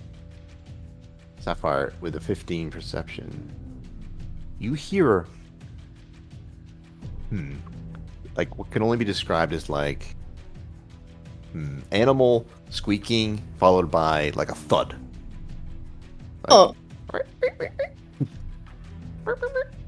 Sapphire 1.39 1.93
with 2.01 2.15
a 2.15 2.19
15 2.19 2.69
perception. 2.71 3.51
You 4.59 4.73
hear, 4.73 5.25
hmm, 7.29 7.53
like 8.35 8.57
what 8.57 8.69
can 8.71 8.83
only 8.83 8.97
be 8.97 9.05
described 9.05 9.53
as 9.53 9.69
like, 9.69 10.15
hmm, 11.51 11.79
animal 11.91 12.45
squeaking 12.69 13.41
followed 13.57 13.89
by 13.89 14.31
like 14.35 14.49
a 14.49 14.55
thud. 14.55 14.95
Like, 16.43 16.51
Oh. 16.51 16.75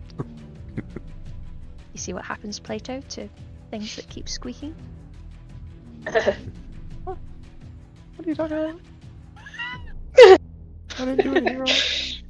You 2.03 2.07
see 2.07 2.13
what 2.15 2.25
happens, 2.25 2.59
Plato, 2.59 2.99
to 2.99 3.29
things 3.71 3.95
that 3.95 4.09
keep 4.09 4.27
squeaking? 4.27 4.75
What 7.05 7.17
are 8.19 8.29
you 8.29 8.35
talking 8.35 8.57
about? 8.57 8.81
I 10.17 10.37
didn't 10.97 11.23
do 11.23 11.35
anything 11.35 11.59
wrong. 11.59 11.69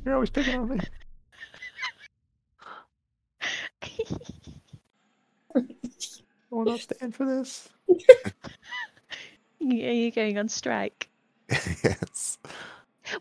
You're 0.05 0.13
always 0.13 0.29
picking 0.29 0.59
on 0.59 0.69
me. 0.69 0.79
I 5.55 5.65
will 6.51 6.65
not 6.65 6.79
stand 6.79 7.15
for 7.15 7.25
this. 7.25 7.67
Yeah, 9.59 9.91
you're 9.91 10.11
going 10.11 10.37
on 10.37 10.49
strike. 10.49 11.09
yes. 11.49 12.37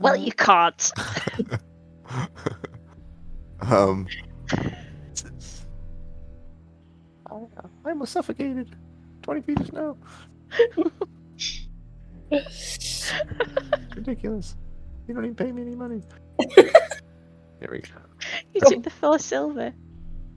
Well, 0.01 0.17
you 0.17 0.33
can't. 0.33 0.93
um. 3.63 4.07
I, 7.85 7.89
I 7.89 7.93
almost 7.93 8.13
suffocated. 8.13 8.75
20 9.23 9.41
feet 9.43 9.61
of 9.61 9.67
snow. 9.69 9.97
Ridiculous. 13.97 14.57
You 15.07 15.15
don't 15.15 15.25
even 15.25 15.35
pay 15.37 15.53
me 15.53 15.63
any 15.63 15.75
money. 15.75 16.03
there 16.57 17.69
we 17.71 17.79
go. 17.81 17.89
You 18.55 18.61
took 18.67 18.83
the 18.83 18.91
four 18.91 19.19
silver. 19.19 19.73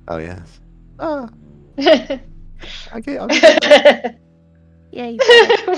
Oh, 0.08 0.18
yes. 0.18 0.60
Ah, 1.00 1.30
Have 1.78 2.22
okay, 2.96 3.18
I'll 3.18 3.28
get 3.28 4.20
Yeah, 4.92 5.08
you 5.08 5.18
did. 5.18 5.70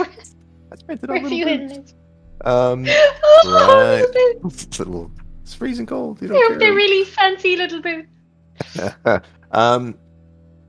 I 0.72 0.76
spent 0.76 1.04
it 1.04 1.10
on 1.10 1.24
little 1.24 1.48
in 1.48 1.68
boots. 1.70 1.94
Um, 2.44 2.86
Oh, 3.46 4.00
right. 4.00 4.02
little 4.02 4.42
boots. 4.42 4.64
it's, 4.64 4.80
little, 4.80 5.12
it's 5.44 5.54
freezing 5.54 5.86
cold. 5.86 6.22
You 6.22 6.28
They're, 6.28 6.38
don't 6.38 6.60
they're 6.60 6.70
care. 6.70 6.76
really 6.76 7.06
fancy 7.06 7.56
little 7.56 7.82
boots. 7.82 8.10
um, 9.52 9.96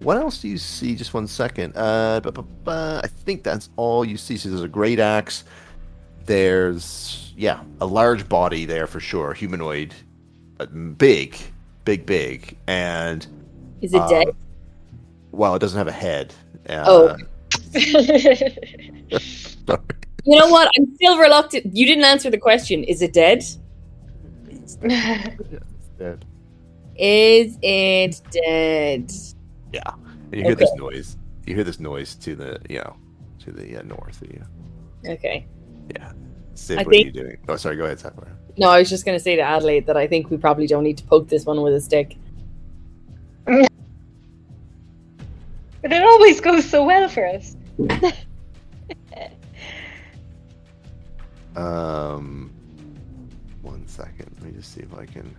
what 0.01 0.17
else 0.17 0.41
do 0.41 0.49
you 0.49 0.59
see? 0.59 0.94
Just 0.94 1.15
one 1.15 1.27
second. 1.27 1.73
Uh, 1.77 2.20
bu- 2.20 2.33
bu- 2.33 2.43
bu- 2.43 2.70
I 2.70 3.07
think 3.25 3.43
that's 3.43 3.70
all 3.77 4.05
you 4.05 4.17
see. 4.17 4.36
So 4.36 4.49
there's 4.49 4.62
a 4.62 4.68
great 4.68 4.99
axe. 5.01 5.44
There's 6.27 7.33
yeah, 7.36 7.62
a 7.81 7.86
large 7.86 8.28
body 8.28 8.65
there 8.65 8.86
for 8.86 9.01
sure, 9.01 9.33
humanoid, 9.33 9.94
but 10.57 10.99
big, 10.99 11.36
big, 11.85 12.05
big, 12.05 12.57
and 12.67 13.27
Is 13.81 13.94
it 13.94 14.01
um, 14.01 14.10
dead? 14.10 14.28
Well, 15.33 15.55
it 15.55 15.59
doesn't 15.60 15.78
have 15.78 15.89
a 15.89 15.93
head. 15.93 16.35
Uh, 16.68 16.85
Oh. 16.86 17.17
sorry. 17.81 18.57
You 20.28 20.36
know 20.39 20.49
what? 20.49 20.70
I'm 20.77 20.94
still 20.97 21.18
reluctant. 21.18 21.75
You 21.75 21.86
didn't 21.86 22.05
answer 22.05 22.28
the 22.28 22.36
question. 22.36 22.85
Is 22.85 23.01
it 23.01 23.15
dead? 23.15 23.44
It's 24.51 24.75
dead. 25.99 26.25
Is 26.97 27.59
it 27.62 28.20
dead? 28.31 29.10
Yeah, 29.73 29.83
and 29.87 30.35
you 30.35 30.43
hear 30.43 30.55
this 30.55 30.75
noise. 30.77 31.17
You 31.47 31.55
hear 31.55 31.65
this 31.65 31.81
noise 31.81 32.15
to 32.17 32.35
the 32.35 32.61
you 32.69 32.79
know 32.79 32.97
to 33.41 33.53
the 33.53 33.79
uh, 33.79 33.83
north 33.83 34.21
of 34.23 34.29
you. 34.31 34.43
Okay. 35.07 35.47
Yeah. 35.95 36.13
Sid, 36.55 36.79
I 36.79 36.83
what 36.83 36.95
are 36.95 36.97
you 36.97 37.05
think- 37.05 37.15
doing? 37.15 37.39
Oh, 37.49 37.57
sorry. 37.57 37.77
Go 37.77 37.85
ahead, 37.85 38.01
Sapphire. 38.01 38.37
No, 38.57 38.69
I 38.69 38.81
was 38.81 38.91
just 38.91 39.05
going 39.05 39.17
to 39.17 39.23
say 39.23 39.37
to 39.37 39.43
Adelaide 39.43 39.87
that 39.87 39.97
I 39.97 40.09
think 40.09 40.31
we 40.31 40.37
probably 40.37 40.67
don't 40.67 40.83
need 40.83 40.99
to 40.99 41.05
poke 41.05 41.29
this 41.29 41.47
one 41.47 41.63
with 41.63 41.75
a 41.75 41.81
stick. 41.81 42.17
but 43.45 43.69
it 45.83 46.03
always 46.03 46.41
goes 46.41 46.69
so 46.69 46.85
well 46.85 47.09
for 47.09 47.27
us. 47.27 47.57
Um, 51.57 52.53
one 53.63 53.85
second. 53.89 54.31
Let 54.41 54.45
me 54.45 54.53
just 54.53 54.73
see 54.73 54.81
if 54.81 54.95
I 54.95 55.07
can. 55.07 55.35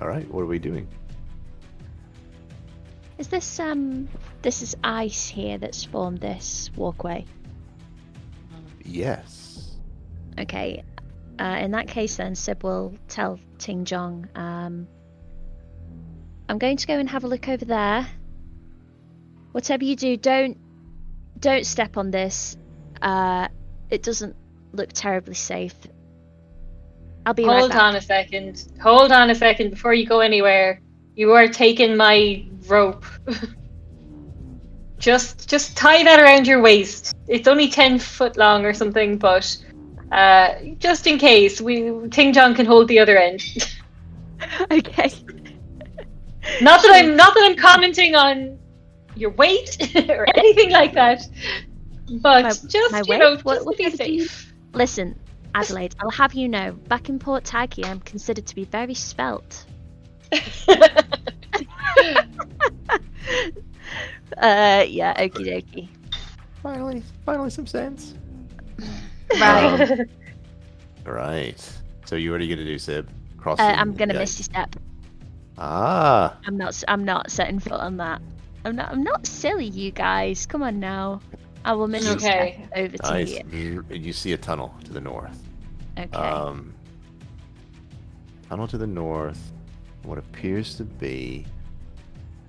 All 0.00 0.08
right. 0.08 0.26
What 0.30 0.40
are 0.40 0.46
we 0.46 0.58
doing? 0.58 0.88
Is 3.18 3.28
this 3.28 3.58
um 3.60 4.08
this 4.42 4.62
is 4.62 4.76
ice 4.84 5.28
here 5.28 5.58
that's 5.58 5.84
formed 5.84 6.20
this 6.20 6.70
walkway? 6.76 7.24
Yes. 8.84 9.76
Okay. 10.38 10.84
Uh, 11.38 11.58
in 11.60 11.70
that 11.72 11.88
case, 11.88 12.16
then 12.16 12.34
Sib 12.34 12.62
will 12.62 12.94
tell 13.08 13.38
Ting 13.58 13.84
Jong. 13.84 14.28
Um, 14.34 14.86
I'm 16.48 16.58
going 16.58 16.76
to 16.78 16.86
go 16.86 16.98
and 16.98 17.08
have 17.08 17.24
a 17.24 17.26
look 17.26 17.48
over 17.48 17.64
there. 17.64 18.06
Whatever 19.52 19.84
you 19.84 19.96
do, 19.96 20.16
don't 20.16 20.58
don't 21.38 21.66
step 21.66 21.96
on 21.96 22.10
this. 22.10 22.56
Uh, 23.02 23.48
it 23.90 24.02
doesn't 24.02 24.36
look 24.72 24.92
terribly 24.92 25.34
safe. 25.34 25.74
I'll 27.24 27.34
be 27.34 27.44
right 27.44 27.58
Hold 27.58 27.72
back. 27.72 27.82
on 27.82 27.96
a 27.96 28.00
second. 28.00 28.72
Hold 28.80 29.10
on 29.10 29.30
a 29.30 29.34
second 29.34 29.70
before 29.70 29.92
you 29.94 30.06
go 30.06 30.20
anywhere. 30.20 30.80
You 31.16 31.32
are 31.32 31.48
taking 31.48 31.96
my 31.96 32.46
rope. 32.68 33.04
just 34.98 35.48
just 35.48 35.76
tie 35.76 36.02
that 36.04 36.20
around 36.20 36.46
your 36.46 36.60
waist. 36.60 37.14
It's 37.28 37.48
only 37.48 37.68
ten 37.68 37.98
foot 37.98 38.36
long 38.36 38.64
or 38.64 38.72
something, 38.74 39.18
but 39.18 39.56
uh, 40.12 40.54
just 40.78 41.06
in 41.06 41.18
case, 41.18 41.60
we 41.60 41.90
Ting 42.10 42.32
Jong 42.32 42.54
can 42.54 42.66
hold 42.66 42.88
the 42.88 42.98
other 42.98 43.16
end. 43.18 43.42
okay. 44.70 45.10
not 46.60 46.82
that 46.82 46.90
I'm 46.94 47.16
not 47.16 47.34
that 47.34 47.44
I'm 47.50 47.56
commenting 47.56 48.14
on 48.14 48.58
your 49.16 49.30
weight 49.30 49.76
or 50.08 50.26
anything 50.36 50.70
like 50.70 50.92
that. 50.94 51.22
But 52.20 52.42
My- 52.44 52.50
just 52.68 52.92
my 52.92 52.98
you 53.00 53.04
weight? 53.08 53.18
know, 53.18 53.34
just 53.34 53.44
what 53.44 53.62
to 53.64 53.76
be 53.76 53.90
did 53.96 54.06
you- 54.08 54.28
Listen, 54.74 55.18
Adelaide. 55.54 55.94
I'll 56.00 56.10
have 56.10 56.34
you 56.34 56.48
know, 56.48 56.72
back 56.72 57.08
in 57.08 57.18
Port 57.18 57.44
Taggy, 57.44 57.84
I'm 57.86 58.00
considered 58.00 58.46
to 58.46 58.54
be 58.54 58.64
very 58.64 58.94
svelte. 58.94 59.64
Uh, 64.36 64.84
yeah. 64.88 65.14
Okie 65.22 65.46
dokie. 65.46 65.88
Finally, 66.62 67.02
finally, 67.24 67.50
some 67.50 67.66
sense. 67.66 68.14
Right. 69.40 69.90
Um, 69.90 70.00
all 71.06 71.12
right. 71.12 71.78
So 72.04 72.16
you 72.16 72.32
what 72.32 72.40
are 72.40 72.44
you 72.44 72.54
gonna 72.54 72.66
do, 72.66 72.78
Sib? 72.78 73.08
Cross. 73.38 73.60
Uh, 73.60 73.74
I'm 73.76 73.94
gonna 73.94 74.14
miss 74.14 74.38
misty 74.38 74.42
step. 74.44 74.76
Ah. 75.58 76.36
I'm 76.46 76.56
not. 76.56 76.82
I'm 76.88 77.04
not 77.04 77.30
setting 77.30 77.58
foot 77.58 77.80
on 77.80 77.96
that. 77.98 78.20
I'm 78.64 78.76
not. 78.76 78.90
I'm 78.90 79.02
not 79.02 79.26
silly, 79.26 79.66
you 79.66 79.90
guys. 79.90 80.44
Come 80.44 80.62
on 80.62 80.80
now. 80.80 81.20
I 81.64 81.72
will 81.72 81.88
misty 81.88 82.10
Okay. 82.10 82.66
step 82.70 82.78
over 82.78 82.96
to 82.98 83.46
you. 83.56 83.84
And 83.90 84.04
you 84.04 84.12
see 84.12 84.32
a 84.32 84.36
tunnel 84.36 84.74
to 84.84 84.92
the 84.92 85.00
north. 85.00 85.42
Okay. 85.98 86.16
Um, 86.16 86.74
tunnel 88.48 88.68
to 88.68 88.78
the 88.78 88.86
north. 88.86 89.52
What 90.02 90.18
appears 90.18 90.76
to 90.76 90.84
be. 90.84 91.46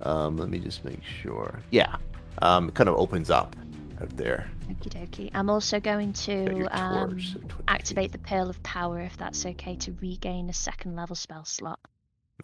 Um, 0.02 0.36
let 0.36 0.48
me 0.48 0.58
just 0.58 0.84
make 0.84 1.02
sure. 1.22 1.60
Yeah. 1.70 1.96
Um, 2.40 2.68
it 2.68 2.74
kind 2.74 2.88
of 2.88 2.96
opens 2.96 3.30
up 3.30 3.56
out 4.00 4.16
there. 4.16 4.48
Okie 4.68 4.90
dokie. 4.90 5.30
I'm 5.34 5.50
also 5.50 5.80
going 5.80 6.12
to 6.12 6.66
um, 6.70 7.10
torch 7.10 7.34
at 7.34 7.48
20 7.48 7.64
activate 7.68 8.12
the 8.12 8.18
Pearl 8.18 8.48
of 8.48 8.62
Power 8.62 9.00
if 9.00 9.16
that's 9.16 9.44
okay 9.44 9.74
to 9.76 9.92
regain 10.00 10.48
a 10.48 10.52
second 10.52 10.94
level 10.94 11.16
spell 11.16 11.44
slot. 11.44 11.80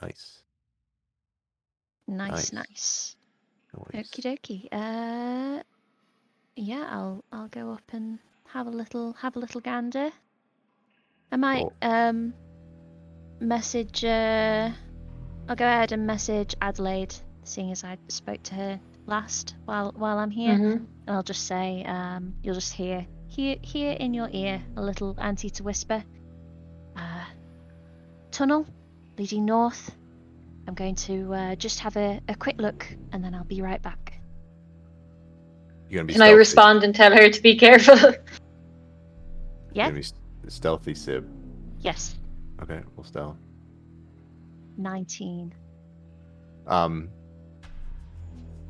Nice. 0.02 0.42
Nice, 2.08 2.52
Nice. 2.52 2.52
nice. 2.52 3.16
Nice. 3.92 4.10
Okie 4.10 4.22
dokie. 4.22 4.68
Uh, 4.72 5.62
yeah, 6.56 6.86
I'll 6.90 7.24
I'll 7.32 7.48
go 7.48 7.72
up 7.72 7.82
and 7.92 8.18
have 8.48 8.66
a 8.66 8.70
little 8.70 9.12
have 9.14 9.36
a 9.36 9.38
little 9.38 9.60
gander. 9.60 10.10
I 11.32 11.36
might 11.36 11.62
Cool. 11.62 11.72
um 11.82 12.34
message. 13.40 14.04
Uh, 14.04 14.70
I'll 15.48 15.56
go 15.56 15.66
ahead 15.66 15.92
and 15.92 16.06
message 16.06 16.54
Adelaide, 16.60 17.14
seeing 17.44 17.70
as 17.72 17.84
I 17.84 17.98
spoke 18.08 18.42
to 18.44 18.54
her 18.54 18.80
last 19.06 19.54
while 19.64 19.92
while 19.96 20.18
I'm 20.18 20.30
here, 20.30 20.56
Mhm. 20.56 20.86
and 21.06 21.16
I'll 21.16 21.22
just 21.22 21.46
say 21.46 21.84
um 21.84 22.34
you'll 22.42 22.54
just 22.54 22.72
hear 22.72 23.06
hear 23.28 23.56
hear 23.62 23.92
in 23.92 24.14
your 24.14 24.28
ear 24.32 24.62
a 24.76 24.82
little 24.82 25.14
auntie 25.18 25.50
to 25.50 25.62
whisper. 25.62 26.02
Uh, 26.96 27.24
tunnel 28.30 28.66
leading 29.18 29.44
north. 29.44 29.94
I'm 30.66 30.74
going 30.74 30.94
to 30.94 31.34
uh, 31.34 31.54
just 31.56 31.80
have 31.80 31.96
a, 31.96 32.20
a 32.28 32.34
quick 32.34 32.58
look 32.58 32.86
and 33.12 33.22
then 33.22 33.34
I'll 33.34 33.44
be 33.44 33.60
right 33.60 33.82
back. 33.82 34.14
You're 35.90 35.98
gonna 35.98 36.06
be 36.06 36.12
Can 36.14 36.22
I 36.22 36.30
respond 36.30 36.82
and 36.84 36.94
tell 36.94 37.12
her 37.12 37.28
to 37.28 37.42
be 37.42 37.56
careful? 37.56 37.96
You're 38.00 38.14
Yeah? 39.74 39.90
gonna 39.90 40.00
be 40.00 40.50
stealthy, 40.50 40.94
Sib. 40.94 41.28
Yes. 41.80 42.16
Okay, 42.62 42.80
we'll 42.96 43.04
stealth. 43.04 43.36
19. 44.78 45.52
Um, 46.66 47.10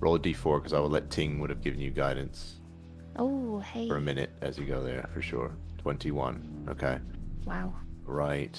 roll 0.04 0.16
a 0.16 0.18
d4 0.20 0.58
because 0.58 0.74
I 0.74 0.78
will 0.80 0.90
let 0.90 1.10
Ting 1.10 1.38
would 1.40 1.48
have 1.48 1.62
given 1.62 1.80
you 1.80 1.90
guidance 1.90 2.56
Oh, 3.16 3.60
hey. 3.60 3.88
for 3.88 3.96
a 3.96 4.00
minute 4.00 4.30
as 4.42 4.58
you 4.58 4.66
go 4.66 4.82
there 4.82 5.08
for 5.14 5.22
sure. 5.22 5.50
21. 5.78 6.66
Okay. 6.68 6.98
Wow. 7.46 7.72
Right. 8.04 8.54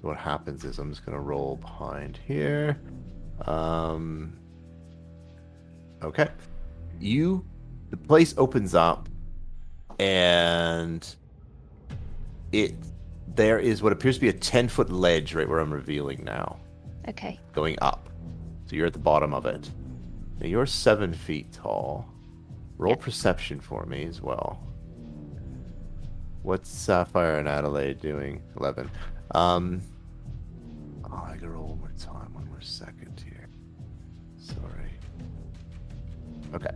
So 0.00 0.08
what 0.08 0.16
happens 0.16 0.64
is 0.64 0.78
I'm 0.80 0.90
just 0.90 1.06
gonna 1.06 1.20
roll 1.20 1.56
behind 1.56 2.18
here. 2.26 2.80
Um. 3.46 4.36
Okay. 6.02 6.28
You, 7.00 7.44
the 7.90 7.96
place 7.96 8.34
opens 8.36 8.74
up, 8.74 9.08
and 10.00 11.06
it 12.52 12.74
there 13.36 13.58
is 13.60 13.80
what 13.82 13.92
appears 13.92 14.16
to 14.16 14.20
be 14.20 14.28
a 14.28 14.32
10 14.32 14.68
foot 14.68 14.90
ledge 14.90 15.34
right 15.34 15.48
where 15.48 15.58
I'm 15.60 15.72
revealing 15.72 16.22
now, 16.24 16.58
Okay. 17.08 17.38
going 17.52 17.76
up. 17.80 18.08
So 18.66 18.76
you're 18.76 18.86
at 18.86 18.92
the 18.92 18.98
bottom 18.98 19.32
of 19.34 19.46
it. 19.46 19.70
Now 20.42 20.48
you're 20.48 20.66
seven 20.66 21.12
feet 21.14 21.52
tall. 21.52 22.08
Roll 22.76 22.90
Yep. 22.92 23.00
perception 23.00 23.60
for 23.60 23.86
me 23.86 24.04
as 24.04 24.20
well. 24.20 24.58
What's 26.42 26.68
Sapphire 26.68 27.38
and 27.38 27.46
Adelaide 27.48 28.00
doing? 28.00 28.42
Eleven. 28.58 28.90
Um. 29.30 29.80
Oh, 31.04 31.22
I 31.24 31.34
gotta 31.34 31.50
roll 31.50 31.68
one 31.68 31.78
more 31.78 31.92
time. 31.96 32.34
One 32.34 32.46
more 32.48 32.60
second 32.60 33.22
here. 33.24 33.48
Sorry. 34.36 34.90
Okay. 36.54 36.74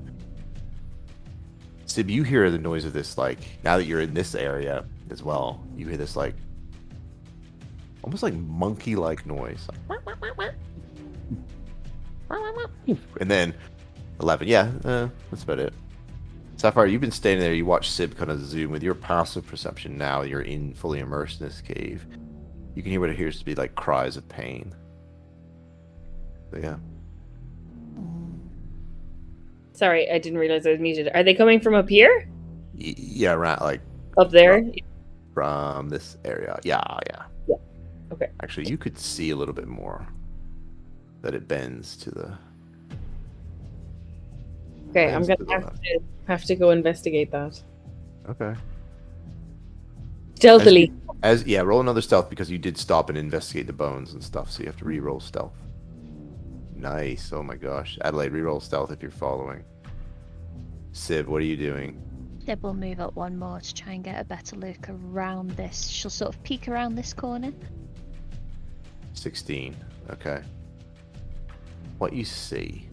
Sib, 1.86 2.08
you 2.08 2.22
hear 2.22 2.48
the 2.52 2.58
noise 2.58 2.84
of 2.84 2.92
this 2.92 3.18
like 3.18 3.38
now 3.64 3.76
that 3.78 3.86
you're 3.86 4.00
in 4.00 4.14
this 4.14 4.36
area 4.36 4.84
as 5.10 5.24
well. 5.24 5.60
You 5.74 5.88
hear 5.88 5.96
this 5.96 6.14
like 6.14 6.36
almost 8.04 8.22
like 8.22 8.34
monkey-like 8.34 9.26
noise. 9.26 9.66
And 12.30 13.30
then 13.30 13.55
eleven. 14.20 14.48
Yeah, 14.48 14.70
uh, 14.84 15.08
that's 15.30 15.42
about 15.42 15.58
it. 15.58 15.72
Sapphire, 16.56 16.86
you've 16.86 17.00
been 17.02 17.10
standing 17.10 17.40
there. 17.40 17.52
You 17.52 17.66
watch 17.66 17.90
Sib 17.90 18.16
kind 18.16 18.30
of 18.30 18.40
zoom 18.44 18.70
with 18.70 18.82
your 18.82 18.94
passive 18.94 19.46
perception. 19.46 19.98
Now 19.98 20.22
you're 20.22 20.40
in 20.42 20.72
fully 20.74 21.00
immersed 21.00 21.40
in 21.40 21.46
this 21.46 21.60
cave. 21.60 22.06
You 22.74 22.82
can 22.82 22.90
hear 22.90 23.00
what 23.00 23.10
appears 23.10 23.38
to 23.38 23.44
be 23.44 23.55
like 23.55 23.74
cries 23.74 24.16
of 24.16 24.28
pain. 24.28 24.74
Yeah, 26.56 26.76
Sorry, 29.72 30.10
I 30.10 30.18
didn't 30.18 30.38
realize 30.38 30.66
I 30.66 30.70
was 30.70 30.80
muted. 30.80 31.10
Are 31.14 31.22
they 31.22 31.34
coming 31.34 31.60
from 31.60 31.74
up 31.74 31.88
here? 31.88 32.26
Y- 32.74 32.94
yeah, 32.96 33.32
right, 33.32 33.60
like 33.60 33.82
Up 34.16 34.30
there? 34.30 34.62
from 35.34 35.90
this 35.90 36.16
area. 36.24 36.58
Yeah, 36.64 36.82
yeah. 37.10 37.24
Yeah, 37.46 37.56
okay. 38.12 38.28
Actually, 38.42 38.70
you 38.70 38.78
could 38.78 38.96
see 38.98 39.30
a 39.30 39.36
little 39.36 39.52
bit 39.52 39.68
more 39.68 40.06
that 41.26 41.34
it 41.34 41.48
bends 41.48 41.96
to 41.96 42.10
the. 42.12 42.38
Okay, 44.90 45.12
I'm 45.12 45.24
bends 45.24 45.26
to 45.26 45.36
gonna 45.44 45.60
the 45.60 45.66
have 45.66 45.80
to 45.80 46.00
have 46.28 46.44
to 46.44 46.55
go 46.55 46.70
investigate 46.70 47.32
that 47.32 47.60
Okay. 48.30 48.55
stealthily. 50.36 50.92
As 51.24 51.44
yeah, 51.44 51.62
roll 51.62 51.80
another 51.80 52.00
stealth 52.00 52.30
because 52.30 52.48
you 52.48 52.58
did 52.58 52.78
stop 52.78 53.08
and 53.08 53.18
investigate 53.18 53.66
the 53.66 53.72
bones 53.72 54.12
and 54.12 54.22
stuff, 54.22 54.52
so 54.52 54.60
you 54.60 54.66
have 54.66 54.76
to 54.76 54.84
re-roll 54.84 55.18
stealth. 55.18 55.58
Nice. 56.76 57.32
Oh 57.32 57.42
my 57.42 57.56
gosh, 57.56 57.98
Adelaide, 58.02 58.30
re-roll 58.30 58.60
stealth 58.60 58.92
if 58.92 59.02
you're 59.02 59.10
following. 59.10 59.64
Sib, 60.92 61.26
what 61.26 61.42
are 61.42 61.46
you 61.46 61.56
doing? 61.56 62.00
Deb 62.44 62.62
will 62.62 62.74
move 62.74 63.00
up 63.00 63.16
one 63.16 63.36
more 63.36 63.58
to 63.58 63.74
try 63.74 63.94
and 63.94 64.05
get 64.05 64.20
a 64.20 64.24
better 64.24 64.55
look 64.55 64.88
around 64.88 65.50
this. 65.52 65.88
She'll 65.88 66.08
sort 66.08 66.32
of 66.32 66.40
peek 66.44 66.68
around 66.68 66.94
this 66.94 67.12
corner. 67.12 67.52
Sixteen. 69.14 69.74
Okay. 70.10 70.40
What 71.99 72.12
you 72.12 72.25
see 72.25 72.89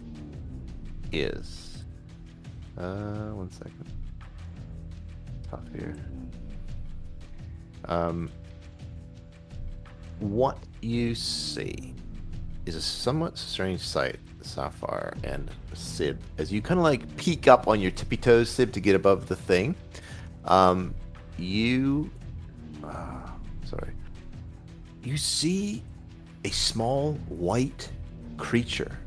is 1.12 1.84
uh 2.78 3.32
one 3.32 3.52
second. 3.52 3.92
Tough 5.50 5.66
here. 5.74 5.96
Um 7.86 8.30
what 10.20 10.58
you 10.82 11.16
see 11.16 11.94
is 12.66 12.76
a 12.76 12.82
somewhat 12.82 13.38
strange 13.38 13.82
sight, 13.82 14.20
Sapphire 14.42 15.14
and 15.24 15.52
Sib, 15.74 16.20
as 16.38 16.52
you 16.52 16.62
kind 16.62 16.80
of 16.80 16.84
like 16.84 17.16
peek 17.18 17.48
up 17.48 17.68
on 17.68 17.80
your 17.80 17.92
tippy 17.92 18.18
toes, 18.18 18.50
Sib, 18.50 18.72
to 18.74 18.80
get 18.80 18.96
above 18.96 19.28
the 19.28 19.36
thing. 19.36 19.76
Um, 20.46 20.94
you, 21.38 22.10
uh, 22.84 23.30
sorry, 23.66 23.94
you 25.04 25.18
see 25.18 25.84
a 26.46 26.50
small 26.50 27.14
white 27.28 27.90
creature 28.38 28.98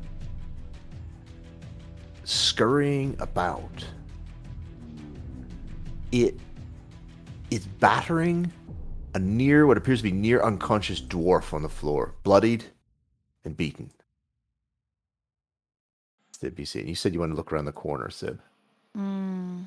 scurrying 2.23 3.15
about. 3.19 3.85
It 6.11 6.39
is 7.51 7.65
battering 7.65 8.51
a 9.13 9.19
near 9.19 9.65
what 9.65 9.77
appears 9.77 9.99
to 9.99 10.03
be 10.03 10.11
near 10.11 10.41
unconscious 10.41 11.01
dwarf 11.01 11.53
on 11.53 11.63
the 11.63 11.69
floor, 11.69 12.15
bloodied 12.23 12.65
and 13.45 13.55
beaten. 13.55 13.91
Sib, 16.31 16.59
you 16.59 16.65
see. 16.65 16.83
You 16.83 16.95
said 16.95 17.13
you 17.13 17.19
wanted 17.19 17.31
to 17.31 17.37
look 17.37 17.51
around 17.51 17.65
the 17.65 17.71
corner, 17.71 18.09
Sib. 18.09 18.39
Mm. 18.95 19.65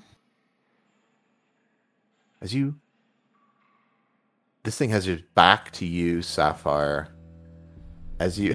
As 2.40 2.54
you 2.54 2.76
this 4.62 4.76
thing 4.76 4.90
has 4.90 5.06
its 5.06 5.22
back 5.34 5.70
to 5.72 5.86
you, 5.86 6.22
Sapphire. 6.22 7.08
As 8.18 8.38
you 8.38 8.54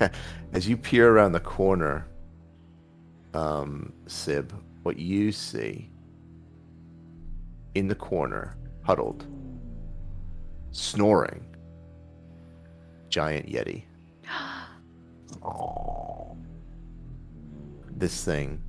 as 0.54 0.68
you 0.68 0.76
peer 0.76 1.10
around 1.10 1.32
the 1.32 1.40
corner, 1.40 2.06
um, 3.34 3.92
Sib, 4.06 4.54
what 4.84 4.96
you 4.96 5.32
see 5.32 5.90
in 7.74 7.88
the 7.88 7.94
corner, 7.94 8.56
huddled, 8.82 9.26
snoring, 10.70 11.44
giant 13.10 13.46
yeti. 13.46 13.84
This 17.96 18.24
thing 18.24 18.60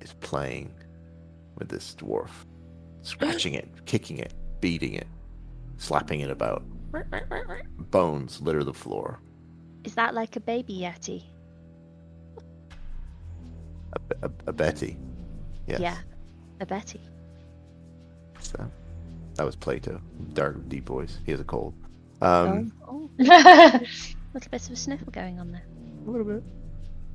is 0.00 0.12
playing 0.20 0.72
with 1.58 1.68
this 1.68 1.94
dwarf, 1.98 2.30
scratching 3.02 3.54
it, 3.54 3.68
kicking 3.84 4.18
it, 4.18 4.32
beating 4.60 4.94
it, 4.94 5.08
slapping 5.76 6.20
it 6.20 6.30
about. 6.30 6.62
Bones 7.90 8.40
litter 8.40 8.62
the 8.62 8.72
floor. 8.72 9.20
Is 9.86 9.94
that 9.94 10.14
like 10.14 10.34
a 10.34 10.40
baby 10.40 10.80
yeti? 10.80 11.22
A, 13.92 14.26
a, 14.26 14.30
a 14.48 14.52
Betty. 14.52 14.96
Yes. 15.68 15.78
Yeah, 15.78 15.96
a 16.60 16.66
Betty. 16.66 17.00
So, 18.40 18.68
that 19.36 19.46
was 19.46 19.54
Plato. 19.54 20.00
Dark, 20.34 20.68
deep 20.68 20.86
voice. 20.86 21.18
He 21.24 21.30
has 21.30 21.40
a 21.40 21.44
cold. 21.44 21.72
Um, 22.20 22.72
oh, 22.82 22.88
oh, 22.88 23.10
little 23.18 24.50
bit 24.50 24.66
of 24.66 24.72
a 24.72 24.76
sniffle 24.76 25.12
going 25.12 25.38
on 25.38 25.52
there. 25.52 25.62
a 26.06 26.10
little 26.10 26.26
bit. 26.26 26.42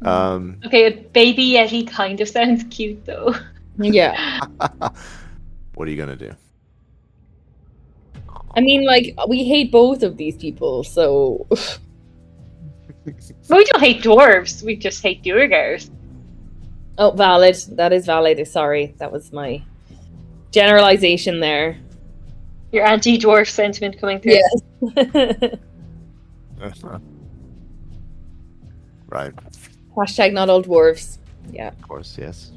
Um, 0.07 0.57
okay, 0.65 0.85
a 0.87 0.91
baby 0.91 1.51
yeti 1.51 1.85
kind 1.87 2.21
of 2.21 2.29
sounds 2.29 2.63
cute 2.69 3.05
though. 3.05 3.35
Yeah. 3.77 4.39
what 5.75 5.87
are 5.87 5.91
you 5.91 5.97
gonna 5.97 6.15
do? 6.15 6.33
I 8.55 8.61
mean, 8.61 8.85
like, 8.85 9.13
we 9.27 9.43
hate 9.43 9.71
both 9.71 10.03
of 10.03 10.15
these 10.15 10.37
people, 10.37 10.85
so. 10.85 11.47
We 13.05 13.63
don't 13.65 13.79
hate 13.81 14.03
dwarves. 14.03 14.63
We 14.63 14.75
just 14.75 15.01
hate 15.01 15.23
Duergars. 15.23 15.89
Oh, 16.97 17.11
valid. 17.11 17.55
That 17.71 17.93
is 17.93 18.05
valid. 18.05 18.47
Sorry. 18.47 18.93
That 18.97 19.11
was 19.11 19.31
my 19.33 19.63
generalization 20.51 21.39
there. 21.39 21.77
Your 22.71 22.85
anti-dwarf 22.85 23.49
sentiment 23.49 23.99
coming 23.99 24.19
through. 24.19 24.33
Yes. 24.33 24.61
right, 29.09 29.33
Hashtag 29.95 30.31
not 30.33 30.49
all 30.49 30.63
dwarves. 30.63 31.17
Yeah. 31.51 31.67
of 31.69 31.81
course, 31.81 32.17
yes. 32.17 32.51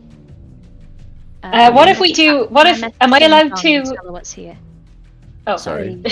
Uh, 1.43 1.73
what 1.73 1.89
if 1.89 1.99
we 2.01 2.13
do? 2.13 2.45
What 2.49 2.67
if? 2.67 2.83
Am 3.01 3.13
I 3.13 3.19
allowed 3.19 3.57
to? 3.57 3.83
Tell 3.83 4.13
what's 4.13 4.33
here. 4.33 4.57
Oh, 5.47 5.57
Sorry. 5.57 6.03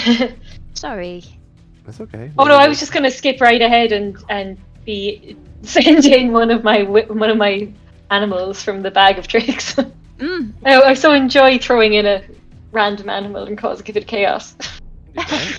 Sorry. 0.74 1.22
That's 1.84 2.00
okay. 2.00 2.30
oh 2.38 2.44
no, 2.44 2.56
I 2.56 2.68
was 2.68 2.78
just 2.78 2.92
gonna 2.92 3.10
skip 3.10 3.40
right 3.40 3.60
ahead 3.60 3.92
and 3.92 4.16
and 4.28 4.58
be 4.84 5.36
sending 5.62 6.32
one 6.32 6.50
of 6.50 6.62
my 6.64 6.82
one 6.82 7.30
of 7.30 7.36
my 7.36 7.72
animals 8.10 8.62
from 8.62 8.82
the 8.82 8.90
bag 8.90 9.18
of 9.18 9.28
tricks. 9.28 9.76
Mm. 10.18 10.52
I, 10.64 10.80
I 10.80 10.94
so 10.94 11.12
enjoy 11.14 11.58
throwing 11.58 11.94
in 11.94 12.06
a 12.06 12.22
random 12.70 13.08
animal 13.08 13.44
and 13.44 13.58
causing 13.58 13.82
a 13.90 13.92
bit 13.92 14.02
of 14.02 14.06
chaos. 14.06 14.54
Okay. 15.18 15.56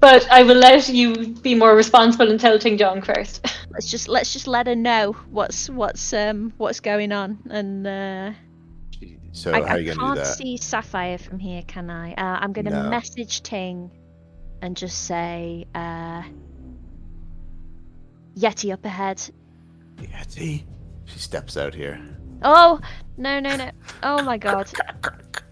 But 0.00 0.28
I 0.30 0.42
will 0.42 0.56
let 0.56 0.88
you 0.88 1.28
be 1.28 1.54
more 1.54 1.74
responsible 1.76 2.30
and 2.30 2.40
tell 2.40 2.58
Ting 2.58 2.76
Jong 2.76 3.02
first. 3.02 3.46
Let's 3.70 3.90
just 3.90 4.08
let's 4.08 4.32
just 4.32 4.46
let 4.48 4.66
her 4.66 4.74
know 4.74 5.12
what's 5.30 5.68
what's 5.70 6.12
um 6.12 6.52
what's 6.56 6.80
going 6.80 7.12
on 7.12 7.38
and 7.50 7.86
uh 7.86 8.32
So 9.32 9.50
I, 9.52 9.62
how 9.62 9.74
are 9.74 9.76
I 9.76 9.78
you 9.78 9.94
gonna 9.94 9.98
can't 9.98 10.14
do 10.14 10.20
that? 10.20 10.36
see 10.36 10.56
Sapphire 10.56 11.18
from 11.18 11.38
here, 11.38 11.62
can 11.66 11.90
I? 11.90 12.12
Uh, 12.14 12.38
I'm 12.40 12.52
gonna 12.52 12.70
No. 12.70 12.82
message 12.90 13.42
Ting 13.42 13.90
and 14.62 14.76
just 14.76 15.04
say 15.06 15.66
uh 15.74 16.22
Yeti 18.36 18.72
up 18.72 18.84
ahead. 18.84 19.20
Yeti. 19.96 20.64
She 21.06 21.18
steps 21.18 21.56
out 21.56 21.74
here. 21.74 22.00
Oh 22.42 22.78
no 23.16 23.40
no 23.40 23.56
no! 23.56 23.70
Oh 24.02 24.22
my 24.22 24.38
god! 24.38 24.70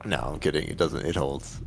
No, 0.04 0.18
I'm 0.18 0.38
kidding. 0.38 0.68
It 0.68 0.76
doesn't. 0.76 1.04
It 1.04 1.16
holds. 1.16 1.60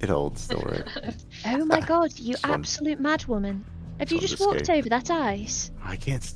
It 0.00 0.08
holds. 0.08 0.48
Don't 0.48 0.64
worry. 0.64 0.82
Oh 1.46 1.64
my 1.66 1.80
god! 1.80 2.18
You 2.18 2.32
Just 2.32 2.46
absolute 2.46 3.02
madwoman! 3.02 3.60
Have 3.98 4.10
you 4.10 4.18
just 4.18 4.40
walked 4.40 4.62
escape. 4.62 4.78
over 4.78 4.88
that 4.88 5.10
ice? 5.10 5.70
I 5.84 5.96
can't. 5.96 6.32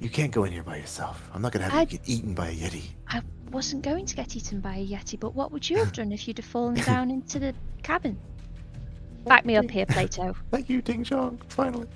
You 0.00 0.08
can't 0.08 0.32
go 0.32 0.42
in 0.42 0.52
here 0.52 0.64
by 0.64 0.76
yourself. 0.78 1.30
I'm 1.32 1.40
not 1.40 1.52
gonna 1.52 1.66
have 1.66 1.74
I- 1.74 1.80
you 1.82 1.86
get 1.86 2.08
eaten 2.08 2.34
by 2.34 2.48
a 2.48 2.52
yeti. 2.52 2.82
I 3.06 3.22
wasn't 3.52 3.82
going 3.84 4.06
to 4.06 4.16
get 4.16 4.34
eaten 4.34 4.58
by 4.60 4.74
a 4.78 4.84
yeti, 4.86 5.20
but 5.20 5.36
what 5.36 5.52
would 5.52 5.70
you 5.70 5.76
have 5.76 5.92
done 5.92 6.10
if 6.10 6.26
you'd 6.26 6.38
have 6.38 6.46
fallen 6.46 6.74
down 6.92 7.12
into 7.12 7.38
the 7.38 7.54
cabin? 7.84 8.18
Back 9.26 9.44
me 9.46 9.56
up 9.56 9.70
here, 9.70 9.86
Plato. 9.86 10.34
Thank 10.50 10.68
you, 10.68 10.82
Ting 10.82 11.04
Jong. 11.04 11.40
Finally, 11.48 11.88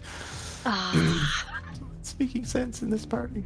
Ah, 0.65 1.47
speaking 2.03 2.45
sense 2.45 2.83
in 2.83 2.91
this 2.91 3.07
party. 3.07 3.45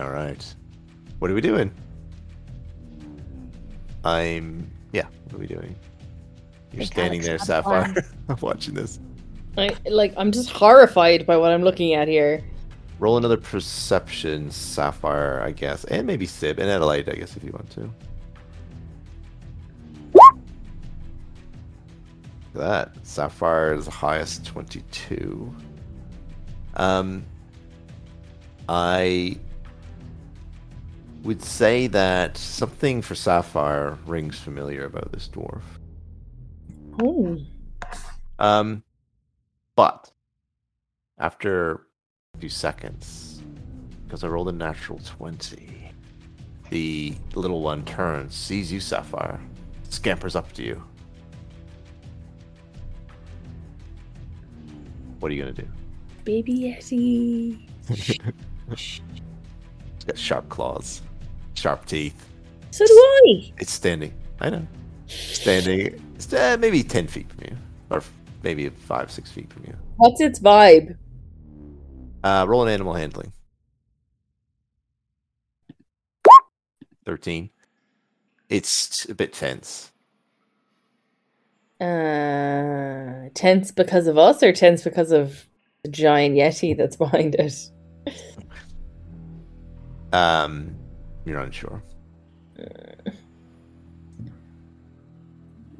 All 0.00 0.10
right. 0.10 0.54
What 1.18 1.30
are 1.30 1.34
we 1.34 1.40
doing? 1.40 1.72
I'm. 4.04 4.70
Yeah. 4.92 5.06
What 5.24 5.34
are 5.34 5.38
we 5.38 5.46
doing? 5.46 5.74
You're 6.72 6.80
Think 6.80 6.92
standing 6.92 7.22
there, 7.22 7.32
Alex 7.32 7.46
had 7.46 7.64
Sapphire. 7.64 7.94
I'm 8.28 8.36
watching 8.40 8.74
this. 8.74 9.00
I, 9.56 9.70
like, 9.86 10.14
I'm 10.16 10.30
just 10.30 10.50
horrified 10.50 11.26
by 11.26 11.36
what 11.36 11.50
I'm 11.50 11.62
looking 11.62 11.94
at 11.94 12.06
here. 12.06 12.44
Roll 13.00 13.16
another 13.16 13.36
perception, 13.36 14.50
Sapphire, 14.50 15.40
I 15.42 15.50
guess, 15.52 15.84
and 15.84 16.06
maybe 16.06 16.26
Sib 16.26 16.58
and 16.58 16.68
Adelaide, 16.68 17.08
I 17.08 17.14
guess, 17.14 17.36
if 17.36 17.42
you 17.42 17.52
want 17.52 17.70
to. 17.70 17.90
Look 22.54 22.64
at 22.64 22.94
that 22.94 23.06
Sapphire 23.06 23.74
is 23.74 23.84
the 23.84 23.90
highest, 23.90 24.46
twenty-two. 24.46 25.54
Um, 26.74 27.24
I 28.68 29.38
would 31.22 31.42
say 31.42 31.88
that 31.88 32.36
something 32.36 33.02
for 33.02 33.14
Sapphire 33.14 33.98
rings 34.06 34.38
familiar 34.38 34.84
about 34.84 35.12
this 35.12 35.28
dwarf. 35.28 35.62
Oh. 37.02 37.38
Um, 38.38 38.82
but 39.74 40.12
after 41.18 41.86
a 42.34 42.38
few 42.38 42.48
seconds, 42.48 43.42
because 44.06 44.22
I 44.24 44.28
rolled 44.28 44.48
a 44.48 44.52
natural 44.52 45.00
20, 45.04 45.92
the 46.70 47.14
little 47.34 47.62
one 47.62 47.84
turns, 47.84 48.34
sees 48.34 48.72
you, 48.72 48.80
Sapphire, 48.80 49.40
scampers 49.88 50.36
up 50.36 50.52
to 50.52 50.62
you. 50.62 50.82
What 55.20 55.30
are 55.30 55.34
you 55.34 55.42
going 55.42 55.54
to 55.54 55.62
do? 55.62 55.68
Baby 56.24 56.54
Yeti. 56.54 57.68
It's 58.70 60.04
got 60.04 60.18
sharp 60.18 60.48
claws, 60.48 61.02
sharp 61.54 61.86
teeth. 61.86 62.28
So 62.70 62.86
do 62.86 62.92
I. 62.92 63.52
It's 63.58 63.72
standing. 63.72 64.12
I 64.40 64.50
know. 64.50 64.66
Standing, 65.06 66.00
it's, 66.14 66.32
uh, 66.32 66.56
maybe 66.60 66.82
10 66.82 67.06
feet 67.06 67.32
from 67.32 67.44
you, 67.44 67.56
or 67.90 68.02
maybe 68.42 68.68
5, 68.68 69.10
6 69.10 69.30
feet 69.30 69.50
from 69.50 69.64
you. 69.66 69.74
What's 69.96 70.20
its 70.20 70.38
vibe? 70.38 70.96
Uh, 72.22 72.44
roll 72.46 72.62
an 72.62 72.68
animal 72.68 72.92
handling. 72.92 73.32
13. 77.06 77.48
It's 78.50 79.08
a 79.08 79.14
bit 79.14 79.32
tense. 79.32 79.92
Uh, 81.80 83.28
tense 83.34 83.70
because 83.70 84.08
of 84.08 84.18
us 84.18 84.42
or 84.42 84.52
tense 84.52 84.82
because 84.82 85.12
of 85.12 85.46
the 85.84 85.90
giant 85.90 86.34
Yeti 86.34 86.76
that's 86.76 86.96
behind 87.04 87.36
it? 87.36 87.70
Um, 90.12 90.74
you're 91.24 91.38
unsure. 91.38 91.82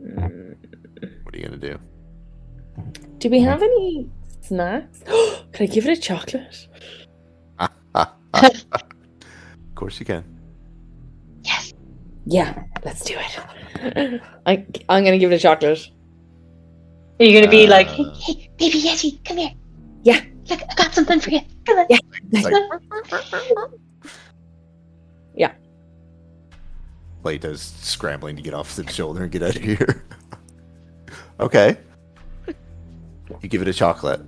Mm. 0.01 0.57
What 1.23 1.35
are 1.35 1.39
you 1.39 1.49
to 1.49 1.57
do? 1.57 1.79
Do 3.19 3.31
we 3.31 3.41
have 3.41 3.63
any 3.63 4.09
snacks? 4.41 5.03
Can 5.53 5.65
I 5.65 5.67
give 5.67 5.87
it 5.87 5.99
a 5.99 6.01
chocolate? 6.01 6.69
of 7.95 9.75
course 9.75 9.99
you 9.99 10.07
can. 10.07 10.38
Yes. 12.29 12.55
Yeah, 12.55 12.65
let's 12.85 13.05
do 13.05 13.15
it. 13.17 14.21
I, 14.47 14.67
I'm 14.89 15.05
gonna 15.05 15.19
give 15.19 15.33
it 15.33 15.37
a 15.37 15.39
chocolate. 15.39 15.89
Are 17.21 17.25
you 17.25 17.33
gonna 17.39 17.51
be 17.51 17.67
like, 17.67 17.89
hey, 17.89 18.05
Uh. 18.05 18.15
hey, 18.15 18.51
baby 18.59 18.83
Yeti, 18.83 19.25
come 19.25 19.39
here. 19.39 19.53
Yeah. 20.03 20.23
Look, 20.49 20.61
I 20.71 20.75
got 20.75 20.95
something 20.95 21.21
for 21.21 21.31
you. 21.31 21.41
Come 21.67 21.79
on. 21.79 21.87
Yeah. 21.89 21.99
It's 22.33 22.45
like, 22.45 23.61
Yeah. 25.35 25.53
Plato's 27.23 27.63
scrambling 27.63 28.37
to 28.37 28.43
get 28.43 28.55
off 28.55 28.71
Sib's 28.71 28.95
shoulder 28.95 29.23
and 29.23 29.33
get 29.33 29.43
out 29.43 29.57
of 29.57 29.63
here. 29.63 30.05
okay. 31.41 31.79
You 33.43 33.49
give 33.49 33.63
it 33.63 33.69
a 33.69 33.73
chocolate. 33.75 34.21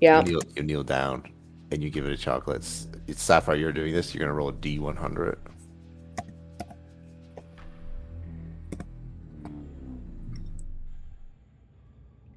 Yeah. 0.00 0.20
You 0.20 0.32
kneel, 0.32 0.40
you 0.56 0.62
kneel 0.62 0.84
down 0.84 1.24
and 1.70 1.82
you 1.82 1.90
give 1.90 2.04
it 2.06 2.12
a 2.12 2.16
chocolate. 2.16 2.58
It's, 2.58 2.88
it's 3.06 3.22
Sapphire, 3.22 3.56
you're 3.56 3.72
doing 3.72 3.92
this. 3.92 4.14
You're 4.14 4.20
going 4.20 4.28
to 4.28 4.34
roll 4.34 4.50
a 4.50 4.52
D100. 4.52 5.38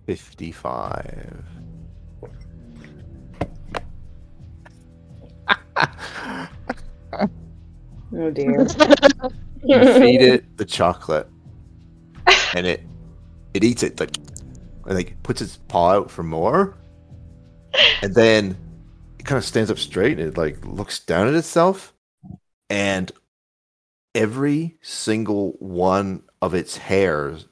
Fifty-five. 0.05 1.45
Oh 8.15 8.29
dear. 8.31 8.61
you 9.63 9.93
feed 9.93 10.21
it 10.21 10.57
the 10.57 10.65
chocolate, 10.65 11.27
and 12.55 12.67
it 12.67 12.83
it 13.53 13.63
eats 13.63 13.81
it 13.81 13.99
like 13.99 14.17
and 14.85 14.95
like 14.95 15.21
puts 15.23 15.41
its 15.41 15.57
paw 15.67 15.93
out 15.93 16.11
for 16.11 16.23
more, 16.23 16.77
and 18.01 18.13
then 18.13 18.57
it 19.19 19.25
kind 19.25 19.37
of 19.37 19.45
stands 19.45 19.71
up 19.71 19.79
straight 19.79 20.19
and 20.19 20.27
it 20.29 20.37
like 20.37 20.63
looks 20.65 20.99
down 20.99 21.27
at 21.27 21.33
itself, 21.33 21.93
and 22.69 23.11
every 24.13 24.77
single 24.81 25.53
one 25.59 26.23
of 26.41 26.53
its 26.53 26.77
hairs, 26.77 27.47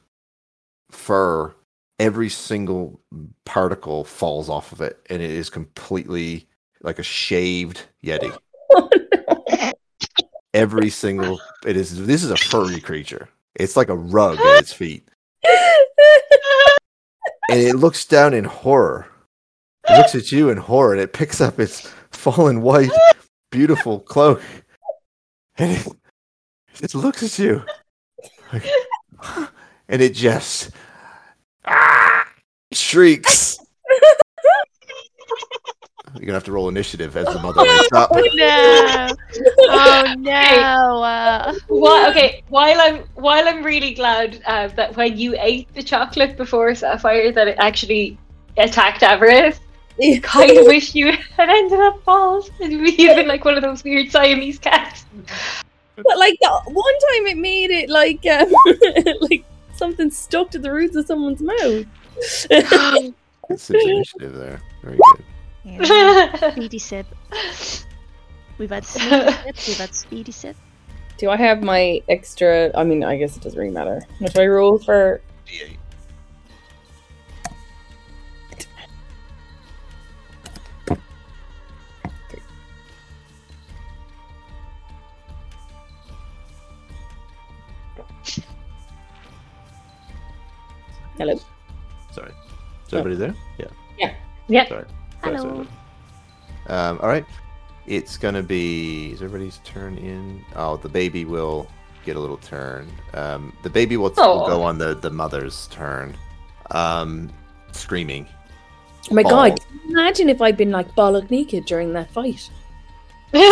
fur, 0.91 1.55
every 2.01 2.29
single 2.29 2.99
particle 3.45 4.03
falls 4.03 4.49
off 4.49 4.71
of 4.71 4.81
it, 4.81 4.99
and 5.09 5.21
it 5.21 5.29
is 5.29 5.51
completely 5.51 6.47
like 6.81 6.97
a 6.97 7.03
shaved 7.03 7.83
yeti. 8.03 8.35
Every 10.53 10.89
single 10.89 11.39
it 11.65 11.77
is 11.77 12.05
this 12.05 12.23
is 12.23 12.31
a 12.31 12.37
furry 12.37 12.81
creature. 12.81 13.29
It's 13.55 13.77
like 13.77 13.89
a 13.89 13.95
rug 13.95 14.39
at 14.39 14.59
its 14.59 14.73
feet. 14.73 15.07
And 17.49 17.59
it 17.59 17.75
looks 17.75 18.05
down 18.05 18.33
in 18.33 18.45
horror. 18.45 19.07
It 19.87 19.97
looks 19.97 20.15
at 20.15 20.31
you 20.31 20.49
in 20.49 20.57
horror 20.57 20.93
and 20.93 21.01
it 21.01 21.13
picks 21.13 21.39
up 21.39 21.59
its 21.59 21.87
fallen 22.09 22.61
white 22.61 22.91
beautiful 23.51 23.99
cloak, 23.99 24.41
and 25.57 25.71
it, 25.71 25.87
it 26.81 26.95
looks 26.95 27.21
at 27.21 27.37
you, 27.37 27.63
like, 28.51 28.65
and 29.87 30.01
it 30.01 30.15
just 30.15 30.71
ah, 31.65 32.27
shrieks. 32.71 33.57
You're 36.15 36.25
gonna 36.25 36.33
have 36.33 36.43
to 36.43 36.51
roll 36.51 36.67
initiative 36.67 37.15
as 37.15 37.25
the 37.25 37.39
mother 37.39 37.63
wakes 37.63 37.91
up. 37.93 38.09
Oh 38.11 38.29
no! 38.33 39.07
Oh 39.73 40.13
no! 40.17 41.03
Uh, 41.03 41.53
Why, 41.67 42.09
okay, 42.09 42.43
while 42.49 42.79
I'm 42.79 42.97
while 43.15 43.47
I'm 43.47 43.63
really 43.63 43.93
glad 43.93 44.41
uh, 44.45 44.67
that 44.69 44.95
when 44.97 45.17
you 45.17 45.35
ate 45.39 45.73
the 45.73 45.81
chocolate 45.81 46.35
before 46.35 46.75
Sapphire, 46.75 47.31
that 47.31 47.47
it 47.47 47.55
actually 47.59 48.17
attacked 48.57 49.03
Everett. 49.03 49.59
Kind 50.21 50.57
of 50.57 50.65
wish 50.65 50.95
you 50.95 51.11
had 51.37 51.49
ended 51.49 51.79
up 51.79 52.03
bald. 52.03 52.49
It'd 52.59 52.97
been 52.97 53.27
like 53.27 53.45
one 53.45 53.55
of 53.55 53.61
those 53.61 53.83
weird 53.83 54.11
Siamese 54.11 54.57
cats. 54.59 55.05
But 55.95 56.17
like 56.17 56.37
the 56.41 56.49
one 56.65 56.93
time 56.93 57.27
it 57.27 57.37
made 57.37 57.71
it 57.71 57.89
like 57.89 58.25
um, 58.25 58.51
like 59.21 59.45
something 59.81 60.11
stuck 60.11 60.51
to 60.51 60.59
the 60.59 60.71
roots 60.71 60.95
of 60.95 61.07
someone's 61.07 61.41
mouth. 61.41 61.85
It's 63.49 63.69
initiative 63.69 64.33
there. 64.35 64.61
Very 64.81 64.97
good. 64.97 65.25
yeah. 65.65 66.51
Speedy 66.51 66.79
sip. 66.79 67.05
We've 68.57 68.69
had 68.69 68.85
sneaky 68.93 69.31
sip. 69.31 69.67
We've 69.67 69.77
had 69.77 69.93
speedy 69.95 70.31
sip. 70.31 70.55
Do 71.17 71.29
I 71.29 71.35
have 71.35 71.61
my 71.61 72.01
extra? 72.07 72.71
I 72.75 72.85
mean, 72.85 73.03
I 73.03 73.17
guess 73.17 73.35
it 73.35 73.43
doesn't 73.43 73.59
really 73.59 73.73
matter. 73.73 74.01
What 74.19 74.33
do 74.33 74.41
I 74.41 74.47
roll 74.47 74.79
for? 74.79 75.19
D8. 75.47 75.75
Hello. 91.21 91.39
Sorry. 92.11 92.31
Is 92.87 92.93
everybody 92.93 93.15
there? 93.15 93.35
Yeah. 93.59 93.67
Yeah. 94.47 94.67
Sorry. 94.67 94.85
Sorry, 95.21 95.37
sorry, 95.37 95.37
Hello. 95.37 95.53
sorry. 95.53 95.67
Um, 96.79 96.99
all 96.99 97.09
right. 97.09 97.25
It's 97.85 98.17
gonna 98.17 98.41
be. 98.41 99.11
Is 99.11 99.21
everybody's 99.21 99.59
turn 99.63 99.99
in? 99.99 100.43
Oh, 100.55 100.77
the 100.77 100.89
baby 100.89 101.25
will 101.25 101.67
get 102.05 102.15
a 102.15 102.19
little 102.19 102.37
turn. 102.37 102.91
Um, 103.13 103.55
the 103.61 103.69
baby 103.69 103.97
will, 103.97 104.11
will 104.17 104.47
go 104.47 104.63
on 104.63 104.79
the 104.79 104.95
the 104.95 105.11
mother's 105.11 105.67
turn. 105.67 106.17
Um, 106.71 107.29
screaming. 107.71 108.25
Oh 109.11 109.13
my 109.13 109.21
god! 109.21 109.59
Can 109.59 109.79
you 109.83 109.91
Imagine 109.91 110.27
if 110.27 110.41
I'd 110.41 110.57
been 110.57 110.71
like 110.71 110.89
bollock 110.95 111.29
naked 111.29 111.65
during 111.65 111.93
that 111.93 112.09
fight. 112.09 112.49
Could 113.31 113.47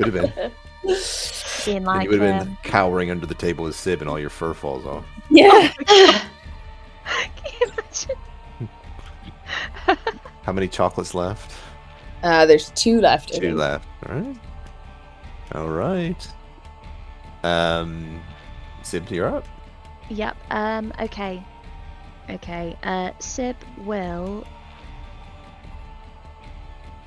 have 0.00 0.12
been. 0.12 0.52
Being 1.66 1.76
and 1.78 1.86
like, 1.86 2.04
you 2.04 2.10
would 2.10 2.20
have 2.22 2.46
been 2.46 2.56
cowering 2.62 3.10
under 3.10 3.26
the 3.26 3.34
table 3.34 3.64
with 3.64 3.76
Sib, 3.76 4.00
and 4.00 4.08
all 4.08 4.18
your 4.18 4.30
fur 4.30 4.54
falls 4.54 4.86
off. 4.86 5.04
Yeah. 5.30 5.68
can 5.86 6.30
you 7.60 7.68
imagine? 7.72 8.68
How 10.42 10.52
many 10.52 10.68
chocolates 10.68 11.14
left? 11.14 11.52
Uh, 12.22 12.46
there's 12.46 12.70
two 12.70 13.00
left. 13.00 13.34
Two 13.34 13.54
left. 13.54 13.86
All 14.08 14.16
right. 14.16 14.36
All 15.52 15.68
right. 15.68 16.28
Um, 17.42 18.22
Sib, 18.82 19.10
you're 19.10 19.28
up. 19.28 19.46
Yep. 20.08 20.36
Um. 20.50 20.92
Okay. 21.00 21.44
Okay. 22.30 22.76
Uh. 22.82 23.10
Sib 23.18 23.56
will. 23.78 24.46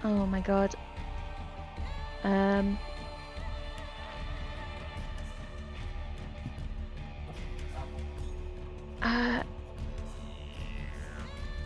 Oh 0.03 0.25
my 0.25 0.41
god. 0.41 0.75
Um. 2.23 2.77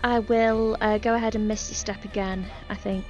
I 0.03 0.19
will 0.19 0.77
uh, 0.81 0.97
go 0.97 1.15
ahead 1.15 1.35
and 1.35 1.47
misty 1.47 1.73
step 1.73 2.03
again. 2.03 2.45
I 2.69 2.75
think 2.75 3.05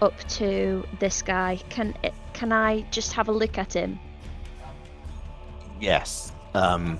up 0.00 0.18
to 0.28 0.86
this 1.00 1.22
guy. 1.22 1.60
Can 1.68 1.94
it, 2.02 2.14
can 2.32 2.50
I 2.52 2.82
just 2.90 3.12
have 3.12 3.28
a 3.28 3.32
look 3.32 3.58
at 3.58 3.74
him? 3.74 3.98
Yes. 5.80 6.32
Um, 6.54 6.98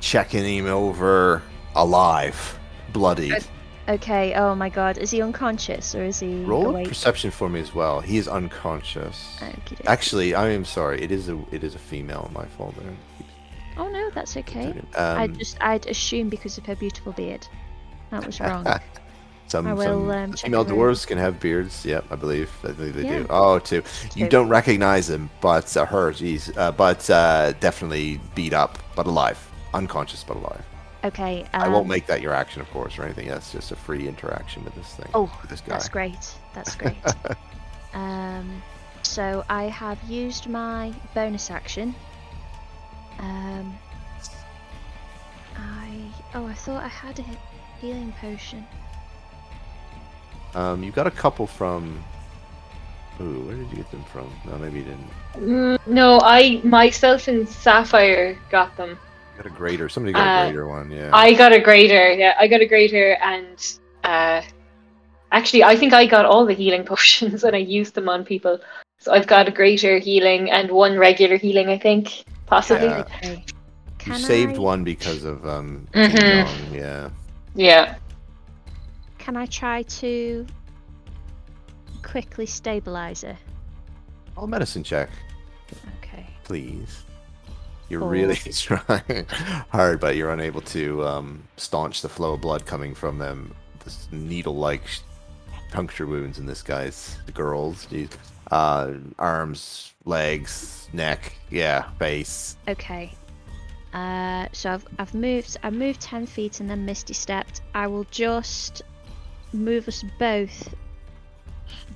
checking 0.00 0.44
him 0.44 0.66
over 0.66 1.42
alive, 1.74 2.58
bloodied. 2.92 3.44
Okay. 3.86 4.32
Oh 4.34 4.54
my 4.54 4.70
god. 4.70 4.96
Is 4.96 5.10
he 5.10 5.20
unconscious 5.20 5.94
or 5.94 6.04
is 6.04 6.20
he 6.20 6.42
Roll 6.44 6.70
awake? 6.70 6.88
perception 6.88 7.30
for 7.30 7.50
me 7.50 7.60
as 7.60 7.74
well. 7.74 8.00
He 8.00 8.16
is 8.16 8.26
unconscious. 8.26 9.36
Okey-dokey. 9.42 9.86
Actually, 9.86 10.34
I 10.34 10.48
am 10.48 10.64
sorry. 10.64 11.02
It 11.02 11.12
is 11.12 11.28
a 11.28 11.38
it 11.50 11.62
is 11.62 11.74
a 11.74 11.78
female. 11.78 12.30
My 12.32 12.46
fault. 12.46 12.74
Oh 13.76 13.88
no, 13.88 14.08
that's 14.10 14.38
okay. 14.38 14.68
Um, 14.96 15.18
I 15.18 15.26
just 15.26 15.58
I'd 15.60 15.86
assume 15.86 16.30
because 16.30 16.56
of 16.56 16.64
her 16.64 16.76
beautiful 16.76 17.12
beard. 17.12 17.46
That 18.14 18.26
was 18.26 18.40
wrong. 18.40 18.64
some, 19.48 19.66
I 19.66 19.74
will, 19.74 19.84
some 19.84 20.10
um, 20.10 20.32
female 20.32 20.64
dwarves 20.64 21.06
can 21.06 21.18
have 21.18 21.40
beards. 21.40 21.84
Yep, 21.84 22.04
I 22.10 22.16
believe. 22.16 22.50
I 22.64 22.72
believe 22.72 22.94
they 22.94 23.02
Yeah. 23.04 23.18
do. 23.20 23.26
Oh, 23.30 23.58
two. 23.58 23.82
You 24.14 24.28
don't 24.28 24.48
recognize 24.48 25.10
him, 25.10 25.30
but 25.40 25.76
uh, 25.76 25.84
her, 25.86 26.12
jeez, 26.12 26.56
uh, 26.56 26.72
but 26.72 27.08
uh, 27.10 27.52
definitely 27.60 28.20
beat 28.34 28.52
up, 28.52 28.78
but 28.96 29.06
alive, 29.06 29.38
unconscious, 29.74 30.22
but 30.24 30.36
alive. 30.36 30.64
okay. 31.04 31.42
Um, 31.52 31.62
I 31.62 31.68
won't 31.68 31.88
make 31.88 32.06
that 32.06 32.20
your 32.22 32.32
action, 32.32 32.62
of 32.62 32.70
course, 32.70 32.98
or 32.98 33.04
anything. 33.04 33.28
That's 33.28 33.52
just 33.52 33.72
a 33.72 33.76
free 33.76 34.06
interaction 34.08 34.64
with 34.64 34.74
this 34.76 34.94
thing. 34.94 35.10
Oh, 35.12 35.30
this 35.50 35.60
guy. 35.60 35.66
That's 35.74 35.88
great. 35.88 36.34
That's 36.54 36.74
great. 36.76 36.96
um, 37.94 38.62
so 39.02 39.44
I 39.50 39.64
have 39.64 40.02
used 40.04 40.48
my 40.48 40.92
bonus 41.14 41.50
action. 41.50 41.94
Um, 43.18 43.78
I 45.56 45.90
oh 46.34 46.46
I 46.46 46.54
thought 46.54 46.82
I 46.82 46.88
had 46.88 47.18
he- 47.18 47.36
healing 47.80 48.12
potion. 48.20 48.66
Um, 50.54 50.82
you 50.82 50.92
got 50.92 51.06
a 51.06 51.10
couple 51.10 51.46
from. 51.46 52.02
Ooh, 53.20 53.40
where 53.42 53.56
did 53.56 53.70
you 53.70 53.76
get 53.76 53.90
them 53.90 54.04
from? 54.12 54.30
No, 54.44 54.56
maybe 54.58 54.78
you 54.80 54.84
didn't. 54.84 55.10
Mm, 55.36 55.78
no, 55.86 56.20
I 56.22 56.60
myself 56.64 57.28
and 57.28 57.48
Sapphire 57.48 58.36
got 58.50 58.76
them. 58.76 58.90
You 58.90 59.42
got 59.42 59.46
a 59.46 59.54
greater. 59.54 59.88
Somebody 59.88 60.12
got 60.12 60.26
Uh, 60.26 60.40
a 60.40 60.44
greater 60.46 60.68
one. 60.68 60.90
Yeah. 60.90 61.10
I 61.12 61.32
got 61.32 61.52
a 61.52 61.60
greater. 61.60 62.12
Yeah, 62.12 62.34
I 62.38 62.46
got 62.48 62.60
a 62.60 62.66
greater, 62.66 63.16
and 63.22 63.56
uh, 64.04 64.42
actually, 65.32 65.62
I 65.64 65.76
think 65.76 65.92
I 65.92 66.06
got 66.06 66.24
all 66.24 66.44
the 66.44 66.54
healing 66.54 66.84
potions 66.92 67.44
and 67.44 67.54
I 67.54 67.60
used 67.60 67.94
them 67.94 68.08
on 68.08 68.24
people. 68.24 68.58
So 68.98 69.12
I've 69.12 69.26
got 69.26 69.48
a 69.48 69.50
greater 69.50 69.98
healing 69.98 70.50
and 70.50 70.70
one 70.70 70.98
regular 70.98 71.36
healing. 71.36 71.68
I 71.68 71.78
think 71.78 72.24
possibly. 72.46 72.86
Yeah. 72.88 73.04
Okay. 73.16 73.44
you 73.46 73.54
Can 73.98 74.14
saved 74.18 74.56
I, 74.56 74.58
one 74.58 74.82
because 74.84 75.24
of 75.24 75.46
um. 75.46 75.86
Mhm. 75.92 76.72
Yeah. 76.72 77.10
Yeah. 77.54 77.96
Can 79.18 79.36
I 79.36 79.46
try 79.46 79.82
to 79.82 80.46
quickly 82.02 82.46
stabilize 82.46 83.22
her? 83.22 83.36
All 84.36 84.46
medicine 84.46 84.82
check, 84.82 85.08
Okay. 86.02 86.26
please. 86.44 87.04
You're 87.88 88.00
Four. 88.00 88.10
really 88.10 88.34
trying 88.52 89.26
hard, 89.70 90.00
but 90.00 90.16
you're 90.16 90.32
unable 90.32 90.60
to 90.62 91.04
um, 91.06 91.42
staunch 91.56 92.02
the 92.02 92.08
flow 92.08 92.32
of 92.34 92.40
blood 92.40 92.66
coming 92.66 92.94
from 92.94 93.18
them. 93.18 93.54
This 93.84 94.08
needle-like 94.10 94.82
puncture 95.70 96.06
wounds 96.06 96.38
in 96.38 96.46
this 96.46 96.62
guy's 96.62 97.16
the 97.26 97.32
girls. 97.32 97.86
Jeez. 97.86 98.10
Uh, 98.50 98.94
arms, 99.18 99.92
legs, 100.04 100.88
neck, 100.92 101.32
yeah, 101.50 101.88
face. 101.98 102.56
Okay. 102.68 103.12
Uh, 103.94 104.48
so 104.52 104.72
I've, 104.72 104.86
I've 104.98 105.14
moved. 105.14 105.56
I 105.62 105.70
moved 105.70 106.00
ten 106.00 106.26
feet 106.26 106.60
and 106.60 106.68
then 106.68 106.84
misty 106.84 107.14
stepped. 107.14 107.62
I 107.74 107.86
will 107.86 108.04
just 108.10 108.82
move 109.52 109.86
us 109.88 110.04
both 110.18 110.74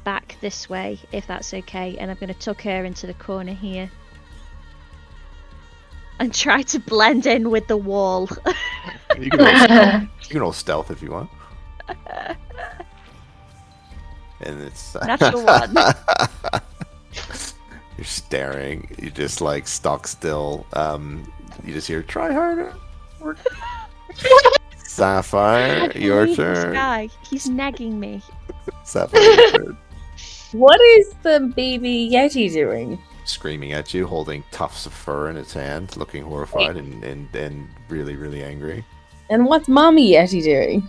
back 0.05 0.37
this 0.41 0.71
way, 0.71 0.99
if 1.13 1.27
that's 1.27 1.53
okay. 1.53 1.97
And 1.99 2.11
I'm 2.11 2.17
going 2.17 2.33
to 2.33 2.39
tuck 2.39 2.63
her 2.63 2.85
into 2.85 3.07
the 3.07 3.15
corner 3.15 3.53
here 3.53 3.91
and 6.21 6.33
try 6.35 6.63
to 6.63 6.79
blend 6.79 7.27
in 7.27 7.51
with 7.51 7.67
the 7.67 7.77
wall. 7.77 8.29
You 9.19 9.31
can 9.31 9.41
stealth, 9.41 10.03
you 10.23 10.29
can 10.29 10.41
roll 10.41 10.53
stealth 10.53 10.91
if 10.91 11.03
you 11.03 11.11
want. 11.11 11.31
And 14.41 14.61
it's 14.63 14.95
Natural 14.95 15.45
one. 15.45 15.75
You're 17.97 18.05
staring. 18.05 18.95
You 19.03 19.11
just 19.11 19.41
like 19.41 19.67
stock 19.67 20.07
still. 20.07 20.65
Um, 20.75 21.33
you 21.65 21.73
just 21.75 21.87
hear 21.89 22.03
"try 22.03 22.33
harder." 22.33 22.75
Sapphire, 24.77 25.93
your 25.97 26.25
believe 26.25 26.37
this 26.37 26.59
turn. 26.65 26.73
guy. 26.75 27.09
He's 27.29 27.49
nagging 27.49 28.01
me. 28.01 28.23
Sapphire, 28.85 29.21
your 29.23 29.51
turn. 29.53 29.79
What 30.53 30.81
is 30.81 31.15
the 31.23 31.53
baby 31.55 32.11
yeti 32.11 32.51
doing? 32.53 32.99
Screaming 33.25 33.73
at 33.75 33.93
you, 33.93 34.07
holding 34.07 34.43
tufts 34.51 34.87
of 34.87 34.93
fur 34.93 35.29
in 35.29 35.37
its 35.37 35.53
hand, 35.53 35.97
looking 35.97 36.25
horrified 36.25 36.77
and, 36.79 37.05
and, 37.05 37.35
and 37.37 37.69
really, 37.89 38.17
really 38.17 38.43
angry. 38.43 38.85
And 39.31 39.45
what's 39.45 39.69
mommy 39.69 40.13
yeti 40.13 40.43
doing? 40.43 40.89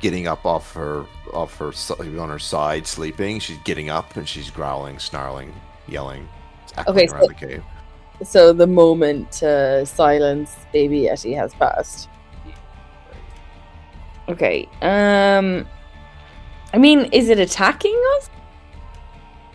Getting 0.00 0.26
up 0.26 0.44
off 0.44 0.72
her 0.74 1.06
off 1.32 1.56
her 1.58 1.72
on 2.20 2.28
her 2.28 2.38
side, 2.40 2.86
sleeping. 2.86 3.38
She's 3.38 3.58
getting 3.58 3.88
up 3.90 4.16
and 4.16 4.28
she's 4.28 4.50
growling, 4.50 4.98
snarling, 4.98 5.54
yelling. 5.86 6.28
It's 6.64 6.72
echoing 6.76 6.96
Okay, 6.98 7.06
so- 7.06 7.14
around 7.14 7.28
the 7.28 7.34
cave. 7.34 7.62
So 8.22 8.52
the 8.52 8.66
moment 8.66 9.32
to 9.32 9.84
silence 9.86 10.54
Baby 10.72 11.02
Yeti 11.02 11.34
has 11.36 11.54
passed. 11.54 12.08
Okay. 14.28 14.68
Um. 14.82 15.66
I 16.72 16.78
mean, 16.78 17.08
is 17.12 17.28
it 17.28 17.38
attacking 17.38 18.00
us? 18.16 18.30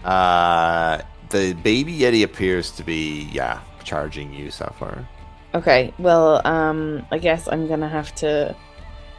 Uh, 0.04 1.02
the 1.30 1.54
baby 1.54 1.98
yeti 1.98 2.24
appears 2.24 2.72
to 2.72 2.84
be 2.84 3.30
yeah 3.32 3.62
charging 3.84 4.34
you 4.34 4.52
so 4.52 4.72
far. 4.78 5.08
Okay. 5.54 5.94
Well, 5.98 6.46
um, 6.46 7.06
I 7.12 7.18
guess 7.18 7.48
I'm 7.48 7.68
gonna 7.68 7.90
have 7.90 8.14
to 8.16 8.56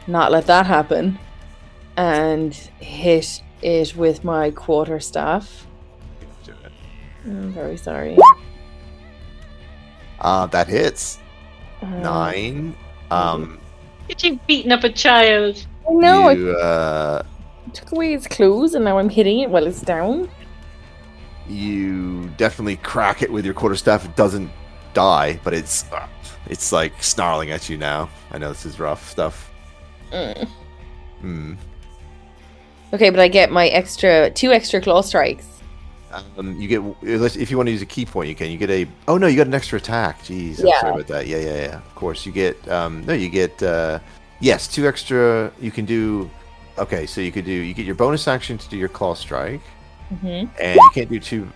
not 0.05 0.31
let 0.31 0.45
that 0.45 0.65
happen, 0.67 1.17
and 1.97 2.53
hit 2.79 3.41
it 3.61 3.95
with 3.95 4.23
my 4.23 4.51
quarter 4.51 4.99
staff. 4.99 5.65
Do 6.43 6.51
it. 6.51 6.71
I'm 7.25 7.51
very 7.51 7.77
sorry. 7.77 8.17
Uh, 10.19 10.45
that 10.47 10.67
hits 10.67 11.19
Uh, 11.81 11.85
nine. 11.87 12.75
Um, 13.11 13.59
You've 14.19 14.45
beaten 14.47 14.71
up 14.71 14.83
a 14.83 14.89
child. 14.91 15.65
I 15.87 15.93
know. 15.93 16.29
you 16.29 16.51
uh, 16.57 17.23
I 17.65 17.69
took 17.71 17.91
away 17.91 18.13
its 18.13 18.27
clues, 18.27 18.73
and 18.73 18.83
now 18.85 18.97
I'm 18.97 19.09
hitting 19.09 19.39
it 19.39 19.49
while 19.49 19.67
it's 19.67 19.81
down. 19.81 20.29
you 21.47 22.29
definitely 22.37 22.77
crack 22.77 23.21
it 23.21 23.31
with 23.31 23.45
your 23.45 23.53
quarterstaff. 23.53 24.03
It 24.05 24.15
doesn't 24.15 24.49
die, 24.93 25.39
but 25.43 25.53
it's 25.53 25.89
uh, 25.91 26.07
it's 26.47 26.71
like 26.71 27.01
snarling 27.03 27.51
at 27.51 27.69
you 27.69 27.77
now. 27.77 28.09
I 28.31 28.37
know 28.37 28.49
this 28.49 28.65
is 28.65 28.79
rough 28.79 29.09
stuff. 29.09 29.51
Mm. 30.11 30.47
Hmm. 31.21 31.53
Okay, 32.93 33.09
but 33.09 33.19
I 33.19 33.27
get 33.27 33.51
my 33.51 33.67
extra 33.67 34.29
two 34.31 34.51
extra 34.51 34.81
claw 34.81 35.01
strikes. 35.01 35.45
Um, 36.37 36.59
you 36.59 36.67
get 36.67 36.81
if 37.03 37.51
you 37.51 37.57
want 37.57 37.67
to 37.67 37.71
use 37.71 37.81
a 37.81 37.85
ki 37.85 38.05
point, 38.05 38.29
you 38.29 38.35
can. 38.35 38.49
You 38.49 38.57
get 38.57 38.69
a 38.69 38.87
oh 39.07 39.17
no, 39.17 39.27
you 39.27 39.35
got 39.37 39.47
an 39.47 39.53
extra 39.53 39.77
attack. 39.77 40.21
Jeez, 40.23 40.59
I'm 40.59 40.67
Yeah. 40.67 40.79
sorry 40.79 40.93
about 40.93 41.07
that. 41.07 41.27
Yeah, 41.27 41.37
yeah, 41.37 41.55
yeah. 41.55 41.75
Of 41.77 41.95
course, 41.95 42.25
you 42.25 42.31
get 42.31 42.55
um 42.69 43.05
no, 43.05 43.13
you 43.13 43.29
get 43.29 43.61
uh 43.61 43.99
yes, 44.39 44.67
two 44.67 44.87
extra. 44.87 45.51
You 45.59 45.71
can 45.71 45.85
do 45.85 46.29
okay, 46.77 47.05
so 47.05 47.19
you 47.21 47.31
could 47.31 47.45
do 47.45 47.51
you 47.51 47.73
get 47.73 47.85
your 47.85 47.95
bonus 47.95 48.27
action 48.27 48.57
to 48.57 48.69
do 48.69 48.77
your 48.77 48.89
claw 48.89 49.13
strike, 49.15 49.61
Mm-hmm. 50.13 50.47
and 50.61 50.75
you 50.75 50.91
can't 50.93 51.09
do 51.09 51.19
two 51.19 51.47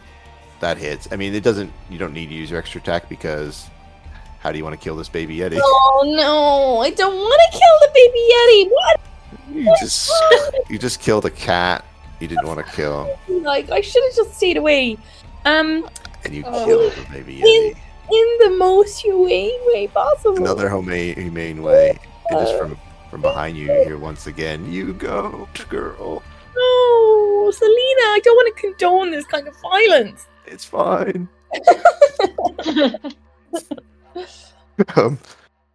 that 0.60 0.78
hits. 0.78 1.08
I 1.12 1.16
mean, 1.16 1.34
it 1.34 1.44
doesn't. 1.44 1.72
You 1.90 1.98
don't 1.98 2.14
need 2.14 2.28
to 2.28 2.36
use 2.36 2.50
your 2.52 2.60
extra 2.60 2.82
attack 2.82 3.08
because 3.08 3.68
how 4.40 4.52
do 4.52 4.58
you 4.58 4.64
want 4.66 4.78
to 4.78 4.84
kill 4.84 4.96
this 4.98 5.08
baby 5.10 5.38
yeti? 5.38 5.60
Oh 5.64 6.04
no! 6.18 6.82
I 6.82 6.90
don't 6.90 7.16
want 7.16 7.42
to 7.52 7.58
kill 7.58 7.78
the 7.82 7.92
baby 7.94 8.20
yeti. 8.34 8.70
What? 8.72 9.00
You 9.56 9.76
just 9.80 10.12
you 10.70 10.78
just 10.78 11.00
killed 11.00 11.26
a 11.26 11.30
cat. 11.32 11.86
You 12.22 12.28
didn't 12.28 12.46
want 12.46 12.64
to 12.66 12.72
kill, 12.74 13.18
Like 13.28 13.70
I 13.72 13.82
should 13.82 14.04
have 14.04 14.16
just 14.16 14.36
stayed 14.38 14.58
away. 14.58 14.98
Um, 15.46 15.90
and 16.24 16.34
you 16.36 16.44
Oh. 16.46 16.66
killed 16.66 16.94
the 16.94 17.02
baby 17.12 17.38
yeti. 17.42 17.76
in 18.12 18.38
the 18.42 18.50
most 18.58 19.00
humane 19.00 19.60
way 19.74 19.88
possible. 19.88 20.38
another 20.38 20.70
humane, 20.70 21.16
humane 21.16 21.64
way. 21.64 21.98
And 22.30 22.40
just 22.40 22.56
from 22.58 22.78
from 23.10 23.22
behind 23.22 23.58
you, 23.58 23.66
you 23.74 23.84
hear 23.84 23.98
once 23.98 24.28
again, 24.28 24.72
"You 24.72 24.94
go, 24.94 25.48
girl. 25.68 26.22
No, 26.56 27.52
Selena, 27.52 28.06
I 28.16 28.22
don't 28.24 28.36
want 28.36 28.56
to 28.56 28.62
condone 28.62 29.12
this 29.12 29.26
kind 29.26 29.48
of 29.48 29.56
violence. 29.62 30.28
It's 30.46 30.64
fine." 30.64 31.28
um, 34.96 35.20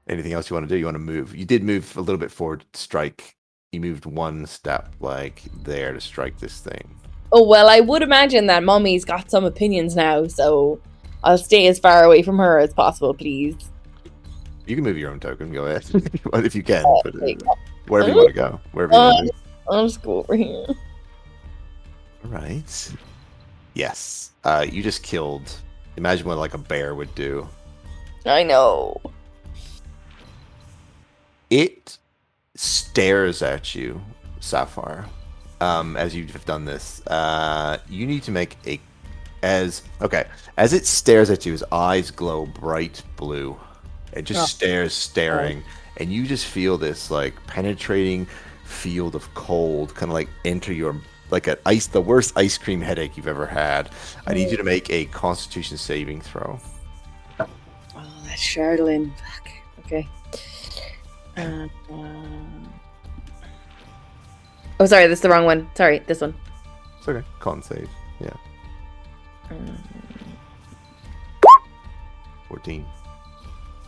anything 0.08 0.32
else 0.32 0.48
you 0.48 0.54
want 0.54 0.66
to 0.68 0.74
do? 0.74 0.78
You 0.78 0.84
want 0.86 0.94
to 0.94 0.98
move? 1.00 1.34
You 1.34 1.44
did 1.44 1.62
move 1.64 1.94
a 1.96 2.00
little 2.00 2.18
bit 2.18 2.30
forward. 2.30 2.64
Strike. 2.72 3.35
You 3.76 3.82
moved 3.82 4.06
one 4.06 4.46
step, 4.46 4.94
like 5.00 5.42
there, 5.62 5.92
to 5.92 6.00
strike 6.00 6.38
this 6.38 6.60
thing. 6.60 6.88
Oh 7.30 7.46
well, 7.46 7.68
I 7.68 7.80
would 7.80 8.00
imagine 8.00 8.46
that 8.46 8.64
Mommy's 8.64 9.04
got 9.04 9.30
some 9.30 9.44
opinions 9.44 9.94
now, 9.94 10.28
so 10.28 10.80
I'll 11.22 11.36
stay 11.36 11.66
as 11.66 11.78
far 11.78 12.02
away 12.02 12.22
from 12.22 12.38
her 12.38 12.58
as 12.58 12.72
possible, 12.72 13.12
please. 13.12 13.54
You 14.64 14.76
can 14.76 14.82
move 14.82 14.96
your 14.96 15.10
own 15.10 15.20
token. 15.20 15.52
Go 15.52 15.66
ahead, 15.66 15.84
if 16.42 16.54
you 16.54 16.62
can. 16.62 16.84
But, 17.04 17.16
uh, 17.16 17.54
wherever 17.86 18.08
you 18.08 18.16
want 18.16 18.28
to 18.28 18.34
go, 18.34 18.60
wherever 18.72 18.94
you 18.94 18.98
want 18.98 19.18
to 19.18 19.22
move. 19.24 19.42
I'll 19.68 19.86
just 19.86 20.00
go 20.00 20.20
over 20.20 20.34
here. 20.34 20.64
All 22.24 22.30
right. 22.30 22.92
Yes. 23.74 24.30
Uh, 24.42 24.64
you 24.66 24.82
just 24.82 25.02
killed. 25.02 25.54
Imagine 25.98 26.26
what 26.26 26.38
like 26.38 26.54
a 26.54 26.58
bear 26.58 26.94
would 26.94 27.14
do. 27.14 27.46
I 28.24 28.42
know. 28.42 28.98
It 31.50 31.95
stares 32.58 33.42
at 33.42 33.74
you, 33.74 34.00
Sapphire. 34.40 35.06
Um, 35.60 35.96
as 35.96 36.14
you've 36.14 36.44
done 36.44 36.64
this, 36.66 37.04
uh, 37.06 37.78
you 37.88 38.06
need 38.06 38.22
to 38.24 38.30
make 38.30 38.56
a 38.66 38.80
as 39.42 39.82
okay 40.02 40.24
as 40.56 40.72
it 40.72 40.86
stares 40.86 41.30
at 41.30 41.46
you. 41.46 41.52
His 41.52 41.64
eyes 41.72 42.10
glow 42.10 42.46
bright 42.46 43.02
blue. 43.16 43.56
It 44.12 44.22
just 44.22 44.40
Oh. 44.40 44.46
stares, 44.46 44.92
staring, 44.92 45.62
and 45.98 46.12
you 46.12 46.26
just 46.26 46.44
feel 46.46 46.76
this 46.78 47.10
like 47.10 47.34
penetrating 47.46 48.26
field 48.64 49.14
of 49.14 49.32
cold, 49.34 49.94
kind 49.94 50.10
of 50.10 50.14
like 50.14 50.28
enter 50.44 50.72
your 50.72 51.00
like 51.30 51.46
an 51.46 51.56
ice, 51.66 51.86
the 51.86 52.00
worst 52.00 52.32
ice 52.36 52.56
cream 52.58 52.80
headache 52.80 53.16
you've 53.16 53.26
ever 53.26 53.46
had. 53.46 53.90
I 54.26 54.34
need 54.34 54.50
you 54.50 54.56
to 54.58 54.62
make 54.64 54.90
a 54.90 55.06
Constitution 55.06 55.76
saving 55.76 56.20
throw. 56.20 56.60
Oh, 57.40 57.46
that's 58.26 58.42
Charlene. 58.42 59.10
Fuck. 59.18 59.48
Okay. 59.86 60.08
Uh. 61.36 61.66
Oh, 64.78 64.86
sorry, 64.86 65.06
this 65.06 65.18
is 65.18 65.22
the 65.22 65.30
wrong 65.30 65.44
one. 65.44 65.68
Sorry, 65.74 66.00
this 66.00 66.20
one. 66.20 66.34
It's 66.98 67.08
okay. 67.08 67.26
Con 67.40 67.62
save. 67.62 67.88
Yeah, 68.20 68.30
Um, 69.50 69.78
fourteen. 72.48 72.84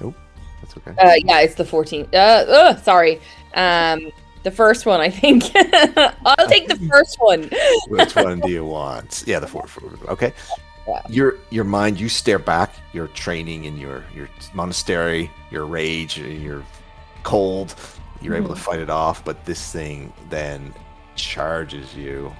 Nope, 0.00 0.14
that's 0.60 0.76
okay. 0.76 0.90
Uh, 0.98 1.14
yeah, 1.24 1.40
it's 1.40 1.54
the 1.54 1.64
14. 1.64 2.06
Uh, 2.14 2.76
sorry. 2.76 3.20
Um, 3.54 4.12
the 4.44 4.50
first 4.50 4.86
one, 4.86 5.00
I 5.00 5.10
think. 5.10 5.44
I'll 5.56 6.48
take 6.48 6.68
the 6.68 6.76
first 6.88 7.16
one. 7.18 7.50
Which 7.88 8.14
one 8.14 8.40
do 8.40 8.50
you 8.50 8.64
want? 8.64 9.24
Yeah, 9.26 9.40
the 9.40 9.46
four. 9.46 9.66
four 9.66 9.90
okay. 10.08 10.32
Yeah. 10.86 11.02
Your 11.08 11.34
your 11.50 11.64
mind. 11.64 11.98
You 12.00 12.08
stare 12.08 12.38
back. 12.38 12.72
Your 12.92 13.08
training 13.08 13.64
in 13.64 13.76
your 13.76 14.04
your 14.14 14.28
monastery. 14.54 15.30
Your 15.50 15.66
rage. 15.66 16.18
Your 16.18 16.62
cold. 17.22 17.74
You're 18.20 18.34
able 18.34 18.48
to 18.54 18.60
fight 18.60 18.80
it 18.80 18.90
off, 18.90 19.24
but 19.24 19.44
this 19.44 19.72
thing 19.72 20.12
then 20.28 20.74
charges 21.14 21.94
you, 21.94 22.32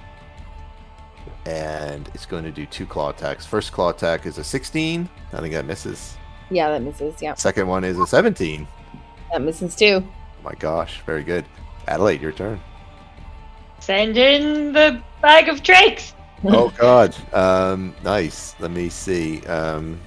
and 1.45 2.09
it's 2.13 2.25
going 2.25 2.43
to 2.43 2.51
do 2.51 2.65
two 2.65 2.85
claw 2.85 3.09
attacks. 3.09 3.45
First 3.45 3.71
claw 3.71 3.89
attack 3.89 4.25
is 4.25 4.37
a 4.37 4.43
16. 4.43 5.07
I 5.33 5.39
think 5.39 5.53
that 5.53 5.65
misses. 5.65 6.17
Yeah, 6.49 6.69
that 6.71 6.81
misses. 6.81 7.21
Yeah, 7.21 7.35
Second 7.35 7.67
one 7.67 7.83
is 7.83 7.97
a 7.97 8.05
17. 8.07 8.67
that 9.31 9.41
misses 9.41 9.75
too. 9.75 10.03
Oh 10.05 10.43
my 10.43 10.53
gosh, 10.55 11.01
very 11.05 11.23
good. 11.23 11.45
Adelaide, 11.87 12.21
your 12.21 12.31
turn. 12.31 12.59
Send 13.79 14.17
in 14.17 14.73
the 14.73 15.01
bag 15.21 15.47
of 15.47 15.63
tricks. 15.63 16.13
oh 16.45 16.69
god 16.77 17.13
um 17.33 17.93
nice 18.01 18.55
let 18.59 18.71
me 18.71 18.87
see 18.87 19.41
um 19.47 19.99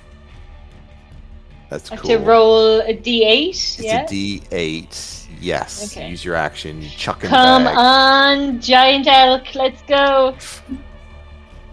that's 1.73 1.89
have 1.89 2.01
cool 2.01 2.11
to 2.11 2.19
roll 2.19 2.81
a 2.81 2.95
d8. 2.95 3.49
it's 3.49 3.81
yeah. 3.81 4.03
a 4.03 4.07
d8 4.07 5.27
yes 5.41 5.97
Okay. 5.97 6.11
use 6.11 6.23
your 6.25 6.35
action 6.35 6.83
chuck 6.97 7.25
in 7.25 7.31
Come 7.31 7.65
bag. 7.65 7.77
on, 7.79 8.61
giant 8.61 9.07
elk, 9.09 9.55
let's 9.55 9.81
go. 9.83 10.37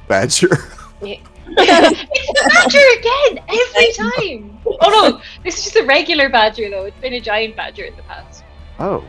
badger 0.08 0.50
it's 1.02 2.42
a 2.42 2.50
badger 2.50 2.88
again 3.00 3.44
every 3.48 3.92
time. 3.94 4.60
Oh 4.82 4.90
no, 5.12 5.22
this 5.44 5.58
is 5.58 5.64
just 5.66 5.76
a 5.78 5.86
regular 5.86 6.30
badger 6.30 6.70
though. 6.70 6.86
It's 6.86 7.00
been 7.00 7.14
a 7.14 7.22
giant 7.22 7.56
badger 7.56 7.84
in 7.84 7.96
the 7.96 8.04
past. 8.04 8.44
oh 8.80 9.04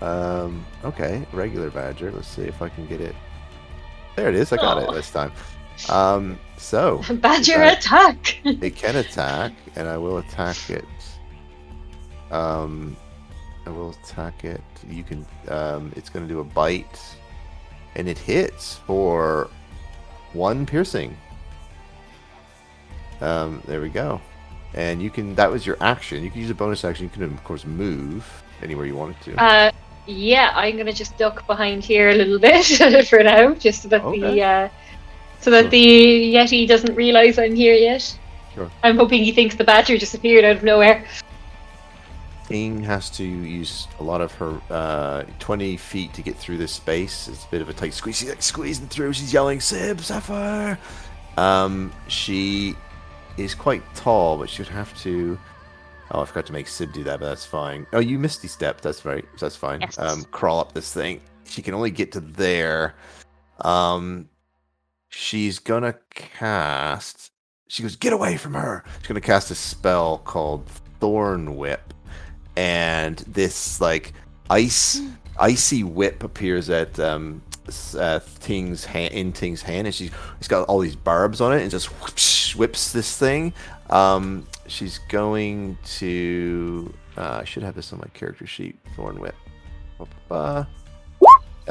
um 0.00 0.64
okay 0.84 1.24
regular 1.32 1.70
badger 1.70 2.10
let's 2.10 2.26
see 2.26 2.42
if 2.42 2.60
i 2.60 2.68
can 2.68 2.84
get 2.88 3.00
it 3.00 3.14
there 4.16 4.28
it 4.28 4.34
is 4.34 4.52
i 4.52 4.56
got 4.56 4.82
it 4.82 4.92
this 4.92 5.10
time 5.12 5.30
um 5.90 6.36
so 6.62 7.02
Badger 7.20 7.58
Right. 7.58 7.76
attack. 7.78 8.38
it 8.44 8.76
can 8.76 8.96
attack 8.96 9.52
and 9.76 9.88
i 9.88 9.96
will 9.96 10.18
attack 10.18 10.56
it 10.70 10.84
um 12.30 12.96
i 13.66 13.70
will 13.70 13.90
attack 14.04 14.44
it 14.44 14.62
you 14.88 15.02
can 15.02 15.26
um 15.48 15.92
it's 15.96 16.08
going 16.08 16.26
to 16.26 16.32
do 16.32 16.40
a 16.40 16.44
bite 16.44 17.00
and 17.96 18.08
it 18.08 18.16
hits 18.18 18.76
for 18.86 19.50
one 20.32 20.64
piercing 20.64 21.16
um 23.20 23.62
there 23.66 23.80
we 23.80 23.88
go 23.88 24.20
and 24.74 25.02
you 25.02 25.10
can 25.10 25.34
that 25.34 25.50
was 25.50 25.66
your 25.66 25.76
action 25.80 26.22
you 26.22 26.30
can 26.30 26.40
use 26.40 26.50
a 26.50 26.54
bonus 26.54 26.84
action 26.84 27.04
you 27.04 27.10
can 27.10 27.22
of 27.22 27.44
course 27.44 27.64
move 27.66 28.24
anywhere 28.62 28.86
you 28.86 28.96
wanted 28.96 29.20
to 29.20 29.34
Uh, 29.42 29.70
yeah, 30.06 30.50
I'm 30.56 30.76
gonna 30.76 30.92
just 30.92 31.16
duck 31.16 31.46
behind 31.46 31.84
here 31.84 32.10
a 32.10 32.14
little 32.14 32.38
bit 32.38 33.06
for 33.08 33.22
now, 33.22 33.54
just 33.54 33.82
so 33.82 33.88
that 33.88 34.02
Okay. 34.02 34.20
the 34.20 34.42
uh, 34.42 34.68
so 35.42 35.50
that 35.50 35.70
the 35.70 36.34
yeti 36.34 36.66
doesn't 36.66 36.94
realize 36.94 37.38
I'm 37.38 37.54
here 37.54 37.74
yet. 37.74 38.18
Sure. 38.54 38.70
I'm 38.82 38.96
hoping 38.96 39.24
he 39.24 39.32
thinks 39.32 39.56
the 39.56 39.64
badger 39.64 39.98
disappeared 39.98 40.44
out 40.44 40.56
of 40.56 40.62
nowhere. 40.62 41.04
Ting 42.46 42.82
has 42.84 43.10
to 43.10 43.24
use 43.24 43.88
a 43.98 44.02
lot 44.02 44.20
of 44.20 44.32
her 44.34 44.60
uh, 44.70 45.24
20 45.38 45.76
feet 45.76 46.14
to 46.14 46.22
get 46.22 46.36
through 46.36 46.58
this 46.58 46.72
space. 46.72 47.28
It's 47.28 47.44
a 47.44 47.48
bit 47.48 47.60
of 47.60 47.68
a 47.68 47.72
tight 47.72 47.94
squeeze. 47.94 48.18
She's 48.18 48.28
like 48.28 48.42
squeezing 48.42 48.88
through. 48.88 49.12
She's 49.14 49.32
yelling, 49.32 49.60
Sib, 49.60 50.00
Sapphire. 50.00 50.78
Um, 51.36 51.92
she 52.08 52.76
is 53.36 53.54
quite 53.54 53.82
tall, 53.94 54.38
but 54.38 54.48
she 54.48 54.62
would 54.62 54.68
have 54.68 54.96
to. 55.02 55.38
Oh, 56.10 56.20
I 56.20 56.24
forgot 56.24 56.46
to 56.46 56.52
make 56.52 56.68
Sib 56.68 56.92
do 56.92 57.02
that, 57.04 57.20
but 57.20 57.26
that's 57.26 57.46
fine. 57.46 57.86
Oh, 57.92 58.00
you 58.00 58.18
misty 58.18 58.48
step. 58.48 58.80
That's 58.80 59.04
right. 59.04 59.24
That's 59.40 59.56
fine. 59.56 59.80
Yes. 59.80 59.98
Um, 59.98 60.24
crawl 60.24 60.60
up 60.60 60.72
this 60.72 60.92
thing. 60.92 61.20
She 61.44 61.62
can 61.62 61.74
only 61.74 61.90
get 61.90 62.12
to 62.12 62.20
there. 62.20 62.94
Um, 63.62 64.28
she's 65.12 65.58
gonna 65.58 65.94
cast. 66.10 67.30
She 67.68 67.82
goes, 67.82 67.96
get 67.96 68.12
away 68.12 68.36
from 68.36 68.54
her. 68.54 68.84
She's 68.98 69.08
gonna 69.08 69.20
cast 69.20 69.50
a 69.50 69.54
spell 69.54 70.18
called 70.18 70.66
Thorn 71.00 71.56
Whip, 71.56 71.94
and 72.56 73.18
this 73.18 73.80
like 73.80 74.12
ice, 74.50 75.00
icy 75.38 75.84
whip 75.84 76.24
appears 76.24 76.70
at 76.70 76.98
um, 76.98 77.42
uh, 77.96 78.20
Ting's 78.40 78.84
hand, 78.84 79.14
in 79.14 79.32
Ting's 79.32 79.62
hand, 79.62 79.86
and 79.86 79.94
she's 79.94 80.10
she's 80.38 80.48
got 80.48 80.66
all 80.68 80.80
these 80.80 80.96
barbs 80.96 81.40
on 81.40 81.52
it, 81.52 81.62
and 81.62 81.70
just 81.70 81.88
whoosh, 82.02 82.56
whips 82.56 82.92
this 82.92 83.16
thing. 83.16 83.52
Um, 83.90 84.46
she's 84.66 84.98
going 85.08 85.78
to. 85.98 86.92
Uh, 87.16 87.40
I 87.42 87.44
should 87.44 87.62
have 87.62 87.74
this 87.74 87.92
on 87.92 87.98
my 87.98 88.08
character 88.14 88.46
sheet. 88.46 88.78
Thorn 88.96 89.20
Whip. 89.20 89.34
Ba-ba-ba. 89.98 90.66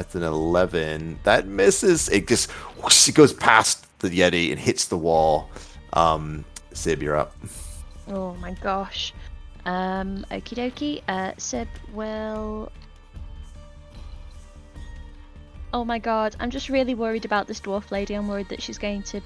That's 0.02 0.16
an 0.16 0.24
11. 0.24 1.20
That 1.26 1.46
misses. 1.46 2.10
It 2.10 2.28
just 2.28 2.50
whoosh, 2.82 3.08
it 3.08 3.14
goes 3.14 3.34
past 3.34 3.86
the 4.00 4.10
Yeti 4.10 4.50
and 4.50 4.60
hits 4.60 4.86
the 4.86 4.98
wall. 4.98 5.48
Um, 5.94 6.44
Sib, 6.74 7.04
you're 7.04 7.16
up. 7.16 7.36
Oh 8.08 8.34
my 8.38 8.54
gosh. 8.54 9.14
Um, 9.64 10.26
okie 10.32 10.56
dokie. 10.56 11.04
Uh, 11.08 11.34
Sib 11.38 11.68
will. 11.94 12.72
Oh 15.72 15.86
my 15.86 16.00
god, 16.00 16.36
I'm 16.40 16.50
just 16.50 16.68
really 16.68 16.96
worried 16.96 17.24
about 17.24 17.46
this 17.46 17.62
dwarf 17.62 17.92
lady. 17.92 18.16
I'm 18.16 18.28
worried 18.28 18.50
that 18.50 18.60
she's 18.60 18.80
going 18.80 19.04
to. 19.04 19.22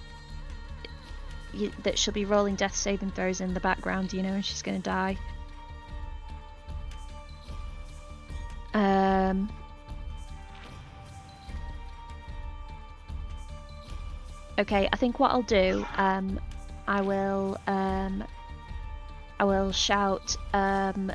That 1.84 1.98
she'll 1.98 2.14
be 2.14 2.26
rolling 2.26 2.56
death 2.56 2.76
saving 2.76 3.12
throws 3.12 3.40
in 3.40 3.54
the 3.54 3.62
background, 3.62 4.12
you 4.12 4.22
know, 4.22 4.34
and 4.34 4.44
she's 4.44 4.62
going 4.62 4.82
to 4.82 4.84
die. 4.84 5.18
Um. 8.74 9.50
Okay, 14.58 14.88
I 14.92 14.96
think 14.96 15.20
what 15.20 15.32
I'll 15.32 15.42
do, 15.42 15.86
um, 15.98 16.40
I 16.88 17.02
will 17.02 17.58
um 17.68 18.24
I 19.40 19.44
will 19.44 19.72
shout 19.72 20.36
um 20.54 21.12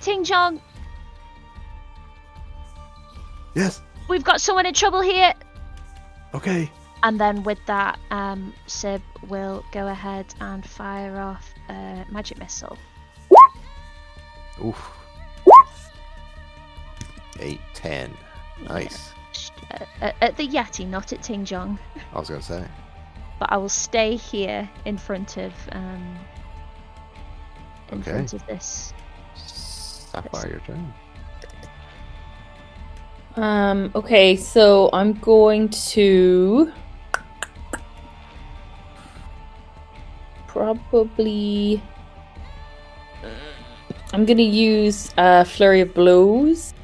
Ting 0.00 0.22
Jong, 0.24 0.60
Yes. 3.54 3.80
we've 4.08 4.24
got 4.24 4.40
someone 4.40 4.66
in 4.66 4.74
trouble 4.74 5.00
here 5.00 5.32
Okay. 6.34 6.70
and 7.02 7.18
then 7.20 7.42
with 7.42 7.58
that 7.66 7.98
um 8.10 8.52
Sib 8.66 9.02
will 9.28 9.64
go 9.72 9.86
ahead 9.88 10.26
and 10.40 10.64
fire 10.64 11.18
off 11.18 11.52
a 11.68 12.04
magic 12.10 12.38
missile. 12.38 12.76
Oof. 14.64 14.90
Eight, 17.40 17.60
ten. 17.74 18.14
Nice. 18.68 19.08
Sh- 19.08 19.12
uh, 19.16 19.21
At, 20.00 20.14
at 20.20 20.36
the 20.36 20.46
Yeti, 20.46 20.86
not 20.86 21.12
at 21.12 21.22
Ting 21.22 21.44
Jong. 21.44 21.78
I 22.14 22.18
was 22.18 22.28
gonna 22.28 22.42
say. 22.42 22.64
But 23.38 23.52
I 23.52 23.56
will 23.56 23.68
stay 23.68 24.16
here 24.16 24.68
in 24.84 24.96
front 24.98 25.36
of 25.36 25.52
um 25.72 26.18
in 27.90 27.98
Okay. 28.00 28.10
front 28.10 28.32
of 28.34 28.46
this. 28.46 28.92
Sapphire, 29.36 30.48
your 30.50 30.60
turn. 30.60 30.92
Um, 33.36 33.90
okay, 33.94 34.36
so 34.36 34.90
I'm 34.92 35.14
going 35.14 35.70
to 35.70 36.70
probably 40.46 41.82
I'm 44.12 44.26
gonna 44.26 44.42
use 44.42 45.10
uh 45.16 45.44
flurry 45.44 45.80
of 45.80 45.94
blows. 45.94 46.74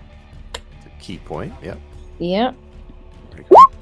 It's 0.55 0.87
a 0.87 0.91
ki 0.99 1.19
point. 1.19 1.53
Yep. 1.63 1.79
Yeah. 2.19 2.53
Very 3.31 3.45
cool. 3.45 3.73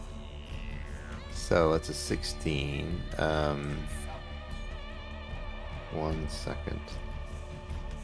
So 1.33 1.73
that's 1.73 1.89
a 1.89 1.95
16. 1.95 3.01
Um, 3.19 3.77
one 5.93 6.29
second. 6.29 6.81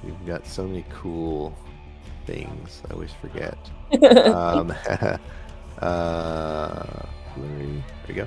We've 0.02 0.26
got 0.26 0.46
so 0.46 0.66
many 0.66 0.84
cool 0.90 1.56
things. 2.26 2.82
I 2.88 2.94
always 2.94 3.12
forget. 3.12 3.58
um, 4.26 4.72
uh. 5.78 7.02
There 7.36 7.82
we 8.08 8.14
go. 8.14 8.26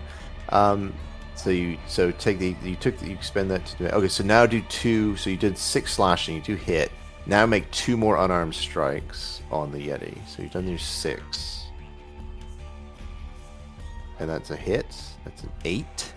Um, 0.50 0.94
so 1.36 1.50
you 1.50 1.78
so 1.88 2.12
take 2.12 2.40
the 2.40 2.56
you 2.64 2.76
took 2.76 2.98
the, 2.98 3.10
you 3.10 3.18
spend 3.22 3.52
that 3.52 3.66
to 3.66 3.78
do 3.78 3.86
okay. 3.88 4.08
So 4.08 4.24
now 4.24 4.46
do 4.46 4.62
two. 4.64 5.16
So 5.18 5.30
you 5.30 5.38
did 5.38 5.58
six 5.58 5.94
slashing. 5.94 6.36
You 6.36 6.42
do 6.42 6.56
hit. 6.56 6.92
Now 7.28 7.46
make 7.46 7.70
two 7.72 7.98
more 7.98 8.18
unarmed 8.18 8.56
strikes 8.56 9.42
on 9.52 9.72
the 9.72 9.78
yeti. 9.78 10.16
So 10.28 10.44
you've 10.44 10.52
done 10.52 10.68
your 10.68 10.78
six. 10.78 11.65
And 14.20 14.30
that's 14.30 14.52
a 14.52 14.56
hit. 14.56 14.88
That's 15.24 15.44
an 15.44 15.52
eight. 15.66 16.14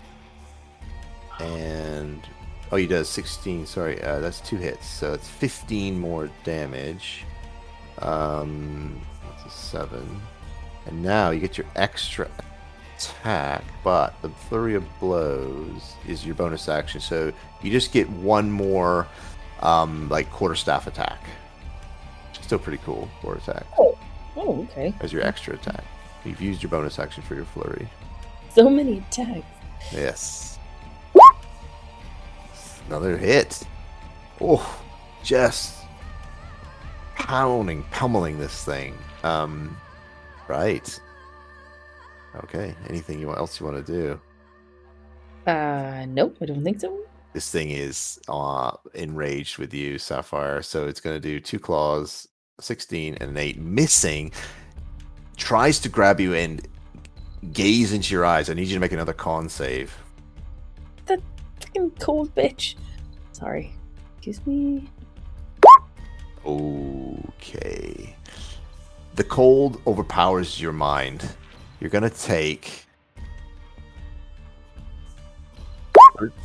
And 1.41 2.23
oh, 2.73 2.77
you 2.77 2.86
does 2.86 3.09
sixteen. 3.09 3.67
Sorry, 3.67 4.01
uh, 4.02 4.20
that's 4.20 4.41
two 4.41 4.57
hits. 4.57 4.86
So 4.89 5.12
it's 5.15 5.28
fifteen 5.28 5.99
more 5.99 6.31
damage. 6.44 7.25
Um, 8.01 9.01
that's 9.23 9.52
a 9.52 9.57
seven. 9.57 10.20
And 10.86 11.02
now 11.02 11.31
you 11.31 11.41
get 11.41 11.59
your 11.59 11.67
extra 11.77 12.28
attack, 12.97 13.62
but 13.85 14.15
the 14.23 14.28
flurry 14.31 14.75
of 14.75 14.85
blows 15.01 15.94
is 16.07 16.25
your 16.25 16.35
bonus 16.35 16.68
action. 16.68 17.01
So 17.01 17.33
you 17.62 17.70
just 17.70 17.93
get 17.93 18.09
one 18.09 18.51
more, 18.51 19.07
um, 19.60 20.09
like 20.09 20.31
quarterstaff 20.31 20.86
attack. 20.86 21.20
Still 22.41 22.59
pretty 22.59 22.81
cool 22.85 23.10
quarter 23.20 23.41
attack 23.41 23.67
Oh, 23.78 23.99
okay. 24.36 24.94
as 25.01 25.12
your 25.12 25.23
extra 25.23 25.55
attack. 25.55 25.85
You've 26.25 26.41
used 26.41 26.63
your 26.63 26.71
bonus 26.71 26.99
action 26.99 27.23
for 27.23 27.35
your 27.35 27.45
flurry. 27.45 27.89
So 28.55 28.69
many 28.69 28.99
attacks. 28.99 29.47
Yes. 29.93 30.59
Another 32.87 33.17
hit. 33.17 33.63
Oh, 34.41 34.83
just 35.23 35.77
pounding, 37.15 37.83
pummeling 37.91 38.39
this 38.39 38.65
thing. 38.65 38.97
Um, 39.23 39.77
right. 40.49 41.01
Okay. 42.37 42.75
Anything 42.89 43.21
you 43.21 43.35
else 43.35 43.61
you 43.61 43.67
want 43.67 43.85
to 43.85 43.93
do? 43.93 44.21
Uh 45.51 46.05
nope, 46.09 46.37
I 46.43 46.47
don't 46.47 46.63
think 46.63 46.81
so. 46.81 46.99
This 47.33 47.51
thing 47.51 47.71
is 47.71 48.19
uh, 48.29 48.73
enraged 48.95 49.59
with 49.59 49.73
you, 49.75 49.99
Sapphire. 49.99 50.63
So 50.63 50.87
it's 50.87 51.01
going 51.01 51.15
to 51.17 51.21
do 51.21 51.41
two 51.41 51.59
claws, 51.59 52.27
16 52.59 53.15
and 53.21 53.31
an 53.31 53.37
8, 53.37 53.61
missing. 53.61 54.33
Tries 55.39 55.78
to 55.81 55.89
grab 55.89 56.20
you 56.20 56.34
and 56.34 56.67
gaze 57.52 57.92
into 57.92 58.12
your 58.12 58.26
eyes. 58.26 58.50
I 58.50 58.55
need 58.55 58.67
you 58.67 58.75
to 58.75 58.81
make 58.81 58.92
another 58.92 59.12
con 59.12 59.49
save. 59.49 59.97
Fucking 61.07 61.92
cold 62.00 62.34
bitch. 62.34 62.75
Sorry. 63.33 63.73
Excuse 64.17 64.44
me. 64.47 64.89
Okay. 66.44 68.17
The 69.15 69.25
cold 69.25 69.81
overpowers 69.86 70.60
your 70.60 70.73
mind. 70.73 71.28
You're 71.81 71.91
going 71.91 72.08
to 72.08 72.10
take 72.10 72.84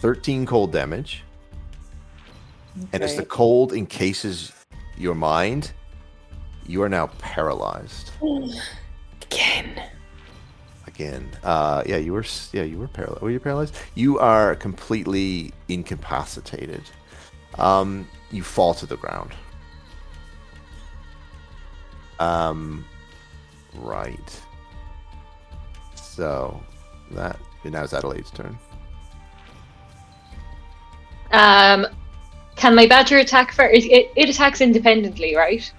13 0.02 0.46
cold 0.46 0.72
damage. 0.72 1.24
And 2.92 3.04
as 3.04 3.16
the 3.16 3.26
cold 3.26 3.74
encases 3.74 4.52
your 4.98 5.16
mind, 5.16 5.72
you 6.66 6.82
are 6.84 6.90
now 6.90 7.08
paralyzed. 7.20 8.12
Again. 9.34 9.84
Again, 10.88 11.30
uh, 11.44 11.84
yeah, 11.86 11.98
you 11.98 12.14
were, 12.14 12.26
yeah, 12.52 12.64
you 12.64 12.78
were 12.78 12.88
paralyzed. 12.88 13.22
Were 13.22 13.32
you 13.32 13.40
paralyzed? 13.40 13.76
You 13.96 14.20
are 14.20 14.56
completely 14.56 15.54
incapacitated. 15.68 16.84
Um, 17.58 18.08
you 18.32 18.44
fall 18.44 18.74
to 18.76 18.86
the 18.86 18.98
ground. 18.98 19.32
Um, 22.20 22.86
right. 23.76 24.42
So 25.96 26.62
that 27.12 27.40
now 27.64 27.84
it's 27.84 27.94
Adelaide's 27.94 28.32
turn. 28.32 28.58
Um, 31.32 31.88
can 32.56 32.76
my 32.76 32.86
badger 32.86 33.18
attack 33.18 33.52
first? 33.52 33.86
It, 33.86 34.12
it 34.16 34.30
attacks 34.30 34.62
independently, 34.62 35.36
right? 35.36 35.72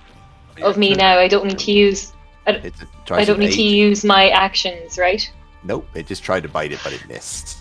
Of 0.63 0.77
me 0.77 0.95
now. 0.95 1.19
I 1.19 1.29
don't 1.29 1.47
need 1.47 1.59
to 1.61 1.73
use. 1.73 2.14
It 2.47 2.75
tries 3.07 3.23
I 3.23 3.25
don't 3.25 3.39
need 3.39 3.53
to 3.53 3.63
use 3.63 4.05
my 4.05 4.29
actions, 4.31 4.99
right? 4.99 5.31
Nope, 5.63 5.89
it 5.95 6.07
just 6.07 6.23
tried 6.23 6.43
to 6.43 6.49
bite 6.49 6.73
it, 6.73 6.81
but 6.85 6.93
it 6.93 7.07
missed. 7.09 7.59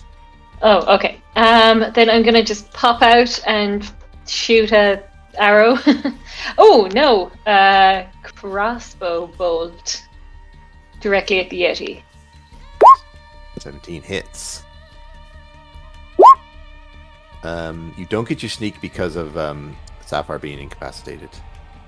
Oh, 0.62 0.94
okay. 0.94 1.20
Um, 1.36 1.86
then 1.94 2.10
I'm 2.10 2.22
gonna 2.22 2.44
just 2.44 2.70
pop 2.72 3.02
out 3.02 3.40
and 3.46 3.90
shoot 4.26 4.72
a 4.72 5.02
arrow. 5.38 5.78
oh 6.58 6.88
no, 6.92 7.30
uh, 7.50 8.04
crossbow 8.22 9.26
bolt 9.38 10.02
directly 11.00 11.40
at 11.40 11.50
the 11.50 11.62
yeti. 11.62 12.02
17 13.58 14.02
hits. 14.02 14.62
Um, 17.42 17.94
you 17.96 18.06
don't 18.06 18.28
get 18.28 18.42
your 18.42 18.50
sneak 18.50 18.80
because 18.80 19.16
of 19.16 19.36
um, 19.36 19.76
Sapphire 20.04 20.38
being 20.38 20.58
incapacitated. 20.58 21.30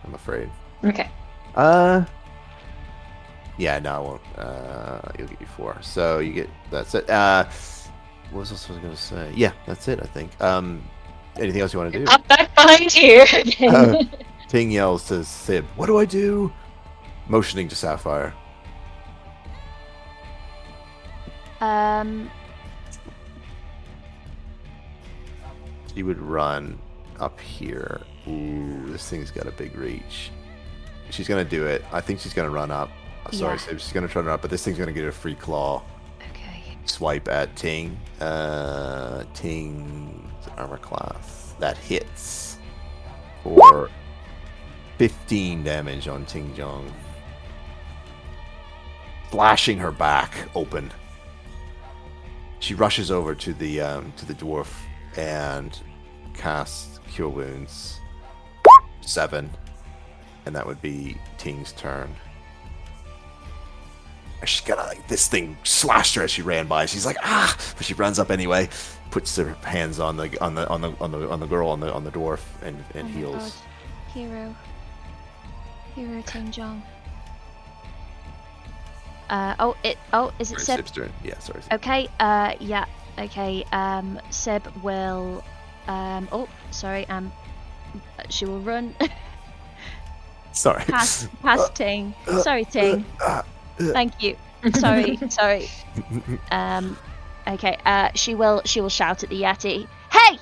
I'm 0.04 0.14
afraid. 0.14 0.50
Okay. 0.84 1.10
Uh, 1.54 2.04
yeah, 3.58 3.78
no, 3.78 3.92
I 3.94 3.98
won't. 3.98 4.22
Uh, 4.36 5.00
you'll 5.18 5.28
get 5.28 5.40
you 5.40 5.46
four. 5.46 5.76
So 5.82 6.18
you 6.18 6.32
get 6.32 6.50
that's 6.70 6.94
it. 6.94 7.08
Uh, 7.08 7.44
what 8.30 8.40
was 8.40 8.50
else 8.52 8.68
I 8.68 8.72
was 8.74 8.82
gonna 8.82 8.96
say? 8.96 9.32
Yeah, 9.34 9.52
that's 9.66 9.88
it. 9.88 10.00
I 10.02 10.06
think. 10.06 10.38
Um, 10.40 10.82
anything 11.38 11.60
else 11.60 11.72
you 11.72 11.78
want 11.78 11.92
to 11.92 11.98
do? 11.98 12.04
Up 12.10 12.26
back 12.28 12.54
behind 12.54 12.92
here 12.92 13.26
again. 13.34 13.74
Uh, 13.74 14.02
Ting 14.48 14.70
yells 14.70 15.08
to 15.08 15.24
Sib, 15.24 15.64
"What 15.76 15.86
do 15.86 15.98
I 15.98 16.04
do?" 16.04 16.52
Motioning 17.28 17.68
to 17.68 17.74
Sapphire. 17.76 18.32
Um, 21.60 22.30
She 25.94 26.02
would 26.02 26.20
run 26.20 26.78
up 27.18 27.40
here. 27.40 28.02
Ooh, 28.28 28.84
this 28.88 29.08
thing's 29.08 29.30
got 29.30 29.46
a 29.46 29.50
big 29.50 29.74
reach. 29.74 30.30
She's 31.08 31.26
gonna 31.26 31.44
do 31.44 31.66
it. 31.66 31.82
I 31.90 32.02
think 32.02 32.20
she's 32.20 32.34
gonna 32.34 32.50
run 32.50 32.70
up. 32.70 32.90
Oh, 33.26 33.36
sorry, 33.36 33.54
Yeah. 33.56 33.58
Sib. 33.62 33.80
She's 33.80 33.92
gonna 33.92 34.08
try 34.08 34.22
to 34.22 34.28
run 34.28 34.38
but 34.40 34.50
this 34.50 34.64
thing's 34.64 34.78
gonna 34.78 34.92
get 34.92 35.04
a 35.06 35.12
free 35.12 35.34
claw. 35.34 35.82
okay. 36.30 36.62
Swipe 36.84 37.28
at 37.28 37.54
Ting. 37.56 37.98
Uh, 38.20 39.24
Ting's 39.34 40.46
armor 40.56 40.78
class 40.78 41.54
that 41.58 41.76
hits 41.76 42.58
for 43.42 43.90
15 44.98 45.62
damage 45.64 46.08
on 46.08 46.24
Ting 46.24 46.54
Jong, 46.54 46.90
flashing 49.30 49.78
her 49.78 49.92
back 49.92 50.32
open. 50.54 50.90
She 52.60 52.74
rushes 52.74 53.10
over 53.10 53.34
to 53.34 53.52
the 53.54 53.80
um, 53.80 54.12
to 54.16 54.24
the 54.26 54.34
dwarf 54.34 54.68
and 55.16 55.78
casts 56.34 57.00
Cure 57.08 57.28
Wounds 57.28 58.00
seven, 59.02 59.50
and 60.46 60.54
that 60.56 60.66
would 60.66 60.80
be 60.82 61.16
Ting's 61.38 61.72
turn. 61.72 62.14
She's 64.44 64.60
gonna 64.60 64.82
like 64.82 65.06
this 65.08 65.26
thing 65.28 65.56
slashed 65.64 66.14
her 66.14 66.22
as 66.22 66.30
she 66.30 66.42
ran 66.42 66.66
by. 66.66 66.86
She's 66.86 67.06
like 67.06 67.16
ah, 67.22 67.56
but 67.76 67.86
she 67.86 67.94
runs 67.94 68.18
up 68.18 68.30
anyway, 68.30 68.68
puts 69.10 69.34
her 69.36 69.54
hands 69.64 69.98
on 69.98 70.16
the 70.16 70.38
on 70.42 70.54
the 70.54 70.68
on 70.68 70.80
the 70.82 70.92
on 71.00 71.10
the 71.10 71.28
on 71.30 71.40
the 71.40 71.46
girl 71.46 71.68
on 71.70 71.80
the 71.80 71.92
on 71.92 72.04
the 72.04 72.10
dwarf 72.10 72.40
and 72.62 72.84
and 72.94 73.08
Oh 73.08 73.12
heals. 73.12 73.62
Hero. 74.12 74.54
Hero 75.94 76.22
Ting 76.22 76.50
Jong. 76.50 76.82
Uh, 79.28 79.54
oh, 79.58 79.76
it. 79.82 79.98
Oh, 80.12 80.32
is 80.38 80.52
it 80.52 80.60
Seb? 80.60 80.76
Sib's 80.78 80.90
turn. 80.92 81.12
Yeah, 81.24 81.38
sorry. 81.38 81.60
Okay. 81.72 82.08
Uh, 82.20 82.54
yeah. 82.60 82.84
Okay. 83.18 83.64
Um, 83.72 84.20
Seb 84.30 84.66
will. 84.82 85.42
Um. 85.88 86.28
Oh, 86.30 86.48
sorry. 86.70 87.08
Um, 87.08 87.32
she 88.28 88.44
will 88.44 88.60
run 88.60 88.94
Sorry. 90.52 90.84
past 90.84 91.28
past 91.42 91.74
Ting. 91.74 92.14
Sorry, 92.42 92.64
Ting. 92.64 93.04
uh, 93.24 93.42
Thank 93.92 94.22
you. 94.22 94.36
Sorry. 94.74 95.18
sorry. 95.28 95.68
Um. 96.50 96.96
Okay. 97.46 97.78
Uh, 97.84 98.10
she 98.14 98.34
will. 98.34 98.62
She 98.64 98.80
will 98.80 98.88
shout 98.88 99.22
at 99.22 99.30
the 99.30 99.42
yeti. 99.42 99.86
Hey! 100.10 100.38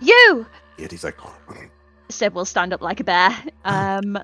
You! 0.00 0.46
Yet 0.78 0.90
he's 0.90 1.04
like, 1.04 1.18
Sib 2.08 2.34
will 2.34 2.46
stand 2.46 2.72
up 2.72 2.80
like 2.80 3.00
a 3.00 3.04
bear. 3.04 3.36
Um, 3.64 4.18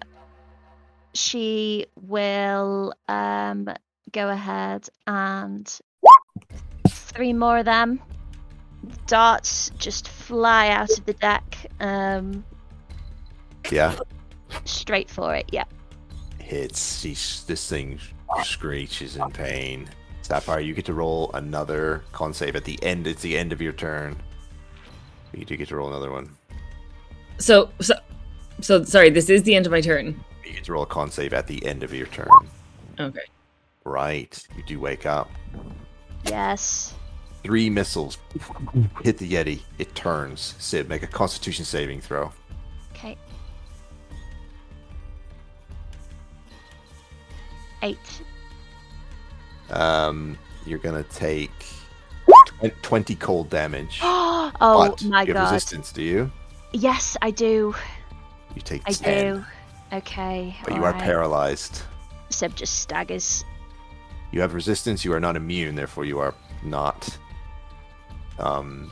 she 1.12 1.86
will 2.00 2.94
um, 3.08 3.68
go 4.12 4.28
ahead 4.28 4.88
and 5.06 5.80
three 6.88 7.32
more 7.32 7.58
of 7.58 7.66
them. 7.66 8.00
Darts 9.06 9.70
just 9.78 10.08
fly 10.08 10.68
out 10.68 10.96
of 10.96 11.04
the 11.06 11.12
deck 11.14 11.66
um, 11.80 12.44
yeah, 13.70 13.96
straight 14.64 15.10
for 15.10 15.34
it. 15.34 15.46
Yeah. 15.52 15.64
Hits. 16.46 17.00
She's, 17.00 17.44
this 17.44 17.68
thing 17.68 17.98
screeches 18.42 19.16
in 19.16 19.30
pain. 19.30 19.88
Sapphire, 20.22 20.60
you 20.60 20.74
get 20.74 20.84
to 20.86 20.94
roll 20.94 21.30
another 21.34 22.04
con 22.12 22.32
save 22.32 22.56
at 22.56 22.64
the 22.64 22.82
end. 22.82 23.06
It's 23.06 23.22
the 23.22 23.36
end 23.36 23.52
of 23.52 23.60
your 23.60 23.72
turn. 23.72 24.16
You 25.32 25.44
do 25.44 25.56
get 25.56 25.68
to 25.68 25.76
roll 25.76 25.88
another 25.88 26.10
one. 26.10 26.30
So, 27.38 27.70
so, 27.80 27.94
so 28.60 28.84
sorry. 28.84 29.10
This 29.10 29.28
is 29.28 29.42
the 29.42 29.54
end 29.54 29.66
of 29.66 29.72
my 29.72 29.80
turn. 29.80 30.18
You 30.44 30.52
get 30.52 30.64
to 30.64 30.72
roll 30.72 30.84
a 30.84 30.86
con 30.86 31.10
save 31.10 31.34
at 31.34 31.46
the 31.46 31.64
end 31.66 31.82
of 31.82 31.92
your 31.92 32.06
turn. 32.06 32.28
Okay. 32.98 33.20
Right. 33.84 34.46
You 34.56 34.62
do 34.66 34.80
wake 34.80 35.04
up. 35.04 35.30
Yes. 36.24 36.94
Three 37.42 37.70
missiles 37.70 38.18
hit 39.04 39.18
the 39.18 39.30
Yeti. 39.30 39.60
It 39.78 39.94
turns. 39.94 40.54
Sid, 40.58 40.88
make 40.88 41.02
a 41.02 41.06
Constitution 41.06 41.64
saving 41.64 42.00
throw. 42.00 42.32
Eight. 47.86 48.22
Um, 49.70 50.36
you're 50.66 50.78
gonna 50.80 51.04
take 51.04 51.52
twenty 52.82 53.14
cold 53.14 53.48
damage. 53.50 54.00
oh 54.02 54.50
but 54.60 55.04
my 55.04 55.22
you 55.22 55.28
have 55.28 55.34
god. 55.34 55.52
resistance, 55.52 55.92
do 55.92 56.02
you? 56.02 56.32
Yes, 56.72 57.16
I 57.22 57.30
do. 57.30 57.74
You 58.54 58.62
take 58.62 58.82
I 58.86 58.92
ten, 58.92 59.34
do. 59.36 59.44
Okay. 59.92 60.56
but 60.64 60.74
you 60.74 60.80
are 60.82 60.86
alright. 60.88 61.02
paralyzed. 61.02 61.82
Seb 62.30 62.56
just 62.56 62.80
staggers. 62.80 63.44
You 64.32 64.40
have 64.40 64.54
resistance. 64.54 65.04
You 65.04 65.12
are 65.12 65.20
not 65.20 65.36
immune. 65.36 65.76
Therefore, 65.76 66.04
you 66.04 66.18
are 66.18 66.34
not. 66.64 67.16
Um, 68.40 68.90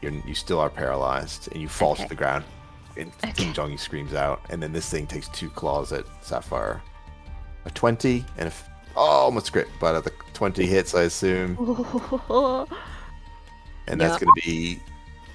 you're, 0.00 0.12
you 0.12 0.34
still 0.34 0.60
are 0.60 0.70
paralyzed, 0.70 1.48
and 1.52 1.60
you 1.60 1.68
fall 1.68 1.92
Okay. 1.92 2.04
to 2.04 2.08
the 2.08 2.14
ground. 2.14 2.44
And 2.96 3.10
Okay. 3.24 3.32
King 3.32 3.52
Jongi 3.52 3.78
screams 3.80 4.14
out, 4.14 4.40
and 4.50 4.62
then 4.62 4.72
this 4.72 4.88
thing 4.88 5.06
takes 5.06 5.28
two 5.28 5.50
claws 5.50 5.92
at 5.92 6.04
Sapphire. 6.24 6.82
A 7.64 7.70
twenty 7.70 8.24
and 8.38 8.44
a 8.48 8.50
f- 8.52 8.68
oh, 8.96 9.00
almost 9.00 9.52
crit, 9.52 9.68
but 9.80 9.94
at 9.94 10.04
the 10.04 10.12
twenty 10.34 10.66
hits, 10.66 10.94
I 10.94 11.02
assume, 11.02 11.56
and 13.86 14.00
that's 14.00 14.14
Yeah. 14.20 14.26
going 14.26 14.34
to 14.36 14.42
be 14.44 14.80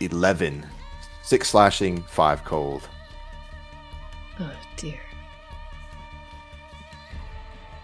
eleven. 0.01 0.65
Six 1.23 1.49
slashing, 1.49 2.03
five 2.03 2.43
cold. 2.45 2.87
Oh 4.39 4.51
dear. 4.77 4.99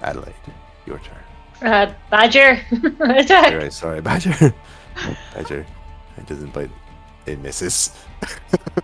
Adelaide, 0.02 0.34
your 0.86 1.00
turn. 1.00 1.18
Uh, 1.62 1.94
Badger, 2.10 2.60
attack. 3.00 3.54
Right, 3.54 3.72
sorry, 3.72 4.02
Badger. 4.02 4.54
Badger, 5.34 5.66
it 6.18 6.26
doesn't 6.28 6.54
bite. 6.54 6.70
It 7.26 7.40
misses. 7.40 7.98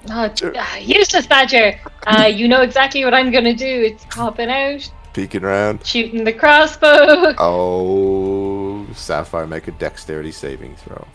Oh, 0.09 0.33
ah, 0.55 0.77
useless 0.77 1.27
Badger. 1.27 1.77
Uh, 2.07 2.25
you 2.25 2.47
know 2.47 2.61
exactly 2.61 3.03
what 3.03 3.13
I'm 3.13 3.31
gonna 3.31 3.53
do. 3.53 3.65
It's 3.65 4.05
popping 4.05 4.49
out, 4.49 4.89
Peeking 5.19 5.43
around. 5.43 5.85
shooting 5.85 6.23
the 6.23 6.31
crossbow. 6.31 7.33
Oh, 7.39 8.87
Sapphire, 8.93 9.45
make 9.47 9.67
a 9.67 9.71
dexterity 9.71 10.31
saving 10.31 10.77
throw. 10.77 11.05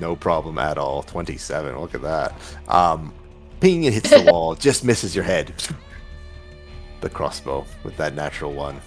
no 0.00 0.16
problem 0.16 0.58
at 0.58 0.78
all. 0.78 1.04
27. 1.04 1.78
Look 1.80 1.94
at 1.94 2.02
that. 2.02 2.34
Um, 2.66 3.14
ping, 3.60 3.84
it 3.84 3.92
hits 3.94 4.10
the 4.10 4.22
wall, 4.32 4.56
just 4.56 4.84
misses 4.84 5.14
your 5.14 5.24
head. 5.24 5.54
The 7.02 7.08
crossbow 7.08 7.64
with 7.84 7.96
that 7.98 8.14
natural 8.14 8.52
one. 8.52 8.80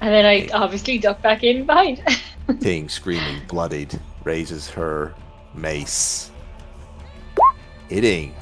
And 0.00 0.12
then 0.12 0.24
I 0.24 0.48
obviously 0.54 0.96
duck 0.98 1.20
back 1.20 1.44
in 1.44 1.66
behind. 1.66 2.02
Ting, 2.60 2.88
screaming, 2.88 3.42
bloodied, 3.48 4.00
raises 4.24 4.68
her 4.70 5.14
mace. 5.54 6.31
Hitting. 7.92 8.34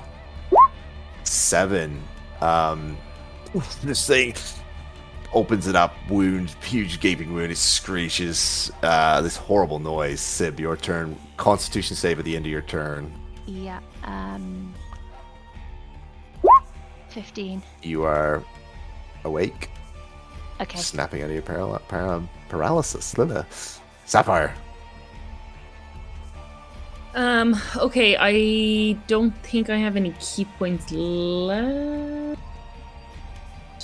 Seven. 1.24 2.00
Um, 2.40 2.96
this 3.82 4.06
thing 4.06 4.34
opens 5.34 5.66
it 5.66 5.74
up, 5.74 5.92
wound, 6.08 6.50
huge 6.62 7.00
gaping 7.00 7.34
wound. 7.34 7.50
It 7.50 7.58
screeches. 7.58 8.70
Uh, 8.84 9.20
this 9.22 9.36
horrible 9.36 9.80
noise. 9.80 10.20
Sib, 10.20 10.60
your 10.60 10.76
turn. 10.76 11.16
Constitution 11.36 11.96
save 11.96 12.20
at 12.20 12.24
the 12.24 12.36
end 12.36 12.46
of 12.46 12.52
your 12.52 12.62
turn. 12.62 13.12
Yeah. 13.46 13.80
Um. 14.04 14.72
Fifteen. 17.08 17.60
You 17.82 18.04
are 18.04 18.44
awake, 19.24 19.68
Okay. 20.60 20.78
snapping 20.78 21.22
out 21.22 21.26
of 21.28 21.32
your 21.32 21.42
paral- 21.42 21.80
paral- 21.88 22.28
paralysis. 22.48 23.18
Lila. 23.18 23.44
Sapphire. 24.06 24.54
Um. 27.14 27.60
Okay. 27.76 28.16
I 28.18 28.92
don't 29.06 29.34
think 29.42 29.68
I 29.70 29.76
have 29.76 29.96
any 29.96 30.12
ki 30.20 30.46
points 30.58 30.90
left. 30.92 32.40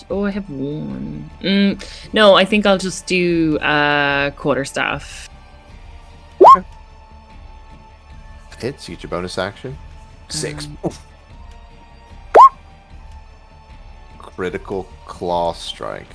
Oh, 0.08 0.24
I 0.24 0.30
have 0.30 0.48
one. 0.48 1.28
Mm, 1.40 1.82
no, 2.12 2.34
I 2.34 2.44
think 2.44 2.66
I'll 2.66 2.78
just 2.78 3.06
do 3.06 3.58
uh, 3.58 4.30
quarterstaff. 4.32 5.28
Hits, 8.58 8.88
you 8.88 8.94
get 8.94 9.02
your 9.02 9.10
bonus 9.10 9.36
action. 9.36 9.76
Six. 10.28 10.66
Um, 10.66 10.92
Critical 14.18 14.84
claw 15.06 15.52
strike. 15.52 16.14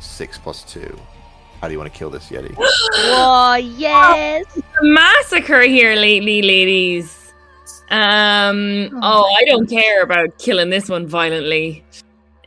Six 0.00 0.38
plus 0.38 0.62
two. 0.62 0.98
How 1.60 1.68
do 1.68 1.72
you 1.72 1.78
want 1.78 1.92
to 1.92 1.98
kill 1.98 2.10
this 2.10 2.30
Yeti? 2.30 2.54
oh, 2.58 3.54
yes! 3.54 4.46
massacre 4.82 5.62
here 5.62 5.94
lately, 5.94 6.42
ladies. 6.42 7.32
Um. 7.90 8.90
Oh, 9.02 9.34
I 9.38 9.44
don't 9.44 9.68
care 9.68 10.02
about 10.02 10.38
killing 10.38 10.70
this 10.70 10.88
one 10.88 11.06
violently. 11.06 11.84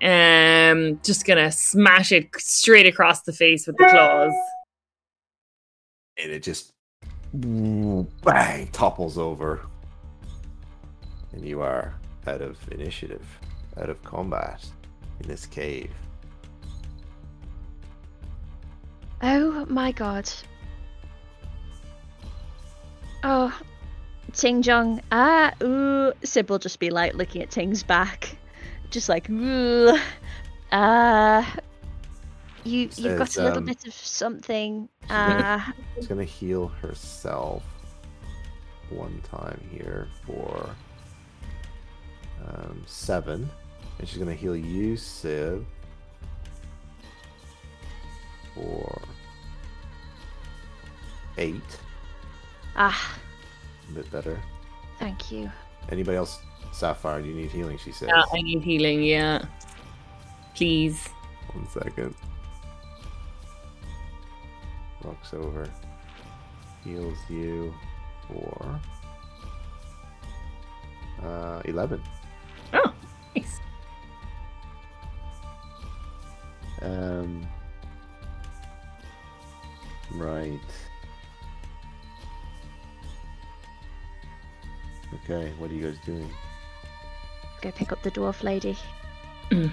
Um, 0.02 1.00
just 1.04 1.26
gonna 1.26 1.52
smash 1.52 2.12
it 2.12 2.30
straight 2.38 2.88
across 2.88 3.22
the 3.22 3.34
face 3.34 3.68
with 3.68 3.78
the 3.78 3.86
claws. 3.86 4.34
and 6.18 6.32
it 6.32 6.44
just 6.44 6.74
bang 7.34 8.68
topples 8.72 9.18
over. 9.18 9.62
And 11.32 11.46
you 11.46 11.62
are 11.62 11.94
out 12.28 12.42
of 12.42 12.58
initiative, 12.72 13.26
out 13.78 13.90
of 13.90 14.02
combat 14.04 14.66
in 15.22 15.28
this 15.28 15.46
cave. 15.46 15.92
Oh 19.26 19.66
my 19.70 19.94
god. 19.94 20.30
Oh, 23.24 23.58
Ting 24.34 24.62
Jong. 24.62 25.02
Ah, 25.14 25.54
ooh. 25.64 26.12
Sib 26.26 26.50
will 26.50 26.60
just 26.60 26.80
be 26.80 26.90
like 26.90 27.14
looking 27.14 27.42
at 27.42 27.50
Ting's 27.50 27.84
back. 27.84 28.36
Just 28.90 29.08
like, 29.08 29.30
ooh. 29.30 29.98
Ah. 30.74 31.56
you, 32.66 32.90
you've 32.98 33.18
got 33.18 33.36
a 33.38 33.44
little 33.44 33.60
um, 33.60 33.66
bit 33.66 33.88
of 33.88 33.94
something. 33.94 34.90
Ah. 35.10 35.72
She's 35.96 36.08
gonna 36.08 36.26
heal 36.26 36.68
herself 36.68 37.64
one 38.90 39.22
time 39.22 39.62
here 39.72 40.10
for 40.26 40.70
um, 42.46 42.84
seven, 42.86 43.50
and 44.00 44.08
she's 44.08 44.18
gonna 44.18 44.34
heal 44.34 44.56
you, 44.56 44.96
Siv, 44.96 45.64
for 48.56 49.02
eight. 51.38 51.62
ah, 52.76 53.18
A 53.90 53.94
bit 53.94 54.10
better. 54.12 54.40
thank 55.00 55.32
you. 55.32 55.52
Anybody 55.90 56.18
else? 56.18 56.40
Sapphire, 56.72 57.22
do 57.22 57.28
you 57.30 57.36
need 57.36 57.52
healing? 57.52 57.78
She 57.78 57.92
says. 57.92 58.10
Yeah, 58.10 58.24
I 58.34 58.42
need 58.42 58.62
healing. 58.64 59.04
Yeah, 59.04 59.46
please. 60.56 61.08
One 61.54 61.68
second. 61.70 62.16
Rocks 65.04 65.34
over. 65.34 65.70
Heals 66.84 67.18
you 67.30 67.74
for 68.28 68.80
uh, 71.24 71.62
11. 71.66 72.02
Okay, 85.34 85.52
what 85.58 85.72
are 85.72 85.74
you 85.74 85.84
guys 85.84 85.98
doing? 86.06 86.30
Go 87.62 87.72
pick 87.72 87.92
up 87.92 88.02
the 88.04 88.12
dwarf 88.12 88.44
lady. 88.44 88.78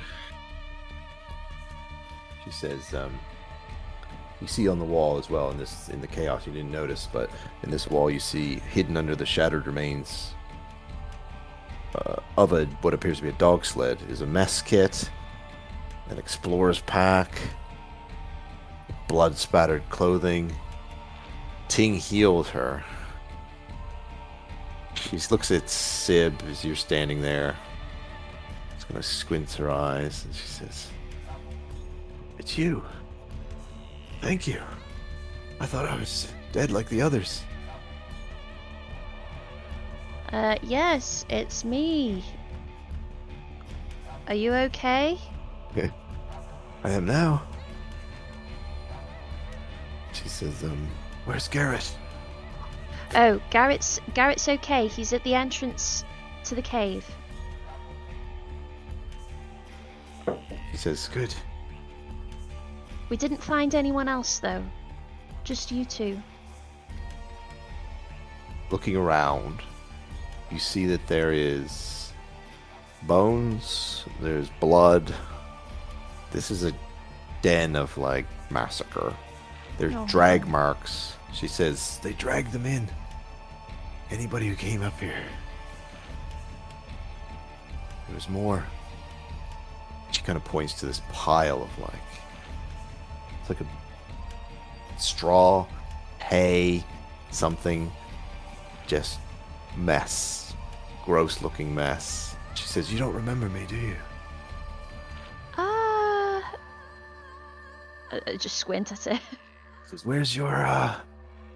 She 2.43 2.51
says, 2.51 2.95
um, 2.95 3.19
you 4.41 4.47
see 4.47 4.67
on 4.67 4.79
the 4.79 4.85
wall 4.85 5.19
as 5.19 5.29
well 5.29 5.51
in 5.51 5.59
this 5.59 5.91
in 5.91 6.01
the 6.01 6.07
chaos 6.07 6.47
you 6.47 6.53
didn't 6.55 6.73
notice, 6.73 7.07
but 7.13 7.31
in 7.63 7.71
this 7.71 7.87
wall 7.87 8.11
you 8.11 8.19
see 8.19 8.61
hidden 8.61 8.97
under 8.97 9.15
the 9.15 9.27
shattered 9.27 9.67
remains 9.67 10.33
uh, 11.95 12.17
of 12.39 12.55
a 12.55 12.65
what 12.81 12.95
appears 12.95 13.19
to 13.19 13.25
be 13.25 13.29
a 13.29 13.33
dog 13.33 13.67
sled 13.67 13.99
is 14.09 14.23
a 14.23 14.27
mess 14.27 14.63
kit, 14.63 15.11
an 16.09 16.17
explorer's 16.17 16.81
pack, 16.81 17.39
blood 19.07 19.37
spattered 19.37 19.89
clothing. 19.91 20.51
Ting 21.69 21.95
healed 21.95 22.49
her. 22.49 22.83
She 25.11 25.19
looks 25.33 25.51
at 25.51 25.69
Sib 25.69 26.41
as 26.49 26.65
you're 26.65 26.77
standing 26.77 27.21
there. 27.21 27.57
She's 28.75 28.85
gonna 28.85 29.03
squint 29.03 29.51
her 29.55 29.69
eyes 29.69 30.25
and 30.25 30.33
she 30.33 30.47
says, 30.47 30.87
it's 32.39 32.57
you. 32.57 32.85
Thank 34.21 34.47
you. 34.47 34.61
I 35.59 35.67
thought 35.67 35.87
I 35.87 35.97
was 35.97 36.33
dead 36.53 36.71
like 36.71 36.89
the 36.89 37.03
others. 37.03 37.43
Uh, 40.33 40.57
yes, 40.63 41.27
it's 41.29 41.65
me. 41.65 42.25
Are 44.29 44.35
you 44.35 44.55
okay? 44.55 45.19
Okay. 45.73 45.91
I 46.85 46.91
am 46.91 47.05
now. 47.05 47.43
She 50.13 50.29
says, 50.29 50.63
um, 50.63 50.87
where's 51.25 51.49
Garrett? 51.49 51.97
Oh, 53.15 53.41
Garrett's 53.51 54.01
Garrett's 54.15 54.49
okay. 54.49 54.87
He's 54.87 55.13
at 55.13 55.25
the 55.25 55.35
entrance 55.35 56.05
to 56.45 56.55
the 56.55 56.63
cave. 56.63 57.05
He 60.71 60.77
says, 60.77 61.09
good. 61.13 61.35
We 63.09 63.17
didn't 63.17 63.43
find 63.43 63.75
anyone 63.75 64.09
else 64.09 64.39
though. 64.39 64.65
Just 65.43 65.73
you 65.73 65.85
two. 65.85 66.23
Looking 68.71 68.97
around, 68.97 69.61
you 70.51 70.61
see 70.61 70.87
that 70.87 71.05
there 71.09 71.33
is 71.33 72.13
bones, 73.03 74.05
there's 74.21 74.49
blood. 74.61 75.13
This 76.31 76.53
is 76.53 76.65
a 76.65 76.73
den 77.43 77.75
of 77.75 77.99
like 77.99 78.27
massacre. 78.51 79.13
There's 79.79 79.95
Oh, 79.97 80.07
drag 80.07 80.47
marks. 80.47 81.17
She 81.33 81.49
says, 81.49 81.99
they 82.03 82.13
dragged 82.13 82.53
them 82.53 82.67
in. 82.67 82.89
Anybody 84.11 84.49
who 84.49 84.57
came 84.57 84.83
up 84.83 84.99
here. 84.99 85.25
There 88.07 88.15
was 88.15 88.29
more. 88.29 88.65
She 90.11 90.23
kind 90.23 90.37
of 90.37 90.45
points 90.45 90.75
to 90.81 90.87
this 90.87 91.01
pile 91.13 91.63
of 91.63 91.79
like, 91.79 91.93
it's 93.41 93.49
like 93.49 93.61
a 93.61 93.67
straw, 95.01 95.67
hay, 96.19 96.85
something, 97.31 97.91
just 98.89 99.21
mess, 99.77 100.55
gross 101.05 101.41
looking 101.43 101.73
mess. 101.73 102.35
She 102.55 102.67
says, 102.67 102.93
"You 102.93 102.99
don't 102.99 103.15
remember 103.15 103.49
me, 103.49 103.65
do 103.69 103.77
you?" 103.77 103.97
Ah. 105.57 106.55
I, 108.11 108.21
I 108.27 108.37
just 108.37 108.57
squint 108.57 108.91
at 108.91 109.07
it. 109.07 109.21
She 109.85 109.91
says, 109.91 110.05
"Where's 110.05 110.35
your?" 110.35 110.67
uh 110.67 110.97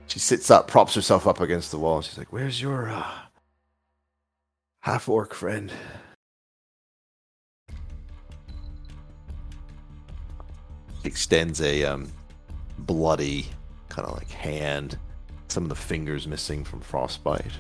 She 0.07 0.18
sits 0.18 0.50
up, 0.50 0.68
props 0.68 0.94
herself 0.94 1.26
up 1.26 1.41
against 1.41 1.70
the 1.70 1.78
wall. 1.78 1.97
and 1.97 2.05
She's 2.05 2.18
like, 2.18 2.33
"Where's 2.33 2.60
your 2.60 2.89
uh 2.89 3.12
half 4.81 5.08
orc 5.08 5.34
friend?" 5.34 5.73
She 11.02 11.08
extends 11.08 11.60
a 11.60 11.84
um, 11.84 12.10
bloody 12.78 13.47
kind 13.89 14.08
of 14.08 14.15
like 14.15 14.31
hand, 14.31 14.99
some 15.49 15.62
of 15.65 15.68
the 15.68 15.74
fingers 15.74 16.26
missing 16.26 16.65
from 16.65 16.81
frostbite. 16.81 17.52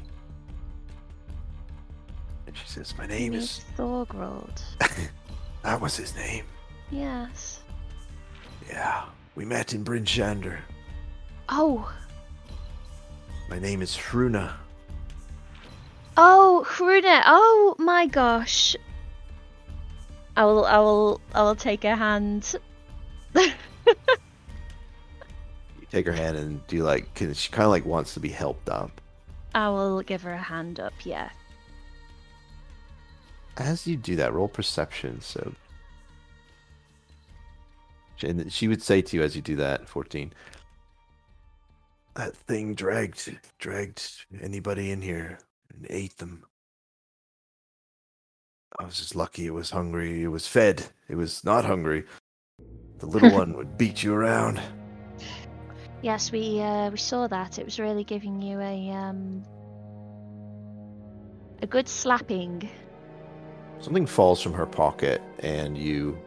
And 2.46 2.56
she 2.56 2.66
says, 2.66 2.94
"My 2.96 3.06
name 3.06 3.34
is." 3.34 3.60
Thorgrold. 3.76 4.62
that 5.62 5.80
was 5.80 5.96
his 5.96 6.14
name. 6.14 6.44
Yes. 6.90 7.60
Yeah, 8.68 9.04
we 9.34 9.44
met 9.44 9.72
in 9.74 9.82
Bryn 9.82 10.04
Shander. 10.04 10.58
Oh. 11.48 11.90
My 13.48 13.58
name 13.58 13.82
is 13.82 13.96
Hruna. 13.96 14.54
Oh, 16.16 16.64
Hruna. 16.68 17.22
Oh 17.26 17.74
my 17.78 18.06
gosh. 18.06 18.76
I 20.36 20.44
will. 20.44 20.64
I 20.64 20.78
will. 20.78 21.20
I 21.34 21.42
will 21.42 21.54
take 21.56 21.82
her 21.82 21.96
hand. 21.96 22.54
You 25.80 25.86
take 25.90 26.06
her 26.06 26.12
hand 26.12 26.36
and 26.36 26.66
do 26.66 26.82
like, 26.82 27.14
cause 27.14 27.38
she 27.38 27.52
kind 27.52 27.64
of 27.64 27.70
like 27.70 27.84
wants 27.84 28.14
to 28.14 28.20
be 28.20 28.30
helped 28.30 28.68
up. 28.68 29.00
I 29.54 29.68
will 29.68 30.02
give 30.02 30.22
her 30.22 30.32
a 30.32 30.38
hand 30.42 30.80
up. 30.80 30.94
Yeah. 31.04 31.28
As 33.58 33.86
you 33.86 33.96
do 33.96 34.16
that, 34.16 34.32
roll 34.32 34.48
perception. 34.48 35.20
So, 35.20 35.52
and 38.22 38.52
she 38.52 38.66
would 38.66 38.82
say 38.82 39.02
to 39.02 39.16
you 39.16 39.22
as 39.22 39.36
you 39.36 39.42
do 39.42 39.56
that, 39.56 39.88
fourteen. 39.88 40.32
That 42.14 42.36
thing 42.36 42.74
dragged, 42.74 43.38
dragged 43.58 44.26
anybody 44.40 44.92
in 44.92 45.02
here 45.02 45.38
and 45.72 45.86
ate 45.90 46.16
them. 46.18 46.44
I 48.78 48.84
was 48.84 48.98
just 48.98 49.16
lucky 49.16 49.46
it 49.46 49.54
was 49.54 49.70
hungry. 49.70 50.22
It 50.22 50.28
was 50.28 50.46
fed. 50.46 50.86
It 51.08 51.16
was 51.16 51.44
not 51.44 51.64
hungry. 51.64 52.04
The 52.98 53.06
little 53.06 53.30
one 53.38 53.56
would 53.56 53.76
beat 53.76 54.02
you 54.02 54.14
around. 54.14 54.60
Yes, 56.02 56.30
we 56.30 56.60
uh, 56.60 56.90
we 56.90 56.98
saw 56.98 57.26
that. 57.28 57.58
It 57.58 57.64
was 57.64 57.80
really 57.80 58.04
giving 58.04 58.42
you 58.42 58.60
a 58.60 58.90
um 58.90 59.42
a 61.62 61.66
good 61.66 61.88
slapping. 61.88 62.68
Something 63.80 64.06
falls 64.06 64.40
from 64.42 64.52
her 64.52 64.66
pocket, 64.66 65.22
and 65.40 65.76
you 65.78 66.18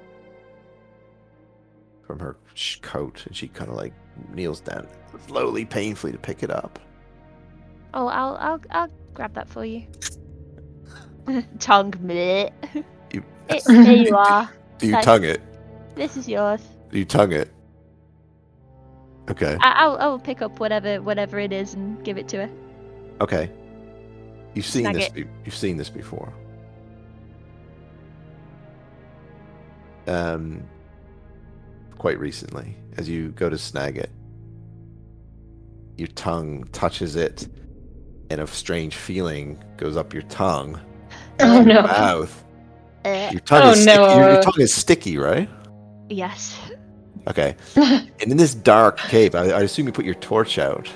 from 2.05 2.19
her 2.19 2.37
coat, 2.81 3.25
and 3.25 3.35
she 3.35 3.47
kind 3.47 3.69
of 3.69 3.75
like 3.75 3.93
kneels 4.33 4.61
down 4.61 4.87
slowly, 5.27 5.65
painfully 5.65 6.11
to 6.11 6.17
pick 6.17 6.43
it 6.43 6.51
up. 6.51 6.79
Oh, 7.93 8.07
I'll 8.07 8.35
I'll 8.37 8.61
I'll 8.71 8.89
grab 9.13 9.33
that 9.33 9.47
for 9.49 9.65
you. 9.65 9.83
Tongue 11.59 11.91
bleh. 11.91 12.51
You, 13.13 13.23
It, 13.49 13.63
there 13.67 13.93
you 13.93 14.15
are. 14.15 14.49
do 14.77 14.87
you 14.87 14.93
Thank- 14.93 15.05
tongue 15.05 15.23
it? 15.23 15.41
This 15.95 16.15
is 16.17 16.27
yours. 16.27 16.61
Do 16.91 16.99
you 16.99 17.05
tongue 17.05 17.31
it? 17.33 17.51
Okay. 19.29 19.57
I, 19.59 19.71
I'll 19.71 19.97
I'll 19.97 20.19
pick 20.19 20.41
up 20.41 20.59
whatever 20.59 21.01
whatever 21.01 21.39
it 21.39 21.51
is 21.51 21.73
and 21.73 22.01
give 22.03 22.17
it 22.17 22.27
to 22.29 22.45
her. 22.45 22.49
Okay. 23.21 23.51
You've 24.53 24.65
seen 24.65 24.83
Snag 24.83 24.95
this. 24.95 25.09
Be- 25.09 25.25
you've 25.45 25.55
seen 25.55 25.77
this 25.77 25.89
before. 25.89 26.33
Um, 30.07 30.63
quite 31.97 32.17
recently, 32.19 32.77
as 32.97 33.09
you 33.09 33.29
go 33.31 33.49
to 33.49 33.57
snag 33.57 33.97
it, 33.97 34.09
your 35.97 36.07
tongue 36.09 36.63
touches 36.71 37.15
it, 37.15 37.47
and 38.29 38.39
a 38.41 38.47
strange 38.47 38.95
feeling 38.95 39.61
goes 39.77 39.97
up 39.97 40.13
your 40.13 40.23
tongue, 40.23 40.79
Oh 41.39 41.55
your 41.55 41.63
no. 41.65 41.81
mouth. 41.83 42.43
Uh, 43.05 43.29
Your 43.31 43.39
tongue 43.41 43.61
Oh, 43.63 43.71
is 43.71 43.81
sticky. 43.83 44.01
Your, 44.01 44.31
your 44.33 44.41
tongue 44.41 44.59
is 44.61 44.73
sticky, 44.73 45.17
right? 45.17 45.49
yes. 46.09 46.59
Okay. 47.27 47.55
and 47.75 48.09
in 48.21 48.37
this 48.37 48.53
dark 48.55 48.97
cave, 48.97 49.35
I, 49.35 49.49
I 49.51 49.61
assume 49.61 49.85
you 49.85 49.91
put 49.93 50.05
your 50.05 50.13
torch 50.15 50.57
out. 50.57 50.89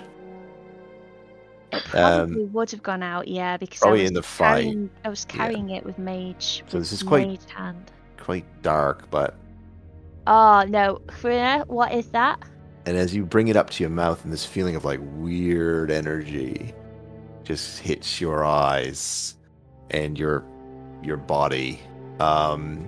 Probably 1.89 2.45
would 2.45 2.69
have 2.71 2.83
gone 2.83 3.01
out, 3.03 3.27
yeah, 3.27 3.55
because 3.57 3.81
Um, 3.81 3.87
probably 3.87 3.99
I 4.01 4.03
was 4.03 4.09
in 4.09 4.13
the 4.15 4.23
fight, 4.23 4.63
carrying, 4.63 4.89
I 5.05 5.09
was 5.09 5.25
yeah. 5.29 5.35
carrying 5.37 5.69
it 5.69 5.85
with 5.85 5.97
mage. 5.97 6.63
So 6.67 6.77
with 6.77 6.83
this 6.83 6.91
is 6.91 7.03
quite- 7.03 7.43
hand. 7.49 7.91
Quite 8.17 8.45
dark, 8.61 9.09
but 9.09 9.35
Oh 10.27 10.63
no, 10.67 11.01
Frina, 11.19 11.65
what 11.67 11.91
is 11.93 12.07
that? 12.09 12.39
And 12.85 12.97
as 12.97 13.13
you 13.13 13.25
bring 13.25 13.47
it 13.47 13.55
up 13.55 13.69
to 13.69 13.83
your 13.83 13.89
mouth 13.89 14.23
and 14.23 14.33
this 14.33 14.45
feeling 14.45 14.75
of 14.75 14.85
like 14.85 14.99
weird 15.03 15.91
energy 15.91 16.73
just 17.43 17.79
hits 17.79 18.19
your 18.19 18.43
eyes 18.43 19.35
and 19.89 20.17
your 20.17 20.43
your 21.03 21.17
body 21.17 21.79
um 22.19 22.87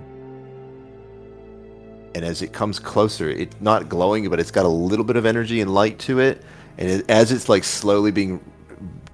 and 2.14 2.24
as 2.24 2.42
it 2.42 2.52
comes 2.52 2.78
closer 2.78 3.28
it's 3.28 3.56
not 3.60 3.88
glowing 3.88 4.28
but 4.28 4.38
it's 4.40 4.50
got 4.50 4.64
a 4.64 4.68
little 4.68 5.04
bit 5.04 5.16
of 5.16 5.26
energy 5.26 5.60
and 5.60 5.72
light 5.72 5.98
to 5.98 6.20
it. 6.20 6.42
And 6.78 6.88
it, 6.88 7.10
as 7.10 7.30
it's 7.30 7.48
like 7.48 7.62
slowly 7.62 8.10
being 8.10 8.38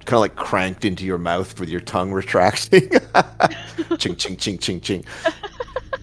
kind 0.05 0.17
of 0.17 0.21
like 0.21 0.35
cranked 0.35 0.83
into 0.83 1.05
your 1.05 1.19
mouth 1.19 1.59
with 1.59 1.69
your 1.69 1.81
tongue 1.81 2.11
retracting 2.13 2.89
ching 3.99 4.15
ching 4.15 4.37
ching 4.37 4.57
ching 4.57 4.81
ching 4.81 5.05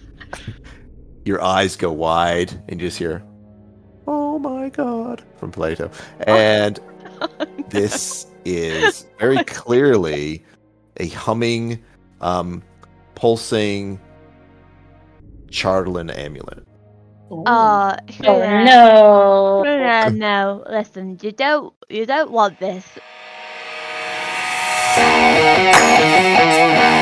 your 1.25 1.41
eyes 1.41 1.75
go 1.75 1.91
wide 1.91 2.51
and 2.69 2.79
you 2.79 2.87
just 2.87 2.97
hear 2.97 3.21
oh 4.09 4.39
my 4.39 4.69
god. 4.69 5.23
From 5.37 5.51
plato. 5.51 5.89
And 6.21 6.79
this 7.69 8.25
is 8.43 9.05
very 9.19 9.43
clearly 9.43 10.43
a 10.97 11.07
humming 11.09 11.83
um 12.21 12.63
pulsing 13.15 13.99
Chardalyn 15.49 16.15
amulet. 16.15 16.65
Oh, 17.31 17.95
Oh 18.25 18.41
Frina, 18.41 18.65
no. 18.65 20.09
No, 20.09 20.63
listen, 20.69 21.19
you 21.21 21.31
don't, 21.31 21.73
you 21.89 22.05
don't 22.05 22.31
want 22.31 22.59
this. 22.59 22.97